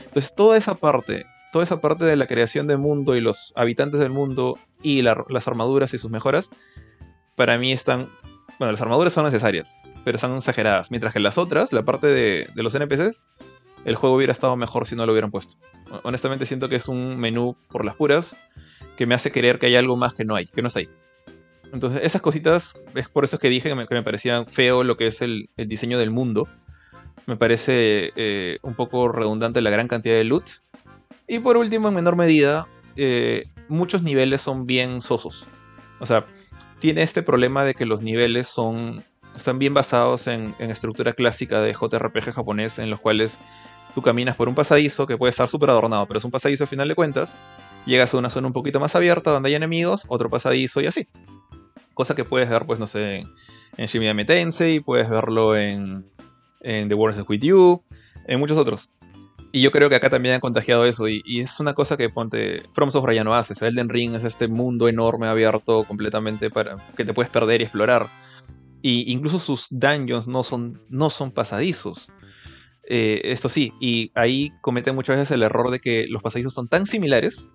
Entonces 0.00 0.34
toda 0.34 0.56
esa 0.56 0.76
parte, 0.76 1.26
toda 1.52 1.62
esa 1.64 1.80
parte 1.80 2.04
de 2.06 2.16
la 2.16 2.26
creación 2.26 2.66
del 2.66 2.78
mundo 2.78 3.16
y 3.16 3.20
los 3.20 3.52
habitantes 3.56 4.00
del 4.00 4.10
mundo 4.10 4.58
y 4.82 5.02
la- 5.02 5.24
las 5.28 5.48
armaduras 5.48 5.92
y 5.92 5.98
sus 5.98 6.10
mejoras, 6.10 6.50
para 7.34 7.58
mí 7.58 7.72
están... 7.72 8.08
Bueno, 8.58 8.72
las 8.72 8.80
armaduras 8.80 9.12
son 9.12 9.24
necesarias, 9.24 9.76
pero 10.04 10.16
están 10.16 10.34
exageradas. 10.36 10.90
Mientras 10.90 11.12
que 11.12 11.20
las 11.20 11.36
otras, 11.36 11.72
la 11.74 11.84
parte 11.84 12.06
de, 12.06 12.48
de 12.54 12.62
los 12.62 12.74
NPCs, 12.74 13.22
el 13.84 13.96
juego 13.96 14.16
hubiera 14.16 14.32
estado 14.32 14.56
mejor 14.56 14.86
si 14.86 14.94
no 14.96 15.04
lo 15.04 15.12
hubieran 15.12 15.30
puesto. 15.30 15.54
Honestamente 16.04 16.46
siento 16.46 16.68
que 16.68 16.76
es 16.76 16.88
un 16.88 17.18
menú 17.18 17.56
por 17.70 17.84
las 17.84 17.96
puras 17.96 18.38
que 18.96 19.04
me 19.06 19.14
hace 19.14 19.30
creer 19.30 19.58
que 19.58 19.66
hay 19.66 19.76
algo 19.76 19.96
más 19.96 20.14
que 20.14 20.24
no 20.24 20.34
hay, 20.36 20.46
que 20.46 20.62
no 20.62 20.68
está 20.68 20.80
ahí. 20.80 20.88
Entonces, 21.72 22.00
esas 22.02 22.22
cositas, 22.22 22.78
es 22.94 23.08
por 23.08 23.24
eso 23.24 23.38
que 23.38 23.48
dije 23.48 23.68
que 23.68 23.74
me, 23.74 23.86
que 23.86 23.94
me 23.94 24.02
parecía 24.02 24.44
feo 24.46 24.84
lo 24.84 24.96
que 24.96 25.08
es 25.08 25.22
el, 25.22 25.50
diseño 25.56 25.98
del 25.98 26.10
mundo. 26.10 26.48
Me 27.26 27.36
parece 27.36 28.12
eh, 28.16 28.58
un 28.62 28.74
poco 28.74 29.08
redundante 29.08 29.60
la 29.60 29.70
gran 29.70 29.88
cantidad 29.88 30.14
de 30.14 30.24
loot. 30.24 30.44
Y 31.26 31.40
por 31.40 31.56
último, 31.56 31.88
en 31.88 31.94
menor 31.94 32.16
medida, 32.16 32.68
eh, 32.96 33.46
muchos 33.68 34.02
niveles 34.02 34.42
son 34.42 34.66
bien 34.66 35.00
sosos. 35.02 35.46
O 35.98 36.06
sea, 36.06 36.26
tiene 36.78 37.02
este 37.02 37.22
problema 37.22 37.64
de 37.64 37.74
que 37.74 37.86
los 37.86 38.02
niveles 38.02 38.46
son 38.46 39.04
están 39.34 39.58
bien 39.58 39.74
basados 39.74 40.28
en, 40.28 40.54
en 40.58 40.70
estructura 40.70 41.12
clásica 41.12 41.60
de 41.60 41.74
JRPG 41.74 42.32
japonés, 42.32 42.78
en 42.78 42.88
los 42.88 43.00
cuales 43.00 43.38
tú 43.94 44.02
caminas 44.02 44.36
por 44.36 44.48
un 44.48 44.54
pasadizo 44.54 45.06
que 45.06 45.18
puede 45.18 45.30
estar 45.30 45.48
súper 45.48 45.70
adornado, 45.70 46.06
pero 46.06 46.18
es 46.18 46.24
un 46.24 46.30
pasadizo 46.30 46.64
al 46.64 46.68
final 46.68 46.88
de 46.88 46.94
cuentas. 46.94 47.36
Llegas 47.84 48.14
a 48.14 48.18
una 48.18 48.30
zona 48.30 48.46
un 48.46 48.52
poquito 48.52 48.80
más 48.80 48.96
abierta 48.96 49.30
donde 49.30 49.50
hay 49.50 49.54
enemigos, 49.54 50.04
otro 50.08 50.30
pasadizo 50.30 50.80
y 50.80 50.86
así. 50.86 51.06
Cosa 51.96 52.14
que 52.14 52.26
puedes 52.26 52.50
ver, 52.50 52.66
pues, 52.66 52.78
no 52.78 52.86
sé, 52.86 53.20
en, 53.20 53.32
en 53.78 53.86
Shin 53.86 54.02
Megami 54.02 54.26
Tensei, 54.26 54.80
puedes 54.80 55.08
verlo 55.08 55.56
en, 55.56 56.04
en 56.60 56.88
The 56.90 56.94
Is 56.94 57.24
With 57.26 57.40
You, 57.40 57.80
en 58.26 58.38
muchos 58.38 58.58
otros. 58.58 58.90
Y 59.50 59.62
yo 59.62 59.70
creo 59.70 59.88
que 59.88 59.94
acá 59.94 60.10
también 60.10 60.34
han 60.34 60.42
contagiado 60.42 60.84
eso. 60.84 61.08
Y, 61.08 61.22
y 61.24 61.40
es 61.40 61.58
una 61.58 61.72
cosa 61.72 61.96
que 61.96 62.10
ponte. 62.10 62.64
From 62.68 62.90
Software 62.90 63.14
ya 63.14 63.24
no 63.24 63.34
hace. 63.34 63.54
O 63.54 63.56
sea, 63.56 63.68
Elden 63.68 63.88
Ring 63.88 64.14
es 64.14 64.24
este 64.24 64.46
mundo 64.46 64.88
enorme, 64.88 65.26
abierto 65.26 65.84
completamente 65.84 66.50
para 66.50 66.76
que 66.94 67.06
te 67.06 67.14
puedes 67.14 67.30
perder 67.30 67.62
y 67.62 67.64
explorar. 67.64 68.10
Y 68.82 69.10
incluso 69.10 69.38
sus 69.38 69.68
dungeons 69.70 70.28
no 70.28 70.42
son, 70.42 70.82
no 70.90 71.08
son 71.08 71.30
pasadizos. 71.30 72.10
Eh, 72.88 73.22
esto 73.24 73.48
sí, 73.48 73.72
y 73.80 74.12
ahí 74.14 74.52
cometen 74.60 74.94
muchas 74.94 75.16
veces 75.16 75.30
el 75.30 75.42
error 75.42 75.70
de 75.70 75.80
que 75.80 76.06
los 76.08 76.22
pasadizos 76.22 76.52
son 76.52 76.68
tan 76.68 76.84
similares 76.84 77.48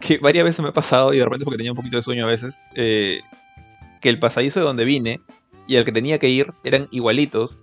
que 0.00 0.18
varias 0.18 0.44
veces 0.44 0.60
me 0.62 0.68
ha 0.68 0.72
pasado, 0.72 1.12
y 1.12 1.18
de 1.18 1.24
repente 1.24 1.44
porque 1.44 1.56
tenía 1.56 1.72
un 1.72 1.76
poquito 1.76 1.96
de 1.96 2.02
sueño 2.02 2.24
a 2.24 2.28
veces, 2.28 2.62
eh, 2.76 3.20
que 4.00 4.08
el 4.08 4.18
pasadizo 4.18 4.60
de 4.60 4.66
donde 4.66 4.84
vine 4.84 5.20
y 5.66 5.76
al 5.76 5.84
que 5.84 5.92
tenía 5.92 6.18
que 6.18 6.28
ir 6.28 6.52
eran 6.64 6.88
igualitos, 6.90 7.60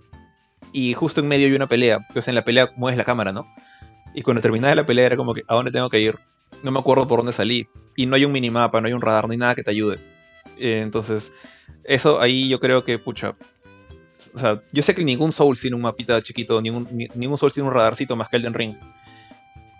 y 0.72 0.92
justo 0.94 1.20
en 1.20 1.28
medio 1.28 1.46
hay 1.46 1.54
una 1.54 1.66
pelea. 1.66 1.96
Entonces 1.96 2.28
en 2.28 2.34
la 2.34 2.44
pelea 2.44 2.70
mueves 2.76 2.98
la 2.98 3.04
cámara, 3.04 3.32
¿no? 3.32 3.46
Y 4.14 4.22
cuando 4.22 4.40
terminaba 4.40 4.74
la 4.74 4.86
pelea 4.86 5.06
era 5.06 5.16
como 5.16 5.34
que, 5.34 5.42
¿a 5.48 5.54
dónde 5.54 5.70
tengo 5.70 5.88
que 5.88 6.00
ir? 6.00 6.18
No 6.62 6.70
me 6.70 6.78
acuerdo 6.78 7.06
por 7.06 7.18
dónde 7.18 7.32
salí. 7.32 7.68
Y 7.96 8.06
no 8.06 8.16
hay 8.16 8.24
un 8.24 8.32
minimapa, 8.32 8.80
no 8.80 8.86
hay 8.86 8.92
un 8.92 9.00
radar, 9.00 9.26
no 9.26 9.32
hay 9.32 9.38
nada 9.38 9.54
que 9.54 9.62
te 9.62 9.70
ayude. 9.70 9.98
Eh, 10.58 10.80
entonces, 10.82 11.32
eso 11.84 12.20
ahí 12.20 12.48
yo 12.48 12.60
creo 12.60 12.84
que, 12.84 12.98
pucha. 12.98 13.34
O 14.34 14.38
sea, 14.38 14.62
yo 14.72 14.82
sé 14.82 14.94
que 14.94 15.04
ningún 15.04 15.32
Soul 15.32 15.58
tiene 15.58 15.76
un 15.76 15.82
mapita 15.82 16.20
chiquito, 16.22 16.60
ningún, 16.60 16.88
ni- 16.92 17.08
ningún 17.14 17.38
Soul 17.38 17.52
tiene 17.52 17.68
un 17.68 17.74
radarcito 17.74 18.16
más 18.16 18.28
que 18.28 18.36
Elden 18.36 18.54
Ring. 18.54 18.74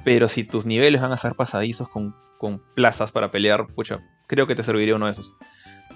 Pero 0.04 0.28
si 0.28 0.44
tus 0.44 0.66
niveles 0.66 1.00
van 1.00 1.12
a 1.12 1.16
ser 1.16 1.34
pasadizos 1.34 1.88
con, 1.88 2.14
con 2.38 2.62
plazas 2.74 3.12
para 3.12 3.30
pelear, 3.30 3.66
pucha, 3.74 4.00
creo 4.26 4.46
que 4.46 4.54
te 4.54 4.62
serviría 4.62 4.96
uno 4.96 5.06
de 5.06 5.12
esos. 5.12 5.32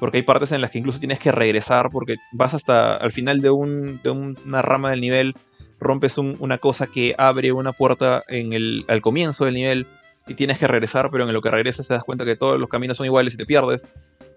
Porque 0.00 0.16
hay 0.16 0.22
partes 0.24 0.50
en 0.52 0.60
las 0.62 0.70
que 0.72 0.78
incluso 0.78 0.98
tienes 0.98 1.18
que 1.20 1.30
regresar 1.30 1.90
porque 1.92 2.16
vas 2.32 2.54
hasta 2.54 2.96
al 2.96 3.12
final 3.12 3.40
de, 3.40 3.50
un- 3.50 4.00
de 4.02 4.10
una 4.10 4.62
rama 4.62 4.90
del 4.90 5.00
nivel, 5.00 5.34
rompes 5.78 6.18
un- 6.18 6.36
una 6.40 6.58
cosa 6.58 6.86
que 6.88 7.14
abre 7.18 7.52
una 7.52 7.72
puerta 7.72 8.24
en 8.28 8.52
el, 8.52 8.84
al 8.88 9.02
comienzo 9.02 9.44
del 9.44 9.54
nivel 9.54 9.86
y 10.26 10.34
tienes 10.34 10.58
que 10.58 10.66
regresar, 10.66 11.10
pero 11.10 11.24
en 11.26 11.32
lo 11.32 11.40
que 11.42 11.50
regresas 11.50 11.86
te 11.86 11.94
das 11.94 12.02
cuenta 12.04 12.24
que 12.24 12.34
todos 12.36 12.58
los 12.58 12.68
caminos 12.68 12.96
son 12.96 13.06
iguales 13.06 13.34
y 13.34 13.36
te 13.36 13.46
pierdes. 13.46 13.90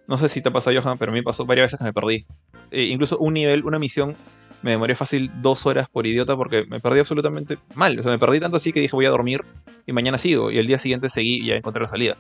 No 0.08 0.18
sé 0.18 0.28
si 0.28 0.42
te 0.42 0.50
ha 0.50 0.52
Johan, 0.52 0.98
pero 0.98 1.12
a 1.12 1.14
mí 1.14 1.20
me 1.20 1.24
pasó 1.24 1.46
varias 1.46 1.66
veces 1.66 1.80
que 1.80 1.86
me 1.86 1.94
perdí. 1.94 2.26
Eh, 2.72 2.84
incluso 2.86 3.18
un 3.20 3.34
nivel, 3.34 3.64
una 3.64 3.80
misión, 3.80 4.18
me 4.64 4.72
demoré 4.72 4.96
fácil 4.96 5.32
dos 5.42 5.66
horas 5.66 5.88
por 5.90 6.06
idiota 6.08 6.36
porque 6.36 6.66
me 6.66 6.80
perdí 6.82 7.00
absolutamente 7.00 7.58
mal. 7.74 7.98
O 7.98 8.04
sea, 8.04 8.12
me 8.12 8.20
perdí 8.20 8.40
tanto 8.42 8.58
así 8.58 8.74
que 8.74 8.82
dije 8.82 8.96
voy 8.96 9.06
a 9.06 9.10
dormir 9.12 9.42
y 9.86 9.94
mañana 9.94 10.18
sigo. 10.18 10.52
Y 10.52 10.58
el 10.58 10.68
día 10.68 10.78
siguiente 10.78 11.08
seguí 11.10 11.36
y 11.42 11.46
ya 11.48 11.56
encontré 11.56 11.82
la 11.84 11.88
salida. 11.90 12.18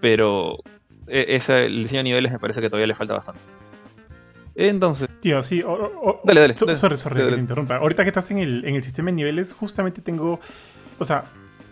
Pero 0.00 0.56
e, 0.58 0.87
ese, 1.10 1.66
el 1.66 1.82
diseño 1.82 2.00
de 2.00 2.04
niveles 2.04 2.32
me 2.32 2.38
parece 2.38 2.60
que 2.60 2.68
todavía 2.68 2.86
le 2.86 2.94
falta 2.94 3.14
bastante. 3.14 3.44
Entonces, 4.54 5.08
Tío, 5.20 5.42
sí. 5.42 5.62
o- 5.62 5.72
o- 5.72 6.20
Dale, 6.24 6.40
dale, 6.40 6.54
so- 6.56 6.66
dale. 6.66 6.78
sorry, 6.78 6.96
sorry, 6.96 7.18
Dale, 7.20 7.30
que 7.30 7.36
te 7.36 7.40
interrumpa. 7.42 7.76
Ahorita 7.76 8.02
que 8.02 8.08
estás 8.08 8.30
en 8.32 8.38
el, 8.38 8.64
en 8.64 8.74
el 8.74 8.82
sistema 8.82 9.06
de 9.10 9.12
niveles, 9.16 9.52
justamente 9.52 10.00
tengo. 10.02 10.40
O 10.98 11.04
sea, 11.04 11.24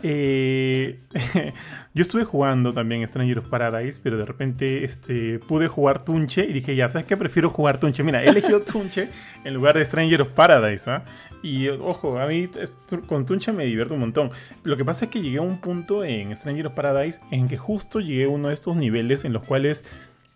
eh, 0.02 0.98
yo 1.94 2.02
estuve 2.02 2.24
jugando 2.24 2.72
también 2.72 3.06
Stranger 3.06 3.38
of 3.38 3.48
Paradise, 3.48 3.98
pero 4.02 4.18
de 4.18 4.24
repente 4.24 4.84
este, 4.84 5.38
pude 5.38 5.68
jugar 5.68 6.02
Tunche 6.02 6.44
y 6.48 6.52
dije, 6.52 6.76
ya, 6.76 6.88
¿sabes 6.88 7.06
qué? 7.06 7.16
Prefiero 7.16 7.50
jugar 7.50 7.78
Tunche. 7.78 8.02
Mira, 8.02 8.22
he 8.22 8.28
elegido 8.28 8.60
Tunche 8.64 9.08
en 9.44 9.54
lugar 9.54 9.76
de 9.76 9.84
Stranger 9.84 10.22
of 10.22 10.28
Paradise, 10.30 10.90
¿ah? 10.90 11.04
Y 11.42 11.68
ojo, 11.68 12.18
a 12.18 12.26
mí 12.26 12.48
con 13.06 13.26
Tunche 13.26 13.52
me 13.52 13.64
divierto 13.64 13.94
un 13.94 14.00
montón. 14.00 14.30
Lo 14.64 14.76
que 14.76 14.84
pasa 14.84 15.06
es 15.06 15.10
que 15.10 15.20
llegué 15.20 15.38
a 15.38 15.42
un 15.42 15.60
punto 15.60 16.04
en 16.04 16.34
Stranger 16.34 16.66
of 16.66 16.74
Paradise 16.74 17.20
en 17.30 17.48
que 17.48 17.56
justo 17.56 18.00
llegué 18.00 18.24
a 18.24 18.28
uno 18.28 18.48
de 18.48 18.54
estos 18.54 18.76
niveles 18.76 19.24
en 19.24 19.32
los 19.32 19.44
cuales 19.44 19.84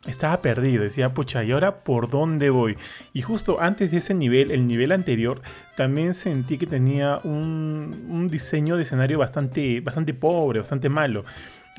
estaba 0.06 0.40
perdido. 0.43 0.82
Decía, 0.82 1.12
pucha, 1.12 1.44
¿y 1.44 1.52
ahora 1.52 1.82
por 1.82 2.10
dónde 2.10 2.51
voy? 2.51 2.77
Y 3.12 3.22
justo 3.22 3.60
antes 3.60 3.90
de 3.90 3.98
ese 3.98 4.14
nivel, 4.14 4.51
el 4.51 4.66
nivel 4.66 4.93
anterior, 4.93 5.43
también 5.77 6.14
sentí 6.14 6.59
que 6.59 6.66
tenía 6.66 7.18
un, 7.24 8.06
un 8.09 8.28
diseño 8.28 8.77
de 8.77 8.82
escenario 8.82 9.18
bastante, 9.18 9.81
bastante 9.81 10.14
pobre, 10.14 10.60
bastante 10.60 10.89
malo. 10.89 11.24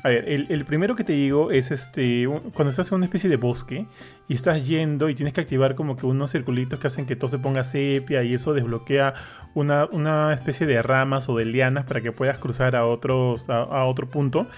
A 0.04 0.08
ver, 0.08 0.28
el, 0.28 0.46
el 0.48 0.64
primero 0.64 0.96
que 0.96 1.04
te 1.04 1.12
digo 1.12 1.52
es 1.52 1.70
este, 1.70 2.26
cuando 2.54 2.70
estás 2.70 2.90
en 2.90 2.96
una 2.96 3.04
especie 3.04 3.30
de 3.30 3.36
bosque 3.36 3.86
y 4.26 4.34
estás 4.34 4.66
yendo 4.66 5.08
y 5.08 5.14
tienes 5.14 5.32
que 5.32 5.42
activar 5.42 5.76
como 5.76 5.96
que 5.96 6.06
unos 6.06 6.32
circulitos 6.32 6.80
que 6.80 6.88
hacen 6.88 7.06
que 7.06 7.14
todo 7.14 7.28
se 7.28 7.38
ponga 7.38 7.62
sepia 7.62 8.24
y 8.24 8.34
eso 8.34 8.52
desbloquea 8.52 9.14
una, 9.54 9.86
una 9.92 10.34
especie 10.34 10.66
de 10.66 10.82
ramas 10.82 11.28
o 11.28 11.36
de 11.36 11.44
lianas 11.44 11.84
para 11.84 12.00
que 12.00 12.10
puedas 12.10 12.38
cruzar 12.38 12.74
a, 12.74 12.84
otros, 12.84 13.48
a 13.48 13.84
otro 13.84 14.08
punto. 14.08 14.48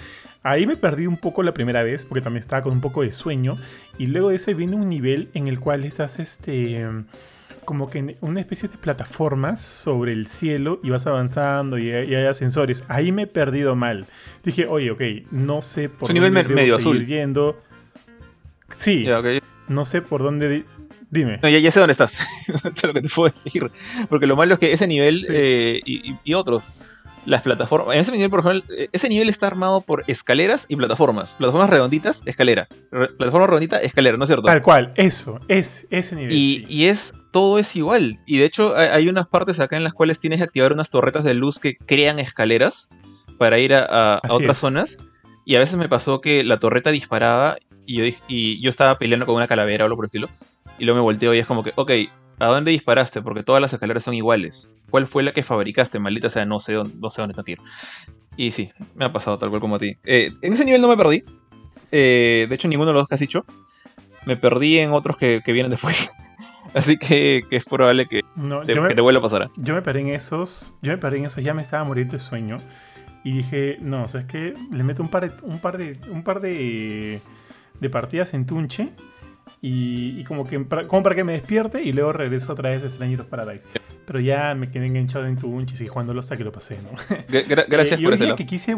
Ahí 0.45 0.67
me 0.67 0.77
perdí 0.77 1.07
un 1.09 1.17
poco 1.17 1.43
la 1.43 1.53
primera 1.55 1.83
vez 1.83 2.05
porque 2.05 2.21
también 2.21 2.43
estaba 2.43 2.63
con 2.63 2.73
un 2.73 2.81
poco 2.81 3.03
de 3.03 3.11
sueño 3.13 3.59
y 3.99 4.07
luego 4.07 4.29
de 4.29 4.37
ese 4.37 4.55
viene 4.55 4.77
un 4.77 4.89
nivel 4.89 5.29
en 5.35 5.49
el 5.49 5.59
cual 5.59 5.85
estás 5.85 6.19
este 6.21 6.87
como 7.65 7.89
que 7.89 7.99
en 8.01 8.17
una 8.21 8.41
especie 8.41 8.69
de 8.69 8.77
plataformas 8.77 9.63
sobre 9.63 10.13
el 10.13 10.27
cielo 10.27 10.81
y 10.83 10.91
vas 10.91 11.07
avanzando 11.07 11.79
y 11.79 11.91
hay, 11.93 12.15
ascensores. 12.27 12.85
Ahí 12.89 13.11
me 13.11 13.23
he 13.23 13.27
perdido 13.27 13.75
mal. 13.75 14.07
Dije, 14.43 14.67
oye, 14.67 14.91
ok, 14.91 15.01
no 15.31 15.63
sé 15.63 15.89
por 15.89 16.11
Es 16.11 16.15
nivel 16.15 16.35
dónde 16.35 16.43
me- 16.43 16.49
debo 16.49 16.61
medio 16.61 16.79
seguir 16.79 16.97
azul. 17.01 17.07
yendo. 17.07 17.63
Sí, 18.77 19.07
no 19.69 19.85
sé 19.87 20.03
por 20.03 20.23
dónde. 20.23 20.49
di- 20.49 20.65
Dime. 21.11 21.39
No, 21.43 21.49
ya, 21.49 21.59
ya 21.59 21.71
sé 21.71 21.79
dónde 21.81 21.93
estás. 21.93 22.19
Es 22.49 22.85
lo 22.85 22.93
que 22.93 23.01
te 23.01 23.09
puedo 23.09 23.31
decir. 23.33 23.71
Porque 24.11 24.27
lo 24.27 24.37
malo 24.37 24.55
es 24.55 24.61
que 24.61 24.73
ese 24.73 24.87
nivel 24.87 25.21
Sí. 25.23 25.27
eh, 25.31 25.81
y 26.25 26.35
otros, 26.35 26.73
las 27.27 27.43
plataformas. 27.43 27.95
En 27.95 28.01
ese 28.01 28.13
nivel, 28.13 28.31
por 28.31 28.41
ejemplo, 28.41 28.63
eh, 28.77 28.89
ese 28.93 29.09
nivel 29.09 29.29
está 29.29 29.47
armado 29.47 29.81
por 29.81 30.05
escaleras 30.07 30.67
y 30.69 30.77
plataformas. 30.77 31.35
Plataformas 31.37 31.71
redonditas, 31.71 32.23
escalera. 32.27 32.69
Re- 32.91 33.09
plataforma 33.09 33.47
redondita, 33.47 33.79
escalera, 33.79 34.17
¿no 34.17 34.25
es 34.25 34.29
cierto? 34.29 34.45
Tal 34.47 34.63
cual, 34.63 34.93
eso, 34.97 35.41
es 35.49 35.87
ese 35.91 36.17
nivel. 36.17 36.33
Y, 36.33 36.59
sí. 36.59 36.65
y 36.69 36.85
es 36.87 37.15
todo 37.33 37.59
es 37.59 37.75
igual. 37.77 38.21
Y 38.27 38.39
de 38.39 38.45
hecho, 38.45 38.77
hay, 38.77 38.89
hay 38.89 39.09
unas 39.09 39.27
partes 39.27 39.59
acá 39.61 39.77
en 39.77 39.85
las 39.85 39.95
cuales 39.95 40.19
tienes 40.19 40.39
que 40.39 40.45
activar 40.45 40.73
unas 40.73 40.91
torretas 40.91 41.25
de 41.25 41.35
luz 41.35 41.59
que 41.59 41.77
crean 41.77 42.19
escaleras 42.19 42.89
para 43.39 43.59
ir 43.59 43.75
a, 43.75 44.17
a- 44.17 44.21
otras 44.31 44.57
es. 44.57 44.59
zonas. 44.59 44.99
Y 45.47 45.57
a 45.57 45.59
veces 45.59 45.77
me 45.77 45.89
pasó 45.89 46.21
que 46.21 46.45
la 46.45 46.59
torreta 46.59 46.91
disparaba 46.91 47.57
y 47.87 47.97
yo, 47.97 48.17
y 48.29 48.61
yo 48.63 48.71
estaba 48.71 48.99
peleando 48.99 49.27
con 49.27 49.35
una 49.35 49.47
calavera 49.47 49.85
o 49.85 49.87
algo 49.87 49.97
por 49.97 50.05
el 50.05 50.09
estilo. 50.09 50.29
Y 50.79 50.85
luego 50.85 50.97
me 50.99 51.03
volteo 51.03 51.35
y 51.35 51.39
es 51.39 51.47
como 51.47 51.63
que, 51.63 51.73
ok, 51.77 51.91
¿a 52.39 52.47
dónde 52.47 52.71
disparaste? 52.71 53.23
Porque 53.23 53.43
todas 53.43 53.61
las 53.63 53.73
escaleras 53.73 54.05
son 54.05 54.15
iguales. 54.15 54.73
¿Cuál 54.91 55.07
fue 55.07 55.23
la 55.23 55.33
que 55.33 55.43
fabricaste? 55.43 55.99
Maldita 55.99 56.29
sea, 56.29 56.45
no 56.45 56.61
sé 56.61 56.75
dónde, 56.75 56.95
no 57.01 57.11
sé 57.11 57.23
dónde 57.23 57.35
tengo 57.35 57.45
que 57.45 57.53
ir. 57.53 57.59
Y 58.37 58.51
sí, 58.51 58.71
me 58.95 59.05
ha 59.05 59.13
pasado 59.13 59.39
tal 59.39 59.49
cual 59.51 59.61
como 59.61 59.77
a 59.77 59.79
ti. 59.79 59.97
Eh, 60.05 60.33
en 60.43 60.53
ese 60.53 60.65
nivel 60.65 60.81
no 60.81 60.89
me 60.89 60.97
perdí. 60.97 61.25
Eh, 61.93 62.47
de 62.49 62.55
hecho, 62.55 62.69
ninguno 62.69 62.89
de 62.89 62.95
los 62.95 63.03
dos 63.03 63.09
que 63.09 63.15
has 63.15 63.21
dicho. 63.21 63.45
Me 64.27 64.37
perdí 64.37 64.79
en 64.79 64.91
otros 64.93 65.17
que, 65.17 65.41
que 65.45 65.53
vienen 65.53 65.71
después. 65.71 66.13
Así 66.75 66.97
que, 66.97 67.43
que 67.49 67.57
es 67.57 67.65
probable 67.67 68.07
que 68.07 68.23
No, 68.35 68.63
te, 68.63 68.75
me- 68.81 68.89
que 68.89 68.95
te 68.95 69.01
vuelva 69.01 69.21
a 69.21 69.23
pasar. 69.23 69.49
Yo 69.57 69.75
me 69.75 69.83
paré 69.83 70.01
en 70.01 70.09
esos, 70.09 70.75
yo 70.83 70.91
me 70.91 70.99
paré 70.99 71.19
en 71.19 71.27
esos, 71.27 71.45
ya 71.45 71.55
me 71.55 71.63
estaba 71.63 71.85
muriendo 71.85 72.15
de 72.15 72.19
sueño 72.19 72.61
y 73.23 73.31
dije, 73.33 73.79
no, 73.81 74.05
o 74.05 74.09
sea, 74.09 74.21
es 74.23 74.27
que 74.27 74.55
le 74.73 74.83
meto 74.83 75.03
un 75.03 75.09
par 75.09 75.23
de, 75.31 75.45
un 75.45 75.61
par 75.61 75.79
de, 75.79 75.99
un 76.11 76.25
par 76.25 76.41
de, 76.41 77.21
de 77.81 77.91
partidas 77.91 78.35
en 78.35 78.45
Tunche 78.47 78.89
y, 79.63 80.19
y 80.21 80.25
como 80.25 80.47
que 80.47 80.61
para, 80.61 80.87
como 80.87 81.03
para 81.03 81.15
que 81.15 81.25
me 81.25 81.33
despierte 81.33 81.83
y 81.83 81.93
luego 81.93 82.13
regreso 82.13 82.53
otra 82.53 82.71
vez 82.71 82.85
a 82.85 82.89
Stranger 82.91 83.21
of 83.23 83.27
Paradise. 83.29 83.67
Pero 84.07 84.21
ya 84.21 84.55
me 84.55 84.71
quedé 84.71 84.87
enganchado 84.87 85.27
en 85.27 85.37
Tunche 85.39 85.75
y 85.75 85.77
seguí 85.79 85.89
jugándolo 85.89 86.21
hasta 86.21 86.37
que 86.37 86.45
lo 86.45 86.53
pasé, 86.53 86.79
¿no? 86.83 86.91
Gra- 87.29 87.47
gra- 87.47 87.67
gracias 87.69 87.99
Eh, 87.99 88.03
y 88.03 88.05
por 88.07 88.21
lado. 88.21 88.37
que 88.37 88.47
quise. 88.47 88.77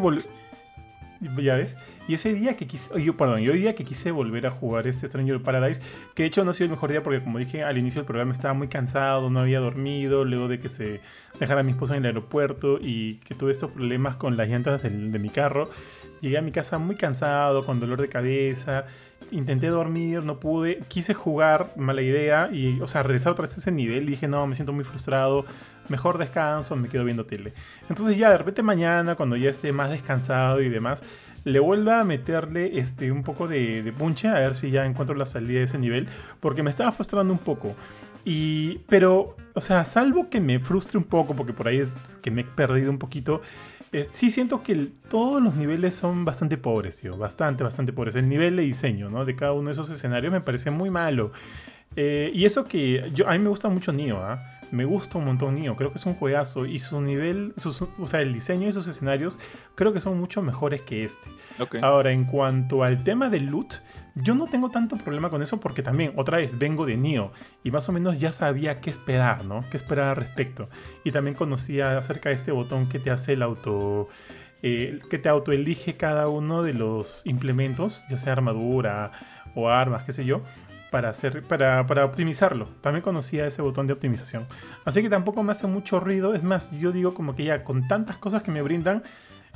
Ya 1.39 1.57
ves. 1.57 1.79
Y 2.09 2.15
ese 2.15 2.35
día 2.35 2.57
que 2.57 2.67
quise. 2.67 3.03
Yo, 3.03 3.17
perdón, 3.17 3.41
y 3.41 3.49
hoy 3.49 3.59
día 3.59 3.75
que 3.75 3.85
quise 3.85 4.11
volver 4.11 4.47
a 4.47 4.51
jugar 4.51 4.87
este 4.87 5.07
Stranger 5.09 5.41
Paradise, 5.43 5.81
que 6.15 6.25
de 6.25 6.29
hecho 6.29 6.45
no 6.45 6.51
ha 6.51 6.55
sido 6.55 6.67
el 6.67 6.71
mejor 6.73 6.91
día 6.91 7.03
porque, 7.03 7.21
como 7.21 7.39
dije 7.39 7.65
al 7.65 7.79
inicio 7.79 8.03
del 8.03 8.07
programa, 8.07 8.33
estaba 8.33 8.53
muy 8.53 8.69
cansado, 8.69 9.31
no 9.31 9.41
había 9.41 9.59
dormido, 9.61 10.25
luego 10.27 10.47
de 10.47 10.61
que 10.61 10.69
se 10.69 11.01
dejara 11.41 11.61
a 11.61 11.63
mi 11.63 11.73
esposa 11.73 11.95
en 11.97 12.01
el 12.05 12.07
aeropuerto 12.09 12.79
y 12.81 13.15
que 13.25 13.35
tuve 13.35 13.51
estos 13.53 13.71
problemas 13.71 14.17
con 14.17 14.37
las 14.37 14.49
llantas 14.49 14.83
del- 14.83 15.11
de 15.11 15.19
mi 15.19 15.31
carro. 15.31 15.71
Llegué 16.21 16.37
a 16.39 16.43
mi 16.43 16.53
casa 16.53 16.77
muy 16.79 16.97
cansado, 16.97 17.65
con 17.65 17.81
dolor 17.81 18.01
de 18.01 18.09
cabeza. 18.09 18.85
Intenté 19.31 19.69
dormir, 19.69 20.23
no 20.23 20.39
pude. 20.41 20.81
Quise 20.89 21.15
jugar, 21.15 21.73
mala 21.77 22.03
idea. 22.03 22.49
Y, 22.53 22.81
o 22.81 22.87
sea, 22.87 23.03
regresar 23.03 23.33
otra 23.33 23.43
vez 23.43 23.55
a 23.55 23.57
ese 23.57 23.73
nivel. 23.73 24.07
Dije, 24.07 24.29
no, 24.29 24.47
me 24.47 24.55
siento 24.55 24.73
muy 24.73 24.85
frustrado. 24.85 25.45
Mejor 25.89 26.19
descanso, 26.19 26.75
me 26.77 26.89
quedo 26.89 27.05
viendo 27.05 27.27
tele. 27.27 27.53
Entonces, 27.89 28.17
ya 28.17 28.31
de 28.31 28.39
repente 28.39 28.63
mañana, 28.63 29.15
cuando 29.15 29.37
ya 29.37 29.51
esté 29.51 29.73
más 29.73 29.91
descansado 29.91 30.61
y 30.61 30.69
demás, 30.69 31.03
le 31.45 31.61
vuelvo 31.61 31.93
a 31.93 32.03
meterle 32.03 32.79
este, 32.79 33.13
un 33.13 33.23
poco 33.23 33.47
de, 33.47 33.83
de 33.83 33.93
punche. 33.93 34.29
A 34.29 34.35
ver 34.35 34.55
si 34.55 34.71
ya 34.71 34.85
encuentro 34.85 35.15
la 35.15 35.27
salida 35.27 35.59
de 35.59 35.65
ese 35.65 35.79
nivel. 35.79 36.09
Porque 36.41 36.63
me 36.63 36.71
estaba 36.71 36.93
frustrando 36.93 37.33
un 37.33 37.39
poco. 37.39 37.75
Y, 38.29 38.79
pero, 38.89 39.37
o 39.55 39.61
sea, 39.61 39.85
salvo 39.85 40.29
que 40.29 40.41
me 40.41 40.59
frustre 40.59 40.99
un 40.99 41.05
poco, 41.05 41.37
porque 41.37 41.53
por 41.53 41.69
ahí 41.69 41.89
que 42.23 42.33
me 42.33 42.41
he 42.41 42.45
perdido 42.45 42.91
un 42.91 42.99
poquito, 42.99 43.41
eh, 43.93 44.05
sí 44.05 44.31
siento 44.31 44.63
que 44.63 44.73
el- 44.73 44.93
todos 45.09 45.43
los 45.43 45.55
niveles 45.57 45.95
son 45.95 46.25
bastante 46.25 46.57
pobres, 46.57 47.01
tío. 47.01 47.17
Bastante, 47.17 47.65
bastante 47.65 47.93
pobres. 47.93 48.15
El 48.17 48.29
nivel 48.29 48.57
de 48.57 48.63
diseño, 48.63 49.09
¿no? 49.11 49.25
De 49.25 49.35
cada 49.37 49.53
uno 49.53 49.67
de 49.67 49.73
esos 49.73 49.89
escenarios 49.91 50.33
me 50.33 50.41
parece 50.41 50.71
muy 50.71 50.91
malo. 50.91 51.33
Eh, 51.95 52.31
y 52.35 52.45
eso 52.45 52.67
que 52.67 53.11
yo, 53.15 53.29
a 53.29 53.33
mí 53.33 53.39
me 53.39 53.49
gusta 53.49 53.69
mucho 53.69 53.93
Nioh, 53.93 54.19
¿ah? 54.19 54.39
Me 54.73 54.85
gusta 54.85 55.19
un 55.19 55.25
montón 55.27 55.55
Nioh. 55.55 55.77
Creo 55.77 55.93
que 55.93 55.99
es 55.99 56.07
un 56.07 56.15
juegazo. 56.15 56.67
Y 56.67 56.79
su 56.81 57.01
nivel, 57.01 57.55
sus- 57.57 57.83
o 57.83 58.07
sea, 58.07 58.21
el 58.21 58.33
diseño 58.35 58.67
de 58.67 58.73
sus 58.73 58.87
escenarios, 58.89 59.39
creo 59.77 59.93
que 59.93 60.01
son 60.01 60.19
mucho 60.19 60.43
mejores 60.43 60.81
que 60.83 61.05
este. 61.05 61.31
Ahora, 61.83 62.11
en 62.13 62.25
cuanto 62.25 62.83
al 62.83 63.03
tema 63.05 63.31
del 63.31 63.47
loot, 63.47 63.75
yo 64.17 64.35
no 64.35 64.47
tengo 64.47 64.71
tanto 64.71 64.97
problema 64.97 65.29
con 65.29 65.43
eso 65.43 65.61
porque 65.61 65.83
también, 65.83 66.13
otra 66.17 66.39
vez, 66.39 66.59
vengo 66.59 66.87
de 66.87 66.97
Nioh 66.97 67.33
y 67.63 67.71
más 67.71 67.89
o 67.89 67.93
menos 67.93 68.19
ya 68.19 68.33
sabía 68.33 68.81
qué 68.81 68.89
esperar, 68.91 69.45
¿no? 69.45 69.63
Qué 69.71 69.77
esperar 69.77 70.09
al 70.09 70.17
respecto. 70.17 70.69
Y 71.05 71.13
también 71.13 71.37
conocía 71.37 71.99
acerca 71.99 72.31
de 72.31 72.35
este 72.35 72.51
botón 72.51 72.89
que 72.89 72.99
te 72.99 73.11
hace 73.11 73.35
el 73.35 73.43
auto... 73.43 74.09
eh, 74.63 74.99
que 75.11 75.19
te 75.19 75.29
autoelige 75.29 75.97
cada 75.97 76.29
uno 76.29 76.63
de 76.63 76.73
los 76.73 77.21
implementos, 77.27 78.05
ya 78.09 78.17
sea 78.17 78.33
armadura 78.33 79.13
o 79.55 79.69
armas, 79.69 80.05
qué 80.05 80.15
sé 80.15 80.25
yo, 80.25 80.41
para, 80.91 81.11
hacer, 81.11 81.43
para, 81.43 81.87
para 81.87 82.05
optimizarlo. 82.05 82.69
También 82.81 83.03
conocía 83.03 83.47
ese 83.47 83.61
botón 83.61 83.87
de 83.87 83.93
optimización. 83.93 84.47
Así 84.87 85.03
que 85.03 85.11
tampoco 85.11 85.43
me 85.43 85.53
hace 85.53 85.67
mucho 85.67 86.01
ruido. 86.01 86.35
Es 86.35 86.43
más, 86.43 86.71
yo 86.79 86.91
digo 86.91 87.13
como 87.13 87.37
que 87.37 87.45
ya 87.45 87.65
con 87.65 87.87
tantas 87.87 88.17
cosas 88.17 88.43
que 88.43 88.51
me 88.51 88.63
brindan, 88.63 89.03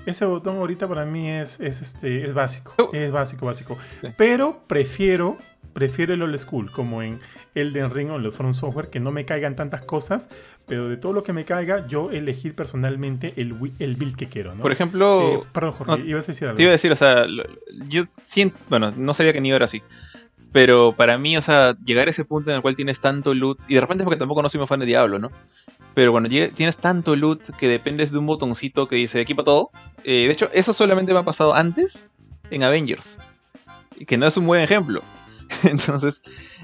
ese 0.06 0.24
botón 0.24 0.56
ahorita 0.56 0.88
para 0.88 1.04
mí 1.04 1.28
es, 1.30 1.60
es, 1.60 1.80
este, 1.80 2.24
es 2.24 2.34
básico. 2.34 2.72
Oh. 2.78 2.90
Es 2.92 3.12
básico, 3.12 3.46
básico. 3.46 3.76
Sí. 4.00 4.08
Pero 4.16 4.62
prefiero, 4.66 5.36
prefiero 5.72 6.14
el 6.14 6.22
old 6.22 6.38
school, 6.38 6.70
como 6.70 7.02
en 7.02 7.20
Elden 7.54 7.90
Ring 7.90 8.10
o 8.10 8.16
en 8.16 8.22
los 8.22 8.34
From 8.34 8.54
Software, 8.54 8.90
que 8.90 9.00
no 9.00 9.10
me 9.10 9.24
caigan 9.24 9.56
tantas 9.56 9.82
cosas, 9.82 10.28
pero 10.66 10.88
de 10.88 10.96
todo 10.96 11.12
lo 11.12 11.22
que 11.22 11.32
me 11.32 11.44
caiga, 11.44 11.86
yo 11.88 12.10
elegir 12.10 12.54
personalmente 12.54 13.34
el, 13.36 13.56
el 13.80 13.96
build 13.96 14.16
que 14.16 14.28
quiero, 14.28 14.54
¿no? 14.54 14.62
Por 14.62 14.72
ejemplo, 14.72 15.42
Eh, 15.42 15.42
perdón, 15.52 15.72
Jorge, 15.72 15.98
no, 15.98 16.08
ibas 16.08 16.24
a 16.24 16.26
decir 16.28 16.46
algo. 16.46 16.56
te 16.56 16.62
iba 16.62 16.70
a 16.70 16.72
decir, 16.72 16.92
o 16.92 16.96
sea, 16.96 17.26
yo 17.88 18.04
siento, 18.08 18.56
bueno, 18.68 18.92
no 18.96 19.14
sabía 19.14 19.32
que 19.32 19.40
ni 19.40 19.50
era 19.50 19.64
así. 19.64 19.82
Pero 20.52 20.94
para 20.96 21.16
mí, 21.16 21.36
o 21.36 21.42
sea, 21.42 21.76
llegar 21.84 22.08
a 22.08 22.10
ese 22.10 22.24
punto 22.24 22.50
en 22.50 22.56
el 22.56 22.62
cual 22.62 22.74
tienes 22.74 23.00
tanto 23.00 23.34
loot, 23.34 23.58
y 23.68 23.74
de 23.74 23.80
repente 23.80 24.02
es 24.02 24.04
porque 24.04 24.18
tampoco 24.18 24.42
no 24.42 24.48
soy 24.48 24.58
muy 24.58 24.66
fan 24.66 24.80
de 24.80 24.86
Diablo, 24.86 25.18
¿no? 25.18 25.30
Pero 26.00 26.12
cuando 26.12 26.30
llegue- 26.30 26.48
tienes 26.48 26.78
tanto 26.78 27.14
loot 27.14 27.54
que 27.58 27.68
dependes 27.68 28.10
de 28.10 28.16
un 28.16 28.24
botoncito 28.24 28.88
que 28.88 28.96
dice 28.96 29.20
equipa 29.20 29.44
todo. 29.44 29.70
eh, 30.02 30.24
de 30.28 30.32
hecho, 30.32 30.48
eso 30.54 30.72
solamente 30.72 31.12
me 31.12 31.18
ha 31.18 31.24
pasado 31.24 31.52
antes 31.54 32.08
en 32.50 32.62
Avengers. 32.62 33.18
Que 34.06 34.16
no 34.16 34.26
es 34.26 34.34
un 34.38 34.46
buen 34.46 34.62
ejemplo. 34.62 35.02
Entonces, 35.64 36.22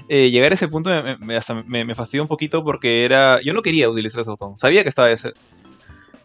eh, 0.09 0.31
llegar 0.31 0.51
a 0.53 0.55
ese 0.55 0.67
punto 0.69 0.89
me 1.19 1.93
fastidió 1.93 2.23
un 2.23 2.27
poquito 2.27 2.63
porque 2.63 3.05
era. 3.05 3.39
Yo 3.43 3.53
no 3.53 3.61
quería 3.61 3.87
utilizar 3.91 4.21
ese 4.21 4.31
botón. 4.31 4.57
Sabía 4.57 4.81
que 4.81 4.89
estaba 4.89 5.11
ese. 5.11 5.33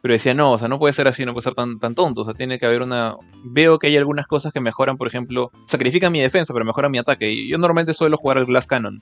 Pero 0.02 0.14
decía, 0.14 0.34
no, 0.34 0.52
o 0.52 0.58
sea, 0.58 0.66
no 0.66 0.80
puede 0.80 0.92
ser 0.92 1.06
así, 1.06 1.24
no 1.24 1.32
puede 1.32 1.44
ser 1.44 1.54
tan, 1.54 1.78
tan 1.78 1.94
tonto. 1.94 2.22
O 2.22 2.24
sea, 2.24 2.34
tiene 2.34 2.58
que 2.58 2.66
haber 2.66 2.82
una. 2.82 3.14
Veo 3.44 3.78
que 3.78 3.86
hay 3.86 3.96
algunas 3.96 4.26
cosas 4.26 4.52
que 4.52 4.60
mejoran, 4.60 4.98
por 4.98 5.06
ejemplo, 5.06 5.52
sacrifican 5.66 6.12
mi 6.12 6.20
defensa, 6.20 6.52
pero 6.52 6.64
mejoran 6.64 6.90
mi 6.90 6.98
ataque. 6.98 7.30
Y 7.30 7.48
yo 7.48 7.56
normalmente 7.56 7.94
suelo 7.94 8.16
jugar 8.16 8.36
al 8.36 8.46
Glass 8.46 8.66
Cannon. 8.66 9.00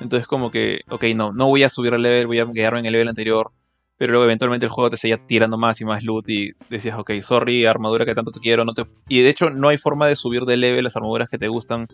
Entonces, 0.00 0.26
como 0.26 0.50
que, 0.50 0.82
ok, 0.90 1.04
no, 1.16 1.32
no 1.32 1.46
voy 1.46 1.62
a 1.62 1.70
subir 1.70 1.94
el 1.94 2.02
level, 2.02 2.26
voy 2.26 2.40
a 2.40 2.52
quedarme 2.52 2.80
en 2.80 2.86
el 2.86 2.92
level 2.92 3.08
anterior. 3.08 3.52
Pero 3.96 4.12
luego 4.12 4.24
eventualmente 4.24 4.66
el 4.66 4.70
juego 4.70 4.90
te 4.90 4.96
seguía 4.96 5.24
tirando 5.24 5.56
más 5.56 5.80
y 5.80 5.84
más 5.86 6.02
loot 6.02 6.28
y 6.28 6.52
decías, 6.68 6.98
ok, 6.98 7.12
sorry, 7.22 7.64
armadura 7.64 8.04
que 8.04 8.14
tanto 8.14 8.32
te 8.32 8.40
quiero, 8.40 8.64
no 8.64 8.74
te... 8.74 8.84
Y 9.08 9.20
de 9.20 9.30
hecho 9.30 9.50
no 9.50 9.68
hay 9.68 9.78
forma 9.78 10.08
de 10.08 10.16
subir 10.16 10.42
de 10.42 10.56
level 10.56 10.84
las 10.84 10.96
armaduras 10.96 11.28
que 11.28 11.38
te 11.38 11.46
gustan 11.46 11.86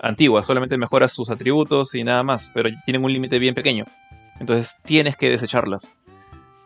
antiguas, 0.00 0.46
solamente 0.46 0.78
mejoras 0.78 1.12
sus 1.12 1.30
atributos 1.30 1.94
y 1.94 2.04
nada 2.04 2.22
más, 2.22 2.50
pero 2.54 2.70
tienen 2.84 3.04
un 3.04 3.12
límite 3.12 3.38
bien 3.38 3.54
pequeño. 3.54 3.84
Entonces 4.40 4.76
tienes 4.84 5.14
que 5.16 5.28
desecharlas. 5.28 5.92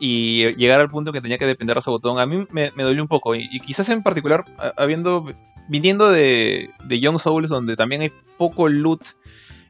Y 0.03 0.55
llegar 0.55 0.81
al 0.81 0.89
punto 0.89 1.13
que 1.13 1.21
tenía 1.21 1.37
que 1.37 1.47
depender 1.47 1.77
de 1.77 1.81
ese 1.81 1.91
botón, 1.91 2.19
a 2.19 2.25
mí 2.25 2.47
me, 2.51 2.73
me 2.75 2.83
dolió 2.83 3.03
un 3.03 3.09
poco. 3.09 3.35
Y, 3.35 3.61
quizás 3.61 3.89
en 3.91 4.03
particular, 4.03 4.47
habiendo, 4.79 5.31
viniendo 5.69 6.11
de, 6.11 6.71
de 6.85 7.01
Young 7.01 7.21
Souls, 7.21 7.51
donde 7.51 7.77
también 7.77 8.01
hay 8.01 8.11
poco 8.39 8.71
loot 8.71 9.03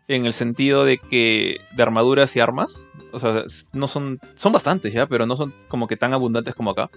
en 0.06 0.26
el 0.26 0.32
sentido 0.32 0.84
de 0.84 0.98
que 0.98 1.60
de 1.76 1.82
armaduras 1.82 2.34
y 2.36 2.40
armas, 2.40 2.88
o 3.12 3.18
sea, 3.18 3.44
no 3.72 3.88
son 3.88 4.20
son 4.34 4.52
bastantes 4.52 4.92
ya, 4.92 5.06
pero 5.06 5.26
no 5.26 5.36
son 5.36 5.52
como 5.68 5.86
que 5.86 5.96
tan 5.96 6.12
abundantes 6.12 6.54
como 6.54 6.70
acá. 6.70 6.90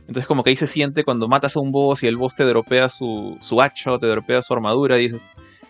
Entonces 0.00 0.26
como 0.26 0.42
que 0.42 0.50
ahí 0.50 0.56
se 0.56 0.66
siente 0.66 1.04
cuando 1.04 1.28
matas 1.28 1.56
a 1.56 1.60
un 1.60 1.72
boss 1.72 2.02
y 2.02 2.06
el 2.06 2.16
boss 2.16 2.34
te 2.34 2.44
dropea 2.44 2.88
su, 2.88 3.36
su 3.40 3.62
hacha 3.62 3.92
o 3.92 3.98
te 3.98 4.06
dropea 4.06 4.42
su 4.42 4.52
armadura 4.52 4.98
y 4.98 5.04
dices, 5.04 5.24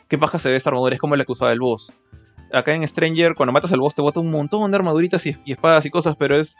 ¿qué 0.08 0.18
paja 0.18 0.38
se 0.38 0.50
ve 0.50 0.56
esta 0.56 0.70
armadura? 0.70 0.94
Es 0.94 1.00
como 1.00 1.16
la 1.16 1.24
que 1.24 1.32
usaba 1.32 1.52
el 1.52 1.60
boss. 1.60 1.94
Acá 2.52 2.74
en 2.74 2.86
Stranger, 2.86 3.34
cuando 3.34 3.52
matas 3.52 3.72
al 3.72 3.80
boss 3.80 3.94
te 3.94 4.02
bota 4.02 4.20
un 4.20 4.30
montón 4.30 4.70
de 4.70 4.76
armaduritas 4.76 5.26
y 5.26 5.36
espadas 5.46 5.86
y 5.86 5.90
cosas, 5.90 6.16
pero 6.16 6.36
es 6.36 6.56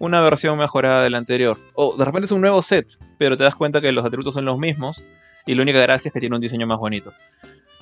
una 0.00 0.20
versión 0.20 0.58
mejorada 0.58 1.04
de 1.04 1.10
la 1.10 1.18
anterior. 1.18 1.56
O 1.74 1.96
de 1.96 2.04
repente 2.04 2.26
es 2.26 2.32
un 2.32 2.40
nuevo 2.40 2.60
set, 2.62 2.88
pero 3.18 3.36
te 3.36 3.44
das 3.44 3.54
cuenta 3.54 3.80
que 3.80 3.92
los 3.92 4.04
atributos 4.04 4.34
son 4.34 4.44
los 4.44 4.58
mismos 4.58 5.04
y 5.46 5.54
la 5.54 5.62
única 5.62 5.78
gracia 5.80 6.08
es 6.08 6.12
que 6.12 6.18
tiene 6.18 6.34
un 6.34 6.40
diseño 6.40 6.66
más 6.66 6.78
bonito. 6.78 7.12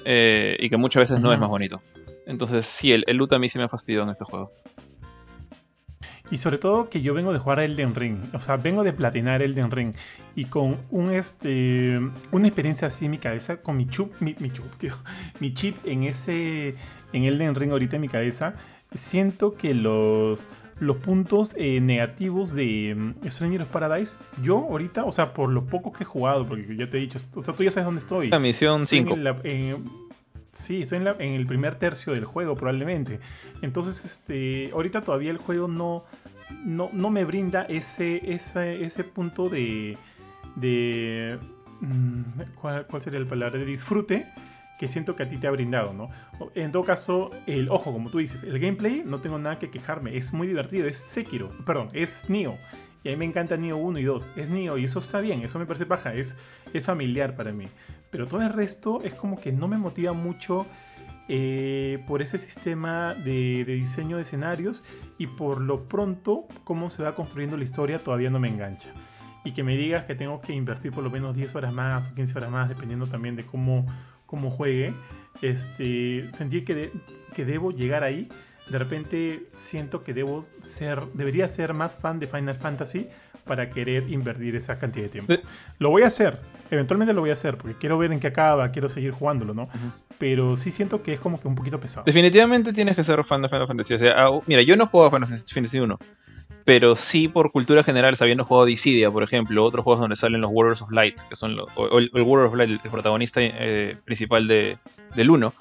Eh, 0.04 0.56
y 0.60 0.68
que 0.68 0.76
muchas 0.76 1.02
veces 1.02 1.20
no 1.20 1.32
es 1.32 1.38
más 1.38 1.48
bonito. 1.48 1.80
Entonces 2.26 2.66
sí, 2.66 2.92
el, 2.92 3.04
el 3.06 3.16
loot 3.16 3.32
a 3.32 3.38
mí 3.38 3.48
sí 3.48 3.58
me 3.58 3.68
fastidió 3.68 4.02
en 4.02 4.10
este 4.10 4.24
juego. 4.24 4.52
Y 6.30 6.38
sobre 6.38 6.58
todo 6.58 6.90
que 6.90 7.00
yo 7.00 7.14
vengo 7.14 7.32
de 7.32 7.38
jugar 7.38 7.60
a 7.60 7.64
Elden 7.64 7.94
Ring. 7.94 8.18
O 8.34 8.40
sea, 8.40 8.56
vengo 8.56 8.84
de 8.84 8.92
platinar 8.92 9.40
Elden 9.40 9.70
Ring. 9.70 9.94
Y 10.34 10.46
con 10.46 10.78
un 10.90 11.12
este 11.12 11.98
una 12.32 12.48
experiencia 12.48 12.88
así 12.88 13.06
en 13.06 13.12
mi 13.12 13.18
cabeza, 13.18 13.58
con 13.62 13.76
mi 13.76 13.86
chup, 13.86 14.12
mi, 14.20 14.36
mi 14.38 14.50
chup, 14.50 14.70
tío, 14.76 14.94
mi 15.40 15.54
chip 15.54 15.76
en 15.86 16.02
ese. 16.02 16.74
en 17.12 17.24
Elden 17.24 17.54
Ring 17.54 17.70
ahorita 17.70 17.96
en 17.96 18.02
mi 18.02 18.08
cabeza. 18.08 18.54
Siento 18.92 19.54
que 19.54 19.74
los. 19.74 20.46
Los 20.80 20.96
puntos 20.98 21.54
eh, 21.56 21.80
negativos 21.80 22.54
de 22.54 22.94
mm, 23.22 23.28
Stranger 23.28 23.62
of 23.62 23.68
Paradise, 23.68 24.16
yo 24.42 24.58
ahorita, 24.58 25.04
o 25.04 25.12
sea, 25.12 25.32
por 25.34 25.50
lo 25.50 25.64
poco 25.66 25.92
que 25.92 26.04
he 26.04 26.06
jugado, 26.06 26.46
porque 26.46 26.76
ya 26.76 26.88
te 26.88 26.98
he 26.98 27.00
dicho, 27.00 27.18
o 27.34 27.42
sea, 27.44 27.54
tú 27.54 27.64
ya 27.64 27.70
sabes 27.70 27.84
dónde 27.86 28.00
estoy. 28.00 28.28
La 28.30 28.38
misión 28.38 28.82
Estoy 28.82 28.98
en 29.00 29.04
5. 29.06 29.16
la- 29.16 29.36
en- 29.42 29.84
sí, 30.52 30.82
estoy 30.82 30.98
en, 30.98 31.04
la- 31.04 31.16
en 31.18 31.34
el 31.34 31.46
primer 31.46 31.74
tercio 31.74 32.12
del 32.12 32.24
juego 32.24 32.54
probablemente. 32.54 33.18
Entonces, 33.60 34.04
este, 34.04 34.70
ahorita 34.72 35.02
todavía 35.02 35.30
el 35.30 35.38
juego 35.38 35.66
no, 35.66 36.04
no, 36.64 36.88
no 36.92 37.10
me 37.10 37.24
brinda 37.24 37.62
ese, 37.68 38.32
ese, 38.32 38.84
ese 38.84 39.02
punto 39.04 39.48
de... 39.48 39.96
de 40.56 41.38
mm, 41.80 42.22
¿cuál, 42.60 42.86
cuál 42.86 43.02
sería 43.02 43.20
la 43.20 43.26
palabra? 43.26 43.58
De 43.58 43.64
disfrute 43.64 44.26
que 44.78 44.88
siento 44.88 45.16
que 45.16 45.24
a 45.24 45.28
ti 45.28 45.36
te 45.36 45.46
ha 45.46 45.50
brindado, 45.50 45.92
¿no? 45.92 46.08
En 46.54 46.72
todo 46.72 46.84
caso, 46.84 47.30
el 47.46 47.68
ojo, 47.68 47.92
como 47.92 48.10
tú 48.10 48.18
dices, 48.18 48.44
el 48.44 48.58
gameplay 48.58 49.02
no 49.04 49.20
tengo 49.20 49.38
nada 49.38 49.58
que 49.58 49.70
quejarme, 49.70 50.16
es 50.16 50.32
muy 50.32 50.46
divertido, 50.46 50.86
es 50.86 50.96
Sekiro, 50.96 51.50
perdón, 51.66 51.90
es 51.92 52.28
Nioh. 52.28 52.56
Y 53.04 53.08
a 53.08 53.12
mí 53.12 53.16
me 53.16 53.24
encanta 53.24 53.56
Nioh 53.56 53.76
1 53.76 53.98
y 53.98 54.04
2, 54.04 54.32
es 54.36 54.50
Nioh 54.50 54.78
y 54.78 54.84
eso 54.84 55.00
está 55.00 55.20
bien, 55.20 55.42
eso 55.42 55.58
me 55.58 55.66
parece 55.66 55.86
paja, 55.86 56.14
es, 56.14 56.36
es 56.72 56.84
familiar 56.84 57.36
para 57.36 57.52
mí. 57.52 57.68
Pero 58.10 58.28
todo 58.28 58.42
el 58.42 58.52
resto 58.52 59.02
es 59.02 59.14
como 59.14 59.40
que 59.40 59.52
no 59.52 59.66
me 59.68 59.78
motiva 59.78 60.12
mucho 60.12 60.64
eh, 61.28 62.02
por 62.06 62.22
ese 62.22 62.38
sistema 62.38 63.14
de, 63.14 63.64
de 63.66 63.74
diseño 63.74 64.16
de 64.16 64.22
escenarios 64.22 64.82
y 65.18 65.26
por 65.26 65.60
lo 65.60 65.86
pronto 65.86 66.46
cómo 66.64 66.88
se 66.88 67.02
va 67.02 67.14
construyendo 67.14 67.58
la 67.58 67.64
historia 67.64 67.98
todavía 67.98 68.30
no 68.30 68.38
me 68.38 68.48
engancha. 68.48 68.88
Y 69.44 69.52
que 69.52 69.62
me 69.62 69.76
digas 69.76 70.04
que 70.04 70.14
tengo 70.14 70.40
que 70.40 70.52
invertir 70.52 70.92
por 70.92 71.04
lo 71.04 71.10
menos 71.10 71.36
10 71.36 71.54
horas 71.54 71.72
más 71.72 72.08
o 72.08 72.14
15 72.14 72.38
horas 72.38 72.50
más, 72.50 72.68
dependiendo 72.68 73.06
también 73.06 73.36
de 73.36 73.44
cómo, 73.44 73.86
cómo 74.28 74.50
juegue, 74.50 74.92
este, 75.42 76.30
sentir 76.30 76.64
que, 76.64 76.74
de- 76.74 76.90
que 77.34 77.44
debo 77.44 77.72
llegar 77.72 78.04
ahí. 78.04 78.28
De 78.68 78.78
repente 78.78 79.44
siento 79.56 80.04
que 80.04 80.12
debo 80.12 80.42
ser, 80.42 81.00
debería 81.14 81.48
ser 81.48 81.72
más 81.74 81.96
fan 81.96 82.18
de 82.20 82.26
Final 82.26 82.54
Fantasy 82.54 83.08
para 83.46 83.70
querer 83.70 84.10
invertir 84.10 84.54
esa 84.56 84.78
cantidad 84.78 85.06
de 85.06 85.10
tiempo. 85.10 85.32
Lo 85.78 85.88
voy 85.88 86.02
a 86.02 86.08
hacer, 86.08 86.38
eventualmente 86.70 87.14
lo 87.14 87.22
voy 87.22 87.30
a 87.30 87.32
hacer, 87.32 87.56
porque 87.56 87.74
quiero 87.78 87.96
ver 87.96 88.12
en 88.12 88.20
qué 88.20 88.26
acaba, 88.26 88.70
quiero 88.70 88.90
seguir 88.90 89.12
jugándolo, 89.12 89.54
¿no? 89.54 89.70
Pero 90.18 90.54
sí 90.56 90.70
siento 90.70 91.02
que 91.02 91.14
es 91.14 91.20
como 91.20 91.40
que 91.40 91.48
un 91.48 91.54
poquito 91.54 91.80
pesado. 91.80 92.04
Definitivamente 92.04 92.74
tienes 92.74 92.94
que 92.94 93.02
ser 93.04 93.24
fan 93.24 93.40
de 93.40 93.48
Final 93.48 93.66
Fantasy. 93.66 93.94
O 93.94 93.98
sea, 93.98 94.28
mira, 94.46 94.60
yo 94.60 94.76
no 94.76 94.84
he 94.84 94.86
jugado 94.86 95.08
a 95.08 95.18
Final 95.18 95.28
Fantasy 95.48 95.80
1. 95.80 95.98
Pero 96.68 96.94
sí, 96.96 97.28
por 97.28 97.50
cultura 97.50 97.82
general, 97.82 98.14
sabiendo 98.16 98.44
jugado 98.44 98.66
Dissidia, 98.66 99.10
por 99.10 99.22
ejemplo, 99.22 99.64
otros 99.64 99.82
juegos 99.84 100.02
donde 100.02 100.16
salen 100.16 100.42
los 100.42 100.50
Warriors 100.52 100.82
of 100.82 100.90
Light, 100.90 101.18
que 101.26 101.34
son 101.34 101.56
los, 101.56 101.66
el, 101.92 102.10
el 102.12 102.20
of 102.22 102.54
Light, 102.54 102.68
el 102.68 102.90
protagonista 102.90 103.40
eh, 103.42 103.96
principal 104.04 104.46
de, 104.46 104.76
del 105.14 105.30
1. 105.30 105.54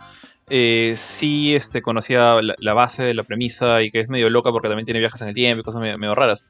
eh, 0.49 0.95
sí 0.97 1.55
este, 1.55 1.81
conocía 1.81 2.41
la, 2.41 2.73
base, 2.73 3.13
la 3.13 3.23
premisa, 3.23 3.81
y 3.83 3.89
que 3.89 4.01
es 4.01 4.09
medio 4.09 4.29
loca 4.29 4.51
porque 4.51 4.67
también 4.67 4.83
tiene 4.83 4.99
viajes 4.99 5.21
en 5.21 5.29
el 5.29 5.33
tiempo 5.33 5.61
y 5.61 5.63
cosas 5.63 5.81
medio, 5.81 6.13
raras. 6.13 6.45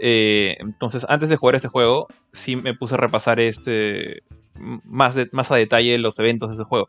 Eh, 0.00 0.56
entonces, 0.60 1.04
antes 1.10 1.28
de 1.28 1.36
jugar 1.36 1.56
este 1.56 1.68
juego, 1.68 2.08
sí 2.32 2.56
me 2.56 2.72
puse 2.72 2.94
a 2.94 2.96
repasar 2.96 3.40
este 3.40 4.22
más, 4.54 5.16
de- 5.16 5.28
más 5.32 5.50
a 5.52 5.56
detalle 5.56 5.98
los 5.98 6.18
eventos 6.18 6.48
de 6.48 6.54
ese 6.54 6.64
juego. 6.64 6.88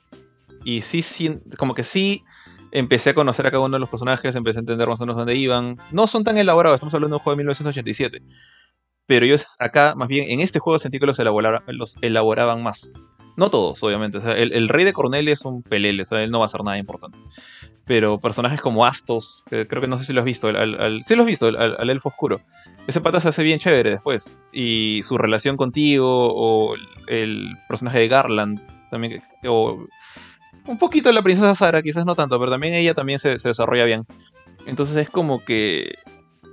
Y 0.64 0.80
sí, 0.82 1.02
sí, 1.02 1.38
como 1.58 1.74
que 1.74 1.84
sí 1.84 2.24
empecé 2.72 3.12
a 3.12 3.14
conocer 3.14 3.46
a 3.48 3.52
cada 3.52 3.64
uno 3.64 3.76
de 3.76 3.80
los 3.80 3.90
personajes, 3.90 4.36
empecé 4.36 4.60
a 4.60 4.62
entender 4.62 4.88
más 4.88 5.00
o 5.02 5.06
menos 5.06 5.18
dónde 5.18 5.36
iban. 5.36 5.78
No 5.92 6.08
son 6.08 6.24
tan 6.24 6.38
elaborados, 6.38 6.76
estamos 6.78 6.94
hablando 6.94 7.16
de 7.16 7.18
un 7.20 7.24
juego 7.24 7.36
de 7.36 7.44
1987. 7.44 8.22
Pero 9.06 9.26
yo 9.26 9.36
acá, 9.60 9.96
más 9.96 10.08
bien, 10.08 10.30
en 10.30 10.40
este 10.40 10.60
juego 10.60 10.78
sentí 10.78 11.00
que 11.00 11.06
los, 11.08 11.18
los 11.68 11.98
elaboraban 12.02 12.62
más. 12.62 12.94
No 13.38 13.50
todos, 13.50 13.82
obviamente. 13.84 14.18
O 14.18 14.22
sea, 14.22 14.34
el, 14.34 14.52
el 14.54 14.70
rey 14.70 14.84
de 14.86 14.94
Cornelia 14.94 15.34
es 15.34 15.46
un 15.46 15.64
pelele, 15.64 16.04
o 16.04 16.06
sea, 16.06 16.22
él 16.24 16.30
no 16.30 16.40
va 16.40 16.46
a 16.46 16.48
hacer 16.48 16.64
nada 16.64 16.78
importante. 16.78 17.20
Pero 17.86 18.20
personajes 18.20 18.62
como 18.62 18.86
Astos, 18.86 19.46
que 19.50 19.66
creo 19.68 19.82
que 19.82 19.88
no 19.88 19.98
sé 19.98 20.04
si 20.04 20.14
lo 20.14 20.20
has 20.20 20.26
visto, 20.26 20.50
al, 20.50 20.80
al- 20.80 21.04
sí 21.04 21.16
lo 21.16 21.24
has 21.24 21.28
visto, 21.28 21.48
al, 21.48 21.56
al- 21.80 21.90
elfo 21.90 22.10
oscuro. 22.10 22.42
Ese 22.86 23.02
pata 23.02 23.20
se 23.20 23.30
hace 23.30 23.42
bien 23.44 23.58
chévere 23.58 23.92
después. 23.92 24.36
Y 24.52 25.02
su 25.04 25.18
relación 25.18 25.58
contigo, 25.58 26.06
o 26.32 26.76
el, 27.08 27.48
personaje 27.68 28.00
de 28.00 28.08
Garland, 28.10 28.60
también, 28.92 29.24
o 29.48 29.86
un 30.66 30.78
poquito 30.78 31.12
la 31.12 31.22
princesa 31.22 31.56
Sara, 31.56 31.82
quizás 31.82 32.06
no 32.06 32.16
tanto, 32.16 32.40
pero 32.40 32.52
también 32.52 32.74
ella 32.74 32.94
también 32.94 33.20
se, 33.20 33.38
desarrolla 33.38 33.86
bien. 33.86 34.06
Entonces 34.66 34.98
es 34.98 35.10
como 35.10 35.44
que. 35.44 35.96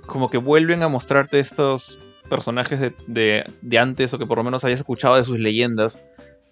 como 0.05 0.29
que 0.29 0.37
vuelven 0.37 0.83
a 0.83 0.87
mostrarte 0.87 1.39
estos 1.39 1.99
personajes 2.29 2.79
de, 2.79 2.93
de- 3.07 3.49
de 3.61 3.79
antes, 3.79 4.13
o 4.13 4.17
que 4.19 4.25
por 4.25 4.37
lo 4.37 4.43
menos 4.43 4.63
hayas 4.63 4.79
escuchado 4.79 5.15
de 5.15 5.23
sus 5.23 5.39
leyendas, 5.39 6.01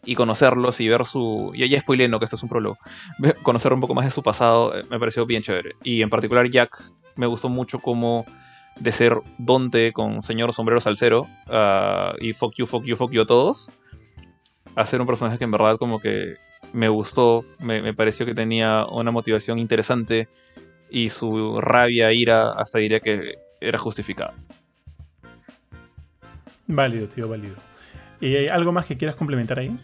y 0.06 0.16
conocerlos 0.16 0.80
y 0.82 0.88
ver 0.88 1.06
su. 1.06 1.52
Ya, 1.56 1.66
ya 1.66 1.82
spoilé, 1.82 2.08
no, 2.08 2.20
que 2.20 2.26
esto 2.26 2.36
es 2.38 2.44
un 2.44 2.50
prólogo. 2.50 2.78
Conocer 3.44 3.74
un 3.74 3.82
poco 3.82 3.96
más 3.96 4.06
de 4.06 4.12
su 4.12 4.24
pasado 4.24 4.78
eh, 4.78 4.86
me 4.90 5.00
pareció 5.00 5.26
bien 5.26 5.42
chévere. 5.42 5.76
Y 5.84 6.02
en 6.02 6.10
particular, 6.10 6.50
Jack 6.50 6.78
me 7.16 7.26
gustó 7.28 7.50
mucho 7.50 7.80
como 7.80 8.26
de 8.80 8.92
ser 8.92 9.18
Donte 9.38 9.94
con 9.94 10.22
señor 10.22 10.52
sombrero 10.52 10.82
salsero 10.82 11.26
ah, 11.48 12.14
y 12.20 12.34
fuck 12.34 12.54
you, 12.56 12.66
fuck 12.66 12.84
you, 12.84 12.98
fuck 12.98 13.10
you 13.12 13.22
a 13.22 13.26
todos, 13.26 13.72
a 14.76 14.86
ser 14.86 15.00
un 15.00 15.08
personaje 15.08 15.38
que 15.38 15.46
en 15.46 15.52
verdad 15.52 15.78
como 15.78 16.00
que 16.02 16.36
me 16.76 16.90
gustó, 16.90 17.44
me, 17.60 17.82
me 17.82 17.94
pareció 17.94 18.26
que 18.26 18.36
tenía 18.36 18.86
una 18.86 19.12
motivación 19.12 19.58
interesante 19.60 20.28
y 20.90 21.10
su 21.10 21.60
rabia, 21.62 22.12
ira, 22.14 22.52
hasta 22.52 22.80
diría 22.80 23.00
que 23.00 23.36
era 23.62 23.78
justificada. 23.80 24.34
Válido, 26.68 27.08
tío, 27.08 27.28
válido. 27.28 27.56
¿Y 28.20 28.36
hay 28.36 28.48
algo 28.48 28.72
más 28.72 28.86
que 28.86 28.98
quieras 28.98 29.16
complementar 29.16 29.60
ahí? 29.60 29.78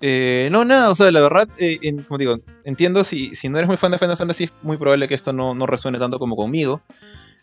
Eh, 0.00 0.48
no, 0.52 0.64
nada, 0.64 0.90
o 0.90 0.94
sea, 0.94 1.10
la 1.10 1.20
verdad, 1.20 1.48
eh, 1.58 1.78
en- 1.82 2.02
como 2.02 2.18
digo, 2.18 2.38
entiendo 2.64 3.02
si, 3.04 3.34
si 3.34 3.48
no 3.48 3.58
eres 3.58 3.68
muy 3.68 3.76
fan 3.76 3.92
de 3.92 3.98
Final 3.98 4.16
Fantasy, 4.16 4.44
es 4.44 4.52
muy 4.62 4.76
probable 4.76 5.08
que 5.08 5.14
esto 5.14 5.32
no, 5.32 5.54
no 5.54 5.66
resuene 5.66 5.98
tanto 5.98 6.18
como 6.18 6.36
conmigo. 6.36 6.80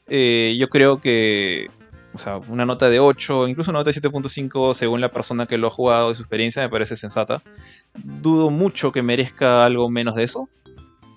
Eh, 0.07 0.55
yo 0.59 0.69
creo 0.69 0.99
que, 0.99 1.69
o 2.13 2.17
sea, 2.19 2.37
una 2.37 2.65
nota 2.65 2.89
de 2.89 2.99
8, 2.99 3.47
incluso 3.47 3.71
una 3.71 3.79
nota 3.79 3.89
de 3.89 3.93
7.5, 3.93 4.73
según 4.75 5.01
la 5.01 5.09
persona 5.11 5.47
que 5.47 5.57
lo 5.57 5.67
ha 5.67 5.71
jugado 5.71 6.11
y 6.11 6.15
su 6.15 6.21
experiencia, 6.21 6.61
me 6.61 6.69
parece 6.69 6.95
sensata. 6.95 7.41
Dudo 7.95 8.49
mucho 8.49 8.91
que 8.91 9.03
merezca 9.03 9.65
algo 9.65 9.89
menos 9.89 10.15
de 10.15 10.23
eso, 10.23 10.49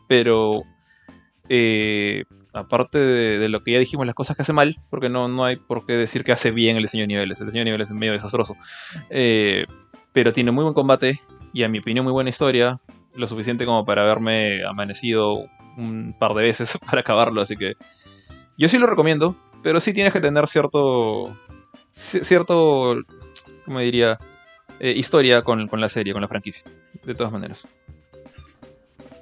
pero 0.09 0.63
eh, 1.49 2.25
aparte 2.53 2.99
de, 2.99 3.49
lo 3.49 3.63
que 3.63 3.73
ya 3.73 3.79
dijimos, 3.79 4.07
las 4.07 4.15
cosas 4.15 4.37
que 4.37 4.43
hace 4.43 4.53
mal, 4.53 4.77
porque 4.91 5.09
no, 5.09 5.29
no 5.29 5.45
hay 5.45 5.57
por 5.57 5.87
qué 5.87 5.95
decir 5.95 6.25
que 6.25 6.33
hace 6.33 6.51
bien 6.51 6.77
el 6.77 6.83
diseño 6.83 7.03
de 7.03 7.09
niveles, 7.09 7.41
el 7.41 7.47
diseño 7.47 7.61
de 7.63 7.67
niveles 7.67 7.91
es 7.91 7.97
medio 7.97 8.13
desastroso. 8.13 8.55
Eh, 9.11 9.65
pero 10.13 10.33
tiene 10.33 10.51
muy 10.51 10.63
buen 10.65 10.75
combate 10.75 11.19
y 11.53 11.63
a 11.63 11.69
mi 11.69 11.79
opinión 11.79 12.05
muy 12.05 12.13
buena 12.13 12.31
historia, 12.31 12.77
lo 13.15 13.27
suficiente 13.27 13.65
como 13.65 13.85
para 13.85 14.03
haberme 14.03 14.65
amanecido 14.65 15.45
un 15.77 16.15
par 16.19 16.35
de 16.35 16.43
veces 16.43 16.79
para 16.87 17.01
acabarlo, 17.01 17.41
así 17.41 17.57
que 17.57 17.75
yo 18.59 18.69
sí 18.69 18.79
lo 18.79 18.87
recomiendo, 18.87 19.37
pero 19.63 19.81
sí 19.81 19.93
tienes 19.93 20.13
que 20.13 20.21
tener 20.21 20.47
cierto 20.47 21.29
ci- 21.93 22.23
cierto, 22.23 22.97
como 23.65 23.81
diría, 23.81 24.19
eh, 24.81 24.93
historia 24.97 25.43
con, 25.43 25.69
con 25.69 25.81
la 25.81 25.89
serie, 25.89 26.13
con 26.13 26.23
la 26.23 26.29
franquicia. 26.29 26.71
De 27.05 27.15
todas 27.15 27.33
maneras. 27.33 27.69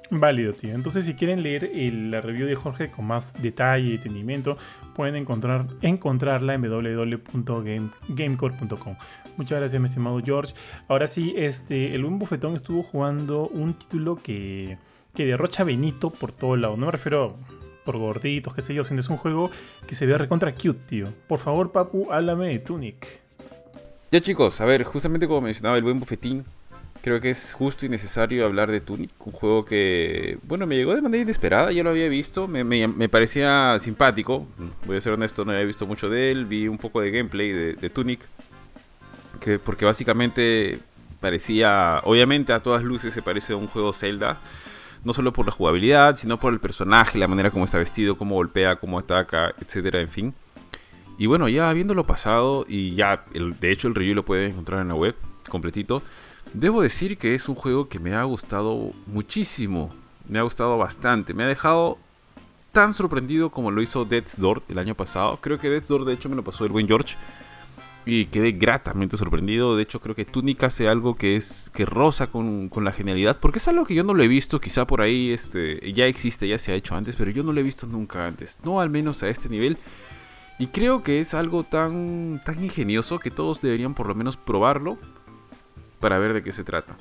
Válido, 0.09 0.53
tío. 0.53 0.73
Entonces, 0.73 1.05
si 1.05 1.13
quieren 1.15 1.43
leer 1.43 1.69
la 1.73 2.21
review 2.21 2.47
de 2.47 2.55
Jorge 2.55 2.89
con 2.89 3.05
más 3.07 3.33
detalle 3.41 3.87
y 3.87 3.97
detenimiento, 3.97 4.57
pueden 4.95 5.15
encontrar, 5.15 5.65
encontrarla 5.81 6.53
en 6.53 6.61
www.gamecore.com. 6.61 8.95
Muchas 9.37 9.59
gracias, 9.59 9.81
mi 9.81 9.87
estimado 9.87 10.21
George. 10.23 10.53
Ahora 10.87 11.07
sí, 11.07 11.33
este, 11.35 11.95
el 11.95 12.03
buen 12.03 12.19
bufetón 12.19 12.55
estuvo 12.55 12.83
jugando 12.83 13.47
un 13.47 13.73
título 13.73 14.15
que, 14.15 14.77
que 15.13 15.25
derrocha 15.25 15.63
Benito 15.63 16.11
por 16.11 16.31
todo 16.31 16.55
lado. 16.55 16.77
No 16.77 16.85
me 16.85 16.91
refiero 16.91 17.37
por 17.83 17.97
gorditos, 17.97 18.53
qué 18.53 18.61
sé 18.61 18.73
yo, 18.73 18.83
sino 18.83 18.99
es 18.99 19.09
un 19.09 19.17
juego 19.17 19.49
que 19.87 19.95
se 19.95 20.05
ve 20.05 20.15
recontra 20.17 20.53
cute, 20.53 20.79
tío. 20.87 21.09
Por 21.27 21.39
favor, 21.39 21.71
Papu, 21.71 22.11
háblame 22.11 22.49
de 22.49 22.59
Tunic. 22.59 23.24
Ya 24.15 24.21
chicos, 24.21 24.61
a 24.61 24.65
ver, 24.65 24.85
justamente 24.85 25.27
como 25.27 25.41
mencionaba 25.41 25.75
el 25.75 25.83
buen 25.83 25.99
bufetín, 25.99 26.45
creo 27.01 27.19
que 27.19 27.31
es 27.31 27.51
justo 27.51 27.85
y 27.85 27.89
necesario 27.89 28.45
hablar 28.45 28.71
de 28.71 28.79
Tunic, 28.79 29.11
un 29.19 29.33
juego 29.33 29.65
que, 29.65 30.37
bueno, 30.43 30.65
me 30.65 30.77
llegó 30.77 30.95
de 30.95 31.01
manera 31.01 31.23
inesperada, 31.23 31.73
ya 31.73 31.83
lo 31.83 31.89
había 31.89 32.07
visto, 32.07 32.47
me, 32.47 33.09
parecía 33.09 33.77
simpático, 33.77 34.47
voy 34.85 34.95
a 34.95 35.01
ser 35.01 35.11
honesto, 35.11 35.43
no 35.43 35.51
había 35.51 35.65
visto 35.65 35.85
mucho 35.85 36.09
de 36.09 36.31
él, 36.31 36.45
vi 36.45 36.69
un 36.69 36.77
poco 36.77 37.01
de 37.01 37.11
gameplay 37.11 37.51
de, 37.51 37.73
de 37.73 37.89
Tunic, 37.89 38.21
que, 39.41 39.59
porque 39.59 39.83
básicamente 39.83 40.79
parecía, 41.19 41.99
obviamente 42.05 42.53
a 42.53 42.63
todas 42.63 42.83
luces 42.83 43.13
se 43.13 43.21
parece 43.21 43.51
a 43.51 43.57
un 43.57 43.67
juego 43.67 43.91
Zelda, 43.91 44.39
no 45.03 45.11
solo 45.11 45.33
por 45.33 45.45
la 45.45 45.51
jugabilidad, 45.51 46.15
sino 46.15 46.39
por 46.39 46.53
el 46.53 46.61
personaje, 46.61 47.17
la 47.17 47.27
manera 47.27 47.51
como 47.51 47.65
está 47.65 47.79
vestido, 47.79 48.17
cómo 48.17 48.35
golpea, 48.35 48.77
cómo 48.77 48.97
ataca, 48.97 49.53
etcétera, 49.59 49.99
en 49.99 50.07
fin. 50.07 50.33
Y 51.17 51.27
bueno, 51.27 51.47
ya 51.47 51.69
habiéndolo 51.69 52.05
pasado 52.05 52.65
y 52.67 52.93
ya, 52.95 53.23
de 53.33 53.71
hecho 53.71 53.87
el 53.87 53.95
review 53.95 54.15
lo 54.15 54.25
pueden 54.25 54.51
encontrar 54.51 54.81
en 54.81 54.89
la 54.89 54.95
web 54.95 55.15
completito, 55.49 56.03
debo 56.53 56.81
decir 56.81 57.17
que 57.17 57.35
es 57.35 57.47
un 57.47 57.55
juego 57.55 57.87
que 57.87 57.99
me 57.99 58.13
ha 58.13 58.23
gustado 58.23 58.91
muchísimo, 59.07 59.93
me 60.27 60.39
ha 60.39 60.43
gustado 60.43 60.77
bastante, 60.77 61.33
me 61.33 61.43
ha 61.43 61.47
dejado 61.47 61.97
tan 62.71 62.93
sorprendido 62.93 63.49
como 63.49 63.71
lo 63.71 63.81
hizo 63.81 64.03
Death's 64.03 64.37
Door 64.37 64.63
el 64.67 64.79
año 64.79 64.95
pasado. 64.95 65.37
Creo 65.41 65.57
que 65.57 65.69
Death's 65.69 65.87
Door 65.87 66.03
de 66.03 66.13
hecho 66.13 66.27
me 66.27 66.35
lo 66.35 66.43
pasó 66.43 66.65
el 66.65 66.73
buen 66.73 66.87
George 66.87 67.15
y 68.05 68.25
quedé 68.25 68.51
gratamente 68.51 69.15
sorprendido. 69.15 69.77
De 69.77 69.83
hecho 69.83 70.01
creo 70.01 70.13
que 70.13 70.25
Tunic 70.25 70.63
hace 70.63 70.89
algo 70.89 71.15
que 71.15 71.37
es 71.37 71.71
que 71.73 71.85
roza 71.85 72.27
con, 72.27 72.67
con 72.67 72.83
la 72.83 72.91
genialidad, 72.91 73.39
porque 73.39 73.59
es 73.59 73.67
algo 73.69 73.85
que 73.85 73.95
yo 73.95 74.03
no 74.03 74.13
lo 74.13 74.21
he 74.23 74.27
visto, 74.27 74.59
quizá 74.59 74.85
por 74.85 74.99
ahí 74.99 75.31
este 75.31 75.93
ya 75.93 76.05
existe, 76.05 76.49
ya 76.49 76.57
se 76.57 76.73
ha 76.73 76.75
hecho 76.75 76.95
antes, 76.95 77.15
pero 77.15 77.31
yo 77.31 77.43
no 77.43 77.53
lo 77.53 77.61
he 77.61 77.63
visto 77.63 77.87
nunca 77.87 78.27
antes, 78.27 78.57
no 78.65 78.81
al 78.81 78.89
menos 78.89 79.23
a 79.23 79.29
este 79.29 79.47
nivel. 79.47 79.77
Y 80.57 80.67
creo 80.67 81.03
que 81.03 81.19
es 81.19 81.33
algo 81.33 81.63
tan, 81.63 82.41
tan 82.45 82.63
ingenioso 82.63 83.19
que 83.19 83.31
todos 83.31 83.61
deberían 83.61 83.93
por 83.93 84.07
lo 84.07 84.15
menos 84.15 84.37
probarlo 84.37 84.97
para 85.99 86.17
ver 86.17 86.33
de 86.33 86.43
qué 86.43 86.53
se 86.53 86.63
trata. 86.63 86.95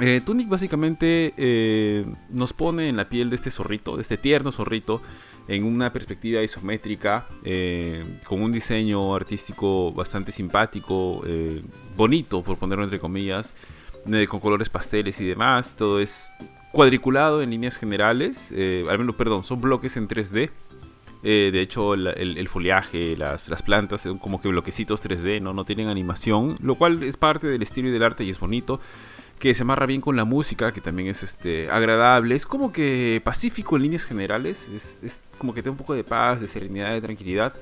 Eh, 0.00 0.20
Tunic 0.24 0.48
básicamente 0.48 1.34
eh, 1.36 2.04
nos 2.28 2.52
pone 2.52 2.88
en 2.88 2.96
la 2.96 3.08
piel 3.08 3.30
de 3.30 3.36
este 3.36 3.50
zorrito, 3.52 3.94
de 3.94 4.02
este 4.02 4.16
tierno 4.16 4.50
zorrito, 4.50 5.00
en 5.46 5.62
una 5.64 5.92
perspectiva 5.92 6.42
isométrica, 6.42 7.26
eh, 7.44 8.04
con 8.26 8.42
un 8.42 8.50
diseño 8.50 9.14
artístico 9.14 9.92
bastante 9.92 10.32
simpático, 10.32 11.22
bonito, 11.96 12.42
por 12.42 12.56
ponerlo 12.56 12.82
entre 12.82 12.98
comillas, 12.98 13.54
con 14.28 14.40
colores 14.40 14.68
pasteles 14.68 15.20
y 15.20 15.26
demás. 15.26 15.74
Todo 15.76 16.00
es 16.00 16.28
cuadriculado 16.72 17.42
en 17.42 17.50
líneas 17.50 17.76
generales, 17.76 18.52
al 18.52 18.98
menos, 18.98 19.14
perdón, 19.14 19.44
son 19.44 19.60
bloques 19.60 19.96
en 19.96 20.08
3D. 20.08 20.50
Eh, 21.26 21.48
de 21.52 21.60
hecho, 21.62 21.94
el, 21.94 22.06
el- 22.06 22.48
foliaje, 22.48 23.16
las, 23.16 23.48
las 23.48 23.62
plantas 23.62 24.02
son 24.02 24.18
como 24.18 24.40
que 24.42 24.48
bloquecitos 24.48 25.02
3D, 25.02 25.40
¿no? 25.40 25.54
no 25.54 25.64
tienen 25.64 25.88
animación, 25.88 26.56
lo 26.60 26.74
cual 26.74 27.02
es 27.02 27.16
parte 27.16 27.46
del 27.46 27.62
estilo 27.62 27.88
y 27.88 27.92
del 27.92 28.02
arte 28.02 28.24
y 28.24 28.30
es 28.30 28.38
bonito. 28.38 28.78
Que 29.38 29.52
se 29.54 29.62
amarra 29.62 29.86
bien 29.86 30.00
con 30.00 30.16
la 30.16 30.24
música, 30.24 30.72
que 30.72 30.80
también 30.80 31.08
es 31.08 31.22
este, 31.22 31.68
agradable. 31.70 32.34
Es 32.34 32.46
como 32.46 32.72
que 32.72 33.20
pacífico 33.24 33.76
en 33.76 33.82
líneas 33.82 34.04
generales. 34.04 34.68
Es, 34.68 35.02
es 35.02 35.22
como 35.38 35.52
que 35.54 35.60
te 35.62 35.66
da 35.68 35.72
un 35.72 35.76
poco 35.78 35.94
de 35.94 36.04
paz, 36.04 36.40
de 36.40 36.46
serenidad, 36.46 36.92
de 36.92 37.00
tranquilidad. 37.00 37.52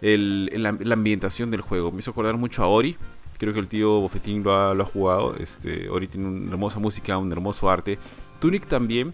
El, 0.00 0.50
la 0.62 0.94
ambientación 0.94 1.50
del 1.50 1.60
juego. 1.60 1.92
Me 1.92 1.98
hizo 1.98 2.12
acordar 2.12 2.36
mucho 2.36 2.62
a 2.62 2.66
Ori. 2.68 2.96
Creo 3.38 3.52
que 3.52 3.60
el 3.60 3.68
tío 3.68 4.00
Bofetín 4.00 4.42
lo 4.42 4.56
ha, 4.56 4.74
lo 4.74 4.84
ha 4.84 4.86
jugado. 4.86 5.36
Este, 5.36 5.88
Ori 5.90 6.06
tiene 6.08 6.28
una 6.28 6.50
hermosa 6.52 6.78
música, 6.78 7.18
un 7.18 7.30
hermoso 7.30 7.68
arte. 7.70 7.98
Tunic 8.40 8.66
también. 8.66 9.12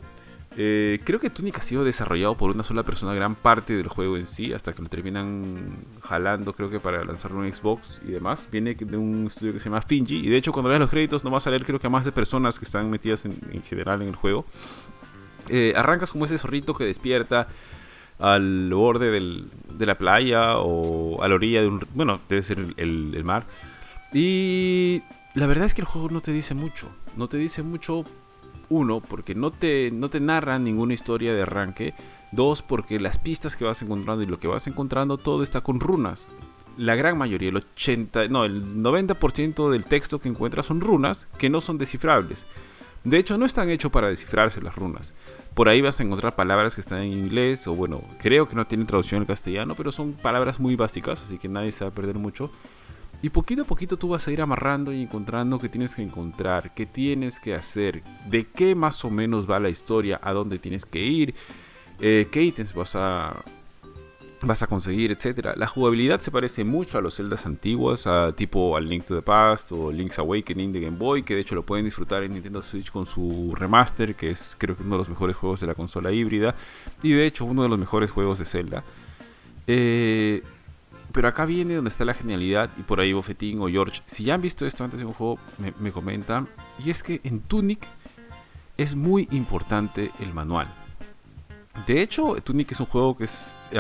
Eh, 0.57 1.01
creo 1.05 1.21
que 1.21 1.31
Tunic 1.31 1.59
ha 1.59 1.61
sido 1.63 1.85
desarrollado 1.85 2.37
por 2.37 2.51
una 2.51 2.63
sola 2.65 2.83
persona 2.83 3.15
gran 3.15 3.35
parte 3.37 3.77
del 3.77 3.87
juego 3.89 4.17
en 4.17 4.27
sí, 4.27 4.53
hasta 4.53 4.73
que 4.73 4.83
lo 4.83 4.89
terminan 4.89 5.77
jalando, 6.03 6.53
creo 6.53 6.69
que 6.71 6.81
para 6.81 7.05
lanzarlo 7.05 7.45
en 7.45 7.55
Xbox 7.55 8.01
y 8.07 8.13
demás. 8.13 8.49
Viene 8.51 8.75
de 8.75 8.97
un 8.97 9.27
estudio 9.29 9.53
que 9.53 9.61
se 9.61 9.67
llama 9.67 9.83
Finji, 9.83 10.17
y 10.17 10.29
de 10.29 10.37
hecho 10.37 10.51
cuando 10.53 10.69
lees 10.71 10.81
los 10.81 10.91
créditos 10.91 11.23
no 11.23 11.31
vas 11.31 11.47
a 11.47 11.51
leer 11.51 11.65
creo 11.65 11.79
que 11.79 11.87
a 11.87 11.91
más 11.91 12.05
de 12.05 12.13
personas 12.13 12.59
que 12.59 12.65
están 12.65 12.91
metidas 12.91 13.25
en, 13.25 13.39
en 13.53 13.63
general 13.63 14.03
en 14.03 14.09
el 14.09 14.17
juego. 14.17 14.45
Eh, 15.49 15.75
arrancas 15.77 16.11
como 16.13 16.25
ese 16.25 16.39
zorrito 16.39 16.75
que 16.75 16.85
despierta 16.85 17.47
al 18.19 18.69
borde 18.73 19.11
del- 19.13 19.49
de 19.73 19.87
la 19.87 19.97
playa 19.97 20.59
o 20.59 21.23
a 21.23 21.29
la 21.29 21.35
orilla 21.37 21.61
de 21.63 21.69
un... 21.69 21.87
Bueno, 21.95 22.21
debe 22.29 22.43
ser 22.43 22.59
el- 22.77 23.15
el 23.15 23.25
mar. 23.25 23.47
Y 24.13 25.03
la 25.35 25.47
verdad 25.47 25.67
es 25.67 25.75
que 25.75 25.83
el 25.83 25.87
juego 25.87 26.09
no 26.11 26.21
te 26.21 26.33
dice 26.33 26.55
mucho. 26.55 26.89
No 27.17 27.29
te 27.29 27.37
dice 27.37 27.63
mucho 27.63 28.05
uno, 28.69 29.01
porque 29.01 29.35
no 29.35 29.51
te, 29.51 29.91
no 29.93 30.11
te 30.11 30.21
narra 30.21 30.59
ninguna 30.59 30.95
historia 30.95 31.35
de 31.35 31.43
arranque. 31.43 31.95
Dos, 32.33 32.63
porque 32.63 33.01
las 33.01 33.19
pistas 33.19 33.57
que 33.57 33.65
vas 33.65 33.81
encontrando 33.83 34.23
y 34.23 34.27
lo 34.27 34.39
que 34.39 34.49
vas 34.49 34.67
encontrando, 34.67 35.17
todo 35.19 35.43
está 35.43 35.61
con 35.63 35.81
runas. 35.81 36.27
La 36.77 36.95
gran 36.95 37.19
mayoría, 37.19 37.49
el 37.49 37.57
80, 37.57 38.29
no, 38.29 38.45
el 38.45 38.83
90% 38.83 39.71
del 39.71 39.85
texto 39.85 40.21
que 40.21 40.29
encuentras 40.29 40.67
son 40.67 40.81
runas 40.81 41.27
que 41.39 41.51
no 41.51 41.61
son 41.61 41.79
descifrables. 41.79 42.45
De 43.05 43.19
hecho, 43.19 43.39
no 43.39 43.47
están 43.47 43.71
hechos 43.71 43.91
para 43.91 44.09
descifrarse 44.09 44.61
las 44.61 44.77
runas. 44.77 45.15
Por 45.55 45.69
ahí 45.69 45.81
vas 45.81 45.99
a 45.99 46.03
encontrar 46.03 46.37
palabras 46.37 46.75
que 46.75 46.81
están 46.81 47.03
en 47.03 47.13
inglés, 47.13 47.67
o 47.67 47.75
bueno, 47.75 48.01
creo 48.21 48.49
que 48.49 48.55
no 48.55 48.65
tienen 48.65 48.87
traducción 48.87 49.23
en 49.23 49.27
castellano, 49.27 49.75
pero 49.75 49.91
son 49.91 50.13
palabras 50.13 50.61
muy 50.61 50.77
básicas, 50.77 51.23
así 51.23 51.39
que 51.39 51.49
nadie 51.49 51.73
se 51.73 51.85
va 51.85 51.91
a 51.91 51.95
perder 51.95 52.17
mucho. 52.17 52.51
Y 53.21 53.31
poquito 53.31 53.63
a 53.63 53.65
poquito 53.65 53.97
tú 53.97 54.09
vas 54.09 54.27
a 54.29 54.33
ir 54.33 54.41
amarrando 54.41 54.93
y 54.93 55.03
encontrando 55.03 55.59
qué 55.59 55.69
tienes 55.69 55.95
que 55.97 56.03
encontrar, 56.03 56.73
qué 56.75 56.87
tienes 56.87 57.41
que 57.41 57.55
hacer, 57.55 58.03
de 58.31 58.47
qué 58.47 58.77
más 58.77 59.05
o 59.05 59.11
menos 59.11 59.51
va 59.51 59.59
la 59.59 59.71
historia, 59.71 60.21
a 60.23 60.33
dónde 60.33 60.59
tienes 60.61 60.87
que 60.87 61.01
ir, 61.01 61.35
eh, 62.01 62.29
qué 62.31 62.45
ítems 62.45 62.75
vas 62.75 62.95
a, 62.95 63.45
vas 64.43 64.63
a 64.63 64.69
conseguir, 64.69 65.11
etcétera. 65.11 65.55
La 65.57 65.67
jugabilidad 65.67 66.21
se 66.21 66.31
parece 66.31 66.63
mucho 66.63 66.97
a 66.97 67.01
los 67.01 67.17
celdas 67.17 67.45
antiguos, 67.45 68.07
a 68.07 68.33
tipo 68.33 68.77
al 68.77 68.89
Link 68.89 69.05
to 69.05 69.17
the 69.17 69.23
Past 69.23 69.73
o 69.73 69.91
Link's 69.91 70.21
Awakening 70.21 70.73
de 70.73 70.81
Game 70.81 70.97
Boy, 70.97 71.25
que 71.25 71.35
de 71.35 71.41
hecho 71.41 71.57
lo 71.57 71.67
pueden 71.67 71.85
disfrutar 71.85 72.23
en 72.23 72.35
Nintendo 72.35 72.63
Switch 72.63 72.93
con 72.93 73.07
su 73.07 73.53
remaster, 73.57 74.15
que 74.15 74.31
es 74.31 74.55
creo 74.59 74.77
que 74.77 74.85
uno 74.85 74.95
de 74.95 74.99
los 74.99 75.09
mejores 75.09 75.35
juegos 75.35 75.61
de 75.61 75.67
la 75.67 75.75
consola 75.75 76.13
híbrida, 76.13 76.55
y 77.03 77.11
de 77.11 77.27
hecho 77.27 77.45
uno 77.45 77.65
de 77.65 77.69
los 77.69 77.81
mejores 77.81 78.13
juegos 78.13 78.39
de 78.39 78.45
Zelda. 78.45 78.85
Eh, 79.67 80.43
pero 81.13 81.29
acá 81.29 81.45
viene 81.45 81.75
donde 81.75 81.91
está 81.91 82.05
la 82.05 82.15
genialidad 82.15 82.71
y 82.79 82.83
por 82.83 83.01
ahí 83.01 83.13
Bofetín 83.13 83.61
o 83.61 83.69
George, 83.69 84.03
si 84.05 84.25
ya 84.25 84.35
han 84.35 84.43
visto 84.43 84.67
esto 84.67 84.85
antes 84.85 85.01
en 85.01 85.07
un 85.07 85.15
juego, 85.15 85.39
me, 85.59 85.73
me 85.79 85.93
comentan, 85.93 86.49
y 86.85 86.91
es 86.91 87.03
que 87.03 87.21
en 87.25 87.41
Tunic 87.41 87.87
es 88.77 88.95
muy 88.95 89.29
importante 89.33 90.11
el 90.21 90.33
manual. 90.33 90.69
De 91.87 92.03
hecho, 92.03 92.37
Tunic 92.43 92.73
es 92.73 92.81
un 92.81 92.87
juego 92.87 93.17
que 93.17 93.27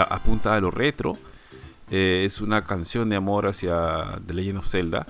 apunta 0.08 0.54
a 0.54 0.60
lo 0.60 0.70
retro, 0.70 1.18
eh, 1.90 2.24
es 2.26 2.40
una 2.40 2.64
canción 2.64 3.08
de 3.08 3.16
amor 3.16 3.46
hacia 3.46 4.20
The 4.26 4.34
Legend 4.34 4.58
of 4.58 4.68
Zelda, 4.68 5.06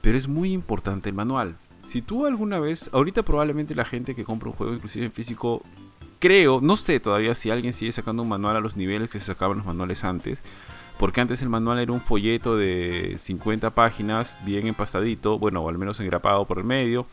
pero 0.00 0.18
es 0.18 0.28
muy 0.28 0.52
importante 0.52 1.08
el 1.08 1.14
manual. 1.14 1.56
Si 1.86 2.02
tú 2.02 2.26
alguna 2.26 2.58
vez, 2.58 2.90
ahorita 2.92 3.22
probablemente 3.22 3.74
la 3.74 3.84
gente 3.84 4.14
que 4.14 4.24
compra 4.24 4.50
un 4.50 4.56
juego, 4.56 4.74
inclusive 4.74 5.06
en 5.06 5.12
físico, 5.12 5.62
creo, 6.18 6.60
no 6.60 6.76
sé 6.76 7.00
todavía 7.00 7.34
si 7.34 7.50
alguien 7.50 7.72
sigue 7.72 7.92
sacando 7.92 8.22
un 8.22 8.28
manual 8.28 8.56
a 8.56 8.60
los 8.60 8.76
niveles 8.76 9.08
que 9.08 9.18
se 9.20 9.26
sacaban 9.26 9.58
los 9.58 9.66
manuales 9.66 10.04
antes, 10.04 10.42
porque 10.98 11.20
antes 11.20 11.42
el 11.42 11.48
manual 11.48 11.78
era 11.78 11.92
un 11.92 12.00
folleto 12.00 12.56
de 12.56 13.16
50 13.18 13.70
páginas, 13.70 14.36
bien 14.44 14.66
empastadito, 14.66 15.38
bueno, 15.38 15.62
o 15.62 15.68
al 15.68 15.78
menos 15.78 16.00
engrapado 16.00 16.44
por 16.44 16.58
el 16.58 16.64
medio. 16.64 17.06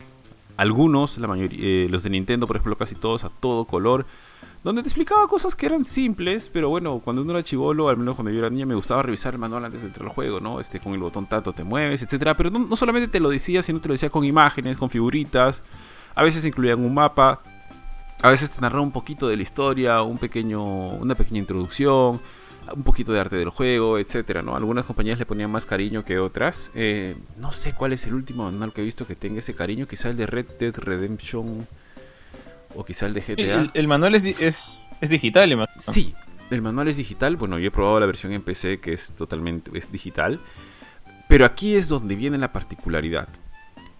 Algunos, 0.56 1.18
la 1.18 1.28
mayoría, 1.28 1.58
eh, 1.62 1.88
los 1.88 2.02
de 2.02 2.10
Nintendo, 2.10 2.46
por 2.46 2.56
ejemplo, 2.56 2.76
casi 2.76 2.94
todos 2.94 3.24
a 3.24 3.28
todo 3.28 3.64
color, 3.66 4.06
donde 4.64 4.82
te 4.82 4.88
explicaba 4.88 5.28
cosas 5.28 5.54
que 5.54 5.66
eran 5.66 5.84
simples, 5.84 6.50
pero 6.52 6.68
bueno, 6.68 7.00
cuando 7.04 7.22
uno 7.22 7.30
era 7.32 7.42
chivolo, 7.44 7.88
al 7.88 7.98
menos 7.98 8.16
cuando 8.16 8.32
yo 8.32 8.40
era 8.40 8.50
niña, 8.50 8.66
me 8.66 8.74
gustaba 8.74 9.02
revisar 9.02 9.34
el 9.34 9.38
manual 9.38 9.64
antes 9.64 9.82
de 9.82 9.86
entrar 9.86 10.08
al 10.08 10.12
juego, 10.12 10.40
¿no? 10.40 10.58
Este, 10.58 10.80
con 10.80 10.92
el 10.92 10.98
botón 10.98 11.26
tanto 11.26 11.52
te 11.52 11.62
mueves, 11.62 12.02
etcétera. 12.02 12.36
Pero 12.36 12.50
no, 12.50 12.58
no 12.58 12.74
solamente 12.74 13.06
te 13.06 13.20
lo 13.20 13.28
decía, 13.28 13.62
sino 13.62 13.80
te 13.80 13.86
lo 13.86 13.94
decía 13.94 14.10
con 14.10 14.24
imágenes, 14.24 14.76
con 14.76 14.90
figuritas. 14.90 15.62
A 16.16 16.24
veces 16.24 16.44
incluían 16.44 16.80
un 16.80 16.94
mapa, 16.94 17.42
a 18.22 18.30
veces 18.30 18.50
te 18.50 18.60
narraba 18.60 18.82
un 18.82 18.92
poquito 18.92 19.28
de 19.28 19.36
la 19.36 19.42
historia, 19.42 20.02
un 20.02 20.18
pequeño, 20.18 20.64
una 20.64 21.14
pequeña 21.14 21.38
introducción, 21.38 22.20
un 22.74 22.82
poquito 22.82 23.12
de 23.12 23.20
arte 23.20 23.36
del 23.36 23.50
juego, 23.50 23.98
etcétera, 23.98 24.42
¿no? 24.42 24.56
Algunas 24.56 24.84
compañías 24.84 25.18
le 25.18 25.26
ponían 25.26 25.50
más 25.50 25.66
cariño 25.66 26.04
que 26.04 26.18
otras. 26.18 26.70
Eh, 26.74 27.16
no 27.38 27.50
sé 27.52 27.72
cuál 27.74 27.92
es 27.92 28.06
el 28.06 28.14
último 28.14 28.44
manual 28.50 28.72
que 28.72 28.80
he 28.82 28.84
visto 28.84 29.06
que 29.06 29.14
tenga 29.14 29.38
ese 29.40 29.54
cariño, 29.54 29.86
quizá 29.86 30.08
el 30.10 30.16
de 30.16 30.26
Red 30.26 30.46
Dead 30.58 30.74
Redemption 30.76 31.66
o 32.74 32.84
quizá 32.84 33.06
el 33.06 33.14
de 33.14 33.20
GTA. 33.22 33.60
el- 33.62 33.70
el 33.74 33.88
manual 33.88 34.14
es, 34.14 34.88
es 35.00 35.10
digital, 35.10 35.50
imagino. 35.52 35.80
Sí, 35.80 36.14
el 36.50 36.62
manual 36.62 36.88
es 36.88 36.96
digital. 36.96 37.36
Bueno, 37.36 37.58
yo 37.58 37.68
he 37.68 37.70
probado 37.70 38.00
la 38.00 38.06
versión 38.06 38.32
en 38.32 38.42
PC 38.42 38.80
que 38.80 38.92
es 38.92 39.12
totalmente 39.12 39.70
es 39.76 39.90
digital. 39.90 40.40
Pero 41.28 41.44
aquí 41.44 41.74
es 41.74 41.88
donde 41.88 42.14
viene 42.14 42.38
la 42.38 42.52
particularidad. 42.52 43.28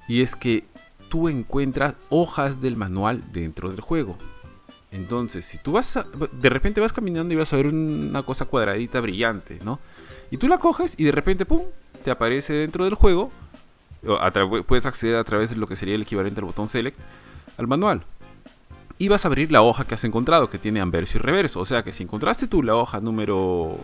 Y 0.09 0.21
es 0.23 0.37
que 0.37 0.65
tú 1.09 1.29
encuentras 1.29 1.95
hojas 2.11 2.61
del 2.61 2.77
manual 2.77 3.23
dentro 3.33 3.71
del 3.71 3.81
juego. 3.81 4.17
Entonces, 4.91 5.45
si 5.45 5.59
tú 5.59 5.73
vas 5.73 5.97
a, 5.97 6.07
de 6.33 6.49
repente 6.49 6.81
vas 6.81 6.93
caminando 6.93 7.35
y 7.35 7.37
vas 7.37 7.53
a 7.53 7.57
ver 7.57 7.67
una 7.67 8.23
cosa 8.23 8.45
cuadradita 8.45 9.01
brillante, 9.01 9.59
¿no? 9.65 9.81
Y 10.31 10.37
tú 10.37 10.49
la 10.49 10.59
coges 10.59 10.95
y 10.99 11.05
de 11.05 11.13
repente, 11.13 11.45
¡pum!, 11.45 11.63
te 12.03 12.11
aparece 12.11 12.53
dentro 12.53 12.85
del 12.85 12.95
juego. 12.95 13.31
puedes 14.67 14.87
acceder 14.87 15.17
a 15.17 15.25
través 15.25 15.51
de 15.51 15.57
lo 15.57 15.67
que 15.67 15.77
sería 15.77 15.95
el 15.95 16.03
equivalente 16.03 16.41
al 16.41 16.47
botón 16.47 16.69
Select 16.69 16.99
al 17.59 17.67
manual. 17.67 18.03
Y 18.99 19.09
vas 19.09 19.25
a 19.25 19.29
abrir 19.29 19.53
la 19.53 19.63
hoja 19.63 19.85
que 19.85 19.95
has 19.95 20.05
encontrado, 20.05 20.49
que 20.49 20.59
tiene 20.59 20.81
anverso 20.81 21.19
y 21.19 21.21
reverso. 21.21 21.61
O 21.61 21.67
sea 21.67 21.83
que 21.83 21.93
si 21.93 22.05
encontraste 22.05 22.47
tú 22.47 22.63
la 22.63 22.77
hoja 22.77 23.01
número 23.01 23.79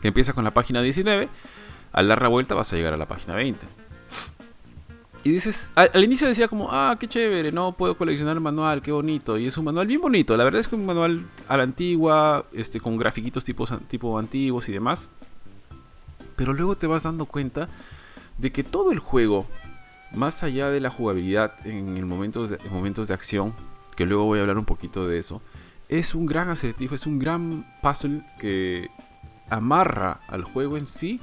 que 0.00 0.08
empieza 0.08 0.32
con 0.32 0.44
la 0.44 0.52
página 0.52 0.80
19, 0.80 1.28
al 1.92 2.08
dar 2.08 2.22
la 2.22 2.28
vuelta 2.28 2.54
vas 2.54 2.72
a 2.72 2.76
llegar 2.76 2.94
a 2.94 2.96
la 2.96 3.06
página 3.06 3.34
20. 3.34 3.66
Y 5.28 5.32
dices, 5.32 5.72
al, 5.74 6.02
inicio 6.02 6.26
decía 6.26 6.48
como, 6.48 6.68
ah, 6.70 6.96
qué 6.98 7.06
chévere, 7.06 7.52
no 7.52 7.72
puedo 7.72 7.98
coleccionar 7.98 8.34
el 8.34 8.40
manual, 8.40 8.80
qué 8.80 8.92
bonito. 8.92 9.36
Y 9.36 9.46
es 9.46 9.58
un 9.58 9.66
manual 9.66 9.86
bien 9.86 10.00
bonito, 10.00 10.34
la 10.38 10.42
verdad 10.42 10.58
es 10.58 10.68
que 10.68 10.74
un 10.74 10.86
manual 10.86 11.26
a 11.48 11.58
la 11.58 11.64
antigua, 11.64 12.46
este, 12.54 12.80
con 12.80 12.96
grafiquitos 12.96 13.44
tipos, 13.44 13.70
tipo 13.88 14.18
antiguos 14.18 14.70
y 14.70 14.72
demás. 14.72 15.10
Pero 16.34 16.54
luego 16.54 16.78
te 16.78 16.86
vas 16.86 17.02
dando 17.02 17.26
cuenta 17.26 17.68
de 18.38 18.50
que 18.52 18.64
todo 18.64 18.90
el 18.90 19.00
juego, 19.00 19.44
más 20.14 20.42
allá 20.42 20.70
de 20.70 20.80
la 20.80 20.88
jugabilidad 20.88 21.52
en, 21.66 22.08
momentos, 22.08 22.48
de, 22.48 22.58
en 22.64 22.72
momentos 22.72 23.08
de 23.08 23.12
acción, 23.12 23.52
que 23.96 24.06
luego 24.06 24.24
voy 24.24 24.38
a 24.38 24.40
hablar 24.40 24.56
un 24.56 24.64
poquito 24.64 25.06
de 25.06 25.18
eso, 25.18 25.42
es 25.90 26.14
un 26.14 26.24
gran 26.24 26.48
acertijo, 26.48 26.94
es 26.94 27.04
un 27.04 27.18
gran 27.18 27.66
puzzle 27.82 28.22
que 28.40 28.88
amarra 29.50 30.20
al 30.28 30.44
juego 30.44 30.78
en 30.78 30.86
sí 30.86 31.20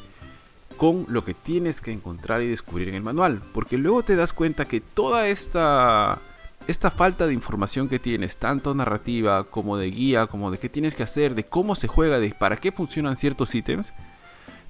con 0.78 1.06
lo 1.10 1.24
que 1.24 1.34
tienes 1.34 1.82
que 1.82 1.92
encontrar 1.92 2.42
y 2.42 2.48
descubrir 2.48 2.90
en 2.90 2.96
el 2.96 3.04
manual. 3.04 3.42
Porque 3.54 3.78
luego 3.78 4.04
te 4.04 4.16
das 4.16 4.34
cuenta 4.34 4.66
que 4.66 4.82
toda 4.82 5.28
esta, 5.28 6.20
esta 6.68 6.92
falta 6.92 7.28
de 7.28 7.34
información 7.34 7.90
que 7.90 8.00
tienes, 8.00 8.38
tanto 8.38 8.74
narrativa 8.76 9.46
como 9.46 9.78
de 9.78 9.92
guía, 9.92 10.28
como 10.28 10.52
de 10.52 10.60
qué 10.60 10.70
tienes 10.70 10.96
que 10.96 11.04
hacer, 11.04 11.36
de 11.36 11.46
cómo 11.46 11.76
se 11.76 11.88
juega, 11.88 12.20
de 12.20 12.34
para 12.38 12.58
qué 12.58 12.72
funcionan 12.72 13.18
ciertos 13.18 13.54
ítems, 13.56 13.94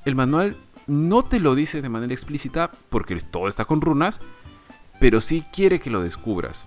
el 0.06 0.16
manual 0.16 0.56
no 0.88 1.24
te 1.24 1.40
lo 1.40 1.56
dice 1.56 1.82
de 1.82 1.90
manera 1.90 2.14
explícita 2.14 2.72
porque 2.90 3.16
todo 3.16 3.48
está 3.48 3.66
con 3.66 3.82
runas, 3.82 4.20
pero 5.00 5.22
sí 5.22 5.44
quiere 5.54 5.80
que 5.80 5.90
lo 5.90 6.02
descubras. 6.02 6.66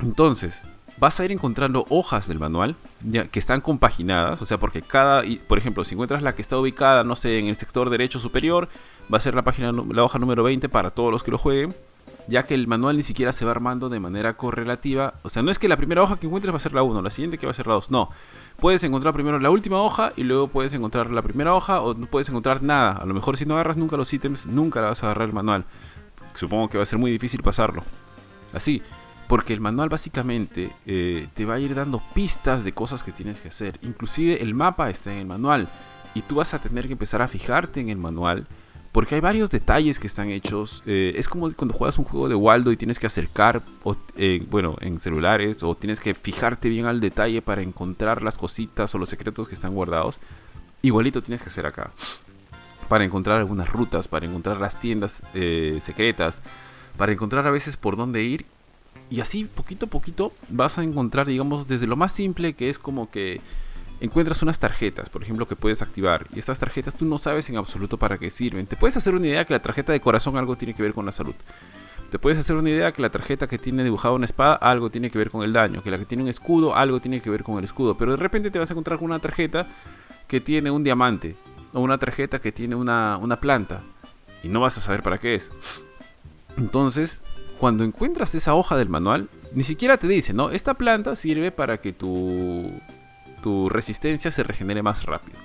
Entonces, 0.00 0.60
vas 1.00 1.18
a 1.18 1.24
ir 1.24 1.32
encontrando 1.32 1.86
hojas 1.88 2.28
del 2.28 2.38
manual 2.38 2.76
que 3.32 3.38
están 3.38 3.62
compaginadas, 3.62 4.40
o 4.42 4.46
sea, 4.46 4.58
porque 4.58 4.82
cada, 4.82 5.22
por 5.48 5.56
ejemplo, 5.58 5.82
si 5.82 5.94
encuentras 5.94 6.22
la 6.22 6.34
que 6.34 6.42
está 6.42 6.58
ubicada, 6.58 7.02
no 7.04 7.16
sé, 7.16 7.38
en 7.38 7.46
el 7.46 7.56
sector 7.56 7.88
derecho 7.88 8.20
superior, 8.20 8.68
va 9.12 9.16
a 9.16 9.20
ser 9.20 9.34
la 9.34 9.42
página, 9.42 9.72
la 9.72 10.04
hoja 10.04 10.18
número 10.18 10.42
20 10.42 10.68
para 10.68 10.90
todos 10.90 11.10
los 11.10 11.22
que 11.22 11.30
lo 11.30 11.38
jueguen, 11.38 11.74
ya 12.28 12.44
que 12.44 12.54
el 12.54 12.66
manual 12.66 12.98
ni 12.98 13.02
siquiera 13.02 13.32
se 13.32 13.46
va 13.46 13.50
armando 13.50 13.88
de 13.88 13.98
manera 13.98 14.34
correlativa, 14.34 15.14
o 15.22 15.30
sea, 15.30 15.42
no 15.42 15.50
es 15.50 15.58
que 15.58 15.68
la 15.68 15.78
primera 15.78 16.02
hoja 16.02 16.18
que 16.18 16.26
encuentres 16.26 16.52
va 16.52 16.58
a 16.58 16.60
ser 16.60 16.74
la 16.74 16.82
1, 16.82 17.00
la 17.00 17.10
siguiente 17.10 17.38
que 17.38 17.46
va 17.46 17.52
a 17.52 17.54
ser 17.54 17.66
la 17.66 17.74
2, 17.74 17.90
no. 17.90 18.10
Puedes 18.58 18.84
encontrar 18.84 19.14
primero 19.14 19.38
la 19.38 19.50
última 19.50 19.80
hoja 19.80 20.12
y 20.16 20.22
luego 20.22 20.48
puedes 20.48 20.74
encontrar 20.74 21.10
la 21.10 21.22
primera 21.22 21.54
hoja 21.54 21.80
o 21.80 21.94
no 21.94 22.06
puedes 22.06 22.28
encontrar 22.28 22.62
nada. 22.62 22.92
A 22.92 23.06
lo 23.06 23.14
mejor 23.14 23.38
si 23.38 23.46
no 23.46 23.54
agarras 23.54 23.78
nunca 23.78 23.96
los 23.96 24.12
ítems, 24.12 24.46
nunca 24.46 24.82
vas 24.82 25.02
a 25.02 25.06
agarrar 25.06 25.28
el 25.28 25.34
manual. 25.34 25.64
Supongo 26.34 26.68
que 26.68 26.76
va 26.76 26.82
a 26.82 26.86
ser 26.86 26.98
muy 26.98 27.10
difícil 27.10 27.42
pasarlo. 27.42 27.84
Así, 28.52 28.82
porque 29.30 29.54
el 29.54 29.60
manual 29.60 29.88
básicamente 29.88 30.72
eh, 30.86 31.28
te 31.34 31.44
va 31.44 31.54
a 31.54 31.60
ir 31.60 31.76
dando 31.76 32.02
pistas 32.14 32.64
de 32.64 32.72
cosas 32.72 33.04
que 33.04 33.12
tienes 33.12 33.40
que 33.40 33.46
hacer. 33.46 33.78
Inclusive 33.80 34.42
el 34.42 34.56
mapa 34.56 34.90
está 34.90 35.12
en 35.12 35.18
el 35.18 35.26
manual. 35.26 35.68
Y 36.14 36.22
tú 36.22 36.34
vas 36.34 36.52
a 36.52 36.60
tener 36.60 36.88
que 36.88 36.94
empezar 36.94 37.22
a 37.22 37.28
fijarte 37.28 37.78
en 37.78 37.90
el 37.90 37.96
manual. 37.96 38.48
Porque 38.90 39.14
hay 39.14 39.20
varios 39.20 39.48
detalles 39.48 40.00
que 40.00 40.08
están 40.08 40.30
hechos. 40.30 40.82
Eh, 40.84 41.12
es 41.14 41.28
como 41.28 41.48
cuando 41.52 41.74
juegas 41.74 41.96
un 42.00 42.06
juego 42.06 42.28
de 42.28 42.34
Waldo 42.34 42.72
y 42.72 42.76
tienes 42.76 42.98
que 42.98 43.06
acercar, 43.06 43.62
eh, 44.16 44.44
bueno, 44.50 44.74
en 44.80 44.98
celulares, 44.98 45.62
o 45.62 45.76
tienes 45.76 46.00
que 46.00 46.12
fijarte 46.14 46.68
bien 46.68 46.86
al 46.86 46.98
detalle 46.98 47.40
para 47.40 47.62
encontrar 47.62 48.24
las 48.24 48.36
cositas 48.36 48.92
o 48.96 48.98
los 48.98 49.10
secretos 49.10 49.46
que 49.46 49.54
están 49.54 49.76
guardados. 49.76 50.18
Igualito 50.82 51.22
tienes 51.22 51.40
que 51.40 51.50
hacer 51.50 51.66
acá. 51.66 51.92
Para 52.88 53.04
encontrar 53.04 53.38
algunas 53.38 53.68
rutas, 53.70 54.08
para 54.08 54.26
encontrar 54.26 54.56
las 54.56 54.80
tiendas 54.80 55.22
secretas, 55.78 56.42
para 56.96 57.12
encontrar 57.12 57.46
a 57.46 57.52
veces 57.52 57.76
por 57.76 57.94
dónde 57.94 58.24
ir 58.24 58.44
y 59.10 59.20
así, 59.20 59.44
poquito 59.44 59.86
a 59.86 59.88
poquito, 59.90 60.32
vas 60.48 60.78
a 60.78 60.84
encontrar, 60.84 61.26
digamos, 61.26 61.66
desde 61.66 61.88
lo 61.88 61.96
más 61.96 62.12
simple, 62.12 62.54
que 62.54 62.70
es 62.70 62.78
como 62.78 63.10
que 63.10 63.40
encuentras 64.00 64.42
unas 64.42 64.60
tarjetas, 64.60 65.10
por 65.10 65.22
ejemplo, 65.22 65.48
que 65.48 65.56
puedes 65.56 65.82
activar. 65.82 66.26
Y 66.34 66.38
estas 66.38 66.60
tarjetas 66.60 66.94
tú 66.94 67.04
no 67.04 67.18
sabes 67.18 67.50
en 67.50 67.56
absoluto 67.56 67.98
para 67.98 68.18
qué 68.18 68.30
sirven. 68.30 68.66
Te 68.66 68.76
puedes 68.76 68.96
hacer 68.96 69.14
una 69.14 69.26
idea 69.26 69.44
que 69.44 69.52
la 69.52 69.60
tarjeta 69.60 69.92
de 69.92 70.00
corazón 70.00 70.36
algo 70.36 70.54
tiene 70.56 70.74
que 70.74 70.82
ver 70.84 70.94
con 70.94 71.04
la 71.06 71.12
salud. 71.12 71.34
Te 72.10 72.18
puedes 72.18 72.38
hacer 72.38 72.56
una 72.56 72.70
idea 72.70 72.92
que 72.92 73.02
la 73.02 73.10
tarjeta 73.10 73.46
que 73.46 73.58
tiene 73.58 73.84
dibujada 73.84 74.14
una 74.14 74.24
espada 74.24 74.54
algo 74.54 74.90
tiene 74.90 75.10
que 75.10 75.18
ver 75.18 75.30
con 75.30 75.42
el 75.42 75.52
daño. 75.52 75.82
Que 75.82 75.90
la 75.90 75.98
que 75.98 76.06
tiene 76.06 76.22
un 76.22 76.28
escudo 76.28 76.74
algo 76.76 77.00
tiene 77.00 77.20
que 77.20 77.30
ver 77.30 77.42
con 77.42 77.58
el 77.58 77.64
escudo. 77.64 77.96
Pero 77.96 78.12
de 78.12 78.16
repente 78.16 78.50
te 78.50 78.58
vas 78.58 78.70
a 78.70 78.74
encontrar 78.74 78.98
con 78.98 79.06
una 79.06 79.18
tarjeta 79.18 79.66
que 80.28 80.40
tiene 80.40 80.70
un 80.70 80.82
diamante. 80.82 81.36
O 81.72 81.80
una 81.80 81.98
tarjeta 81.98 82.40
que 82.40 82.52
tiene 82.52 82.74
una, 82.76 83.16
una 83.16 83.36
planta. 83.36 83.80
Y 84.42 84.48
no 84.48 84.60
vas 84.60 84.78
a 84.78 84.80
saber 84.80 85.02
para 85.02 85.18
qué 85.18 85.34
es. 85.34 85.52
Entonces, 86.56 87.22
cuando 87.60 87.84
encuentras 87.84 88.34
esa 88.34 88.54
hoja 88.54 88.78
del 88.78 88.88
manual, 88.88 89.28
ni 89.52 89.64
siquiera 89.64 89.98
te 89.98 90.08
dice, 90.08 90.32
¿no? 90.32 90.50
Esta 90.50 90.74
planta 90.74 91.14
sirve 91.14 91.52
para 91.52 91.78
que 91.78 91.92
tu, 91.92 92.72
tu 93.42 93.68
resistencia 93.68 94.30
se 94.30 94.42
regenere 94.42 94.82
más 94.82 95.04
rápido. 95.04 95.38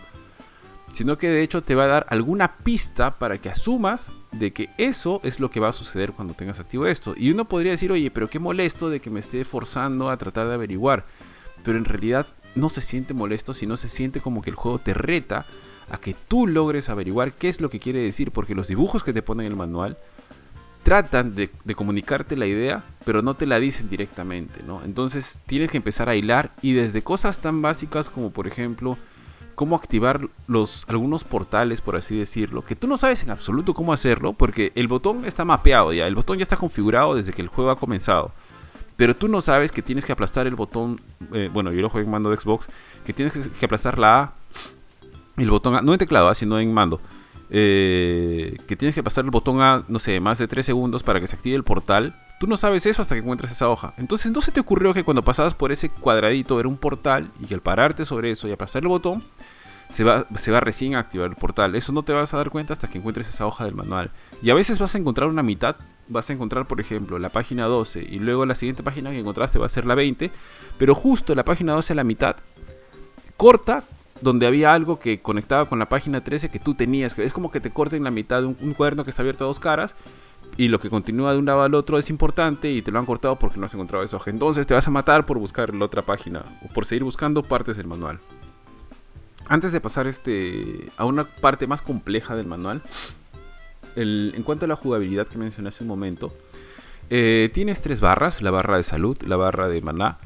Sino 0.93 1.17
que 1.17 1.27
de 1.27 1.43
hecho 1.43 1.61
te 1.61 1.75
va 1.75 1.83
a 1.83 1.87
dar 1.87 2.05
alguna 2.09 2.55
pista 2.55 3.19
para 3.19 3.39
que 3.39 3.49
asumas 3.49 4.13
de 4.31 4.53
que 4.53 4.69
eso 4.77 5.19
es 5.23 5.41
lo 5.41 5.51
que 5.51 5.59
va 5.59 5.67
a 5.67 5.73
suceder 5.73 6.13
cuando 6.13 6.35
tengas 6.35 6.61
activo 6.61 6.87
esto. 6.87 7.15
Y 7.17 7.31
uno 7.31 7.49
podría 7.49 7.73
decir, 7.73 7.91
oye, 7.91 8.09
pero 8.09 8.29
qué 8.29 8.39
molesto 8.39 8.89
de 8.89 9.01
que 9.01 9.09
me 9.09 9.19
esté 9.19 9.43
forzando 9.43 10.09
a 10.09 10.15
tratar 10.15 10.47
de 10.47 10.53
averiguar. 10.53 11.05
Pero 11.65 11.77
en 11.77 11.83
realidad 11.83 12.27
no 12.55 12.69
se 12.69 12.79
siente 12.79 13.13
molesto, 13.13 13.53
sino 13.53 13.75
se 13.75 13.89
siente 13.89 14.21
como 14.21 14.41
que 14.41 14.51
el 14.51 14.55
juego 14.55 14.79
te 14.79 14.93
reta 14.93 15.45
a 15.89 15.97
que 15.97 16.15
tú 16.29 16.47
logres 16.47 16.87
averiguar 16.87 17.33
qué 17.33 17.49
es 17.49 17.59
lo 17.59 17.69
que 17.69 17.81
quiere 17.81 17.99
decir. 17.99 18.31
Porque 18.31 18.55
los 18.55 18.69
dibujos 18.69 19.03
que 19.03 19.11
te 19.11 19.21
ponen 19.21 19.47
en 19.47 19.51
el 19.51 19.57
manual 19.57 19.97
tratan 20.85 21.33
de, 21.33 21.49
comunicarte 21.75 22.37
la 22.37 22.45
idea, 22.45 22.83
pero 23.05 23.23
no 23.23 23.33
te 23.33 23.47
la 23.47 23.59
dicen 23.59 23.89
directamente, 23.89 24.61
¿no? 24.61 24.83
Entonces 24.85 25.39
tienes 25.47 25.71
que 25.71 25.77
empezar 25.77 26.09
a 26.09 26.15
hilar 26.15 26.51
y 26.61 26.73
desde 26.73 27.01
cosas 27.01 27.39
tan 27.39 27.59
básicas 27.59 28.07
como 28.07 28.29
por 28.29 28.45
ejemplo 28.45 28.95
cómo 29.55 29.75
activar 29.75 30.29
los 30.45 30.85
algunos 30.87 31.23
portales, 31.23 31.81
por 31.81 31.95
así 31.95 32.15
decirlo, 32.15 32.61
que 32.63 32.75
tú 32.75 32.87
no 32.87 32.97
sabes 32.97 33.23
en 33.23 33.31
absoluto 33.31 33.73
cómo 33.73 33.93
hacerlo, 33.93 34.33
porque 34.33 34.73
el 34.75 34.87
botón 34.87 35.25
está 35.25 35.43
mapeado 35.43 35.91
ya, 35.91 36.05
el 36.05 36.13
botón 36.13 36.37
ya 36.37 36.43
está 36.43 36.55
configurado 36.55 37.15
desde 37.15 37.33
que 37.33 37.41
el 37.41 37.47
juego 37.47 37.71
ha 37.71 37.79
comenzado. 37.79 38.31
Pero 38.95 39.15
tú 39.15 39.27
no 39.27 39.41
sabes 39.41 39.71
que 39.71 39.81
tienes 39.81 40.05
que 40.05 40.11
aplastar 40.11 40.45
el 40.45 40.55
botón, 40.55 41.01
eh, 41.33 41.49
bueno, 41.51 41.73
yo 41.73 41.81
lo 41.81 41.89
juego 41.89 42.05
en 42.05 42.11
mando 42.11 42.29
de 42.29 42.37
Xbox, 42.37 42.67
que 43.03 43.11
tienes 43.11 43.33
que, 43.33 43.65
aplastar 43.65 43.97
la 43.97 44.21
A, 44.21 44.33
el 45.37 45.49
botón 45.49 45.75
A, 45.75 45.81
no 45.81 45.93
en 45.93 45.97
teclado, 45.97 46.29
¿ah? 46.29 46.35
sino 46.35 46.59
en 46.59 46.71
mando 46.71 47.01
eh, 47.49 48.57
que 48.67 48.75
tienes 48.75 48.95
que 48.95 49.03
pasar 49.03 49.25
el 49.25 49.31
botón 49.31 49.61
a, 49.61 49.83
no 49.87 49.99
sé, 49.99 50.19
más 50.19 50.39
de 50.39 50.47
3 50.47 50.65
segundos 50.65 51.03
para 51.03 51.19
que 51.19 51.27
se 51.27 51.35
active 51.35 51.55
el 51.55 51.63
portal. 51.63 52.15
Tú 52.39 52.47
no 52.47 52.57
sabes 52.57 52.85
eso 52.85 53.01
hasta 53.01 53.15
que 53.15 53.21
encuentres 53.21 53.51
esa 53.51 53.69
hoja. 53.69 53.93
Entonces, 53.97 54.31
¿no 54.31 54.41
se 54.41 54.51
te 54.51 54.59
ocurrió 54.59 54.93
que 54.93 55.03
cuando 55.03 55.23
pasabas 55.23 55.53
por 55.53 55.71
ese 55.71 55.89
cuadradito 55.89 56.59
era 56.59 56.67
un 56.67 56.77
portal 56.77 57.31
y 57.39 57.45
que 57.45 57.53
al 57.53 57.61
pararte 57.61 58.05
sobre 58.05 58.31
eso 58.31 58.47
y 58.47 58.51
aplastar 58.51 58.83
el 58.83 58.89
botón, 58.89 59.23
se 59.89 60.03
va, 60.03 60.25
se 60.35 60.51
va 60.51 60.59
recién 60.59 60.95
a 60.95 60.99
activar 60.99 61.29
el 61.29 61.35
portal? 61.35 61.75
Eso 61.75 61.93
no 61.93 62.03
te 62.03 62.13
vas 62.13 62.33
a 62.33 62.37
dar 62.37 62.49
cuenta 62.49 62.73
hasta 62.73 62.89
que 62.89 62.97
encuentres 62.97 63.29
esa 63.29 63.45
hoja 63.45 63.65
del 63.65 63.75
manual. 63.75 64.11
Y 64.41 64.49
a 64.49 64.55
veces 64.55 64.79
vas 64.79 64.95
a 64.95 64.97
encontrar 64.97 65.29
una 65.29 65.43
mitad. 65.43 65.75
Vas 66.07 66.29
a 66.29 66.33
encontrar, 66.33 66.67
por 66.67 66.79
ejemplo, 66.79 67.17
la 67.17 67.29
página 67.29 67.65
12 67.65 68.03
y 68.03 68.19
luego 68.19 68.45
la 68.45 68.53
siguiente 68.53 68.83
página 68.83 69.09
que 69.09 69.19
encontraste 69.19 69.57
va 69.57 69.65
a 69.65 69.69
ser 69.69 69.85
la 69.85 69.95
20. 69.95 70.29
Pero 70.77 70.93
justo 70.93 71.33
la 71.33 71.45
página 71.45 71.73
12 71.73 71.93
a 71.93 71.95
la 71.95 72.03
mitad 72.03 72.35
corta 73.37 73.83
donde 74.21 74.47
había 74.47 74.73
algo 74.73 74.99
que 74.99 75.21
conectaba 75.21 75.65
con 75.65 75.79
la 75.79 75.87
página 75.87 76.21
13 76.21 76.49
que 76.49 76.59
tú 76.59 76.73
tenías. 76.73 77.17
Es 77.19 77.33
como 77.33 77.51
que 77.51 77.59
te 77.59 77.71
corten 77.71 78.03
la 78.03 78.11
mitad 78.11 78.41
de 78.41 78.47
un, 78.47 78.73
cuaderno 78.73 79.03
que 79.03 79.09
está 79.09 79.21
abierto 79.21 79.43
a 79.43 79.47
dos 79.47 79.59
caras 79.59 79.95
y 80.57 80.69
lo 80.69 80.79
que 80.79 80.89
continúa 80.89 81.33
de 81.33 81.39
un 81.39 81.45
lado 81.45 81.63
al 81.63 81.73
otro 81.73 81.97
es 81.97 82.09
importante 82.09 82.71
y 82.71 82.81
te 82.81 82.91
lo 82.91 82.99
han 82.99 83.05
cortado 83.05 83.35
porque 83.35 83.59
no 83.59 83.65
has 83.65 83.73
encontrado 83.73 84.03
esa 84.03 84.15
hoja. 84.17 84.31
Entonces 84.31 84.65
te 84.65 84.73
vas 84.73 84.87
a 84.87 84.91
matar 84.91 85.25
por 85.25 85.37
buscar 85.37 85.73
la 85.73 85.85
otra 85.85 86.01
página 86.01 86.43
o 86.63 86.73
por 86.73 86.85
seguir 86.85 87.03
buscando 87.03 87.43
partes 87.43 87.77
del 87.77 87.87
manual. 87.87 88.19
Antes 89.47 89.71
de 89.71 89.81
pasar 89.81 90.07
este, 90.07 90.89
a 90.97 91.05
una 91.05 91.25
parte 91.25 91.67
más 91.67 91.81
compleja 91.81 92.35
del 92.35 92.47
manual, 92.47 92.81
en 93.95 94.43
cuanto 94.43 94.65
a 94.65 94.67
la 94.67 94.75
jugabilidad 94.75 95.27
que 95.27 95.37
mencioné 95.37 95.69
hace 95.69 95.83
un 95.83 95.89
momento, 95.89 96.33
eh, 97.11 97.51
tienes 97.53 97.81
tres 97.81 98.01
barras, 98.01 98.41
la 98.41 98.49
barra 98.49 98.77
de 98.77 98.83
salud, 98.83 99.17
la 99.21 99.35
barra 99.35 99.67
de 99.69 99.81
maná 99.81 100.17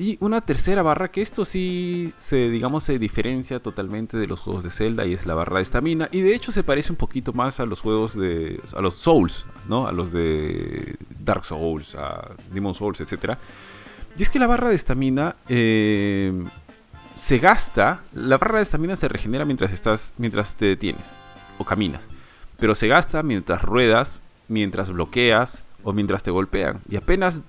y 0.00 0.16
una 0.20 0.40
tercera 0.40 0.82
barra 0.82 1.10
que 1.10 1.20
esto 1.20 1.44
sí 1.44 2.14
se, 2.16 2.48
digamos, 2.48 2.84
se 2.84 2.98
diferencia 2.98 3.60
totalmente 3.60 4.16
de 4.16 4.26
los 4.26 4.40
juegos 4.40 4.64
de 4.64 4.70
Zelda 4.70 5.04
y 5.04 5.12
es 5.12 5.26
la 5.26 5.34
barra 5.34 5.58
de 5.58 5.62
estamina. 5.62 6.08
Y 6.10 6.22
de 6.22 6.34
hecho 6.34 6.52
se 6.52 6.64
parece 6.64 6.90
un 6.90 6.96
poquito 6.96 7.34
más 7.34 7.60
a 7.60 7.66
los 7.66 7.80
juegos 7.80 8.16
de. 8.16 8.62
a 8.74 8.80
los 8.80 8.94
Souls, 8.94 9.44
¿no? 9.68 9.86
A 9.86 9.92
los 9.92 10.10
de 10.10 10.96
Dark 11.22 11.44
Souls, 11.44 11.94
a 11.96 12.30
Demon 12.50 12.74
Souls, 12.74 12.98
etc. 13.02 13.36
Y 14.16 14.22
es 14.22 14.30
que 14.30 14.38
la 14.38 14.46
barra 14.46 14.70
de 14.70 14.74
estamina 14.74 15.36
eh, 15.50 16.32
se 17.12 17.38
gasta. 17.38 18.02
La 18.14 18.38
barra 18.38 18.56
de 18.56 18.62
estamina 18.62 18.96
se 18.96 19.06
regenera 19.06 19.44
mientras 19.44 19.70
estás. 19.70 20.14
mientras 20.16 20.54
te 20.54 20.64
detienes. 20.64 21.10
O 21.58 21.64
caminas. 21.66 22.08
pero 22.58 22.74
se 22.74 22.88
gasta 22.88 23.22
mientras 23.22 23.60
ruedas, 23.60 24.22
mientras 24.48 24.90
bloqueas 24.90 25.62
o 25.84 25.92
mientras 25.92 26.22
te 26.22 26.30
golpean. 26.30 26.80
Y 26.88 26.96
apenas 26.96 27.42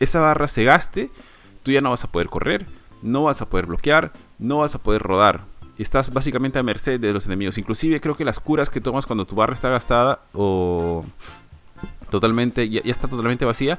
esa 0.00 0.20
barra 0.20 0.48
se 0.48 0.64
gaste, 0.64 1.10
tú 1.62 1.70
ya 1.70 1.80
no 1.80 1.90
vas 1.90 2.04
a 2.04 2.12
poder 2.12 2.28
correr, 2.28 2.66
no 3.02 3.24
vas 3.24 3.42
a 3.42 3.48
poder 3.48 3.66
bloquear, 3.66 4.12
no 4.38 4.58
vas 4.58 4.74
a 4.74 4.78
poder 4.78 5.02
rodar. 5.02 5.44
Estás 5.78 6.12
básicamente 6.12 6.58
a 6.58 6.62
merced 6.62 7.00
de 7.00 7.12
los 7.12 7.26
enemigos. 7.26 7.58
Inclusive 7.58 8.00
creo 8.00 8.16
que 8.16 8.24
las 8.24 8.40
curas 8.40 8.70
que 8.70 8.80
tomas 8.80 9.06
cuando 9.06 9.24
tu 9.24 9.34
barra 9.34 9.54
está 9.54 9.68
gastada 9.68 10.20
o 10.32 11.04
totalmente 12.10 12.68
ya, 12.68 12.80
está 12.84 13.08
totalmente 13.08 13.44
vacía, 13.44 13.78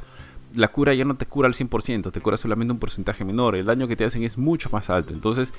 la 0.55 0.67
cura 0.67 0.93
ya 0.93 1.05
no 1.05 1.15
te 1.15 1.25
cura 1.25 1.47
al 1.47 1.53
100%, 1.53 2.11
te 2.11 2.21
cura 2.21 2.37
solamente 2.37 2.73
un 2.73 2.79
porcentaje 2.79 3.23
menor. 3.23 3.55
El 3.55 3.65
daño 3.65 3.87
que 3.87 3.95
te 3.95 4.05
hacen 4.05 4.23
es 4.23 4.37
mucho 4.37 4.69
más 4.71 4.89
alto. 4.89 5.13
Entonces, 5.13 5.53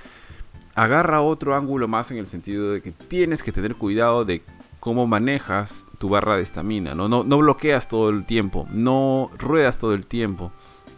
agarra 0.75 1.21
otro 1.21 1.55
ángulo 1.55 1.89
más 1.89 2.11
en 2.11 2.19
el 2.19 2.27
sentido 2.27 2.73
de 2.73 2.83
que 2.83 2.93
tienes 2.93 3.43
que 3.43 3.53
tener 3.53 3.77
cuidado 3.77 4.25
de 4.25 4.43
cómo 4.81 5.07
manejas 5.07 5.87
tu 5.99 6.11
barra 6.11 6.37
de 6.37 6.43
estamina. 6.43 6.95
¿no? 6.95 7.09
No, 7.09 7.25
no 7.25 7.39
bloqueas 7.39 7.89
todo 7.89 8.11
el 8.11 8.27
tiempo, 8.27 8.67
no 8.71 9.31
ruedas 9.39 9.79
todo 9.79 9.95
el 9.95 10.07
tiempo. 10.07 10.53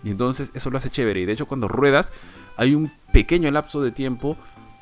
Y 0.06 0.10
entonces 0.10 0.52
eso 0.54 0.70
lo 0.70 0.78
hace 0.78 0.88
chévere. 0.88 1.20
Y 1.20 1.24
de 1.24 1.32
hecho 1.32 1.46
cuando 1.46 1.66
ruedas 1.66 2.12
hay 2.56 2.76
un 2.76 2.92
pequeño 3.12 3.50
lapso 3.50 3.82
de 3.82 3.90
tiempo 3.90 4.36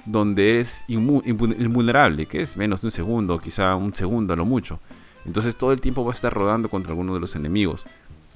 donde 0.04 0.50
eres 0.50 0.84
invulnerable, 0.86 2.26
que 2.26 2.42
es 2.42 2.58
menos 2.58 2.82
de 2.82 2.88
un 2.88 2.90
segundo, 2.90 3.38
quizá 3.38 3.74
un 3.74 3.94
segundo 3.94 4.34
a 4.34 4.36
lo 4.36 4.44
mucho. 4.44 4.80
Entonces 5.24 5.56
todo 5.56 5.72
el 5.72 5.80
tiempo 5.80 6.04
vas 6.04 6.16
a 6.16 6.18
estar 6.18 6.34
rodando 6.34 6.68
contra 6.68 6.92
alguno 6.92 7.14
de 7.14 7.20
los 7.20 7.36
enemigos. 7.36 7.86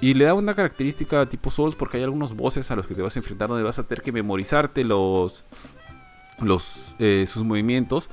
Y 0.00 0.15
le 0.15 0.25
da 0.25 0.33
una 0.33 0.55
característica 0.55 1.26
tipo 1.26 1.50
Souls 1.50 1.75
porque 1.75 1.99
hay 1.99 2.05
algunos 2.05 2.34
bosses 2.34 2.70
a 2.70 2.76
los 2.76 2.86
que 2.86 2.94
te 2.94 3.02
vas 3.02 3.15
a 3.15 3.18
enfrentar 3.18 3.50
donde 3.50 3.65
vas 3.65 3.78
a 3.78 3.83
tener 3.83 4.00
que 4.00 4.10
memorizarte 4.10 4.83
los, 4.83 5.44
los 6.41 6.94
eh, 7.00 7.26
sus 7.28 7.44
movimientos 7.44 8.08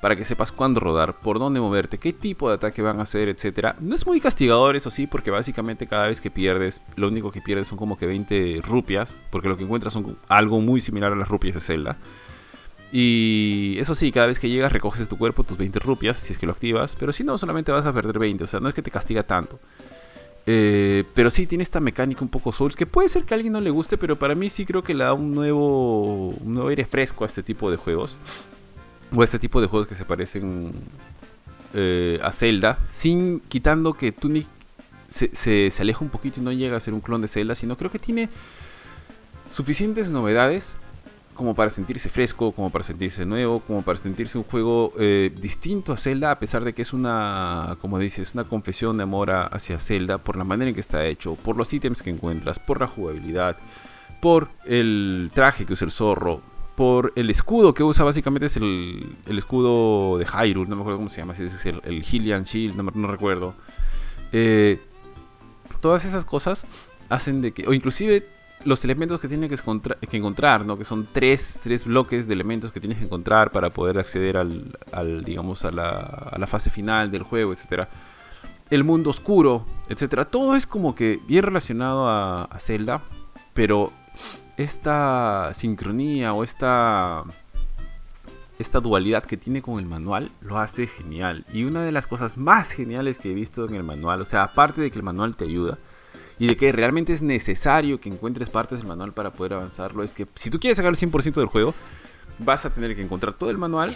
para 0.00 0.14
que 0.14 0.24
sepas 0.24 0.52
cuándo 0.52 0.80
rodar, 0.80 1.14
por 1.14 1.38
dónde 1.38 1.60
moverte, 1.60 1.98
qué 1.98 2.12
tipo 2.12 2.48
de 2.48 2.54
ataque 2.54 2.82
van 2.82 3.00
a 3.00 3.02
hacer, 3.02 3.28
etc. 3.28 3.74
No 3.80 3.94
es 3.96 4.06
muy 4.06 4.20
castigador, 4.20 4.76
eso 4.76 4.90
sí, 4.90 5.06
porque 5.06 5.30
básicamente 5.30 5.86
cada 5.86 6.06
vez 6.06 6.20
que 6.20 6.30
pierdes, 6.30 6.80
lo 6.96 7.08
único 7.08 7.32
que 7.32 7.40
pierdes 7.40 7.66
son 7.68 7.78
como 7.78 7.98
que 7.98 8.06
20 8.06 8.60
rupias, 8.62 9.18
porque 9.30 9.48
lo 9.48 9.56
que 9.56 9.64
encuentras 9.64 9.92
son 9.92 10.16
algo 10.28 10.60
muy 10.60 10.80
similar 10.80 11.12
a 11.12 11.16
las 11.16 11.28
rupias 11.28 11.54
de 11.54 11.60
Zelda. 11.60 11.96
Y 12.92 13.76
eso 13.78 13.94
sí, 13.94 14.12
cada 14.12 14.28
vez 14.28 14.38
que 14.38 14.48
llegas 14.48 14.72
recoges 14.72 15.08
tu 15.08 15.18
cuerpo 15.18 15.42
tus 15.42 15.58
20 15.58 15.78
rupias, 15.80 16.16
si 16.16 16.32
es 16.32 16.38
que 16.38 16.46
lo 16.46 16.52
activas, 16.52 16.96
pero 16.98 17.12
si 17.12 17.24
no, 17.24 17.36
solamente 17.36 17.72
vas 17.72 17.84
a 17.84 17.92
perder 17.92 18.18
20, 18.18 18.44
o 18.44 18.46
sea, 18.46 18.60
no 18.60 18.68
es 18.68 18.74
que 18.74 18.82
te 18.82 18.90
castiga 18.90 19.24
tanto. 19.24 19.58
Eh, 20.46 21.04
pero 21.12 21.28
sí 21.28 21.46
tiene 21.46 21.62
esta 21.62 21.80
mecánica 21.80 22.22
un 22.22 22.30
poco 22.30 22.52
Souls 22.52 22.74
que 22.74 22.86
puede 22.86 23.10
ser 23.10 23.24
que 23.24 23.34
a 23.34 23.36
alguien 23.36 23.52
no 23.52 23.60
le 23.60 23.68
guste, 23.68 23.98
pero 23.98 24.18
para 24.18 24.34
mí 24.34 24.48
sí 24.48 24.64
creo 24.64 24.82
que 24.82 24.94
le 24.94 25.04
da 25.04 25.12
un 25.12 25.34
nuevo, 25.34 26.28
un 26.28 26.54
nuevo 26.54 26.68
aire 26.70 26.86
fresco 26.86 27.24
a 27.24 27.26
este 27.26 27.42
tipo 27.42 27.70
de 27.70 27.76
juegos 27.76 28.16
o 29.14 29.22
este 29.22 29.38
tipo 29.38 29.60
de 29.60 29.66
juegos 29.66 29.86
que 29.86 29.94
se 29.94 30.04
parecen 30.04 30.72
eh, 31.74 32.18
a 32.22 32.32
Zelda, 32.32 32.78
sin 32.84 33.40
quitando 33.40 33.94
que 33.94 34.12
Tunic 34.12 34.46
se, 35.06 35.34
se, 35.34 35.72
aleja 35.80 36.04
un 36.04 36.10
poquito 36.10 36.40
y 36.40 36.42
no 36.42 36.52
llega 36.52 36.76
a 36.76 36.80
ser 36.80 36.94
un 36.94 37.00
clon 37.00 37.22
de 37.22 37.28
Zelda, 37.28 37.54
sino 37.54 37.76
creo 37.76 37.90
que 37.90 37.98
tiene 37.98 38.28
suficientes 39.50 40.10
novedades 40.10 40.76
como 41.38 41.54
para 41.54 41.70
sentirse 41.70 42.08
fresco, 42.10 42.50
como 42.50 42.70
para 42.70 42.82
sentirse 42.82 43.24
nuevo, 43.24 43.60
como 43.60 43.82
para 43.82 43.96
sentirse 43.96 44.36
un 44.36 44.42
juego 44.42 44.92
eh, 44.98 45.32
distinto 45.40 45.92
a 45.92 45.96
Zelda, 45.96 46.32
a 46.32 46.38
pesar 46.40 46.64
de 46.64 46.72
que 46.72 46.82
es 46.82 46.92
una, 46.92 47.76
como 47.80 48.00
dices, 48.00 48.34
una 48.34 48.42
confesión 48.42 48.96
de 48.96 49.04
amor 49.04 49.30
hacia 49.30 49.78
Zelda 49.78 50.18
por 50.18 50.36
la 50.36 50.42
manera 50.42 50.70
en 50.70 50.74
que 50.74 50.80
está 50.80 51.06
hecho, 51.06 51.36
por 51.36 51.56
los 51.56 51.72
ítems 51.72 52.02
que 52.02 52.10
encuentras, 52.10 52.58
por 52.58 52.80
la 52.80 52.88
jugabilidad, 52.88 53.56
por 54.20 54.48
el 54.66 55.30
traje 55.32 55.64
que 55.64 55.74
usa 55.74 55.84
el 55.84 55.92
zorro, 55.92 56.42
por 56.78 57.12
el 57.16 57.28
escudo 57.28 57.74
que 57.74 57.82
usa, 57.82 58.04
básicamente 58.04 58.46
es 58.46 58.56
el, 58.56 59.16
escudo 59.26 60.16
de 60.16 60.24
Hyrule, 60.24 60.70
no 60.70 60.76
me 60.76 60.82
acuerdo 60.82 60.98
cómo 60.98 61.10
se 61.10 61.20
llama, 61.20 61.34
si 61.34 61.42
es 61.42 61.66
el, 61.66 61.80
el 61.82 62.04
Hylian 62.04 62.44
Shield, 62.44 62.76
no, 62.76 63.08
recuerdo. 63.08 63.52
Eh, 64.30 64.78
todas 65.80 66.04
esas 66.04 66.24
cosas 66.24 66.66
hacen 67.08 67.42
de 67.42 67.50
que, 67.50 67.66
o 67.66 67.72
inclusive 67.72 68.28
los 68.64 68.84
elementos 68.84 69.18
que 69.18 69.26
tienes 69.26 69.50
que, 69.50 70.16
encontrar, 70.16 70.64
¿no? 70.64 70.78
que 70.78 70.84
son 70.84 71.08
tres, 71.12 71.58
tres, 71.64 71.84
bloques 71.84 72.28
de 72.28 72.34
elementos 72.34 72.70
que 72.70 72.78
tienes 72.78 72.98
que 72.98 73.06
encontrar 73.06 73.50
para 73.50 73.70
poder 73.70 73.98
acceder 73.98 74.36
al, 74.36 75.24
digamos, 75.24 75.64
a 75.64 75.72
la, 75.72 75.88
a 76.30 76.38
la, 76.38 76.46
fase 76.46 76.70
final 76.70 77.10
del 77.10 77.24
juego, 77.24 77.52
etcétera. 77.52 77.88
El 78.70 78.84
mundo 78.84 79.10
oscuro, 79.10 79.66
etcétera. 79.88 80.26
Todo 80.26 80.54
es 80.54 80.64
como 80.64 80.94
que 80.94 81.18
bien 81.26 81.42
relacionado 81.42 82.08
a 82.08 82.56
Zelda, 82.60 83.00
pero 83.52 83.90
esta 84.58 85.52
sincronía 85.54 86.34
o 86.34 86.44
esta, 86.44 87.22
esta 88.58 88.80
dualidad 88.80 89.24
que 89.24 89.36
tiene 89.36 89.62
con 89.62 89.78
el 89.78 89.86
manual 89.86 90.32
lo 90.40 90.58
hace 90.58 90.88
genial. 90.88 91.46
Y 91.52 91.64
una 91.64 91.84
de 91.84 91.92
las 91.92 92.06
cosas 92.06 92.36
más 92.36 92.72
geniales 92.72 93.18
que 93.18 93.30
he 93.30 93.34
visto 93.34 93.64
en 93.66 93.76
el 93.76 93.84
manual, 93.84 94.20
o 94.20 94.24
sea, 94.24 94.42
aparte 94.42 94.80
de 94.82 94.90
que 94.90 94.98
el 94.98 95.04
manual 95.04 95.36
te 95.36 95.44
ayuda, 95.44 95.78
y 96.40 96.46
de 96.46 96.56
que 96.56 96.70
realmente 96.72 97.12
es 97.12 97.22
necesario 97.22 98.00
que 98.00 98.08
encuentres 98.08 98.48
partes 98.50 98.78
del 98.78 98.86
manual 98.86 99.12
para 99.12 99.32
poder 99.32 99.54
avanzarlo, 99.54 100.02
es 100.02 100.12
que 100.12 100.26
si 100.34 100.50
tú 100.50 100.60
quieres 100.60 100.76
sacar 100.76 100.90
el 100.90 100.96
100% 100.96 101.34
del 101.34 101.46
juego, 101.46 101.74
vas 102.38 102.64
a 102.64 102.70
tener 102.70 102.94
que 102.94 103.02
encontrar 103.02 103.34
todo 103.34 103.50
el 103.50 103.58
manual 103.58 103.90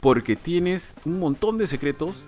porque 0.00 0.36
tienes 0.36 0.94
un 1.04 1.18
montón 1.18 1.58
de 1.58 1.66
secretos 1.66 2.26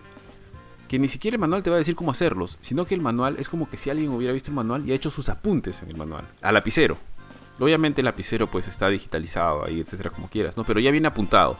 que 0.88 0.98
ni 0.98 1.08
siquiera 1.08 1.36
el 1.36 1.40
manual 1.40 1.62
te 1.62 1.70
va 1.70 1.76
a 1.76 1.78
decir 1.78 1.94
cómo 1.94 2.12
hacerlos, 2.12 2.58
sino 2.60 2.86
que 2.86 2.94
el 2.94 3.00
manual 3.00 3.36
es 3.38 3.48
como 3.48 3.68
que 3.68 3.76
si 3.76 3.90
alguien 3.90 4.10
hubiera 4.10 4.32
visto 4.32 4.50
el 4.50 4.56
manual 4.56 4.86
y 4.86 4.92
ha 4.92 4.94
hecho 4.94 5.10
sus 5.10 5.28
apuntes 5.28 5.82
en 5.82 5.90
el 5.90 5.96
manual, 5.96 6.24
a 6.42 6.52
lapicero. 6.52 6.96
Obviamente 7.58 8.00
el 8.00 8.04
lapicero 8.04 8.46
pues 8.46 8.68
está 8.68 8.88
digitalizado 8.88 9.64
ahí, 9.64 9.80
etcétera, 9.80 10.10
como 10.10 10.28
quieras, 10.28 10.56
¿no? 10.56 10.64
Pero 10.64 10.80
ya 10.80 10.90
viene 10.90 11.08
apuntado. 11.08 11.56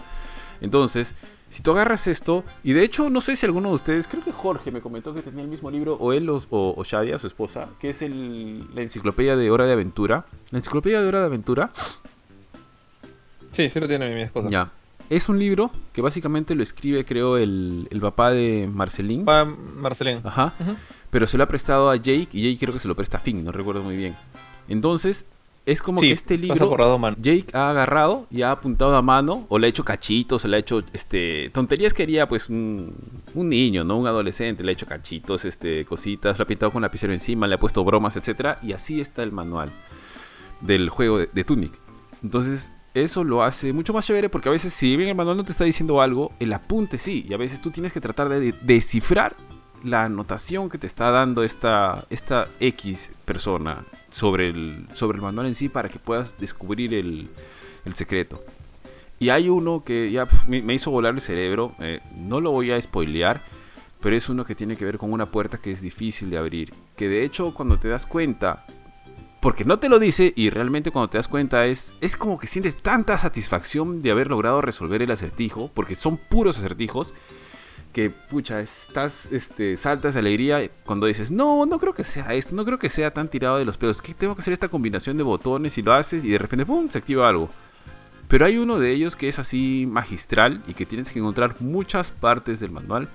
Entonces, 0.60 1.15
si 1.49 1.62
tú 1.62 1.70
agarras 1.70 2.07
esto, 2.07 2.44
y 2.65 2.73
de 2.73 2.83
hecho 2.83 3.10
no 3.10 3.20
sé 3.20 3.36
si 3.36 3.47
alguno 3.47 3.68
de 3.68 3.75
ustedes, 3.75 4.07
creo 4.07 4.25
que 4.25 4.33
Jorge 4.33 4.70
me 4.70 4.81
comentó 4.81 5.15
que 5.15 5.23
tenía 5.23 5.42
el 5.42 5.49
mismo 5.49 5.70
libro, 5.70 5.94
o 5.94 6.12
él 6.12 6.28
o, 6.28 6.41
o 6.50 6.84
Shadia, 6.84 7.18
su 7.18 7.26
esposa, 7.26 7.68
que 7.81 7.91
es 7.91 8.02
el, 8.02 8.75
la 8.75 8.83
enciclopedia 8.83 9.36
de 9.36 9.50
Hora 9.50 9.66
de 9.66 9.73
Aventura. 9.73 10.26
La 10.50 10.58
enciclopedia 10.58 11.00
de 11.00 11.08
Hora 11.08 11.20
de 11.20 11.26
Aventura. 11.26 11.70
Sí, 13.50 13.70
sí 13.70 13.81
lo 13.81 13.89
tiene 13.89 14.15
mi 14.15 14.23
esposa. 14.23 14.50
Ya. 14.50 14.70
Es 15.08 15.28
un 15.28 15.39
libro 15.39 15.70
que 15.92 16.02
básicamente 16.02 16.55
lo 16.55 16.65
escribe, 16.65 17.05
creo, 17.05 17.36
el, 17.36 17.86
el 17.91 18.00
papá 18.00 18.33
de 18.33 18.68
Marcelín. 18.73 19.25
Papá 19.25 19.50
Marcelín. 19.76 20.20
Ajá. 20.25 20.52
Pero 21.10 21.26
se 21.28 21.39
lo 21.39 21.44
ha 21.44 21.49
prestado 21.49 21.91
a 21.91 21.97
Jake 21.97 22.28
y 22.33 22.42
Jake 22.42 22.58
creo 22.58 22.75
que 22.75 22.81
se 22.81 22.89
lo 22.89 22.97
presta 22.97 23.18
a 23.18 23.20
Finn, 23.20 23.44
no 23.44 23.52
recuerdo 23.52 23.83
muy 23.83 23.97
bien. 23.97 24.16
Entonces, 24.68 25.26
es 25.66 25.82
como 25.82 26.00
que 26.00 26.12
este 26.12 26.38
libro 26.38 27.16
Jake 27.18 27.46
ha 27.52 27.70
agarrado 27.70 28.28
y 28.30 28.42
ha 28.42 28.52
apuntado 28.52 28.96
a 28.96 29.02
mano 29.02 29.46
o 29.48 29.58
le 29.58 29.66
ha 29.66 29.70
hecho 29.70 29.84
cachitos, 29.84 30.44
le 30.44 30.56
ha 30.56 30.60
hecho 30.60 30.82
este 30.92 31.50
tonterías 31.52 31.92
que 31.92 32.04
haría 32.04 32.28
pues 32.28 32.48
un, 32.48 32.94
niño, 33.34 33.82
no 33.82 33.98
un 33.98 34.06
adolescente, 34.06 34.62
le 34.62 34.70
ha 34.70 34.72
hecho 34.74 34.86
cachitos, 34.86 35.44
este 35.44 35.84
cositas, 35.84 36.38
lo 36.38 36.44
ha 36.44 36.46
pintado 36.46 36.70
con 36.70 36.82
lapicero 36.82 37.12
encima, 37.12 37.48
le 37.48 37.56
ha 37.56 37.58
puesto 37.58 37.82
bromas, 37.82 38.16
etcétera, 38.16 38.58
y 38.62 38.72
así 38.74 39.00
está 39.00 39.24
el 39.24 39.32
manual 39.32 39.72
del 40.60 40.88
juego 40.88 41.18
de, 41.18 41.44
Tunic. 41.44 41.72
Entonces, 42.22 42.72
eso 42.94 43.24
lo 43.24 43.42
hace 43.42 43.72
mucho 43.72 43.92
más 43.92 44.06
chévere 44.06 44.28
porque 44.28 44.48
a 44.48 44.52
veces 44.52 44.72
si 44.72 44.96
bien 44.96 45.08
el 45.08 45.16
manual 45.16 45.36
no 45.36 45.44
te 45.44 45.50
está 45.50 45.64
diciendo 45.64 46.00
algo, 46.00 46.30
el 46.38 46.52
apunte 46.52 46.96
sí, 46.96 47.26
y 47.28 47.34
a 47.34 47.38
veces 47.38 47.60
tú 47.60 47.72
tienes 47.72 47.92
que 47.92 48.00
tratar 48.00 48.28
de 48.28 48.52
descifrar 48.62 49.34
la 49.86 50.05
anotación 50.05 50.68
que 50.68 50.78
te 50.78 50.86
está 50.86 51.10
dando 51.10 51.44
esta, 51.44 52.05
esta 52.10 52.48
X 52.60 53.12
persona 53.24 53.84
sobre 54.10 54.48
el, 54.48 54.86
sobre 54.92 55.16
el 55.16 55.23
manual 55.23 55.47
en 55.47 55.55
sí 55.55 55.68
para 55.68 55.89
que 55.89 55.98
puedas 55.98 56.39
descubrir 56.39 56.92
el, 56.92 57.28
secreto. 57.94 58.42
Y 59.20 59.28
hay 59.28 59.48
uno 59.48 59.84
que 59.84 60.10
ya 60.10 60.26
me, 60.48 60.74
hizo 60.74 60.90
volar 60.90 61.15
el 61.15 61.20
cerebro, 61.20 61.73
eh, 61.78 62.00
no 62.16 62.40
lo 62.40 62.50
voy 62.50 62.73
a 62.73 62.82
spoilear, 62.82 63.40
pero 64.00 64.16
es 64.16 64.28
uno 64.28 64.44
que 64.44 64.56
tiene 64.56 64.76
que 64.76 64.84
ver 64.84 64.98
con 64.98 65.12
una 65.12 65.26
puerta 65.26 65.58
que 65.58 65.70
es 65.70 65.81
difícil 65.81 66.28
de 66.28 66.36
abrir. 66.36 66.74
Que 66.97 67.08
de 67.08 67.24
hecho 67.24 67.55
cuando 67.55 67.78
te 67.78 67.89
das 67.89 68.05
cuenta, 68.05 68.66
porque 69.40 69.65
no 69.65 69.78
te 69.78 69.89
lo 69.89 70.00
dice 70.00 70.32
y 70.34 70.50
realmente 70.50 70.90
cuando 70.90 71.10
te 71.10 71.18
das 71.18 71.28
cuenta 71.28 71.66
es, 71.66 71.94
es 72.00 72.16
como 72.16 72.39
que 72.39 72.48
sientes 72.48 72.76
tanta 72.82 73.16
satisfacción 73.16 74.02
de 74.02 74.10
haber 74.10 74.28
logrado 74.28 74.60
resolver 74.60 75.00
el 75.00 75.12
acertijo, 75.12 75.70
porque 75.73 75.94
son 75.94 76.16
puros 76.16 76.58
acertijos 76.58 77.15
que, 77.97 78.10
pucha, 78.10 78.60
estás, 78.60 79.33
este, 79.33 79.78
saltas 79.78 80.12
de 80.12 80.20
alegría 80.20 80.70
cuando 80.84 81.07
dices, 81.07 81.31
no, 81.31 81.65
no 81.65 81.78
creo 81.78 81.94
que 81.94 82.05
sea 82.05 82.34
esto, 82.34 82.55
no 82.55 82.62
creo 82.66 82.78
que 82.78 82.91
sea 82.91 83.10
tan 83.10 83.28
tirado 83.28 83.57
de 83.57 83.65
los 83.65 83.78
pelos, 83.78 84.02
que 84.02 84.12
tengo 84.12 84.34
que 84.34 84.42
hacer 84.42 84.52
esta 84.52 84.68
combinación 84.68 85.16
de 85.16 85.23
botones 85.23 85.78
y 85.78 85.83
lo 85.83 85.94
haces 85.94 86.23
y 86.23 86.28
de 86.28 86.36
repente, 86.36 86.66
¡pum!, 86.66 86.91
se 86.91 86.99
activa 86.99 87.26
algo. 87.26 87.49
Pero 88.28 88.44
hay 88.44 88.58
uno 88.58 88.78
de 88.78 88.92
ellos 88.92 89.16
que 89.16 89.31
es 89.31 89.39
así 89.39 89.89
magistral 89.89 90.62
y 90.68 90.75
que 90.75 90.84
tienes 90.84 91.10
que 91.10 91.20
encontrar 91.20 91.57
muchas 91.60 92.10
partes 92.10 92.60
del 92.60 92.70
manual 92.70 93.08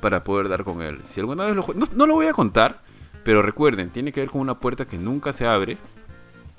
para 0.00 0.22
poder 0.22 0.48
dar 0.48 0.62
con 0.62 0.82
él. 0.82 1.00
Si 1.02 1.18
alguna 1.18 1.44
vez 1.44 1.56
lo 1.56 1.66
no, 1.74 1.86
no 1.92 2.06
lo 2.06 2.14
voy 2.14 2.26
a 2.28 2.32
contar, 2.32 2.80
pero 3.24 3.42
recuerden, 3.42 3.90
tiene 3.90 4.12
que 4.12 4.20
ver 4.20 4.30
con 4.30 4.40
una 4.40 4.60
puerta 4.60 4.86
que 4.86 4.98
nunca 4.98 5.32
se 5.32 5.46
abre, 5.46 5.78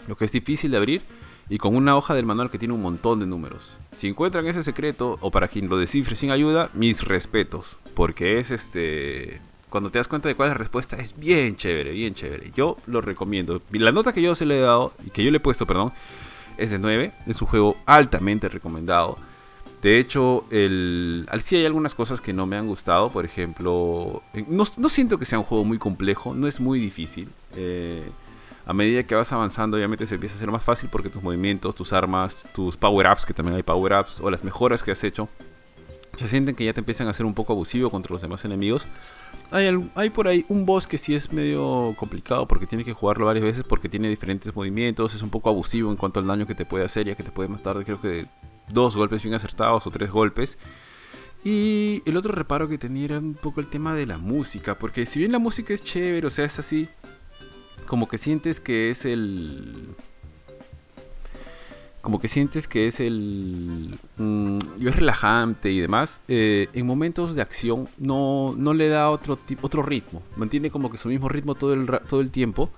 lo 0.05 0.17
que 0.17 0.25
es 0.25 0.33
difícil 0.33 0.71
de 0.71 0.77
abrir 0.77 1.01
y 1.49 1.57
con 1.57 1.75
una 1.75 1.97
hoja 1.97 2.13
del 2.13 2.25
manual 2.25 2.49
que 2.51 2.59
tiene 2.59 2.73
un 2.73 2.81
montón 2.81 3.19
de 3.19 3.25
números. 3.25 3.77
Si 3.91 4.07
encuentran 4.07 4.45
ese 4.47 4.63
secreto 4.63 5.17
o 5.21 5.31
para 5.31 5.47
quien 5.47 5.67
lo 5.69 5.77
descifre 5.77 6.15
sin 6.15 6.31
ayuda, 6.31 6.69
mis 6.73 7.03
respetos, 7.03 7.77
porque 7.95 8.39
es 8.39 8.51
este 8.51 9.41
cuando 9.69 9.91
te 9.91 9.99
das 9.99 10.07
cuenta 10.07 10.27
de 10.27 10.35
cuál 10.35 10.49
es 10.49 10.55
la 10.55 10.59
respuesta 10.59 10.97
es 10.97 11.15
bien 11.17 11.55
chévere, 11.55 11.91
bien 11.91 12.13
chévere. 12.15 12.51
Yo 12.55 12.77
lo 12.87 13.01
recomiendo. 13.01 13.61
La 13.71 13.91
nota 13.91 14.13
que 14.13 14.21
yo 14.21 14.33
se 14.35 14.45
le 14.47 14.57
he 14.57 14.61
dado 14.61 14.93
que 15.13 15.23
yo 15.23 15.29
le 15.31 15.37
he 15.37 15.41
puesto, 15.41 15.65
perdón, 15.67 15.91
es 16.57 16.71
de 16.71 16.79
9, 16.79 17.11
es 17.27 17.41
un 17.41 17.47
juego 17.47 17.77
altamente 17.85 18.49
recomendado. 18.49 19.17
De 19.83 19.97
hecho, 19.99 20.43
el, 20.49 21.25
al- 21.31 21.41
sí 21.41 21.55
hay 21.55 21.65
algunas 21.65 21.95
cosas 21.95 22.19
que 22.19 22.33
no 22.33 22.45
me 22.47 22.57
han 22.57 22.67
gustado. 22.67 23.11
Por 23.11 23.23
ejemplo, 23.25 24.21
eh, 24.33 24.43
no, 24.47 24.63
no 24.77 24.89
siento 24.89 25.17
que 25.19 25.25
sea 25.25 25.39
un 25.39 25.45
juego 25.45 25.63
muy 25.63 25.77
complejo, 25.77 26.33
no 26.33 26.47
es 26.47 26.59
muy 26.59 26.79
difícil. 26.79 27.29
Eh, 27.55 28.03
a 28.69 28.73
medida 28.73 29.01
que 29.01 29.15
vas 29.15 29.33
avanzando, 29.33 29.77
obviamente 29.77 30.05
se 30.05 30.13
empieza 30.13 30.35
a 30.35 30.37
ser 30.37 30.51
más 30.51 30.63
fácil 30.63 30.91
porque 30.91 31.09
tus 31.09 31.23
movimientos, 31.23 31.73
tus 31.73 31.91
armas, 31.91 32.45
tus 32.53 32.77
power-ups, 32.77 33.25
que 33.25 33.33
también 33.33 33.55
hay 33.55 33.63
power-ups, 33.63 34.19
o 34.19 34.29
las 34.29 34.43
mejoras 34.43 34.83
que 34.83 34.91
has 34.91 35.03
hecho, 35.03 35.27
se 36.15 36.27
sienten 36.27 36.53
que 36.53 36.65
ya 36.65 36.71
te 36.71 36.79
empiezan 36.79 37.07
a 37.07 37.13
ser 37.13 37.25
un 37.25 37.33
poco 37.33 37.53
abusivo 37.53 37.89
contra 37.89 38.13
los 38.13 38.21
demás 38.21 38.45
enemigos. 38.45 38.85
Hay, 39.49 40.11
por 40.11 40.27
ahí 40.27 40.45
un 40.49 40.67
boss 40.67 40.85
que 40.85 40.99
sí 40.99 41.15
es 41.15 41.33
medio 41.33 41.95
complicado 41.97 42.47
porque 42.47 42.67
tiene 42.67 42.83
que 42.85 42.93
jugarlo 42.93 43.25
varias 43.25 43.43
veces 43.43 43.63
porque 43.63 43.89
tiene 43.89 44.07
diferentes 44.07 44.55
movimientos, 44.55 45.15
es 45.15 45.23
un 45.23 45.31
poco 45.31 45.49
abusivo 45.49 45.89
en 45.89 45.97
cuanto 45.97 46.19
al 46.19 46.27
daño 46.27 46.45
que 46.45 46.53
te 46.53 46.67
puede 46.67 46.85
hacer, 46.85 47.07
ya 47.07 47.15
que 47.15 47.23
te 47.23 47.31
puede 47.31 47.49
matar 47.49 47.83
creo 47.83 47.99
que 47.99 48.27
dos 48.67 48.95
golpes 48.95 49.23
bien 49.23 49.33
acertados 49.33 49.87
o 49.87 49.89
tres 49.89 50.11
golpes. 50.11 50.59
Y 51.43 52.03
el 52.05 52.15
otro 52.15 52.33
reparo 52.33 52.69
que 52.69 52.77
tenía 52.77 53.05
era 53.05 53.17
un 53.17 53.33
poco 53.33 53.61
el 53.61 53.67
tema 53.67 53.95
de 53.95 54.05
la 54.05 54.19
música, 54.19 54.77
porque 54.77 55.07
si 55.07 55.17
bien 55.17 55.31
la 55.31 55.39
música 55.39 55.73
es 55.73 55.83
chévere, 55.83 56.27
o 56.27 56.29
sea, 56.29 56.45
es 56.45 56.59
así, 56.59 56.87
como 57.89 58.07
que 58.07 58.19
sientes 58.19 58.59
que 58.59 58.91
es 58.91 59.03
el... 59.03 59.95
Como 62.01 62.21
que 62.21 62.27
sientes 62.27 62.67
que 62.67 62.87
es 62.87 62.99
el... 62.99 63.97
mm, 64.17 64.59
y 64.79 64.87
es 64.87 64.95
relajante 64.95 65.71
y 65.71 65.79
demás. 65.79 66.21
eh, 66.27 66.67
en 66.73 66.85
momentos 66.85 67.33
de 67.33 67.41
acción 67.41 67.89
no, 67.97 68.53
no 68.55 68.75
le 68.75 68.89
da 68.89 69.09
otro, 69.09 69.39
otro 69.61 69.81
ritmo. 69.81 70.21
Mantiene 70.35 70.69
como 70.69 70.91
que 70.91 70.97
su 70.99 71.09
mismo 71.09 71.29
ritmo 71.29 71.55
todo 71.55 71.73
el, 71.73 71.87
todo 72.07 72.21
el 72.21 72.29
tiempo. 72.29 72.69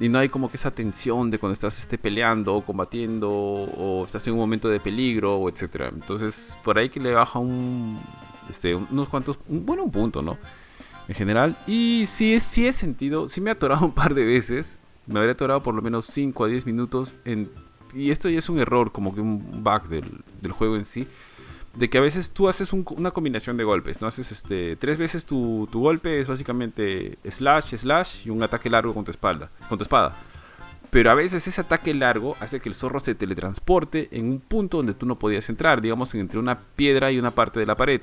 Y 0.00 0.08
no 0.08 0.18
hay 0.18 0.30
como 0.30 0.50
que 0.50 0.56
esa 0.56 0.70
tensión 0.70 1.30
de 1.30 1.38
cuando 1.38 1.52
estás 1.52 1.78
este, 1.78 1.98
peleando 1.98 2.54
o 2.54 2.64
combatiendo 2.64 3.30
o 3.30 4.04
estás 4.04 4.26
en 4.28 4.32
un 4.32 4.38
momento 4.38 4.70
de 4.70 4.80
peligro 4.80 5.36
o 5.36 5.50
etcétera. 5.50 5.90
Entonces, 5.92 6.56
por 6.64 6.78
ahí 6.78 6.88
que 6.88 7.00
le 7.00 7.12
baja 7.12 7.38
un 7.38 8.00
este 8.48 8.74
unos 8.74 9.10
cuantos 9.10 9.38
bueno, 9.46 9.84
un 9.84 9.90
punto, 9.90 10.22
¿no? 10.22 10.38
En 11.08 11.14
general 11.14 11.56
y 11.66 12.04
sí 12.06 12.34
es 12.34 12.42
sí 12.42 12.66
he 12.66 12.72
sentido, 12.72 13.28
sí 13.28 13.40
me 13.40 13.50
ha 13.50 13.54
atorado 13.54 13.86
un 13.86 13.92
par 13.92 14.14
de 14.14 14.24
veces. 14.26 14.78
Me 15.06 15.18
habría 15.18 15.32
atorado 15.32 15.62
por 15.62 15.74
lo 15.74 15.80
menos 15.82 16.04
5 16.06 16.44
a 16.44 16.48
10 16.48 16.66
minutos 16.66 17.14
y 17.94 18.10
esto 18.10 18.28
ya 18.28 18.38
es 18.38 18.48
un 18.50 18.58
error, 18.58 18.92
como 18.92 19.14
que 19.14 19.22
un 19.22 19.64
bug 19.64 19.88
del, 19.88 20.52
juego 20.52 20.76
en 20.76 20.84
sí 20.84 21.06
de 21.74 21.88
que 21.88 21.96
a 21.98 22.00
veces 22.00 22.30
tú 22.32 22.48
haces 22.48 22.72
un- 22.72 22.84
una 22.96 23.10
combinación 23.12 23.56
de 23.56 23.64
golpes, 23.64 24.00
¿no? 24.00 24.06
Haces 24.08 24.32
este 24.32 24.74
tres 24.76 24.98
veces 24.98 25.24
tu, 25.24 25.68
tu 25.70 25.80
golpe 25.80 26.18
es 26.18 26.26
básicamente 26.26 27.18
slash, 27.28 27.76
slash 27.76 28.26
y 28.26 28.30
un 28.30 28.42
ataque 28.42 28.68
largo 28.68 28.92
con 28.94 29.04
tu 29.04 29.10
espalda, 29.10 29.50
con 29.68 29.78
tu 29.78 29.82
espada. 29.84 30.16
Pero 30.90 31.10
a 31.10 31.14
veces 31.14 31.46
ese 31.46 31.60
ataque 31.60 31.94
largo 31.94 32.36
hace 32.40 32.60
que 32.60 32.68
el 32.68 32.74
zorro 32.74 32.98
se 33.00 33.14
teletransporte 33.14 34.08
en 34.10 34.26
un 34.30 34.40
punto 34.40 34.78
donde 34.78 34.94
tú 34.94 35.06
no 35.06 35.18
podías 35.18 35.48
entrar, 35.50 35.80
digamos 35.80 36.14
entre 36.14 36.38
una 36.38 36.58
piedra 36.58 37.12
y 37.12 37.18
una 37.18 37.34
parte 37.34 37.60
de 37.60 37.66
la 37.66 37.76
pared. 37.76 38.00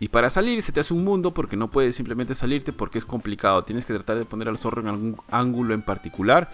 Y 0.00 0.08
para 0.08 0.30
salir 0.30 0.62
se 0.62 0.72
te 0.72 0.80
hace 0.80 0.94
un 0.94 1.04
mundo 1.04 1.34
porque 1.34 1.56
no 1.56 1.70
puedes 1.70 1.96
simplemente 1.96 2.34
salirte 2.34 2.72
porque 2.72 2.98
es 2.98 3.04
complicado. 3.04 3.64
Tienes 3.64 3.84
que 3.84 3.92
tratar 3.94 4.16
de 4.16 4.24
poner 4.24 4.48
al 4.48 4.58
zorro 4.58 4.80
en 4.80 4.88
algún 4.88 5.16
ángulo 5.30 5.74
en 5.74 5.82
particular 5.82 6.48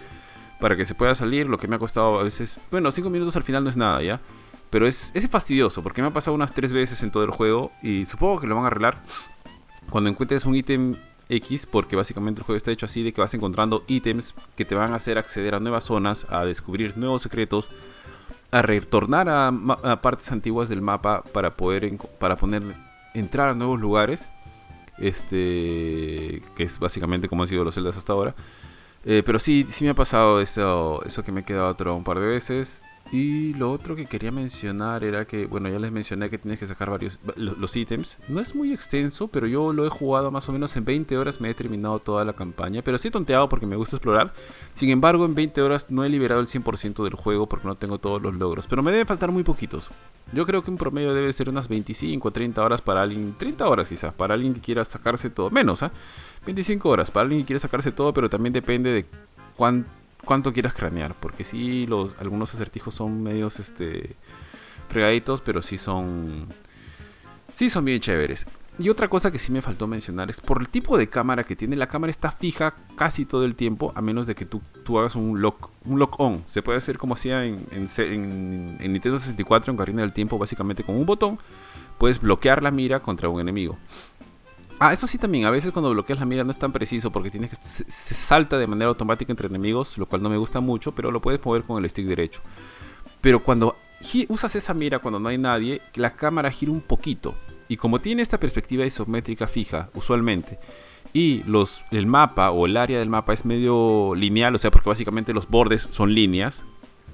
para 0.59 0.75
que 0.75 0.85
se 0.85 0.95
pueda 0.95 1.13
salir. 1.13 1.47
Lo 1.47 1.59
que 1.59 1.67
me 1.67 1.75
ha 1.75 1.79
costado 1.79 2.19
a 2.19 2.23
veces, 2.23 2.59
bueno, 2.71 2.91
5 2.91 3.09
minutos 3.09 3.35
al 3.35 3.43
final 3.43 3.63
no 3.63 3.69
es 3.69 3.77
nada 3.77 4.01
ya. 4.01 4.19
Pero 4.71 4.87
es, 4.87 5.11
es 5.13 5.29
fastidioso 5.29 5.83
porque 5.83 6.01
me 6.01 6.07
ha 6.07 6.13
pasado 6.13 6.33
unas 6.33 6.53
3 6.53 6.73
veces 6.73 7.03
en 7.03 7.11
todo 7.11 7.23
el 7.23 7.29
juego 7.29 7.71
y 7.83 8.05
supongo 8.05 8.41
que 8.41 8.47
lo 8.47 8.55
van 8.55 8.65
a 8.65 8.67
arreglar 8.67 9.01
cuando 9.89 10.09
encuentres 10.09 10.45
un 10.45 10.55
ítem 10.55 10.95
X, 11.29 11.65
porque 11.65 11.95
básicamente 11.95 12.41
el 12.41 12.45
juego 12.45 12.57
está 12.57 12.71
hecho 12.71 12.85
así 12.85 13.03
de 13.03 13.13
que 13.13 13.21
vas 13.21 13.33
encontrando 13.33 13.83
ítems 13.87 14.33
que 14.55 14.65
te 14.65 14.75
van 14.75 14.93
a 14.93 14.97
hacer 14.97 15.17
acceder 15.17 15.55
a 15.55 15.59
nuevas 15.59 15.83
zonas, 15.85 16.27
a 16.29 16.45
descubrir 16.45 16.97
nuevos 16.97 17.21
secretos, 17.21 17.69
a 18.51 18.61
retornar 18.61 19.29
a, 19.29 19.47
a 19.47 20.01
partes 20.01 20.31
antiguas 20.31 20.69
del 20.69 20.81
mapa 20.81 21.23
para 21.23 21.55
poder 21.55 21.97
para 22.19 22.37
poner 22.37 22.63
entrar 23.15 23.49
a 23.49 23.53
nuevos 23.53 23.79
lugares. 23.79 24.27
Este 24.97 26.41
que 26.55 26.63
es 26.63 26.79
básicamente 26.79 27.27
como 27.27 27.43
han 27.43 27.49
sido 27.49 27.63
los 27.63 27.75
celdas 27.75 27.97
hasta 27.97 28.13
ahora. 28.13 28.35
Eh, 29.07 29.21
pero 29.25 29.37
sí, 29.37 29.65
sí 29.69 29.83
me 29.83 29.91
ha 29.91 29.95
pasado 29.95 30.41
eso, 30.41 31.03
eso 31.05 31.21
que 31.23 31.31
me 31.31 31.41
he 31.41 31.43
quedado 31.43 31.67
atorado 31.67 31.95
un 31.95 32.03
par 32.03 32.19
de 32.19 32.25
veces. 32.27 32.81
Y 33.11 33.53
lo 33.53 33.71
otro 33.71 33.95
que 33.95 34.07
quería 34.07 34.31
mencionar 34.31 35.03
era 35.03 35.25
que, 35.25 35.45
bueno, 35.45 35.69
ya 35.69 35.77
les 35.77 35.91
mencioné 35.91 36.27
que 36.31 36.39
tienes 36.39 36.59
que 36.59 36.65
sacar 36.65 36.89
varios 36.89 37.19
va- 37.27 37.35
lo- 37.35 37.53
los 37.53 37.75
ítems. 37.75 38.17
No 38.29 38.39
es 38.39 38.55
muy 38.55 38.73
extenso, 38.73 39.27
pero 39.27 39.45
yo 39.45 39.73
lo 39.73 39.85
he 39.85 39.89
jugado 39.89 40.31
más 40.31 40.49
o 40.49 40.51
menos 40.53 40.75
en 40.75 40.85
20 40.85 41.15
horas, 41.19 41.39
me 41.39 41.51
he 41.51 41.53
terminado 41.53 41.99
toda 41.99 42.25
la 42.25 42.33
campaña. 42.33 42.81
Pero 42.81 42.97
sí 42.97 43.09
he 43.09 43.11
tonteado 43.11 43.47
porque 43.47 43.67
me 43.67 43.75
gusta 43.75 43.97
explorar. 43.97 44.33
Sin 44.73 44.89
embargo, 44.89 45.23
en 45.25 45.35
20 45.35 45.61
horas 45.61 45.85
no 45.91 46.03
he 46.03 46.09
liberado 46.09 46.41
el 46.41 46.47
100% 46.47 47.03
del 47.03 47.13
juego 47.13 47.47
porque 47.47 47.67
no 47.67 47.75
tengo 47.75 47.99
todos 47.99 48.19
los 48.23 48.33
logros. 48.33 48.65
Pero 48.67 48.81
me 48.81 48.89
deben 48.91 49.05
faltar 49.05 49.31
muy 49.31 49.43
poquitos. 49.43 49.91
Yo 50.31 50.45
creo 50.45 50.63
que 50.63 50.71
un 50.71 50.77
promedio 50.77 51.13
debe 51.13 51.31
ser 51.33 51.49
unas 51.49 51.67
25 51.67 52.27
o 52.27 52.31
30 52.31 52.63
horas 52.63 52.81
para 52.81 53.01
alguien, 53.01 53.33
30 53.37 53.67
horas 53.69 53.87
quizás, 53.87 54.13
para 54.13 54.33
alguien 54.33 54.53
que 54.53 54.59
quiera 54.61 54.83
sacarse 54.83 55.29
todo. 55.29 55.49
Menos, 55.51 55.83
¿ah? 55.83 55.91
25 56.45 56.89
horas 56.89 57.11
para 57.11 57.23
alguien 57.23 57.41
que 57.41 57.47
quiera 57.47 57.59
sacarse 57.59 57.91
todo, 57.91 58.13
pero 58.13 58.29
también 58.29 58.51
depende 58.53 58.91
de 58.91 59.05
cuán- 59.55 59.85
cuánto 60.25 60.51
quieras 60.51 60.73
cranear. 60.73 61.13
Porque 61.19 61.43
sí, 61.43 61.85
los, 61.87 62.17
algunos 62.19 62.53
acertijos 62.53 62.95
son 62.95 63.21
medios 63.23 63.59
este, 63.59 64.15
fregaditos, 64.89 65.41
pero 65.41 65.61
sí 65.61 65.77
son. 65.77 66.47
Sí, 67.53 67.69
son 67.69 67.85
bien 67.85 67.99
chéveres. 68.01 68.45
Y 68.77 68.89
otra 68.89 69.07
cosa 69.07 69.31
que 69.31 69.39
sí 69.39 69.53
me 69.53 69.61
faltó 69.61 69.87
mencionar 69.87 70.29
es 70.29 70.41
por 70.41 70.59
el 70.59 70.67
tipo 70.67 70.97
de 70.97 71.07
cámara 71.07 71.45
que 71.45 71.55
tiene, 71.55 71.77
la 71.77 71.87
cámara 71.87 72.11
está 72.11 72.29
fija 72.29 72.75
casi 72.95 73.25
todo 73.25 73.45
el 73.45 73.55
tiempo, 73.55 73.93
a 73.95 74.01
menos 74.01 74.27
de 74.27 74.35
que 74.35 74.45
tú, 74.45 74.61
hagas 74.99 75.15
un 75.15 75.41
lock, 75.41 75.69
on. 76.19 76.43
Se 76.49 76.61
puede 76.61 76.77
hacer 76.77 76.97
como 76.97 77.13
hacía 77.13 77.45
en, 77.45 77.57
Nintendo 78.79 79.17
64, 79.17 79.71
en 79.71 79.77
Carrina 79.77 80.01
del 80.01 80.11
Tiempo, 80.11 80.37
básicamente 80.37 80.83
con 80.83 80.95
un 80.95 81.05
botón, 81.05 81.39
puedes 81.97 82.19
bloquear 82.19 82.61
la 82.61 82.71
mira 82.71 82.99
contra 82.99 83.29
un 83.29 83.39
enemigo. 83.39 83.77
Ah, 84.77 84.91
eso 84.91 85.07
sí 85.07 85.17
también, 85.17 85.45
a 85.45 85.51
veces 85.51 85.71
cuando 85.71 85.91
bloqueas 85.91 86.19
la 86.19 86.25
mira 86.25 86.43
no 86.43 86.51
es 86.51 86.59
tan 86.59 86.73
preciso 86.73 87.09
porque 87.09 87.31
tienes 87.31 87.51
que 87.51 87.55
se, 87.55 87.89
se 87.89 88.13
salta 88.13 88.57
de 88.57 88.67
manera 88.67 88.89
automática 88.89 89.31
entre 89.31 89.47
enemigos, 89.47 89.97
lo 89.97 90.05
cual 90.05 90.21
no 90.21 90.29
me 90.29 90.35
gusta 90.35 90.59
mucho, 90.59 90.91
pero 90.91 91.11
lo 91.11 91.21
puedes 91.21 91.43
mover 91.45 91.63
con 91.63 91.81
el 91.81 91.89
stick 91.89 92.05
derecho. 92.05 92.41
Pero 93.21 93.41
cuando 93.41 93.77
usas 94.27 94.55
esa 94.55 94.73
mira 94.73 94.99
cuando 94.99 95.19
no 95.19 95.29
hay 95.29 95.37
nadie, 95.37 95.81
la 95.95 96.15
cámara 96.15 96.51
gira 96.51 96.71
un 96.71 96.81
poquito. 96.81 97.33
Y 97.67 97.77
como 97.77 97.99
tiene 97.99 98.21
esta 98.21 98.39
perspectiva 98.39 98.85
isométrica 98.85 99.47
fija, 99.47 99.89
usualmente, 99.93 100.59
y 101.13 101.43
los, 101.47 101.81
el 101.91 102.07
mapa 102.07 102.51
o 102.51 102.65
el 102.65 102.77
área 102.77 102.99
del 102.99 103.09
mapa 103.09 103.33
es 103.33 103.45
medio 103.45 104.13
lineal, 104.15 104.53
o 104.53 104.57
sea, 104.57 104.71
porque 104.71 104.89
básicamente 104.89 105.33
los 105.33 105.49
bordes 105.49 105.87
son 105.91 106.13
líneas 106.13 106.63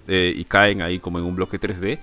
eh, 0.08 0.34
y 0.36 0.44
caen 0.46 0.82
ahí 0.82 1.00
como 1.00 1.20
en 1.20 1.26
un 1.26 1.36
bloque 1.36 1.60
3D, 1.60 2.00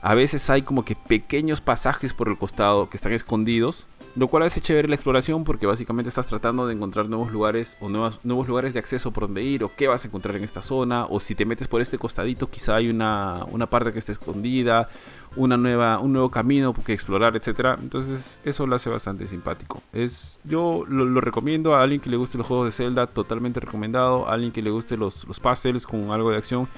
a 0.00 0.14
veces 0.14 0.50
hay 0.50 0.62
como 0.62 0.84
que 0.84 0.96
pequeños 0.96 1.60
pasajes 1.60 2.12
por 2.12 2.28
el 2.28 2.36
costado 2.36 2.90
que 2.90 2.96
están 2.96 3.12
escondidos, 3.12 3.86
lo 4.16 4.28
cual 4.28 4.44
hace 4.44 4.60
chévere 4.60 4.88
la 4.88 4.94
exploración 4.94 5.44
porque 5.44 5.66
básicamente 5.66 6.08
estás 6.08 6.26
tratando 6.26 6.66
de 6.66 6.74
encontrar 6.74 7.08
nuevos 7.08 7.32
lugares 7.32 7.76
o 7.80 7.88
nuevas, 7.88 8.20
nuevos 8.22 8.46
lugares 8.46 8.72
de 8.74 8.78
acceso 8.78 9.12
por 9.12 9.26
donde 9.26 9.42
ir 9.42 9.64
o 9.64 9.72
qué 9.76 9.88
vas 9.88 10.04
a 10.04 10.08
encontrar 10.08 10.36
en 10.36 10.44
esta 10.44 10.62
zona 10.62 11.06
o 11.06 11.20
si 11.20 11.34
te 11.34 11.44
metes 11.44 11.68
por 11.68 11.80
este 11.80 11.98
costadito 11.98 12.48
quizá 12.48 12.76
hay 12.76 12.88
una, 12.88 13.44
una 13.50 13.66
parte 13.66 13.92
que 13.92 13.98
está 13.98 14.12
escondida, 14.12 14.88
una 15.36 15.56
nueva, 15.56 15.98
un 15.98 16.12
nuevo 16.12 16.30
camino 16.30 16.72
que 16.74 16.92
explorar, 16.92 17.36
etcétera. 17.36 17.78
Entonces 17.80 18.38
eso 18.44 18.66
lo 18.66 18.76
hace 18.76 18.90
bastante 18.90 19.26
simpático. 19.26 19.82
Es, 19.92 20.38
yo 20.44 20.84
lo, 20.88 21.04
lo 21.04 21.20
recomiendo 21.20 21.74
a 21.74 21.82
alguien 21.82 22.00
que 22.00 22.10
le 22.10 22.16
guste 22.16 22.38
los 22.38 22.46
juegos 22.46 22.66
de 22.66 22.72
Zelda, 22.72 23.06
totalmente 23.06 23.60
recomendado. 23.60 24.28
A 24.28 24.32
alguien 24.32 24.52
que 24.52 24.62
le 24.62 24.70
guste 24.70 24.96
los, 24.96 25.26
los 25.26 25.40
puzzles 25.40 25.86
con 25.86 26.10
algo 26.10 26.30
de 26.30 26.36
acción. 26.36 26.68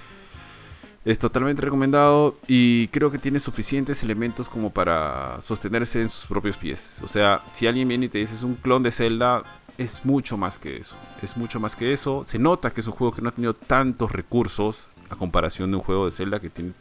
Es 1.06 1.20
totalmente 1.20 1.62
recomendado 1.62 2.36
y 2.48 2.88
creo 2.88 3.12
que 3.12 3.18
tiene 3.18 3.38
suficientes 3.38 4.02
elementos 4.02 4.48
como 4.48 4.70
para 4.70 5.40
sostenerse 5.40 6.02
en 6.02 6.08
sus 6.08 6.26
propios 6.26 6.56
pies. 6.56 7.00
O 7.04 7.06
sea, 7.06 7.42
si 7.52 7.68
alguien 7.68 7.86
viene 7.86 8.06
y 8.06 8.08
te 8.08 8.18
dice 8.18 8.34
es 8.34 8.42
un 8.42 8.56
clon 8.56 8.82
de 8.82 8.90
Zelda, 8.90 9.44
es 9.78 10.04
mucho 10.04 10.36
más 10.36 10.58
que 10.58 10.76
eso. 10.76 10.96
Es 11.22 11.36
mucho 11.36 11.60
más 11.60 11.76
que 11.76 11.92
eso. 11.92 12.24
Se 12.24 12.40
nota 12.40 12.72
que 12.72 12.80
es 12.80 12.88
un 12.88 12.92
juego 12.92 13.14
que 13.14 13.22
no 13.22 13.28
ha 13.28 13.32
tenido 13.32 13.54
tantos 13.54 14.10
recursos 14.10 14.88
a 15.08 15.14
comparación 15.14 15.70
de 15.70 15.76
un 15.76 15.82
juego 15.84 16.06
de 16.06 16.10
Zelda 16.10 16.40
que 16.40 16.50
tiene, 16.50 16.72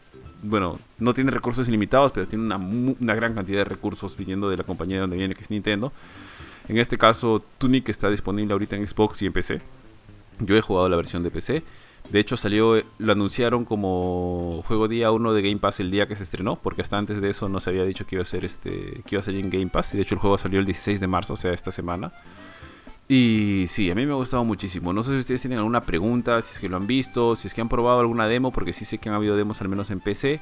bueno, 0.42 0.80
no 0.98 1.14
tiene 1.14 1.30
recursos 1.30 1.68
ilimitados, 1.68 2.12
pero 2.12 2.28
tiene 2.28 2.46
una, 2.46 2.58
una 2.58 3.14
gran 3.14 3.36
cantidad 3.36 3.60
de 3.60 3.66
recursos 3.66 4.18
viniendo 4.18 4.50
de 4.50 4.58
la 4.58 4.64
compañía 4.64 4.96
de 4.96 5.02
donde 5.02 5.18
viene, 5.18 5.36
que 5.36 5.44
es 5.44 5.52
Nintendo. 5.52 5.94
En 6.68 6.80
este 6.80 6.98
caso, 6.98 7.46
Tunic 7.60 7.90
está 7.90 8.10
disponible 8.10 8.54
ahorita 8.54 8.76
en 8.76 8.88
Xbox 8.88 9.22
y 9.22 9.28
en 9.28 9.34
PC. 9.34 9.62
Yo 10.40 10.58
he 10.58 10.62
jugado 10.62 10.90
la 10.90 10.98
versión 10.98 11.22
de 11.22 11.30
PC. 11.30 11.64
De 12.10 12.20
hecho, 12.20 12.38
salió, 12.38 12.82
lo 13.00 13.12
anunciaron 13.12 13.66
como 13.66 14.64
juego 14.68 14.88
día 14.88 15.12
1 15.12 15.34
de 15.34 15.42
Game 15.42 15.58
Pass 15.58 15.80
el 15.80 15.92
día 15.92 16.08
que 16.08 16.16
se 16.16 16.24
estrenó, 16.24 16.56
porque 16.56 16.82
hasta 16.82 16.98
antes 16.98 17.20
de 17.20 17.30
eso 17.30 17.50
no 17.50 17.60
se 17.60 17.72
había 17.72 17.84
dicho 17.84 18.06
que 18.06 18.16
iba 18.16 18.22
a 18.22 18.26
ser 18.26 18.46
este, 18.46 19.02
que 19.06 19.16
iba 19.16 19.20
a 19.20 19.24
salir 19.24 19.44
en 19.44 19.50
Game 19.50 19.68
Pass. 19.68 19.94
Y 19.94 19.98
de 19.98 20.04
hecho 20.04 20.16
el 20.16 20.22
juego 20.22 20.38
salió 20.38 20.60
el 20.60 20.66
16 20.66 21.00
de 21.00 21.08
marzo, 21.08 21.34
o 21.34 21.38
sea, 21.38 21.52
esta 21.52 21.72
semana. 21.72 22.12
Y 23.08 23.66
sí, 23.68 23.92
a 23.92 23.96
mí 23.96 24.06
me 24.06 24.14
ha 24.14 24.16
gustado 24.16 24.44
muchísimo. 24.44 24.92
No 24.94 25.04
sé 25.04 25.12
si 25.12 25.18
ustedes 25.18 25.42
tienen 25.42 25.60
alguna 25.60 25.82
pregunta, 25.82 26.42
si 26.42 26.54
es 26.54 26.60
que 26.60 26.70
lo 26.70 26.78
han 26.78 26.88
visto, 26.88 27.36
si 27.36 27.48
es 27.48 27.54
que 27.54 27.62
han 27.62 27.70
probado 27.70 28.00
alguna 28.00 28.28
demo, 28.28 28.52
porque 28.52 28.74
sí 28.74 28.86
sé 28.86 28.98
que 28.98 29.10
han 29.10 29.16
habido 29.16 29.36
demos 29.36 29.62
al 29.62 29.70
menos 29.70 29.92
en 29.92 30.00
PC. 30.00 30.40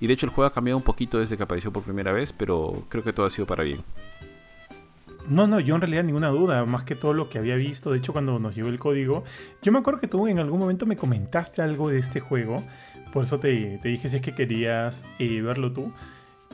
Y 0.00 0.06
de 0.06 0.14
hecho 0.14 0.26
el 0.26 0.32
juego 0.32 0.46
ha 0.48 0.52
cambiado 0.52 0.78
un 0.78 0.82
poquito 0.82 1.18
desde 1.18 1.36
que 1.36 1.42
apareció 1.42 1.72
por 1.72 1.82
primera 1.82 2.12
vez, 2.12 2.32
pero 2.32 2.84
creo 2.88 3.04
que 3.04 3.12
todo 3.12 3.26
ha 3.26 3.30
sido 3.30 3.46
para 3.46 3.62
bien. 3.62 3.84
No, 5.28 5.46
no, 5.46 5.60
yo 5.60 5.74
en 5.74 5.80
realidad 5.80 6.04
ninguna 6.04 6.28
duda, 6.28 6.64
más 6.64 6.84
que 6.84 6.96
todo 6.96 7.12
lo 7.12 7.28
que 7.28 7.38
había 7.38 7.54
visto. 7.54 7.90
De 7.90 7.98
hecho, 7.98 8.12
cuando 8.12 8.38
nos 8.38 8.54
llegó 8.54 8.68
el 8.68 8.78
código, 8.78 9.24
yo 9.62 9.72
me 9.72 9.78
acuerdo 9.78 10.00
que 10.00 10.08
tú 10.08 10.26
en 10.26 10.38
algún 10.38 10.58
momento 10.58 10.86
me 10.86 10.96
comentaste 10.96 11.62
algo 11.62 11.90
de 11.90 11.98
este 11.98 12.20
juego. 12.20 12.62
Por 13.12 13.24
eso 13.24 13.38
te, 13.38 13.78
te 13.78 13.88
dije 13.88 14.08
si 14.08 14.16
es 14.16 14.22
que 14.22 14.34
querías 14.34 15.04
eh, 15.18 15.42
verlo 15.42 15.72
tú. 15.72 15.92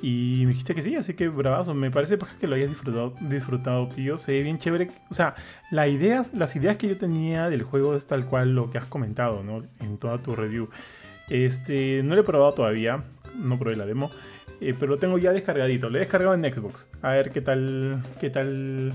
Y 0.02 0.42
me 0.42 0.48
dijiste 0.48 0.74
que 0.74 0.82
sí, 0.82 0.94
así 0.94 1.14
que 1.14 1.28
bravazo. 1.28 1.74
Me 1.74 1.90
parece 1.90 2.18
paja 2.18 2.36
que 2.38 2.46
lo 2.46 2.54
hayas 2.54 2.68
disfrutado, 2.68 3.14
disfrutado, 3.20 3.88
tío. 3.88 4.18
Se 4.18 4.32
ve 4.32 4.42
bien 4.42 4.58
chévere. 4.58 4.90
O 5.10 5.14
sea, 5.14 5.34
la 5.70 5.88
ideas, 5.88 6.34
las 6.34 6.54
ideas 6.54 6.76
que 6.76 6.88
yo 6.88 6.98
tenía 6.98 7.48
del 7.48 7.62
juego 7.62 7.94
es 7.94 8.06
tal 8.06 8.26
cual 8.26 8.54
lo 8.54 8.70
que 8.70 8.78
has 8.78 8.84
comentado, 8.84 9.42
¿no? 9.42 9.64
En 9.80 9.96
toda 9.96 10.18
tu 10.18 10.36
review. 10.36 10.68
Este, 11.28 12.02
no 12.04 12.14
lo 12.14 12.20
he 12.20 12.24
probado 12.24 12.52
todavía. 12.52 13.04
No 13.36 13.58
probé 13.58 13.76
la 13.76 13.86
demo. 13.86 14.10
Eh, 14.60 14.74
pero 14.78 14.92
lo 14.92 14.96
tengo 14.98 15.18
ya 15.18 15.32
descargadito. 15.32 15.88
Lo 15.90 15.96
he 15.96 16.00
descargado 16.00 16.34
en 16.34 16.42
Xbox. 16.52 16.88
A 17.02 17.10
ver 17.10 17.30
qué 17.30 17.40
tal. 17.40 18.02
qué 18.20 18.30
tal 18.30 18.92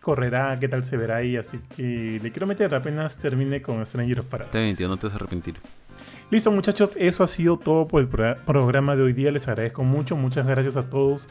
correrá, 0.00 0.58
qué 0.58 0.68
tal 0.68 0.84
se 0.84 0.96
verá 0.96 1.16
ahí. 1.16 1.36
Así 1.36 1.60
que 1.76 2.18
le 2.22 2.30
quiero 2.32 2.46
meter 2.46 2.74
apenas 2.74 3.16
termine 3.18 3.62
con 3.62 3.84
Stranger 3.86 4.20
of 4.20 4.26
Paradise. 4.26 4.48
Está 4.48 4.60
bien, 4.60 4.76
tío, 4.76 4.88
no 4.88 4.96
te 4.96 5.06
vas 5.06 5.12
a 5.14 5.16
arrepentir. 5.16 5.54
Listo 6.28 6.50
muchachos, 6.50 6.90
eso 6.96 7.22
ha 7.22 7.28
sido 7.28 7.56
todo 7.56 7.86
por 7.86 8.00
el 8.00 8.08
pro- 8.08 8.34
programa 8.44 8.96
de 8.96 9.02
hoy 9.02 9.12
día. 9.12 9.30
Les 9.30 9.46
agradezco 9.46 9.84
mucho, 9.84 10.16
muchas 10.16 10.44
gracias 10.46 10.76
a 10.76 10.90
todos 10.90 11.28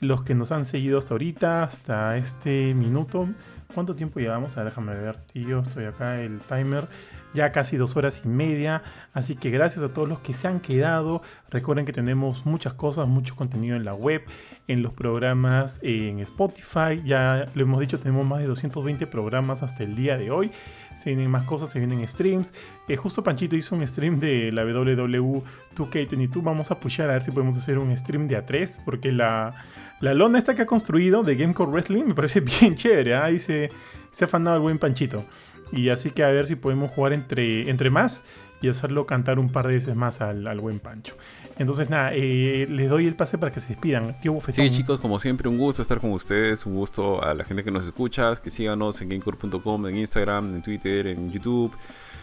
los 0.00 0.22
que 0.22 0.34
nos 0.34 0.52
han 0.52 0.64
seguido 0.64 0.96
hasta 0.96 1.12
ahorita, 1.12 1.62
hasta 1.64 2.16
este 2.16 2.72
minuto. 2.72 3.28
¿Cuánto 3.74 3.94
tiempo 3.94 4.20
llevamos? 4.20 4.56
A 4.56 4.60
ver, 4.62 4.70
déjame 4.70 4.94
ver, 4.94 5.16
tío, 5.30 5.60
estoy 5.60 5.84
acá, 5.84 6.18
el 6.22 6.40
timer. 6.40 6.86
Ya 7.34 7.52
casi 7.52 7.76
dos 7.76 7.96
horas 7.96 8.22
y 8.24 8.28
media. 8.28 8.82
Así 9.12 9.36
que 9.36 9.50
gracias 9.50 9.84
a 9.84 9.92
todos 9.92 10.08
los 10.08 10.20
que 10.20 10.34
se 10.34 10.48
han 10.48 10.60
quedado. 10.60 11.22
Recuerden 11.50 11.84
que 11.84 11.92
tenemos 11.92 12.46
muchas 12.46 12.74
cosas, 12.74 13.06
mucho 13.06 13.36
contenido 13.36 13.76
en 13.76 13.84
la 13.84 13.94
web, 13.94 14.22
en 14.66 14.82
los 14.82 14.92
programas, 14.92 15.78
en 15.82 16.20
Spotify. 16.20 17.02
Ya 17.04 17.50
lo 17.54 17.62
hemos 17.62 17.80
dicho, 17.80 17.98
tenemos 17.98 18.26
más 18.26 18.40
de 18.40 18.46
220 18.46 19.06
programas 19.06 19.62
hasta 19.62 19.84
el 19.84 19.94
día 19.94 20.16
de 20.16 20.30
hoy. 20.30 20.50
Se 20.96 21.10
vienen 21.10 21.30
más 21.30 21.44
cosas, 21.44 21.70
se 21.70 21.78
vienen 21.78 22.06
streams. 22.08 22.52
Eh, 22.88 22.96
justo 22.96 23.22
Panchito 23.22 23.54
hizo 23.54 23.76
un 23.76 23.86
stream 23.86 24.18
de 24.18 24.50
la 24.50 24.64
WWE 24.64 25.42
2K22. 25.76 26.42
Vamos 26.42 26.70
a 26.70 26.80
pushar 26.80 27.08
a 27.08 27.12
ver 27.12 27.22
si 27.22 27.30
podemos 27.30 27.56
hacer 27.56 27.78
un 27.78 27.96
stream 27.96 28.26
de 28.26 28.44
A3. 28.44 28.80
Porque 28.84 29.12
la, 29.12 29.52
la 30.00 30.14
lona 30.14 30.38
esta 30.38 30.56
que 30.56 30.62
ha 30.62 30.66
construido 30.66 31.22
de 31.22 31.36
Gamecore 31.36 31.70
Wrestling 31.70 32.04
me 32.04 32.14
parece 32.14 32.40
bien 32.60 32.74
chévere. 32.74 33.14
¿ah? 33.14 33.26
Ahí 33.26 33.38
se, 33.38 33.70
se 34.10 34.24
ha 34.24 34.26
afanado 34.26 34.56
el 34.56 34.62
buen 34.62 34.78
Panchito. 34.78 35.24
Y 35.72 35.88
así 35.90 36.10
que 36.10 36.24
a 36.24 36.28
ver 36.28 36.46
si 36.46 36.56
podemos 36.56 36.90
jugar 36.90 37.12
entre, 37.12 37.68
entre 37.70 37.90
más 37.90 38.22
y 38.60 38.68
hacerlo 38.68 39.06
cantar 39.06 39.38
un 39.38 39.50
par 39.52 39.66
de 39.68 39.74
veces 39.74 39.94
más 39.94 40.20
al, 40.20 40.46
al 40.46 40.60
buen 40.60 40.80
Pancho. 40.80 41.16
Entonces, 41.58 41.90
nada, 41.90 42.12
eh, 42.14 42.66
les 42.70 42.88
doy 42.88 43.06
el 43.06 43.14
pase 43.14 43.36
para 43.36 43.52
que 43.52 43.58
se 43.60 43.68
despidan. 43.68 44.14
Bofetón. 44.24 44.64
Sí, 44.64 44.70
chicos, 44.70 45.00
como 45.00 45.18
siempre, 45.18 45.48
un 45.48 45.58
gusto 45.58 45.82
estar 45.82 46.00
con 46.00 46.12
ustedes. 46.12 46.64
Un 46.66 46.74
gusto 46.76 47.22
a 47.22 47.34
la 47.34 47.44
gente 47.44 47.64
que 47.64 47.70
nos 47.72 47.84
escucha. 47.84 48.34
Que 48.36 48.50
síganos 48.50 49.00
en 49.00 49.08
gamecore.com, 49.08 49.86
en 49.88 49.96
Instagram, 49.96 50.54
en 50.56 50.62
Twitter, 50.62 51.08
en 51.08 51.32
YouTube, 51.32 51.72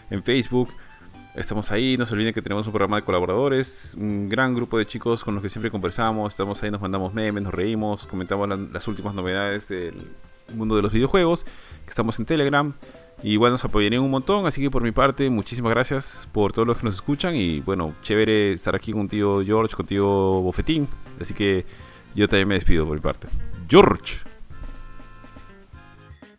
en 0.09 0.23
Facebook. 0.23 0.69
Estamos 1.35 1.69
ahí. 1.71 1.97
No 1.97 2.05
se 2.05 2.13
olviden 2.13 2.33
que 2.33 2.41
tenemos 2.41 2.65
un 2.65 2.71
programa 2.71 2.95
de 2.95 3.01
colaboradores. 3.03 3.93
Un 3.99 4.29
gran 4.29 4.55
grupo 4.55 4.77
de 4.77 4.85
chicos 4.85 5.21
con 5.23 5.35
los 5.35 5.43
que 5.43 5.49
siempre 5.49 5.69
conversamos. 5.69 6.31
Estamos 6.33 6.63
ahí, 6.63 6.71
nos 6.71 6.79
mandamos 6.81 7.13
memes, 7.13 7.43
nos 7.43 7.53
reímos, 7.53 8.07
comentamos 8.07 8.47
la- 8.47 8.55
las 8.55 8.87
últimas 8.87 9.13
novedades 9.13 9.67
del 9.67 9.95
mundo 10.53 10.77
de 10.77 10.81
los 10.81 10.93
videojuegos. 10.93 11.43
Que 11.43 11.89
estamos 11.89 12.17
en 12.19 12.25
Telegram. 12.25 12.73
Y 13.27 13.37
bueno, 13.37 13.53
nos 13.53 13.65
apoyarían 13.65 14.03
un 14.03 14.11
montón. 14.11 14.45
Así 14.45 14.61
que 14.61 14.69
por 14.69 14.83
mi 14.83 14.91
parte, 14.91 15.31
muchísimas 15.31 15.71
gracias 15.71 16.29
por 16.31 16.53
todos 16.53 16.67
los 16.67 16.77
que 16.77 16.83
nos 16.83 16.93
escuchan. 16.93 17.35
Y 17.35 17.59
bueno, 17.61 17.95
chévere 18.03 18.53
estar 18.53 18.75
aquí 18.75 18.91
contigo, 18.91 19.41
George, 19.43 19.75
contigo, 19.75 20.43
Bofetín. 20.43 20.87
Así 21.19 21.33
que 21.33 21.65
yo 22.13 22.29
también 22.29 22.47
me 22.49 22.53
despido 22.53 22.85
por 22.85 22.93
mi 22.93 23.01
parte. 23.01 23.27
George. 23.67 24.17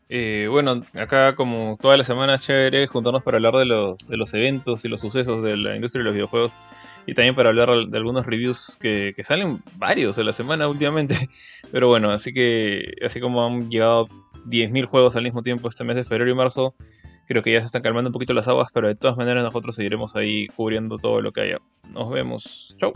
Eh, 0.09 0.47
bueno, 0.49 0.81
acá 0.95 1.35
como 1.35 1.77
todas 1.81 1.99
las 1.99 2.07
semanas 2.07 2.45
chévere 2.45 2.87
juntarnos 2.87 3.25
para 3.25 3.39
hablar 3.39 3.57
de 3.57 3.65
los, 3.65 4.07
de 4.07 4.17
los 4.17 4.33
eventos 4.35 4.85
y 4.85 4.89
los 4.89 5.01
sucesos 5.01 5.43
de 5.43 5.57
la 5.57 5.75
industria 5.75 6.03
de 6.03 6.05
los 6.05 6.15
videojuegos 6.15 6.57
y 7.05 7.15
también 7.15 7.35
para 7.35 7.49
hablar 7.49 7.69
de 7.89 7.99
algunos 7.99 8.27
reviews 8.27 8.77
que, 8.81 9.13
que 9.17 9.25
salen 9.25 9.61
varios 9.75 10.19
a 10.19 10.23
la 10.23 10.33
semana 10.33 10.69
últimamente. 10.69 11.17
Pero 11.73 11.89
bueno, 11.89 12.13
así 12.13 12.33
que 12.33 12.95
así 13.05 13.19
como 13.19 13.45
han 13.45 13.69
llegado 13.69 14.09
10.000 14.47 14.85
juegos 14.87 15.17
al 15.17 15.25
mismo 15.25 15.43
tiempo 15.43 15.69
este 15.69 15.85
mes 15.85 15.97
de 15.97 16.05
febrero 16.05 16.31
y 16.31 16.35
marzo, 16.35 16.75
creo 17.27 17.43
que 17.43 17.53
ya 17.53 17.61
se 17.61 17.67
están 17.67 17.83
calmando 17.83 18.09
un 18.09 18.13
poquito 18.13 18.33
las 18.33 18.49
aguas, 18.49 18.71
pero 18.73 18.89
de 18.89 18.95
todas 18.95 19.17
maneras 19.17 19.45
nosotros 19.45 19.75
seguiremos 19.77 20.17
ahí 20.17 20.47
cubriendo 20.49 20.99
todo 20.99 21.21
lo 21.21 21.33
que 21.33 21.41
haya. 21.43 21.59
Nos 21.93 22.11
vemos. 22.11 22.75
Chau. 22.79 22.93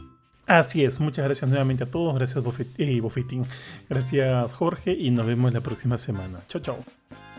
Así 0.47 0.85
es, 0.85 0.99
muchas 0.99 1.25
gracias 1.25 1.49
nuevamente 1.49 1.85
a 1.85 1.91
todos. 1.91 2.13
Gracias, 2.15 2.43
Bofet- 2.45 2.75
eh, 2.79 3.01
Bofetín. 3.01 3.47
Gracias, 3.89 4.53
Jorge. 4.55 4.93
Y 4.93 5.11
nos 5.11 5.27
vemos 5.27 5.53
la 5.53 5.61
próxima 5.61 5.97
semana. 5.97 6.41
Chao, 6.49 6.61
chao. 6.61 7.30